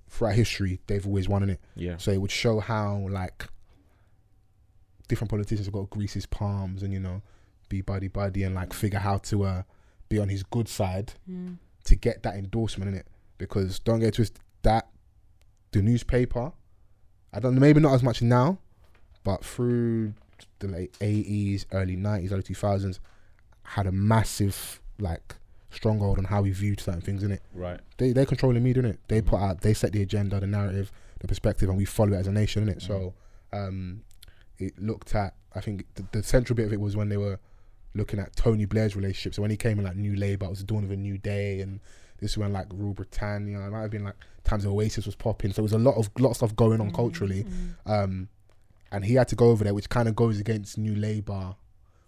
throughout 0.08 0.34
history, 0.34 0.80
they've 0.88 1.06
always 1.06 1.28
won 1.28 1.44
in 1.44 1.50
it. 1.50 1.60
Yeah, 1.76 1.96
So 1.98 2.10
it 2.10 2.20
would 2.20 2.32
show 2.32 2.58
how 2.58 3.06
like 3.08 3.46
different 5.06 5.30
politicians 5.30 5.66
have 5.68 5.72
got 5.72 5.82
to 5.82 5.86
grease 5.86 6.14
his 6.14 6.26
palms 6.26 6.82
and 6.82 6.92
you 6.92 7.00
know 7.00 7.22
be 7.68 7.80
buddy 7.80 8.08
buddy 8.08 8.42
and 8.42 8.54
like 8.56 8.72
figure 8.72 8.98
how 8.98 9.18
to 9.18 9.44
uh, 9.44 9.62
be 10.08 10.18
on 10.18 10.28
his 10.28 10.42
good 10.42 10.68
side 10.68 11.12
to 11.84 11.94
get 11.94 12.24
that 12.24 12.34
endorsement 12.34 12.88
in 12.90 12.96
it. 12.96 13.06
Because 13.38 13.78
don't 13.78 14.00
get 14.00 14.14
twisted, 14.14 14.40
that 14.62 14.88
the 15.70 15.82
newspaper, 15.82 16.50
I 17.32 17.38
don't 17.38 17.54
maybe 17.54 17.78
not 17.80 17.94
as 17.94 18.02
much 18.02 18.20
now, 18.20 18.58
but 19.22 19.44
through 19.44 20.14
the 20.58 20.66
late 20.66 20.96
eighties, 21.00 21.66
early 21.70 21.94
nineties, 21.94 22.32
early 22.32 22.42
two 22.42 22.54
thousands, 22.54 22.98
had 23.62 23.86
a 23.86 23.92
massive 23.92 24.80
like 24.98 25.36
stronghold 25.70 26.18
on 26.18 26.24
how 26.24 26.42
we 26.42 26.50
viewed 26.50 26.80
certain 26.80 27.00
things 27.00 27.22
in 27.22 27.30
it 27.30 27.42
right. 27.54 27.80
they 27.98 28.12
they 28.12 28.26
control 28.26 28.52
the 28.52 28.60
media, 28.60 28.82
innit? 28.82 28.98
They 29.08 29.22
put 29.22 29.40
out, 29.40 29.60
they 29.60 29.74
set 29.74 29.92
the 29.92 30.02
agenda, 30.02 30.40
the 30.40 30.46
narrative, 30.46 30.90
the 31.20 31.28
perspective, 31.28 31.68
and 31.68 31.78
we 31.78 31.84
follow 31.84 32.14
it 32.14 32.16
as 32.16 32.26
a 32.26 32.32
nation, 32.32 32.66
innit? 32.66 32.82
So, 32.82 33.14
um, 33.52 34.02
it 34.58 34.78
looked 34.80 35.14
at. 35.14 35.34
I 35.54 35.60
think 35.60 35.86
the, 35.94 36.04
the 36.12 36.22
central 36.22 36.56
bit 36.56 36.66
of 36.66 36.72
it 36.72 36.80
was 36.80 36.96
when 36.96 37.08
they 37.08 37.16
were 37.16 37.38
looking 37.94 38.20
at 38.20 38.36
Tony 38.36 38.66
Blair's 38.66 38.94
relationship. 38.94 39.34
So 39.34 39.42
when 39.42 39.50
he 39.50 39.56
came 39.56 39.78
in 39.78 39.84
like 39.84 39.96
New 39.96 40.14
Labour, 40.14 40.46
it 40.46 40.50
was 40.50 40.60
the 40.60 40.64
dawn 40.64 40.84
of 40.84 40.90
a 40.92 40.96
new 40.96 41.18
day, 41.18 41.60
and 41.60 41.80
This 42.20 42.32
is 42.32 42.38
when 42.38 42.52
like 42.52 42.66
Rule 42.72 42.94
Britannia. 42.94 43.60
It 43.60 43.70
might 43.70 43.82
have 43.82 43.90
been 43.90 44.04
like 44.04 44.16
times 44.44 44.66
Oasis 44.66 45.06
was 45.06 45.16
popping. 45.16 45.50
So 45.50 45.56
there 45.56 45.62
was 45.64 45.72
a 45.72 45.78
lot 45.78 45.96
of 45.96 46.10
lot 46.18 46.30
of 46.30 46.36
stuff 46.36 46.54
going 46.54 46.80
on 46.80 46.92
culturally. 46.92 47.46
Um, 47.86 48.28
and 48.92 49.04
he 49.04 49.14
had 49.14 49.28
to 49.28 49.36
go 49.36 49.46
over 49.46 49.64
there, 49.64 49.74
which 49.74 49.88
kind 49.88 50.08
of 50.08 50.16
goes 50.16 50.38
against 50.38 50.76
New 50.76 50.94
Labour 50.94 51.54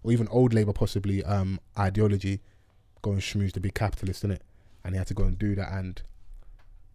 or 0.03 0.13
even 0.13 0.29
Old 0.29 0.53
Labour 0.53 0.73
possibly 0.73 1.25
um, 1.25 1.61
ideology. 1.79 2.41
Go 3.03 3.13
and 3.13 3.21
schmooze 3.21 3.53
the 3.53 3.61
big 3.61 3.75
capitalist 3.75 4.25
in 4.25 4.31
it, 4.31 4.43
and 4.85 4.95
he 4.95 4.99
had 4.99 5.09
to 5.09 5.15
go 5.15 5.25
and 5.25 5.39
do 5.39 5.55
that, 5.57 5.73
and 5.73 6.03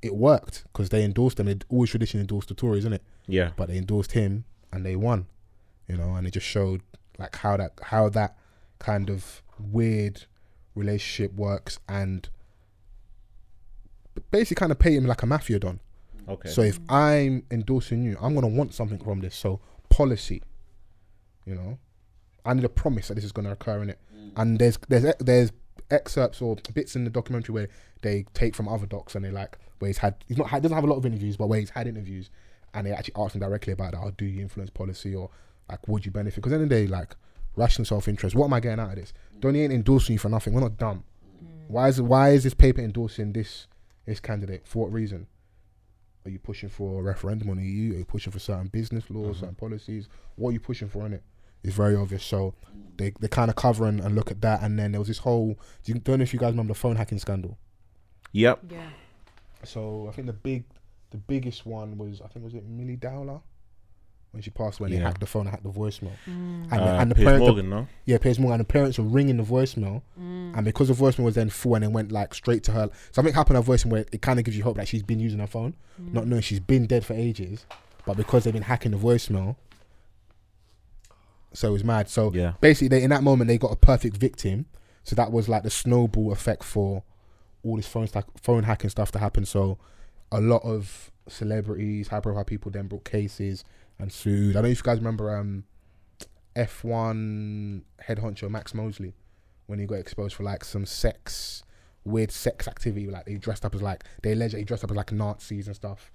it 0.01 0.15
worked 0.15 0.63
because 0.71 0.89
they 0.89 1.03
endorsed 1.03 1.39
him. 1.39 1.47
They 1.47 1.57
always 1.69 1.89
traditionally 1.89 2.21
endorsed 2.21 2.49
the 2.49 2.53
Tories, 2.53 2.79
isn't 2.79 2.93
it? 2.93 3.03
Yeah. 3.27 3.51
But 3.55 3.67
they 3.67 3.77
endorsed 3.77 4.13
him, 4.13 4.45
and 4.71 4.85
they 4.85 4.95
won. 4.95 5.27
You 5.87 5.97
know, 5.97 6.15
and 6.15 6.27
it 6.27 6.31
just 6.31 6.45
showed 6.45 6.81
like 7.17 7.35
how 7.37 7.57
that 7.57 7.73
how 7.81 8.09
that 8.09 8.37
kind 8.79 9.09
of 9.09 9.41
weird 9.59 10.25
relationship 10.75 11.33
works, 11.33 11.79
and 11.87 12.29
basically 14.31 14.55
kind 14.59 14.71
of 14.71 14.79
pay 14.79 14.95
him 14.95 15.05
like 15.05 15.23
a 15.23 15.25
mafia 15.25 15.59
don. 15.59 15.79
Okay. 16.29 16.49
So 16.49 16.61
if 16.61 16.79
I'm 16.89 17.43
endorsing 17.51 18.03
you, 18.03 18.17
I'm 18.21 18.35
gonna 18.35 18.47
want 18.47 18.73
something 18.73 18.99
from 18.99 19.21
this. 19.21 19.35
So 19.35 19.61
policy, 19.89 20.43
you 21.45 21.55
know, 21.55 21.77
I 22.45 22.53
need 22.53 22.65
a 22.65 22.69
promise 22.69 23.07
that 23.07 23.15
this 23.15 23.23
is 23.23 23.31
gonna 23.31 23.51
occur 23.51 23.81
in 23.81 23.91
it. 23.91 23.99
Mm. 24.15 24.31
And 24.35 24.59
there's 24.59 24.77
there's 24.89 25.13
there's 25.19 25.51
excerpts 25.89 26.41
or 26.41 26.57
bits 26.73 26.95
in 26.95 27.03
the 27.03 27.09
documentary 27.09 27.53
where 27.53 27.69
they 28.01 28.25
take 28.33 28.55
from 28.55 28.67
other 28.67 28.85
docs 28.85 29.15
and 29.15 29.23
they 29.23 29.31
like 29.31 29.57
where 29.79 29.87
he's 29.87 29.99
had 29.99 30.15
he's 30.27 30.37
not 30.37 30.49
had 30.49 30.63
doesn't 30.63 30.75
have 30.75 30.83
a 30.83 30.87
lot 30.87 30.97
of 30.97 31.05
interviews, 31.05 31.37
but 31.37 31.47
where 31.47 31.59
he's 31.59 31.69
had 31.69 31.87
interviews 31.87 32.29
and 32.73 32.85
they 32.85 32.91
actually 32.91 33.15
ask 33.17 33.35
him 33.35 33.41
directly 33.41 33.73
about 33.73 33.93
that. 33.93 33.99
Or 33.99 34.11
do 34.11 34.25
you 34.25 34.41
influence 34.41 34.69
policy 34.69 35.15
or 35.15 35.29
like 35.69 35.87
would 35.87 36.05
you 36.05 36.11
benefit? 36.11 36.35
Because 36.35 36.53
at 36.53 36.57
the 36.57 36.63
end 36.63 36.71
of 36.71 36.77
the 36.77 36.85
day, 36.85 36.87
like 36.87 37.15
rational 37.57 37.85
self 37.85 38.07
interest. 38.07 38.35
What 38.35 38.45
am 38.45 38.53
I 38.53 38.59
getting 38.59 38.79
out 38.79 38.91
of 38.91 38.95
this? 38.95 39.13
Mm. 39.35 39.41
Donny 39.41 39.61
ain't 39.61 39.73
endorsing 39.73 40.13
you 40.13 40.19
for 40.19 40.29
nothing. 40.29 40.53
We're 40.53 40.61
not 40.61 40.77
dumb. 40.77 41.03
Mm. 41.43 41.69
Why 41.69 41.89
is 41.89 42.01
why 42.01 42.29
is 42.29 42.43
this 42.43 42.53
paper 42.53 42.81
endorsing 42.81 43.33
this 43.33 43.67
this 44.05 44.19
candidate? 44.19 44.65
For 44.65 44.83
what 44.83 44.93
reason? 44.93 45.27
Are 46.25 46.29
you 46.29 46.39
pushing 46.39 46.69
for 46.69 46.99
a 46.99 47.03
referendum 47.03 47.49
on 47.49 47.57
the 47.57 47.63
EU? 47.63 47.95
Are 47.95 47.99
you 47.99 48.05
pushing 48.05 48.33
for 48.33 48.39
certain 48.39 48.67
business 48.67 49.09
laws, 49.09 49.37
mm-hmm. 49.37 49.39
certain 49.39 49.55
policies? 49.55 50.09
What 50.35 50.49
are 50.49 50.53
you 50.53 50.59
pushing 50.59 50.89
for 50.89 51.05
in 51.05 51.13
it? 51.13 51.23
It's 51.63 51.75
very 51.75 51.95
obvious. 51.95 52.23
So 52.23 52.53
they, 52.97 53.13
they 53.19 53.27
kind 53.27 53.49
of 53.49 53.55
cover 53.55 53.85
and, 53.85 53.99
and 53.99 54.15
look 54.15 54.31
at 54.31 54.41
that. 54.41 54.61
And 54.61 54.77
then 54.77 54.91
there 54.91 54.99
was 54.99 55.07
this 55.07 55.19
whole, 55.19 55.57
do 55.83 55.93
you, 55.93 55.99
don't 55.99 56.19
know 56.19 56.23
if 56.23 56.33
you 56.33 56.39
guys 56.39 56.51
remember 56.51 56.73
the 56.73 56.79
phone 56.79 56.95
hacking 56.95 57.19
scandal. 57.19 57.57
Yep. 58.31 58.59
Yeah. 58.69 58.89
So 59.63 60.07
I 60.09 60.11
think 60.13 60.27
the 60.27 60.33
big, 60.33 60.65
the 61.11 61.17
biggest 61.17 61.65
one 61.65 61.97
was, 61.97 62.21
I 62.21 62.27
think, 62.27 62.45
was 62.45 62.53
it 62.53 62.65
Milly 62.65 62.95
Dowler? 62.95 63.39
When 64.31 64.43
she 64.43 64.51
passed 64.51 64.79
away, 64.79 64.89
they 64.89 64.97
Yeah. 64.97 65.03
hacked 65.03 65.21
the 65.21 65.25
phone 65.25 65.47
and 65.47 65.51
hacked 65.51 65.63
the 65.63 65.71
voicemail. 65.71 66.11
Mm. 66.29 66.63
And, 66.69 66.73
Uh, 66.73 66.77
the, 66.77 66.99
and 66.99 67.11
the 67.11 67.15
Piers 67.15 67.25
parents, 67.25 67.47
Morgan, 67.47 67.69
no? 67.69 67.87
yeah, 68.05 68.17
Piers 68.17 68.37
Morgan, 68.39 68.59
and 68.59 68.67
the 68.67 68.71
parents 68.71 68.99
were 68.99 69.05
ringing 69.05 69.37
the 69.37 69.43
voicemail, 69.43 70.01
mm. 70.19 70.55
and 70.55 70.65
because 70.65 70.89
the 70.89 70.93
voicemail 70.93 71.23
was 71.23 71.35
then 71.35 71.49
full 71.49 71.75
and 71.75 71.85
it 71.85 71.91
went 71.91 72.11
like 72.11 72.33
straight 72.33 72.61
to 72.63 72.73
her, 72.73 72.89
something 73.11 73.33
happened 73.33 73.57
on 73.57 73.63
her 73.63 73.71
voicemail 73.71 73.91
where 73.91 74.05
it 74.11 74.21
kind 74.21 74.37
of 74.37 74.43
gives 74.45 74.57
you 74.57 74.63
hope 74.63 74.75
that 74.75 74.87
she's 74.87 75.01
been 75.01 75.19
using 75.19 75.39
her 75.39 75.47
phone, 75.47 75.73
not 75.97 76.25
mm. 76.25 76.27
knowing 76.27 76.41
she's 76.41 76.59
been 76.59 76.85
dead 76.85 77.05
for 77.05 77.13
ages, 77.13 77.65
but 78.05 78.17
because 78.17 78.43
they've 78.43 78.53
been 78.53 78.63
hacking 78.63 78.91
the 78.91 78.97
voicemail, 78.97 79.55
so 81.57 81.69
it 81.69 81.71
was 81.71 81.83
mad. 81.83 82.07
So 82.07 82.31
Yeah. 82.33 82.53
basically, 82.61 82.89
they 82.89 83.01
in 83.01 83.09
that 83.09 83.23
moment 83.23 83.47
they 83.47 83.57
got 83.57 83.71
a 83.71 83.75
perfect 83.75 84.15
victim, 84.17 84.67
so 85.03 85.15
that 85.15 85.31
was 85.31 85.49
like 85.49 85.63
the 85.63 85.71
snowball 85.71 86.31
effect 86.31 86.63
for 86.63 87.03
all 87.63 87.77
this 87.77 87.87
phone 87.87 88.05
stack, 88.05 88.25
phone 88.39 88.63
hacking 88.63 88.91
stuff 88.91 89.11
to 89.13 89.19
happen. 89.19 89.43
So 89.43 89.79
a 90.31 90.39
lot 90.39 90.61
of 90.63 91.11
celebrities, 91.27 92.09
high 92.09 92.19
profile 92.19 92.43
people, 92.43 92.69
then 92.71 92.85
brought 92.87 93.05
cases 93.05 93.63
and 93.97 94.11
sued. 94.11 94.51
I 94.51 94.53
don't 94.61 94.63
know 94.63 94.69
if 94.69 94.77
you 94.77 94.83
guys 94.83 94.99
remember 94.99 95.35
um, 95.35 95.63
F1 96.55 97.81
head 98.01 98.19
honcho 98.19 98.49
Max 98.49 98.73
Mosley 98.75 99.13
when 99.65 99.79
he 99.79 99.85
got 99.87 99.95
exposed 99.95 100.35
for 100.35 100.43
like 100.43 100.63
some 100.63 100.85
sex, 100.85 101.63
weird 102.05 102.31
sex 102.31 102.67
activity. 102.67 103.07
Like 103.07 103.27
he 103.27 103.39
dressed 103.39 103.65
up 103.65 103.73
as 103.73 103.81
like 103.81 104.03
they 104.21 104.33
allegedly 104.33 104.63
dressed 104.63 104.83
up 104.83 104.91
as 104.91 104.97
like 104.97 105.11
Nazis 105.11 105.65
and 105.67 105.75
stuff. 105.75 106.11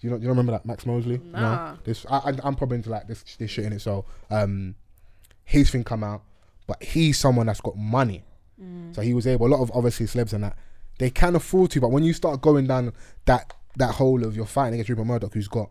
You 0.00 0.10
don't 0.10 0.20
you 0.20 0.26
don't 0.26 0.36
remember 0.36 0.52
that 0.52 0.66
Max 0.66 0.84
Mosley? 0.86 1.20
Nah. 1.24 1.72
No. 1.72 1.78
This 1.84 2.04
I, 2.10 2.16
I, 2.18 2.32
I'm 2.44 2.54
probably 2.54 2.76
into 2.76 2.90
like 2.90 3.06
this 3.08 3.22
this 3.38 3.50
shit 3.50 3.64
in 3.64 3.72
it. 3.72 3.80
So 3.80 4.04
um, 4.30 4.74
his 5.44 5.70
thing 5.70 5.84
come 5.84 6.04
out, 6.04 6.22
but 6.66 6.82
he's 6.82 7.18
someone 7.18 7.46
that's 7.46 7.60
got 7.60 7.76
money. 7.76 8.24
So 8.92 9.02
he 9.02 9.12
was 9.12 9.26
able. 9.26 9.46
A 9.46 9.48
lot 9.48 9.60
of 9.60 9.70
obviously 9.74 10.06
celebs 10.06 10.32
and 10.32 10.42
that 10.44 10.56
they 10.98 11.10
can 11.10 11.36
afford 11.36 11.70
to, 11.72 11.80
but 11.80 11.90
when 11.90 12.02
you 12.04 12.14
start 12.14 12.40
going 12.40 12.66
down 12.66 12.92
that 13.26 13.52
that 13.76 13.94
hole 13.96 14.24
of 14.24 14.34
you're 14.34 14.46
fighting 14.46 14.74
against 14.74 14.88
Rupert 14.88 15.06
Murdoch, 15.06 15.34
who's 15.34 15.48
got 15.48 15.70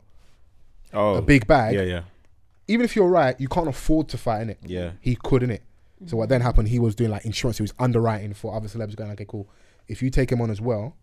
Oh. 0.94 1.16
a 1.16 1.22
big 1.22 1.48
bag, 1.48 1.74
Yeah, 1.76 1.82
yeah. 1.82 2.02
even 2.68 2.86
if 2.86 2.96
you're 2.96 3.10
right, 3.10 3.40
you 3.40 3.48
can't 3.48 3.68
afford 3.68 4.08
to 4.10 4.18
fight 4.20 4.42
in 4.44 4.50
it. 4.52 4.60
Yeah. 4.64 4.92
He 5.02 5.16
couldn't 5.16 5.50
it. 5.50 5.64
So 6.06 6.16
what 6.18 6.30
then 6.30 6.42
happened? 6.42 6.68
He 6.68 6.78
was 6.78 6.94
doing 6.94 7.10
like 7.10 7.26
insurance. 7.26 7.58
He 7.58 7.64
was 7.64 7.74
underwriting 7.80 8.34
for 8.36 8.56
other 8.56 8.68
celebs. 8.68 8.96
Going, 8.96 9.10
okay, 9.12 9.26
cool. 9.28 9.50
If 9.88 10.04
you 10.04 10.10
take 10.12 10.32
him 10.32 10.40
on 10.42 10.52
as 10.52 10.62
well, 10.62 10.96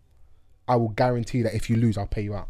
I 0.67 0.77
will 0.77 0.89
guarantee 0.89 1.41
that 1.41 1.53
if 1.53 1.69
you 1.69 1.75
lose, 1.75 1.97
I'll 1.97 2.07
pay 2.07 2.21
you 2.21 2.33
out. 2.33 2.47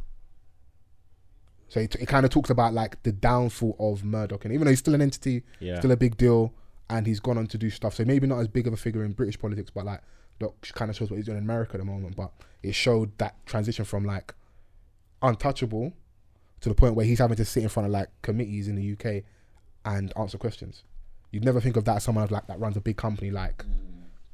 So 1.73 1.79
it, 1.79 1.95
it 1.95 2.05
kind 2.07 2.23
of 2.23 2.29
talks 2.31 2.51
about 2.51 2.73
like 2.75 3.01
the 3.01 3.11
downfall 3.11 3.75
of 3.79 4.03
Murdoch, 4.03 4.45
and 4.45 4.53
even 4.53 4.65
though 4.65 4.69
he's 4.69 4.77
still 4.79 4.93
an 4.93 5.01
entity, 5.01 5.41
Yeah. 5.59 5.79
still 5.79 5.89
a 5.91 5.97
big 5.97 6.17
deal, 6.17 6.53
and 6.87 7.07
he's 7.07 7.19
gone 7.19 7.39
on 7.39 7.47
to 7.47 7.57
do 7.57 7.71
stuff. 7.71 7.95
So 7.95 8.05
maybe 8.05 8.27
not 8.27 8.37
as 8.39 8.47
big 8.47 8.67
of 8.67 8.73
a 8.73 8.77
figure 8.77 9.03
in 9.03 9.13
British 9.13 9.39
politics, 9.39 9.71
but 9.73 9.83
like 9.83 10.01
look, 10.39 10.61
kind 10.73 10.91
of 10.91 10.95
shows 10.97 11.09
what 11.09 11.17
he's 11.17 11.25
doing 11.25 11.39
in 11.39 11.43
America 11.43 11.73
at 11.73 11.79
the 11.79 11.85
moment. 11.85 12.15
But 12.15 12.31
it 12.61 12.75
showed 12.75 13.17
that 13.17 13.43
transition 13.47 13.85
from 13.85 14.05
like 14.05 14.35
untouchable 15.21 15.93
to 16.61 16.69
the 16.69 16.75
point 16.75 16.95
where 16.95 17.05
he's 17.05 17.19
having 17.19 17.37
to 17.37 17.45
sit 17.45 17.63
in 17.63 17.69
front 17.69 17.85
of 17.87 17.91
like 17.91 18.09
committees 18.21 18.67
in 18.67 18.75
the 18.75 18.91
UK 18.93 19.23
and 19.85 20.13
answer 20.17 20.37
questions. 20.37 20.83
You'd 21.31 21.43
never 21.45 21.59
think 21.59 21.75
of 21.77 21.85
that 21.85 21.97
as 21.97 22.03
someone 22.03 22.27
like 22.29 22.47
that 22.47 22.59
runs 22.59 22.77
a 22.77 22.81
big 22.81 22.97
company 22.97 23.31
like 23.31 23.65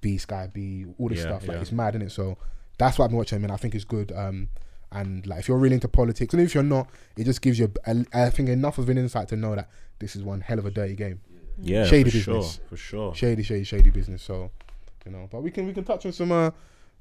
B 0.02 0.18
Sky 0.18 0.49
B, 0.53 0.86
all 0.98 1.10
this 1.10 1.20
Yeah, 1.20 1.24
stuff. 1.26 1.48
Like 1.48 1.56
yeah. 1.56 1.61
it's 1.61 1.72
mad, 1.72 1.95
isn't 1.95 2.07
it? 2.07 2.11
So 2.11 2.38
that's 2.78 2.98
what 2.99 3.06
I've 3.06 3.11
been 3.11 3.18
watching, 3.18 3.44
and 3.44 3.52
I 3.52 3.57
think 3.57 3.76
it's 3.76 3.86
good. 3.86 4.11
Um, 4.11 4.49
and 4.91 5.26
like 5.28 5.40
if 5.40 5.48
you're 5.48 5.57
really 5.57 5.76
into 5.76 5.88
politics, 5.88 6.34
and 6.34 6.41
if 6.41 6.53
you're 6.53 6.64
not, 6.64 6.90
it 7.18 7.24
just 7.26 7.41
gives 7.41 7.60
you, 7.60 7.72
a, 7.86 8.06
I 8.14 8.30
think, 8.30 8.49
enough 8.49 8.78
of 8.78 8.90
an 8.90 8.98
insight 8.98 9.28
to 9.30 9.36
know 9.36 9.56
that 9.56 9.70
this 9.99 10.16
is 10.16 10.24
one 10.24 10.41
hell 10.41 10.60
of 10.60 10.66
a 10.66 10.72
dirty 10.72 10.95
game, 10.95 11.20
Yeah. 11.61 11.86
Shady 11.86 12.10
for 12.10 12.18
business. 12.18 12.56
Sure. 12.56 12.64
For 12.70 12.78
sure. 12.78 13.16
shady, 13.16 13.44
shady, 13.44 13.64
shady 13.64 13.90
business. 13.90 14.24
So 14.24 14.52
you 15.06 15.11
know, 15.11 15.28
but 15.32 15.41
we 15.44 15.52
can 15.52 15.68
we 15.68 15.74
can 15.74 15.84
touch 15.84 16.06
on 16.06 16.11
some 16.11 16.32
uh, 16.32 16.52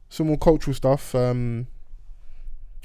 some 0.09 0.27
more 0.28 0.39
cultural 0.39 0.74
stuff. 0.74 1.15
Um, 1.15 1.66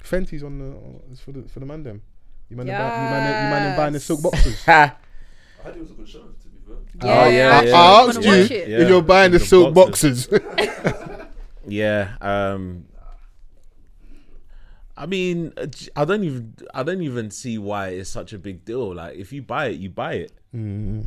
Fenty's 0.04 0.44
on 0.44 0.60
the 0.60 1.12
it's 1.12 1.22
for 1.22 1.32
the 1.32 1.44
for 1.44 1.60
the 1.60 1.66
man 1.66 1.84
them. 1.84 2.02
You 2.50 2.58
man, 2.58 2.68
them 2.68 2.78
buy, 2.78 2.88
you 2.96 3.10
man, 3.10 3.44
you 3.46 3.50
man 3.50 3.64
them 3.64 3.78
buying 3.78 3.94
the 3.94 4.00
silk 4.00 4.22
boxes. 4.22 4.64
Ha! 4.66 4.98
I 5.60 5.64
heard 5.68 5.76
it 5.78 5.80
was 5.80 5.92
a 5.92 5.94
good 5.94 6.10
show, 6.10 6.20
to 6.20 6.48
be 6.50 6.60
fair. 6.68 6.76
Oh, 7.10 7.30
yeah, 7.30 7.60
I, 7.60 7.64
yeah. 7.64 7.74
I 7.76 8.06
Wanna 8.06 8.10
asked 8.10 8.22
you? 8.52 8.58
Yeah. 8.58 8.80
if 8.82 8.90
you're 8.90 9.02
buying 9.02 9.32
the 9.32 9.40
The 9.40 9.46
silk 9.46 9.74
boxes. 9.74 10.28
boxes. 10.28 11.10
Yeah. 11.66 12.16
Um. 12.20 12.86
I 14.96 15.06
mean, 15.08 15.54
I 15.96 16.06
don't 16.06 16.24
even, 16.24 16.54
I 16.74 16.84
don't 16.84 17.02
even 17.02 17.32
see 17.32 17.58
why 17.58 17.88
it's 17.90 18.10
such 18.10 18.32
a 18.34 18.38
big 18.40 18.64
deal. 18.64 18.94
Like, 18.94 19.16
if 19.18 19.34
you 19.34 19.42
buy 19.42 19.68
it, 19.68 19.80
you 19.80 19.90
buy 19.90 20.14
it. 20.14 20.32
Mm-hmm. 20.56 21.02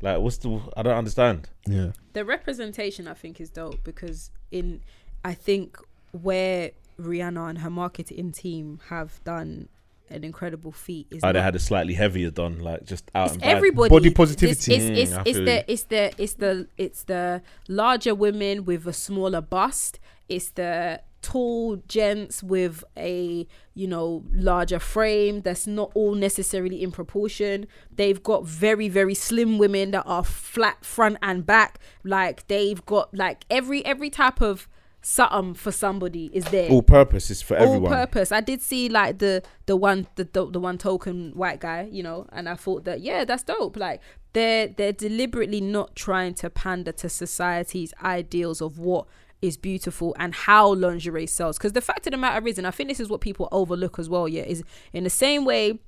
Like, 0.00 0.18
what's 0.20 0.38
the? 0.38 0.60
I 0.76 0.82
don't 0.82 0.96
understand. 0.96 1.48
yeah. 1.66 1.92
the 2.12 2.24
representation 2.24 3.08
I 3.08 3.14
think 3.14 3.40
is 3.40 3.50
dope 3.50 3.82
because 3.84 4.30
in 4.50 4.80
I 5.24 5.34
think 5.34 5.78
where 6.12 6.70
Rihanna 7.00 7.50
and 7.50 7.58
her 7.58 7.70
marketing 7.70 8.32
team 8.32 8.80
have 8.88 9.22
done 9.24 9.68
an 10.08 10.22
incredible 10.22 10.70
feat 10.72 11.06
is 11.10 11.20
Oh, 11.24 11.32
they 11.32 11.42
had 11.42 11.56
a 11.56 11.58
slightly 11.58 11.94
heavier 11.94 12.30
done, 12.30 12.60
like 12.60 12.84
just 12.84 13.10
out 13.14 13.26
it's 13.26 13.32
and 13.34 13.42
bad. 13.42 13.56
everybody 13.56 13.90
Body 13.90 14.10
positivity. 14.10 14.74
It's, 14.74 14.88
it's, 14.88 15.10
Mm, 15.10 15.18
I 15.18 15.22
it's 15.26 15.38
the 15.38 15.72
it's 15.72 15.82
the 15.84 16.12
it's 16.22 16.32
the 16.34 16.68
it's 16.76 17.02
the 17.04 17.42
larger 17.68 18.14
women 18.14 18.64
with 18.64 18.86
a 18.86 18.92
smaller 18.92 19.40
bust. 19.40 19.98
It's 20.28 20.50
the 20.50 21.00
tall 21.26 21.82
gents 21.88 22.40
with 22.40 22.84
a 22.96 23.44
you 23.74 23.88
know 23.88 24.22
larger 24.32 24.78
frame 24.78 25.40
that's 25.40 25.66
not 25.66 25.90
all 25.92 26.14
necessarily 26.14 26.80
in 26.84 26.92
proportion 26.92 27.66
they've 27.90 28.22
got 28.22 28.46
very 28.46 28.88
very 28.88 29.12
slim 29.12 29.58
women 29.58 29.90
that 29.90 30.04
are 30.06 30.22
flat 30.22 30.84
front 30.84 31.18
and 31.22 31.44
back 31.44 31.80
like 32.04 32.46
they've 32.46 32.86
got 32.86 33.12
like 33.12 33.44
every 33.50 33.84
every 33.84 34.08
type 34.08 34.40
of 34.40 34.68
something 35.02 35.52
for 35.54 35.72
somebody 35.72 36.30
is 36.32 36.44
there 36.46 36.70
All 36.70 36.80
purpose 36.82 37.28
is 37.28 37.42
for 37.42 37.56
all 37.56 37.64
everyone. 37.66 37.92
purpose. 37.92 38.30
I 38.30 38.40
did 38.40 38.62
see 38.62 38.88
like 38.88 39.18
the 39.18 39.42
the 39.66 39.76
one 39.76 40.06
the, 40.14 40.24
the 40.32 40.50
the 40.50 40.60
one 40.60 40.78
token 40.78 41.32
white 41.34 41.60
guy, 41.60 41.88
you 41.90 42.02
know, 42.04 42.26
and 42.32 42.48
I 42.48 42.54
thought 42.54 42.84
that 42.84 43.00
yeah, 43.00 43.24
that's 43.24 43.44
dope. 43.44 43.76
Like 43.76 44.00
they're 44.32 44.68
they're 44.68 44.92
deliberately 44.92 45.60
not 45.60 45.94
trying 45.94 46.34
to 46.34 46.50
pander 46.50 46.92
to 46.92 47.08
society's 47.08 47.94
ideals 48.02 48.60
of 48.60 48.78
what 48.78 49.06
is 49.42 49.56
beautiful 49.56 50.14
and 50.18 50.34
how 50.34 50.74
lingerie 50.74 51.26
sells. 51.26 51.58
Because 51.58 51.72
the 51.72 51.80
fact 51.80 52.06
of 52.06 52.10
the 52.12 52.16
matter 52.16 52.46
is, 52.46 52.58
and 52.58 52.66
I 52.66 52.70
think 52.70 52.88
this 52.88 53.00
is 53.00 53.08
what 53.08 53.20
people 53.20 53.48
overlook 53.52 53.98
as 53.98 54.08
well, 54.08 54.28
yeah, 54.28 54.42
is 54.42 54.62
in 54.92 55.04
the 55.04 55.10
same 55.10 55.44
way, 55.44 55.78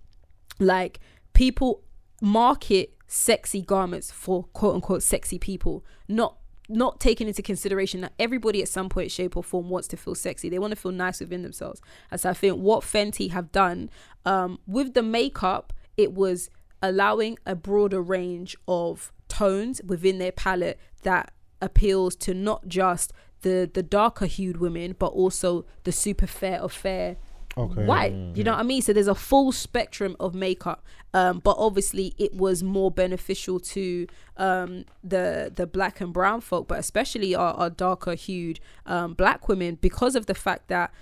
like 0.58 1.00
people 1.32 1.82
market 2.20 2.94
sexy 3.06 3.62
garments 3.62 4.10
for 4.10 4.44
quote 4.52 4.74
unquote 4.74 5.02
sexy 5.02 5.38
people, 5.38 5.84
not 6.08 6.36
not 6.68 7.00
taking 7.00 7.26
into 7.26 7.40
consideration 7.40 8.02
that 8.02 8.12
everybody 8.18 8.60
at 8.60 8.68
some 8.68 8.90
point, 8.90 9.10
shape, 9.10 9.36
or 9.36 9.42
form 9.42 9.70
wants 9.70 9.88
to 9.88 9.96
feel 9.96 10.14
sexy. 10.14 10.50
They 10.50 10.58
want 10.58 10.72
to 10.72 10.76
feel 10.76 10.92
nice 10.92 11.20
within 11.20 11.42
themselves. 11.42 11.80
And 12.10 12.20
so 12.20 12.28
I 12.28 12.34
think 12.34 12.58
what 12.58 12.84
Fenty 12.84 13.30
have 13.30 13.50
done 13.52 13.88
um, 14.26 14.58
with 14.66 14.92
the 14.92 15.02
makeup, 15.02 15.72
it 15.96 16.12
was 16.12 16.50
allowing 16.82 17.38
a 17.46 17.54
broader 17.54 18.02
range 18.02 18.54
of 18.68 19.12
tones 19.28 19.80
within 19.86 20.18
their 20.18 20.32
palette 20.32 20.78
that 21.02 21.32
appeals 21.60 22.14
to 22.16 22.34
not 22.34 22.68
just 22.68 23.12
the 23.42 23.70
the 23.72 23.82
darker 23.82 24.26
hued 24.26 24.58
women, 24.58 24.96
but 24.98 25.08
also 25.08 25.64
the 25.84 25.92
super 25.92 26.26
fair 26.26 26.60
of 26.60 26.72
fair 26.72 27.16
Okay. 27.56 27.84
white. 27.86 28.12
You 28.34 28.44
know 28.44 28.52
what 28.52 28.60
I 28.60 28.62
mean? 28.62 28.82
So 28.82 28.92
there's 28.92 29.08
a 29.08 29.14
full 29.16 29.50
spectrum 29.50 30.14
of 30.20 30.32
makeup. 30.34 30.84
Um, 31.12 31.40
but 31.42 31.56
obviously 31.58 32.14
it 32.18 32.34
was 32.34 32.62
more 32.62 32.90
beneficial 32.90 33.58
to 33.60 34.06
um, 34.36 34.84
the 35.02 35.50
the 35.54 35.66
black 35.66 36.00
and 36.00 36.12
brown 36.12 36.40
folk, 36.40 36.68
but 36.68 36.78
especially 36.78 37.34
our, 37.34 37.54
our 37.54 37.70
darker 37.70 38.14
hued 38.14 38.60
um, 38.86 39.14
black 39.14 39.48
women 39.48 39.78
because 39.80 40.14
of 40.14 40.26
the 40.26 40.34
fact 40.34 40.68
that 40.68 40.92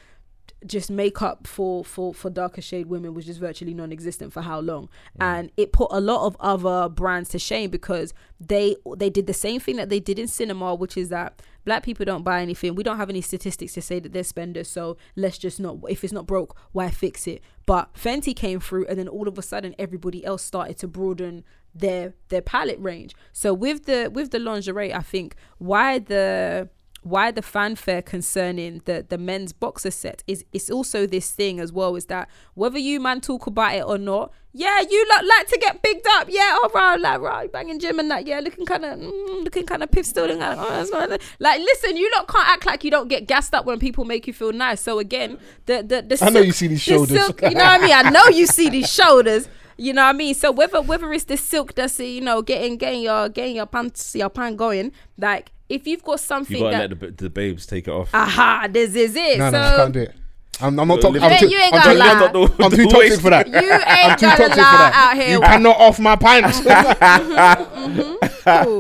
just 0.67 0.91
makeup 0.91 1.47
for 1.47 1.85
for 1.85 2.13
for 2.13 2.31
darker 2.31 2.61
shade 2.61 2.87
women 2.87 3.15
was 3.15 3.27
just 3.27 3.41
virtually 3.41 3.75
non-existent 3.75 4.33
for 4.33 4.43
how 4.43 4.61
long. 4.61 4.85
Mm. 5.19 5.21
And 5.21 5.53
it 5.57 5.73
put 5.73 5.89
a 5.91 6.01
lot 6.01 6.27
of 6.27 6.37
other 6.41 6.89
brands 6.89 7.31
to 7.31 7.39
shame 7.39 7.71
because 7.71 8.13
they 8.41 8.77
they 8.97 9.11
did 9.11 9.27
the 9.27 9.35
same 9.35 9.61
thing 9.61 9.77
that 9.77 9.89
they 9.89 10.01
did 10.01 10.19
in 10.19 10.29
cinema 10.29 10.75
which 10.75 10.97
is 10.97 11.09
that 11.09 11.41
black 11.65 11.83
people 11.83 12.05
don't 12.05 12.23
buy 12.23 12.43
anything. 12.43 12.75
We 12.75 12.83
don't 12.83 12.97
have 12.97 13.11
any 13.11 13.21
statistics 13.21 13.73
to 13.75 13.83
say 13.83 13.99
that 14.01 14.13
they're 14.13 14.25
spenders 14.25 14.69
so 14.69 14.97
let's 15.17 15.39
just 15.39 15.61
not 15.61 15.79
if 15.89 16.05
it's 16.05 16.13
not 16.13 16.27
broke 16.27 16.57
why 16.73 16.91
fix 16.91 17.27
it? 17.27 17.43
But 17.67 17.93
fenty 17.95 18.35
came 18.35 18.61
through 18.61 18.87
and 18.87 18.99
then 18.99 19.09
all 19.09 19.29
of 19.29 19.39
a 19.39 19.43
sudden 19.43 19.75
everybody 19.79 20.25
else 20.25 20.43
started 20.43 20.79
to 20.79 20.89
broaden 20.89 21.45
their 21.75 22.15
their 22.29 22.43
palette 22.43 22.81
range. 22.81 23.15
So 23.33 23.53
with 23.53 23.85
the 23.85 24.11
with 24.13 24.31
the 24.31 24.39
lingerie 24.39 24.95
i 24.95 25.01
think 25.03 25.37
why 25.59 25.99
the 25.99 26.69
why 27.07 27.31
the 27.31 27.41
fanfare 27.41 28.03
concerning 28.03 28.83
the 28.85 29.07
the 29.09 29.17
men's 29.17 29.53
boxer 29.53 29.93
set 29.93 30.25
is 30.27 30.45
it's 30.53 30.69
also 30.69 31.07
this 31.07 31.31
thing 31.31 31.61
as 31.61 31.73
well 31.73 31.95
is 31.95 32.07
that 32.07 32.29
whether 32.55 32.81
you 32.81 32.99
man 32.99 33.21
talk 33.21 33.47
about 33.47 33.73
it 33.77 33.85
or 33.85 33.97
not 33.97 34.33
yeah 34.53 34.81
you 34.81 35.07
lot 35.15 35.25
like 35.25 35.47
to 35.47 35.57
get 35.61 35.81
bigged 35.83 36.05
up 36.15 36.27
yeah 36.29 36.59
all 36.61 36.69
right 36.71 36.99
like 37.01 37.21
right 37.21 37.53
banging 37.53 37.79
gym 37.79 38.01
and 38.01 38.11
that 38.11 38.27
yeah 38.27 38.41
looking 38.41 38.67
kind 38.67 38.85
of 38.85 38.99
mm, 38.99 39.45
looking 39.45 39.65
kind 39.65 39.85
of 39.85 39.91
piff 39.93 40.05
still 40.05 40.27
like, 40.37 40.59
oh, 40.59 41.19
like 41.39 41.61
listen 41.61 41.97
you 41.97 42.11
lot 42.11 42.27
can't 42.27 42.49
act 42.49 42.67
like 42.67 42.83
you 42.83 42.91
don't 42.91 43.07
get 43.07 43.29
gassed 43.29 43.55
up 43.55 43.65
when 43.65 43.79
people 43.79 44.05
make 44.05 44.27
you 44.27 44.33
feel 44.33 44.53
nice 44.53 44.81
so 44.81 44.99
again 44.99 45.39
the 45.67 45.85
the, 45.85 46.03
the 46.03 46.25
I 46.25 46.31
know 46.31 46.41
you 46.41 46.51
see 46.53 46.67
these 46.67 46.85
the 46.85 46.93
shoulders. 46.93 47.25
silk- 47.25 47.43
you 47.43 47.51
know 47.51 47.65
what 47.65 47.81
I 47.83 47.85
mean 47.87 47.93
I 47.93 48.11
know 48.11 48.27
you 48.31 48.47
see 48.47 48.69
these 48.69 48.93
shoulders 48.93 49.49
you 49.79 49.93
know 49.93 50.05
what 50.05 50.09
I 50.09 50.13
mean? 50.15 50.35
So 50.35 50.51
whether 50.51 50.81
whether 50.81 51.13
it's 51.13 51.25
the 51.25 51.37
silk 51.37 51.75
that's 51.75 52.01
you 52.01 52.23
know 52.23 52.41
getting 52.41 52.79
getting 52.79 53.03
your 53.03 53.29
getting 53.29 53.57
your 53.57 53.67
pants 53.67 54.17
your 54.17 54.31
pan 54.31 54.57
going, 54.57 54.91
like 55.19 55.51
if 55.69 55.87
you've 55.87 56.03
got 56.05 56.21
something 56.21 56.57
You 56.57 56.63
gotta 56.65 56.89
that 56.89 57.03
let 57.03 57.17
the, 57.17 57.25
the 57.25 57.31
babes 57.31 57.67
take 57.67 57.89
it 57.89 57.91
off. 57.91 58.11
aha, 58.15 58.69
this 58.71 58.95
is 58.95 59.17
it. 59.17 59.39
No, 59.39 59.51
so 59.51 59.59
no, 59.59 59.59
I 59.67 59.77
can't 59.77 59.93
do 59.95 60.01
it. 60.01 60.15
I'm, 60.59 60.79
I'm 60.81 60.89
not 60.89 61.03
talking. 61.03 61.21
I 61.23 61.27
I'm 61.29 61.39
too, 61.39 61.49
you 61.49 61.59
ain't 61.59 61.75
I'm 61.75 61.81
gonna 61.83 61.93
too, 61.93 61.99
lie. 61.99 62.09
I'm, 62.09 62.19
not- 62.59 62.71
The- 62.71 62.77
too 62.79 62.87
toxic 62.89 63.21
for 63.21 63.29
that. 63.31 63.47
you 63.47 63.55
ain't 63.57 63.85
I'm 63.87 64.17
too 64.19 64.27
gonna 64.27 64.37
toxic 64.37 64.55
for 64.55 64.61
lie 64.61 64.91
that. 64.91 65.11
out 65.13 65.23
here. 65.23 65.31
You 65.35 65.41
cannot 65.41 65.77
off 65.77 65.99
my 65.99 66.17
pants. 66.17 66.61
Cool. 68.47 68.79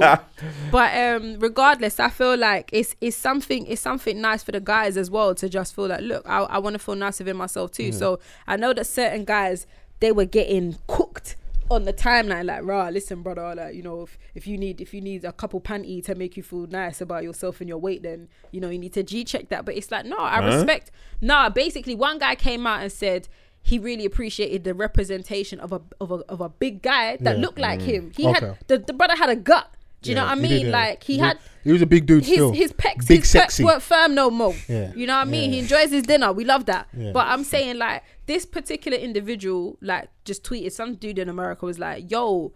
but 0.70 0.96
um 0.96 1.40
regardless 1.40 1.98
i 1.98 2.08
feel 2.08 2.36
like 2.36 2.70
it's 2.72 2.94
it's 3.00 3.16
something 3.16 3.66
it's 3.66 3.80
something 3.80 4.20
nice 4.20 4.42
for 4.44 4.52
the 4.52 4.60
guys 4.60 4.96
as 4.96 5.10
well 5.10 5.34
to 5.34 5.48
just 5.48 5.74
feel 5.74 5.88
like 5.88 6.02
look 6.02 6.22
i, 6.24 6.38
I 6.38 6.58
want 6.58 6.74
to 6.74 6.78
feel 6.78 6.94
nice 6.94 7.18
within 7.18 7.36
myself 7.36 7.72
too 7.72 7.90
so 7.90 8.20
i 8.46 8.56
know 8.56 8.72
that 8.72 8.84
certain 8.86 9.24
guys 9.24 9.66
they 9.98 10.12
were 10.12 10.24
getting 10.24 10.76
cooked 10.86 11.34
on 11.70 11.84
the 11.84 11.92
timeline 11.92 12.44
like 12.44 12.64
rah 12.64 12.88
listen 12.88 13.22
brother 13.22 13.54
like 13.56 13.74
you 13.74 13.82
know 13.82 14.02
if, 14.02 14.16
if 14.34 14.46
you 14.46 14.56
need 14.56 14.80
if 14.80 14.94
you 14.94 15.00
need 15.00 15.24
a 15.24 15.32
couple 15.32 15.60
panty 15.60 16.02
to 16.04 16.14
make 16.14 16.36
you 16.36 16.42
feel 16.42 16.66
nice 16.68 17.00
about 17.00 17.22
yourself 17.24 17.60
and 17.60 17.68
your 17.68 17.78
weight 17.78 18.02
then 18.02 18.28
you 18.52 18.60
know 18.60 18.68
you 18.70 18.78
need 18.78 18.92
to 18.92 19.02
g-check 19.02 19.48
that 19.48 19.64
but 19.64 19.74
it's 19.76 19.90
like 19.90 20.04
no 20.06 20.16
i 20.18 20.40
Huh? 20.40 20.46
respect 20.58 20.90
nah 21.20 21.48
basically 21.48 21.94
one 21.94 22.18
guy 22.18 22.34
came 22.34 22.66
out 22.66 22.82
and 22.82 22.92
said 22.92 23.28
he 23.62 23.80
really 23.80 24.04
appreciated 24.04 24.62
the 24.62 24.74
representation 24.74 25.58
of 25.58 25.72
a 25.72 25.80
of 26.00 26.12
a, 26.12 26.14
of 26.28 26.40
a 26.40 26.48
big 26.48 26.82
guy 26.82 27.16
that 27.16 27.36
Yeah. 27.36 27.42
looked 27.42 27.58
like 27.58 27.80
mm. 27.80 27.84
him 27.84 28.12
he 28.16 28.26
Okay. 28.28 28.46
had 28.46 28.58
the, 28.68 28.78
the 28.78 28.92
brother 28.92 29.16
had 29.16 29.28
a 29.28 29.36
gut 29.36 29.68
do 30.06 30.10
you 30.12 30.14
know 30.16 30.24
what 30.24 30.32
I 30.32 30.34
mean? 30.40 30.50
did, 30.50 30.62
yeah. 30.66 30.70
Like 30.72 31.02
he 31.04 31.14
He- 31.14 31.18
had 31.20 31.38
He 31.64 31.72
was 31.72 31.82
a 31.82 31.86
big 31.86 32.06
dude 32.06 32.24
his 32.24 32.32
still. 32.34 32.52
his 32.52 32.72
pecs, 32.72 33.06
Big 33.08 33.20
his 33.20 33.30
sexy. 33.30 33.62
pecs 33.62 33.66
weren't 33.66 33.82
firm 33.82 34.14
no 34.14 34.30
more. 34.30 34.54
Yeah. 34.68 34.92
You 34.94 35.06
know 35.06 35.14
what 35.16 35.26
I 35.26 35.30
mean? 35.30 35.50
Yeah. 35.50 35.54
He 35.56 35.58
enjoys 35.60 35.90
his 35.90 36.02
dinner. 36.04 36.32
We 36.32 36.44
love 36.44 36.66
that. 36.66 36.88
Yeah. 36.96 37.12
But 37.12 37.26
I'm 37.28 37.44
saying 37.44 37.78
like 37.78 38.02
this 38.26 38.46
particular 38.46 38.96
individual 38.96 39.76
like 39.80 40.08
just 40.24 40.42
tweeted 40.44 40.72
some 40.72 40.94
dude 40.94 41.18
in 41.18 41.28
America 41.28 41.64
was 41.66 41.78
like, 41.78 42.10
"Yo, 42.10 42.52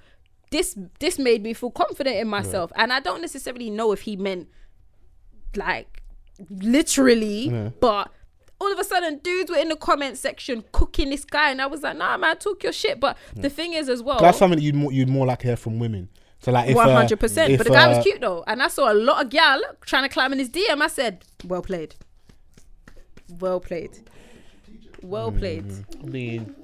this 0.50 0.76
this 1.00 1.18
made 1.18 1.42
me 1.42 1.52
feel 1.54 1.70
confident 1.70 2.16
in 2.16 2.28
myself." 2.28 2.72
And 2.76 2.92
I 2.92 3.00
don't 3.00 3.20
necessarily 3.20 3.70
know 3.70 3.92
if 3.92 4.02
he 4.02 4.16
meant 4.16 4.48
like 5.56 6.02
literally, 6.48 7.70
but 7.80 8.10
all 8.60 8.70
of 8.72 8.78
a 8.78 8.84
sudden 8.84 9.18
dudes 9.22 9.50
were 9.50 9.56
in 9.56 9.68
the 9.70 9.76
comment 9.76 10.18
section 10.18 10.62
cooking 10.72 11.10
this 11.10 11.24
guy 11.24 11.50
and 11.50 11.60
I 11.62 11.66
was 11.66 11.82
like, 11.82 11.96
"Nah, 11.96 12.16
man, 12.16 12.36
talk 12.38 12.62
your 12.62 12.72
shit." 12.72 13.00
But 13.00 13.16
the 13.34 13.50
thing 13.50 13.72
is 13.72 13.88
as 13.88 14.02
well, 14.02 14.20
That's 14.20 14.38
something 14.38 14.58
that 14.58 14.62
you'd 14.64 14.74
more, 14.74 14.92
you'd 14.92 15.08
more 15.08 15.26
like 15.26 15.42
hear 15.42 15.56
from 15.56 15.78
women. 15.78 16.08
So 16.40 16.52
like, 16.52 16.70
uh, 16.70 16.74
one 16.74 16.88
hundred 16.90 17.20
percent. 17.20 17.56
But 17.58 17.66
the 17.66 17.72
guy 17.72 17.84
uh, 17.92 17.96
was 17.96 18.04
cute 18.04 18.20
though, 18.20 18.42
and 18.46 18.62
I 18.62 18.68
saw 18.68 18.90
a 18.90 18.94
lot 18.94 19.22
of 19.24 19.30
gal 19.30 19.60
trying 19.82 20.04
to 20.04 20.08
climb 20.08 20.32
in 20.32 20.38
his 20.38 20.48
DM. 20.50 20.80
I 20.80 20.86
said, 20.88 21.24
"Well 21.44 21.62
played, 21.62 21.94
well 23.38 23.60
played, 23.60 23.98
well 25.02 25.30
played." 25.32 25.64
Mm-hmm. 25.66 26.06
I 26.06 26.08
mean, 26.10 26.54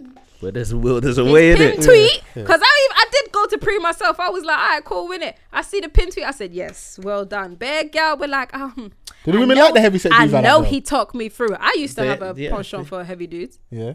but 0.40 0.54
there's 0.54 0.72
a 0.72 0.78
will, 0.78 1.00
there's 1.00 1.18
a 1.18 1.24
way 1.24 1.50
in 1.52 1.56
Pin 1.58 1.72
it. 1.78 1.82
tweet, 1.84 2.22
because 2.34 2.60
I 2.62 2.86
even, 2.86 2.96
I 2.96 3.04
did 3.12 3.32
go 3.32 3.46
to 3.46 3.58
pre 3.58 3.78
myself. 3.78 4.18
I 4.20 4.30
was 4.30 4.44
like, 4.44 4.58
"All 4.58 4.68
right, 4.68 4.84
cool, 4.84 5.08
win 5.08 5.22
it." 5.22 5.36
I 5.52 5.62
see 5.62 5.80
the 5.80 5.88
pin 5.88 6.10
tweet. 6.10 6.24
I 6.24 6.30
said, 6.30 6.52
"Yes, 6.52 6.98
well 7.02 7.24
done." 7.24 7.54
Bear 7.56 7.84
gal 7.84 8.16
were 8.16 8.28
like, 8.28 8.54
"Um." 8.54 8.92
Do 9.24 9.32
the 9.32 9.40
women 9.40 9.56
know- 9.58 9.64
like 9.66 9.74
the 9.74 9.80
heavy 9.80 9.98
set 9.98 10.12
I 10.12 10.20
dudes 10.22 10.34
like 10.34 10.44
know 10.44 10.58
though? 10.62 10.68
he 10.68 10.80
talked 10.80 11.14
me 11.14 11.28
through. 11.28 11.54
I 11.58 11.74
used 11.78 11.96
to 11.96 12.02
They- 12.02 12.08
have 12.08 12.22
a 12.22 12.32
yeah, 12.36 12.50
penchant 12.50 12.86
for 12.86 13.02
heavy 13.02 13.26
dudes. 13.26 13.58
Yeah. 13.70 13.94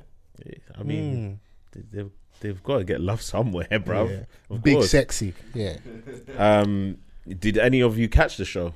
I 0.78 0.84
mean, 0.84 1.40
they- 1.72 2.04
they've, 2.42 2.54
they've 2.54 2.64
got 2.64 2.80
to 2.80 2.84
get 2.84 3.00
love 3.02 3.22
somewhere, 3.22 3.80
bro. 3.86 4.08
yeah. 4.10 4.58
Big 4.62 4.76
course. 4.76 4.92
sexy. 4.92 5.34
Yeah. 5.54 5.78
Um, 6.38 6.98
did 7.28 7.58
any 7.58 7.82
of 7.82 7.98
you 7.98 8.10
catch 8.10 8.38
the 8.38 8.46
show? 8.46 8.74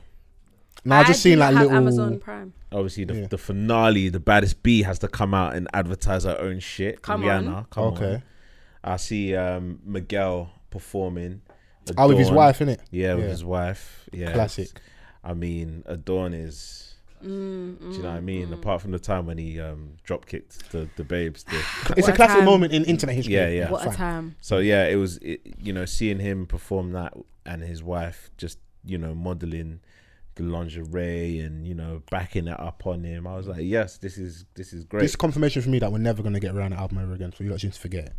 No, 0.84 0.96
I 0.98 1.04
just 1.04 1.24
do 1.24 1.32
seen 1.32 1.40
like 1.40 1.56
little. 1.56 1.72
Amazon 1.72 2.20
Prime. 2.20 2.54
Obviously, 2.72 3.06
the, 3.06 3.16
Yeah. 3.16 3.28
the 3.28 3.38
finale, 3.38 4.10
the 4.10 4.20
baddest 4.20 4.62
bee 4.64 4.84
has 4.84 5.00
to 5.00 5.08
come 5.08 5.34
out 5.34 5.56
and 5.56 5.68
advertise 5.74 6.26
her 6.26 6.38
own 6.40 6.60
shit. 6.60 7.02
Come 7.02 7.24
Rihanna, 7.24 7.56
on. 7.56 7.66
come 7.72 7.84
Okay. 7.86 8.14
on. 8.16 8.24
I 8.84 8.98
see 8.98 9.36
um, 9.36 9.80
Miguel 9.84 10.52
performing. 10.70 11.42
Oh, 11.98 12.08
with 12.08 12.18
his 12.20 12.28
Adorn- 12.28 12.38
wife, 12.38 12.60
innit? 12.60 12.80
Yeah, 12.92 13.16
with 13.16 13.26
Yeah. 13.26 13.30
his 13.32 13.44
wife. 13.46 14.10
Yeah, 14.12 14.34
Classic. 14.34 14.70
I 15.24 15.34
mean, 15.34 15.84
Adorn 15.88 16.34
is. 16.36 16.85
Mm, 17.26 17.80
do 17.80 17.98
you 17.98 18.04
know 18.04 18.10
what 18.10 18.18
I 18.18 18.22
mean? 18.22 18.54
Apart 18.54 18.82
from 18.82 18.92
the 18.92 19.00
time 19.00 19.26
when 19.26 19.38
he 19.38 19.60
um, 19.60 19.94
drop 20.04 20.28
kicked 20.28 20.72
the 20.72 20.88
the 20.96 21.04
babes. 21.04 21.44
The, 21.44 21.64
It's 21.98 22.08
a 22.08 22.14
a 22.14 22.16
classic 22.16 22.38
time. 22.38 22.46
moment 22.46 22.72
in 22.72 22.86
internet 22.86 23.16
history. 23.16 23.34
Yeah, 23.34 23.50
yeah. 23.50 23.72
What 23.72 23.88
a 23.88 23.96
time! 23.96 24.36
so 24.42 24.60
yeah, 24.60 24.86
it 24.86 24.96
was 24.96 25.18
it, 25.18 25.42
you 25.58 25.74
know 25.74 25.86
seeing 25.86 26.20
him 26.20 26.46
perform 26.46 26.92
that 26.92 27.14
and 27.46 27.64
his 27.64 27.82
wife 27.82 28.30
just 28.38 28.60
you 28.84 28.98
know 28.98 29.16
modeling 29.16 29.80
the 30.36 30.44
lingerie 30.44 31.40
and 31.40 31.66
you 31.66 31.74
know 31.74 32.04
backing 32.12 32.48
it 32.48 32.60
up 32.60 32.86
on 32.86 33.04
him. 33.04 33.26
I 33.26 33.36
was 33.36 33.48
like, 33.48 33.64
yes, 33.64 33.98
this 33.98 34.18
is 34.18 34.46
this 34.54 34.72
is 34.72 34.84
great. 34.84 35.02
This 35.02 35.12
is 35.12 35.16
confirmation 35.16 35.62
for 35.62 35.70
me 35.70 35.80
that 35.80 35.92
we're 35.92 35.98
never 35.98 36.22
gonna 36.22 36.40
get 36.40 36.54
around 36.54 36.72
the 36.72 36.78
album 36.78 37.00
ever 37.00 37.14
again. 37.14 37.34
So 37.36 37.44
you 37.44 37.50
lot 37.50 37.60
just 37.60 37.80
forget. 37.80 38.14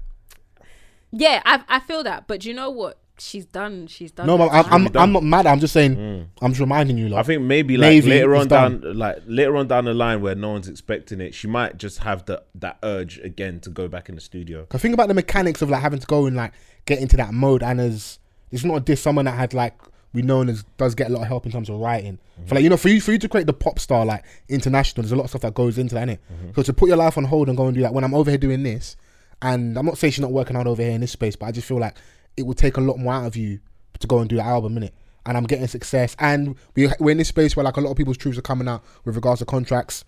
Yeah, 1.12 1.42
I 1.44 1.62
I 1.68 1.80
feel 1.80 2.02
that, 2.02 2.26
but 2.26 2.44
you 2.44 2.54
know 2.54 2.70
what? 2.70 2.98
She's 3.18 3.46
done. 3.46 3.86
She's 3.86 4.10
done. 4.10 4.26
No, 4.26 4.36
but 4.36 4.50
I'm. 4.50 4.64
I'm, 4.72 4.84
done. 4.84 5.02
I'm 5.02 5.12
not 5.12 5.22
mad. 5.22 5.46
I'm 5.46 5.58
just 5.58 5.72
saying. 5.72 5.96
Mm. 5.96 6.26
I'm 6.42 6.50
just 6.52 6.60
reminding 6.60 6.98
you. 6.98 7.08
Like, 7.08 7.20
I 7.20 7.22
think 7.22 7.42
maybe 7.42 7.76
like 7.78 7.90
Navy 7.90 8.10
later 8.10 8.34
is 8.34 8.42
on 8.42 8.48
done. 8.48 8.80
down, 8.80 8.98
like 8.98 9.22
later 9.26 9.56
on 9.56 9.68
down 9.68 9.86
the 9.86 9.94
line 9.94 10.20
where 10.20 10.34
no 10.34 10.50
one's 10.50 10.68
expecting 10.68 11.20
it, 11.20 11.34
she 11.34 11.46
might 11.46 11.78
just 11.78 12.00
have 12.00 12.26
the 12.26 12.42
that 12.56 12.78
urge 12.82 13.18
again 13.20 13.60
to 13.60 13.70
go 13.70 13.88
back 13.88 14.08
in 14.10 14.14
the 14.16 14.20
studio. 14.20 14.66
Cause 14.66 14.82
think 14.82 14.92
about 14.92 15.08
the 15.08 15.14
mechanics 15.14 15.62
of 15.62 15.70
like 15.70 15.80
having 15.80 15.98
to 15.98 16.06
go 16.06 16.26
and 16.26 16.36
like 16.36 16.52
get 16.84 16.98
into 16.98 17.16
that 17.16 17.32
mode. 17.32 17.62
And 17.62 17.80
as 17.80 18.18
it's 18.50 18.64
not 18.64 18.84
this 18.84 19.00
someone 19.00 19.24
that 19.24 19.32
had 19.32 19.54
like 19.54 19.74
we 20.12 20.22
know 20.22 20.42
as 20.42 20.64
does 20.76 20.94
get 20.94 21.10
a 21.10 21.12
lot 21.12 21.22
of 21.22 21.28
help 21.28 21.46
in 21.46 21.52
terms 21.52 21.68
of 21.68 21.78
writing. 21.78 22.14
Mm-hmm. 22.14 22.48
For 22.48 22.54
like 22.54 22.64
you 22.64 22.70
know, 22.70 22.76
for 22.76 22.88
you 22.88 23.00
for 23.00 23.12
you 23.12 23.18
to 23.18 23.28
create 23.28 23.46
the 23.46 23.52
pop 23.52 23.78
star 23.78 24.04
like 24.04 24.24
international, 24.48 25.02
there's 25.02 25.12
a 25.12 25.16
lot 25.16 25.24
of 25.24 25.30
stuff 25.30 25.42
that 25.42 25.54
goes 25.54 25.78
into 25.78 25.94
that, 25.94 26.08
innit? 26.08 26.18
Mm-hmm. 26.32 26.50
So 26.56 26.62
to 26.62 26.72
put 26.72 26.88
your 26.88 26.96
life 26.96 27.16
on 27.16 27.24
hold 27.24 27.48
and 27.48 27.56
go 27.56 27.66
and 27.66 27.74
do 27.74 27.82
that 27.82 27.94
when 27.94 28.04
I'm 28.04 28.14
over 28.14 28.30
here 28.30 28.38
doing 28.38 28.62
this, 28.62 28.96
and 29.42 29.78
I'm 29.78 29.86
not 29.86 29.98
saying 29.98 30.12
she's 30.12 30.20
not 30.20 30.32
working 30.32 30.56
out 30.56 30.66
over 30.66 30.82
here 30.82 30.92
in 30.92 31.00
this 31.00 31.12
space, 31.12 31.36
but 31.36 31.46
I 31.46 31.52
just 31.52 31.68
feel 31.68 31.78
like 31.78 31.96
it 32.36 32.44
would 32.46 32.58
take 32.58 32.76
a 32.76 32.80
lot 32.80 32.98
more 32.98 33.12
out 33.12 33.26
of 33.26 33.36
you 33.36 33.60
to 33.98 34.06
go 34.06 34.18
and 34.18 34.28
do 34.28 34.36
the 34.36 34.42
album, 34.42 34.76
innit? 34.76 34.92
And 35.24 35.36
I'm 35.36 35.44
getting 35.44 35.66
success, 35.66 36.14
and 36.20 36.54
we, 36.76 36.88
we're 37.00 37.10
in 37.10 37.18
this 37.18 37.28
space 37.28 37.56
where 37.56 37.64
like 37.64 37.76
a 37.76 37.80
lot 37.80 37.90
of 37.90 37.96
people's 37.96 38.16
truths 38.16 38.38
are 38.38 38.42
coming 38.42 38.68
out 38.68 38.84
with 39.04 39.16
regards 39.16 39.40
to 39.40 39.44
contracts. 39.44 40.04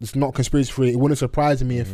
It's 0.00 0.14
not 0.14 0.34
conspiracy 0.34 0.70
free. 0.70 0.90
It 0.90 0.96
wouldn't 0.96 1.18
surprise 1.18 1.62
me 1.64 1.78
if 1.78 1.92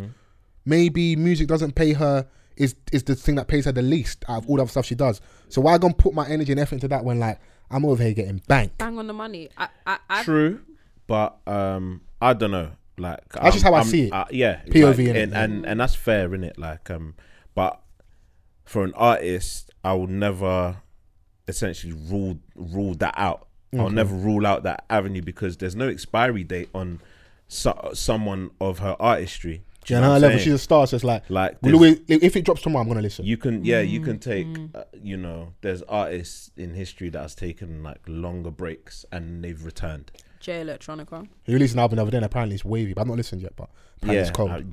maybe 0.65 1.17
music 1.17 1.49
doesn't 1.49 1.75
pay 1.75 1.95
her 1.95 2.27
is 2.57 2.75
is 2.93 3.03
the 3.05 3.15
thing 3.15 3.37
that 3.37 3.49
pays 3.49 3.65
her 3.65 3.73
the 3.73 3.83
least 3.83 4.25
out 4.29 4.43
of 4.43 4.49
all 4.49 4.57
the 4.57 4.63
other 4.63 4.71
stuff 4.71 4.87
she 4.87 4.95
does. 4.95 5.21
So 5.49 5.61
why 5.61 5.79
gonna 5.79 5.95
put 5.95 6.15
my 6.15 6.27
energy 6.29 6.53
and 6.53 6.61
effort 6.61 6.77
into 6.77 6.89
that 6.89 7.05
when 7.05 7.19
like 7.19 7.41
I'm 7.71 7.85
over 7.85 8.03
here 8.03 8.13
getting 8.15 8.43
banked? 8.47 8.79
bang 8.79 8.99
on 8.99 9.07
the 9.07 9.13
money. 9.13 9.49
I 9.57 9.69
I, 9.87 9.99
I 10.09 10.23
True, 10.23 10.61
but 11.07 11.39
um, 11.47 12.03
I 12.21 12.33
don't 12.33 12.51
know. 12.51 12.71
Like 12.99 13.29
That's 13.31 13.57
just 13.57 13.65
how 13.65 13.75
I 13.75 13.83
see 13.83 14.07
it. 14.07 14.13
uh, 14.13 14.25
yeah, 14.31 14.63
POV 14.65 15.09
like, 15.09 15.17
and, 15.17 15.35
and 15.35 15.67
and 15.67 15.81
that's 15.81 15.95
fair, 15.95 16.35
in 16.35 16.45
it. 16.45 16.59
Like 16.59 16.91
um, 16.91 17.15
but 17.55 17.81
for 18.67 18.85
an 18.85 18.93
artist, 18.95 19.71
I 19.83 19.95
will 19.95 20.07
never 20.09 20.77
essentially 21.49 21.93
rule 21.95 22.39
rule 22.55 22.95
that 22.97 23.15
out. 23.17 23.49
I'll 23.79 23.91
never 23.91 24.15
rule 24.15 24.47
out 24.47 24.63
that 24.63 24.85
avenue 24.89 25.21
because 25.23 25.57
there's 25.59 25.77
no 25.77 25.89
expiry 25.89 26.45
date 26.45 26.69
on 26.75 27.01
so, 27.49 27.91
someone 27.95 28.51
of 28.61 28.79
her 28.79 28.97
artistry. 28.99 29.63
Do 29.85 29.95
you 29.95 30.01
know 30.01 30.07
on 30.07 30.13
what 30.15 30.21
her 30.23 30.27
I'm 30.27 30.33
level, 30.33 30.39
she's 30.45 30.53
a 30.55 30.59
star. 30.59 30.87
So 30.87 30.97
it's 30.97 31.05
like, 31.05 31.29
Like, 31.29 31.59
we'll 31.63 31.79
there's- 31.79 31.99
always- 32.09 32.23
if 32.23 32.37
it 32.37 32.45
drops 32.47 32.63
tomorrow, 32.63 32.83
I'm 32.83 32.89
gonna 32.89 33.03
listen. 33.03 33.25
You 33.27 33.37
can, 33.37 33.65
yeah, 33.65 33.81
you 33.83 34.01
Mm, 34.01 34.05
can 34.05 34.19
take, 34.19 34.47
uh, 34.75 34.85
you 35.01 35.17
know, 35.19 35.53
there's 35.61 35.83
artists 35.83 36.51
in 36.57 36.73
history 36.75 37.11
that 37.11 37.21
has 37.21 37.35
taken 37.35 37.83
like 37.83 38.01
longer 38.09 38.51
breaks 38.51 39.05
and 39.13 39.45
they've 39.45 39.63
returned. 39.63 40.11
Jay 40.41 40.63
Electronica. 40.65 41.29
He 41.45 41.53
released 41.53 41.75
an 41.75 41.81
album 41.81 41.97
the 41.97 42.03
other 42.03 42.11
day. 42.11 42.17
and 42.19 42.27
Apparently 42.27 42.55
it's 42.55 42.65
wavy, 42.65 42.95
but 42.95 43.03
I've 43.03 43.07
not 43.09 43.17
listened 43.19 43.43
yet. 43.43 43.53
But 43.57 43.69
apparently 43.99 44.17
yeah, 44.17 44.23
it's 44.23 44.31
cold. 44.37 44.51
I- 44.51 44.65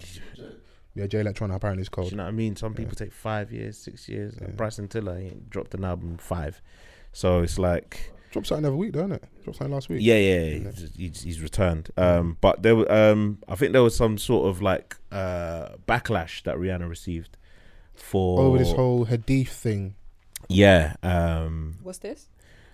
yeah, 0.95 1.07
Jay 1.07 1.23
Electronica 1.23 1.55
apparently 1.55 1.81
it's 1.81 1.89
do 1.89 1.95
cold. 1.95 2.11
you 2.11 2.17
know 2.17 2.23
what 2.23 2.29
I 2.29 2.33
mean? 2.33 2.55
Some 2.55 2.73
people 2.73 2.95
take 2.95 3.11
five 3.11 3.51
years, 3.51 3.77
six 3.77 4.07
years. 4.07 4.39
Like 4.39 4.55
Bryson 4.55 4.87
Tiller 4.87 5.19
he 5.19 5.31
dropped 5.49 5.73
an 5.73 5.83
album 5.83 6.17
five, 6.17 6.61
so 7.11 7.41
it's 7.41 7.57
like 7.57 8.13
Dropped 8.33 8.47
something 8.47 8.65
every 8.65 8.77
week, 8.77 8.93
don't 8.93 9.11
it? 9.11 9.23
Dropped 9.43 9.59
something 9.59 9.73
last 9.75 9.89
week. 9.89 9.99
yeah, 10.01 10.15
yeah, 10.15 10.71
he's, 10.71 10.89
he's, 10.95 11.21
he's 11.21 11.41
returned. 11.41 11.91
Um, 11.97 12.35
but 12.41 12.63
there, 12.63 12.75
were, 12.75 12.91
um, 12.91 13.37
I 13.47 13.53
think 13.53 13.73
there 13.73 13.83
was 13.83 13.95
some 13.95 14.17
sort 14.17 14.47
of 14.49 14.59
like 14.59 14.97
uh 15.11 15.69
backlash 15.87 16.41
that 16.43 16.55
Rihanna 16.55 16.89
received 16.89 17.37
for 17.93 18.39
Over 18.39 18.57
this 18.57 18.71
whole 18.71 19.05
Hadith 19.05 19.49
thing. 19.49 19.93
yeah. 20.49 20.95
Um, 21.03 21.77
What's 21.83 21.99
this? 21.99 22.27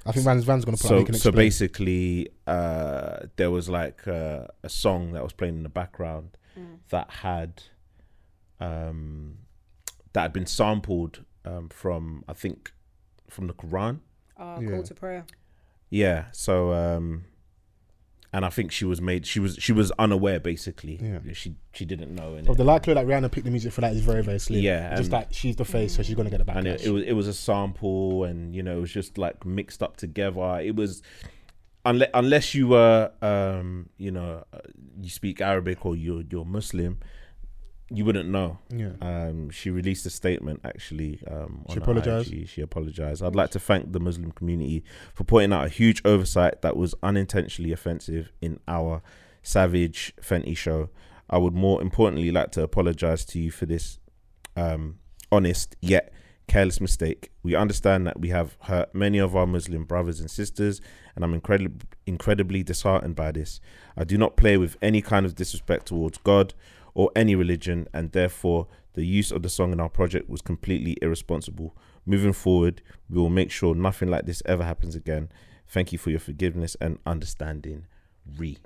I 0.05 0.13
think 0.13 0.23
Van's 0.23 0.45
Van's 0.45 0.63
gonna 0.63 0.77
put. 0.77 0.85
out, 0.85 1.07
so 1.07 1.11
he 1.11 1.17
so 1.17 1.31
basically 1.31 2.29
uh 2.47 3.17
there 3.35 3.51
was 3.51 3.67
like 3.67 4.07
uh, 4.07 4.45
a 4.63 4.69
song 4.69 5.11
that 5.11 5.23
was 5.23 5.33
playing 5.33 5.57
in 5.57 5.63
the 5.63 5.69
background 5.69 6.37
that 6.89 7.09
had 7.09 7.63
um 8.59 9.37
that 10.13 10.21
had 10.21 10.33
been 10.33 10.45
sampled 10.45 11.23
um 11.45 11.69
from 11.69 12.23
i 12.27 12.33
think 12.33 12.71
from 13.29 13.47
the 13.47 13.53
quran 13.53 13.99
Uh, 14.37 14.59
Yeah. 14.61 14.69
Call 14.69 14.83
to 14.83 14.93
prayer. 14.93 15.25
yeah 15.89 16.25
so 16.31 16.73
um 16.73 17.25
and 18.31 18.45
i 18.45 18.49
think 18.49 18.71
she 18.71 18.85
was 18.85 19.01
made 19.01 19.25
she 19.25 19.39
was 19.39 19.55
she 19.59 19.73
was 19.73 19.91
unaware 19.97 20.39
basically 20.39 20.99
Yeah. 21.01 21.19
she 21.33 21.55
she 21.73 21.85
didn't 21.85 22.13
know 22.13 22.35
and 22.35 22.45
the 22.47 22.63
likelihood 22.63 22.97
that 22.97 23.07
Rihanna 23.11 23.31
picked 23.31 23.45
the 23.45 23.51
music 23.51 23.71
for 23.73 23.81
that 23.81 23.93
is 23.93 24.01
very, 24.01 24.21
very 24.23 24.39
slim. 24.39 24.61
Yeah, 24.61 24.89
just 24.95 25.03
and- 25.03 25.11
that 25.13 25.33
she's 25.33 25.55
the 25.55 25.65
face, 25.65 25.95
so 25.95 26.03
she's 26.03 26.15
gonna 26.15 26.29
get 26.29 26.41
a 26.41 26.45
backlash. 26.45 26.57
and 26.57 26.67
it, 26.67 26.85
it 26.85 26.91
was 26.91 27.03
it 27.03 27.13
was 27.13 27.27
a 27.27 27.33
sample 27.33 28.23
and 28.25 28.55
you 28.55 28.61
know 28.63 28.77
it 28.77 28.81
was 28.81 28.91
just 28.91 29.17
like 29.17 29.45
mixed 29.45 29.81
up 29.81 29.95
together 29.97 30.59
it 30.69 30.75
was 30.75 31.01
unless 31.85 32.09
unless 32.13 32.53
you 32.55 32.67
were 32.67 33.11
um 33.21 33.89
you 33.97 34.11
know 34.11 34.43
uh, 34.53 34.59
you 35.01 35.09
speak 35.09 35.39
arabic 35.41 35.85
or 35.85 35.95
you're 35.95 36.23
you're 36.29 36.45
muslim 36.45 36.99
you 37.91 38.05
wouldn't 38.05 38.29
know 38.29 38.59
yeah. 38.69 38.91
um 39.01 39.49
she 39.49 39.69
released 39.69 40.05
a 40.05 40.09
statement 40.09 40.59
actually 40.63 41.19
um 41.29 41.65
She 41.71 41.77
apologised? 41.77 42.31
IG. 42.31 42.47
she 42.47 42.61
apologized 42.61 43.23
i'd 43.23 43.35
like 43.35 43.51
to 43.51 43.59
thank 43.59 43.91
the 43.91 43.99
muslim 43.99 44.31
community 44.31 44.83
for 45.13 45.23
pointing 45.23 45.53
out 45.53 45.65
a 45.65 45.69
huge 45.69 46.01
oversight 46.05 46.61
that 46.61 46.77
was 46.77 46.93
unintentionally 47.01 47.71
offensive 47.71 48.31
in 48.41 48.59
our 48.67 49.01
savage 49.41 50.13
fenty 50.21 50.55
show 50.55 50.89
i 51.29 51.37
would 51.37 51.53
more 51.53 51.81
importantly 51.81 52.31
like 52.31 52.51
to 52.51 52.61
apologize 52.61 53.25
to 53.25 53.39
you 53.39 53.49
for 53.51 53.65
this 53.65 53.97
um 54.55 54.99
honest 55.31 55.75
yet 55.81 56.13
careless 56.49 56.81
mistake. 56.81 57.29
We 57.43 57.55
understand 57.55 58.05
that 58.07 58.19
we 58.19 58.29
have 58.29 58.57
hurt 58.61 58.93
many 58.93 59.19
of 59.19 59.35
our 59.35 59.45
Muslim 59.45 59.85
brothers 59.85 60.19
and 60.19 60.29
sisters, 60.29 60.81
and 61.15 61.23
I'm 61.23 61.33
incredibly 61.33 61.87
incredibly 62.05 62.63
disheartened 62.63 63.15
by 63.15 63.31
this. 63.31 63.61
I 63.95 64.03
do 64.03 64.17
not 64.17 64.35
play 64.35 64.57
with 64.57 64.75
any 64.81 65.01
kind 65.01 65.25
of 65.25 65.35
disrespect 65.35 65.85
towards 65.85 66.17
God 66.17 66.53
or 66.99 67.09
any 67.15 67.33
religion, 67.33 67.87
and 67.93 68.11
therefore 68.11 68.67
the 68.93 69.05
use 69.05 69.31
of 69.31 69.41
the 69.41 69.47
song 69.47 69.71
in 69.71 69.79
our 69.79 69.87
project 69.87 70.29
was 70.29 70.41
completely 70.41 70.97
irresponsible. 71.01 71.73
Moving 72.05 72.33
forward, 72.33 72.81
we 73.09 73.21
will 73.21 73.29
make 73.29 73.51
sure 73.51 73.73
nothing 73.73 74.09
like 74.09 74.25
this 74.25 74.43
ever 74.45 74.65
happens 74.65 74.95
again. 74.95 75.29
Thank 75.65 75.93
you 75.93 75.97
for 75.97 76.09
your 76.09 76.19
forgiveness 76.19 76.75
and 76.81 76.99
understanding. 77.05 77.85
Re. 78.35 78.57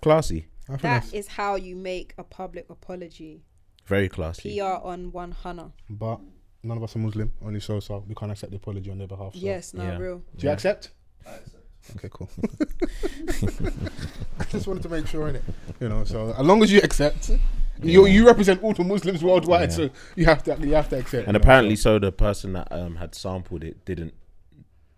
Classy. 0.00 0.46
That 0.68 0.80
that's, 0.80 1.12
is 1.12 1.26
how 1.26 1.56
you 1.56 1.74
make 1.74 2.14
a 2.18 2.22
public 2.22 2.70
apology. 2.70 3.42
Very 3.84 4.08
classy. 4.08 4.56
PR 4.56 4.78
on 4.86 5.10
one 5.10 5.32
Hannah. 5.32 5.72
but 5.90 6.20
none 6.62 6.76
of 6.76 6.84
us 6.84 6.94
are 6.94 7.00
Muslim. 7.00 7.32
Only 7.44 7.58
so, 7.58 7.80
so 7.80 8.04
we 8.06 8.14
can't 8.14 8.30
accept 8.30 8.52
the 8.52 8.58
apology 8.58 8.92
on 8.92 8.98
their 8.98 9.08
behalf. 9.08 9.34
So. 9.34 9.40
Yes, 9.40 9.74
no 9.74 9.82
yeah. 9.82 9.98
real. 9.98 10.22
Do 10.36 10.46
you 10.46 10.52
accept? 10.52 10.92
Okay, 11.96 12.08
cool. 12.12 12.28
I 14.40 14.44
just 14.44 14.66
wanted 14.66 14.82
to 14.84 14.88
make 14.88 15.06
sure 15.06 15.28
in 15.28 15.36
it, 15.36 15.44
you 15.80 15.88
know. 15.88 16.04
So 16.04 16.32
as 16.36 16.46
long 16.46 16.62
as 16.62 16.72
you 16.72 16.80
accept, 16.82 17.30
you 17.82 18.06
you 18.06 18.26
represent 18.26 18.62
all 18.62 18.72
the 18.74 18.84
Muslims 18.84 19.22
worldwide, 19.22 19.70
Yeah. 19.70 19.76
so 19.76 19.90
you 20.16 20.24
have 20.26 20.42
to 20.44 20.56
you 20.60 20.74
have 20.74 20.88
to 20.90 20.98
accept. 20.98 21.26
And 21.26 21.28
you 21.28 21.32
know, 21.34 21.42
apparently, 21.42 21.76
so 21.76 21.98
the 21.98 22.12
person 22.12 22.54
that 22.54 22.68
um, 22.72 22.96
had 22.96 23.14
sampled 23.14 23.64
it 23.64 23.84
didn't 23.84 24.14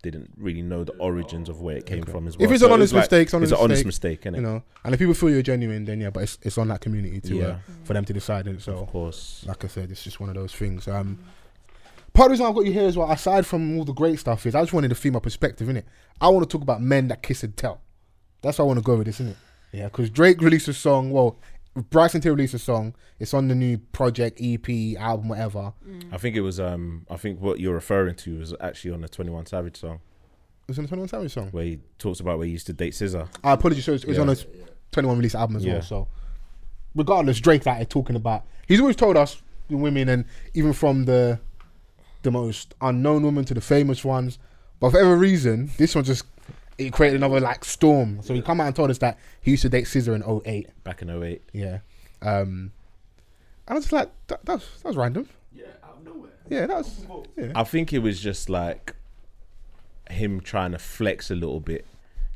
didn't 0.03 0.31
really 0.37 0.61
know 0.61 0.83
the 0.83 0.93
origins 0.97 1.49
of 1.49 1.59
where 1.59 1.75
it 1.75 1.85
came 1.85 2.03
from 2.03 2.27
as 2.27 2.37
well. 2.37 2.45
If 2.45 2.51
it's 2.51 2.61
So 2.61 2.67
an 2.67 2.73
honest 2.73 2.93
was 2.93 2.93
like- 2.93 3.01
mistake, 3.11 3.23
it's 3.27 3.33
an 3.33 3.43
it's 3.43 3.51
an 3.51 3.57
honest 3.59 3.85
mistake, 3.85 4.19
mistake, 4.25 4.33
innit? 4.33 4.35
you 4.37 4.41
know. 4.43 4.63
And 4.85 4.93
if 4.93 4.99
people 4.99 5.15
feel 5.15 5.29
you're 5.31 5.41
genuine, 5.41 5.85
then 5.85 5.99
yeah, 5.99 6.11
but 6.11 6.23
it's 6.23 6.37
it's 6.43 6.57
on 6.57 6.67
that 6.69 6.81
community 6.81 7.19
to 7.21 7.41
uh, 7.41 7.47
Yeah. 7.47 7.57
for 7.83 7.93
them 7.93 8.05
to 8.05 8.13
decide. 8.13 8.47
And 8.47 8.61
so, 8.61 8.73
Of 8.77 8.87
course. 8.89 9.43
like 9.47 9.65
I 9.65 9.67
said, 9.67 9.91
it's 9.91 10.03
just 10.03 10.19
one 10.19 10.29
of 10.29 10.35
those 10.35 10.53
things. 10.53 10.87
Um, 10.87 11.19
part 12.17 12.31
of 12.31 12.37
the 12.37 12.43
reason 12.43 12.45
I've 12.47 12.55
got 12.55 12.65
you 12.65 12.71
here 12.73 12.87
as 12.87 12.97
well, 12.97 13.11
aside 13.11 13.45
from 13.45 13.77
all 13.77 13.85
the 13.85 13.93
great 13.93 14.19
stuff, 14.19 14.45
is 14.45 14.55
I 14.55 14.61
just 14.61 14.73
wanted 14.73 14.91
a 14.91 14.95
female 14.95 15.21
perspective 15.21 15.69
in 15.69 15.77
it. 15.77 15.85
I 16.19 16.29
want 16.29 16.49
to 16.49 16.51
talk 16.51 16.63
about 16.63 16.81
men 16.81 17.07
that 17.09 17.21
kiss 17.21 17.43
and 17.43 17.55
tell. 17.55 17.81
That's 18.41 18.57
why 18.57 18.63
I 18.63 18.67
want 18.67 18.79
to 18.79 18.83
go 18.83 18.97
with 18.97 19.05
this, 19.07 19.17
isn't 19.21 19.31
it? 19.33 19.37
Yeah, 19.71 19.85
because 19.85 20.09
Drake 20.09 20.41
released 20.41 20.67
a 20.67 20.73
song. 20.73 21.11
Well, 21.11 21.37
Bryson 21.91 22.21
T 22.21 22.29
released 22.29 22.55
a 22.55 22.59
song. 22.59 22.95
It's 23.19 23.33
on 23.35 23.47
the 23.49 23.55
new 23.55 23.77
project, 23.77 24.39
EP, 24.41 24.67
album, 24.97 25.29
whatever. 25.29 25.73
I 26.11 26.17
think 26.17 26.35
it 26.35 26.41
was. 26.41 26.59
Um, 26.59 27.05
I 27.09 27.17
think 27.17 27.39
what 27.39 27.59
you're 27.59 27.73
referring 27.75 28.15
to 28.15 28.39
was 28.39 28.53
actually 28.59 28.91
on 28.91 29.01
the 29.01 29.07
Twenty 29.09 29.29
One 29.29 29.45
Savage 29.45 29.77
song 29.77 29.99
It 30.67 30.69
was 30.69 30.79
on 30.79 30.85
the 30.85 30.89
21 30.89 31.07
Savage 31.09 31.33
song. 31.33 31.49
where 31.51 31.65
he 31.65 31.79
talks 31.99 32.19
about 32.19 32.39
where 32.39 32.47
he 32.47 32.53
used 32.53 32.65
to 32.67 32.73
date 32.73 32.93
SZA. 32.93 33.27
I 33.43 33.51
apologize. 33.53 33.85
So 33.85 33.93
it's, 33.93 34.03
it's 34.05 34.15
Yeah. 34.15 34.21
on 34.21 34.29
a 34.29 34.35
21 34.91 35.17
release 35.17 35.35
album 35.35 35.55
as 35.57 35.65
Yeah. 35.65 35.73
well. 35.73 35.81
So, 35.83 36.07
regardless, 36.95 37.39
Drake 37.39 37.63
that 37.63 37.79
is 37.81 37.87
talking 37.89 38.15
about. 38.15 38.43
He's 38.67 38.79
always 38.79 38.95
told 38.95 39.15
us 39.17 39.41
the 39.69 39.77
women, 39.77 40.09
and 40.09 40.25
even 40.55 40.73
from 40.73 41.05
the 41.05 41.39
the 42.27 42.31
most 42.31 42.75
unknown 42.81 43.23
woman 43.23 43.45
to 43.45 43.53
the 43.53 43.61
famous 43.61 44.03
ones. 44.03 44.37
But 44.79 44.91
for 44.91 44.97
whatever 44.97 45.15
reason, 45.17 45.71
this 45.77 45.95
one 45.95 46.03
just 46.03 46.25
it 46.77 46.91
created 46.91 47.15
another 47.15 47.39
like 47.39 47.63
storm. 47.63 48.19
So 48.21 48.33
he 48.33 48.41
come 48.41 48.59
out 48.59 48.67
and 48.67 48.75
told 48.75 48.91
us 48.91 48.97
that 48.99 49.17
he 49.41 49.51
used 49.51 49.63
to 49.63 49.69
date 49.69 49.85
SZA 49.85 50.15
in 50.15 50.41
08. 50.45 50.83
back 50.83 51.01
in 51.01 51.09
08. 51.09 51.41
Yeah. 51.53 51.79
Um, 52.21 52.71
and 53.65 53.69
I 53.69 53.73
was 53.75 53.85
just 53.85 53.93
like, 53.93 54.11
that, 54.27 54.45
that, 54.45 54.53
was, 54.55 54.69
that 54.83 54.89
was 54.89 54.97
random. 54.97 55.27
Yeah, 55.53 55.65
out 55.83 55.97
of 55.99 56.05
nowhere. 56.05 56.31
Yeah, 56.49 56.67
that 56.67 56.77
was. 56.77 57.05
Yeah. 57.37 57.51
I 57.55 57.63
think 57.63 57.93
it 57.93 57.99
was 57.99 58.19
just 58.19 58.49
like 58.49 58.93
him 60.09 60.41
trying 60.41 60.73
to 60.73 60.79
flex 60.79 61.31
a 61.31 61.35
little 61.35 61.61
bit. 61.61 61.85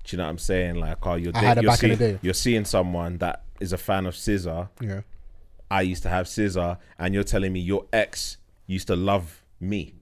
Do 0.03 0.15
you 0.15 0.17
know 0.17 0.23
what 0.23 0.31
I'm 0.31 0.37
saying? 0.39 0.75
Like, 0.75 1.05
oh, 1.05 1.15
you're 1.15 1.35
I 1.35 1.39
had 1.39 1.57
it 1.57 1.63
you're 1.63 1.71
back 1.71 1.83
in 1.83 1.89
the 1.91 1.97
seeing, 1.97 2.11
day. 2.13 2.19
you're 2.21 2.33
seeing 2.33 2.65
someone 2.65 3.17
that 3.19 3.43
is 3.59 3.73
a 3.73 3.77
fan 3.77 4.05
of 4.05 4.15
SZA. 4.15 4.69
Yeah. 4.79 5.01
I 5.69 5.81
used 5.81 6.03
to 6.03 6.09
have 6.09 6.25
SZA, 6.25 6.77
and 6.97 7.13
you're 7.13 7.23
telling 7.23 7.53
me 7.53 7.59
your 7.59 7.85
ex 7.93 8.37
used 8.65 8.87
to 8.87 8.95
love 8.95 9.40
me, 9.61 9.95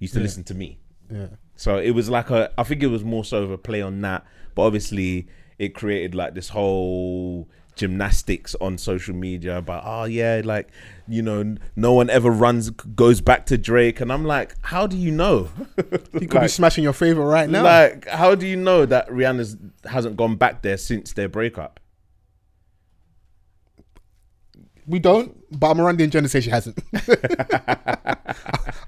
used 0.00 0.14
to 0.14 0.20
Yeah. 0.20 0.24
listen 0.24 0.44
to 0.44 0.54
me. 0.54 0.78
Yeah. 1.10 1.26
So 1.56 1.76
it 1.78 1.90
was 1.90 2.08
like 2.08 2.30
a, 2.30 2.50
I 2.58 2.62
think 2.62 2.82
it 2.82 2.88
was 2.88 3.04
more 3.04 3.24
so 3.24 3.42
of 3.42 3.50
a 3.50 3.58
play 3.58 3.82
on 3.82 4.00
that, 4.02 4.24
but 4.54 4.62
obviously 4.62 5.28
it 5.58 5.74
created 5.74 6.14
like 6.14 6.34
this 6.34 6.48
whole 6.50 7.48
gymnastics 7.76 8.54
on 8.60 8.76
social 8.78 9.14
media 9.14 9.58
about, 9.58 9.82
oh 9.86 10.04
yeah, 10.04 10.40
like 10.44 10.68
you 11.08 11.22
know, 11.22 11.56
no 11.76 11.92
one 11.92 12.08
ever 12.10 12.30
runs 12.30 12.70
goes 12.70 13.20
back 13.20 13.46
to 13.46 13.58
Drake, 13.58 14.00
and 14.00 14.12
I'm 14.12 14.24
like, 14.24 14.54
how 14.62 14.86
do 14.86 14.96
you 14.96 15.10
know? 15.10 15.48
He 16.18 16.26
could 16.26 16.40
be 16.42 16.48
smashing 16.48 16.84
your 16.84 16.92
favorite 16.92 17.24
right 17.26 17.48
now. 17.48 17.62
Like, 17.64 18.06
how 18.08 18.34
do 18.34 18.46
you 18.46 18.56
know 18.56 18.86
that 18.86 19.08
Rihanna's 19.08 19.56
hasn't 19.84 20.16
gone 20.16 20.36
back 20.36 20.62
there 20.62 20.76
since 20.76 21.12
their 21.12 21.28
breakup? 21.28 21.80
We 24.86 24.98
don't, 24.98 25.36
but 25.58 25.74
Miranda 25.74 26.02
and 26.04 26.12
Jenna 26.12 26.28
say 26.28 26.40
she 26.40 26.50
hasn't. 26.50 26.78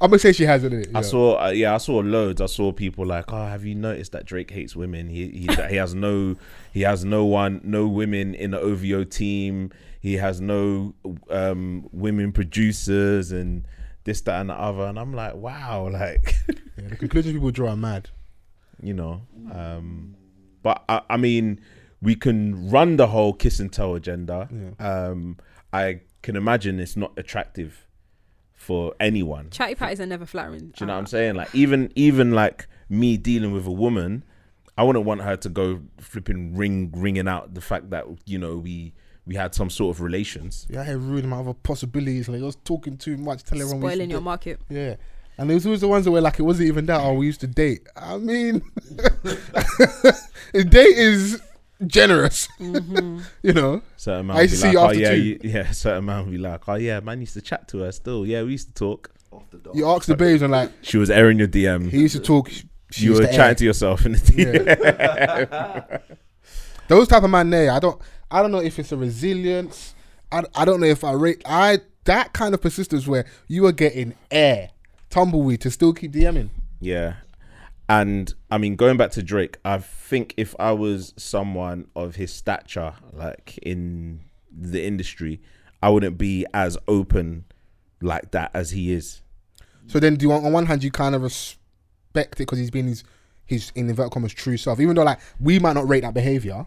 I'm 0.01 0.11
gonna 0.11 0.19
say 0.19 0.33
she 0.33 0.45
hasn't. 0.45 0.73
Innit? 0.75 0.89
I 0.95 0.99
Yeah. 0.99 1.03
saw, 1.03 1.47
uh, 1.47 1.51
yeah, 1.51 1.75
I 1.75 1.79
saw 1.79 1.99
loads. 2.01 2.41
I 2.41 2.47
saw 2.47 2.73
people 2.73 3.07
like, 3.07 3.33
"Oh, 3.33 3.47
have 3.47 3.65
you 3.65 3.75
noticed 3.75 4.13
that 4.13 4.25
Drake 4.27 4.51
hates 4.51 4.75
women? 4.77 5.09
He 5.09 5.29
he 5.29 5.49
he 5.69 5.77
has 5.77 5.95
no 5.95 6.37
he 6.73 6.83
has 6.83 7.05
no 7.05 7.25
one 7.25 7.61
no 7.65 7.87
women 7.87 8.35
in 8.35 8.51
the 8.51 8.61
OVO 8.61 9.05
team. 9.05 9.71
He 10.01 10.15
has 10.15 10.41
no 10.41 10.95
um 11.31 11.89
women 11.93 12.33
producers 12.33 13.33
and 13.33 13.67
this 14.05 14.21
that 14.23 14.41
and 14.41 14.51
the 14.51 14.55
other." 14.55 14.83
And 14.85 14.99
I'm 14.99 15.15
like, 15.15 15.35
wow, 15.35 15.89
like 15.93 16.35
Yeah, 16.77 16.89
the 16.89 16.97
conclusions 16.97 17.35
people 17.35 17.51
draw 17.51 17.71
are 17.71 17.77
mad. 17.77 18.11
you 18.83 18.93
know. 18.95 19.23
Um, 19.53 20.17
but 20.63 20.83
I, 20.89 21.03
I 21.09 21.17
mean, 21.17 21.61
we 22.03 22.15
can 22.15 22.69
run 22.71 22.97
the 22.97 23.07
whole 23.07 23.33
kiss 23.33 23.61
and 23.61 23.73
tell 23.73 23.95
agenda. 23.95 24.49
Um, 24.79 25.37
I 25.75 26.01
can 26.23 26.37
imagine 26.37 26.79
it's 26.79 26.97
not 26.97 27.13
attractive 27.17 27.89
for 28.53 28.95
anyone. 29.01 29.51
Chatty 29.51 29.75
patties 29.75 30.01
are 30.01 30.07
never 30.07 30.25
flattering. 30.25 30.69
Do 30.69 30.73
you 30.81 30.87
know 30.87 30.93
ah. 30.93 30.97
what 30.97 31.01
I'm 31.01 31.07
saying? 31.07 31.35
Like 31.35 31.53
even 31.53 31.93
even 31.97 32.31
like 32.31 32.69
me 32.89 33.17
dealing 33.17 33.53
with 33.53 33.67
a 33.67 33.73
woman, 33.73 34.25
I 34.79 34.85
wouldn't 34.85 35.05
want 35.05 35.23
her 35.23 35.37
to 35.37 35.49
go 35.49 35.81
flipping 35.99 36.55
ring 36.55 36.93
ringing 36.95 37.27
out 37.27 37.55
the 37.55 37.61
fact 37.61 37.91
that 37.91 38.05
you 38.25 38.39
know 38.39 38.57
we 38.57 38.95
we 39.27 39.35
had 39.35 39.53
some 39.53 39.69
sort 39.69 39.97
of 39.97 40.01
relations. 40.01 40.65
Yeah, 40.71 40.83
I 40.83 40.85
had 40.85 41.03
ruining 41.03 41.31
my 41.31 41.41
other 41.41 41.55
possibilities. 41.55 42.29
Like 42.29 42.41
I 42.41 42.45
was 42.45 42.57
talking 42.57 42.97
too 42.97 43.17
much, 43.17 43.43
telling 43.43 43.63
everyone 43.63 43.81
we 43.81 43.87
used 43.87 43.95
Spoiling 43.95 44.11
your 44.11 44.21
date. 44.21 44.25
market. 44.25 44.61
Yeah. 44.69 44.97
And 45.37 45.51
there 45.51 45.57
was 45.57 45.67
always 45.67 45.81
the 45.81 45.89
ones 45.89 46.05
that 46.05 46.13
were 46.13 46.21
like, 46.21 46.39
it 46.39 46.43
wasn't 46.43 46.69
even 46.69 46.87
that. 46.87 47.01
Oh, 47.01 47.15
we 47.15 47.27
used 47.27 47.41
to 47.41 47.49
date. 47.49 47.89
I 47.97 48.19
mean, 48.19 48.63
date 50.53 50.97
is 50.97 51.43
generous. 51.87 52.49
Mm-hmm. 52.59 53.21
you 53.43 53.53
know. 53.53 53.83
Certain 53.97 54.27
man 54.27 54.37
I 54.37 54.43
be 54.43 54.49
see 54.49 54.67
like, 54.67 54.73
you 54.73 54.79
oh 54.79 54.91
yeah, 54.93 55.11
two. 55.11 55.23
you, 55.23 55.41
yeah. 55.43 55.71
Certain 55.73 56.05
man 56.05 56.25
would 56.25 56.31
be 56.31 56.39
like, 56.39 56.69
oh 56.69 56.75
yeah, 56.75 57.01
man 57.01 57.21
used 57.21 57.35
to 57.35 57.41
chat 57.43 57.69
to 57.69 57.79
her 57.79 57.93
still. 57.93 58.27
Yeah, 58.27 58.43
we 58.43 58.53
used 58.53 58.69
to 58.69 58.75
talk. 58.75 59.11
Off 59.31 59.51
the 59.51 59.59
dog. 59.59 59.77
You 59.77 59.89
ask 59.89 60.07
the 60.07 60.17
babes 60.17 60.43
and 60.43 60.53
like, 60.53 60.71
She 60.83 60.97
was 60.97 61.11
airing 61.11 61.39
your 61.39 61.49
DM. 61.49 61.91
he 61.91 62.01
used 62.01 62.15
to 62.17 62.23
talk. 62.23 62.51
She 62.91 63.07
you 63.07 63.15
were 63.15 63.21
to 63.21 63.27
chatting 63.27 63.41
air. 63.41 63.55
to 63.57 63.65
yourself 63.65 64.07
in 64.07 64.13
the 64.13 64.19
DM. 64.19 64.67
Yeah. 64.67 65.99
those 66.89 67.09
type 67.09 67.25
of 67.25 67.31
man 67.31 67.51
there, 67.51 67.73
I 67.73 67.81
don't, 67.81 68.01
I 68.31 68.41
don't 68.41 68.53
know 68.53 68.61
if 68.61 68.79
it's 68.79 68.93
a 68.93 68.97
resilience. 68.97 69.95
I, 70.31 70.45
I 70.55 70.65
don't 70.65 70.81
know 70.81 70.87
if 70.87 71.03
I 71.03 71.13
rate 71.13 71.43
I 71.45 71.81
that 72.05 72.33
kind 72.33 72.55
of 72.55 72.61
persistence 72.61 73.07
where 73.07 73.25
you 73.49 73.67
are 73.67 73.73
getting 73.73 74.15
air 74.31 74.71
tumbleweed 75.11 75.61
to 75.63 75.71
still 75.71 75.93
keep 75.93 76.13
DMing. 76.13 76.51
Yeah. 76.81 77.15
And 77.89 78.33
I 78.51 78.59
mean, 78.59 78.77
going 78.77 78.97
back 78.97 79.11
to 79.13 79.23
Drake, 79.23 79.59
I 79.65 79.79
think 79.79 80.35
if 80.37 80.55
I 80.59 80.73
was 80.73 81.13
someone 81.17 81.87
of 81.95 82.17
his 82.17 82.33
stature, 82.33 82.95
like 83.13 83.59
in 83.59 84.21
the 84.51 84.85
industry, 84.85 85.41
I 85.83 85.91
wouldn't 85.91 86.17
be 86.17 86.47
as 86.55 86.79
open 86.89 87.45
like 88.01 88.31
that 88.31 88.51
as 88.55 88.71
he 88.71 88.93
is. 88.93 89.21
So 89.87 90.01
then, 90.01 90.17
do 90.17 90.25
you 90.25 90.31
want 90.31 90.47
on 90.47 90.53
one 90.53 90.67
hand 90.67 90.83
you 90.83 90.91
kind 90.91 91.15
of 91.15 91.23
respect 91.23 92.35
it 92.35 92.39
because 92.39 92.59
he's 92.59 92.71
been 92.71 92.87
his 92.87 93.05
his 93.47 93.73
in 93.75 93.89
inverted 93.89 94.13
commas 94.13 94.33
true 94.33 94.57
self, 94.57 94.81
even 94.81 94.97
though 94.97 95.03
like 95.03 95.19
we 95.39 95.59
might 95.59 95.75
not 95.75 95.89
rate 95.89 96.01
that 96.01 96.15
behavior. 96.15 96.67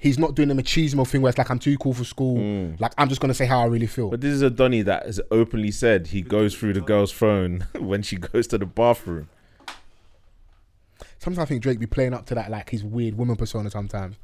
He's 0.00 0.16
not 0.16 0.36
doing 0.36 0.46
the 0.46 0.54
machismo 0.54 1.04
thing 1.08 1.22
where 1.22 1.30
it's 1.30 1.38
like 1.38 1.50
I'm 1.50 1.58
too 1.58 1.76
cool 1.76 1.92
for 1.92 2.04
school. 2.04 2.36
Mm. 2.36 2.80
Like 2.80 2.92
I'm 2.96 3.08
just 3.08 3.20
gonna 3.20 3.34
say 3.34 3.46
how 3.46 3.60
I 3.60 3.64
really 3.64 3.88
feel. 3.88 4.10
But 4.10 4.20
this 4.20 4.32
is 4.32 4.42
a 4.42 4.50
Donny 4.50 4.82
that 4.82 5.06
has 5.06 5.20
openly 5.30 5.72
said 5.72 6.08
he 6.08 6.22
goes 6.22 6.54
through 6.54 6.74
the 6.74 6.80
girl's 6.80 7.10
phone 7.10 7.66
when 7.78 8.02
she 8.02 8.16
goes 8.16 8.46
to 8.48 8.58
the 8.58 8.66
bathroom. 8.66 9.28
Sometimes 11.28 11.46
I 11.46 11.48
think 11.48 11.62
Drake 11.62 11.78
be 11.78 11.86
playing 11.86 12.14
up 12.14 12.26
to 12.26 12.34
that 12.34 12.50
like 12.50 12.70
his 12.70 12.82
weird 12.84 13.16
woman 13.16 13.36
persona 13.36 13.70
sometimes, 13.70 14.16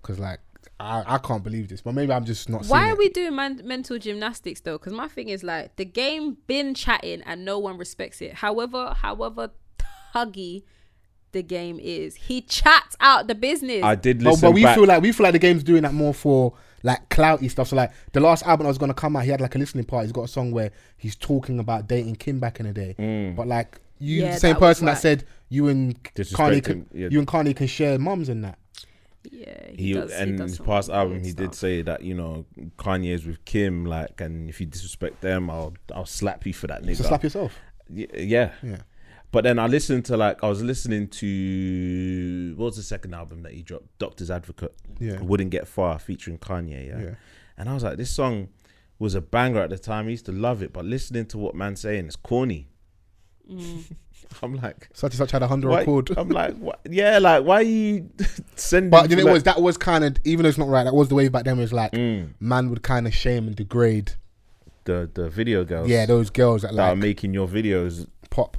because 0.00 0.18
like 0.18 0.40
I, 0.80 1.04
I 1.14 1.18
can't 1.18 1.42
believe 1.42 1.68
this, 1.68 1.80
but 1.80 1.94
maybe 1.94 2.12
I'm 2.12 2.24
just 2.24 2.48
not. 2.48 2.66
Why 2.66 2.80
seeing 2.80 2.90
are 2.90 2.92
it. 2.92 2.98
we 2.98 3.08
doing 3.10 3.34
man- 3.34 3.62
mental 3.64 3.98
gymnastics 3.98 4.60
though? 4.60 4.78
Because 4.78 4.92
my 4.92 5.08
thing 5.08 5.28
is 5.28 5.42
like 5.44 5.76
the 5.76 5.84
game 5.84 6.36
been 6.46 6.74
chatting 6.74 7.22
and 7.22 7.44
no 7.44 7.58
one 7.58 7.76
respects 7.78 8.20
it. 8.20 8.34
However, 8.34 8.94
however 8.96 9.50
huggy 10.14 10.62
the 11.32 11.42
game 11.42 11.78
is, 11.80 12.14
he 12.14 12.40
chats 12.40 12.96
out 13.00 13.26
the 13.26 13.34
business. 13.34 13.82
I 13.84 13.94
did 13.94 14.18
But, 14.24 14.30
listen 14.30 14.48
but 14.48 14.54
we 14.54 14.62
back. 14.62 14.76
feel 14.76 14.86
like 14.86 15.02
we 15.02 15.12
feel 15.12 15.24
like 15.24 15.32
the 15.32 15.38
game's 15.38 15.62
doing 15.62 15.82
that 15.82 15.92
more 15.94 16.14
for 16.14 16.54
like 16.82 17.08
clouty 17.08 17.50
stuff. 17.50 17.68
So 17.68 17.76
like 17.76 17.92
the 18.12 18.20
last 18.20 18.46
album 18.46 18.64
that 18.64 18.68
was 18.68 18.78
gonna 18.78 18.94
come 18.94 19.16
out, 19.16 19.24
he 19.24 19.30
had 19.30 19.40
like 19.40 19.54
a 19.54 19.58
listening 19.58 19.84
party. 19.84 20.06
He's 20.06 20.12
got 20.12 20.22
a 20.24 20.28
song 20.28 20.52
where 20.52 20.70
he's 20.96 21.16
talking 21.16 21.58
about 21.58 21.88
dating 21.88 22.16
Kim 22.16 22.38
back 22.38 22.60
in 22.60 22.66
the 22.66 22.72
day. 22.72 22.94
Mm. 22.98 23.36
But 23.36 23.46
like 23.48 23.80
you, 23.98 24.22
Yeah, 24.22 24.34
the 24.34 24.40
same 24.40 24.54
that 24.54 24.60
person 24.60 24.86
that 24.86 24.98
said 24.98 25.24
you 25.48 25.68
and 25.68 26.02
Kanye 26.14 26.62
can, 26.64 26.86
yeah. 26.92 27.08
you 27.10 27.18
and 27.18 27.26
Kanye 27.28 27.54
can 27.56 27.66
share 27.66 27.98
mums 27.98 28.28
and 28.28 28.44
that. 28.44 28.58
yeah, 29.30 29.70
he, 29.74 29.92
does- 29.92 30.12
and 30.12 30.38
does 30.38 30.50
his 30.52 30.58
past 30.60 30.88
album 30.90 31.14
weird 31.14 31.26
he 31.26 31.32
did 31.32 31.54
say 31.54 31.82
that 31.82 32.02
you 32.02 32.14
know 32.14 32.44
Kanye's 32.78 33.26
with 33.26 33.44
Kim 33.44 33.84
like 33.84 34.20
and 34.20 34.48
if 34.48 34.60
you 34.60 34.66
disrespect 34.66 35.20
them 35.20 35.50
I'll 35.50 35.74
I'll 35.94 36.06
slap 36.06 36.46
you 36.46 36.52
for 36.52 36.66
that 36.68 36.82
nigga 36.82 36.96
So 36.98 37.04
slap 37.04 37.22
yourself. 37.24 37.52
Y- 37.88 38.06
yeah 38.14 38.52
Yeah. 38.62 38.82
but 39.32 39.42
then 39.44 39.58
I 39.58 39.66
listened 39.66 40.04
to 40.06 40.16
like 40.16 40.44
I 40.44 40.48
was 40.48 40.62
listening 40.62 41.08
to 41.08 42.54
what 42.56 42.66
was 42.66 42.76
the 42.76 42.82
second 42.82 43.14
album 43.14 43.42
that 43.42 43.52
he 43.52 43.62
dropped 43.62 43.98
Doctor's 43.98 44.30
Advocate 44.30 44.74
Yeah. 44.98 45.20
Wouldn't 45.20 45.50
Get 45.50 45.66
Far 45.68 45.98
featuring 45.98 46.38
Kanye 46.38 46.86
yeah? 46.88 47.00
Yeah. 47.00 47.14
and 47.58 47.68
I 47.68 47.74
was 47.74 47.82
like 47.82 47.96
this 47.96 48.10
song 48.10 48.48
was 48.98 49.14
a 49.14 49.20
banger 49.20 49.60
at 49.60 49.70
the 49.70 49.78
time 49.78 50.06
I 50.06 50.10
used 50.10 50.26
to 50.26 50.32
love 50.32 50.62
it 50.62 50.72
but 50.72 50.84
listening 50.84 51.26
to 51.26 51.38
what 51.38 51.54
man's 51.54 51.80
saying 51.80 52.06
it's 52.06 52.16
corny 52.16 52.68
I'm 54.42 54.54
like 54.56 54.88
Such 54.92 55.12
and 55.12 55.18
such 55.18 55.30
had 55.30 55.42
a 55.42 55.46
hundred 55.48 55.70
why, 55.70 55.78
record. 55.80 56.10
I'm 56.16 56.28
like 56.28 56.56
what? 56.56 56.80
yeah 56.90 57.18
like 57.18 57.44
why 57.44 57.56
are 57.56 57.62
you 57.62 58.10
sending 58.56 58.90
But 58.90 59.08
you 59.10 59.16
know, 59.16 59.22
like- 59.22 59.30
it 59.30 59.32
was 59.34 59.42
that 59.44 59.62
was 59.62 59.76
kind 59.76 60.04
of 60.04 60.16
even 60.24 60.42
though 60.42 60.48
it's 60.48 60.58
not 60.58 60.68
right. 60.68 60.84
That 60.84 60.94
was 60.94 61.08
the 61.08 61.14
way 61.14 61.28
back 61.28 61.44
then. 61.44 61.58
Was 61.58 61.72
like 61.72 61.92
Mm. 61.92 62.30
man 62.40 62.68
would 62.70 62.82
kind 62.82 63.06
of 63.06 63.14
shame 63.14 63.46
and 63.46 63.54
degrade. 63.56 64.12
the 64.84 65.08
the 65.14 65.28
video 65.30 65.64
girls 65.64 65.88
Yeah, 65.88 66.06
those 66.06 66.30
girls 66.30 66.62
that 66.62 66.74
that 66.74 66.80
are 66.82 66.90
like 66.90 66.98
making 66.98 67.34
your 67.34 67.46
videos 67.48 68.06
pop. 68.30 68.56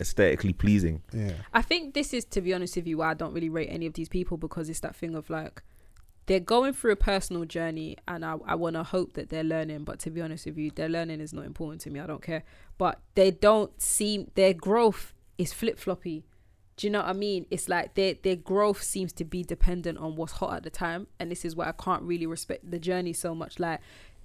aesthetically 0.00 0.52
pleasing. 0.52 1.02
Yeah. 1.12 1.32
I 1.52 1.62
think 1.62 1.94
this 1.94 2.12
is, 2.12 2.24
to 2.26 2.40
be 2.40 2.52
honest 2.52 2.74
with 2.76 2.86
you, 2.86 2.98
why 2.98 3.10
I 3.10 3.14
don't 3.14 3.32
really 3.32 3.48
rate 3.48 3.68
any 3.70 3.86
of 3.86 3.94
these 3.94 4.08
people 4.08 4.36
because 4.36 4.68
it's 4.68 4.80
that 4.80 4.96
thing 4.96 5.14
of 5.14 5.30
like 5.30 5.62
they're 6.26 6.40
going 6.40 6.72
through 6.72 6.92
a 6.92 6.96
personal 6.96 7.44
journey, 7.44 7.96
and 8.08 8.24
I, 8.24 8.36
I 8.46 8.54
want 8.54 8.76
to 8.76 8.82
hope 8.82 9.12
that 9.14 9.28
they're 9.28 9.44
learning. 9.44 9.84
But 9.84 9.98
to 10.00 10.10
be 10.10 10.20
honest 10.20 10.46
with 10.46 10.56
you, 10.56 10.70
their 10.70 10.88
learning 10.88 11.20
is 11.20 11.32
not 11.32 11.44
important 11.44 11.82
to 11.82 11.90
me. 11.90 12.00
I 12.00 12.06
don't 12.06 12.22
care. 12.22 12.44
But 12.78 13.00
they 13.14 13.30
don't 13.30 13.80
seem 13.80 14.30
their 14.34 14.54
growth 14.54 15.12
is 15.38 15.52
flip 15.52 15.78
floppy. 15.78 16.24
Do 16.76 16.86
you 16.86 16.90
know 16.90 17.00
what 17.00 17.08
I 17.08 17.12
mean? 17.12 17.46
It's 17.50 17.68
like 17.68 17.94
their 17.94 18.14
their 18.14 18.36
growth 18.36 18.82
seems 18.82 19.12
to 19.14 19.24
be 19.24 19.44
dependent 19.44 19.98
on 19.98 20.16
what's 20.16 20.32
hot 20.34 20.54
at 20.54 20.62
the 20.62 20.70
time, 20.70 21.06
and 21.20 21.30
this 21.30 21.44
is 21.44 21.54
why 21.54 21.68
I 21.68 21.72
can't 21.72 22.02
really 22.02 22.26
respect 22.26 22.68
the 22.68 22.78
journey 22.78 23.12
so 23.12 23.34
much. 23.34 23.60
Like 23.60 23.80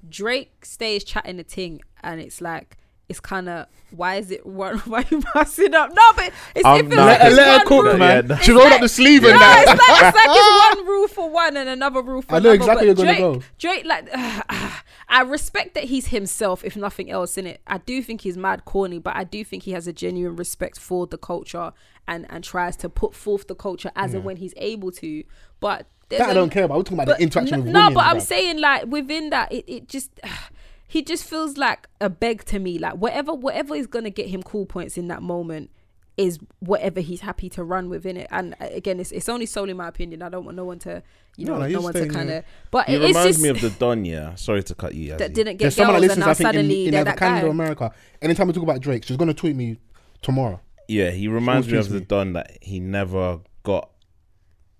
Drake 0.08 0.66
stays 0.66 1.04
chatting 1.04 1.38
the 1.38 1.44
thing, 1.44 1.82
and 2.02 2.20
it's 2.20 2.42
like 2.42 2.78
it's 3.10 3.19
kind 3.19 3.49
of 3.49 3.65
why 3.91 4.15
is 4.15 4.30
it 4.30 4.45
one? 4.45 4.77
Why 4.86 5.03
you 5.10 5.19
passing 5.22 5.73
up? 5.73 5.90
No, 5.94 6.02
but 6.15 6.26
it's 6.56 6.64
if 6.65 6.86
it's 6.86 6.95
not- 6.95 7.07
like 7.07 7.19
Let- 7.22 7.34
let 7.34 7.61
her 7.61 7.65
cook, 7.65 7.86
rule- 7.86 7.98
man. 7.98 8.38
She 8.44 8.52
rolled 8.52 8.72
up 8.72 8.81
the 8.81 8.88
sleeve 8.88 9.23
and 9.23 9.34
no, 9.34 9.40
that. 9.40 9.65
it's 9.68 9.69
like, 9.69 10.03
it's 10.03 10.15
like 10.15 10.38
it's 10.38 10.77
one 10.77 10.86
rule 10.94 11.07
for 11.07 11.30
one 11.30 11.57
and 11.57 11.68
another 11.69 12.02
rule 12.03 12.22
for 12.22 12.36
I 12.36 12.40
know 12.40 12.52
another. 12.52 12.56
exactly 12.56 12.86
you're 12.86 12.95
gonna 12.95 13.18
go. 13.18 13.41
Drake, 13.57 13.86
like, 13.86 14.07
I 15.10 15.23
respect 15.23 15.73
that 15.73 15.86
he's 15.86 16.07
himself, 16.07 16.64
if 16.64 16.77
nothing 16.77 17.10
else, 17.10 17.36
in 17.38 17.48
it. 17.48 17.61
I 17.65 17.80
do 17.80 18.03
think 18.03 18.22
he's 18.22 18.38
mad 18.38 18.65
corny, 18.65 18.99
but 18.99 19.15
I 19.15 19.23
do 19.23 19.44
think 19.44 19.64
he 19.64 19.72
has 19.72 19.88
a 19.88 19.94
genuine 19.94 20.36
respect 20.36 20.80
for 20.80 21.07
the 21.07 21.18
culture 21.18 21.73
and 22.07 22.27
and 22.30 22.44
tries 22.44 22.76
to 22.77 22.90
put 22.90 23.15
forth 23.15 23.48
the 23.48 23.56
culture 23.56 23.91
as 23.95 24.14
and 24.14 24.22
mm. 24.22 24.26
when 24.27 24.38
he's 24.38 24.53
able 24.57 24.91
to. 24.91 25.23
But 25.60 25.88
That 26.10 26.22
I 26.22 26.34
don't 26.36 26.52
care 26.52 26.65
about. 26.65 26.77
We're 26.77 26.84
talking 26.84 26.99
about 26.99 27.18
the 27.18 27.23
interaction 27.23 27.53
n- 27.56 27.64
with 27.65 27.73
no, 27.73 27.80
women. 27.81 27.94
but 27.95 28.06
I'm 28.06 28.19
saying 28.19 28.60
like 28.60 28.86
within 28.86 29.31
that, 29.31 29.52
it, 29.52 29.65
it 29.68 29.88
just 29.88 30.11
he 30.90 31.03
just 31.03 31.24
feels 31.24 31.56
like 31.56 31.88
a 32.02 32.10
beg 32.10 32.44
to 32.45 32.57
me. 32.57 32.80
Like 32.80 32.95
whatever 32.95 33.32
whatever 33.32 33.76
is 33.76 33.86
gonna 33.86 34.10
get 34.10 34.28
him 34.28 34.41
cool 34.41 34.66
points 34.66 34.98
in 34.98 35.07
that 35.10 35.22
moment 35.22 35.70
is 36.18 36.40
whatever 36.61 36.99
he's 36.99 37.22
happy 37.22 37.48
to 37.48 37.64
run 37.64 37.90
within 37.90 38.18
it. 38.18 38.28
And 38.32 38.56
uh, 38.60 38.70
again, 38.72 38.99
it's 38.99 39.11
it's 39.11 39.30
only 39.30 39.45
solely 39.45 39.74
my 39.74 39.88
opinion. 39.88 40.24
I 40.24 40.30
don't 40.30 40.44
want 40.45 40.57
no 40.57 40.66
one 40.66 40.80
to 40.80 41.03
you 41.38 41.45
know 41.45 41.53
no, 41.53 41.60
no, 41.60 41.66
you're 41.68 41.82
one 41.82 41.94
to 41.94 42.07
kind 42.07 42.32
of. 42.32 42.44
But 42.72 42.88
He 42.88 42.95
it, 42.95 43.03
it's 43.03 43.07
reminds 43.10 43.38
just 43.38 43.44
me 43.44 43.49
of 43.49 43.61
the 43.61 43.70
Don, 43.70 44.03
yeah. 44.03 44.34
Sorry 44.34 44.64
to 44.64 44.74
cut 44.74 44.95
you. 44.95 45.16
that 45.16 45.36
didn't 45.36 45.57
get 45.57 45.66
There's 45.66 45.76
girls 45.76 45.86
someone 45.88 46.02
that 46.02 46.11
and 46.11 46.22
listens, 46.22 46.26
now 46.26 46.32
I 46.32 46.34
think, 46.34 46.48
in, 46.48 46.53
suddenly 46.56 46.86
in 46.86 46.91
they're 46.91 47.02
either 47.02 47.11
that 47.11 47.18
Canada 47.20 47.41
guy. 47.41 47.48
or 47.48 47.52
America. 47.52 47.91
Anytime 48.24 48.48
we 48.48 48.53
talk 48.53 48.64
about 48.64 48.82
Drake, 48.82 49.06
she's 49.06 49.16
gonna 49.16 49.36
tweet 49.36 49.56
me 49.56 49.78
tomorrow. 50.24 50.60
Yeah, 50.88 51.11
he 51.11 51.28
reminds 51.28 51.68
me 51.72 51.78
of 51.78 51.90
the 51.90 51.99
me. 51.99 52.06
Don 52.06 52.34
that 52.34 52.57
he 52.64 52.80
never 52.80 53.41
got 53.61 53.91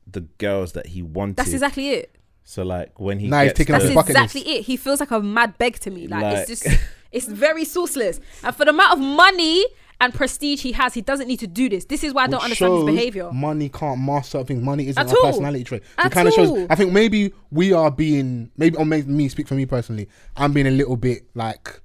the 0.07 0.22
girls 0.22 0.72
that 0.72 0.88
he 0.88 1.03
wanted. 1.03 1.36
That's 1.36 1.53
exactly 1.53 1.90
it. 1.91 2.15
So 2.49 2.63
like 2.63 2.99
when 2.99 3.19
he 3.19 3.27
Now 3.27 3.43
he's 3.43 3.53
taking 3.53 3.76
up 3.76 3.81
the, 3.81 3.89
his 3.89 3.95
That's 3.95 4.07
bucket 4.07 4.15
exactly 4.23 4.41
it. 4.41 4.65
He 4.65 4.76
feels 4.76 4.99
like 4.99 5.11
a 5.11 5.19
mad 5.19 5.55
beg 5.59 5.77
to 5.81 5.91
me. 5.91 6.07
Like, 6.07 6.23
Like- 6.23 6.49
it's 6.49 6.63
just 6.63 6.80
it's 7.11 7.27
very 7.27 7.63
sourceless. 7.63 8.19
And 8.43 8.55
for 8.55 8.65
the 8.65 8.71
amount 8.71 8.93
of 8.93 8.99
money 8.99 9.63
and 10.01 10.11
prestige 10.15 10.63
he 10.63 10.71
has, 10.71 10.95
he 10.95 11.01
doesn't 11.01 11.27
need 11.27 11.41
to 11.41 11.47
do 11.47 11.69
this. 11.69 11.85
This 11.85 12.03
is 12.03 12.11
why 12.11 12.23
I 12.23 12.27
don't 12.27 12.38
which 12.39 12.45
understand 12.45 12.73
his 12.73 12.85
behavior. 12.85 13.31
Money 13.31 13.69
can't 13.69 14.01
master 14.01 14.31
certain 14.31 14.47
things. 14.47 14.63
Money 14.63 14.88
isn't 14.88 14.97
At 14.97 15.11
a 15.13 15.15
all. 15.15 15.26
personality 15.26 15.63
trait. 15.63 15.84
So 15.85 15.91
At 15.99 16.05
it 16.07 16.11
kind 16.11 16.27
of 16.27 16.34
shows. 16.34 16.65
I 16.71 16.73
think 16.76 16.91
maybe 16.91 17.34
we 17.51 17.71
are 17.71 17.91
being 17.91 18.49
maybe 18.57 18.77
or 18.77 18.85
maybe 18.85 19.11
me 19.11 19.30
speak 19.30 19.47
for 19.47 19.53
me 19.53 19.67
personally. 19.67 20.09
I'm 20.35 20.51
being 20.51 20.65
a 20.65 20.71
little 20.71 20.97
bit 20.97 21.27
like 21.35 21.81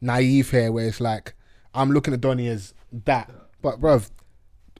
naive 0.00 0.50
here, 0.50 0.72
where 0.72 0.86
it's 0.88 1.02
like 1.02 1.34
I'm 1.74 1.90
looking 1.90 2.14
at 2.14 2.22
Donny 2.22 2.48
as 2.48 2.72
that, 3.04 3.30
but 3.60 3.82
bruv. 3.82 4.08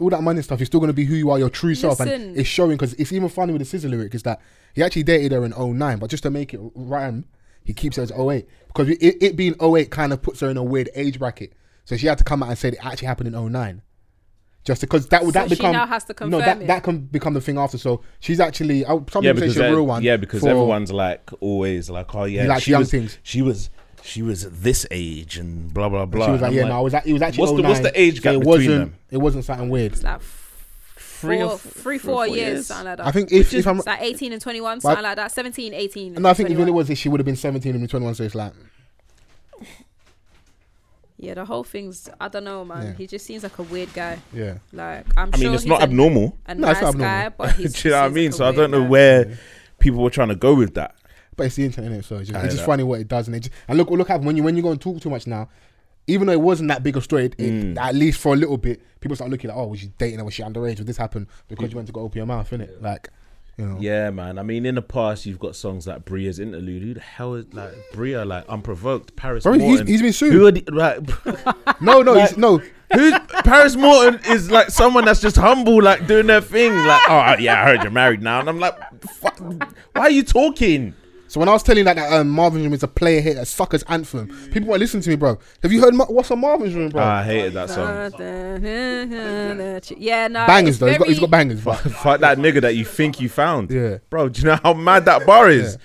All 0.01 0.11
that 0.11 0.23
money 0.23 0.43
stuff, 0.43 0.59
you're 0.59 0.67
still 0.67 0.81
gonna 0.81 0.93
be 0.93 1.05
who 1.05 1.15
you 1.15 1.31
are, 1.31 1.39
your 1.39 1.51
true 1.51 1.75
self, 1.75 2.01
and 2.01 2.11
Listen. 2.11 2.37
it's 2.37 2.49
showing. 2.49 2.73
Because 2.73 2.95
it's 2.95 3.13
even 3.13 3.29
funny 3.29 3.53
with 3.53 3.61
the 3.61 3.65
scissor 3.67 3.89
lyric 3.89 4.15
is 4.15 4.25
that 4.25 4.41
he 4.75 4.83
actually 4.83 5.05
dated 5.05 5.31
her 5.33 5.45
in 5.45 5.53
09, 5.53 5.99
but 5.99 6.11
just 6.11 6.25
to 6.25 6.31
make 6.31 6.53
it 6.53 6.61
rhyme, 6.75 7.25
he 7.63 7.73
keeps 7.73 7.97
it 7.97 8.03
as 8.03 8.13
08 8.13 8.47
because 8.67 8.89
it, 8.89 8.99
it 9.23 9.37
being 9.37 9.55
08 9.63 9.91
kind 9.91 10.13
of 10.13 10.21
puts 10.21 10.41
her 10.41 10.51
in 10.51 10.57
a 10.57 10.65
weird 10.65 10.91
age 10.97 11.19
bracket. 11.21 11.53
So 11.85 11.97
she 11.97 12.07
had 12.09 12.19
to 12.19 12.25
come 12.25 12.43
out 12.43 12.49
and 12.49 12.59
say 12.59 12.69
it 12.69 12.77
actually 12.83 13.07
happened 13.07 13.35
in 13.35 13.53
09 13.53 13.83
just 14.65 14.81
because 14.81 15.07
that 15.09 15.23
would 15.23 15.35
So 15.35 15.41
that 15.41 15.49
she 15.51 15.57
become 15.57 15.73
now 15.75 15.87
has 15.87 16.05
to 16.05 16.13
no 16.13 16.15
confirm 16.15 16.41
that 16.41 16.63
it. 16.63 16.67
that 16.69 16.83
can 16.83 17.01
become 17.01 17.35
the 17.35 17.41
thing 17.43 17.59
after. 17.59 17.77
So 17.79 18.01
she's 18.21 18.41
actually 18.41 18.85
I, 18.87 18.99
some 19.11 19.23
yeah 19.23 19.33
people 19.33 19.35
say 19.35 19.35
because 19.35 19.53
she's 19.53 19.57
a 19.57 19.59
that- 19.61 19.71
real 19.71 19.87
one. 19.87 20.03
yeah 20.03 20.17
because 20.17 20.41
for- 20.41 20.49
everyone's 20.49 20.91
like 20.91 21.31
always 21.41 21.89
like 21.91 22.15
oh 22.15 22.25
yeah 22.25 22.43
He 22.43 22.49
likes 22.49 22.63
she 22.65 22.71
young 22.71 22.81
was, 22.81 22.91
things. 22.91 23.19
she 23.23 23.43
was 23.43 23.69
she 24.05 24.21
was 24.23 24.49
this 24.61 24.87
age 24.91 25.39
and 25.39 25.73
blah 25.73 25.89
blah 25.89 26.05
blah. 26.07 26.27
She 26.27 26.33
was 26.33 26.41
like, 26.43 26.51
I'm 26.51 26.57
yeah, 26.57 26.65
no, 26.69 26.79
I 26.79 26.81
was. 26.81 26.95
At, 26.95 27.07
it 27.07 27.13
was 27.15 27.23
actually. 27.23 27.41
what's 27.41 27.57
the- 27.57 27.63
what's 27.69 27.81
the 27.81 28.01
age 28.01 28.17
so 28.19 28.23
gap 28.23 28.35
it 28.35 28.39
between 28.41 28.47
wasn't, 28.57 28.69
them? 28.91 28.99
It 29.11 29.17
wasn't 29.19 29.45
something 29.45 29.69
weird. 29.71 29.93
It's 29.95 30.03
like 30.03 30.21
Three 30.97 31.41
four, 31.41 31.55
f- 31.55 31.61
three, 31.63 31.71
three 31.83 31.97
or 31.97 31.99
four 32.01 32.15
four 32.27 32.27
years, 32.27 32.37
years? 32.37 32.67
something 32.67 32.85
like 32.87 32.97
that. 32.99 33.07
I 33.07 33.11
think 33.11 33.33
if, 33.33 33.55
if 33.55 33.67
I'm, 33.67 33.79
it's 33.79 33.87
like 33.87 34.03
18 34.03 34.35
and 34.35 34.43
21, 34.43 34.83
something 34.83 35.03
like 35.03 35.17
that. 35.17 35.33
17, 35.33 35.73
18. 35.73 36.17
and 36.17 36.27
I 36.29 36.35
think 36.35 36.51
even 36.51 36.65
21. 36.67 36.69
it 36.69 36.91
was, 36.91 36.99
she 36.99 37.09
would 37.09 37.19
have 37.19 37.25
been 37.25 37.35
17 37.37 37.75
and 37.75 37.89
21. 37.89 38.15
So 38.15 38.25
it's 38.25 38.35
like, 38.35 38.53
Yeah, 41.17 41.35
the 41.35 41.45
whole 41.45 41.65
thing's, 41.65 42.11
I 42.21 42.29
don't 42.29 42.45
know, 42.45 42.65
man. 42.65 42.87
Yeah. 42.89 42.93
He 42.95 43.07
just 43.07 43.25
seems 43.25 43.43
like 43.43 43.59
a 43.59 43.63
weird 43.63 43.93
guy. 43.95 44.19
yeah. 44.35 44.59
Like, 44.73 45.07
I'm 45.17 45.31
I 45.33 45.37
sure 45.39 45.45
mean 45.47 45.55
it's 45.55 45.63
he's 45.63 45.71
not 45.71 45.81
a, 45.81 45.85
abnormal. 45.85 46.37
a 46.47 46.55
No, 46.55 46.69
it's 46.69 46.81
nice 46.81 46.83
not 46.83 46.95
abnormal. 46.95 47.07
guy, 47.07 47.29
but 47.31 47.53
he's, 47.57 47.73
Do 47.83 47.89
you 47.89 47.95
know 47.95 48.01
what 48.03 48.07
I 48.07 48.09
mean? 48.15 48.25
like 48.27 48.35
So 48.35 48.45
I 48.45 48.53
don't 48.53 48.71
know 48.71 48.83
guy. 48.83 48.89
where 48.89 49.39
people 49.79 50.03
were 50.03 50.11
trying 50.11 50.29
to 50.29 50.35
go 50.35 50.55
with 50.55 50.75
that. 50.75 50.95
But 51.37 51.47
it's 51.47 51.57
the 51.57 51.65
internet, 51.65 51.91
innit? 51.91 52.05
so 52.05 52.17
it's 52.19 52.31
just, 52.31 52.45
it's 52.45 52.55
just 52.55 52.67
funny 52.67 52.83
what 52.83 53.01
it 53.01 53.09
does. 53.09 53.27
And, 53.29 53.37
it 53.37 53.41
just, 53.41 53.55
and 53.69 53.77
look, 53.79 53.91
look 53.91 54.11
at 54.11 54.21
when 54.21 54.37
you 54.37 54.43
when 54.43 54.57
you 54.57 54.63
go 54.63 54.71
and 54.71 54.81
talk 54.81 55.01
too 55.01 55.11
much 55.11 55.27
now. 55.27 55.49
Even 56.07 56.27
though 56.27 56.35
it 56.35 56.41
wasn't 56.43 56.69
that 56.69 56.83
big 56.83 56.97
a 56.99 57.01
story, 57.01 57.25
it, 57.25 57.37
Mm. 57.39 57.79
at 57.79 57.95
least 57.95 58.21
for 58.21 58.35
a 58.35 58.37
little 58.37 58.59
bit, 58.59 58.83
people 59.01 59.17
start 59.17 59.31
looking 59.31 59.49
like, 59.49 59.57
oh, 59.59 59.69
was 59.69 59.81
she 59.81 59.87
dating 59.97 60.19
her? 60.19 60.25
Was 60.27 60.35
she 60.35 60.43
underage? 60.43 60.77
Would 60.77 60.87
this 60.87 60.99
happen 60.99 61.27
because 61.49 61.71
you 61.71 61.77
went 61.77 61.87
to 61.89 61.95
go 61.95 62.03
open 62.03 62.19
your 62.19 62.27
mouth, 62.27 62.51
innit? 62.51 62.83
Like, 62.83 63.09
You 63.57 63.65
know. 63.67 63.79
Yeah, 63.81 64.11
man. 64.11 64.39
I 64.39 64.43
mean, 64.43 64.67
in 64.67 64.75
the 64.75 64.83
past, 64.83 65.25
you've 65.25 65.39
got 65.39 65.57
songs 65.57 65.87
like 65.87 66.05
Bria's 66.05 66.39
interlude. 66.39 66.83
Who 66.83 66.93
the 66.93 67.01
hell 67.01 67.35
is 67.37 67.47
like 67.55 67.73
Bria? 67.95 68.23
Like 68.27 68.47
Unprovoked, 68.51 69.17
Paris 69.17 69.45
Bro, 69.45 69.55
he's- 69.55 69.67
Morton. 69.67 69.87
he's 69.87 70.03
been 70.03 70.13
sued. 70.13 70.33
Who 70.35 70.47
are 70.47 70.53
the, 70.53 70.65
like, 70.71 71.81
No, 71.81 72.03
no, 72.03 72.21
he's, 72.21 72.37
no. 72.37 72.59
who's 72.93 73.15
Paris 73.43 73.75
Morton 73.75 74.21
is 74.31 74.51
like 74.51 74.69
someone 74.69 75.07
that's 75.07 75.23
just 75.23 75.37
humble, 75.37 75.83
like 75.83 76.07
doing 76.07 76.27
their 76.27 76.43
thing. 76.43 76.75
Like, 76.75 77.01
oh 77.09 77.37
yeah, 77.39 77.63
I 77.63 77.65
heard 77.65 77.83
you're 77.83 77.91
married 77.91 78.21
now, 78.21 78.41
and 78.41 78.49
I'm 78.51 78.59
like, 78.61 78.77
fuck, 79.05 79.39
why 79.39 80.03
are 80.03 80.11
you 80.11 80.23
talking? 80.23 80.93
So 81.35 81.41
when 81.41 81.49
I 81.49 81.53
was 81.53 81.65
telling 81.65 81.79
you 81.79 81.85
that, 81.87 81.97
that 81.97 82.13
um, 82.13 82.29
Marvin's 82.29 82.63
Room 82.63 82.75
is 82.75 82.85
a 82.85 82.87
player 82.87 83.21
hit, 83.21 83.37
a 83.37 83.45
sucker's 83.45 83.83
anthem, 83.89 84.29
people 84.53 84.69
weren't 84.69 84.79
listening 84.79 85.03
to 85.03 85.11
me, 85.11 85.17
bro. 85.17 85.37
Have 85.65 85.73
you 85.73 85.81
heard 85.81 85.93
Ma- 85.93 86.05
what's 86.05 86.31
on 86.31 86.39
Marvin's 86.39 86.75
Room, 86.77 86.91
bro? 86.91 87.03
Ah, 87.03 87.17
I 87.19 87.25
hated 87.25 87.55
that 87.55 87.71
song. 87.71 88.13
Yeah, 89.99 90.29
no. 90.29 90.47
bangers 90.47 90.79
though. 90.79 90.87
He's 90.87 90.99
got, 90.99 91.09
he's 91.09 91.17
very- 91.19 91.27
got 91.27 91.31
bangers. 91.33 91.61
But 91.65 91.75
Fuck 91.79 92.21
that 92.21 92.39
nigga 92.39 92.61
that 92.61 92.77
you 92.77 92.85
think 92.85 93.21
you 93.21 93.29
found. 93.29 93.73
Yeah. 93.73 93.99
bro. 94.11 94.29
Do 94.29 94.43
you 94.43 94.47
know 94.47 94.61
how 94.63 94.75
mad 94.75 95.07
that 95.07 95.27
bar 95.27 95.51
is? 95.51 95.77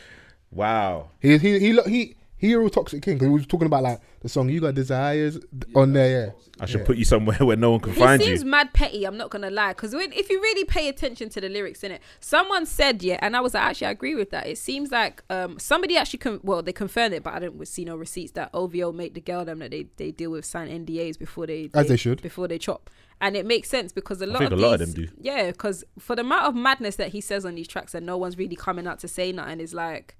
Wow. 0.51 1.09
he 1.19 1.39
he 1.39 1.57
he 1.57 1.81
he 1.87 2.15
he, 2.39 2.47
he 2.47 2.53
a 2.53 2.59
real 2.59 2.69
toxic 2.69 3.03
king 3.03 3.15
because 3.15 3.27
he 3.27 3.33
was 3.33 3.45
talking 3.45 3.65
about 3.67 3.83
like 3.83 3.99
the 4.21 4.29
song 4.29 4.49
"You 4.49 4.61
Got 4.61 4.73
Desires" 4.75 5.39
on 5.75 5.93
there. 5.93 6.27
Yeah. 6.27 6.31
I 6.61 6.65
should 6.65 6.83
put 6.85 6.97
you 6.97 7.05
somewhere 7.05 7.37
where 7.39 7.55
no 7.55 7.71
one 7.71 7.79
can 7.79 7.93
find 7.93 7.97
you. 7.99 8.03
He 8.03 8.07
find 8.07 8.21
seems 8.23 8.43
you. 8.43 8.49
mad 8.49 8.73
petty. 8.73 9.05
I'm 9.05 9.15
not 9.17 9.29
gonna 9.29 9.49
lie, 9.49 9.71
because 9.73 9.93
if 9.93 10.29
you 10.29 10.41
really 10.41 10.65
pay 10.65 10.89
attention 10.89 11.29
to 11.29 11.41
the 11.41 11.47
lyrics 11.49 11.83
in 11.83 11.91
it, 11.91 12.01
someone 12.19 12.65
said 12.65 13.01
yeah, 13.03 13.17
and 13.21 13.35
I 13.37 13.41
was 13.41 13.53
like, 13.53 13.63
actually 13.63 13.87
I 13.87 13.91
agree 13.91 14.15
with 14.15 14.29
that. 14.31 14.47
It 14.47 14.57
seems 14.57 14.91
like 14.91 15.23
um 15.29 15.59
somebody 15.59 15.95
actually 15.97 16.19
con- 16.19 16.39
well 16.43 16.61
they 16.61 16.73
confirmed 16.73 17.13
it, 17.13 17.23
but 17.23 17.33
I 17.33 17.39
didn't 17.39 17.65
see 17.67 17.85
no 17.85 17.95
receipts 17.95 18.31
that 18.33 18.49
OVO 18.53 18.91
make 18.91 19.13
the 19.13 19.21
girl 19.21 19.45
them 19.45 19.59
that 19.59 19.71
they, 19.71 19.87
they 19.97 20.11
deal 20.11 20.31
with 20.31 20.45
sign 20.45 20.67
NDAs 20.69 21.17
before 21.17 21.47
they, 21.47 21.69
As 21.73 21.87
they 21.87 21.97
should. 21.97 22.21
before 22.21 22.47
they 22.47 22.57
chop, 22.57 22.89
and 23.21 23.35
it 23.37 23.45
makes 23.45 23.69
sense 23.69 23.91
because 23.93 24.21
a 24.21 24.25
lot 24.25 24.39
think 24.39 24.51
of 24.51 24.59
a 24.59 24.61
lot 24.61 24.73
of 24.73 24.79
these- 24.79 24.95
them 24.95 25.05
do. 25.05 25.11
Yeah, 25.21 25.51
because 25.51 25.83
for 25.97 26.15
the 26.15 26.21
amount 26.21 26.45
of 26.45 26.55
madness 26.55 26.97
that 26.97 27.09
he 27.09 27.21
says 27.21 27.45
on 27.45 27.55
these 27.55 27.67
tracks, 27.67 27.93
and 27.95 28.05
no 28.05 28.17
one's 28.17 28.37
really 28.37 28.55
coming 28.57 28.85
out 28.85 28.99
to 28.99 29.07
say 29.07 29.31
nothing, 29.31 29.59
is 29.61 29.73
like. 29.73 30.15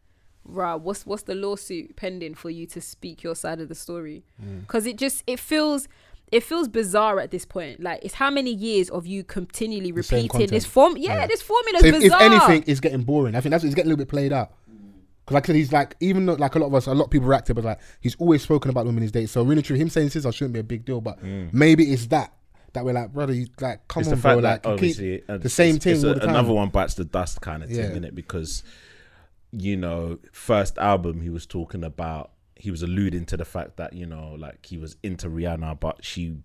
Rah, 0.49 0.76
what's 0.77 1.05
what's 1.05 1.23
the 1.23 1.35
lawsuit 1.35 1.95
pending 1.95 2.35
for 2.35 2.49
you 2.49 2.65
to 2.67 2.81
speak 2.81 3.23
your 3.23 3.35
side 3.35 3.59
of 3.61 3.69
the 3.69 3.76
story? 3.76 4.23
Mm. 4.43 4.61
Because 4.61 4.85
it 4.85 4.97
just 4.97 5.23
it 5.27 5.39
feels 5.39 5.88
it 6.31 6.43
feels 6.43 6.67
bizarre 6.67 7.19
at 7.19 7.31
this 7.31 7.45
point. 7.45 7.81
Like 7.81 7.99
it's 8.03 8.13
how 8.15 8.30
many 8.30 8.53
years 8.53 8.89
of 8.89 9.07
you 9.07 9.23
continually 9.23 9.91
The 9.91 10.01
repeating 10.01 10.47
this 10.47 10.65
form? 10.65 10.95
Yeah, 10.97 11.15
Yeah. 11.15 11.27
this 11.27 11.41
formula 11.41 11.80
So 11.80 11.85
is 11.88 11.89
if, 11.89 11.95
if 11.95 12.03
bizarre. 12.03 12.21
anything, 12.21 12.63
it's 12.67 12.80
getting 12.80 13.01
boring. 13.03 13.35
I 13.35 13.41
think 13.41 13.51
that's 13.51 13.63
it's 13.63 13.73
getting 13.76 13.89
a 13.91 13.93
little 13.95 14.05
bit 14.05 14.09
played 14.09 14.31
out. 14.34 14.51
Because 15.26 15.34
like 15.35 15.45
I 15.45 15.47
said, 15.47 15.55
he's 15.57 15.71
like 15.73 15.95
even 15.99 16.26
though 16.26 16.34
like 16.34 16.55
a 16.55 16.59
lot 16.59 16.67
of 16.67 16.76
us, 16.76 16.88
a 16.88 16.93
lot 16.93 17.05
of 17.05 17.09
people 17.11 17.27
reacted, 17.27 17.55
but 17.55 17.65
like 17.65 17.80
he's 18.01 18.15
always 18.15 18.41
spoken 18.43 18.69
about 18.69 18.85
women 18.85 18.97
in 18.99 19.03
his 19.03 19.11
dates. 19.11 19.31
So 19.31 19.43
really, 19.43 19.61
true, 19.61 19.76
him 19.77 19.89
saying 19.89 20.09
scissor 20.09 20.31
shouldn't 20.31 20.53
be 20.53 20.59
a 20.59 20.63
big 20.63 20.85
deal. 20.85 21.01
But 21.01 21.23
maybe 21.23 21.91
it's 21.91 22.07
that 22.07 22.34
that 22.73 22.85
we're 22.85 22.93
like, 22.93 23.11
brother, 23.11 23.34
you 23.34 23.47
like 23.59 23.88
come 23.88 24.03
Mm. 24.03 24.05
It's 24.05 24.11
on, 24.11 24.15
the 24.17 24.21
bro, 24.21 24.31
fact 24.31 24.43
like 24.43 24.61
that 24.63 24.69
you 24.69 24.73
obviously 24.76 25.17
keep 25.17 25.30
uh, 25.30 25.38
the 25.39 25.49
same 25.49 25.76
it's- 25.77 25.84
thing 25.84 25.93
it's 25.95 26.03
all 26.03 26.11
a- 26.11 26.13
the 26.13 26.19
time. 26.19 26.30
Another 26.30 26.53
one 26.53 26.69
bites 26.69 26.93
the 26.93 27.05
dust 27.05 27.41
kind 27.41 27.63
of 27.63 27.69
thing, 27.69 27.77
Yeah. 27.80 27.89
thing, 27.89 28.03
it? 28.03 28.13
Because 28.13 28.63
you 29.51 29.76
know, 29.77 30.19
first 30.31 30.77
album 30.77 31.21
he 31.21 31.30
was 31.30 31.45
talking 31.45 31.84
about, 31.84 32.31
he 32.55 32.71
was 32.71 32.84
alluding 32.84 33.26
to 33.27 33.38
the 33.38 33.45
fact 33.45 33.77
that 33.77 33.93
you 33.93 34.05
know, 34.05 34.35
like 34.38 34.65
he 34.65 34.77
was 34.77 34.95
into 35.03 35.27
Rihanna, 35.30 35.80
but 35.80 36.03
she 36.03 36.38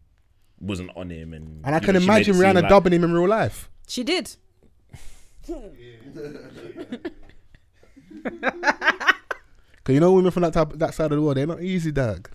wasn't 0.61 0.91
on 0.97 1.11
him, 1.11 1.33
and 1.35 1.65
And 1.67 1.75
I 1.75 1.81
can 1.81 1.95
know, 1.95 2.01
imagine 2.01 2.37
Rihanna 2.37 2.63
like- 2.63 2.69
dubbing 2.69 2.93
him 2.93 3.05
in 3.05 3.13
real 3.13 3.29
life. 3.29 3.69
she 3.89 4.03
did. 4.05 4.35
Cause 9.85 9.93
you 9.93 10.01
know 10.01 10.13
women 10.13 10.31
from 10.31 10.43
that 10.45 10.55
type, 10.55 10.71
that 10.77 10.95
side 10.95 11.13
of 11.13 11.17
the 11.19 11.23
world, 11.23 11.37
they're 11.37 11.47
not 11.47 11.63
easy, 11.63 11.93
dog. 11.93 12.31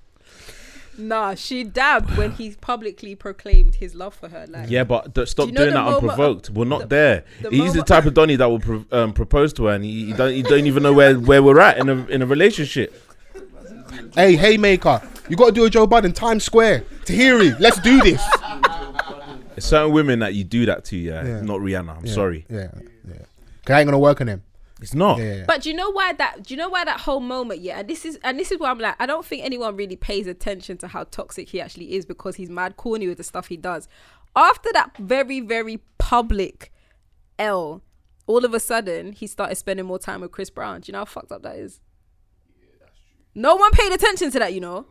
Nah, 1.00 1.34
she 1.36 1.64
dabbed 1.64 2.18
when 2.18 2.32
he 2.32 2.52
publicly 2.60 3.16
proclaimed 3.16 3.76
his 3.76 3.96
love 3.96 4.14
for 4.14 4.28
her. 4.30 4.46
Like, 4.50 4.70
Yeah, 4.70 4.84
but 4.84 5.16
th- 5.16 5.28
stop 5.30 5.46
Do 5.46 5.52
you 5.52 5.56
know 5.58 5.62
doing 5.64 5.74
that 5.76 5.84
moment 5.86 5.98
of- 6.04 6.10
unprovoked. 6.10 6.50
we're 6.50 6.66
not 6.66 6.82
the- 6.82 6.88
there. 6.88 7.24
the 7.42 7.50
He's 7.50 7.74
the 7.74 7.84
type 7.84 8.06
of 8.06 8.14
Donny 8.14 8.36
that 8.36 8.50
will 8.50 8.60
pro- 8.60 8.86
um, 8.92 9.14
propose 9.14 9.54
to 9.54 9.66
her, 9.66 9.74
and 9.76 9.84
he, 9.84 10.08
he 10.08 10.14
don't, 10.14 10.32
he 10.34 10.42
don't 10.44 10.68
even 10.68 10.84
know 10.84 10.94
where, 10.94 11.16
where 11.18 11.42
we're 11.42 11.60
at 11.60 11.78
in 11.78 11.88
a 11.90 12.06
in 12.08 12.22
a 12.22 12.26
relationship. 12.26 12.94
Hey, 14.14 14.36
hey, 14.36 14.58
maker, 14.58 15.02
you 15.30 15.36
got 15.36 15.48
to 15.48 15.52
do 15.52 15.66
a 15.66 15.70
Joe 15.70 15.88
Biden 15.88 16.14
Times 16.14 16.44
Square, 16.44 16.84
Tahiri. 17.06 17.60
Let's 17.60 17.80
do 17.80 18.02
this. 18.02 18.22
There's 19.56 19.66
certain 19.66 19.92
women 19.94 20.20
that 20.20 20.34
you 20.36 20.44
do 20.44 20.66
that 20.68 20.86
to, 20.86 20.98
yeah, 20.98 21.26
Yeah. 21.26 21.42
not 21.42 21.60
Rihanna. 21.60 21.98
I'm 21.98 22.06
Yeah, 22.06 22.14
sorry, 22.14 22.46
Yeah, 22.50 22.68
yeah. 23.08 23.14
Cause 23.66 23.74
I 23.76 23.80
ain't 23.82 23.88
gonna 23.88 24.00
work 24.00 24.22
on 24.22 24.28
them. 24.28 24.42
It's 24.82 24.94
not. 24.94 25.20
Yeah, 25.20 25.36
yeah. 25.36 25.44
But 25.46 25.62
do 25.62 25.70
you 25.70 25.76
know 25.76 25.90
why 25.90 26.14
that? 26.14 26.44
Do 26.44 26.54
you 26.54 26.58
know 26.58 26.70
why 26.70 26.86
that 26.86 27.02
whole 27.02 27.20
moment? 27.20 27.62
Yeah, 27.62 27.80
and 27.80 27.88
this 27.88 28.06
is 28.06 28.18
and 28.24 28.40
this 28.40 28.52
is 28.52 28.60
why 28.60 28.70
I'm 28.70 28.80
like, 28.80 28.96
I 29.00 29.06
don't 29.06 29.26
think 29.26 29.44
anyone 29.44 29.76
really 29.76 29.96
pays 29.96 30.28
attention 30.28 30.78
to 30.78 30.88
how 30.88 31.04
toxic 31.06 31.50
he 31.50 31.60
actually 31.60 31.96
is 31.96 32.06
because 32.06 32.36
he's 32.36 32.50
mad 32.50 32.78
corny 32.78 33.08
with 33.08 33.18
the 33.18 33.24
stuff 33.24 33.48
he 33.48 33.58
does. 33.58 33.88
After 34.36 34.70
that 34.74 34.96
very 34.98 35.40
very 35.42 35.82
public 35.98 36.72
L, 37.38 37.82
all 38.28 38.46
of 38.46 38.54
a 38.54 38.60
sudden 38.60 39.12
he 39.14 39.28
started 39.28 39.56
spending 39.56 39.86
more 39.86 40.00
time 40.00 40.22
with 40.22 40.32
Chris 40.32 40.50
Brown. 40.50 40.82
Do 40.82 40.90
you 40.90 40.94
know 40.94 41.00
how 41.00 41.06
fucked 41.06 41.32
up 41.32 41.44
that 41.44 41.58
is? 41.58 41.82
No 43.36 43.56
one 43.56 43.72
paid 43.72 43.92
attention 43.92 44.32
to 44.32 44.40
that, 44.40 44.54
you 44.54 44.60
know. 44.60 44.86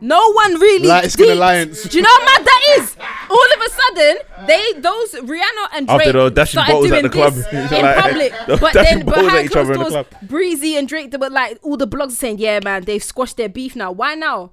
No 0.00 0.32
one 0.32 0.54
really. 0.60 0.86
Light 0.88 1.10
Skin 1.10 1.26
deeped. 1.26 1.36
Alliance. 1.36 1.82
Do 1.84 1.98
you 1.98 2.02
know 2.02 2.10
how 2.10 2.24
mad 2.24 2.44
that 2.46 2.62
is? 2.78 2.96
All 3.28 3.46
of 3.54 3.60
a 3.66 3.70
sudden, 3.70 4.46
they 4.46 4.72
those 4.80 5.12
Rihanna 5.30 5.66
and 5.74 5.86
Drake 5.86 6.00
After 6.00 6.12
they 6.12 6.18
were 6.18 6.30
dashing 6.30 6.52
started 6.62 6.72
bottles 6.72 6.92
at 6.92 7.02
the 7.02 7.08
club. 7.10 7.34
this 7.34 7.46
They're 7.70 7.78
in 7.78 7.84
like- 7.84 7.96
public. 7.96 8.32
they 8.46 8.52
were 8.54 8.58
But 8.58 8.72
dashing 8.72 8.98
then 8.98 9.06
bottles 9.06 9.24
at 9.26 9.30
behind 9.30 9.44
each 9.50 9.56
other 9.56 9.74
closed 9.74 9.80
in 9.80 9.84
the 9.84 9.90
doors, 9.90 10.06
club. 10.08 10.28
Breezy 10.28 10.76
and 10.76 10.88
Drake, 10.88 11.10
they 11.10 11.16
were 11.18 11.28
like 11.30 11.58
all 11.62 11.76
the 11.76 11.86
blogs 11.86 12.08
are 12.12 12.16
saying, 12.16 12.38
"Yeah, 12.38 12.60
man, 12.64 12.84
they've 12.84 13.02
squashed 13.04 13.36
their 13.36 13.48
beef 13.50 13.76
now. 13.76 13.92
Why 13.92 14.14
now?" 14.14 14.52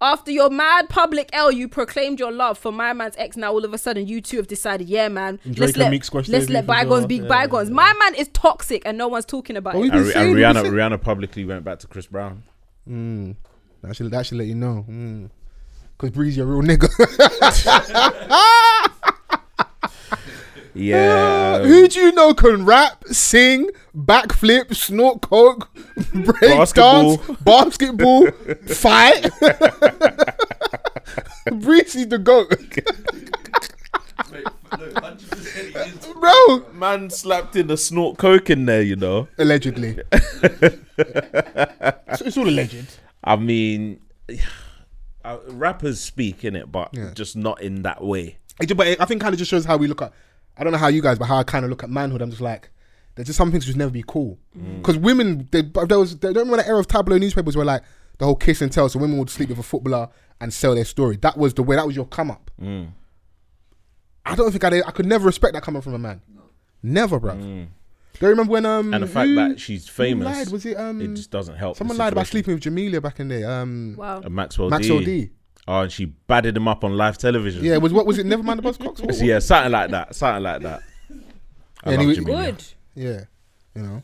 After 0.00 0.32
your 0.32 0.50
mad 0.50 0.88
public 0.90 1.30
L, 1.32 1.50
you 1.52 1.66
proclaimed 1.68 2.18
your 2.18 2.32
love 2.32 2.58
for 2.58 2.72
my 2.72 2.92
man's 2.92 3.14
ex. 3.16 3.36
Now 3.36 3.52
all 3.52 3.64
of 3.64 3.72
a 3.72 3.78
sudden, 3.78 4.06
you 4.06 4.20
two 4.20 4.36
have 4.38 4.48
decided, 4.48 4.88
yeah, 4.88 5.08
man, 5.08 5.38
And 5.44 5.56
let's 5.58 5.72
Drake 5.72 5.76
and 5.76 5.76
let 5.78 5.90
Meek 5.92 6.04
squashed 6.04 6.28
let's 6.28 6.46
their 6.46 6.54
let 6.54 6.66
beef 6.66 6.70
as 6.76 6.82
bygones 6.82 7.00
well. 7.02 7.06
be 7.08 7.16
Yeah, 7.18 7.28
bygones. 7.28 7.70
My 7.70 7.92
man 8.00 8.14
is 8.16 8.28
toxic, 8.34 8.82
and 8.84 8.98
no 8.98 9.06
one's 9.08 9.24
talking 9.24 9.56
about 9.56 9.74
But 9.74 9.78
it. 9.78 9.82
we've 9.82 9.92
And, 9.94 10.12
been 10.12 10.16
and 10.18 10.36
Rihanna, 10.36 10.70
Rihanna 10.70 11.00
publicly 11.00 11.44
went 11.46 11.64
back 11.64 11.78
to 11.78 11.86
Chris 11.86 12.06
Brown. 12.06 12.42
Mm. 12.90 13.36
That 13.86 13.96
should 13.96 14.10
that 14.10 14.26
should 14.26 14.38
let 14.38 14.46
you 14.46 14.54
know. 14.54 14.84
Mm. 14.88 15.30
Cause 15.98 16.10
Breezy 16.10 16.40
a 16.40 16.44
real 16.44 16.62
nigga. 16.62 16.88
Yeah, 20.76 21.58
um, 21.62 21.62
Who 21.68 21.86
do 21.86 22.00
you 22.00 22.10
know 22.12 22.34
can 22.34 22.64
rap, 22.64 23.04
sing, 23.06 23.70
backflip, 23.96 24.74
snort 24.74 25.20
coke, 25.22 25.72
break 26.12 26.40
Basketball. 26.40 27.16
dance, 27.18 27.40
basketball, 27.42 28.26
fight? 28.66 29.30
Breezy 31.60 32.04
the 32.04 32.18
goat, 32.18 32.50
Mate, 34.32 34.44
no, 34.72 34.78
100% 34.78 35.54
he 35.54 35.78
is. 35.78 36.06
bro. 36.14 36.64
man 36.72 37.08
slapped 37.08 37.54
in 37.54 37.70
a 37.70 37.76
snort 37.76 38.18
coke 38.18 38.50
in 38.50 38.66
there. 38.66 38.82
You 38.82 38.96
know, 38.96 39.28
Allegedly. 39.38 40.00
it's, 40.10 40.80
it's 42.20 42.36
all 42.36 42.48
alleged. 42.48 42.98
I 43.24 43.36
mean, 43.36 44.00
uh, 45.24 45.38
rappers 45.48 46.00
speak 46.00 46.44
in 46.44 46.54
it, 46.56 46.70
but 46.70 46.90
Yeah. 46.92 47.10
just 47.14 47.36
not 47.36 47.60
in 47.62 47.82
that 47.82 48.04
way. 48.04 48.38
It 48.60 48.66
ju- 48.66 48.74
but 48.74 48.86
it, 48.86 49.00
I 49.00 49.04
think 49.06 49.20
kind 49.22 49.32
of 49.34 49.38
just 49.38 49.50
shows 49.50 49.64
how 49.64 49.76
we 49.76 49.86
look 49.88 50.02
at. 50.02 50.12
I 50.56 50.62
don't 50.62 50.72
know 50.72 50.78
how 50.78 50.88
you 50.88 51.02
guys, 51.02 51.18
but 51.18 51.24
how 51.26 51.36
I 51.38 51.42
kind 51.44 51.64
of 51.64 51.70
look 51.70 51.82
at 51.82 51.90
manhood. 51.90 52.22
I'm 52.22 52.30
just 52.30 52.42
like, 52.42 52.70
there's 53.16 53.26
just 53.26 53.36
some 53.36 53.50
things 53.50 53.64
just 53.66 53.76
never 53.78 53.90
be 53.90 54.04
cool. 54.06 54.38
Mm. 54.56 54.76
Because 54.76 54.96
women, 54.98 55.48
they, 55.50 55.62
but 55.62 55.88
there 55.88 55.98
was, 55.98 56.16
they 56.18 56.28
don't 56.32 56.44
remember 56.46 56.58
that 56.58 56.68
era 56.68 56.78
of 56.78 56.86
tabloid 56.86 57.20
newspapers 57.20 57.56
where 57.56 57.64
like 57.66 57.82
the 58.18 58.24
whole 58.24 58.36
kiss 58.36 58.60
and 58.60 58.70
tell. 58.70 58.88
So 58.88 58.98
women 59.00 59.18
would 59.18 59.30
sleep 59.30 59.48
with 59.48 59.58
a 59.58 59.62
footballer 59.64 60.08
and 60.40 60.52
sell 60.52 60.74
their 60.76 60.84
story. 60.84 61.16
That 61.16 61.36
was 61.36 61.54
the 61.54 61.62
way. 61.64 61.74
That 61.76 61.86
was 61.86 61.96
your 61.96 62.06
come 62.06 62.30
up. 62.30 62.50
Mm. 62.62 62.90
I 64.26 64.34
don't 64.36 64.50
think 64.52 64.64
I, 64.64 64.78
I 64.86 64.90
could 64.90 65.06
never 65.06 65.26
respect 65.26 65.54
that 65.54 65.62
coming 65.62 65.82
from 65.82 65.94
a 65.94 65.98
man. 65.98 66.22
Never, 66.82 67.18
bro. 67.18 67.66
Do 68.20 68.26
you 68.26 68.30
remember 68.30 68.52
when 68.52 68.64
um 68.66 68.94
And 68.94 69.02
the 69.02 69.08
fact 69.08 69.28
who- 69.28 69.34
that 69.34 69.60
she's 69.60 69.86
who 69.88 69.92
famous, 69.92 70.24
lied? 70.26 70.48
Was 70.50 70.64
it 70.66 70.76
um 70.76 71.00
it 71.00 71.14
just 71.14 71.30
doesn't 71.30 71.56
help. 71.56 71.74
the 71.74 71.78
someone 71.78 71.96
lied 71.96 72.12
about 72.12 72.26
situation. 72.26 72.44
sleeping 72.60 72.74
with 72.74 72.92
Jamelia 72.92 73.02
back 73.02 73.20
in 73.20 73.28
the 73.28 73.38
day? 73.40 73.44
Um, 73.44 73.94
Wow. 73.98 74.22
Uh, 74.24 74.28
Maxwell, 74.28 74.70
Maxwell 74.70 75.00
D. 75.00 75.04
D. 75.04 75.30
Oh, 75.66 75.80
and 75.80 75.90
she 75.92 76.04
batted 76.04 76.56
him 76.56 76.68
up 76.68 76.84
on 76.84 76.96
live 76.96 77.16
television. 77.18 77.64
Yeah, 77.64 77.78
was 77.78 77.92
what 77.92 78.06
was 78.06 78.18
it? 78.18 78.26
Never 78.26 78.42
mind 78.42 78.60
the 78.62 78.70
Buzzcocks. 78.70 79.00
What- 79.04 79.14
So, 79.14 79.24
yeah, 79.24 79.38
something 79.38 79.72
like 79.72 79.90
that. 79.90 80.14
Something 80.14 80.42
like 80.42 80.62
that. 80.62 80.82
I 81.84 81.90
Yeah, 81.92 81.96
love 81.96 82.00
and 82.00 82.10
he- 82.10 82.16
Jamelia. 82.24 82.24
Good. 82.56 82.64
Yeah, 82.94 83.20
you 83.74 83.82
know. 83.82 84.02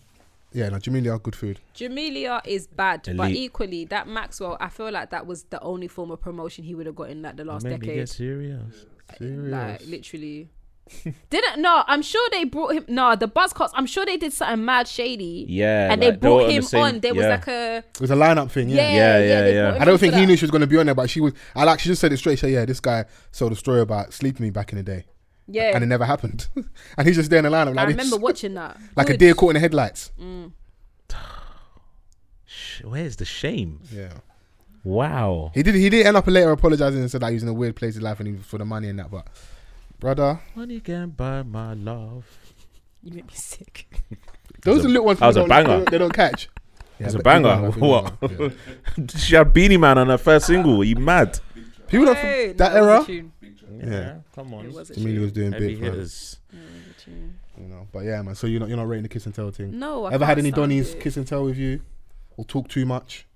Yeah, 0.53 0.69
no, 0.71 0.79
Jamelia 0.79 1.13
are 1.15 1.19
good 1.21 1.37
food. 1.37 1.61
Jamelia 1.77 2.41
is 2.45 2.67
bad, 2.67 3.03
but 3.05 3.27
Elite. 3.27 3.37
equally 3.37 3.85
that 3.85 4.09
Maxwell, 4.09 4.57
I 4.59 4.69
feel 4.69 4.91
like 4.91 5.11
that 5.11 5.25
was 5.25 5.45
the 5.45 5.61
only 5.63 5.87
form 5.87 6.11
of 6.11 6.21
promotion 6.21 6.65
he 6.65 6.75
would 6.75 6.87
have 6.87 6.97
got 6.97 7.09
in 7.11 7.23
like 7.23 7.37
the 7.37 7.45
last 7.45 7.63
Maybe 7.63 7.79
decade. 7.87 7.95
get 8.01 8.09
serious. 8.09 8.87
Like 9.21 9.87
literally. 9.87 10.49
Didn't 11.31 11.61
no, 11.63 11.83
I'm 11.87 12.03
sure 12.03 12.27
they 12.33 12.45
brought 12.45 12.73
him 12.75 12.85
no, 12.89 13.15
the 13.17 13.29
Buzzcocks, 13.29 13.71
I'm 13.75 13.87
sure 13.87 14.05
they 14.05 14.17
did 14.17 14.33
something 14.33 14.65
mad 14.65 14.87
shady. 14.89 15.47
Yeah, 15.49 15.93
And 15.93 15.93
like, 15.93 16.01
they 16.01 16.11
they 16.11 16.17
brought 16.17 16.35
were 16.37 16.43
on 16.43 16.49
the 16.49 16.55
him 16.55 16.65
on. 16.83 17.01
There 17.01 17.15
was 17.15 17.27
like 17.27 17.47
a 17.49 17.77
It 17.79 18.01
was 18.01 18.11
a 18.11 18.15
lineup 18.17 18.51
thing. 18.51 18.69
yeah, 18.69 18.77
Yeah. 18.77 18.91
yeah, 18.91 19.19
Yeah, 19.19 19.47
yeah, 19.47 19.73
yeah. 19.75 19.79
I 19.81 19.85
don't 19.85 19.99
think 19.99 20.15
he 20.15 20.21
that. 20.21 20.27
knew 20.27 20.37
she 20.37 20.45
was 20.45 20.51
going 20.51 20.61
to 20.63 20.67
be 20.67 20.77
on 20.79 20.87
there, 20.87 20.95
but 20.95 21.09
she 21.09 21.21
was. 21.21 21.33
I 21.55 21.65
like. 21.65 21.81
She 21.81 21.89
just 21.89 22.01
said 22.01 22.13
it 22.13 22.17
straight. 22.19 22.37
She 22.39 22.43
said, 22.43 22.53
"Yeah, 22.53 22.65
this 22.65 22.81
guy 22.81 23.05
sold 23.33 23.53
a 23.53 23.57
story 23.57 23.81
about 23.81 24.13
sleeping 24.13 24.45
me 24.45 24.51
back 24.51 24.73
in 24.73 24.77
the 24.79 24.83
day, 24.83 25.05
Yeah. 25.47 25.73
and 25.75 25.83
it 25.85 25.87
never 25.87 26.05
happened." 26.05 26.49
and 26.99 27.07
he's 27.07 27.17
just 27.17 27.31
there 27.31 27.39
in 27.39 27.45
the 27.45 27.51
lineup 27.51 27.75
like 27.75 27.79
I 27.79 27.93
this, 27.93 27.97
remember 27.97 28.17
watching 28.27 28.55
that. 28.55 28.77
like 28.97 29.11
a 29.11 29.17
deer 29.17 29.35
caught 29.35 29.51
in 29.51 29.55
the 29.55 29.61
headlights. 29.61 30.13
Mm. 30.21 30.53
Sh- 32.47 32.83
Where's 32.85 33.17
the 33.17 33.25
shame? 33.25 33.81
Yeah. 33.93 34.13
Wow. 34.83 35.51
He 35.55 35.63
did. 35.63 35.75
He 35.75 35.89
did 35.91 36.07
end 36.07 36.17
up 36.17 36.27
later 36.27 36.51
apologizing 36.51 37.01
and 37.01 37.11
said 37.11 37.21
that 37.23 37.29
he 37.29 37.35
was 37.35 37.43
in 37.43 37.49
a 37.49 37.53
weird 37.55 37.77
place 37.77 37.97
in 37.97 38.03
life 38.03 38.19
and 38.21 38.27
he 38.29 38.35
was 38.35 38.45
for 38.47 38.59
the 38.59 38.65
money 38.65 38.89
and 38.89 38.99
that. 38.99 39.11
But 39.11 39.27
brother, 40.01 40.41
Money 40.55 40.81
can 40.81 41.11
buy 41.11 41.43
my 41.43 41.75
love. 41.75 42.27
You 43.03 43.13
make 43.13 43.27
me 43.27 43.35
sick. 43.35 44.03
Those 44.63 44.85
are 44.85 44.89
little 44.89 45.05
ones. 45.07 45.21
that 45.21 45.27
was 45.29 45.37
a 45.37 45.45
banger. 45.45 45.69
They 45.69 45.75
don't, 45.77 45.91
they 45.93 45.99
don't 45.99 46.13
catch. 46.15 46.49
It's 46.99 47.15
Yeah, 47.15 47.21
a 47.21 47.23
banger. 47.23 47.49
banger, 47.49 47.71
What? 47.73 48.15
yeah. 48.99 49.07
she 49.17 49.35
had 49.37 49.53
Beenie 49.55 49.77
Man 49.79 49.97
on 49.99 50.09
her 50.09 50.19
first 50.19 50.47
single. 50.47 50.81
Are 50.81 50.85
you 50.85 50.97
mad? 50.97 51.39
People 51.89 52.07
don't 52.07 52.17
Hey, 52.19 52.53
that 52.53 52.73
no, 52.75 52.79
era. 52.85 53.01
a 53.01 53.05
tune. 53.05 53.33
Yeah, 53.83 54.17
come 54.35 54.53
on. 54.53 54.67
It 54.67 54.73
was 54.73 54.91
Jamelia 54.91 55.21
was 55.21 55.33
doing 55.33 55.53
Heavy 55.53 55.69
big, 55.69 55.81
man. 55.81 55.91
hitters. 55.93 56.39
It 56.53 56.57
was 56.57 56.97
a 56.97 57.01
tune. 57.01 57.39
You 57.59 57.67
know, 57.69 57.89
but 57.93 58.01
yeah, 58.01 58.21
man. 58.23 58.35
So 58.35 58.47
you're 58.47 58.61
not 58.61 58.69
you're 58.69 58.77
not 58.77 58.89
rating 58.89 59.05
the 59.05 59.09
kiss 59.09 59.25
and 59.27 59.35
tell 59.35 59.51
thing. 59.51 59.79
No, 59.79 60.05
I 60.05 60.13
Ever 60.13 60.25
had 60.27 60.37
can't 60.37 60.47
any 60.47 60.53
stand 60.53 60.73
Donnies 60.73 60.95
it. 60.95 61.01
kiss 61.01 61.17
and 61.17 61.27
tell 61.27 61.45
with 61.45 61.57
you, 61.57 61.81
or 62.37 62.45
talk 62.45 62.69
too 62.69 62.85
much? 62.85 63.27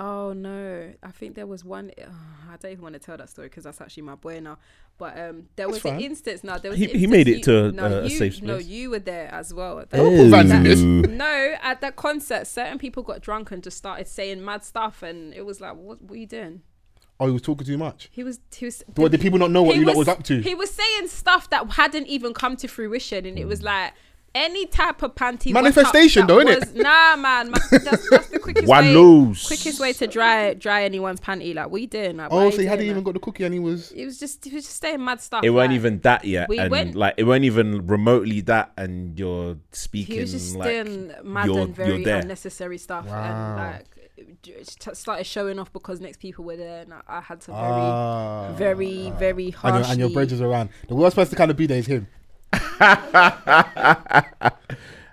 Oh 0.00 0.32
no, 0.32 0.92
I 1.02 1.10
think 1.10 1.34
there 1.34 1.46
was 1.46 1.64
one. 1.64 1.90
Uh, 2.00 2.04
I 2.52 2.56
don't 2.56 2.72
even 2.72 2.82
want 2.82 2.94
to 2.94 2.98
tell 2.98 3.16
that 3.16 3.28
story 3.28 3.48
because 3.48 3.64
that's 3.64 3.80
actually 3.80 4.04
my 4.04 4.14
boy 4.14 4.40
now. 4.40 4.58
But 4.96 5.18
um, 5.18 5.48
there 5.56 5.68
was 5.68 5.80
fine. 5.80 5.94
an 5.96 6.00
instance. 6.00 6.42
Now 6.44 6.58
there 6.58 6.70
was. 6.70 6.78
He- 6.80 6.86
he 6.86 7.06
made 7.06 7.28
it 7.28 7.38
you- 7.38 7.42
to 7.44 7.64
a- 7.66 7.72
no, 7.72 8.02
you, 8.02 8.10
safe 8.10 8.42
No, 8.42 8.56
you 8.58 8.90
were 8.90 8.98
there 8.98 9.32
as 9.32 9.52
well. 9.52 9.76
That- 9.76 9.90
Don't 9.90 10.16
put 10.16 10.28
Vans 10.30 10.50
in 10.50 10.62
this. 10.62 10.80
No, 10.80 11.54
at 11.62 11.80
that 11.80 11.96
concert, 11.96 12.46
certain 12.46 12.78
people 12.78 13.02
got 13.02 13.20
drunk 13.20 13.50
and 13.50 13.62
just 13.62 13.76
started 13.76 14.06
saying 14.08 14.44
mad 14.44 14.64
stuff, 14.64 15.02
and 15.02 15.34
it 15.34 15.44
was 15.44 15.60
like, 15.60 15.74
what, 15.76 16.00
what 16.02 16.12
are 16.14 16.16
you 16.16 16.26
doing? 16.26 16.62
Oh, 17.20 17.26
he 17.26 17.32
was 17.32 17.42
talking 17.42 17.66
too 17.66 17.76
much. 17.78 18.08
He 18.12 18.22
was. 18.22 18.38
He 18.56 18.64
was. 18.66 18.84
What 18.94 19.10
did 19.10 19.20
people 19.20 19.38
not 19.40 19.50
know 19.50 19.62
what 19.64 19.74
he 19.74 19.80
you 19.80 19.86
lot 19.86 19.96
was 19.96 20.06
up 20.08 20.22
to? 20.24 20.40
He 20.40 20.54
was 20.54 20.70
saying 20.70 21.08
stuff 21.08 21.50
that 21.50 21.72
hadn't 21.72 22.06
even 22.06 22.32
come 22.32 22.56
to 22.56 22.68
fruition, 22.68 23.26
and 23.26 23.36
it 23.36 23.46
was 23.46 23.62
like 23.62 23.92
any 24.38 24.66
type 24.66 25.02
of 25.02 25.14
panty 25.14 25.52
Manifestation 25.52 26.26
wet 26.26 26.30
up 26.30 26.38
though, 26.38 26.44
that 26.52 26.62
innit? 26.62 26.74
was- 26.74 26.82
Nah, 26.82 27.16
man, 27.16 27.50
ma- 27.50 27.58
that's, 27.70 28.08
that's 28.10 28.28
the 28.30 28.38
quickest 28.42 28.66
One 28.68 28.84
way. 28.84 28.94
lose. 28.94 29.46
Quickest 29.46 29.80
way 29.80 29.92
to 29.94 30.06
dry 30.06 30.54
dry 30.54 30.84
anyone's 30.84 31.20
panty. 31.20 31.54
Like, 31.54 31.70
what 31.70 31.80
you 31.80 31.86
doing? 31.86 32.16
Like, 32.16 32.28
Oh, 32.30 32.50
so 32.50 32.58
he 32.58 32.64
hadn't 32.66 32.84
doing 32.86 32.90
even 32.90 33.02
got 33.02 33.14
the 33.14 33.20
cookie, 33.20 33.44
and 33.44 33.52
he 33.52 33.60
was. 33.60 33.92
It 33.92 34.04
was 34.04 34.18
just. 34.18 34.44
He 34.44 34.54
was 34.54 34.64
just 34.64 34.80
saying 34.80 35.04
mad 35.04 35.20
stuff. 35.20 35.44
It 35.44 35.50
weren't 35.50 35.72
even 35.72 36.00
that 36.00 36.24
yet, 36.24 36.48
we 36.48 36.58
and 36.58 36.70
went- 36.70 36.94
like 36.94 37.14
it 37.16 37.24
weren't 37.24 37.44
even 37.44 37.86
remotely 37.86 38.40
that, 38.42 38.72
and 38.76 39.18
you're 39.18 39.56
speaking 39.72 40.14
He 40.14 40.20
was 40.20 40.32
just 40.32 40.56
like 40.56 40.68
doing 40.70 41.12
mad 41.24 41.46
you're, 41.46 41.58
and 41.60 41.74
very 41.74 41.96
you're 41.96 42.04
there. 42.04 42.18
unnecessary 42.20 42.78
stuff, 42.78 43.06
Wow. 43.06 43.14
and 43.22 43.56
like 43.76 43.86
just 44.42 44.96
started 44.96 45.24
showing 45.24 45.58
off 45.58 45.72
because 45.72 46.00
next 46.00 46.18
people 46.20 46.44
were 46.44 46.56
there, 46.56 46.82
and 46.82 46.92
I, 46.94 47.00
I 47.08 47.20
had 47.20 47.40
to 47.42 47.50
very, 47.52 47.62
Ah. 47.62 48.52
very, 48.56 49.10
very 49.18 49.46
and 49.46 49.54
harshly. 49.54 49.80
your, 49.82 49.90
and 49.90 50.00
your 50.00 50.10
bridges 50.10 50.40
around. 50.40 50.70
The 50.88 50.94
worst 50.94 51.16
person 51.16 51.30
to 51.30 51.36
kind 51.36 51.50
of 51.50 51.56
be 51.56 51.66
there 51.66 51.78
is 51.78 51.86
him. 51.86 52.08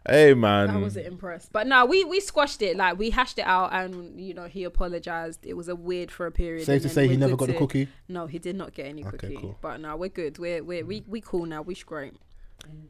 Hey 0.07 0.35
man, 0.35 0.69
I 0.69 0.77
wasn't 0.77 1.07
impressed. 1.07 1.51
But 1.51 1.65
no, 1.65 1.83
we 1.85 2.03
we 2.03 2.19
squashed 2.19 2.61
it. 2.61 2.77
Like 2.77 2.99
we 2.99 3.09
hashed 3.09 3.39
it 3.39 3.45
out, 3.47 3.73
and 3.73 4.21
you 4.21 4.35
know 4.35 4.45
he 4.45 4.63
apologized. 4.63 5.43
It 5.43 5.55
was 5.55 5.67
a 5.67 5.75
weird 5.75 6.11
for 6.11 6.27
a 6.27 6.31
period. 6.31 6.65
Safe 6.65 6.83
to 6.83 6.89
say 6.89 7.07
he 7.07 7.17
never 7.17 7.35
good 7.35 7.47
got 7.47 7.49
the 7.53 7.57
cookie. 7.57 7.87
No, 8.07 8.27
he 8.27 8.37
did 8.37 8.55
not 8.55 8.75
get 8.75 8.85
any 8.85 9.03
Okay, 9.03 9.17
cookie. 9.17 9.37
cool. 9.37 9.57
But 9.61 9.79
no, 9.79 9.95
we're 9.95 10.09
good. 10.09 10.37
We're 10.37 10.63
we 10.63 10.83
we 10.83 11.03
we 11.07 11.21
cool 11.21 11.47
now. 11.47 11.63
We're 11.63 11.75
great. 11.83 12.13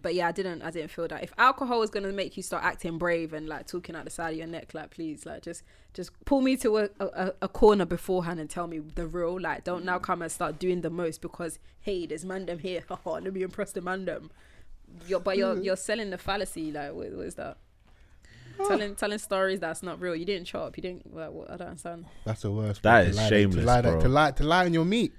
But 0.01 0.15
yeah, 0.15 0.27
I 0.27 0.31
didn't 0.31 0.61
I 0.61 0.71
didn't 0.71 0.91
feel 0.91 1.07
that. 1.07 1.23
If 1.23 1.33
alcohol 1.37 1.81
is 1.81 1.89
gonna 1.89 2.11
make 2.11 2.37
you 2.37 2.43
start 2.43 2.63
acting 2.63 2.97
brave 2.97 3.33
and 3.33 3.47
like 3.47 3.67
talking 3.67 3.95
out 3.95 4.05
the 4.05 4.11
side 4.11 4.31
of 4.31 4.37
your 4.37 4.47
neck, 4.47 4.73
like 4.73 4.91
please, 4.91 5.25
like 5.25 5.41
just 5.41 5.63
just 5.93 6.11
pull 6.25 6.41
me 6.41 6.55
to 6.57 6.77
a, 6.77 6.89
a, 6.99 7.33
a 7.43 7.47
corner 7.47 7.85
beforehand 7.85 8.39
and 8.39 8.49
tell 8.49 8.67
me 8.67 8.79
the 8.79 9.07
real. 9.07 9.39
Like 9.39 9.63
don't 9.63 9.83
now 9.83 9.99
come 9.99 10.21
and 10.21 10.31
start 10.31 10.59
doing 10.59 10.81
the 10.81 10.89
most 10.89 11.21
because 11.21 11.59
hey, 11.81 12.05
there's 12.05 12.23
mandem 12.23 12.61
here. 12.61 12.83
Let 13.05 13.33
me 13.33 13.41
impress 13.41 13.71
the 13.71 13.81
mandem. 13.81 14.29
You're, 15.07 15.19
but 15.19 15.37
you're 15.37 15.55
mm-hmm. 15.55 15.63
you're 15.63 15.75
selling 15.75 16.09
the 16.09 16.17
fallacy. 16.17 16.71
Like 16.71 16.93
what, 16.93 17.11
what 17.11 17.25
is 17.25 17.35
that? 17.35 17.57
Ah. 18.59 18.67
Telling 18.67 18.95
telling 18.95 19.17
stories 19.17 19.59
that's 19.59 19.83
not 19.83 19.99
real. 19.99 20.15
You 20.15 20.25
didn't 20.25 20.45
chop. 20.45 20.77
You 20.77 20.83
didn't. 20.83 21.13
Like, 21.15 21.31
what, 21.31 21.49
I 21.49 21.57
don't 21.57 21.69
understand. 21.69 22.05
That's 22.23 22.43
the 22.43 22.51
worst. 22.51 22.83
That 22.83 23.01
bro, 23.01 23.09
is 23.09 23.15
to 23.15 23.21
lie, 23.21 23.29
shameless, 23.29 23.61
To 23.61 23.65
lie, 23.65 23.81
bro. 23.81 24.01
to 24.01 24.07
lie, 24.07 24.31
to 24.31 24.43
lie 24.43 24.65
on 24.65 24.73
your 24.73 24.85
meat, 24.85 25.13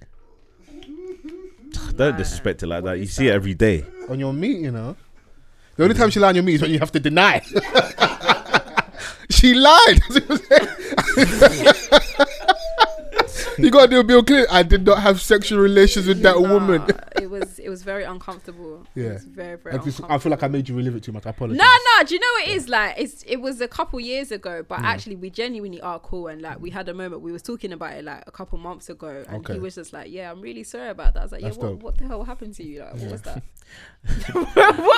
Don't 1.96 2.16
disrespect 2.16 2.62
it 2.62 2.66
like 2.66 2.82
What 2.82 2.90
that. 2.92 2.96
You 2.98 3.04
is 3.04 3.12
see 3.14 3.28
it 3.28 3.32
every 3.32 3.54
day. 3.54 3.84
on 4.08 4.18
your 4.18 4.32
meat. 4.32 4.58
You 4.60 4.70
know. 4.70 4.96
The 5.76 5.82
only 5.84 5.94
time 5.94 6.10
she 6.10 6.20
lied 6.20 6.30
on 6.30 6.34
your 6.36 6.44
meat 6.44 6.54
is 6.56 6.62
when 6.62 6.70
you 6.70 6.78
have 6.78 6.92
to 6.92 7.00
deny. 7.00 7.40
she 9.30 9.52
lied. 9.54 10.00
you 13.58 13.70
gotta 13.70 13.88
do 13.88 14.00
a 14.00 14.04
Bill 14.04 14.22
Clinton. 14.22 14.46
I 14.50 14.62
did 14.62 14.84
not 14.84 15.02
have 15.02 15.20
sexual 15.20 15.58
relations 15.60 16.06
with 16.06 16.20
that 16.22 16.36
Nah, 16.40 16.52
woman. 16.52 16.82
it 17.20 17.30
was 17.30 17.58
it 17.58 17.68
was 17.68 17.82
very 17.82 18.04
uncomfortable. 18.04 18.86
It 18.94 19.02
Yeah. 19.02 19.12
was 19.14 19.24
very 19.24 19.56
very 19.56 19.74
I, 19.74 19.78
just, 19.78 19.98
uncomfortable. 19.98 20.14
I 20.14 20.18
feel 20.18 20.30
like 20.30 20.42
I 20.42 20.48
made 20.48 20.68
you 20.68 20.76
relive 20.76 20.96
it 20.96 21.02
too 21.02 21.12
much. 21.12 21.26
I 21.26 21.30
apologize. 21.30 21.58
No, 21.58 21.64
no. 21.98 22.04
Do 22.06 22.14
you 22.14 22.20
know 22.20 22.26
what 22.38 22.48
it 22.48 22.56
is 22.56 22.68
like? 22.68 22.94
It's 22.98 23.22
it 23.26 23.36
was 23.40 23.60
a 23.60 23.68
couple 23.68 23.98
years 24.00 24.30
ago, 24.32 24.64
but 24.66 24.80
mm. 24.80 24.84
actually 24.84 25.16
we 25.16 25.30
genuinely 25.30 25.80
are 25.80 25.98
cool, 25.98 26.28
and 26.28 26.42
like 26.42 26.60
we 26.60 26.70
had 26.70 26.88
a 26.88 26.94
moment. 26.94 27.22
We 27.22 27.32
was 27.32 27.42
talking 27.42 27.72
about 27.72 27.94
it 27.94 28.04
like 28.04 28.24
a 28.26 28.30
couple 28.32 28.58
months 28.58 28.88
ago, 28.88 29.24
and 29.28 29.36
Okay. 29.38 29.54
he 29.54 29.58
was 29.60 29.74
just 29.74 29.92
like, 29.92 30.10
"Yeah, 30.10 30.30
I'm 30.30 30.40
really 30.40 30.64
sorry 30.64 30.88
about 30.90 31.14
that." 31.14 31.20
I 31.20 31.22
was 31.24 31.32
like, 31.32 31.42
That's 31.42 31.56
"Yeah, 31.56 31.64
what, 31.64 31.82
what 31.82 31.98
the 31.98 32.06
hell 32.06 32.24
happened 32.24 32.54
to 32.54 32.64
you? 32.64 32.80
Like, 32.80 32.94
what 32.94 33.10
was 33.12 33.22
that?" 33.22 33.42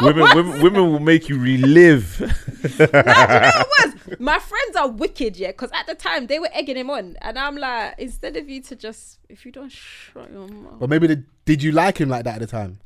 women, 0.01 0.29
women, 0.35 0.63
women 0.63 0.93
will 0.93 1.01
make 1.01 1.29
you 1.29 1.39
relive. 1.39 2.21
nah, 2.21 2.27
do 2.27 2.83
you 2.83 2.87
know 2.93 3.03
what 3.03 3.69
was? 3.85 4.21
My 4.21 4.39
friends 4.39 4.77
are 4.77 4.89
wicked, 4.89 5.37
yeah, 5.37 5.49
because 5.49 5.71
at 5.73 5.87
the 5.87 5.95
time 5.95 6.27
they 6.27 6.39
were 6.39 6.51
egging 6.53 6.77
him 6.77 6.91
on, 6.91 7.17
and 7.23 7.39
I'm 7.39 7.57
like, 7.57 7.95
instead 7.99 8.37
of 8.37 8.49
you 8.49 8.61
to 8.63 8.77
just, 8.77 9.19
if 9.29 9.47
you 9.47 9.53
don't 9.53 9.73
shut 9.73 10.31
your 10.31 10.47
mouth, 10.49 10.79
But 10.81 10.91
maybe 10.91 11.07
the, 11.07 11.25
did 11.45 11.63
you 11.63 11.73
like 11.73 11.99
him 11.99 12.09
like 12.09 12.25
that 12.25 12.35
at 12.37 12.41
the 12.41 12.47
time? 12.47 12.81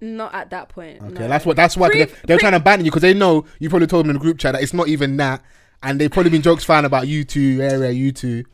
not 0.00 0.34
at 0.34 0.50
that 0.50 0.68
point. 0.68 1.00
Okay, 1.00 1.12
no. 1.22 1.28
that's 1.28 1.46
what. 1.46 1.56
That's 1.56 1.76
why 1.78 1.88
Pre- 1.88 2.04
they're, 2.04 2.16
they're 2.26 2.36
pre- 2.36 2.42
trying 2.42 2.52
to 2.52 2.60
ban 2.60 2.80
you 2.84 2.90
because 2.90 3.00
they 3.00 3.14
know 3.14 3.46
you 3.58 3.70
probably 3.70 3.86
told 3.86 4.04
them 4.04 4.10
in 4.10 4.14
the 4.16 4.20
group 4.20 4.38
chat 4.38 4.52
that 4.52 4.62
it's 4.62 4.74
not 4.74 4.88
even 4.88 5.16
that, 5.16 5.42
and 5.82 5.98
they've 5.98 6.10
probably 6.10 6.30
been 6.30 6.42
jokes 6.42 6.62
fine 6.62 6.84
about 6.84 7.08
you 7.08 7.24
two 7.24 7.60
area, 7.62 7.90
you 7.90 8.12
two, 8.12 8.44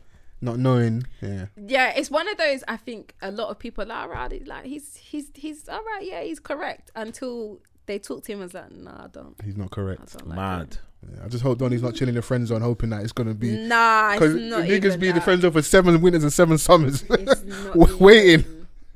not 0.41 0.57
knowing. 0.59 1.05
Yeah, 1.21 1.45
yeah, 1.55 1.93
it's 1.95 2.09
one 2.11 2.27
of 2.27 2.37
those. 2.37 2.63
I 2.67 2.77
think 2.77 3.15
a 3.21 3.31
lot 3.31 3.49
of 3.49 3.59
people 3.59 3.83
are 3.83 3.87
like, 3.87 4.03
alright, 4.09 4.47
like 4.47 4.65
he's 4.65 4.97
he's 4.97 5.29
he's 5.33 5.69
all 5.69 5.83
right, 5.83 6.01
yeah, 6.03 6.21
he's 6.23 6.39
correct. 6.39 6.91
Until 6.95 7.59
they 7.85 7.99
talk 7.99 8.23
to 8.23 8.31
him 8.31 8.41
and 8.41 8.45
was 8.45 8.53
like, 8.53 8.71
nah, 8.71 9.05
I 9.05 9.07
don't, 9.07 9.35
he's 9.43 9.57
not 9.57 9.65
I 9.71 9.75
correct. 9.75 10.17
don't 10.17 10.27
like 10.29 10.35
Mad. 10.35 10.77
Yeah, 11.11 11.25
I 11.25 11.27
just 11.29 11.43
hope 11.43 11.57
Donny's 11.57 11.81
not 11.81 11.95
chilling 11.95 12.13
the 12.15 12.21
friend 12.21 12.45
zone, 12.45 12.61
hoping 12.61 12.91
that 12.91 13.01
it's 13.03 13.11
gonna 13.11 13.33
be 13.33 13.57
Nah, 13.67 14.13
because 14.13 14.35
niggas 14.35 14.99
be 14.99 15.07
in 15.09 15.13
the 15.15 15.19
that. 15.19 15.23
friend 15.23 15.41
zone 15.41 15.51
for 15.51 15.61
seven 15.63 15.99
winters 16.01 16.23
and 16.23 16.31
seven 16.31 16.57
summers. 16.59 17.03
It's 17.09 17.43
not 17.75 17.75
waiting. 17.99 18.45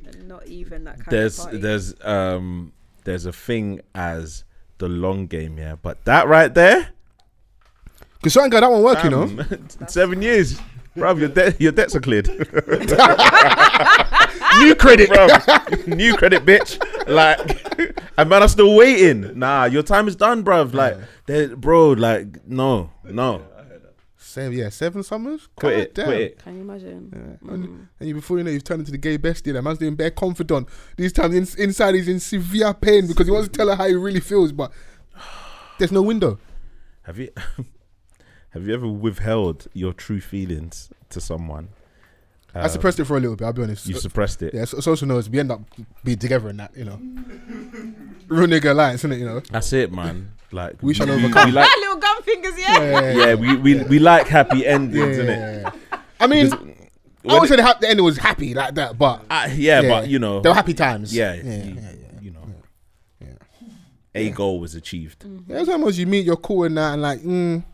even- 0.04 0.28
Not 0.28 0.48
even 0.48 0.84
that 0.84 0.98
kind 0.98 1.08
There's 1.10 1.40
of 1.40 1.46
party. 1.46 1.58
there's 1.60 1.96
um 2.06 2.74
there's 3.06 3.26
a 3.26 3.32
thing 3.34 3.82
as 3.96 4.44
the 4.78 4.88
long 4.88 5.26
game, 5.28 5.58
yeah. 5.58 5.76
But 5.82 6.06
that 6.06 6.28
right 6.28 6.54
there, 6.54 6.90
Because 8.16 8.34
certain 8.34 8.50
guy 8.52 8.60
that 8.60 8.72
one 8.72 8.84
work, 8.84 9.04
you 9.04 9.10
know. 9.10 9.46
seven 9.88 10.22
years, 10.22 10.60
bro. 10.96 11.16
Your 11.16 11.30
debt 11.30 11.60
your 11.60 11.72
debts 11.72 11.96
are 11.96 12.00
cleared. 12.00 12.28
New 14.60 14.76
credit, 14.76 15.10
bro. 15.10 15.28
New 15.96 16.16
credit, 16.16 16.46
bitch. 16.46 16.80
Like, 17.08 18.00
and 18.18 18.30
man, 18.30 18.42
I'm 18.42 18.48
still 18.48 18.76
waiting. 18.76 19.38
Nah, 19.38 19.66
your 19.66 19.84
time 19.84 20.08
is 20.08 20.16
done, 20.16 20.44
bro. 20.44 20.64
Like, 20.64 20.98
they- 21.26 21.48
bro, 21.48 21.92
like, 21.92 22.48
no, 22.48 22.90
no, 23.04 23.46
Seven, 24.36 24.58
yeah, 24.58 24.68
seven 24.68 25.02
summers. 25.02 25.48
quit 25.56 25.74
God 25.74 25.80
it, 25.80 25.94
damn. 25.94 26.06
quit 26.08 26.22
it. 26.22 26.40
Can 26.40 26.56
you 26.56 26.62
imagine? 26.62 27.10
Yeah. 27.14 27.54
And, 27.54 27.68
mm. 27.68 27.88
and 28.02 28.10
you, 28.10 28.16
before 28.16 28.38
you 28.38 28.44
know, 28.44 28.52
you've 28.52 28.66
turned 28.66 28.82
into 28.82 28.92
the 28.92 28.98
gay 28.98 29.18
bestie. 29.18 29.54
That 29.54 29.62
man's 29.62 29.78
doing 29.78 29.96
bare 29.96 30.12
confidant. 30.12 30.68
These 30.98 31.14
times 31.14 31.56
in, 31.56 31.64
inside, 31.64 31.96
he's 31.96 32.10
in 32.10 32.20
severe 32.20 32.74
pain 32.74 33.08
because 33.08 33.28
he 33.28 33.32
wants 33.32 33.48
to 33.48 33.58
tell 33.58 33.70
her 33.70 33.76
how 33.76 33.88
he 33.88 33.94
really 33.94 34.20
feels, 34.20 34.52
but 34.52 34.74
there's 35.80 35.94
no 35.94 36.02
window. 36.02 36.38
Have 37.04 37.18
you 37.18 37.30
have 38.56 38.68
you 38.68 38.74
ever 38.74 38.88
withheld 38.88 39.68
your 39.74 39.94
true 39.94 40.20
feelings 40.22 40.90
to 41.10 41.22
someone? 41.22 41.70
I 42.56 42.62
Um, 42.62 42.70
suppressed 42.70 43.00
it 43.02 43.06
for 43.06 43.18
a 43.18 43.20
little 43.20 43.36
bit. 43.36 43.44
I'll 43.46 43.54
be 43.54 43.64
honest. 43.64 43.86
You 43.86 43.96
suppressed 43.96 44.42
it. 44.42 44.54
yeah, 44.54 44.64
so, 44.66 44.80
social 44.80 45.08
knows 45.08 45.30
we 45.30 45.40
end 45.40 45.52
up 45.52 45.62
being 46.04 46.18
together 46.18 46.50
in 46.50 46.58
that, 46.58 46.72
you 46.76 46.86
know. 46.86 47.00
Real 48.28 48.48
nigga 48.48 48.72
alliance, 48.72 49.02
isn't 49.02 49.12
it? 49.12 49.20
You 49.20 49.26
know. 49.26 49.40
That's 49.52 49.72
it, 49.74 49.92
man. 49.92 50.32
Like 50.52 50.82
We 50.82 50.94
shall 50.94 51.06
we, 51.08 51.14
overcome. 51.14 51.48
we 51.48 51.52
like, 51.52 51.70
little 51.78 51.98
gum 51.98 52.24
fingers, 52.24 52.54
yeah. 52.58 52.80
Yeah, 52.80 53.12
yeah, 53.12 53.34
we, 53.36 53.58
we, 53.58 53.84
we 53.84 54.00
like 54.00 54.28
happy 54.28 54.66
endings, 54.66 54.96
yeah, 54.96 55.12
isn't 55.24 55.30
it? 55.30 55.38
yeah, 55.38 55.72
yeah. 55.92 56.00
I 56.20 56.28
mean, 56.28 56.54
I 56.54 56.56
When 56.56 57.40
would 57.42 57.44
it- 57.44 57.48
say 57.50 57.56
the, 57.58 57.64
hap- 57.64 57.82
the 57.82 57.90
ending 57.90 58.06
was 58.06 58.18
happy 58.18 58.54
like 58.54 58.76
that, 58.76 58.98
but 58.98 59.26
uh, 59.30 59.50
yeah, 59.54 59.82
but 59.82 60.08
you 60.08 60.20
know, 60.20 60.40
they 60.40 60.48
were 60.48 60.56
happy 60.56 60.74
times. 60.74 61.14
yeah, 61.14 61.34
yeah, 61.34 61.42
you, 61.44 61.74
yeah, 61.74 61.82
yeah. 61.82 62.20
you 62.22 62.32
know, 62.32 62.48
Yeah. 63.20 63.28
a 64.14 64.30
goal 64.30 64.62
was 64.62 64.76
achieved. 64.76 65.26
Yeah, 65.48 65.66
sometimes 65.66 66.00
you 66.00 66.08
meet, 66.08 66.26
you're 66.26 66.38
cool 66.38 66.64
and 66.64 66.78
that, 66.78 66.94
and 66.94 67.02
like, 67.02 67.20
mm, 67.20 67.66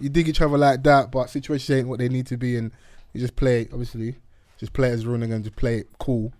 you 0.00 0.08
dig 0.08 0.28
each 0.28 0.40
other 0.40 0.58
like 0.58 0.82
that, 0.84 1.10
but 1.10 1.30
situations 1.30 1.70
ain't 1.76 1.88
what 1.88 1.98
they 1.98 2.08
need 2.08 2.26
to 2.28 2.36
be, 2.36 2.56
and 2.56 2.72
you 3.12 3.20
just 3.20 3.36
play, 3.36 3.68
obviously, 3.72 4.16
just 4.58 4.72
play 4.72 4.90
as 4.90 5.06
running 5.06 5.32
and 5.32 5.44
just 5.44 5.56
play 5.56 5.78
it 5.78 5.88
cool. 5.98 6.32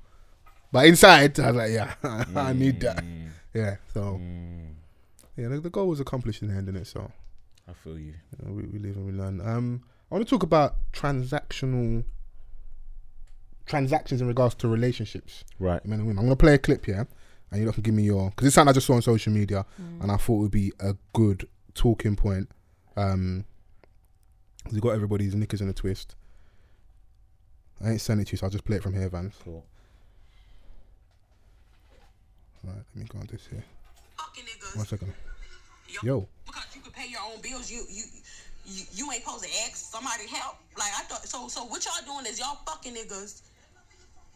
But 0.73 0.87
inside, 0.87 1.39
I 1.39 1.47
was 1.53 1.57
like, 1.57 1.71
yeah, 1.73 1.95
I 2.37 2.53
need 2.53 2.81
that. 2.81 2.99
Mm, 3.05 3.29
Yeah, 3.55 3.77
so 3.93 4.19
mm, 4.21 4.75
yeah, 5.37 5.49
the, 5.49 5.61
the 5.61 5.71
goal 5.71 5.87
was 5.89 6.01
accomplished 6.01 6.43
in 6.43 6.49
the 6.49 6.55
end, 6.55 6.69
innit? 6.69 6.87
So 6.87 7.11
I 7.69 7.73
feel 7.73 7.97
you. 7.99 8.07
you 8.39 8.45
know, 8.47 8.53
we, 8.53 8.65
we 8.65 8.79
live 8.81 8.97
and 8.97 9.07
we 9.07 9.13
learn. 9.13 9.41
Um, 9.41 9.83
I 10.11 10.15
want 10.17 10.27
to 10.27 10.31
talk 10.31 10.43
about 10.43 10.77
transactional 10.93 12.05
transactions 13.67 14.21
in 14.21 14.29
regards 14.29 14.55
to 14.57 14.69
relationships. 14.69 15.45
Right. 15.59 15.85
men 15.87 16.01
and 16.01 16.09
women. 16.09 16.19
I'm 16.21 16.27
gonna 16.27 16.37
play 16.37 16.55
a 16.55 16.59
clip 16.59 16.85
here, 16.87 17.07
and 17.51 17.61
you 17.61 17.67
lot 17.67 17.75
can 17.75 17.83
give 17.83 17.95
me 17.95 18.03
your 18.03 18.31
because 18.31 18.47
it's 18.47 18.55
something 18.55 18.71
I 18.71 18.75
just 18.75 18.87
saw 18.87 18.95
on 18.95 19.03
social 19.03 19.33
media, 19.33 19.65
and 20.01 20.11
I 20.11 20.17
thought 20.17 20.35
it 20.39 20.43
would 20.43 20.51
be 20.51 20.73
a 20.81 20.95
good 21.13 21.49
talking 21.75 22.17
point. 22.17 22.49
Um, 22.97 23.45
'cause 24.65 24.73
we 24.75 24.81
got 24.81 24.91
everybody's 24.91 25.35
knickers 25.35 25.61
in 25.61 25.69
a 25.69 25.73
twist. 25.73 26.15
I 27.85 27.91
ain't 27.91 28.01
sending 28.01 28.23
it 28.23 28.29
to 28.29 28.33
you, 28.33 28.39
so 28.39 28.47
I'll 28.47 28.51
just 28.51 28.65
play 28.65 28.77
it 28.77 28.83
from 28.83 28.95
here, 28.95 29.09
Vans. 29.09 29.35
Cool. 29.43 29.65
Right, 32.62 32.77
let 32.77 32.97
me 32.97 33.05
go 33.05 33.19
on 33.19 33.27
this 33.27 33.47
here. 33.47 33.65
fucking 34.16 34.45
niggas. 34.45 34.77
One 34.77 34.87
second. 34.87 35.12
Y'all- 35.89 36.05
Yo. 36.05 36.29
Because 36.47 36.65
you 36.75 36.81
can 36.81 36.93
pay 36.93 37.09
your 37.09 37.21
own 37.23 37.41
bills, 37.41 37.71
you 37.71 37.85
you 37.91 38.05
you, 38.66 38.85
you 38.95 39.12
ain't 39.12 39.23
supposed 39.23 39.45
to 39.45 39.51
ask 39.66 39.77
somebody 39.77 40.27
help. 40.27 40.57
Like 40.79 40.93
I 40.99 41.03
thought. 41.05 41.29
So 41.29 41.49
so 41.49 41.65
what 41.65 41.85
y'all 41.85 42.05
doing 42.07 42.25
is 42.31 42.39
y'all 42.39 42.57
fucking 42.66 42.95
niggas. 42.95 43.43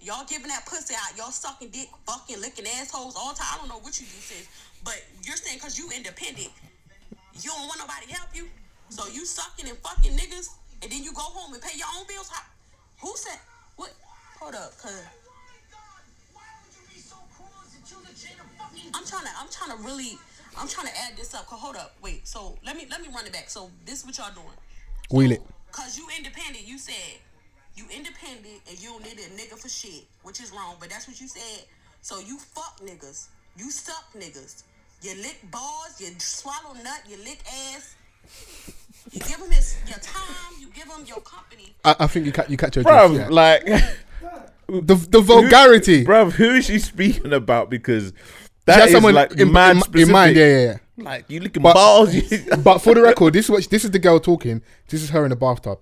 Y'all 0.00 0.24
giving 0.26 0.48
that 0.48 0.66
pussy 0.66 0.94
out. 0.94 1.16
Y'all 1.16 1.30
sucking 1.32 1.70
dick, 1.70 1.88
fucking 2.06 2.40
licking 2.40 2.66
assholes 2.66 3.16
all 3.16 3.32
the 3.32 3.38
time. 3.38 3.48
I 3.54 3.56
don't 3.58 3.68
know 3.68 3.78
what 3.78 3.98
you 3.98 4.06
do, 4.06 4.20
sis. 4.20 4.46
But 4.84 5.02
you're 5.24 5.36
saying 5.36 5.56
because 5.58 5.76
you 5.78 5.90
independent, 5.90 6.50
you 7.44 7.50
don't 7.50 7.66
want 7.66 7.78
nobody 7.78 8.06
to 8.06 8.14
help 8.14 8.34
you. 8.34 8.48
So 8.88 9.06
you 9.08 9.24
sucking 9.24 9.68
and 9.68 9.78
fucking 9.78 10.12
niggas, 10.12 10.48
and 10.82 10.90
then 10.90 11.02
you 11.02 11.12
go 11.12 11.22
home 11.22 11.52
and 11.52 11.62
pay 11.62 11.76
your 11.76 11.86
own 11.96 12.06
bills. 12.06 12.28
How, 12.28 12.42
who 13.00 13.16
said 13.16 13.38
what? 13.76 13.92
Hold 14.40 14.54
up, 14.54 14.78
cause. 14.78 15.04
I'm 18.94 19.04
trying 19.04 19.24
to 19.24 19.30
I'm 19.38 19.48
trying 19.50 19.76
to 19.76 19.84
really 19.84 20.18
I'm 20.58 20.68
trying 20.68 20.86
to 20.86 20.98
add 20.98 21.16
this 21.16 21.34
up. 21.34 21.46
Cause 21.46 21.60
hold 21.60 21.76
up, 21.76 21.94
wait. 22.02 22.26
So 22.26 22.58
let 22.64 22.76
me 22.76 22.86
let 22.90 23.00
me 23.00 23.08
run 23.14 23.26
it 23.26 23.32
back. 23.32 23.50
So 23.50 23.70
this 23.84 24.04
what 24.04 24.16
y'all 24.18 24.32
doing? 24.34 24.46
Wheel 25.10 25.32
it. 25.32 25.42
Cause 25.72 25.98
you 25.98 26.06
independent. 26.16 26.66
You 26.66 26.78
said 26.78 27.20
you 27.74 27.84
independent 27.94 28.60
and 28.68 28.80
you 28.82 28.90
don't 28.90 29.04
need 29.04 29.18
a 29.18 29.30
nigga 29.38 29.58
for 29.58 29.68
shit, 29.68 30.04
which 30.22 30.40
is 30.40 30.50
wrong. 30.50 30.76
But 30.80 30.90
that's 30.90 31.06
what 31.06 31.20
you 31.20 31.28
said. 31.28 31.64
So 32.02 32.18
you 32.20 32.38
fuck 32.38 32.80
niggas. 32.80 33.28
You 33.56 33.70
suck 33.70 34.12
niggas. 34.16 34.62
You 35.02 35.14
lick 35.22 35.38
balls. 35.50 36.00
You 36.00 36.08
swallow 36.18 36.74
nut. 36.82 37.02
You 37.08 37.16
lick 37.18 37.38
ass. 37.74 37.94
You 39.12 39.20
give 39.20 39.36
him 39.38 39.50
his 39.50 39.76
your 39.86 39.98
time. 39.98 40.54
You 40.60 40.68
give 40.74 40.84
him 40.86 41.04
your 41.06 41.20
company. 41.20 41.74
I, 41.84 41.96
I 42.00 42.06
think 42.08 42.26
you 42.26 42.32
catch 42.32 42.50
you 42.50 42.56
catch 42.56 42.76
your 42.76 42.84
Bruv, 42.84 43.08
drift, 43.14 43.30
yeah. 43.30 43.34
like, 43.34 43.64
the 44.66 44.94
the 44.94 45.20
vulgarity. 45.20 46.04
bruv, 46.04 46.32
who 46.32 46.50
is 46.54 46.66
she 46.66 46.78
speaking 46.78 47.32
about? 47.32 47.70
Because 47.70 48.08
She 48.08 48.12
that 48.66 48.80
has 48.80 48.86
is 48.88 48.92
someone 48.92 49.14
like 49.14 49.32
in, 49.32 49.50
man 49.50 49.80
in, 49.94 50.00
in 50.00 50.10
mind, 50.10 50.36
yeah, 50.36 50.46
yeah, 50.46 50.64
yeah. 50.64 51.04
Like 51.04 51.24
you 51.30 51.40
licking 51.40 51.62
But- 51.62 51.74
balls. 51.74 52.14
But 52.62 52.78
for 52.80 52.94
the 52.94 53.00
record, 53.02 53.32
this 53.32 53.46
is 53.46 53.50
what 53.50 53.64
this 53.70 53.84
is 53.84 53.90
the 53.92 53.98
girl 53.98 54.20
talking. 54.20 54.62
This 54.88 55.02
is 55.02 55.10
her 55.10 55.24
in 55.24 55.30
the 55.30 55.36
bathtub, 55.36 55.78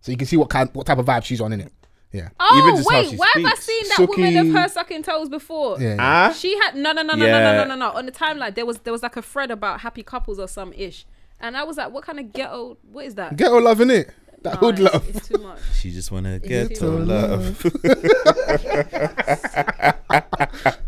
so 0.00 0.10
you 0.10 0.16
can 0.18 0.26
see 0.26 0.36
what 0.36 0.48
kind, 0.50 0.70
what 0.72 0.86
type 0.86 0.98
of 0.98 1.06
vibe 1.06 1.24
she's 1.24 1.40
on 1.40 1.52
in 1.52 1.60
it. 1.60 1.72
Yeah, 2.14 2.28
Oh 2.38 2.58
Even 2.62 2.76
just 2.76 2.88
how 2.90 2.96
wait, 3.00 3.10
she 3.10 3.16
why 3.16 3.26
have 3.34 3.44
I 3.44 3.54
seen 3.56 3.84
that 3.88 4.08
woman 4.08 4.36
of 4.36 4.48
her 4.54 4.68
sucking 4.68 5.02
toes 5.02 5.28
before? 5.28 5.80
yeah. 5.80 5.96
yeah. 5.96 6.28
Ah, 6.28 6.32
She 6.32 6.56
had 6.58 6.76
no 6.76 6.92
no 6.92 7.02
no 7.02 7.14
no 7.14 7.26
Yeah. 7.26 7.38
no 7.40 7.44
no 7.52 7.64
no 7.64 7.74
no 7.74 7.74
no 7.74 7.90
on 7.98 8.06
the 8.06 8.12
timeline. 8.12 8.54
There 8.54 8.64
was 8.64 8.78
there 8.78 8.92
was 8.92 9.02
like 9.02 9.16
a 9.16 9.22
thread 9.22 9.50
about 9.50 9.80
happy 9.80 10.04
couples 10.04 10.38
or 10.38 10.46
some 10.46 10.72
ish, 10.74 11.06
and 11.40 11.56
I 11.56 11.64
was 11.64 11.76
like, 11.76 11.90
what 11.92 12.04
kind 12.04 12.20
of 12.20 12.32
ghetto? 12.32 12.78
What 12.92 13.06
is 13.06 13.16
that? 13.16 13.34
Ghetto 13.36 13.58
love 13.60 13.80
in 13.80 13.90
it. 13.90 14.10
That 14.42 14.54
Nah, 14.54 14.60
hood 14.60 14.78
it's- 14.78 14.92
love. 14.94 15.08
It's 15.08 15.26
too 15.28 15.38
much. 15.38 15.58
she 15.80 15.90
just 15.90 16.12
wanna 16.12 16.38
get 16.38 16.76
too 16.76 16.98
love. 16.98 17.58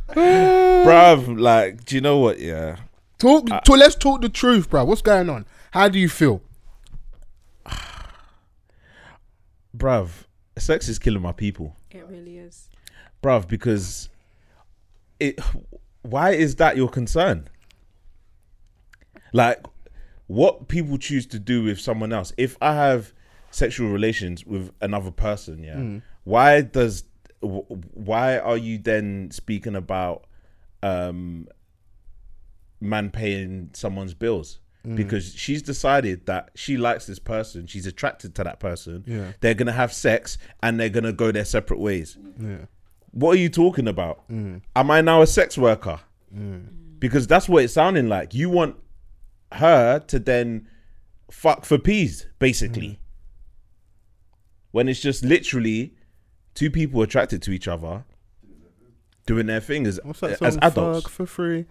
Bruv, 0.17 1.41
like, 1.41 1.85
do 1.85 1.95
you 1.97 2.01
know 2.01 2.19
what? 2.19 2.39
Yeah, 2.39 2.77
Talk. 3.19 3.47
to, 3.65 3.73
let's 3.73 3.95
talk 3.97 4.21
the 4.21 4.29
truth, 4.29 4.71
bro. 4.71 4.85
What's 4.85 5.03
going 5.03 5.29
on? 5.29 5.47
How 5.73 5.89
do 5.89 5.99
you 5.99 6.09
feel? 6.09 6.41
bruv, 9.77 10.26
sex 10.59 10.89
is 10.89 10.99
killing 10.99 11.23
my 11.23 11.33
people. 11.33 11.77
It 11.91 12.07
really 12.09 12.39
is. 12.39 12.69
bruv, 13.23 13.49
because 13.49 14.09
it. 15.21 15.41
Why 16.03 16.31
is 16.31 16.57
that 16.57 16.77
your 16.77 16.89
concern? 16.89 17.49
Like, 19.33 19.65
what 20.29 20.69
people 20.69 20.99
choose 20.99 21.27
to 21.27 21.39
do 21.39 21.65
with 21.65 21.81
someone 21.81 22.13
else. 22.13 22.33
If 22.37 22.57
I 22.61 22.75
have 22.75 23.13
sexual 23.51 23.91
relations 23.91 24.45
with 24.45 24.73
another 24.81 25.11
person, 25.11 25.63
yeah, 25.63 26.01
why 26.25 26.61
does 26.61 27.05
why 27.41 28.39
are 28.39 28.57
you 28.57 28.79
then 28.79 29.31
speaking 29.31 29.77
about 29.77 30.25
um 30.83 31.49
man 32.81 33.11
paying 33.11 33.71
someone's 33.73 34.15
bills? 34.15 34.59
Mm. 34.87 34.95
Because 34.95 35.35
she's 35.35 35.63
decided 35.63 36.27
that 36.27 36.51
she 36.55 36.77
likes 36.77 37.07
this 37.07 37.19
person, 37.19 37.67
she's 37.67 37.87
attracted 37.87 38.35
to 38.37 38.45
that 38.45 38.61
person. 38.61 39.05
Yeah. 39.07 39.33
They're 39.41 39.55
gonna 39.55 39.73
have 39.73 39.93
sex 39.93 40.39
and 40.63 40.79
they're 40.79 40.89
gonna 40.91 41.13
go 41.13 41.33
their 41.33 41.45
separate 41.45 41.81
ways. 41.81 42.17
Yeah. 42.39 42.67
What 43.11 43.33
are 43.33 43.41
you 43.41 43.49
talking 43.49 43.89
about? 43.89 44.29
Mm. 44.29 44.63
Am 44.77 44.91
I 44.91 45.01
now 45.01 45.23
a 45.23 45.27
sex 45.27 45.59
worker? 45.59 46.01
Mm. 46.35 46.67
Because 46.99 47.27
that's 47.27 47.49
what 47.49 47.65
it's 47.65 47.73
sounding 47.73 48.09
like. 48.09 48.33
You 48.33 48.49
want 48.49 48.77
her 49.53 49.99
to 49.99 50.19
then 50.19 50.69
fuck 51.31 51.65
for 51.65 51.79
peas, 51.79 52.27
basically. 52.39 53.01
When 54.71 54.89
it's 54.89 55.01
just 55.01 55.25
literally 55.25 55.95
two 56.55 56.71
people 56.71 57.03
attracted 57.03 57.43
to 57.43 57.51
each 57.51 57.67
other 57.67 58.05
doing 59.27 59.47
their 59.47 59.61
thing 59.61 59.87
as, 59.87 59.99
What's 60.03 60.21
that 60.21 60.41
as 60.43 60.59
adults. 60.63 61.03
Fuck 61.03 61.11
for 61.11 61.27
free. 61.27 61.67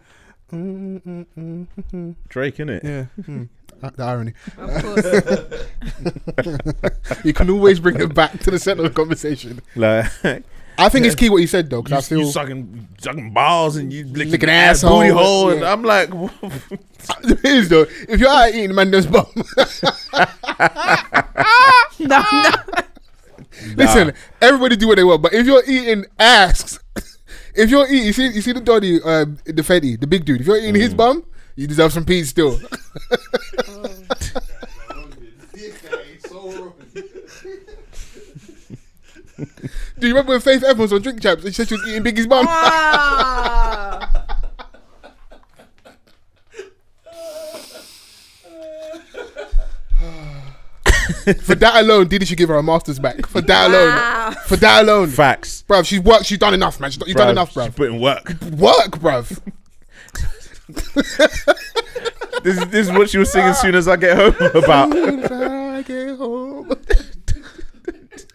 Drake, 2.30 2.57
innit? 2.57 2.84
Yeah. 2.84 3.06
mm. 3.22 3.49
The 3.82 4.03
irony. 4.03 4.34
Of 4.57 4.84
course. 4.84 5.06
You 7.23 7.34
can 7.34 7.49
always 7.52 7.79
bring 7.79 7.99
it 7.99 8.15
back 8.15 8.39
to 8.39 8.52
the 8.52 8.57
center 8.57 8.84
of 8.84 8.94
the 8.94 8.96
conversation. 8.96 9.62
Like 9.76 10.12
I 10.78 10.89
think 10.89 11.05
it's 11.05 11.15
key 11.15 11.29
what 11.29 11.38
you 11.38 11.47
said 11.47 11.70
though, 11.70 11.81
because 11.81 12.12
I 12.12 12.15
you, 12.15 12.20
feel 12.20 12.28
you 12.28 12.31
sucking 12.31 12.88
sucking 12.99 13.31
balls 13.31 13.78
and 13.78 13.94
you 13.94 14.05
licking, 14.05 14.31
Licking 14.31 14.49
ass 14.49 14.84
asshole, 14.84 14.99
booty 14.99 15.12
hole, 15.12 15.49
and 15.52 15.62
yeah. 15.62 15.71
I'm 15.71 15.84
like, 15.84 16.10
it 17.23 17.46
is 17.46 17.70
though. 17.70 17.86
If 18.10 18.20
you're 18.20 18.29
out 18.29 18.54
eating 18.54 18.76
man's 18.76 19.05
bum, 19.05 19.26
no, 21.99 22.23
no. 22.23 22.52
listen, 23.76 24.13
everybody 24.41 24.76
do 24.76 24.88
what 24.88 24.97
they 24.97 25.04
want. 25.04 25.21
But 25.21 25.34
if 25.34 25.46
you're 25.46 25.63
eating 25.65 26.05
ass, 26.20 26.79
if 27.55 27.69
you're 27.69 27.87
eating, 27.87 28.05
you 28.05 28.13
see, 28.13 28.27
you 28.27 28.41
see 28.41 28.51
the 28.51 28.61
Donny, 28.61 29.01
um, 29.01 29.37
the 29.45 29.61
Fetty, 29.61 29.99
the 29.99 30.07
big 30.07 30.25
dude. 30.25 30.41
If 30.41 30.47
you're 30.47 30.57
eating 30.57 30.75
his 30.75 30.93
bum, 30.93 31.25
you 31.55 31.67
deserve 31.67 31.93
some 31.93 32.05
peas 32.05 32.29
still. 32.29 32.59
Do 39.97 40.07
you 40.07 40.13
remember 40.13 40.34
when 40.34 40.41
Faith 40.41 40.63
Evans 40.63 40.93
on 40.93 41.01
Drink 41.01 41.21
Champs 41.21 41.43
and 41.43 41.53
she 41.53 41.57
said 41.63 41.67
she 41.67 41.75
was 41.75 41.87
eating 41.87 42.03
Biggie's 42.03 42.27
bum? 42.27 42.45
Ah. 42.47 44.41
For 51.41 51.55
that 51.55 51.84
alone, 51.84 52.07
Diddy 52.07 52.26
should 52.26 52.37
give 52.37 52.49
her 52.49 52.55
a 52.55 52.63
master's 52.63 52.99
back. 52.99 53.26
For 53.26 53.41
that 53.41 53.70
alone. 53.70 54.36
For 54.45 54.55
that 54.57 54.84
alone. 54.84 55.10
facts. 55.10 55.63
Bruv, 55.68 55.86
she's 55.86 55.99
worked, 55.99 56.26
she's 56.26 56.37
done 56.37 56.54
enough, 56.54 56.79
man. 56.79 56.91
She's 56.91 56.99
done, 56.99 57.07
you've 57.07 57.18
done 57.18 57.29
enough, 57.29 57.54
bro. 57.54 57.65
She's 57.65 57.73
bruv. 57.73 57.78
putting 57.78 57.99
work. 57.99 58.29
Work, 58.52 58.99
bruv. 58.99 59.41
This 62.45 62.57
is 62.60 62.65
this 62.68 62.87
is 62.87 62.94
what 62.94 63.10
she 63.10 63.18
was 63.18 63.31
singing 63.31 63.49
as 63.49 63.60
soon 63.60 63.73
as 63.73 63.87
I 63.87 63.95
get 63.95 64.15
home 64.15 64.36
about. 64.63 64.95
If 64.95 65.31
I 65.31 65.81
get 65.81 66.15
home, 66.15 66.71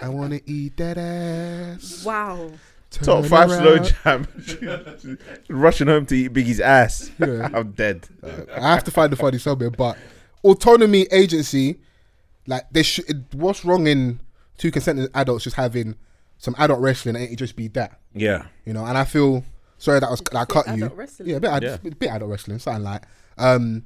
I 0.02 0.09
want 0.09 0.33
to 0.33 0.51
eat 0.51 0.77
that 0.78 0.99
ass. 0.99 2.05
Wow. 2.05 2.51
Top 2.91 3.05
Turn 3.05 3.31
five 3.31 3.52
slow 3.52 3.78
jam. 3.78 4.27
Rushing 5.49 5.86
home 5.86 6.07
to 6.07 6.17
eat 6.17 6.33
Biggie's 6.33 6.59
ass. 6.59 7.12
Yeah. 7.20 7.51
I'm 7.55 7.70
dead. 7.70 8.09
I 8.52 8.73
have 8.73 8.83
to 8.83 8.91
find 8.91 9.12
the 9.12 9.17
funny 9.17 9.39
somewhere, 9.39 9.70
but 9.70 9.97
autonomy 10.43 11.02
agency, 11.12 11.78
like 12.47 12.65
they 12.70 12.83
should. 12.83 13.27
What's 13.33 13.65
wrong 13.65 13.86
in 13.86 14.20
two 14.59 14.70
consenting 14.70 15.09
adults 15.15 15.44
just 15.44 15.57
having 15.57 15.97
some 16.39 16.55
adult 16.59 16.81
wrestling? 16.81 17.17
Ain't 17.17 17.33
it 17.33 17.36
just 17.36 17.57
be 17.57 17.69
that? 17.69 18.01
Yeah. 18.15 18.47
you 18.65 18.73
know. 18.73 18.85
And 18.85 18.97
I 18.99 19.05
feel 19.05 19.44
sorry 19.78 20.01
that 20.01 20.07
I 20.07 20.10
was 20.10 20.20
that 20.20 20.36
I 20.36 20.44
cut 20.44 20.67
you. 20.77 20.86
wrestling? 20.89 21.28
Yeah, 21.31 21.36
a 21.36 21.41
bit, 21.41 21.51
ad- 21.51 21.62
Yeah. 21.62 21.77
bit, 21.77 21.99
bit 21.99 22.10
adult 22.10 22.31
wrestling, 22.31 22.59
something 22.59 22.83
like. 22.85 23.02
Um, 23.39 23.85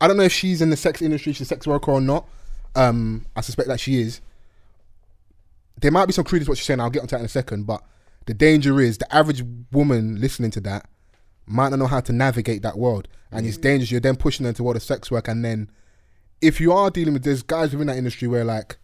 I 0.00 0.06
don't 0.08 0.16
know 0.16 0.22
if 0.24 0.32
she's 0.32 0.60
in 0.62 0.70
the 0.70 0.76
sex 0.76 1.00
industry, 1.00 1.32
she's 1.32 1.46
a 1.46 1.54
sex 1.54 1.66
worker 1.66 1.90
or 1.90 2.00
not. 2.00 2.28
Um, 2.74 3.24
I 3.34 3.40
suspect 3.40 3.68
that 3.68 3.80
she 3.80 4.00
is. 4.00 4.20
There 5.80 5.90
might 5.90 6.06
be 6.06 6.12
some 6.12 6.24
credence 6.24 6.46
to 6.46 6.50
what 6.52 6.58
she's 6.58 6.66
saying. 6.66 6.80
I'll 6.80 6.90
get 6.90 7.02
onto 7.02 7.12
that 7.16 7.20
in 7.20 7.26
a 7.26 7.28
second. 7.28 7.66
But 7.66 7.82
the 8.26 8.34
danger 8.34 8.80
is 8.80 8.98
the 8.98 9.14
average 9.14 9.42
woman 9.72 10.20
listening 10.20 10.50
to 10.52 10.60
that 10.62 10.88
might 11.46 11.68
not 11.70 11.78
know 11.78 11.86
how 11.86 12.00
to 12.00 12.12
navigate 12.12 12.62
that 12.62 12.76
world, 12.78 13.08
and 13.30 13.46
it's 13.46 13.56
dangerous. 13.56 13.90
You're 13.90 14.00
then 14.00 14.16
pushing 14.16 14.44
them 14.44 14.54
toward 14.54 14.76
a 14.76 14.80
sex 14.80 15.10
work, 15.10 15.28
and 15.28 15.44
then 15.44 15.70
if 16.40 16.60
you 16.60 16.72
are 16.72 16.90
dealing 16.90 17.14
with 17.14 17.24
there's 17.24 17.42
guys 17.42 17.72
within 17.72 17.86
that 17.88 17.96
industry 17.96 18.28
where 18.28 18.44
like 18.44 18.76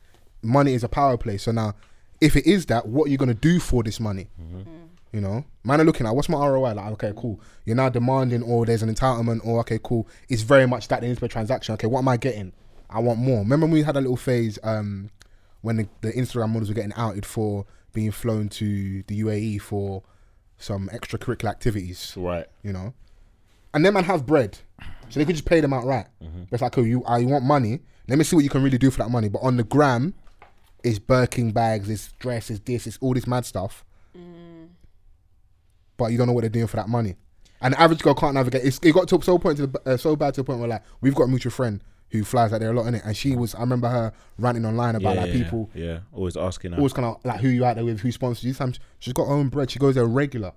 money 0.43 0.75
is 0.75 0.83
a 0.85 0.89
power 0.89 1.17
play. 1.17 1.37
So 1.39 1.53
now, 1.53 1.75
if 2.21 2.37
it 2.37 2.47
is 2.47 2.67
that, 2.67 2.87
what 2.87 3.07
are 3.07 3.11
you 3.11 3.19
gonna 3.19 3.35
do 3.35 3.59
for 3.61 3.83
this 3.83 4.01
money? 4.01 4.29
You 5.13 5.21
know, 5.21 5.45
man 5.63 5.79
are 5.81 5.85
looking 5.85 6.07
at 6.07 6.17
what's 6.17 6.31
my 6.31 6.39
ROI? 6.47 6.73
Like, 6.73 6.93
okay, 6.93 7.13
cool. 7.15 7.39
You're 7.67 7.77
now 7.77 7.91
demanding, 7.91 8.43
or 8.43 8.65
there's 8.65 8.83
an 8.83 8.93
entitlement, 8.95 9.45
or 9.45 9.61
okay, 9.61 9.79
cool. 9.83 10.09
It's 10.31 10.41
very 10.41 10.67
much 10.67 10.89
that 10.89 11.05
into 11.05 11.23
a 11.25 11.29
transaction. 11.29 11.75
Okay, 11.75 11.87
what 11.87 11.99
am 11.99 12.09
I 12.09 12.17
getting? 12.17 12.53
I 12.89 12.99
want 13.01 13.19
more. 13.19 13.41
Remember 13.41 13.67
when 13.67 13.73
we 13.75 13.83
had 13.83 13.97
a 13.97 14.01
little 14.01 14.17
phase 14.17 14.59
um, 14.63 15.11
when 15.61 15.77
the, 15.77 15.89
the 16.01 16.13
Instagram 16.13 16.49
models 16.51 16.71
were 16.71 16.75
getting 16.75 16.95
outed 16.97 17.27
for 17.27 17.67
being 17.93 18.11
flown 18.11 18.49
to 18.51 19.03
the 19.03 19.21
UAE 19.21 19.61
for 19.61 20.03
some 20.57 20.89
extracurricular 20.89 21.51
activities 21.51 22.15
Right. 22.17 22.47
you 22.63 22.73
know. 22.73 22.95
And 23.75 23.85
them 23.85 23.93
man 23.95 24.05
have 24.05 24.25
bread, 24.25 24.59
so 25.11 25.21
they 25.21 25.27
could 25.27 25.35
just 25.37 25.45
pay 25.47 25.61
them 25.61 25.75
outright. 25.75 26.07
Mm-hmm. 26.25 26.32
But 26.51 26.55
it's 26.55 26.63
like, 26.63 26.79
oh, 26.79 26.83
you, 26.83 27.03
I 27.05 27.25
want 27.25 27.45
money? 27.45 27.81
Let 28.09 28.19
me 28.19 28.25
see 28.25 28.37
what 28.37 28.45
you 28.45 28.51
can 28.51 28.63
really 28.63 28.79
do 28.79 28.91
for 28.91 28.99
that 28.99 29.11
money. 29.11 29.29
But 29.29 29.41
on 29.41 29.57
the 29.57 29.65
gram, 29.65 30.15
it's 30.83 30.99
Birkin 30.99 31.53
bags, 31.53 31.89
it's 31.89 32.13
dresses, 32.19 32.61
this, 32.61 32.87
it's 32.87 32.99
all 33.01 33.15
this 33.15 33.27
mad 33.27 33.45
stuff. 33.47 33.85
Mm. 34.17 34.69
but 35.97 36.13
you 36.13 36.19
don't 36.19 36.27
know 36.27 36.33
what 36.33 36.43
they're 36.43 36.51
doing 36.51 36.67
for 36.67 36.77
that 36.77 36.89
money. 36.89 37.15
And 37.61 37.75
the 37.75 37.81
average 37.81 38.01
girl 38.03 38.15
can't 38.15 38.35
navigate. 38.35 38.65
It's, 38.65 38.79
it 38.83 38.93
got 38.93 39.09
to 39.09 39.23
so 39.23 39.39
point 39.39 39.57
to 39.59 39.69
the, 39.69 39.81
uh, 39.87 39.97
so 39.97 40.17
bad 40.17 40.35
to 40.35 40.41
the 40.41 40.45
point 40.45 40.59
where 40.59 40.69
like 40.69 40.83
we've 41.01 41.15
got 41.15 41.25
a 41.25 41.29
mutual 41.29 41.53
friend 41.53 41.81
who 42.11 42.25
flies 42.25 42.53
out 42.53 42.61
there 42.61 42.71
a 42.71 42.75
lot 42.75 42.87
in 42.87 42.97
it, 42.97 43.03
and 43.07 43.17
she 43.17 43.37
was. 43.37 43.55
I 43.55 43.61
remember 43.61 43.89
her 43.89 44.13
ranting 44.37 44.67
online 44.67 44.97
about 44.97 45.15
yeah, 45.15 45.21
like 45.23 45.33
yeah, 45.33 45.43
people 45.43 45.71
Yeah, 45.75 45.99
always 46.13 46.37
asking 46.37 46.73
her. 46.73 46.77
always 46.79 46.93
kind 46.93 47.07
of 47.07 47.25
like 47.25 47.41
who 47.41 47.49
you 47.49 47.65
out 47.65 47.77
there 47.77 47.85
with, 47.85 48.01
who 48.01 48.11
sponsors 48.13 48.45
you. 48.45 48.53
Sometimes 48.53 48.81
she's 48.99 49.15
got 49.15 49.27
her 49.29 49.33
own 49.33 49.49
bread. 49.49 49.71
She 49.71 49.79
goes 49.79 49.95
there 49.95 50.05
regular. 50.05 50.53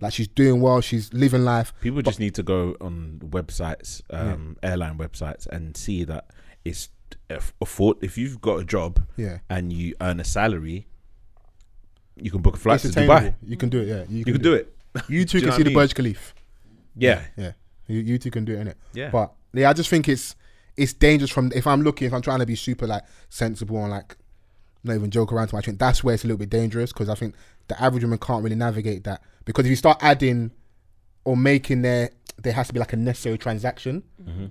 Like 0.00 0.12
she's 0.12 0.28
doing 0.28 0.60
well. 0.60 0.80
She's 0.80 1.12
living 1.12 1.44
life. 1.44 1.72
People 1.80 2.02
just 2.02 2.20
need 2.20 2.34
to 2.34 2.42
go 2.42 2.76
on 2.80 3.20
websites, 3.24 4.02
um, 4.10 4.56
airline 4.62 4.98
websites, 4.98 5.46
and 5.46 5.76
see 5.76 6.04
that 6.04 6.26
it's 6.64 6.88
if 7.30 7.52
afford 7.60 7.98
if 8.02 8.18
you've 8.18 8.40
got 8.40 8.56
a 8.60 8.64
job 8.64 9.00
Yeah. 9.16 9.38
and 9.48 9.72
you 9.72 9.94
earn 10.00 10.20
a 10.20 10.24
salary, 10.24 10.88
you 12.16 12.30
can 12.30 12.42
book 12.42 12.56
a 12.56 12.58
flight 12.58 12.84
It's 12.84 12.94
to. 12.94 13.00
Dubai. 13.00 13.34
You 13.46 13.56
can 13.56 13.68
do 13.68 13.80
it. 13.80 13.88
Yeah. 13.88 14.04
You 14.08 14.24
can 14.24 14.40
do 14.42 14.54
it. 14.54 14.70
You 15.08 15.24
two 15.24 15.40
can 15.40 15.50
see 15.52 15.58
what 15.58 15.60
I 15.60 15.64
the? 15.70 15.74
Burj 15.74 15.94
Khalifa. 15.94 16.34
Yeah, 16.96 17.22
Yeah. 17.36 17.52
You, 17.86 18.00
you 18.00 18.18
two 18.18 18.30
can 18.30 18.44
do 18.44 18.52
it, 18.54 18.64
innit? 18.66 18.74
Yeah. 18.94 19.10
But 19.10 19.32
yeah, 19.52 19.68
I 19.68 19.72
just 19.72 19.90
think 19.90 20.08
it's 20.08 20.36
it's 20.76 20.92
dangerous 20.92 21.30
from 21.30 21.52
if 21.54 21.66
I'm 21.66 21.82
looking, 21.82 22.06
if 22.06 22.12
I'm 22.14 22.22
trying 22.22 22.40
to 22.40 22.46
be 22.46 22.56
super 22.56 22.86
like 22.86 23.02
sensible 23.28 23.78
and 23.82 23.90
like 23.90 24.16
not 24.82 24.94
even 24.94 25.10
joke 25.10 25.32
around 25.32 25.48
to 25.48 25.54
my 25.54 25.60
think 25.62 25.78
that's 25.78 26.02
where 26.04 26.14
it's 26.14 26.24
a 26.24 26.26
little 26.26 26.38
bit 26.38 26.50
dangerous 26.50 26.92
because 26.92 27.08
I 27.08 27.14
think 27.14 27.34
the 27.68 27.82
average 27.82 28.04
woman 28.04 28.18
can't 28.18 28.42
really 28.42 28.56
navigate 28.56 29.04
that 29.04 29.22
because 29.44 29.64
if 29.64 29.70
you 29.70 29.76
start 29.76 29.98
adding 30.02 30.50
or 31.24 31.36
making 31.36 31.82
there 31.82 32.10
there 32.36 32.52
has 32.52 32.66
to 32.66 32.72
be 32.72 32.80
like 32.80 32.92
a 32.92 32.96
necessary 32.96 33.38
transaction 33.38 34.02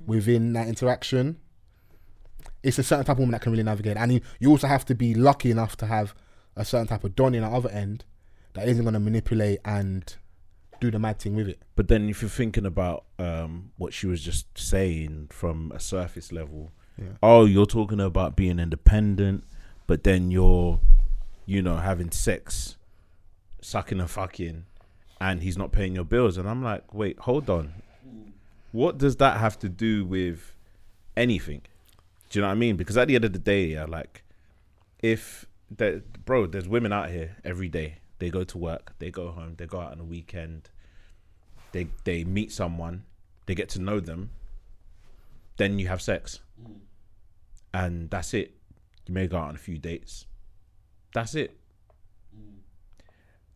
within 0.05 0.53
that 0.53 0.67
interaction. 0.67 1.37
It's 2.63 2.79
a 2.79 2.83
certain 2.83 3.03
type 3.05 3.15
of 3.15 3.19
woman 3.19 3.33
that 3.33 3.41
can 3.41 3.51
really 3.51 3.63
navigate, 3.63 3.97
and 3.97 4.13
you, 4.13 4.21
you 4.39 4.49
also 4.49 4.67
have 4.67 4.85
to 4.85 4.95
be 4.95 5.13
lucky 5.13 5.51
enough 5.51 5.75
to 5.77 5.85
have 5.85 6.15
a 6.55 6.63
certain 6.63 6.87
type 6.87 7.03
of 7.03 7.13
don 7.15 7.35
in 7.35 7.41
the 7.41 7.47
other 7.49 7.69
end 7.69 8.05
that 8.53 8.67
isn't 8.69 8.83
going 8.83 8.93
to 8.93 8.99
manipulate 9.01 9.59
and 9.65 10.15
do 10.79 10.89
the 10.91 10.99
mad 10.99 11.19
thing 11.19 11.35
with 11.35 11.49
it. 11.49 11.59
But 11.75 11.87
then 11.89 12.07
if 12.09 12.21
you're 12.21 12.29
thinking 12.29 12.65
about 12.65 13.03
um, 13.19 13.71
what 13.77 13.93
she 13.93 14.07
was 14.07 14.21
just 14.21 14.47
saying 14.57 15.27
from 15.31 15.71
a 15.75 15.79
surface 15.79 16.31
level, 16.31 16.71
oh, 17.21 17.45
you're 17.45 17.65
talking 17.65 17.99
about 17.99 18.35
being 18.37 18.59
independent, 18.59 19.43
but 19.87 20.03
then 20.05 20.31
you're, 20.31 20.79
you 21.45 21.61
know, 21.61 21.77
having 21.77 22.11
sex, 22.11 22.77
sucking 23.63 23.99
and 23.99 24.09
fucking, 24.09 24.65
and 25.19 25.41
he's 25.41 25.57
not 25.57 25.71
paying 25.71 25.95
your 25.95 26.03
bills. 26.03 26.37
And 26.37 26.47
I'm 26.47 26.63
like, 26.63 26.93
wait, 26.93 27.19
hold 27.19 27.49
on. 27.49 27.73
What 28.71 28.97
does 28.97 29.17
that 29.17 29.39
have 29.39 29.57
to 29.59 29.69
do 29.69 30.05
with 30.05 30.55
anything? 31.15 31.61
Do 32.29 32.39
you 32.39 32.41
know 32.41 32.47
what 32.47 32.53
I 32.53 32.55
mean? 32.55 32.75
Because 32.75 32.97
at 32.97 33.07
the 33.07 33.15
end 33.15 33.25
of 33.25 33.33
the 33.33 33.39
day, 33.39 33.65
yeah, 33.65 33.85
like, 33.85 34.23
if 34.99 35.45
there, 35.69 36.01
bro, 36.25 36.47
there's 36.47 36.67
women 36.67 36.91
out 36.91 37.09
here 37.09 37.37
every 37.43 37.69
day. 37.69 37.97
They 38.19 38.29
go 38.29 38.43
to 38.43 38.57
work, 38.57 38.93
they 38.99 39.11
go 39.11 39.31
home, 39.31 39.55
they 39.57 39.65
go 39.65 39.79
out 39.79 39.91
on 39.91 39.97
the 39.97 40.03
weekend, 40.03 40.69
they 41.73 41.87
they 42.05 42.23
meet 42.23 42.53
someone, 42.53 43.03
they 43.47 43.55
get 43.55 43.67
to 43.69 43.81
know 43.81 43.99
them, 43.99 44.29
then 45.57 45.77
you 45.77 45.87
have 45.89 46.01
sex, 46.01 46.39
mm. 46.61 46.75
and 47.73 48.09
that's 48.09 48.33
it. 48.33 48.55
You 49.07 49.13
may 49.13 49.27
go 49.27 49.37
out 49.37 49.49
on 49.49 49.55
a 49.55 49.59
few 49.59 49.77
dates. 49.77 50.25
That's 51.13 51.35
it. 51.35 51.57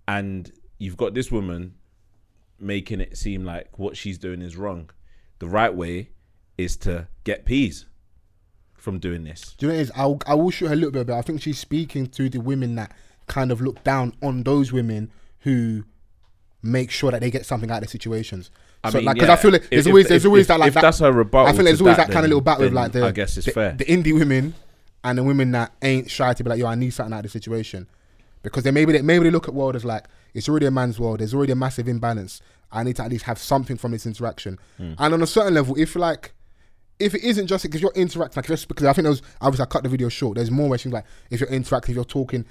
And 0.08 0.52
you've 0.78 0.98
got 0.98 1.14
this 1.14 1.32
woman 1.32 1.76
making 2.60 3.02
it 3.02 3.18
seem 3.18 3.44
like 3.44 3.78
what 3.78 3.98
she's 3.98 4.18
doing 4.18 4.42
is 4.42 4.56
wrong. 4.56 4.90
The 5.40 5.48
right 5.48 5.74
way 5.74 6.10
is 6.58 6.78
to 6.78 7.08
get 7.24 7.46
peas 7.46 7.86
from 8.74 9.00
doing 9.00 9.24
this. 9.24 9.56
Do 9.58 9.66
you 9.66 9.72
know 9.72 9.76
what 9.76 9.80
it 9.80 9.84
is? 9.84 9.92
I'll, 9.96 10.20
I 10.26 10.34
will 10.36 10.50
shoot 10.50 10.68
her 10.68 10.74
a 10.74 10.76
little 10.76 10.92
bit, 10.92 11.08
but 11.08 11.18
I 11.18 11.22
think 11.22 11.42
she's 11.42 11.60
speaking 11.60 12.08
to 12.08 12.30
the 12.30 12.40
women 12.40 12.76
that 12.76 12.94
kind 13.28 13.52
of 13.52 13.62
look 13.62 13.84
down 13.84 14.14
on 14.24 14.44
those 14.44 14.72
women 14.72 15.12
who 15.40 15.84
make 16.64 16.90
sure 16.90 17.12
that 17.12 17.22
they 17.22 17.30
get 17.30 17.46
something 17.46 17.70
out 17.70 17.78
of 17.78 17.84
the 17.84 17.90
situations. 17.90 18.50
I 18.84 18.90
so, 18.90 18.98
mean, 18.98 19.06
like, 19.06 19.16
because 19.16 19.28
yeah, 19.28 19.34
I 19.34 19.38
feel 19.38 19.52
like 19.52 19.70
there's 19.70 19.86
if- 19.86 19.92
always 19.92 20.08
there's 20.08 20.24
if- 20.24 20.30
always 20.30 20.42
if- 20.44 20.48
that 20.48 20.60
like 20.60 20.68
if 20.70 20.74
that, 20.76 20.82
that's 20.82 21.00
her 21.00 21.12
rebuttal 21.12 21.48
I 21.48 21.52
feel 21.52 21.58
like 21.60 21.66
there's 21.66 21.82
always 21.82 21.98
that, 21.98 22.08
that, 22.08 22.14
kind 22.14 22.26
of 22.26 22.30
little 22.30 22.42
battle 22.42 22.64
with 22.64 22.74
like 22.74 22.92
the 22.92 23.06
I 23.06 23.12
guess 23.12 23.38
it's 23.38 23.46
the, 23.46 23.52
fair. 23.52 23.74
the 23.74 23.86
indie 23.86 24.14
women 24.14 24.56
and 25.04 25.18
the 25.18 25.24
women 25.24 25.52
that 25.52 25.74
ain't 25.82 26.10
shy 26.10 26.34
to 26.34 26.44
be 26.44 26.50
like, 26.50 26.60
yo, 26.60 26.68
I 26.68 26.76
need 26.76 26.92
something 26.92 27.14
out 27.14 27.20
of 27.20 27.24
the 27.24 27.30
situation. 27.30 27.88
Because 28.52 28.64
they 28.64 28.72
maybe 28.72 28.94
they 28.94 29.02
maybe 29.02 29.26
they 29.26 29.32
look 29.32 29.48
at 29.48 29.54
world 29.54 29.76
as 29.76 29.86
like 29.86 30.06
it's 30.34 30.50
already 30.50 30.66
a 30.66 30.72
man's 30.72 31.00
world. 31.00 31.20
There's 31.20 31.34
already 31.34 31.52
a 31.52 31.56
massive 31.56 31.88
imbalance. 31.88 32.42
I 32.72 32.84
need 32.84 32.98
to 32.98 33.04
at 33.04 33.12
least 33.12 33.26
have 33.26 33.38
something 33.38 33.78
from 33.78 33.92
this 33.92 34.06
interaction. 34.06 34.60
Hmm. 34.78 34.94
And 34.98 35.14
on 35.14 35.22
a 35.22 35.28
certain 35.28 35.54
level, 35.54 35.78
if 35.78 35.96
like 35.96 36.34
if 37.00 37.14
it 37.14 37.24
isn't 37.24 37.48
just 37.48 37.64
because 37.64 37.82
you're 37.82 37.94
interacting, 37.96 38.40
like 38.40 38.48
just 38.48 38.68
because 38.68 38.86
I 38.86 38.94
think 38.94 39.04
there 39.04 39.12
was 39.12 39.22
obviously 39.42 39.64
I 39.64 39.68
cut 39.68 39.84
the 39.84 39.90
video 39.90 40.10
short. 40.10 40.36
There's 40.36 40.52
more 40.52 40.70
where 40.70 40.78
she's 40.78 40.92
like, 40.92 41.06
if 41.30 41.40
you're 41.40 41.50
interacting, 41.50 41.94
if 41.94 41.96
you're 41.96 42.06
talking, 42.06 42.46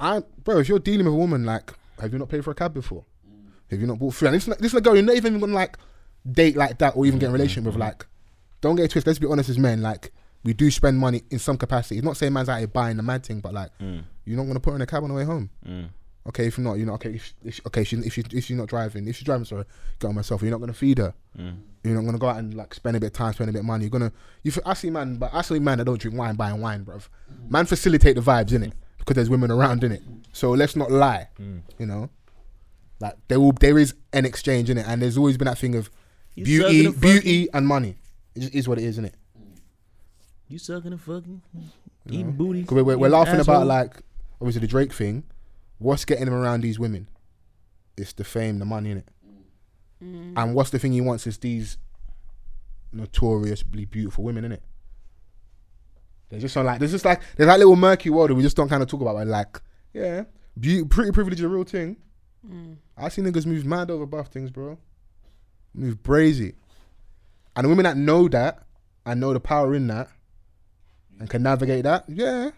I 0.00 0.22
bro, 0.42 0.58
if 0.58 0.68
you're 0.68 0.78
dealing 0.78 1.06
with 1.06 1.14
a 1.14 1.16
woman, 1.16 1.44
like, 1.44 1.72
have 2.00 2.12
you 2.12 2.18
not 2.18 2.28
paid 2.28 2.44
for 2.44 2.50
a 2.50 2.54
cab 2.54 2.74
before? 2.74 3.04
Have 3.70 3.80
you 3.80 3.86
not 3.86 3.98
bought 3.98 4.14
food? 4.14 4.26
And 4.26 4.36
this, 4.36 4.44
this 4.44 4.72
is 4.72 4.74
a 4.74 4.80
girl 4.80 4.94
you're 4.94 5.02
not 5.02 5.16
even 5.16 5.38
gonna 5.38 5.52
like 5.52 5.78
date 6.30 6.56
like 6.56 6.78
that 6.78 6.96
or 6.96 7.06
even 7.06 7.18
get 7.18 7.26
in 7.26 7.28
a 7.28 7.32
hmm, 7.32 7.36
hmm, 7.36 7.42
relationship 7.42 7.64
with. 7.64 7.74
Hmm. 7.74 7.80
Like, 7.80 8.06
don't 8.60 8.76
get 8.76 8.84
it 8.84 8.90
twisted. 8.90 9.08
Let's 9.08 9.18
be 9.18 9.26
honest 9.26 9.50
as 9.50 9.58
men. 9.58 9.82
Like, 9.82 10.12
we 10.44 10.52
do 10.52 10.70
spend 10.70 10.98
money 10.98 11.22
in 11.30 11.38
some 11.38 11.56
capacity. 11.56 11.96
It's 11.96 12.04
not 12.04 12.16
saying 12.16 12.32
man's 12.32 12.48
out 12.48 12.58
here 12.58 12.68
buying 12.68 12.96
the 12.96 13.02
mad 13.02 13.24
thing, 13.24 13.40
but 13.40 13.54
like, 13.54 13.76
mm. 13.78 14.04
you're 14.24 14.36
not 14.36 14.46
gonna 14.46 14.60
put 14.60 14.70
her 14.70 14.76
in 14.76 14.82
a 14.82 14.86
cab 14.86 15.02
on 15.02 15.08
the 15.08 15.14
way 15.14 15.24
home. 15.24 15.50
Mm. 15.66 15.88
Okay, 16.26 16.46
if 16.46 16.58
not, 16.58 16.74
you're 16.74 16.86
not 16.86 16.94
okay. 16.94 17.14
If, 17.14 17.34
if, 17.44 17.60
okay, 17.66 17.84
she, 17.84 17.96
if 17.96 18.14
she 18.14 18.22
if 18.32 18.44
she's 18.44 18.56
not 18.56 18.68
driving, 18.68 19.06
if 19.08 19.16
she's 19.16 19.24
driving, 19.24 19.44
sorry, 19.44 19.64
get 19.98 20.08
on 20.08 20.14
myself. 20.14 20.42
You're 20.42 20.50
not 20.50 20.60
gonna 20.60 20.72
feed 20.72 20.98
her. 20.98 21.14
Mm. 21.38 21.56
You're 21.82 21.94
not 21.94 22.04
gonna 22.04 22.18
go 22.18 22.28
out 22.28 22.38
and 22.38 22.54
like 22.54 22.72
spend 22.74 22.96
a 22.96 23.00
bit 23.00 23.08
of 23.08 23.12
time, 23.12 23.32
spend 23.32 23.50
a 23.50 23.52
bit 23.52 23.60
of 23.60 23.64
money. 23.64 23.84
You're 23.84 23.90
gonna. 23.90 24.12
You, 24.42 24.50
f- 24.50 24.62
I 24.64 24.74
see 24.74 24.90
man, 24.90 25.16
but 25.16 25.30
I 25.32 25.42
see 25.42 25.58
man 25.58 25.78
that 25.78 25.84
don't 25.84 26.00
drink 26.00 26.16
wine 26.16 26.34
buying 26.34 26.60
wine, 26.60 26.84
bruv. 26.84 27.08
Man 27.48 27.66
facilitate 27.66 28.16
the 28.16 28.22
vibes 28.22 28.52
in 28.52 28.62
it 28.62 28.72
because 28.98 29.16
there's 29.16 29.30
women 29.30 29.50
around 29.50 29.84
in 29.84 29.92
it. 29.92 30.02
So 30.32 30.50
let's 30.52 30.76
not 30.76 30.90
lie. 30.90 31.28
You 31.78 31.86
know, 31.86 32.08
like 33.00 33.14
there 33.28 33.40
will 33.40 33.52
there 33.52 33.78
is 33.78 33.94
an 34.12 34.24
exchange 34.24 34.70
in 34.70 34.78
it, 34.78 34.86
and 34.88 35.02
there's 35.02 35.18
always 35.18 35.36
been 35.36 35.46
that 35.46 35.58
thing 35.58 35.74
of 35.74 35.90
You 36.34 36.44
beauty, 36.44 36.90
beauty 36.90 37.48
and 37.52 37.66
money. 37.66 37.96
It 38.34 38.40
just 38.40 38.54
is 38.54 38.68
what 38.68 38.78
it 38.78 38.84
is, 38.84 38.94
isn't 38.94 39.06
it? 39.06 39.14
You 40.48 40.58
sucking 40.58 40.92
and 40.92 41.00
fucking, 41.00 41.42
eating 42.08 42.32
booty. 42.32 42.64
'Cause 42.64 42.74
we're, 42.76 42.84
we're, 42.84 42.98
we're 42.98 43.06
eating 43.08 43.18
laughing 43.18 43.40
about 43.40 43.54
asshole. 43.62 43.66
like 43.66 44.02
obviously 44.40 44.60
the 44.60 44.66
Drake 44.66 44.92
thing. 44.92 45.24
What's 45.78 46.04
getting 46.04 46.26
him 46.26 46.34
around 46.34 46.60
these 46.60 46.78
women? 46.78 47.08
It's 47.96 48.12
the 48.12 48.24
fame, 48.24 48.58
the 48.58 48.64
money 48.64 48.90
in 48.92 48.98
it. 48.98 49.08
Mm. 50.02 50.32
And 50.36 50.54
what's 50.54 50.70
the 50.70 50.78
thing 50.78 50.92
he 50.92 51.00
wants 51.00 51.26
is 51.26 51.38
these 51.38 51.78
notoriously 52.92 53.84
beautiful 53.86 54.24
women 54.24 54.44
in 54.44 54.52
it. 54.52 54.62
There's 56.28 56.42
just 56.42 56.54
some 56.54 56.66
like 56.66 56.78
there's 56.78 56.90
just 56.92 57.04
like 57.04 57.20
there's 57.36 57.48
that 57.48 57.58
little 57.58 57.76
murky 57.76 58.10
world 58.10 58.30
that 58.30 58.34
we 58.34 58.42
just 58.42 58.56
don't 58.56 58.68
kind 58.68 58.82
of 58.82 58.88
talk 58.88 59.00
about. 59.00 59.14
But 59.14 59.26
like, 59.26 59.60
yeah, 59.92 60.24
beauty, 60.58 60.84
pretty 60.86 61.12
privilege 61.12 61.38
is 61.38 61.44
a 61.44 61.48
real 61.48 61.64
thing. 61.64 61.96
Mm. 62.48 62.76
I 62.96 63.08
see 63.08 63.22
niggas 63.22 63.46
move 63.46 63.64
mad 63.64 63.90
over 63.90 64.06
buff 64.06 64.28
things, 64.28 64.50
bro. 64.50 64.78
Move 65.74 66.02
brazy. 66.02 66.54
And 67.56 67.64
the 67.64 67.68
women 67.68 67.84
that 67.84 67.96
know 67.96 68.28
that 68.28 68.62
and 69.06 69.20
know 69.20 69.32
the 69.32 69.40
power 69.40 69.74
in 69.74 69.86
that 69.88 70.08
and 71.20 71.28
can 71.30 71.42
navigate 71.42 71.84
that, 71.84 72.04
yeah. 72.08 72.50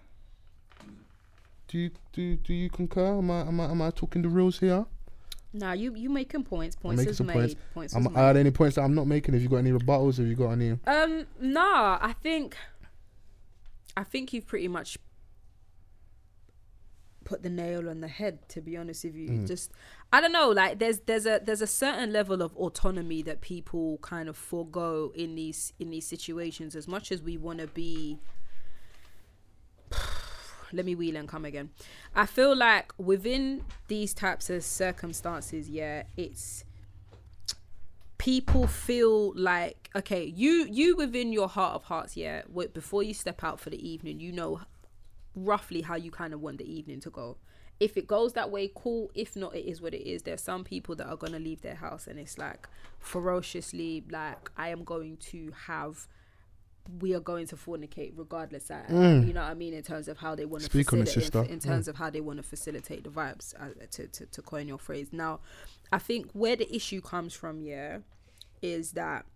Do 1.68 1.78
you 1.78 1.90
do 2.12 2.36
do 2.36 2.54
you 2.54 2.70
concur? 2.70 3.18
Am 3.18 3.30
I 3.30 3.40
am 3.42 3.60
I, 3.60 3.64
am 3.70 3.82
I 3.82 3.90
talking 3.90 4.22
the 4.22 4.28
rules 4.28 4.58
here? 4.60 4.86
Nah, 5.52 5.72
you 5.72 5.94
you 5.96 6.08
making 6.10 6.44
points. 6.44 6.76
I'm 6.76 6.82
Points 6.82 6.98
making 6.98 7.10
is 7.12 7.20
made. 7.22 7.34
points. 7.34 7.54
Points. 7.74 7.96
Am, 7.96 8.04
was 8.04 8.14
are 8.14 8.32
there 8.34 8.40
any 8.40 8.50
points 8.50 8.76
that 8.76 8.82
I'm 8.82 8.94
not 8.94 9.06
making? 9.06 9.34
Have 9.34 9.42
you 9.42 9.48
got 9.48 9.56
any 9.56 9.72
rebuttals? 9.72 10.18
Have 10.18 10.26
you 10.26 10.34
got 10.36 10.50
any? 10.50 10.78
Um, 10.86 11.26
nah. 11.40 11.98
I 12.00 12.12
think. 12.22 12.56
I 13.96 14.04
think 14.04 14.32
you've 14.32 14.46
pretty 14.46 14.68
much 14.68 14.98
put 17.24 17.42
the 17.42 17.48
nail 17.48 17.88
on 17.88 18.00
the 18.00 18.08
head. 18.08 18.48
To 18.50 18.60
be 18.60 18.76
honest 18.76 19.04
with 19.04 19.16
you, 19.16 19.30
Mm. 19.30 19.46
just 19.48 19.72
I 20.12 20.20
don't 20.20 20.32
know. 20.32 20.50
Like 20.50 20.78
there's 20.78 21.00
there's 21.00 21.26
a 21.26 21.40
there's 21.42 21.62
a 21.62 21.66
certain 21.66 22.12
level 22.12 22.42
of 22.42 22.54
autonomy 22.56 23.22
that 23.22 23.40
people 23.40 23.98
kind 24.02 24.28
of 24.28 24.36
forego 24.36 25.10
in 25.14 25.34
these 25.34 25.72
in 25.80 25.90
these 25.90 26.06
situations. 26.06 26.76
As 26.76 26.86
much 26.86 27.10
as 27.10 27.22
we 27.22 27.36
want 27.36 27.58
to 27.58 27.66
be 27.66 28.18
let 30.72 30.84
me 30.84 30.94
wheel 30.94 31.16
and 31.16 31.28
come 31.28 31.44
again. 31.44 31.70
I 32.14 32.26
feel 32.26 32.56
like 32.56 32.92
within 32.98 33.62
these 33.88 34.14
types 34.14 34.50
of 34.50 34.64
circumstances, 34.64 35.68
yeah, 35.68 36.04
it's 36.16 36.64
people 38.18 38.66
feel 38.66 39.32
like 39.36 39.90
okay, 39.94 40.24
you 40.24 40.66
you 40.70 40.96
within 40.96 41.32
your 41.32 41.48
heart 41.48 41.74
of 41.74 41.84
hearts, 41.84 42.16
yeah, 42.16 42.42
before 42.72 43.02
you 43.02 43.14
step 43.14 43.44
out 43.44 43.60
for 43.60 43.70
the 43.70 43.88
evening, 43.88 44.20
you 44.20 44.32
know 44.32 44.60
roughly 45.34 45.82
how 45.82 45.94
you 45.94 46.10
kind 46.10 46.32
of 46.32 46.40
want 46.40 46.58
the 46.58 46.70
evening 46.70 47.00
to 47.00 47.10
go. 47.10 47.36
If 47.78 47.98
it 47.98 48.06
goes 48.06 48.32
that 48.32 48.50
way, 48.50 48.70
cool. 48.74 49.10
If 49.14 49.36
not, 49.36 49.54
it 49.54 49.68
is 49.68 49.82
what 49.82 49.92
it 49.92 50.08
is. 50.08 50.22
There's 50.22 50.40
some 50.40 50.64
people 50.64 50.96
that 50.96 51.06
are 51.06 51.16
gonna 51.16 51.38
leave 51.38 51.60
their 51.60 51.74
house 51.74 52.06
and 52.06 52.18
it's 52.18 52.38
like 52.38 52.68
ferociously 52.98 54.02
like 54.10 54.50
I 54.56 54.70
am 54.70 54.82
going 54.82 55.18
to 55.18 55.52
have 55.66 56.08
we 57.00 57.14
are 57.14 57.20
going 57.20 57.46
to 57.48 57.56
fornicate 57.56 58.12
regardless 58.16 58.70
of, 58.70 58.88
you 58.90 59.32
know 59.32 59.40
what 59.42 59.50
I 59.50 59.54
mean 59.54 59.74
in 59.74 59.82
terms 59.82 60.08
of 60.08 60.18
how 60.18 60.34
they 60.34 60.44
want 60.44 60.62
to 60.64 60.68
Mm. 60.68 60.72
Speak 60.72 60.92
on 60.92 61.00
it, 61.00 61.06
facilitate 61.08 61.22
sister. 61.24 61.42
in, 61.44 61.50
in 61.54 61.60
terms 61.60 61.88
of 61.88 61.96
how 61.96 62.10
they 62.10 62.20
want 62.20 62.38
to 62.38 62.42
facilitate 62.42 63.04
the 63.04 63.10
vibes 63.10 63.54
uh, 63.60 63.68
to, 63.90 64.06
to 64.08 64.26
to 64.26 64.42
coin 64.42 64.68
your 64.68 64.78
phrase 64.78 65.08
now 65.12 65.40
I 65.92 65.98
think 65.98 66.30
where 66.32 66.56
the 66.56 66.74
issue 66.74 67.00
comes 67.00 67.34
from 67.34 67.60
yeah 67.60 67.98
is 68.62 68.92
that 68.92 69.26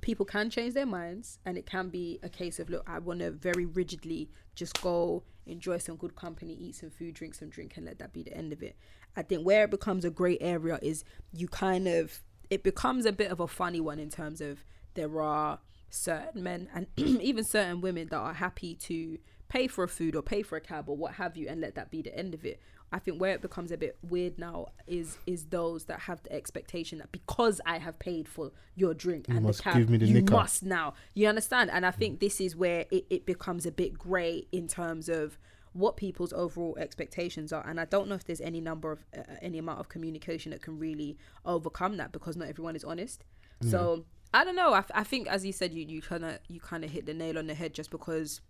people 0.00 0.26
can 0.26 0.50
change 0.50 0.74
their 0.74 0.86
minds 0.86 1.38
and 1.46 1.56
it 1.56 1.66
can 1.66 1.88
be 1.88 2.18
a 2.22 2.28
case 2.28 2.58
of 2.58 2.68
look 2.68 2.82
i 2.86 2.98
want 2.98 3.20
to 3.20 3.30
very 3.30 3.64
rigidly 3.64 4.28
just 4.54 4.80
go 4.82 5.22
enjoy 5.46 5.78
some 5.78 5.96
good 5.96 6.14
company 6.16 6.52
eat 6.60 6.74
some 6.74 6.90
food 6.90 7.14
drink 7.14 7.34
some 7.34 7.48
drink 7.48 7.76
and 7.76 7.86
let 7.86 7.98
that 7.98 8.12
be 8.12 8.22
the 8.22 8.36
end 8.36 8.52
of 8.52 8.62
it 8.62 8.76
i 9.16 9.22
think 9.22 9.46
where 9.46 9.64
it 9.64 9.70
becomes 9.70 10.04
a 10.04 10.10
great 10.10 10.38
area 10.40 10.78
is 10.82 11.04
you 11.32 11.46
kind 11.48 11.86
of 11.86 12.20
it 12.50 12.62
becomes 12.62 13.06
a 13.06 13.12
bit 13.12 13.30
of 13.30 13.40
a 13.40 13.46
funny 13.46 13.80
one 13.80 13.98
in 13.98 14.10
terms 14.10 14.40
of 14.40 14.64
there 14.94 15.20
are 15.22 15.58
certain 15.94 16.42
men 16.42 16.68
and 16.74 16.86
even 16.96 17.44
certain 17.44 17.80
women 17.80 18.08
that 18.10 18.16
are 18.16 18.34
happy 18.34 18.74
to 18.74 19.18
pay 19.48 19.66
for 19.66 19.84
a 19.84 19.88
food 19.88 20.16
or 20.16 20.22
pay 20.22 20.42
for 20.42 20.56
a 20.56 20.60
cab 20.60 20.88
or 20.88 20.96
what 20.96 21.14
have 21.14 21.36
you 21.36 21.48
and 21.48 21.60
let 21.60 21.74
that 21.74 21.90
be 21.90 22.02
the 22.02 22.16
end 22.16 22.34
of 22.34 22.44
it 22.44 22.60
I 22.94 23.00
think 23.00 23.20
where 23.20 23.32
it 23.32 23.42
becomes 23.42 23.72
a 23.72 23.76
bit 23.76 23.96
weird 24.08 24.38
now 24.38 24.68
is 24.86 25.18
is 25.26 25.46
those 25.46 25.86
that 25.86 25.98
have 26.00 26.22
the 26.22 26.32
expectation 26.32 26.98
that 26.98 27.10
because 27.10 27.60
I 27.66 27.78
have 27.78 27.98
paid 27.98 28.28
for 28.28 28.52
your 28.76 28.94
drink 28.94 29.26
and 29.28 29.42
must 29.42 29.58
the 29.58 29.64
cab, 29.64 29.76
give 29.78 29.90
me 29.90 29.98
the 29.98 30.06
you 30.06 30.14
knicker. 30.14 30.32
must 30.32 30.62
now. 30.62 30.94
You 31.12 31.26
understand? 31.26 31.72
And 31.72 31.84
I 31.84 31.90
think 31.90 32.20
this 32.20 32.40
is 32.40 32.54
where 32.54 32.84
it, 32.92 33.04
it 33.10 33.26
becomes 33.26 33.66
a 33.66 33.72
bit 33.72 33.98
grey 33.98 34.46
in 34.52 34.68
terms 34.68 35.08
of 35.08 35.38
what 35.72 35.96
people's 35.96 36.32
overall 36.34 36.76
expectations 36.78 37.52
are. 37.52 37.66
And 37.66 37.80
I 37.80 37.84
don't 37.84 38.06
know 38.08 38.14
if 38.14 38.22
there's 38.22 38.40
any 38.40 38.60
number 38.60 38.92
of 38.92 39.04
uh, 39.16 39.22
any 39.42 39.58
amount 39.58 39.80
of 39.80 39.88
communication 39.88 40.52
that 40.52 40.62
can 40.62 40.78
really 40.78 41.18
overcome 41.44 41.96
that 41.96 42.12
because 42.12 42.36
not 42.36 42.46
everyone 42.48 42.76
is 42.76 42.84
honest. 42.84 43.24
So 43.70 44.04
I 44.34 44.44
don't 44.44 44.56
know. 44.56 44.74
I, 44.74 44.84
I 44.92 45.04
think 45.04 45.28
as 45.28 45.46
you 45.46 45.52
said, 45.52 45.72
you 45.72 45.86
you 45.86 46.02
kind 46.02 46.24
of 46.24 46.38
you 46.48 46.60
kind 46.60 46.84
of 46.84 46.90
hit 46.90 47.06
the 47.06 47.14
nail 47.14 47.38
on 47.38 47.46
the 47.46 47.54
head 47.54 47.72
just 47.72 47.90
because 47.90 48.40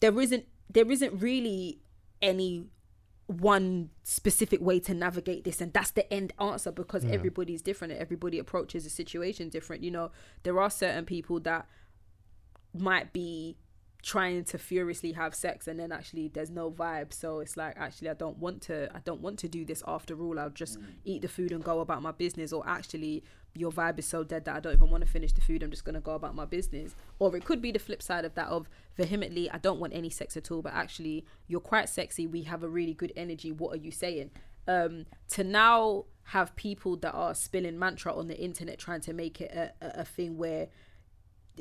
there 0.00 0.18
isn't 0.18 0.46
there 0.70 0.90
isn't 0.90 1.20
really 1.20 1.80
any 2.22 2.66
one 3.26 3.90
specific 4.02 4.60
way 4.60 4.78
to 4.78 4.92
navigate 4.92 5.44
this 5.44 5.62
and 5.62 5.72
that's 5.72 5.92
the 5.92 6.12
end 6.12 6.32
answer 6.38 6.70
because 6.70 7.06
everybody's 7.06 7.62
different 7.62 7.90
and 7.90 8.00
everybody 8.00 8.38
approaches 8.38 8.84
a 8.84 8.90
situation 8.90 9.48
different 9.48 9.82
you 9.82 9.90
know 9.90 10.10
there 10.42 10.60
are 10.60 10.68
certain 10.68 11.06
people 11.06 11.40
that 11.40 11.66
might 12.74 13.14
be 13.14 13.56
trying 14.04 14.44
to 14.44 14.58
furiously 14.58 15.12
have 15.12 15.34
sex 15.34 15.66
and 15.66 15.80
then 15.80 15.90
actually 15.90 16.28
there's 16.28 16.50
no 16.50 16.70
vibe. 16.70 17.12
So 17.12 17.40
it's 17.40 17.56
like 17.56 17.74
actually 17.78 18.10
I 18.10 18.14
don't 18.14 18.38
want 18.38 18.60
to 18.62 18.94
I 18.94 18.98
don't 18.98 19.22
want 19.22 19.38
to 19.40 19.48
do 19.48 19.64
this 19.64 19.82
after 19.86 20.20
all. 20.20 20.38
I'll 20.38 20.50
just 20.50 20.78
eat 21.04 21.22
the 21.22 21.28
food 21.28 21.52
and 21.52 21.64
go 21.64 21.80
about 21.80 22.02
my 22.02 22.12
business. 22.12 22.52
Or 22.52 22.68
actually 22.68 23.24
your 23.54 23.72
vibe 23.72 23.98
is 23.98 24.06
so 24.06 24.22
dead 24.22 24.44
that 24.44 24.56
I 24.56 24.60
don't 24.60 24.74
even 24.74 24.90
want 24.90 25.04
to 25.04 25.10
finish 25.10 25.32
the 25.32 25.40
food. 25.40 25.62
I'm 25.62 25.70
just 25.70 25.84
going 25.84 25.94
to 25.94 26.00
go 26.00 26.12
about 26.12 26.34
my 26.34 26.44
business. 26.44 26.94
Or 27.18 27.34
it 27.34 27.46
could 27.46 27.62
be 27.62 27.72
the 27.72 27.78
flip 27.78 28.02
side 28.02 28.26
of 28.26 28.34
that 28.34 28.48
of 28.48 28.68
vehemently 28.96 29.50
I 29.50 29.56
don't 29.56 29.80
want 29.80 29.94
any 29.94 30.10
sex 30.10 30.36
at 30.36 30.50
all 30.50 30.60
but 30.60 30.74
actually 30.74 31.24
you're 31.48 31.60
quite 31.60 31.88
sexy. 31.88 32.26
We 32.26 32.42
have 32.42 32.62
a 32.62 32.68
really 32.68 32.94
good 32.94 33.12
energy. 33.16 33.52
What 33.52 33.72
are 33.72 33.80
you 33.80 33.90
saying? 33.90 34.32
Um 34.68 35.06
to 35.30 35.42
now 35.42 36.04
have 36.24 36.54
people 36.56 36.96
that 36.96 37.12
are 37.12 37.34
spilling 37.34 37.78
mantra 37.78 38.14
on 38.14 38.28
the 38.28 38.38
internet 38.38 38.78
trying 38.78 39.00
to 39.02 39.14
make 39.14 39.40
it 39.40 39.50
a, 39.52 39.72
a, 39.80 40.00
a 40.00 40.04
thing 40.04 40.36
where 40.36 40.68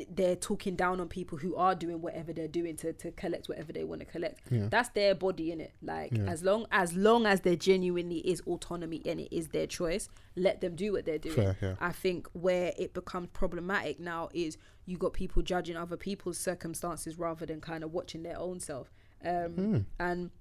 they're 0.09 0.35
talking 0.35 0.75
down 0.75 0.99
on 0.99 1.07
people 1.07 1.37
who 1.37 1.55
are 1.55 1.75
doing 1.75 2.01
whatever 2.01 2.33
they're 2.33 2.47
doing 2.47 2.75
to, 2.77 2.93
to 2.93 3.11
collect 3.11 3.47
whatever 3.47 3.71
they 3.71 3.83
want 3.83 3.99
to 4.01 4.05
collect. 4.05 4.41
That's 4.49 4.89
their 4.89 5.13
body 5.13 5.51
in 5.51 5.61
it. 5.61 5.73
Like 5.81 6.17
as 6.27 6.43
long 6.43 6.65
as 6.71 6.93
long 6.95 7.25
as 7.25 7.41
there 7.41 7.55
genuinely 7.55 8.17
is 8.19 8.41
autonomy 8.47 9.01
and 9.05 9.19
it 9.19 9.35
is 9.35 9.49
their 9.49 9.67
choice, 9.67 10.09
let 10.35 10.61
them 10.61 10.75
do 10.75 10.93
what 10.93 11.05
they're 11.05 11.19
doing. 11.19 11.35
Fair, 11.35 11.57
yeah. 11.61 11.75
I 11.79 11.91
think 11.91 12.27
where 12.33 12.73
it 12.77 12.93
becomes 12.93 13.29
problematic 13.33 13.99
now 13.99 14.29
is 14.33 14.57
you 14.85 14.97
got 14.97 15.13
people 15.13 15.41
judging 15.43 15.77
other 15.77 15.97
people's 15.97 16.37
circumstances 16.37 17.17
rather 17.19 17.45
than 17.45 17.61
kind 17.61 17.83
of 17.83 17.93
watching 17.93 18.23
their 18.23 18.39
own 18.39 18.59
self. 18.59 18.91
Um, 19.23 19.85
And 19.99 20.31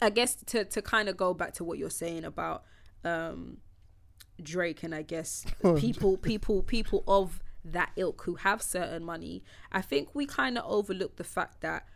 I 0.00 0.10
guess 0.10 0.36
to 0.46 0.64
to 0.64 0.82
kind 0.82 1.08
of 1.08 1.16
go 1.16 1.34
back 1.34 1.52
to 1.54 1.64
what 1.64 1.78
you're 1.78 1.90
saying 1.90 2.24
about 2.24 2.64
um, 3.04 3.58
Drake 4.42 4.82
and 4.82 4.94
I 4.94 5.02
guess 5.02 5.44
people 5.76 6.16
people 6.16 6.62
people 6.62 7.04
of 7.06 7.40
that 7.64 7.90
ilk 7.96 8.22
who 8.24 8.36
have 8.36 8.62
certain 8.62 9.04
money, 9.04 9.42
I 9.72 9.80
think 9.80 10.14
we 10.14 10.26
kind 10.26 10.58
of 10.58 10.64
overlook 10.66 11.16
the 11.16 11.24
fact 11.24 11.60
that 11.62 11.86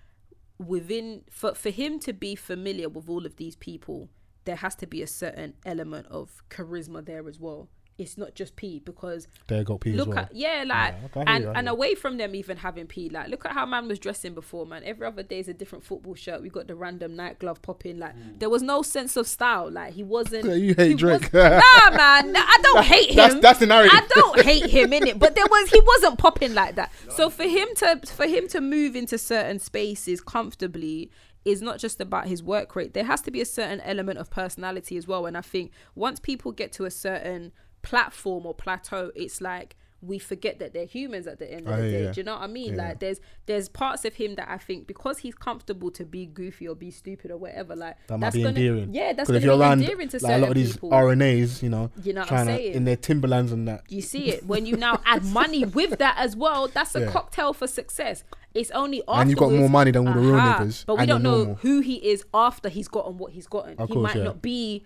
within 0.59 1.23
for 1.31 1.55
for 1.55 1.71
him 1.71 1.99
to 2.01 2.13
be 2.13 2.35
familiar 2.35 2.89
with 2.89 3.09
all 3.09 3.27
of 3.27 3.37
these 3.37 3.57
people, 3.57 4.09
there 4.45 4.57
has 4.57 4.75
to 4.77 4.87
be 4.87 5.03
a 5.03 5.07
certain 5.07 5.55
element 5.65 6.07
of 6.09 6.43
charisma 6.49 7.05
there 7.05 7.29
as 7.29 7.39
well. 7.39 7.69
It's 7.99 8.17
not 8.17 8.35
just 8.36 8.55
P 8.55 8.81
because 8.85 9.27
There 9.49 9.65
got 9.65 9.81
P 9.81 9.91
as 9.91 9.97
look 9.97 10.09
well. 10.09 10.18
at 10.18 10.35
yeah 10.35 10.62
like 10.67 10.94
Yeah, 10.94 11.07
okay, 11.07 11.25
and 11.27 11.44
you, 11.44 11.51
and 11.51 11.68
away 11.68 11.97
from 11.97 12.17
them 12.17 12.35
even 12.36 12.57
having 12.59 12.86
P 12.86 13.09
like 13.09 13.28
look 13.28 13.44
at 13.44 13.52
how 13.52 13.67
man 13.67 13.89
was 13.89 13.99
dressing 13.99 14.35
before 14.35 14.67
man. 14.67 14.83
Every 14.85 15.05
other 15.07 15.25
day 15.25 15.41
is 15.41 15.49
a 15.49 15.55
different 15.55 15.85
football 15.85 16.15
shirt. 16.15 16.41
We 16.41 16.49
got 16.49 16.68
the 16.68 16.77
random 16.77 17.17
night 17.17 17.41
glove 17.41 17.60
popping 17.60 17.99
like 17.99 18.17
mm. 18.17 18.39
there 18.39 18.49
was 18.49 18.62
no 18.62 18.83
sense 18.83 19.17
of 19.17 19.27
style. 19.27 19.68
Like 19.70 19.94
he 19.94 20.05
wasn't 20.05 20.44
Yeah, 20.47 20.55
you 20.67 20.75
hate 20.75 20.91
he 20.91 20.94
Drake. 20.94 21.23
was- 21.23 21.33
nah 21.33 21.97
man. 21.97 22.33
Nah, 22.33 22.41
I 22.41 22.59
don't 22.62 22.85
hate 22.85 23.10
him. 23.10 23.17
that's- 23.17 23.43
that's 23.43 23.59
the 23.59 23.67
narrative. 23.67 23.93
I 23.93 24.07
don't 24.15 24.41
hate 24.43 24.67
him 24.70 24.93
in 24.93 25.07
it 25.07 25.18
but 25.18 25.35
there 25.35 25.47
was 25.51 25.68
he 25.70 25.81
wasn't 25.81 26.18
popping 26.18 26.55
like 26.55 26.77
that. 26.77 26.93
So 27.10 27.28
for 27.31 27.43
him 27.44 27.68
to 27.78 28.01
for 28.07 28.27
him 28.27 28.47
to 28.49 28.60
move 28.60 28.94
into 28.94 29.18
certain 29.18 29.59
spaces 29.59 30.20
comfortably 30.20 31.10
is 31.44 31.62
not 31.62 31.78
just 31.78 32.01
about 32.01 32.28
his 32.28 32.43
work 32.43 32.77
rate. 32.77 32.94
There 32.94 33.05
has 33.05 33.20
to 33.23 33.31
be 33.31 33.41
a 33.41 33.44
certain 33.44 33.81
element 33.81 34.18
of 34.18 34.31
personality 34.31 34.97
as 34.97 35.07
well. 35.09 35.27
And 35.27 35.36
I 35.36 35.41
think 35.41 35.73
once 35.94 36.20
people 36.20 36.52
get 36.52 36.73
to 36.75 36.85
a 36.85 36.91
certain 36.91 37.52
platform 37.89 38.44
or 38.47 38.55
plateau 38.55 39.10
it's 39.17 39.41
like 39.41 39.75
we 40.00 40.17
forget 40.17 40.60
that 40.60 40.73
they're 40.75 40.84
humans 40.84 41.26
at 41.26 41.41
the 41.41 41.52
end 41.52 41.67
of 41.67 41.73
I 41.75 41.81
the 41.81 41.91
day 41.91 42.05
ya. 42.05 42.12
do 42.12 42.20
you 42.20 42.25
know 42.25 42.34
what 42.34 42.42
I 42.42 42.47
mean 42.47 42.75
Yeah. 42.76 42.83
like 42.89 43.00
there's 43.00 43.18
there's 43.47 43.68
parts 43.68 44.05
of 44.05 44.15
him 44.15 44.36
that 44.36 44.49
I 44.49 44.57
think 44.58 44.86
because 44.86 45.18
he's 45.18 45.34
comfortable 45.34 45.91
to 45.99 46.05
be 46.05 46.25
goofy 46.26 46.68
or 46.68 46.76
be 46.76 46.92
stupid 46.92 47.33
or 47.33 47.36
whatever 47.39 47.75
like 47.75 47.97
That 48.07 48.18
might 48.18 48.26
that's 48.26 48.36
be 48.36 48.42
gonna 48.44 48.57
endearing. 48.60 48.94
yeah 48.94 49.12
that's 49.15 49.26
gonna 49.28 49.39
if 49.39 49.44
you're 49.44 49.57
be 49.57 49.60
around 49.62 49.81
endearing 49.81 50.08
to 50.10 50.18
like, 50.23 50.34
a 50.36 50.39
lot 50.39 50.49
of 50.50 50.55
these 50.55 50.75
people 50.75 50.91
RNAs, 50.91 51.62
you 51.65 51.70
know, 51.70 51.91
You 52.05 52.12
know 52.12 52.20
what 52.20 52.31
I'm 52.31 52.44
trying 52.44 52.47
to 52.47 52.62
saying? 52.62 52.75
in 52.75 52.84
their 52.84 52.97
Timberlands 52.97 53.50
and 53.50 53.67
that. 53.67 53.81
you 53.91 54.02
see 54.02 54.25
it 54.31 54.44
when 54.47 54.67
you 54.67 54.76
now 54.76 55.00
add 55.05 55.25
money 55.25 55.65
with 55.78 55.99
that 55.99 56.17
as 56.18 56.36
well. 56.36 56.68
That's 56.68 56.94
a 56.94 57.00
Yeah. 57.00 57.10
cocktail 57.10 57.52
for 57.52 57.67
success. 57.67 58.23
It's 58.55 58.70
only 58.70 59.00
after 59.08 59.20
And 59.23 59.31
you've 59.31 59.39
got 59.41 59.50
more 59.52 59.68
money 59.68 59.91
than 59.91 60.07
all 60.07 60.15
the 60.15 60.20
real 60.20 60.34
niggas, 60.39 60.86
But 60.86 60.99
we 60.99 61.07
don't 61.07 61.23
know 61.25 61.39
normal. 61.39 61.55
who 61.57 61.81
he 61.81 61.97
is 62.12 62.25
after 62.33 62.68
he's 62.68 62.86
gotten 62.89 63.18
what 63.18 63.33
he's 63.33 63.49
gotten. 63.49 63.75
Of 63.78 63.89
he 63.89 63.94
course, 63.94 64.05
might 64.15 64.17
yeah. 64.18 64.25
not 64.31 64.41
be. 64.42 64.84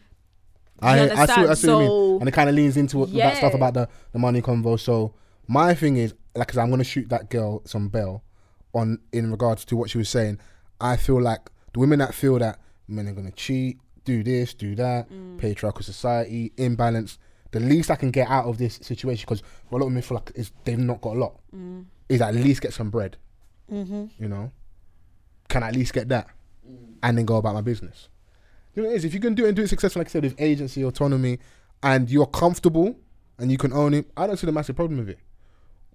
I, 0.81 0.97
You 0.97 1.03
I 1.03 1.07
see, 1.07 1.13
I 1.13 1.21
understand? 1.21 1.59
see 1.59 1.67
what 1.69 1.81
you 1.83 1.89
mean. 1.89 2.21
And 2.21 2.29
it 2.29 2.33
kind 2.33 2.49
of 2.51 2.55
leans 2.57 2.77
into 2.77 2.99
what, 2.99 3.13
that 3.15 3.37
stuff 3.37 3.55
about 3.55 3.75
the, 3.75 3.89
the 4.13 4.19
money 4.19 4.43
convo. 4.43 4.79
So 4.79 5.15
my 5.47 5.75
thing 5.75 5.97
is, 5.97 6.15
like, 6.35 6.49
cause 6.49 6.59
I'm 6.59 6.71
gonna 6.71 6.85
shoot 6.85 7.09
that 7.11 7.31
girl 7.31 7.63
some 7.67 7.89
bell 7.89 8.23
on 8.75 8.99
in 9.13 9.31
regards 9.31 9.65
to 9.67 9.77
what 9.77 9.91
she 9.91 9.99
was 9.99 10.09
saying. 10.09 10.39
I 10.81 10.97
feel 10.97 11.21
like 11.21 11.51
the 11.73 11.81
women 11.81 11.99
that 12.01 12.15
feel 12.15 12.39
that 12.39 12.59
men 12.89 13.07
are 13.09 13.13
gonna 13.13 13.31
cheat, 13.33 13.79
do 14.05 14.23
this, 14.25 14.55
do 14.55 14.75
that, 14.77 15.09
Mm. 15.11 15.39
patriarchal 15.39 15.83
society, 15.83 16.53
imbalance. 16.57 17.19
The 17.53 17.61
least 17.61 17.91
I 17.91 17.97
can 17.97 18.11
get 18.11 18.29
out 18.29 18.47
of 18.47 18.59
this 18.59 18.77
situation, 18.83 19.25
because 19.29 19.43
a 19.71 19.77
lot 19.77 19.87
of 19.87 19.93
men 19.93 20.03
feel 20.03 20.17
like 20.17 20.33
is 20.35 20.51
they've 20.65 20.79
not 20.79 21.01
got 21.01 21.17
a 21.17 21.19
lot, 21.19 21.41
Mm. 21.55 21.85
is 22.09 22.21
at 22.23 22.35
least 22.35 22.63
get 22.63 22.73
some 22.73 22.91
bread. 22.91 23.17
Mm-hmm. 23.71 24.07
You 24.19 24.29
know, 24.29 24.51
can 25.49 25.63
I 25.63 25.69
at 25.69 25.77
least 25.77 25.93
get 25.93 26.09
that, 26.09 26.29
and 27.03 27.17
then 27.19 27.25
go 27.27 27.37
about 27.37 27.55
my 27.55 27.61
business. 27.61 28.09
You 28.75 28.83
know, 28.83 28.89
what 28.89 28.95
it 28.95 28.97
is 28.97 29.05
if 29.05 29.15
you 29.15 29.21
can 29.21 29.35
do 29.35 29.45
it 29.45 29.49
and 29.49 29.57
do 29.57 29.63
it 29.63 29.69
successfully, 29.69 30.01
like 30.01 30.09
I 30.09 30.13
said, 30.13 30.23
with 30.25 30.41
agency, 30.41 30.85
autonomy, 30.85 31.39
and 31.83 32.11
you're 32.11 32.27
comfortable 32.27 32.97
and 33.39 33.51
you 33.51 33.59
can 33.59 33.73
own 33.73 33.95
it, 33.95 34.11
I 34.17 34.27
don't 34.27 34.37
see 34.37 34.47
the 34.47 34.53
massive 34.53 34.77
problem 34.77 34.99
with 34.99 35.11
it. 35.11 35.19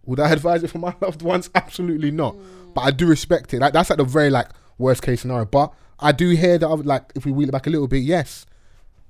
Would 0.06 0.20
I 0.20 0.30
advise 0.32 0.64
it 0.64 0.70
for 0.70 0.80
my 0.80 0.96
loved 1.02 1.22
ones? 1.22 1.50
Absolutely 1.56 2.12
not. 2.12 2.36
Mm. 2.36 2.74
But 2.74 2.82
I 2.82 2.92
do 2.92 3.08
respect 3.08 3.54
it. 3.54 3.60
Like 3.60 3.74
that's 3.74 3.90
like 3.90 3.98
the 3.98 4.06
very 4.06 4.30
like 4.30 4.50
worst 4.78 5.02
case 5.02 5.22
scenario. 5.22 5.46
But 5.46 5.74
I 6.00 6.12
do 6.12 6.30
hear 6.30 6.58
that. 6.58 6.68
I 6.68 6.74
would, 6.74 6.86
like 6.86 7.12
if 7.16 7.26
we 7.26 7.32
wheel 7.32 7.50
it 7.50 7.52
back 7.52 7.68
a 7.68 7.70
little 7.70 7.88
bit, 7.88 8.00
yes. 8.00 8.46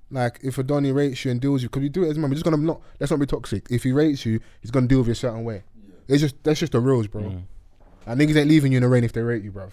Like 0.10 0.40
if 0.42 0.58
a 0.58 0.64
Donny 0.64 0.92
rates 0.92 1.26
you 1.26 1.32
and 1.32 1.42
deals 1.42 1.62
you, 1.62 1.70
because 1.70 1.84
you 1.84 1.90
do 1.90 2.04
it 2.04 2.10
as 2.10 2.18
a 2.18 2.20
man, 2.20 2.30
we're 2.30 2.36
just 2.36 2.46
gonna 2.46 2.58
not. 2.58 2.82
Let's 3.00 3.12
not 3.12 3.20
be 3.20 3.26
toxic. 3.26 3.68
If 3.70 3.84
he 3.84 3.92
rates 3.92 4.26
you, 4.26 4.40
he's 4.62 4.72
gonna 4.72 4.88
deal 4.88 5.00
with 5.00 5.08
you 5.08 5.14
a 5.14 5.16
certain 5.16 5.44
way. 5.44 5.64
It's 6.08 6.22
just 6.22 6.42
that's 6.44 6.60
just 6.60 6.72
the 6.72 6.80
rules, 6.80 7.08
bro. 7.08 7.44
And 8.06 8.22
niggas 8.22 8.38
ain't 8.38 8.48
leaving 8.48 8.72
you 8.72 8.78
in 8.78 8.84
the 8.84 8.90
rain 8.90 9.04
if 9.04 9.12
they 9.12 9.22
rate 9.22 9.44
you, 9.44 9.52
bruv. 9.52 9.72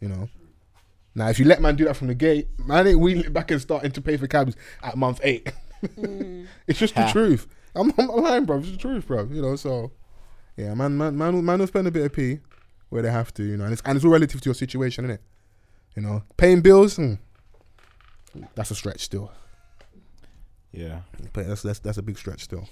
You 0.00 0.08
know. 0.08 0.28
Now, 1.16 1.28
if 1.30 1.38
you 1.40 1.46
let 1.46 1.60
man 1.60 1.74
do 1.74 1.84
that 1.86 1.96
from 1.96 2.06
the 2.08 2.14
gate, 2.14 2.46
man 2.64 2.86
ain't 2.86 3.00
wheeling 3.00 3.32
back 3.32 3.50
and 3.50 3.60
starting 3.60 3.90
to 3.90 4.00
pay 4.00 4.16
for 4.18 4.26
cabs 4.28 4.54
at 4.82 4.96
month 4.96 5.18
eight. 5.24 5.50
it's 6.66 6.78
just 6.78 6.94
the 6.94 7.08
truth. 7.10 7.48
I'm, 7.74 7.90
I'm 7.98 8.06
not 8.06 8.16
lying, 8.18 8.44
bro. 8.44 8.58
It's 8.58 8.70
the 8.70 8.76
truth, 8.76 9.06
bro. 9.06 9.24
You 9.24 9.42
know, 9.42 9.56
so 9.56 9.90
yeah, 10.56 10.74
man, 10.74 10.96
man, 10.96 11.16
man, 11.16 11.34
will- 11.34 11.42
man 11.42 11.58
will 11.58 11.66
spend 11.66 11.86
a 11.88 11.90
bit 11.90 12.04
of 12.06 12.12
p 12.12 12.38
where 12.90 13.02
they 13.02 13.10
have 13.10 13.34
to, 13.34 13.42
you 13.42 13.56
know, 13.56 13.64
and 13.64 13.72
it's 13.72 13.82
and 13.86 13.96
it's 13.96 14.04
all 14.04 14.10
relative 14.12 14.40
to 14.42 14.44
your 14.46 14.54
situation, 14.54 15.04
isn't 15.06 15.14
it? 15.16 15.22
You 15.96 16.02
know, 16.02 16.22
paying 16.36 16.60
bills, 16.60 16.96
hmm, 16.96 17.14
that's 18.54 18.70
a 18.70 18.74
stretch 18.74 19.00
still. 19.00 19.32
Yeah. 20.72 21.00
But 21.32 21.48
that's 21.48 21.62
that's 21.62 21.78
that's 21.78 21.98
a 21.98 22.02
big 22.02 22.18
stretch 22.18 22.42
still. 22.44 22.68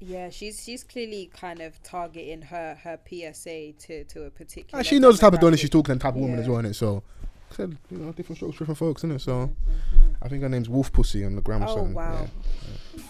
Yeah, 0.00 0.30
she's 0.30 0.62
she's 0.62 0.84
clearly 0.84 1.30
kind 1.34 1.60
of 1.60 1.82
targeting 1.82 2.42
her 2.42 2.76
her 2.84 2.98
PSA 3.08 3.72
to 3.86 4.04
to 4.04 4.24
a 4.24 4.30
particular. 4.30 4.78
And 4.78 4.86
she 4.86 4.98
knows 5.00 5.18
the 5.18 5.22
type 5.22 5.32
of 5.34 5.40
donor 5.40 5.56
she's 5.56 5.70
talking 5.70 5.92
and 5.92 6.00
type 6.00 6.14
of 6.14 6.20
woman 6.20 6.38
as 6.38 6.46
Yeah. 6.46 6.52
well, 6.52 6.62
innit? 6.62 6.74
So, 6.74 7.02
I 7.50 7.54
said, 7.54 7.76
you 7.90 7.98
know, 7.98 8.12
different 8.12 8.38
strokes, 8.38 8.58
different 8.58 8.78
folks, 8.78 9.02
innit? 9.02 9.20
So, 9.20 9.32
mm-hmm. 9.32 10.12
I 10.22 10.28
think 10.28 10.42
her 10.42 10.48
name's 10.48 10.68
Wolf 10.68 10.92
Pussy 10.92 11.24
on 11.24 11.36
the 11.36 11.42
gram 11.42 11.62
or 11.62 11.68
Oh 11.68 11.76
something. 11.76 11.94
wow. 11.94 12.26
Yeah. 12.26 13.02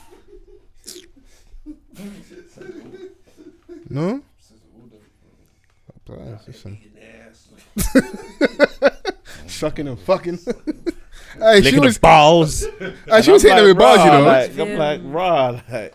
No? 3.89 4.23
Bless, 6.07 6.47
listen. 6.47 6.79
Sucking 9.47 9.89
and 9.89 9.99
fucking. 10.01 10.39
hey, 11.39 11.63
she 11.63 11.79
was, 11.79 11.95
the 11.95 12.01
balls. 12.01 12.67
hey, 13.09 13.23
she 13.23 13.31
was 13.31 13.43
hitting 13.43 13.57
them 13.57 13.67
with 13.67 13.79
bars, 13.79 14.05
you 14.05 14.11
know. 14.11 14.23
Like, 14.23 14.59
I'm 14.59 14.77
like, 14.77 15.01
raw. 15.05 15.61
Like, 15.71 15.95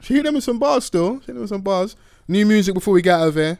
She 0.00 0.14
hit 0.14 0.24
them 0.24 0.34
with 0.34 0.44
some 0.44 0.58
bars 0.58 0.84
still. 0.84 1.20
She 1.20 1.26
hit 1.26 1.34
them 1.34 1.40
with 1.40 1.48
some 1.48 1.62
bars. 1.62 1.96
New 2.28 2.46
music 2.46 2.74
before 2.74 2.94
we 2.94 3.02
get 3.02 3.20
out 3.20 3.28
of 3.28 3.34
here. 3.34 3.58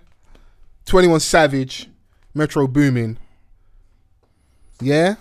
21 0.86 1.20
Savage. 1.20 1.88
Metro 2.38 2.68
Boomin. 2.68 3.18
Yeah? 4.80 5.16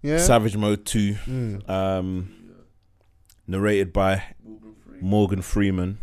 Yeah? 0.00 0.18
Savage 0.18 0.56
Mode 0.56 0.86
2. 0.86 1.14
Mm. 1.26 1.68
Um, 1.68 2.54
narrated 3.48 3.92
by 3.92 4.22
Morgan 5.00 5.42
Freeman. 5.42 5.98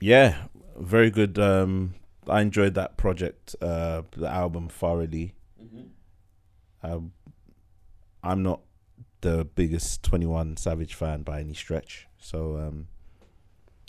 Yeah, 0.00 0.36
very 0.78 1.10
good. 1.10 1.38
Um, 1.38 1.94
I 2.28 2.42
enjoyed 2.42 2.74
that 2.74 2.98
project, 2.98 3.56
uh, 3.62 4.02
the 4.12 4.28
album 4.28 4.68
thoroughly. 4.68 5.34
Um, 6.82 7.12
I'm 8.22 8.42
not 8.42 8.60
the 9.22 9.46
biggest 9.46 10.02
21 10.02 10.58
Savage 10.58 10.94
fan 10.94 11.22
by 11.22 11.40
any 11.40 11.54
stretch, 11.54 12.06
so 12.18 12.56
um, 12.58 12.88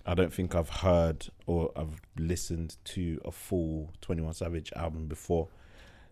I 0.05 0.13
don't 0.13 0.33
think 0.33 0.55
I've 0.55 0.69
heard 0.69 1.27
or 1.45 1.71
I've 1.75 2.01
listened 2.17 2.77
to 2.85 3.21
a 3.23 3.31
full 3.31 3.91
21 4.01 4.33
Savage 4.33 4.71
album 4.75 5.07
before. 5.07 5.49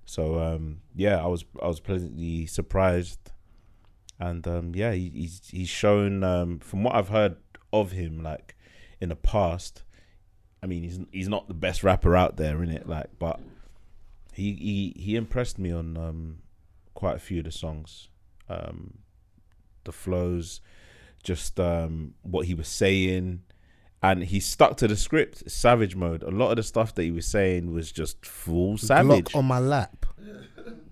So 0.05 0.39
um, 0.39 0.81
yeah, 0.95 1.23
I 1.23 1.27
was 1.27 1.45
I 1.61 1.67
was 1.67 1.79
pleasantly 1.79 2.47
surprised, 2.47 3.31
and 4.19 4.47
um, 4.47 4.73
yeah, 4.73 4.91
he, 4.91 5.11
he's 5.13 5.41
he's 5.51 5.69
shown 5.69 6.23
um, 6.23 6.57
from 6.57 6.83
what 6.83 6.95
I've 6.95 7.09
heard 7.09 7.37
of 7.71 7.91
him 7.91 8.23
like 8.23 8.55
in 8.99 9.09
the 9.09 9.15
past. 9.15 9.83
I 10.63 10.65
mean, 10.65 10.81
he's 10.81 10.99
he's 11.11 11.27
not 11.27 11.47
the 11.47 11.53
best 11.53 11.83
rapper 11.83 12.15
out 12.15 12.37
there, 12.37 12.63
in 12.63 12.71
it, 12.71 12.89
like, 12.89 13.19
but 13.19 13.39
he 14.33 14.53
he 14.53 14.99
he 14.99 15.15
impressed 15.15 15.59
me 15.59 15.71
on 15.71 15.95
um, 15.95 16.39
quite 16.95 17.15
a 17.15 17.19
few 17.19 17.39
of 17.39 17.45
the 17.45 17.51
songs, 17.51 18.09
um, 18.49 18.97
the 19.83 19.91
flows, 19.91 20.59
just 21.23 21.59
um, 21.59 22.15
what 22.23 22.47
he 22.47 22.55
was 22.55 22.67
saying, 22.67 23.43
and 24.01 24.23
he 24.23 24.39
stuck 24.39 24.77
to 24.77 24.87
the 24.87 24.95
script. 24.95 25.49
Savage 25.49 25.95
mode. 25.95 26.23
A 26.23 26.29
lot 26.29 26.51
of 26.51 26.57
the 26.57 26.63
stuff 26.63 26.95
that 26.95 27.03
he 27.03 27.11
was 27.11 27.25
saying 27.25 27.71
was 27.73 27.91
just 27.91 28.25
full 28.25 28.77
savage. 28.77 29.25
Glock 29.25 29.35
on 29.37 29.45
my 29.45 29.59
lap. 29.59 30.05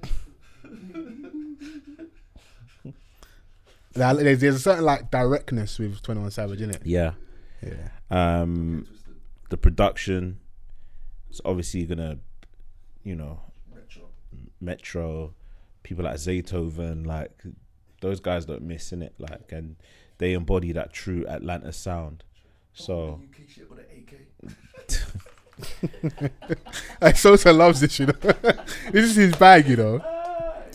Now, 3.98 4.14
there's, 4.14 4.40
there's 4.40 4.56
a 4.56 4.60
certain 4.60 4.86
like 4.86 5.10
directness 5.10 5.80
with 5.80 6.02
21 6.03 6.32
Savage, 6.32 6.61
in 6.61 6.69
it? 6.69 6.82
Yeah. 6.86 7.14
Yeah. 7.64 7.90
Um, 8.11 8.88
the 9.50 9.58
production 9.58 10.40
is 11.32 11.42
obviously 11.44 11.86
gonna, 11.86 12.19
you 13.03 13.16
know, 13.16 13.40
Metro, 13.74 14.03
Metro, 14.61 15.34
people 15.84 16.06
like 16.06 16.16
Zaytoven, 16.16 17.06
like 17.06 17.32
those 18.02 18.19
guys 18.19 18.45
don't 18.45 18.61
miss 18.61 18.92
in 18.94 19.02
it, 19.02 19.16
like, 19.18 19.52
and 19.52 19.77
they 20.19 20.34
embody 20.34 20.72
that 20.74 20.94
true 20.94 21.26
Atlanta 21.27 21.74
sound. 21.74 22.24
So 22.80 23.20
UK 23.24 23.50
shit 23.50 23.70
with 23.70 23.80
an 23.80 23.86
AK. 23.98 24.14
Like, 27.02 27.16
Sosa 27.18 27.52
loves 27.52 27.80
this, 27.82 28.00
you 28.00 28.06
know. 28.08 28.14
this 28.22 29.06
is 29.06 29.16
his 29.16 29.36
bag, 29.36 29.68
you 29.68 29.76
know. 29.76 30.02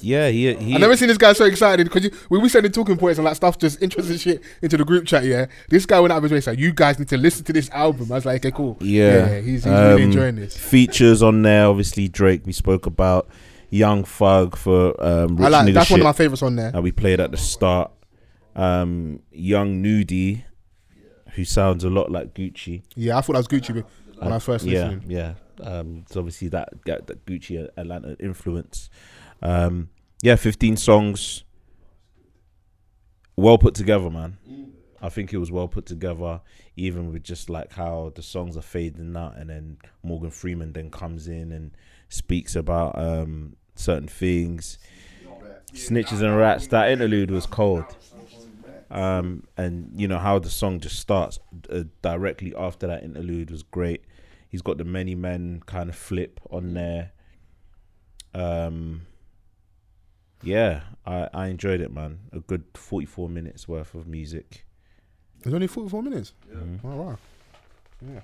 yeah, 0.01 0.29
he 0.29 0.53
he. 0.55 0.75
I've 0.75 0.81
never 0.81 0.97
seen 0.97 1.09
this 1.09 1.17
guy 1.19 1.33
so 1.33 1.45
excited 1.45 1.85
because 1.91 2.13
when 2.29 2.41
we 2.43 2.49
send 2.49 2.65
the 2.65 2.71
talking 2.71 2.97
points 2.97 3.19
and 3.19 3.25
like 3.25 3.37
stuff, 3.37 3.57
just 3.59 3.81
interesting 3.81 4.19
shit 4.19 4.43
into 4.61 4.77
the 4.77 4.85
group 4.85 5.07
chat. 5.07 5.25
Yeah, 5.25 5.47
this 5.69 5.87
guy 5.87 6.01
went 6.01 6.13
out 6.13 6.17
of 6.19 6.23
his 6.25 6.33
way 6.33 6.41
saying, 6.41 6.59
"You 6.59 6.73
guys 6.73 6.99
need 6.99 7.09
to 7.09 7.17
listen 7.17 7.45
to 7.45 7.53
this 7.53 7.71
album." 7.71 8.11
I 8.11 8.17
was 8.17 8.27
like, 8.27 8.45
"Okay, 8.45 8.51
cool." 8.55 8.77
Yeah, 8.81 9.39
he's, 9.41 9.65
he's 9.65 9.67
really 9.73 9.95
Um, 10.03 10.09
enjoying 10.11 10.37
this. 10.37 10.57
Features 10.57 11.23
on 11.23 11.43
there, 11.43 11.67
obviously 11.67 12.09
Drake. 12.09 12.43
We 12.45 12.53
spoke 12.53 12.87
about 12.87 13.29
Young 13.71 14.03
Thug 14.05 14.57
for 14.57 14.95
um, 15.03 15.37
Rich 15.37 15.47
I 15.47 15.49
like 15.49 15.67
Nigga 15.69 15.75
that's 15.75 15.91
one 15.91 16.01
of 16.01 16.05
my 16.05 16.13
favorites 16.13 16.43
on 16.43 16.57
there. 16.57 16.73
that 16.73 16.83
we 16.83 16.91
played 16.93 17.21
at 17.21 17.31
the 17.31 17.37
start. 17.37 17.93
Um, 18.57 19.21
Young 19.31 19.83
Nudie, 19.83 20.45
who 21.35 21.45
sounds 21.45 21.85
a 21.85 21.91
lot 21.91 22.11
like 22.11 22.35
Gucci. 22.35 22.83
Yeah, 22.95 23.19
I 23.19 23.21
thought 23.21 23.35
that 23.35 23.39
was 23.39 23.49
Gucci 23.49 23.85
when 24.19 24.33
I 24.33 24.39
first 24.39 24.65
yeah, 24.65 24.85
listened. 24.85 25.05
yeah. 25.11 25.35
Um, 25.61 26.05
it's 26.07 26.17
obviously 26.17 26.49
that 26.49 26.71
that, 26.87 27.07
that 27.07 27.27
Gucci 27.27 27.69
Atlanta 27.77 28.17
influence. 28.21 28.91
Um, 29.41 29.91
yeah, 30.23 30.37
fifteen 30.37 30.77
songs. 30.77 31.45
Well 33.37 33.59
put 33.59 33.75
together, 33.75 34.11
man. 34.11 34.37
I 35.01 35.09
think 35.09 35.33
it 35.33 35.39
was 35.39 35.51
well 35.51 35.67
put 35.67 35.87
together, 35.87 36.41
even 36.77 37.13
with 37.13 37.25
just 37.25 37.51
like 37.51 37.73
how 37.73 38.13
the 38.15 38.23
songs 38.23 38.57
are 38.57 38.63
fading 38.63 39.17
out, 39.17 39.37
and 39.37 39.51
then 39.51 39.79
Morgan 40.03 40.31
Freeman 40.31 40.73
then 40.73 40.91
comes 40.91 41.27
in 41.27 41.51
and 41.51 41.73
speaks 42.09 42.55
about 42.55 42.97
um, 42.97 43.57
certain 43.75 44.09
things. 44.09 44.79
Snitches 45.73 46.23
and 46.23 46.37
rats. 46.37 46.67
That 46.69 46.91
interlude 46.91 47.31
was 47.31 47.47
cold. 47.47 47.87
Um, 48.93 49.45
and 49.57 49.91
you 49.97 50.07
know 50.07 50.19
how 50.19 50.39
the 50.39 50.51
song 50.51 50.79
just 50.79 50.99
starts 50.99 51.39
uh, 51.71 51.85
directly 52.03 52.55
after 52.55 52.87
that 52.87 53.03
interlude 53.03 53.51
was 53.51 53.63
great. 53.63 54.05
He's 54.49 54.61
got 54.61 54.77
the 54.77 54.85
many 54.85 55.15
men 55.15 55.63
kind 55.65 55.89
of 55.89 55.97
flip 55.97 56.39
on 56.51 56.75
there. 56.75 57.13
Um, 58.35 59.07
yeah, 60.43 60.83
I, 61.07 61.29
I 61.33 61.47
enjoyed 61.49 61.81
it, 61.81 61.91
man. 61.91 62.19
A 62.33 62.41
good 62.41 62.65
forty 62.75 63.07
four 63.07 63.31
minutes 63.31 63.67
worth 63.67 63.95
of 63.95 64.07
music. 64.07 64.67
It's 65.45 65.53
only 65.53 65.67
44 65.67 66.03
minutes. 66.03 66.35
Oh 66.85 66.89
wow. 66.89 67.19
Yeah. 68.01 68.21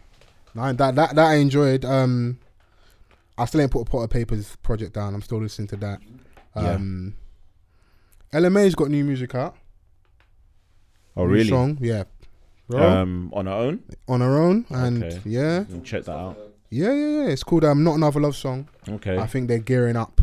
No, 0.54 0.72
that 0.72 0.94
that 0.94 1.14
that 1.14 1.26
I 1.26 1.34
enjoyed. 1.36 1.84
Um, 1.84 2.38
I 3.36 3.44
still 3.44 3.60
ain't 3.60 3.70
put 3.70 3.80
a 3.80 3.84
Potter 3.84 4.08
Payper's 4.08 4.56
project 4.56 4.94
down. 4.94 5.14
I'm 5.14 5.22
still 5.22 5.40
listening 5.40 5.68
to 5.68 5.76
that. 5.76 6.00
Yeah. 6.56 6.72
Um, 6.72 7.14
Ella 8.32 8.50
Mai's 8.50 8.74
got 8.74 8.88
new 8.90 9.04
music 9.04 9.34
out. 9.34 9.56
Oh, 11.18 11.26
New 11.26 11.32
really? 11.32 11.48
Song, 11.50 11.78
yeah. 11.80 12.04
Um, 12.72 13.30
on 13.34 13.48
our 13.48 13.60
own. 13.62 13.82
on 14.08 14.20
her 14.20 14.38
own, 14.42 14.66
and 14.70 15.02
Okay. 15.02 15.20
yeah, 15.24 15.64
We'll 15.70 15.80
check 15.80 16.04
that 16.04 16.12
out. 16.12 16.38
yeah, 16.70 16.92
yeah, 16.92 17.22
yeah. 17.22 17.28
It's 17.28 17.42
called 17.42 17.64
um, 17.64 17.82
not 17.82 17.94
another 17.94 18.20
love 18.20 18.36
song. 18.36 18.68
Okay. 18.88 19.16
I 19.18 19.26
think 19.26 19.48
they're 19.48 19.58
gearing 19.58 19.96
up 19.96 20.20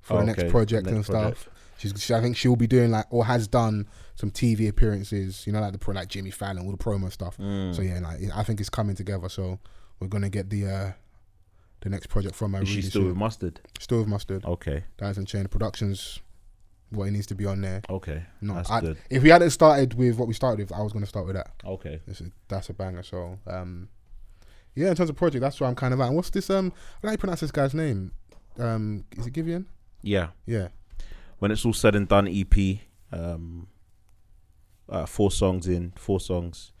for 0.00 0.14
Oh, 0.14 0.20
the 0.20 0.26
next 0.26 0.40
okay. 0.44 0.50
project 0.50 0.86
Next 0.86 0.96
and 0.96 1.04
project. 1.06 1.40
stuff. 1.40 1.54
She's, 1.78 1.92
she, 2.02 2.14
I 2.14 2.20
think 2.20 2.36
she'll 2.36 2.56
be 2.56 2.66
doing 2.68 2.90
like 2.92 3.06
or 3.10 3.24
has 3.26 3.46
done 3.48 3.86
some 4.14 4.30
TV 4.30 4.68
appearances. 4.68 5.44
You 5.46 5.52
know, 5.52 5.60
like 5.60 5.72
the 5.72 5.78
pro, 5.78 5.92
like 5.94 6.08
Jimmy 6.08 6.30
Fallon, 6.30 6.64
all 6.64 6.70
the 6.72 6.76
promo 6.78 7.10
stuff. 7.12 7.36
Mm. 7.36 7.74
So 7.74 7.82
yeah, 7.82 7.98
like 8.00 8.18
I 8.34 8.42
think 8.44 8.60
it's 8.60 8.70
coming 8.70 8.94
together. 8.96 9.28
So 9.28 9.58
we're 10.00 10.08
gonna 10.08 10.30
get 10.30 10.50
the 10.50 10.66
uh 10.66 10.92
the 11.80 11.88
next 11.88 12.08
project 12.08 12.34
from 12.36 12.54
her. 12.54 12.62
Is 12.62 12.68
she 12.68 12.76
really 12.76 12.88
still 12.90 13.00
soon. 13.02 13.08
with 13.08 13.16
mustard? 13.16 13.60
Still 13.80 13.98
with 13.98 14.08
mustard. 14.08 14.44
Okay. 14.44 14.84
That 14.98 15.06
hasn't 15.06 15.28
changed. 15.28 15.50
Productions, 15.50 16.20
what 16.90 17.06
it 17.06 17.10
needs 17.10 17.26
to 17.26 17.34
be 17.34 17.46
on 17.46 17.60
there. 17.60 17.82
Okay. 17.90 18.22
No, 18.40 18.62
I, 18.68 18.80
good. 18.80 18.98
if 19.10 19.22
we 19.22 19.28
hadn't 19.28 19.50
started 19.50 19.94
with 19.94 20.16
what 20.16 20.28
we 20.28 20.34
started 20.34 20.58
with, 20.58 20.78
I 20.78 20.82
was 20.82 20.92
gonna 20.92 21.06
start 21.06 21.26
with 21.26 21.36
that. 21.36 21.50
Okay. 21.64 22.00
Is, 22.06 22.22
that's 22.48 22.68
a 22.70 22.74
banger. 22.74 23.02
So 23.02 23.38
um, 23.46 23.88
yeah, 24.74 24.90
in 24.90 24.94
terms 24.94 25.10
of 25.10 25.16
project, 25.16 25.42
that's 25.42 25.60
where 25.60 25.68
I'm 25.68 25.74
kind 25.74 25.92
of 25.92 26.00
at. 26.00 26.06
And 26.06 26.16
what's 26.16 26.30
this 26.30 26.50
um? 26.50 26.72
How 27.02 27.08
do 27.08 27.12
you 27.12 27.18
pronounce 27.18 27.40
this 27.40 27.50
guy's 27.50 27.74
name? 27.74 28.12
Um, 28.58 29.04
is 29.16 29.26
it 29.26 29.34
Giveon? 29.34 29.66
Yeah. 30.02 30.28
Yeah. 30.46 30.68
When 31.38 31.50
it's 31.50 31.64
all 31.64 31.72
said 31.72 31.94
and 31.94 32.08
done, 32.08 32.28
EP. 32.28 32.78
Um, 33.12 33.68
uh, 34.88 35.06
four 35.06 35.30
songs 35.30 35.66
in, 35.66 35.92
four 35.96 36.20
songs, 36.20 36.72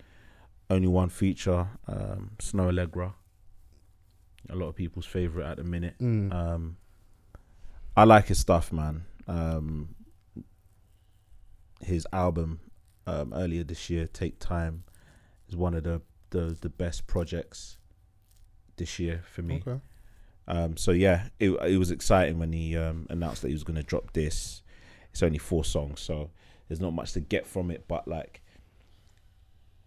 only 0.70 0.88
one 0.88 1.08
feature. 1.08 1.68
Um, 1.86 2.32
Snoh 2.38 2.72
Aalegra. 2.72 3.12
A 4.50 4.56
lot 4.56 4.68
of 4.68 4.76
people's 4.76 5.06
favorite 5.06 5.46
at 5.46 5.58
the 5.58 5.64
minute. 5.64 5.94
Mm. 6.00 6.32
Um, 6.32 6.76
I 7.96 8.04
like 8.04 8.28
his 8.28 8.38
stuff, 8.38 8.72
man. 8.72 9.04
Um, 9.26 9.94
his 11.80 12.06
album 12.12 12.60
um, 13.06 13.32
earlier 13.34 13.64
this 13.64 13.88
year, 13.90 14.06
"Take 14.06 14.38
Time," 14.38 14.84
is 15.48 15.56
one 15.56 15.74
of 15.74 15.84
the 15.84 16.02
the, 16.30 16.56
the 16.60 16.68
best 16.68 17.06
projects 17.06 17.78
this 18.76 18.98
year 18.98 19.22
for 19.30 19.42
me. 19.42 19.62
Okay. 19.66 19.80
Um, 20.46 20.76
so 20.76 20.92
yeah, 20.92 21.28
it 21.38 21.50
it 21.50 21.78
was 21.78 21.90
exciting 21.90 22.38
when 22.38 22.52
he 22.52 22.76
um, 22.76 23.06
announced 23.10 23.42
that 23.42 23.48
he 23.48 23.54
was 23.54 23.64
going 23.64 23.76
to 23.76 23.82
drop 23.82 24.12
this. 24.12 24.62
It's 25.10 25.22
only 25.22 25.38
four 25.38 25.64
songs, 25.64 26.00
so 26.00 26.30
there's 26.68 26.80
not 26.80 26.92
much 26.92 27.12
to 27.12 27.20
get 27.20 27.46
from 27.46 27.70
it. 27.70 27.84
But 27.86 28.08
like, 28.08 28.42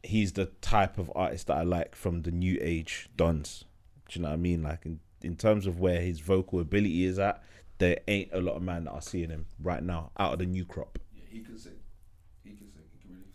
he's 0.03 0.34
the 0.34 0.48
type 0.61 0.98
of 0.98 1.11
artist 1.16 1.48
that 1.48 1.58
I 1.58 1.64
like 1.64 1.95
from 1.95 2.22
the 2.22 2.32
new 2.32 2.58
age 2.61 3.10
dons. 3.16 3.66
Do 4.08 4.20
you 4.20 4.24
know 4.24 4.30
what 4.30 4.36
I 4.36 4.38
mean? 4.38 4.61
Like 4.61 4.86
in 4.86 5.00
in 5.24 5.36
terms 5.36 5.66
of 5.66 5.80
where 5.80 6.02
his 6.02 6.20
vocal 6.20 6.60
ability 6.60 7.06
is 7.06 7.18
at, 7.18 7.42
there 7.78 8.00
ain't 8.08 8.30
a 8.32 8.40
lot 8.40 8.56
of 8.56 8.61
man 8.61 8.84
that 8.86 8.92
are 8.92 9.02
seeing 9.02 9.30
him 9.30 9.48
right 9.60 9.84
now 9.84 10.11
out 10.18 10.34
of 10.34 10.40
the 10.40 10.45
new 10.45 10.66
crop. 10.66 11.00
Yeah, 11.14 11.24
he 11.30 11.40
can 11.40 11.58
sing. 11.58 11.74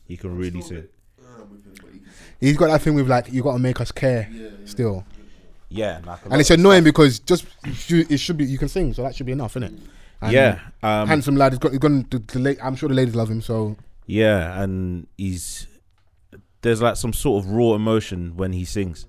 He 0.06 0.16
can 0.16 0.30
sing. 0.30 0.42
He 0.42 0.60
can 0.60 0.60
really 0.60 0.60
sing. 0.60 0.60
He 0.60 0.60
can 0.60 0.60
I'm 0.60 0.60
really 0.60 0.60
still 0.60 0.60
a 0.60 0.64
sing. 0.64 0.76
bit, 0.76 1.50
with 1.50 1.64
him, 1.66 1.72
but 1.82 1.92
he 1.92 1.98
can 2.00 2.12
sing. 2.12 2.24
He's 2.40 2.56
got 2.56 2.66
that 2.68 2.82
thing 2.82 2.94
with 2.94 3.08
like 3.08 3.32
you 3.32 3.42
got 3.42 3.52
to 3.54 3.58
make 3.58 3.80
us 3.80 3.92
care 3.92 4.28
Yeah, 4.32 4.42
yeah. 4.42 4.50
still, 4.66 5.04
Yeah, 5.68 6.00
like 6.06 6.24
a 6.26 6.30
and 6.30 6.40
it's 6.40 6.50
annoying 6.50 6.82
stuff. 6.82 6.84
because 6.84 7.18
just 7.20 7.46
you- 7.90 8.06
it 8.08 8.18
should 8.18 8.36
be 8.36 8.44
you 8.44 8.58
can 8.58 8.68
sing, 8.68 8.94
so 8.94 9.02
that 9.02 9.14
should 9.14 9.26
be 9.26 9.32
enough, 9.32 9.52
isn't 9.56 9.64
it? 9.74 9.80
And 10.22 10.32
yeah, 10.32 10.60
um, 10.82 11.08
handsome 11.08 11.36
lad. 11.36 11.52
He's 11.52 11.58
got. 11.58 11.72
He's 11.72 11.78
gonna. 11.78 12.04
The, 12.10 12.18
the, 12.20 12.38
la- 12.38 12.62
I'm 12.66 12.74
sure 12.76 12.88
the 12.88 12.94
ladies 12.94 13.14
love 13.14 13.30
him. 13.30 13.42
So 13.42 13.76
Yeah, 14.06 14.62
and 14.62 15.06
he's 15.18 15.66
there's 16.62 16.80
like 16.80 16.96
some 16.96 17.12
sort 17.12 17.44
of 17.44 17.50
raw 17.50 17.74
emotion 17.74 18.34
when 18.36 18.52
he 18.54 18.64
sings, 18.64 19.06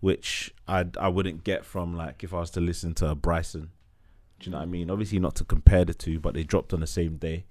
which 0.00 0.54
I 0.68 0.84
I 1.00 1.08
wouldn't 1.08 1.42
get 1.44 1.64
from 1.64 1.96
like 1.96 2.22
if 2.22 2.32
I 2.32 2.38
was 2.38 2.50
to 2.52 2.60
listen 2.60 2.94
to 2.94 3.14
Bryson. 3.16 3.70
Do 4.38 4.46
you 4.46 4.52
know 4.52 4.58
what 4.58 4.62
I 4.64 4.66
mean? 4.66 4.88
Obviously 4.90 5.18
not 5.18 5.34
to 5.36 5.44
compare 5.44 5.84
the 5.84 5.94
two, 5.94 6.20
but 6.20 6.34
they 6.34 6.42
dropped 6.44 6.72
on 6.72 6.80
the 6.80 6.86
same 6.86 7.16
day. 7.16 7.44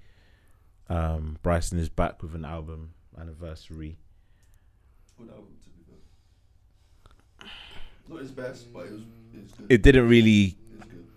Um, 0.90 1.38
Bryson 1.42 1.80
is 1.80 1.90
back 1.90 2.22
with 2.22 2.36
an 2.36 2.46
album 2.46 2.94
anniversary. 3.20 3.98
Good 5.18 5.30
album, 5.30 5.56
to 5.64 5.70
be 5.70 5.84
fair. 7.40 7.50
Not 8.10 8.20
his 8.22 8.32
best, 8.32 8.72
but 8.74 8.86
it 8.86 8.92
was, 8.92 9.02
it 9.34 9.42
was 9.42 9.52
good. 9.54 9.72
It 9.72 9.82
didn't 9.82 10.08
really. 10.08 10.44
It 10.44 10.80
was 10.80 10.88
good. 10.88 11.08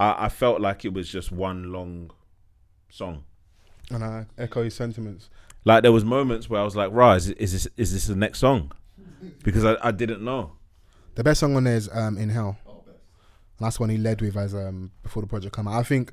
I, 0.00 0.24
I 0.26 0.28
felt 0.28 0.60
like 0.60 0.84
it 0.84 0.92
was 0.92 1.08
just 1.08 1.30
one 1.30 1.72
long 1.72 2.10
song. 2.90 3.24
And 3.90 4.02
I 4.02 4.26
echo 4.38 4.62
his 4.64 4.74
sentiments. 4.74 5.30
Like 5.64 5.82
there 5.82 5.92
was 5.92 6.04
moments 6.04 6.50
where 6.50 6.60
I 6.60 6.64
was 6.64 6.74
like, 6.74 6.90
"Right, 6.90 7.16
is, 7.16 7.28
is 7.30 7.52
this 7.52 7.68
is 7.76 7.92
this 7.92 8.06
the 8.06 8.16
next 8.16 8.38
song?" 8.38 8.72
Because 9.42 9.64
I, 9.64 9.76
I 9.82 9.90
didn't 9.92 10.22
know. 10.22 10.52
The 11.14 11.22
best 11.24 11.40
song 11.40 11.54
on 11.56 11.64
there 11.64 11.76
is 11.76 11.88
um, 11.92 12.18
"Inhale." 12.18 12.56
Oh, 12.66 12.82
best. 12.84 12.98
And 13.58 13.66
that's 13.66 13.78
one 13.78 13.88
he 13.90 13.98
led 13.98 14.20
with 14.20 14.36
as 14.36 14.54
um 14.54 14.90
before 15.02 15.22
the 15.22 15.28
project 15.28 15.54
came 15.54 15.68
out. 15.68 15.78
I 15.78 15.82
think 15.82 16.12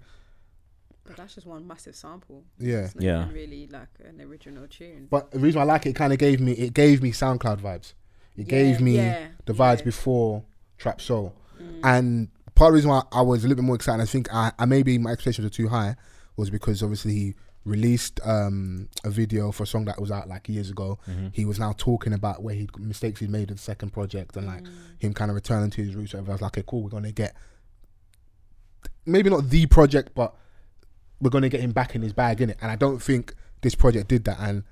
But 1.04 1.18
that's 1.18 1.36
just 1.36 1.48
one 1.48 1.68
massive 1.68 1.96
sample. 1.96 2.44
Yeah. 2.60 2.86
It's 2.86 2.96
not 2.96 3.04
Yeah. 3.04 3.22
even 3.24 3.34
really 3.34 3.68
like 3.68 3.90
an 4.06 4.22
original 4.22 4.68
tune. 4.68 5.08
But 5.10 5.32
the 5.32 5.40
reason 5.40 5.60
I 5.60 5.64
like 5.66 5.86
it, 5.86 5.90
it 5.90 5.96
kind 5.96 6.14
of 6.14 6.20
gave 6.20 6.40
me 6.40 6.52
it 6.54 6.74
gave 6.74 7.02
me 7.02 7.12
SoundCloud 7.12 7.60
vibes. 7.60 7.94
It 8.38 8.48
gave 8.48 8.80
me 8.80 8.96
yeah, 8.96 9.28
the 9.46 9.54
vibes 9.54 9.80
yeah. 9.80 9.86
before 9.86 10.44
Trap 10.78 11.02
Soul, 11.02 11.36
Mm. 11.62 11.80
and 11.84 12.28
part 12.56 12.70
of 12.70 12.74
the 12.74 12.76
reason 12.78 12.90
why 12.92 13.04
I 13.12 13.22
was 13.22 13.44
a 13.44 13.48
little 13.48 13.62
bit 13.62 13.66
more 13.66 13.76
excited, 13.76 14.02
I 14.02 14.06
think 14.06 14.34
I, 14.34 14.52
I 14.58 14.66
maybe 14.66 14.98
my 14.98 15.12
expectations 15.12 15.46
were 15.46 15.50
too 15.50 15.68
high, 15.68 15.96
was 16.38 16.50
because 16.50 16.82
obviously 16.82 17.14
he 17.14 17.36
released 17.66 18.20
um, 18.24 18.90
a 19.04 19.10
video 19.12 19.52
for 19.52 19.64
a 19.64 19.68
song 19.68 19.86
that 19.86 20.00
was 20.02 20.10
out 20.10 20.28
like 20.28 20.50
years 20.50 20.70
ago. 20.72 20.98
He 21.34 21.46
was 21.46 21.60
now 21.60 21.74
talking 21.78 22.14
about 22.14 22.42
where 22.42 22.56
he 22.56 22.68
mistakes 22.80 23.20
he'd 23.20 23.30
made 23.30 23.50
in 23.52 23.58
the 23.58 23.62
second 23.62 23.92
project 23.92 24.36
and 24.38 24.48
Mm. 24.48 24.54
like 24.56 24.64
him 24.98 25.14
kind 25.14 25.30
of 25.30 25.36
returning 25.36 25.70
to 25.72 25.84
his 25.84 25.94
roots. 25.96 26.14
Whatever. 26.14 26.32
I 26.32 26.36
was 26.36 26.42
like, 26.42 26.58
okay, 26.58 26.64
cool, 26.68 26.82
we're 26.84 26.90
gonna 26.90 27.12
get 27.12 27.36
maybe 29.06 29.30
not 29.30 29.50
the 29.50 29.66
project, 29.68 30.12
but 30.16 30.34
we're 31.22 31.30
gonna 31.30 31.50
get 31.50 31.62
him 31.62 31.72
back 31.72 31.96
in 31.96 32.02
his 32.02 32.14
bag 32.14 32.42
in 32.42 32.50
it. 32.50 32.58
And 32.62 32.72
I 32.72 32.76
don't 32.76 33.02
think 33.02 33.34
this 33.62 33.76
project 33.76 34.08
did 34.10 34.24
that. 34.26 34.40
And 34.40 34.64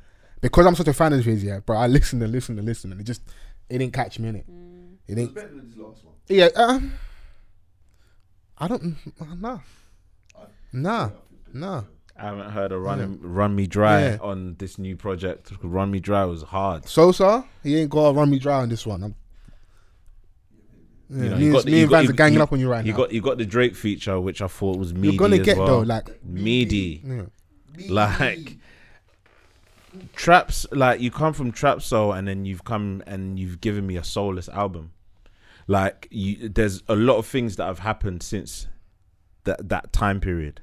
because 0.41 0.65
I'm 0.65 0.75
such 0.75 0.87
a 0.87 0.93
fan 0.93 1.13
of 1.13 1.23
his, 1.23 1.43
yeah, 1.43 1.59
bro, 1.59 1.77
I 1.77 1.87
listened 1.87 2.21
and 2.23 2.31
listened 2.31 2.57
and 2.59 2.67
listened, 2.67 2.93
and 2.93 3.01
it 3.01 3.05
just 3.05 3.21
it 3.69 3.77
didn't 3.77 3.93
catch 3.93 4.17
me 4.19 4.29
in 4.29 4.35
it. 4.37 4.45
It 4.47 4.53
It 4.53 5.15
was 5.15 5.15
didn't. 5.15 5.35
better 5.35 5.47
than 5.55 5.65
his 5.67 5.77
last 5.77 6.03
one. 6.05 6.15
Yeah, 6.27 6.47
um, 6.55 6.93
I 8.57 8.67
don't. 8.67 8.95
Nah, 9.41 9.59
nah, 10.73 11.09
nah. 11.53 11.83
I 12.17 12.25
haven't 12.25 12.51
heard 12.51 12.71
of 12.73 12.81
Run 12.81 13.17
Run 13.21 13.55
Me 13.55 13.65
Dry 13.65 14.01
Yeah. 14.01 14.17
on 14.21 14.55
this 14.59 14.77
new 14.77 14.95
project. 14.97 15.51
Run 15.63 15.89
Me 15.91 15.99
Dry 16.01 16.25
was 16.25 16.43
hard. 16.43 16.85
Sosa, 16.87 17.45
he 17.63 17.77
ain't 17.77 17.89
got 17.89 18.11
to 18.11 18.17
run 18.17 18.29
me 18.29 18.39
dry 18.39 18.61
on 18.61 18.67
this 18.69 18.85
one. 18.85 19.03
I'm, 19.03 19.15
yeah, 21.09 21.23
You 21.23 21.29
know, 21.29 21.37
me, 21.37 21.45
you 21.45 21.51
got 21.53 21.65
the- 21.65 21.71
me 21.71 21.77
you 21.77 21.83
and 21.83 21.89
got- 21.91 21.97
Vans 21.97 22.09
are 22.09 22.13
ganging 22.13 22.41
up 22.41 22.53
on 22.53 22.59
you 22.59 22.69
right 22.69 22.85
You 22.85 22.91
now. 22.91 22.97
got 22.97 23.11
you 23.11 23.21
got 23.21 23.37
the 23.37 23.45
Drake 23.45 23.75
feature, 23.75 24.19
which 24.19 24.41
I 24.41 24.47
thought 24.47 24.77
was 24.77 24.93
meaty. 24.93 25.07
You're 25.15 25.19
gonna 25.19 25.37
as 25.37 25.45
get 25.45 25.57
well. 25.57 25.67
though, 25.67 25.79
like 25.81 26.23
meaty. 26.23 27.03
yeah. 27.05 27.23
like 27.89 28.57
traps 30.15 30.67
like 30.71 31.01
you 31.01 31.09
come 31.09 31.33
from 31.33 31.51
trap 31.51 31.81
soul 31.81 32.13
and 32.13 32.27
then 32.27 32.45
you've 32.45 32.63
come 32.63 33.01
and 33.07 33.39
you've 33.39 33.59
given 33.59 33.87
me 33.87 33.95
a 33.97 34.03
soulless 34.03 34.47
album 34.49 34.91
like 35.67 36.07
you 36.11 36.47
there's 36.47 36.83
a 36.87 36.95
lot 36.95 37.17
of 37.17 37.25
things 37.25 37.55
that 37.55 37.65
have 37.65 37.79
happened 37.79 38.21
since 38.21 38.67
that 39.45 39.67
that 39.69 39.91
time 39.91 40.19
period 40.19 40.61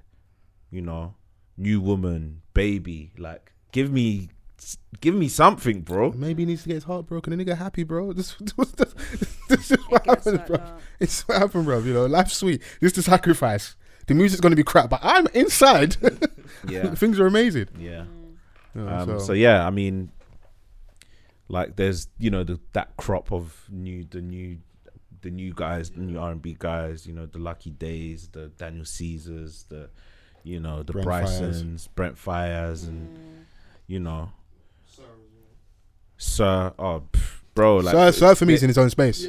you 0.71 0.81
know 0.81 1.15
new 1.57 1.81
woman 1.81 2.41
baby 2.55 3.13
like 3.19 3.53
give 3.73 3.91
me 3.91 4.29
give 5.01 5.15
me 5.15 5.29
something 5.29 5.83
bro 5.83 6.13
Maybe 6.13 6.43
he 6.43 6.47
needs 6.47 6.63
to 6.63 6.69
get 6.69 6.75
his 6.77 6.85
heart 6.85 7.07
broken. 7.07 7.37
The 7.37 7.45
nigga 7.45 7.57
happy, 7.57 7.83
bro. 7.85 8.13
This, 8.17 8.35
this, 8.41 8.73
this, 8.73 8.95
this 9.49 9.71
is 9.71 9.79
what 9.89 10.05
gets 10.05 10.25
happens, 10.25 10.39
like 10.39 10.47
bro. 10.47 10.57
that. 10.57 10.81
It's 11.01 11.29
what 11.29 11.39
happened, 11.39 11.65
bro. 11.67 11.79
You 11.81 11.95
know, 11.95 12.07
life's 12.07 12.37
sweet. 12.37 12.63
This 12.81 12.93
is 12.93 12.97
the 12.97 13.03
sacrifice. 13.03 13.77
The 14.07 14.15
music's 14.15 14.41
gonna 14.41 14.57
be 14.57 14.63
crap, 14.63 14.91
but 14.91 15.01
I'm 15.03 15.27
inside. 15.35 15.97
yeah 16.69 16.95
Things 16.95 17.19
are 17.21 17.27
amazing. 17.27 17.69
yeah 17.79 18.05
mm. 18.05 18.35
You 18.75 18.83
know, 18.83 18.89
um, 18.89 19.09
so- 19.09 19.19
so 19.19 19.33
yeah 19.33 19.67
i 19.67 19.71
mean 19.71 20.11
like 21.49 21.77
there's 21.77 22.09
you 22.19 22.31
know 22.31 22.45
the, 22.45 22.61
that 22.73 22.97
crop 22.97 23.33
of 23.33 23.65
new 23.71 24.05
the 24.05 24.21
new 24.21 24.59
the 25.23 25.31
new 25.31 25.53
guys 25.55 25.91
the 25.91 26.01
new 26.01 26.19
mm. 26.19 26.23
r&b 26.23 26.57
guys 26.59 27.07
you 27.07 27.15
know 27.15 27.27
the 27.27 27.39
Lucky 27.39 27.71
Dayes 27.71 28.29
the 28.29 28.49
daniel 28.49 28.85
caesars 28.85 29.65
the 29.69 29.89
you 30.45 30.61
know 30.61 30.83
the 30.83 30.93
Brent 30.93 31.09
Faiyaz. 31.09 31.41
brysons 31.41 31.89
Brent 31.95 32.17
Faiyaz 32.17 32.87
and 32.87 33.17
mm. 33.17 33.45
you 33.87 34.01
know 34.01 34.31
sir 36.17 36.73
oh 36.79 37.03
pff, 37.13 37.41
bro 37.55 37.77
like 37.79 37.93
Sir, 37.95 38.13
Sir 38.13 38.35
for 38.35 38.47
me 38.47 38.55
is 38.55 38.63
in 38.63 38.69
his 38.69 38.79
own 38.79 38.91
space. 38.91 39.27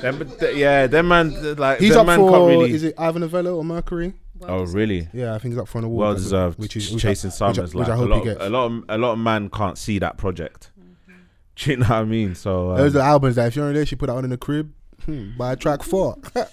them, 0.00 0.30
th- 0.40 0.56
yeah 0.56 0.86
them 0.86 1.08
man 1.08 1.56
like 1.56 1.78
He's 1.78 1.90
them 1.92 2.00
up 2.00 2.06
man 2.06 2.18
for 2.18 2.30
can't 2.30 2.48
really 2.48 2.70
is 2.72 2.82
it 2.84 2.94
Ivor 2.98 3.18
Novello 3.18 3.56
or 3.56 3.64
Mercury? 3.64 4.14
Well 4.38 4.50
oh 4.50 4.60
deserved. 4.60 4.74
really 4.76 5.08
Yeah, 5.12 5.34
I 5.34 5.38
think 5.38 5.52
he's 5.54 5.58
up 5.60 5.68
for 5.68 5.78
an 5.78 5.84
award. 5.84 6.00
well 6.00 6.10
I 6.12 6.14
deserved 6.14 6.58
Which 6.58 6.76
is 6.76 6.90
which 6.92 7.04
I- 7.04 7.08
chasing 7.10 7.28
which 7.28 7.34
I- 7.34 7.52
summers 7.52 7.74
which 7.74 7.86
like 7.86 7.88
I 7.88 7.92
a 7.94 7.96
hope 7.96 8.08
lot, 8.08 8.14
he 8.24 8.30
of, 8.30 8.38
gets. 8.38 8.46
a 8.46 8.50
lot 8.50 8.64
of 8.66 8.84
a 8.88 8.98
lot 8.98 9.12
of 9.12 9.18
man 9.18 9.48
can't 9.50 9.78
see 9.78 9.98
that 10.00 10.16
project 10.16 10.70
do 11.56 11.70
you 11.70 11.76
know 11.76 11.86
what 11.86 11.92
i 11.96 12.04
mean 12.04 12.34
so 12.34 12.70
um, 12.72 12.78
Those 12.78 12.96
are 12.96 13.00
albums 13.02 13.36
that 13.36 13.48
if 13.48 13.56
you're 13.56 13.64
in 13.66 13.70
a 13.70 13.72
relationship, 13.74 13.98
put 14.00 14.06
that 14.06 14.16
on 14.16 14.24
in 14.24 14.30
the 14.30 14.36
crib. 14.38 14.72
Hmm, 15.04 15.36
by 15.36 15.54
track 15.56 15.82
four. 15.82 16.16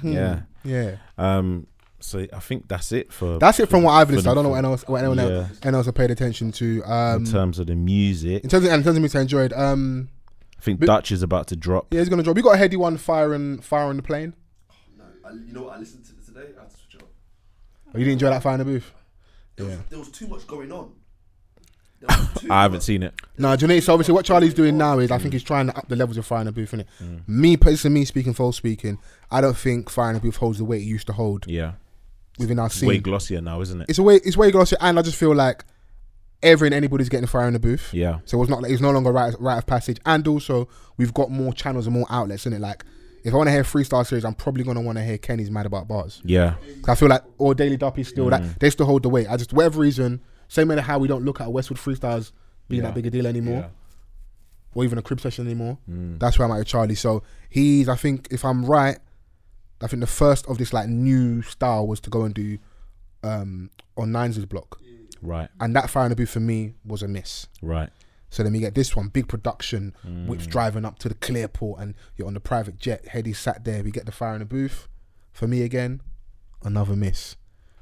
Hmm, 0.00 0.12
yeah 0.12 0.40
yeah. 0.64 0.96
Um, 1.16 1.66
so 2.06 2.26
I 2.32 2.38
think 2.40 2.68
that's 2.68 2.92
it 2.92 3.12
for 3.12 3.38
That's 3.38 3.60
it 3.60 3.68
from 3.68 3.82
what 3.82 3.92
I've 3.92 4.08
listened. 4.10 4.28
I 4.30 4.34
don't 4.34 4.44
know 4.44 4.50
what 4.50 4.56
anyone 4.58 4.72
else, 4.72 4.84
what 4.88 4.98
anyone 4.98 5.18
else, 5.18 5.30
Yeah. 5.30 5.56
anyone 5.62 5.74
else 5.76 5.86
have 5.86 5.94
paid 5.94 6.10
attention 6.10 6.52
to. 6.52 6.82
Um, 6.84 7.24
in 7.24 7.30
terms 7.30 7.58
of 7.58 7.66
the 7.66 7.74
music. 7.76 8.44
in 8.44 8.48
terms 8.50 8.64
of, 8.64 8.72
in 8.72 8.82
terms 8.82 8.96
of 8.96 9.00
music 9.02 9.18
I 9.18 9.22
enjoyed. 9.22 9.52
Um, 9.52 10.08
I 10.58 10.62
think 10.62 10.80
but- 10.80 10.86
Dutch 10.86 11.12
is 11.12 11.22
about 11.22 11.46
to 11.48 11.56
drop. 11.56 11.86
yeah, 11.92 12.00
he's 12.00 12.08
gonna 12.08 12.22
drop. 12.22 12.36
We 12.36 12.42
got 12.42 12.54
a 12.54 12.58
Headie 12.58 12.76
One, 12.78 12.96
fire 12.96 13.34
and 13.34 13.62
fire 13.64 13.84
on 13.86 13.96
the 13.96 14.02
plane. 14.02 14.34
No, 14.96 15.04
I, 15.24 15.32
you 15.32 15.52
know 15.52 15.62
what? 15.64 15.76
I 15.76 15.78
listened 15.80 16.04
to 16.06 16.12
today. 16.26 16.52
I 16.56 16.60
had 16.62 16.70
to 16.70 16.76
switch 16.76 16.94
it 16.94 17.02
off. 17.02 17.08
Oh, 17.94 17.98
you 17.98 18.04
didn't 18.04 18.14
enjoy 18.14 18.30
that 18.30 18.42
fire 18.42 18.54
in 18.54 18.58
the 18.60 18.64
booth? 18.64 18.92
There, 19.56 19.66
Yeah. 19.66 19.76
was, 19.76 19.84
there 19.90 19.98
was 19.98 20.08
too 20.10 20.26
much 20.28 20.46
going 20.46 20.72
on. 20.72 20.92
Too 22.38 22.48
I 22.50 22.62
haven't 22.62 22.82
seen 22.82 23.02
it. 23.02 23.14
No, 23.38 23.56
do 23.56 23.62
you 23.64 23.68
know? 23.68 23.80
So 23.80 23.94
obviously, 23.94 24.12
what 24.12 24.26
Charlie's 24.26 24.52
doing 24.52 24.76
now 24.76 24.98
is 24.98 25.10
I 25.10 25.16
think 25.18 25.32
he's 25.32 25.42
trying 25.42 25.68
to 25.68 25.76
up 25.78 25.88
the 25.88 25.96
levels 25.96 26.18
of 26.18 26.26
fire 26.26 26.40
in 26.40 26.46
the 26.46 26.52
booth. 26.52 26.72
Innit? 26.72 26.84
Mm. 27.02 27.26
Me, 27.26 27.56
personally, 27.56 28.00
me 28.00 28.04
speaking, 28.04 28.34
false 28.34 28.56
speaking, 28.58 28.98
I 29.30 29.40
don't 29.40 29.56
think 29.56 29.88
fire 29.88 30.10
in 30.10 30.14
the 30.14 30.20
booth 30.20 30.36
holds 30.36 30.58
the 30.58 30.64
weight 30.66 30.82
it 30.82 30.84
used 30.84 31.06
to 31.06 31.14
hold 31.14 31.46
Yeah, 31.48 31.72
within 32.38 32.58
our 32.58 32.66
it's 32.66 32.76
scene. 32.76 32.88
way 32.88 32.98
glossier 32.98 33.40
now, 33.40 33.60
isn't 33.60 33.82
it? 33.82 33.86
it's 33.88 33.98
a 33.98 34.02
way, 34.02 34.16
it's 34.16 34.36
way 34.36 34.50
glossier, 34.50 34.78
and 34.80 34.98
I 34.98 35.02
just 35.02 35.16
feel 35.18 35.34
like 35.34 35.64
every 36.42 36.68
and 36.68 36.74
anybody's 36.74 37.08
getting 37.08 37.26
fire 37.26 37.46
in 37.46 37.54
the 37.54 37.58
booth. 37.58 37.88
Yeah, 37.92 38.18
So 38.24 38.40
it's 38.42 38.50
not 38.50 38.62
like 38.62 38.70
it's 38.70 38.82
no 38.82 38.90
longer 38.90 39.10
right 39.12 39.34
right 39.40 39.58
of 39.58 39.66
passage, 39.66 39.98
and 40.06 40.26
also 40.28 40.68
we've 40.96 41.14
got 41.14 41.30
more 41.30 41.52
channels 41.52 41.86
and 41.86 41.94
more 41.94 42.06
outlets 42.10 42.46
in 42.46 42.52
it. 42.52 42.60
Like 42.60 42.84
if 43.24 43.32
I 43.34 43.36
want 43.38 43.48
to 43.48 43.52
hear 43.52 43.64
freestyle 43.64 44.06
series, 44.06 44.24
I'm 44.24 44.34
probably 44.34 44.62
gonna 44.62 44.82
want 44.82 44.98
to 44.98 45.04
hear 45.04 45.18
Kenny's 45.18 45.50
Mad 45.50 45.66
About 45.66 45.88
Bars. 45.88 46.20
Yeah. 46.24 46.54
I 46.86 46.94
feel 46.94 47.08
like 47.08 47.22
or 47.38 47.54
Daily 47.54 47.76
Duppy 47.76 48.04
still 48.04 48.26
Mm. 48.26 48.30
that 48.30 48.60
they 48.60 48.70
still 48.70 48.86
hold 48.86 49.02
the 49.02 49.08
weight. 49.08 49.26
I 49.28 49.36
just 49.36 49.52
whatever 49.52 49.80
reason, 49.80 50.20
same 50.48 50.68
way 50.68 50.78
how 50.80 50.98
we 50.98 51.08
don't 51.08 51.24
look 51.24 51.40
at 51.40 51.50
Westwood 51.52 51.78
freestyles 51.78 52.32
being 52.68 52.82
Yeah. 52.82 52.88
that 52.88 52.94
big 52.94 53.06
a 53.06 53.10
deal 53.10 53.26
anymore, 53.26 53.60
yeah. 53.60 53.68
or 54.74 54.84
even 54.84 54.98
a 54.98 55.02
crib 55.02 55.20
session 55.20 55.46
anymore. 55.46 55.78
Mm. 55.90 56.18
That's 56.20 56.38
where 56.38 56.46
I'm 56.46 56.52
at 56.52 56.58
with 56.58 56.68
Charlie. 56.68 56.94
So 56.94 57.22
he's, 57.48 57.88
I 57.88 57.96
think, 57.96 58.28
if 58.30 58.44
I'm 58.44 58.64
right, 58.64 58.98
I 59.82 59.86
think 59.88 60.00
the 60.00 60.06
first 60.06 60.46
of 60.46 60.58
this 60.58 60.72
like 60.72 60.88
new 60.88 61.42
style 61.42 61.86
was 61.86 62.00
to 62.00 62.10
go 62.10 62.22
and 62.22 62.34
do 62.34 62.58
um 63.22 63.70
on 63.96 64.12
Nines' 64.12 64.44
block, 64.46 64.80
Right, 65.22 65.48
and 65.60 65.74
that 65.76 65.90
fire 65.90 66.04
in 66.04 66.10
the 66.10 66.16
booth 66.16 66.30
for 66.30 66.40
me 66.40 66.74
was 66.84 67.02
a 67.02 67.08
miss. 67.08 67.46
right. 67.62 67.90
So 68.28 68.42
then 68.42 68.52
we 68.52 68.58
get 68.58 68.74
this 68.74 68.94
one, 68.96 69.08
big 69.08 69.28
production, 69.28 69.94
Mm. 70.06 70.26
which 70.26 70.48
driving 70.48 70.84
up 70.84 70.98
to 70.98 71.08
the 71.08 71.14
Clearport, 71.14 71.80
and 71.80 71.94
you're 72.16 72.26
on 72.26 72.34
the 72.34 72.40
private 72.40 72.76
jet. 72.76 73.04
Headie 73.06 73.34
sat 73.36 73.64
there. 73.64 73.82
We 73.84 73.92
get 73.92 74.04
the 74.04 74.12
fire 74.12 74.34
in 74.34 74.40
the 74.40 74.44
booth. 74.44 74.88
For 75.32 75.46
me 75.46 75.62
again, 75.62 76.00
another 76.64 76.96
miss. 76.96 77.36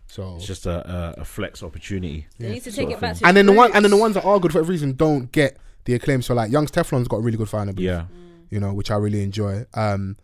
So 0.06 0.36
It's 0.36 0.46
just 0.46 0.66
a, 0.66 1.14
a, 1.18 1.22
a 1.22 1.24
flex 1.24 1.62
opportunity. 1.62 2.26
They 2.38 2.52
need 2.52 2.62
to 2.64 2.72
take 2.72 2.90
it 2.90 3.00
back 3.00 3.16
to 3.16 3.26
and 3.26 3.36
then 3.36 3.46
the 3.46 3.52
one 3.52 3.72
and 3.74 3.84
then 3.84 3.90
the 3.90 3.96
ones 3.96 4.14
that 4.14 4.24
are 4.24 4.38
good 4.38 4.52
for 4.52 4.58
every 4.58 4.74
reason 4.74 4.92
don't 4.92 5.32
get 5.32 5.56
the 5.86 5.94
acclaim. 5.94 6.20
So 6.22 6.34
like 6.34 6.52
Youngs 6.52 6.70
Teflon's 6.70 7.08
got 7.08 7.16
a 7.16 7.20
really 7.20 7.38
good 7.38 7.48
fire 7.48 7.62
in 7.62 7.68
the 7.68 7.72
booth. 7.72 7.84
Yeah, 7.84 8.04
you 8.50 8.60
know, 8.60 8.72
which 8.74 8.90
I 8.90 8.96
really 8.96 9.22
enjoy. 9.22 9.64
Um, 9.74 10.16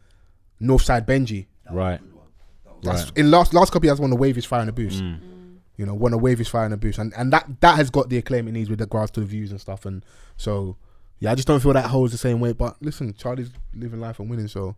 Northside 0.60 1.06
Benji. 1.06 1.46
Right, 1.72 2.00
That's 2.82 3.04
right. 3.06 3.18
in 3.18 3.30
last 3.30 3.52
last 3.54 3.72
couple 3.72 3.86
years 3.86 4.00
one 4.00 4.10
of 4.10 4.16
the 4.16 4.20
wavest 4.20 4.46
fire 4.48 4.60
in 4.60 4.66
the 4.66 4.72
booths. 4.72 5.00
Mm. 5.00 5.20
You 5.76 5.86
know, 5.86 5.94
one 5.94 6.12
of 6.12 6.18
the 6.18 6.22
wavest 6.22 6.50
fire 6.50 6.64
in 6.66 6.70
the 6.72 6.76
booths, 6.76 6.98
and 6.98 7.12
and 7.16 7.32
that 7.32 7.60
that 7.60 7.76
has 7.76 7.88
got 7.90 8.08
the 8.10 8.18
acclaim 8.18 8.46
it 8.48 8.52
needs 8.52 8.68
with 8.68 8.80
regards 8.80 9.10
to 9.12 9.20
the 9.20 9.26
views 9.26 9.50
and 9.50 9.58
stuff. 9.60 9.86
And 9.86 10.04
so, 10.36 10.76
yeah, 11.20 11.32
I 11.32 11.34
just 11.34 11.48
don't 11.48 11.60
feel 11.60 11.72
that 11.72 11.86
holds 11.86 12.12
the 12.12 12.18
same 12.18 12.38
weight. 12.40 12.58
But 12.58 12.76
listen, 12.82 13.14
Charlie's 13.14 13.50
living 13.74 13.98
life 14.00 14.18
and 14.20 14.28
winning. 14.28 14.48
So, 14.48 14.76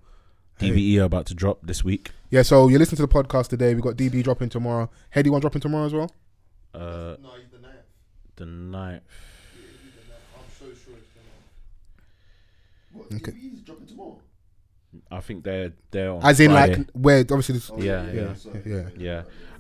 hey. 0.60 0.70
DBE 0.70 1.00
are 1.00 1.04
about 1.04 1.26
to 1.26 1.34
drop 1.34 1.58
this 1.66 1.82
week. 1.82 2.12
yeah. 2.30 2.42
So 2.42 2.68
you 2.68 2.78
listen 2.78 2.94
to 2.96 3.02
the 3.02 3.08
podcast 3.08 3.48
today. 3.48 3.74
We've 3.74 3.82
got 3.82 3.96
DB 3.96 4.22
dropping 4.22 4.50
tomorrow. 4.50 4.90
Headie 5.14 5.30
One 5.30 5.40
dropping 5.40 5.60
tomorrow 5.62 5.86
as 5.86 5.92
well. 5.92 6.10
Uh, 6.72 7.16
No, 7.20 7.30
he's 7.40 7.50
the 7.50 7.58
ninth. 7.58 7.74
the 8.36 8.46
ninth. 8.46 9.02
He's 9.54 9.92
the 9.92 10.08
ninth. 10.08 10.22
I'm 10.36 10.50
so 10.56 10.64
sure 10.66 10.94
it's 10.96 11.12
the 11.14 11.20
ninth. 12.94 13.10
What? 13.10 13.12
Okay. 13.28 13.32
He's 13.40 13.60
dropping 13.62 13.86
tomorrow. 13.86 14.20
I 15.10 15.20
think 15.20 15.44
they're 15.44 15.72
they're 15.90 16.10
on 16.10 16.20
As 16.24 16.38
in, 16.40 16.50
Friday. 16.50 16.76
like, 16.76 16.90
where 16.92 17.20
obviously, 17.20 17.54
this, 17.54 17.70
Yeah, 17.78 18.04
yeah, 18.06 18.12
yeah. 18.12 18.34
sorry. 18.34 18.62
yeah. 18.66 18.88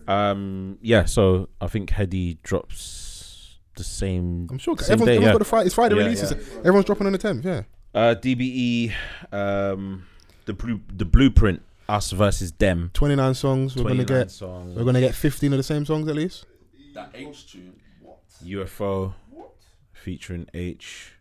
yeah, 0.06 0.30
um, 0.30 0.78
yeah. 0.82 1.04
So 1.06 1.48
I 1.60 1.66
think 1.68 1.90
Headie 1.90 2.38
drops 2.42 3.56
the 3.76 3.84
same. 3.84 4.48
I'm 4.50 4.58
sure 4.58 4.76
Same 4.78 4.92
everyone's, 4.94 5.06
day, 5.06 5.12
everyone's 5.16 5.24
yeah. 5.26 5.32
got 5.32 5.38
the 5.38 5.44
Friday. 5.44 5.66
It's 5.66 5.74
Friday 5.74 5.96
Yeah, 5.96 6.02
releases. 6.02 6.30
yeah. 6.32 6.58
Everyone's 6.58 6.84
dropping 6.84 7.06
on 7.06 7.12
the 7.12 7.18
10th. 7.18 7.44
Yeah. 7.44 7.62
Uh, 7.94 8.14
DBE, 8.14 8.92
um, 9.32 10.06
the 10.46 10.52
blue, 10.54 10.80
the 10.94 11.04
blueprint, 11.04 11.62
us 11.88 12.10
versus 12.12 12.52
them. 12.52 12.90
29 12.94 13.34
songs. 13.34 13.76
We're 13.76 13.84
gonna 13.84 14.04
get. 14.04 14.30
songs. 14.30 14.74
We're 14.76 14.84
gonna 14.84 15.00
get 15.00 15.14
15 15.14 15.52
of 15.52 15.56
the 15.58 15.62
same 15.62 15.84
songs 15.86 16.08
at 16.08 16.14
least. 16.14 16.46
That 16.94 17.10
H 17.14 17.52
tune. 17.52 17.74
What? 18.02 18.18
UFO. 18.44 19.14
What? 19.30 19.50
featuring 19.92 20.46
H. 20.52 21.12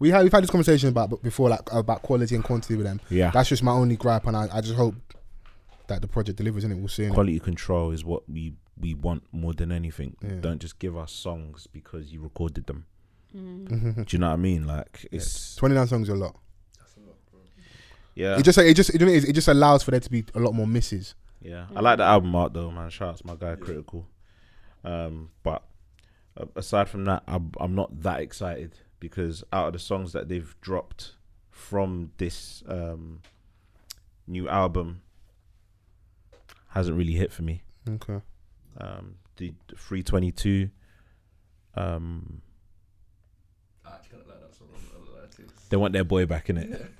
We 0.00 0.08
had 0.08 0.22
we've 0.22 0.32
had 0.32 0.42
this 0.42 0.50
conversation 0.50 0.88
about 0.88 1.22
before, 1.22 1.50
like 1.50 1.72
about 1.72 2.02
quality 2.02 2.34
and 2.34 2.42
quantity 2.42 2.74
with 2.74 2.86
them. 2.86 3.00
Yeah. 3.10 3.30
That's 3.30 3.50
just 3.50 3.62
my 3.62 3.72
only 3.72 3.96
gripe, 3.96 4.26
and 4.26 4.34
I, 4.36 4.48
I 4.50 4.60
just 4.62 4.74
hope 4.74 4.94
that 5.88 6.00
the 6.00 6.08
project 6.08 6.38
delivers. 6.38 6.64
And 6.64 6.72
it, 6.72 6.76
we'll 6.76 6.88
see. 6.88 7.04
innit? 7.04 7.12
Quality 7.12 7.38
control 7.38 7.90
is 7.92 8.02
what 8.02 8.28
we 8.28 8.54
we 8.78 8.94
want 8.94 9.24
more 9.30 9.52
than 9.52 9.70
anything. 9.70 10.16
Yeah. 10.22 10.36
Don't 10.40 10.58
just 10.58 10.78
give 10.78 10.96
us 10.96 11.12
songs 11.12 11.68
because 11.70 12.12
you 12.12 12.22
recorded 12.22 12.66
them. 12.66 12.86
Mm-hmm. 13.36 13.90
Do 14.02 14.06
you 14.08 14.18
know 14.18 14.28
what 14.28 14.32
I 14.32 14.36
mean? 14.36 14.66
Like 14.66 15.06
it's 15.12 15.54
Twenty 15.56 15.74
nine 15.74 15.86
songs 15.86 16.08
is 16.08 16.14
a 16.14 16.16
lot. 16.16 16.34
That's 16.78 16.96
a 16.96 17.00
lot, 17.00 17.16
bro. 17.30 17.40
Yeah. 18.14 18.38
It 18.38 18.42
just 18.42 18.56
it 18.56 18.74
just 18.74 18.94
you 18.94 19.04
know, 19.04 19.12
it 19.12 19.32
just 19.34 19.48
allows 19.48 19.82
for 19.82 19.90
there 19.90 20.00
to 20.00 20.10
be 20.10 20.24
a 20.34 20.40
lot 20.40 20.54
more 20.54 20.66
misses. 20.66 21.14
Yeah, 21.42 21.66
I 21.76 21.80
like 21.80 21.98
the 21.98 22.04
album 22.04 22.34
art 22.34 22.54
though, 22.54 22.70
man. 22.70 22.88
Shout 22.88 23.08
out 23.10 23.16
to 23.18 23.26
my 23.26 23.34
guy 23.34 23.54
Critical. 23.56 24.06
Um, 24.82 25.30
but 25.42 25.62
aside 26.56 26.88
from 26.88 27.04
that, 27.04 27.22
I'm 27.26 27.52
I'm 27.60 27.74
not 27.74 28.00
that 28.02 28.20
excited 28.20 28.72
because 29.00 29.42
out 29.52 29.68
of 29.68 29.72
the 29.72 29.78
songs 29.78 30.12
that 30.12 30.28
they've 30.28 30.54
dropped 30.60 31.12
from 31.50 32.12
this 32.18 32.62
um 32.68 33.20
new 34.26 34.48
album, 34.48 35.02
hasn't 36.68 36.96
really 36.96 37.14
hit 37.14 37.32
for 37.32 37.42
me. 37.42 37.62
Okay. 37.88 38.20
Um, 38.78 39.16
the 39.36 39.52
322, 39.76 40.70
um, 41.74 42.40
I 43.84 43.94
actually 43.94 44.10
kind 44.10 44.22
of 44.22 44.28
like 44.28 44.40
that 44.40 44.54
song. 44.54 44.68
I 44.72 45.20
like 45.20 45.30
that 45.30 45.36
too. 45.36 45.44
they 45.70 45.76
want 45.76 45.92
their 45.92 46.04
boy 46.04 46.26
back 46.26 46.48
in 46.50 46.58
it. 46.58 46.86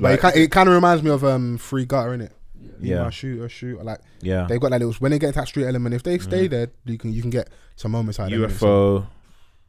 But 0.00 0.24
it, 0.24 0.36
it 0.36 0.50
kind 0.52 0.68
of 0.68 0.74
reminds 0.74 1.02
me 1.02 1.10
of 1.10 1.24
um 1.24 1.58
Free 1.58 1.84
Gutter 1.84 2.14
in 2.14 2.20
it. 2.20 2.32
Yeah. 2.80 3.02
Yeah, 3.04 3.10
shoot 3.10 3.40
or 3.40 3.48
shoot. 3.48 3.84
Like 3.84 4.00
Yeah, 4.20 4.46
they've 4.48 4.60
got 4.60 4.70
that 4.70 4.78
little 4.80 4.94
when 4.94 5.10
they 5.10 5.18
get 5.18 5.34
that 5.34 5.48
street 5.48 5.66
element. 5.66 5.94
If 5.94 6.04
they 6.04 6.18
stay 6.18 6.46
there, 6.46 6.70
you 6.84 6.96
can 6.98 7.12
you 7.12 7.20
can 7.20 7.30
get 7.30 7.50
some 7.76 7.90
moments 7.92 8.20
out 8.20 8.32
of 8.32 8.40
them. 8.40 8.50
So, 8.50 8.66
UFO 8.66 9.06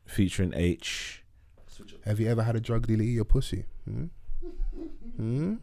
featuring 0.06 0.54
H 0.56 1.19
have 2.06 2.20
you 2.20 2.28
ever 2.30 2.44
had 2.44 2.56
a 2.56 2.60
drug 2.60 2.88
dealer 2.88 3.04
eat 3.04 3.14
your 3.14 3.26
pussy? 3.26 3.66
Hmm? 3.86 4.06
Hmm? 5.18 5.56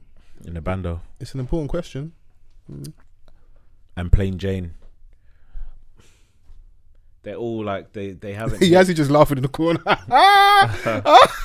in 0.44 0.54
a 0.56 0.60
bando 0.60 1.00
It's 1.18 1.32
an 1.34 1.40
important 1.40 1.70
question. 1.70 2.12
and 3.96 4.12
Plain 4.12 4.38
Jane. 4.38 4.74
They're 7.22 7.34
all 7.36 7.64
like 7.64 7.92
they 7.92 8.10
they 8.12 8.32
haven't. 8.40 8.60
He 8.62 8.68
yet- 8.68 8.86
he 8.86 8.94
just 8.94 9.10
laughing 9.10 9.38
in 9.38 9.42
the 9.42 9.48
corner. 9.48 9.80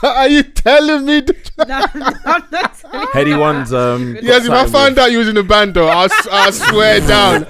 Are 0.04 0.28
you 0.28 0.44
telling 0.44 1.06
me? 1.06 1.22
that- 1.58 3.10
Heady 3.14 3.34
ones. 3.34 3.74
Um, 3.74 4.16
Yes, 4.22 4.46
if 4.46 4.52
I 4.52 4.68
found 4.68 5.00
out 5.00 5.12
you 5.12 5.18
was 5.20 5.28
in 5.28 5.36
the 5.36 5.44
band 5.44 5.74
though, 5.74 5.88
I, 5.88 6.06
s- 6.06 6.28
I 6.32 6.52
swear 6.52 7.00
down. 7.00 7.48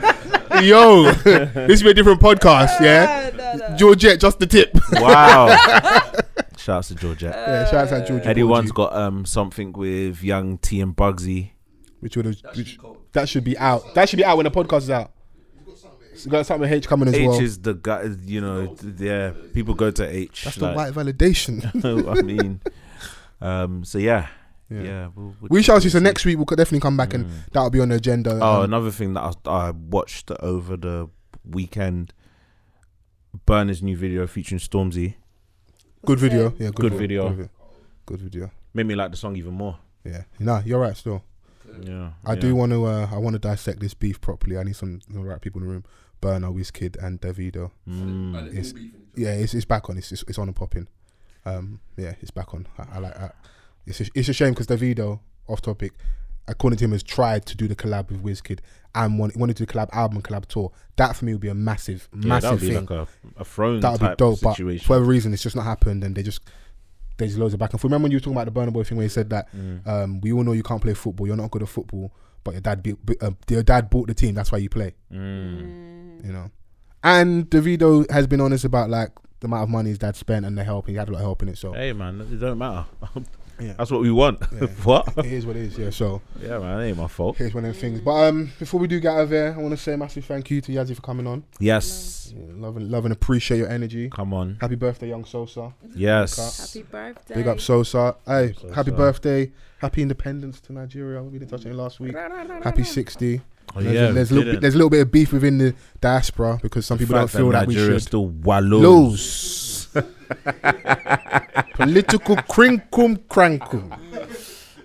Yo, 0.64 1.12
this 1.14 1.82
be 1.82 1.90
a 1.90 1.94
different 1.94 2.22
podcast, 2.22 2.80
yeah? 2.80 3.76
Georgette, 3.76 4.20
just 4.20 4.40
the 4.40 4.48
tip. 4.48 4.78
Wow. 4.94 5.48
Shouts 6.64 6.90
to 6.90 6.96
Georgette. 6.96 7.34
yeah, 7.36 7.66
shout 7.70 7.92
out 7.92 8.02
to 8.02 8.08
Georgie. 8.08 8.26
Headie 8.26 8.48
One's 8.48 8.72
Georgie, 8.72 8.90
got 8.92 8.94
um 8.96 9.26
something 9.26 9.72
with 9.74 10.24
Young 10.24 10.58
T 10.58 10.80
and 10.82 10.96
Bugsey. 10.96 11.52
which 12.00 12.16
would 12.18 12.26
have, 12.26 12.36
which, 12.56 12.78
that 13.14 13.28
should 13.30 13.44
be 13.44 13.58
out. 13.58 13.94
That 13.96 14.10
should 14.10 14.18
be 14.18 14.26
out 14.26 14.38
when 14.38 14.44
the 14.46 14.52
podcast 14.52 14.78
is 14.84 14.90
out. 14.90 15.12
It's 16.14 16.26
got 16.28 16.46
something 16.46 16.72
H 16.72 16.88
coming 16.88 17.08
as 17.08 17.14
well. 17.14 17.22
H 17.24 17.28
well. 17.30 17.40
is 17.42 17.60
the 17.62 17.74
guy. 17.74 18.10
You 18.26 18.42
know, 18.42 18.76
th- 18.76 18.94
yeah. 19.00 19.32
People 19.54 19.74
go 19.74 19.90
to 19.92 20.08
H. 20.08 20.44
That's 20.44 20.60
like, 20.60 20.76
the 20.76 20.78
right 20.78 20.94
validation. 21.16 21.66
I 22.18 22.22
mean, 22.22 22.62
um. 23.40 23.84
So 23.84 23.98
yeah, 23.98 24.28
Yeah. 24.70 24.82
yeah. 24.82 25.08
we'll, 25.16 25.36
we'll- 25.42 25.50
we 25.50 25.64
shall 25.64 25.82
see. 25.82 25.90
So 25.90 25.98
we'll 25.98 26.04
next 26.04 26.26
week 26.26 26.38
we'll 26.38 26.46
definitely 26.46 26.82
come 26.82 26.96
back 26.98 27.14
and 27.16 27.28
that'll 27.54 27.70
be 27.72 27.80
on 27.80 27.90
the 27.90 27.96
agenda. 27.96 28.38
Oh, 28.42 28.58
Um, 28.60 28.64
another 28.66 28.92
thing 28.92 29.14
that 29.14 29.36
I, 29.46 29.50
I 29.50 29.72
watched 29.72 30.30
over 30.42 30.78
the 30.78 31.10
weekend. 31.44 32.14
Burna's 33.46 33.82
new 33.82 33.96
video 33.98 34.28
featuring 34.28 34.60
Stormzy 34.60 35.16
good 36.06 36.20
video. 36.20 36.54
Yeah, 36.58 36.70
Good 36.74 36.94
video. 36.94 37.30
Good, 37.30 37.38
vi- 37.38 37.50
good 38.06 38.22
video. 38.22 38.52
made 38.74 38.86
me 38.88 38.96
like 38.96 39.12
the 39.12 39.18
song 39.18 39.36
even 39.36 39.54
more. 39.54 39.78
Yeah. 40.04 40.24
Nah, 40.40 40.62
you're 40.66 40.80
right. 40.80 40.96
Still, 40.98 41.24
Yeah, 41.82 42.12
I 42.26 42.34
yeah. 42.34 42.40
do 42.40 42.56
want 42.56 42.72
to. 42.72 42.86
Uh, 42.86 43.08
I 43.12 43.18
want 43.18 43.34
to 43.34 43.40
dissect 43.40 43.80
this 43.80 43.94
beef 43.94 44.20
properly. 44.20 44.58
I 44.58 44.64
need 44.64 44.76
some 44.76 45.00
the 45.10 45.20
right 45.20 45.40
people 45.42 45.62
in 45.62 45.68
the 45.68 45.74
room. 45.74 45.84
Burna, 46.22 46.54
Wizkid, 46.54 47.02
and 47.04 47.20
Davido. 47.22 47.72
Mm. 47.88 48.56
It's. 48.56 48.74
Yeah, 49.16 49.32
it's, 49.34 49.54
it's 49.54 49.66
back 49.66 49.90
on. 49.90 49.98
It's, 49.98 50.12
it's 50.12 50.24
it's 50.28 50.38
on 50.38 50.48
and 50.48 50.56
popping. 50.56 50.88
Um, 51.46 51.80
yeah, 51.98 52.14
it's 52.22 52.32
back 52.32 52.54
on. 52.54 52.68
I, 52.78 52.86
I 52.96 53.00
like 53.00 53.16
that. 53.18 53.36
It's 53.86 54.00
a, 54.02 54.06
it's 54.14 54.30
a 54.30 54.34
shame 54.34 54.54
because 54.54 54.68
Davido, 54.68 55.20
off 55.48 55.62
topic, 55.62 55.94
according 56.52 56.78
to 56.78 56.86
him, 56.86 56.92
has 56.92 57.04
tried 57.04 57.46
to 57.48 57.56
do 57.58 57.68
the 57.68 57.76
collab 57.76 58.10
with 58.12 58.24
Wizkid 58.24 58.60
and 58.94 59.18
want, 59.18 59.36
wanted 59.38 59.58
to 59.58 59.66
do 59.66 59.68
the 59.68 59.74
collab 59.74 59.90
album 59.94 60.18
and 60.18 60.24
collab 60.24 60.46
tour. 60.46 60.72
That 60.98 61.16
for 61.16 61.26
me 61.26 61.34
would 61.34 61.42
be 61.42 61.48
a 61.50 61.54
massive, 61.54 62.08
massive 62.14 62.24
Yeah, 62.26 62.40
that 62.40 62.44
massive 62.44 62.52
would 62.52 62.60
be 62.62 62.76
thing. 62.76 62.86
like 62.86 63.08
a, 63.38 63.42
a 63.42 63.46
throne 63.46 63.80
that 63.80 63.92
would 63.92 64.00
be 64.02 64.06
type 64.08 64.18
dope. 64.18 64.42
But 64.42 64.56
for 64.58 64.64
whatever 64.66 65.06
reason, 65.06 65.34
it's 65.34 65.44
just 65.44 65.56
not 65.56 65.64
happened, 65.64 66.04
and 66.04 66.16
they 66.16 66.24
just 66.24 66.42
there's 67.18 67.38
loads 67.38 67.54
of 67.54 67.60
back 67.60 67.72
and 67.72 67.80
forth. 67.80 67.90
Remember 67.92 68.06
when 68.06 68.12
you 68.12 68.18
were 68.18 68.22
talking 68.22 68.34
about 68.40 68.52
the 68.52 68.60
Burna 68.60 68.74
Boy 68.74 68.84
thing 68.84 68.98
where 68.98 69.04
he 69.06 69.10
said 69.10 69.30
that 69.30 69.48
Mm. 69.56 69.86
um, 69.88 70.22
we 70.22 70.32
all 70.32 70.44
know 70.44 70.54
you 70.54 70.64
can't 70.64 70.82
play 70.82 70.94
football, 70.94 71.28
you're 71.28 71.36
not 71.36 71.52
good 71.52 71.62
at 71.64 71.70
football, 71.70 72.12
but 72.44 72.52
your 72.56 72.62
dad, 72.62 72.82
be, 72.82 72.96
uh, 73.22 73.32
your 73.50 73.62
dad 73.64 73.90
bought 73.90 74.08
the 74.08 74.14
team, 74.16 74.34
that's 74.34 74.52
why 74.52 74.58
you 74.58 74.70
play. 74.70 74.94
Mm. 75.14 76.26
You 76.26 76.34
know, 76.34 76.52
and 77.04 77.50
Davido 77.50 78.10
has 78.12 78.26
been 78.28 78.42
honest 78.42 78.66
about 78.66 78.90
like 78.90 79.12
the 79.40 79.46
amount 79.48 79.64
of 79.64 79.70
money 79.70 79.90
his 79.90 79.98
dad 80.00 80.16
spent 80.16 80.46
and 80.46 80.58
the 80.58 80.64
help. 80.64 80.88
He 80.88 80.96
had 80.96 81.10
a 81.10 81.12
lot 81.12 81.20
of 81.20 81.24
help 81.26 81.42
in 81.44 81.50
it, 81.50 81.58
so 81.58 81.74
Hey 81.74 81.94
man, 81.94 82.20
it 82.22 82.38
don't 82.38 82.58
matter. 82.58 82.86
Yeah. 83.62 83.74
That's 83.78 83.92
what 83.92 84.02
we 84.02 84.12
want. 84.12 84.40
Yeah. 84.52 84.68
what? 84.84 85.08
it 85.18 85.26
is 85.26 85.46
what 85.46 85.56
it 85.56 85.64
is. 85.64 85.78
Yeah, 85.78 85.90
so 85.92 86.22
Yeah, 86.42 86.60
man, 86.60 86.80
it 86.82 86.88
ain't 86.90 86.98
my 86.98 87.08
fault. 87.08 87.38
here's 87.38 87.54
one 87.54 87.64
of 87.66 87.74
them 87.74 87.80
things. 87.82 88.02
But 88.02 88.28
um, 88.30 88.52
before 88.60 88.80
we 88.80 88.88
do 88.88 89.00
get 89.00 89.14
out 89.14 89.22
of 89.22 89.30
here, 89.30 89.54
I 89.58 89.62
want 89.62 89.72
to 89.72 89.78
say 89.78 89.94
a 89.94 89.98
massive 89.98 90.26
thank 90.26 90.50
you 90.50 90.62
to 90.62 90.72
Yazzie 90.72 90.96
for 90.96 91.02
coming 91.02 91.28
on. 91.28 91.44
Yes, 91.60 92.34
Yeah, 92.36 92.44
love 92.56 92.78
and 92.78 92.90
love 92.90 93.06
and 93.06 93.12
appreciate 93.14 93.58
your 93.58 93.70
energy. 93.70 94.10
come 94.10 94.34
on. 94.34 94.58
Happy 94.62 94.76
birthday, 94.76 95.10
young 95.10 95.26
Sosa. 95.26 95.74
Yes. 95.96 96.74
Happy 96.74 96.84
birthday. 96.84 97.36
Big 97.36 97.48
up 97.48 97.60
Sosa. 97.60 98.16
Hey, 98.26 98.54
Sosa. 98.60 98.74
happy 98.76 98.92
birthday. 98.92 99.52
Happy 99.80 100.02
independence 100.02 100.60
to 100.62 100.74
Nigeria. 100.74 101.22
We 101.24 101.40
didn't 101.40 101.50
touch 101.52 101.66
it 101.66 101.74
last 101.74 102.00
week. 102.00 102.16
Happy 102.16 102.84
60. 102.84 103.42
Oh, 103.74 103.82
there's, 103.82 103.96
yeah, 103.96 104.10
a, 104.10 104.14
there's, 104.14 104.32
a 104.32 104.36
little 104.36 104.52
bit, 104.54 104.62
there's 104.62 104.74
a 104.74 104.78
little 104.78 104.90
bit 104.90 105.02
of 105.02 105.12
beef 105.12 105.32
within 105.32 105.58
the 105.58 105.74
diaspora 106.02 106.60
because 106.62 106.86
some 106.86 106.98
The 106.98 107.06
people 107.06 107.20
don't 107.20 107.30
feel 107.30 107.50
that, 107.52 107.68
we 107.68 107.74
Nigeria 107.76 108.00
should 108.00 108.08
still 108.08 108.28
wallows. 108.28 108.82
lose. 108.82 109.81
Political 111.74 112.36
crinkum 112.38 113.18
crankum. 113.28 113.98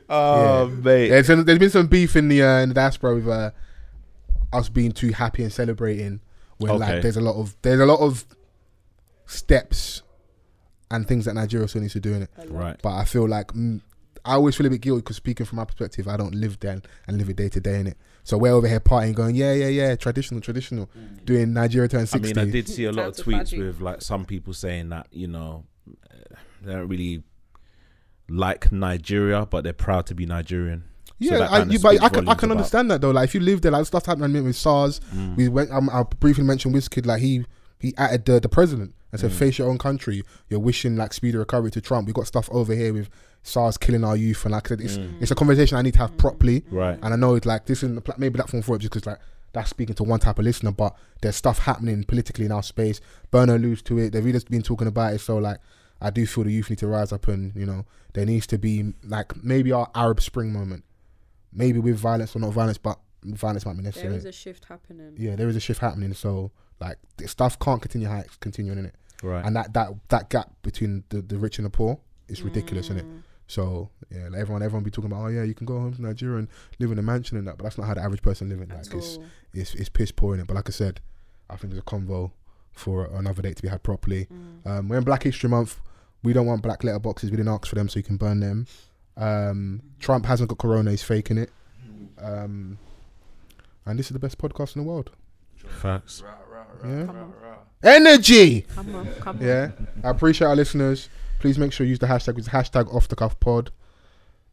Oh, 0.09 0.69
mate. 0.69 1.09
There's, 1.09 1.27
there's 1.27 1.59
been 1.59 1.71
some 1.71 1.87
beef 1.89 2.17
in 2.17 2.29
the 2.29 2.43
uh, 2.43 2.59
in 2.61 2.69
the 2.71 2.75
diaspora 2.75 3.15
with 3.15 3.29
uh, 3.29 3.51
us 4.53 4.69
being 4.69 4.93
too 4.93 5.11
happy 5.13 5.43
and 5.43 5.53
celebrating 5.53 6.21
when 6.59 6.71
Okay. 6.73 6.79
like 6.95 7.03
there's 7.03 7.17
a 7.17 7.21
lot 7.21 7.37
of 7.37 7.57
there's 7.63 7.81
a 7.81 7.87
lot 7.87 8.01
of 8.01 8.25
steps 9.27 10.03
and 10.91 11.07
things 11.07 11.25
that 11.25 11.35
Nigeria 11.35 11.67
still 11.69 11.81
needs 11.83 11.93
to 11.95 12.01
do 12.01 12.15
in 12.15 12.23
it. 12.23 12.31
Right. 12.49 12.81
But 12.83 12.95
I 12.95 13.05
feel 13.05 13.29
like 13.29 13.49
mm, 13.49 13.81
I 14.25 14.35
always 14.35 14.55
feel 14.57 14.67
a 14.67 14.71
bit 14.71 14.81
guilty 14.81 15.01
because 15.03 15.17
speaking 15.17 15.45
from 15.47 15.57
my 15.57 15.65
perspective, 15.65 16.07
I 16.09 16.17
don't 16.17 16.35
live 16.35 16.59
there 16.61 16.81
and 17.07 17.19
live 17.19 17.29
it 17.29 17.37
day 17.37 17.49
to 17.51 17.61
day 17.61 17.81
in 17.81 17.89
it. 17.89 17.97
So 18.27 18.37
we're 18.37 18.51
over 18.53 18.67
here 18.67 18.81
partying, 18.81 19.15
going 19.15 19.37
yeah, 19.37 19.53
yeah, 19.53 19.69
yeah, 19.69 19.95
traditional, 19.95 20.41
traditional, 20.41 20.91
doing 21.25 21.53
Nigeria 21.53 21.89
turn 21.89 22.09
I 22.13 22.19
mean, 22.19 22.37
I 22.37 22.45
did 22.45 22.69
see 22.69 22.85
a 22.85 22.91
lot 22.91 23.07
of 23.07 23.15
tweets 23.15 23.53
fudgy. 23.55 23.59
with 23.65 23.81
like 23.81 24.03
some 24.03 24.25
people 24.25 24.53
saying 24.53 24.89
that 24.89 25.07
you 25.13 25.29
know 25.29 25.65
uh, 25.89 26.35
they 26.61 26.73
don't 26.73 26.89
really 26.89 27.23
like 28.29 28.73
Nigeria, 28.73 29.47
but 29.47 29.63
they're 29.63 29.73
proud 29.73 30.07
to 30.07 30.15
be 30.17 30.27
Nigerian. 30.27 30.83
Yeah, 31.21 31.39
that 31.39 31.53
I, 31.53 31.63
you, 31.63 31.79
but 31.79 32.03
I 32.03 32.09
can 32.09 32.29
I 32.29 32.35
volumes 32.35 32.41
can 32.41 32.51
about- 32.51 32.51
understand 32.59 32.91
that 32.91 33.01
though. 33.01 33.13
Like 33.13 33.29
if 33.29 33.35
you 33.35 33.41
live 33.41 33.61
there, 33.63 33.71
like 33.71 33.87
stuff 33.87 34.07
happened 34.07 34.35
with 34.45 34.57
SARS. 34.57 35.01
Mm. 35.15 35.37
We 35.37 35.49
went. 35.49 35.71
Um, 35.71 35.89
I 35.91 36.03
briefly 36.03 36.43
mentioned 36.45 36.75
Wizkid. 36.75 37.07
Like 37.07 37.23
he 37.23 37.45
he 37.79 37.95
added 37.97 38.25
the, 38.25 38.41
the 38.41 38.49
president 38.49 38.93
and 39.13 39.19
Mm. 39.21 39.23
said, 39.23 39.33
"Face 39.33 39.57
your 39.59 39.71
own 39.71 39.79
country. 39.79 40.25
You're 40.51 40.59
wishing 40.61 40.97
like 40.97 41.15
speedy 41.15 41.39
recovery 41.39 41.71
to 41.71 41.81
Trump. 41.81 42.09
We 42.09 42.13
got 42.13 42.27
stuff 42.27 42.49
over 42.51 42.75
here 42.75 42.93
with 42.93 43.09
SARS 43.47 43.77
killing 43.79 44.03
our 44.05 44.17
youth, 44.17 44.45
and 44.45 44.53
like 44.53 44.67
I 44.67 44.69
said, 44.71 44.81
it's 44.81 44.99
it's 45.21 45.31
a 45.31 45.35
conversation 45.35 45.79
I 45.79 45.83
need 45.83 45.95
to 45.95 46.01
have 46.01 46.17
properly. 46.19 46.63
Mm. 46.63 46.73
Right. 46.73 46.99
And 47.03 47.13
I 47.15 47.17
know 47.17 47.35
it's 47.37 47.47
like 47.47 47.67
this 47.67 47.79
isn't 47.85 47.95
the 47.95 48.01
pla- 48.01 48.17
maybe 48.19 48.37
that 48.39 48.49
form 48.51 48.63
for 48.63 48.77
it 48.77 48.81
just 48.81 48.93
because 48.93 49.07
like 49.07 49.19
that's 49.53 49.71
speaking 49.71 49.95
to 49.95 50.05
one 50.05 50.21
type 50.21 50.39
of 50.39 50.45
listener, 50.45 50.73
but 50.73 50.95
there's 51.23 51.37
stuff 51.37 51.61
happening 51.61 52.05
politically 52.05 52.45
in 52.47 52.53
our 52.53 52.63
space. 52.63 53.01
Burna 53.33 53.55
alludes 53.57 53.83
to 53.83 53.99
it. 53.99 54.11
They've 54.13 54.25
really 54.25 54.41
been 54.51 54.63
talking 54.63 54.87
about 54.89 55.15
it. 55.15 55.21
So 55.21 55.39
like, 55.39 55.59
I 56.01 56.11
do 56.11 56.27
feel 56.27 56.45
the 56.45 56.53
youth 56.53 56.69
need 56.71 56.79
to 56.81 56.87
rise 56.89 57.13
up, 57.13 57.29
and 57.29 57.55
you 57.57 57.65
know, 57.67 57.87
there 58.15 58.27
needs 58.27 58.47
to 58.49 58.59
be 58.59 58.93
like 59.05 59.43
maybe 59.43 59.73
our 59.73 59.89
Arab 59.95 60.21
Spring 60.21 60.53
moment, 60.53 60.85
maybe 61.53 61.79
with 61.79 61.97
violence 61.97 62.35
or 62.37 62.41
not 62.41 62.53
violence, 62.53 62.79
but 62.79 62.99
violence 63.23 63.65
might 63.65 63.77
be 63.77 63.83
necessary. 63.83 64.09
There 64.11 64.19
is 64.19 64.25
a 64.25 64.33
shift 64.33 64.65
happening. 64.67 65.15
yeah, 65.17 65.37
there 65.37 65.49
is 65.49 65.57
a 65.57 65.61
shift 65.61 65.81
happening. 65.81 66.13
So 66.15 66.51
like, 66.81 66.99
this 67.17 67.31
stuff 67.31 67.59
can't 67.59 67.81
continue 67.81 68.09
how 68.09 68.19
it's 68.19 68.37
continuing 68.37 68.79
in 68.79 68.87
it, 68.87 68.95
Right. 69.23 69.45
and 69.45 69.57
that 69.57 69.73
that 69.75 69.91
that 70.09 70.29
gap 70.31 70.51
between 70.63 71.05
the, 71.09 71.23
the 71.23 71.39
rich 71.39 71.59
and 71.59 71.65
the 71.65 71.71
poor 71.71 71.99
is 72.29 72.43
ridiculous, 72.43 72.87
isn't 72.87 72.99
it? 72.99 73.07
So 73.49 73.91
yeah, 74.11 74.29
like 74.29 74.41
everyone 74.41 74.63
everyone 74.63 74.83
be 74.85 74.91
talking 74.91 75.11
about, 75.11 75.25
oh 75.25 75.29
yeah, 75.29 75.43
you 75.45 75.55
can 75.55 75.67
go 75.67 75.79
home 75.79 75.95
to 75.95 76.03
Nigeria 76.03 76.39
and 76.39 76.49
live 76.79 76.91
in 76.91 76.99
a 76.99 77.03
mansion 77.03 77.37
and 77.39 77.47
that, 77.47 77.57
but 77.59 77.65
that's 77.65 77.79
not 77.79 77.87
how 77.87 77.95
the 77.95 78.03
average 78.03 78.23
person 78.23 78.49
living. 78.49 78.69
Like 78.69 78.79
At 78.87 78.95
it's 78.95 79.17
all. 79.17 79.25
it's 79.55 79.75
it's 79.75 79.89
piss 79.89 80.11
poor 80.11 80.35
in 80.35 80.41
it. 80.41 80.47
But 80.47 80.55
like 80.55 80.69
I 80.69 80.73
said, 80.73 81.01
I 81.49 81.57
think 81.57 81.73
there's 81.73 81.83
a 81.83 81.85
convo 81.85 82.33
for 82.73 83.07
another 83.07 83.43
date 83.43 83.57
to 83.57 83.63
be 83.63 83.69
had 83.69 83.83
properly. 83.83 84.29
Um, 84.65 84.89
we're 84.89 84.99
in 84.99 85.05
Black 85.05 85.23
History 85.23 85.49
Month. 85.49 85.81
We 86.23 86.33
don't 86.33 86.47
want 86.47 86.63
black 86.63 86.83
letter 86.85 86.99
boxes. 86.99 87.31
We 87.31 87.37
didn't 87.37 87.53
ask 87.53 87.67
for 87.67 87.77
them, 87.77 87.89
so 87.89 87.99
you 87.99 88.03
can 88.03 88.17
burn 88.17 88.41
them. 88.41 88.67
Um, 89.17 89.81
Trump 90.01 90.27
hasn't 90.27 90.49
got 90.51 90.59
corona. 90.59 90.91
He's 90.91 91.03
faking 91.03 91.39
it. 91.39 91.51
Um, 92.19 92.79
and 93.87 93.99
this 93.99 94.07
is 94.07 94.13
the 94.13 94.19
best 94.19 94.39
podcast 94.39 94.77
in 94.77 94.83
the 94.83 94.89
world. 94.89 95.11
Facts. 95.57 96.23
Right, 96.23 96.35
right, 96.83 97.07
Yeah. 97.09 97.55
Energy. 97.83 98.63
Come 98.63 98.95
on, 98.95 99.07
come 99.21 99.37
on. 99.39 99.43
Yeah. 99.47 99.71
I 100.03 100.11
appreciate 100.11 100.49
our 100.49 100.57
listeners. 100.57 101.09
Please 101.39 101.59
make 101.59 101.73
sure 101.73 101.85
you 101.85 101.91
use 101.91 101.99
the 101.99 102.07
hashtag. 102.07 102.35
with 102.35 102.49
hashtag 102.49 102.93
off 102.95 103.09
the 103.09 103.17
cuff 103.17 103.39
pod. 103.41 103.71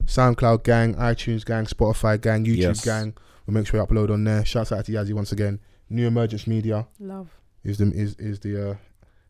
SoundCloud 0.06 0.64
gang, 0.64 0.96
iTunes 0.96 1.46
gang, 1.46 1.66
Spotify 1.66 2.20
gang, 2.20 2.46
YouTube 2.46 2.58
yes. 2.58 2.86
gang. 2.86 3.14
We'll 3.46 3.54
make 3.54 3.68
sure 3.68 3.80
we 3.80 3.86
upload 3.86 4.12
on 4.12 4.24
there. 4.24 4.44
Shouts 4.46 4.72
out 4.72 4.86
to 4.86 4.92
Yazzie 4.92 5.14
once 5.14 5.32
again. 5.32 5.60
New 5.90 6.08
Emergence 6.08 6.48
Media. 6.48 6.88
Love. 7.00 7.30
Is 7.64 7.78
the 7.78 7.92
is 7.92 8.16
is 8.16 8.40
the 8.40 8.72
uh, 8.72 8.76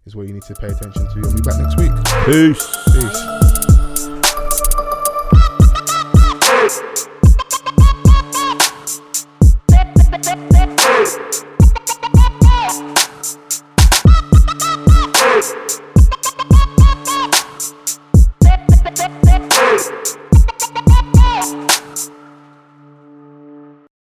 is 0.05 0.15
what 0.15 0.27
you 0.27 0.33
need 0.33 0.43
to 0.43 0.55
pay 0.55 0.67
attention 0.67 1.07
to. 1.07 1.21
We'll 1.21 1.33
be 1.33 1.41
back 1.41 1.59
next 1.59 1.77
week. 1.77 1.91
Peace. 2.25 2.65
Peace. 2.93 3.23
Peace. 15.39 15.82
Hey. 18.95 20.22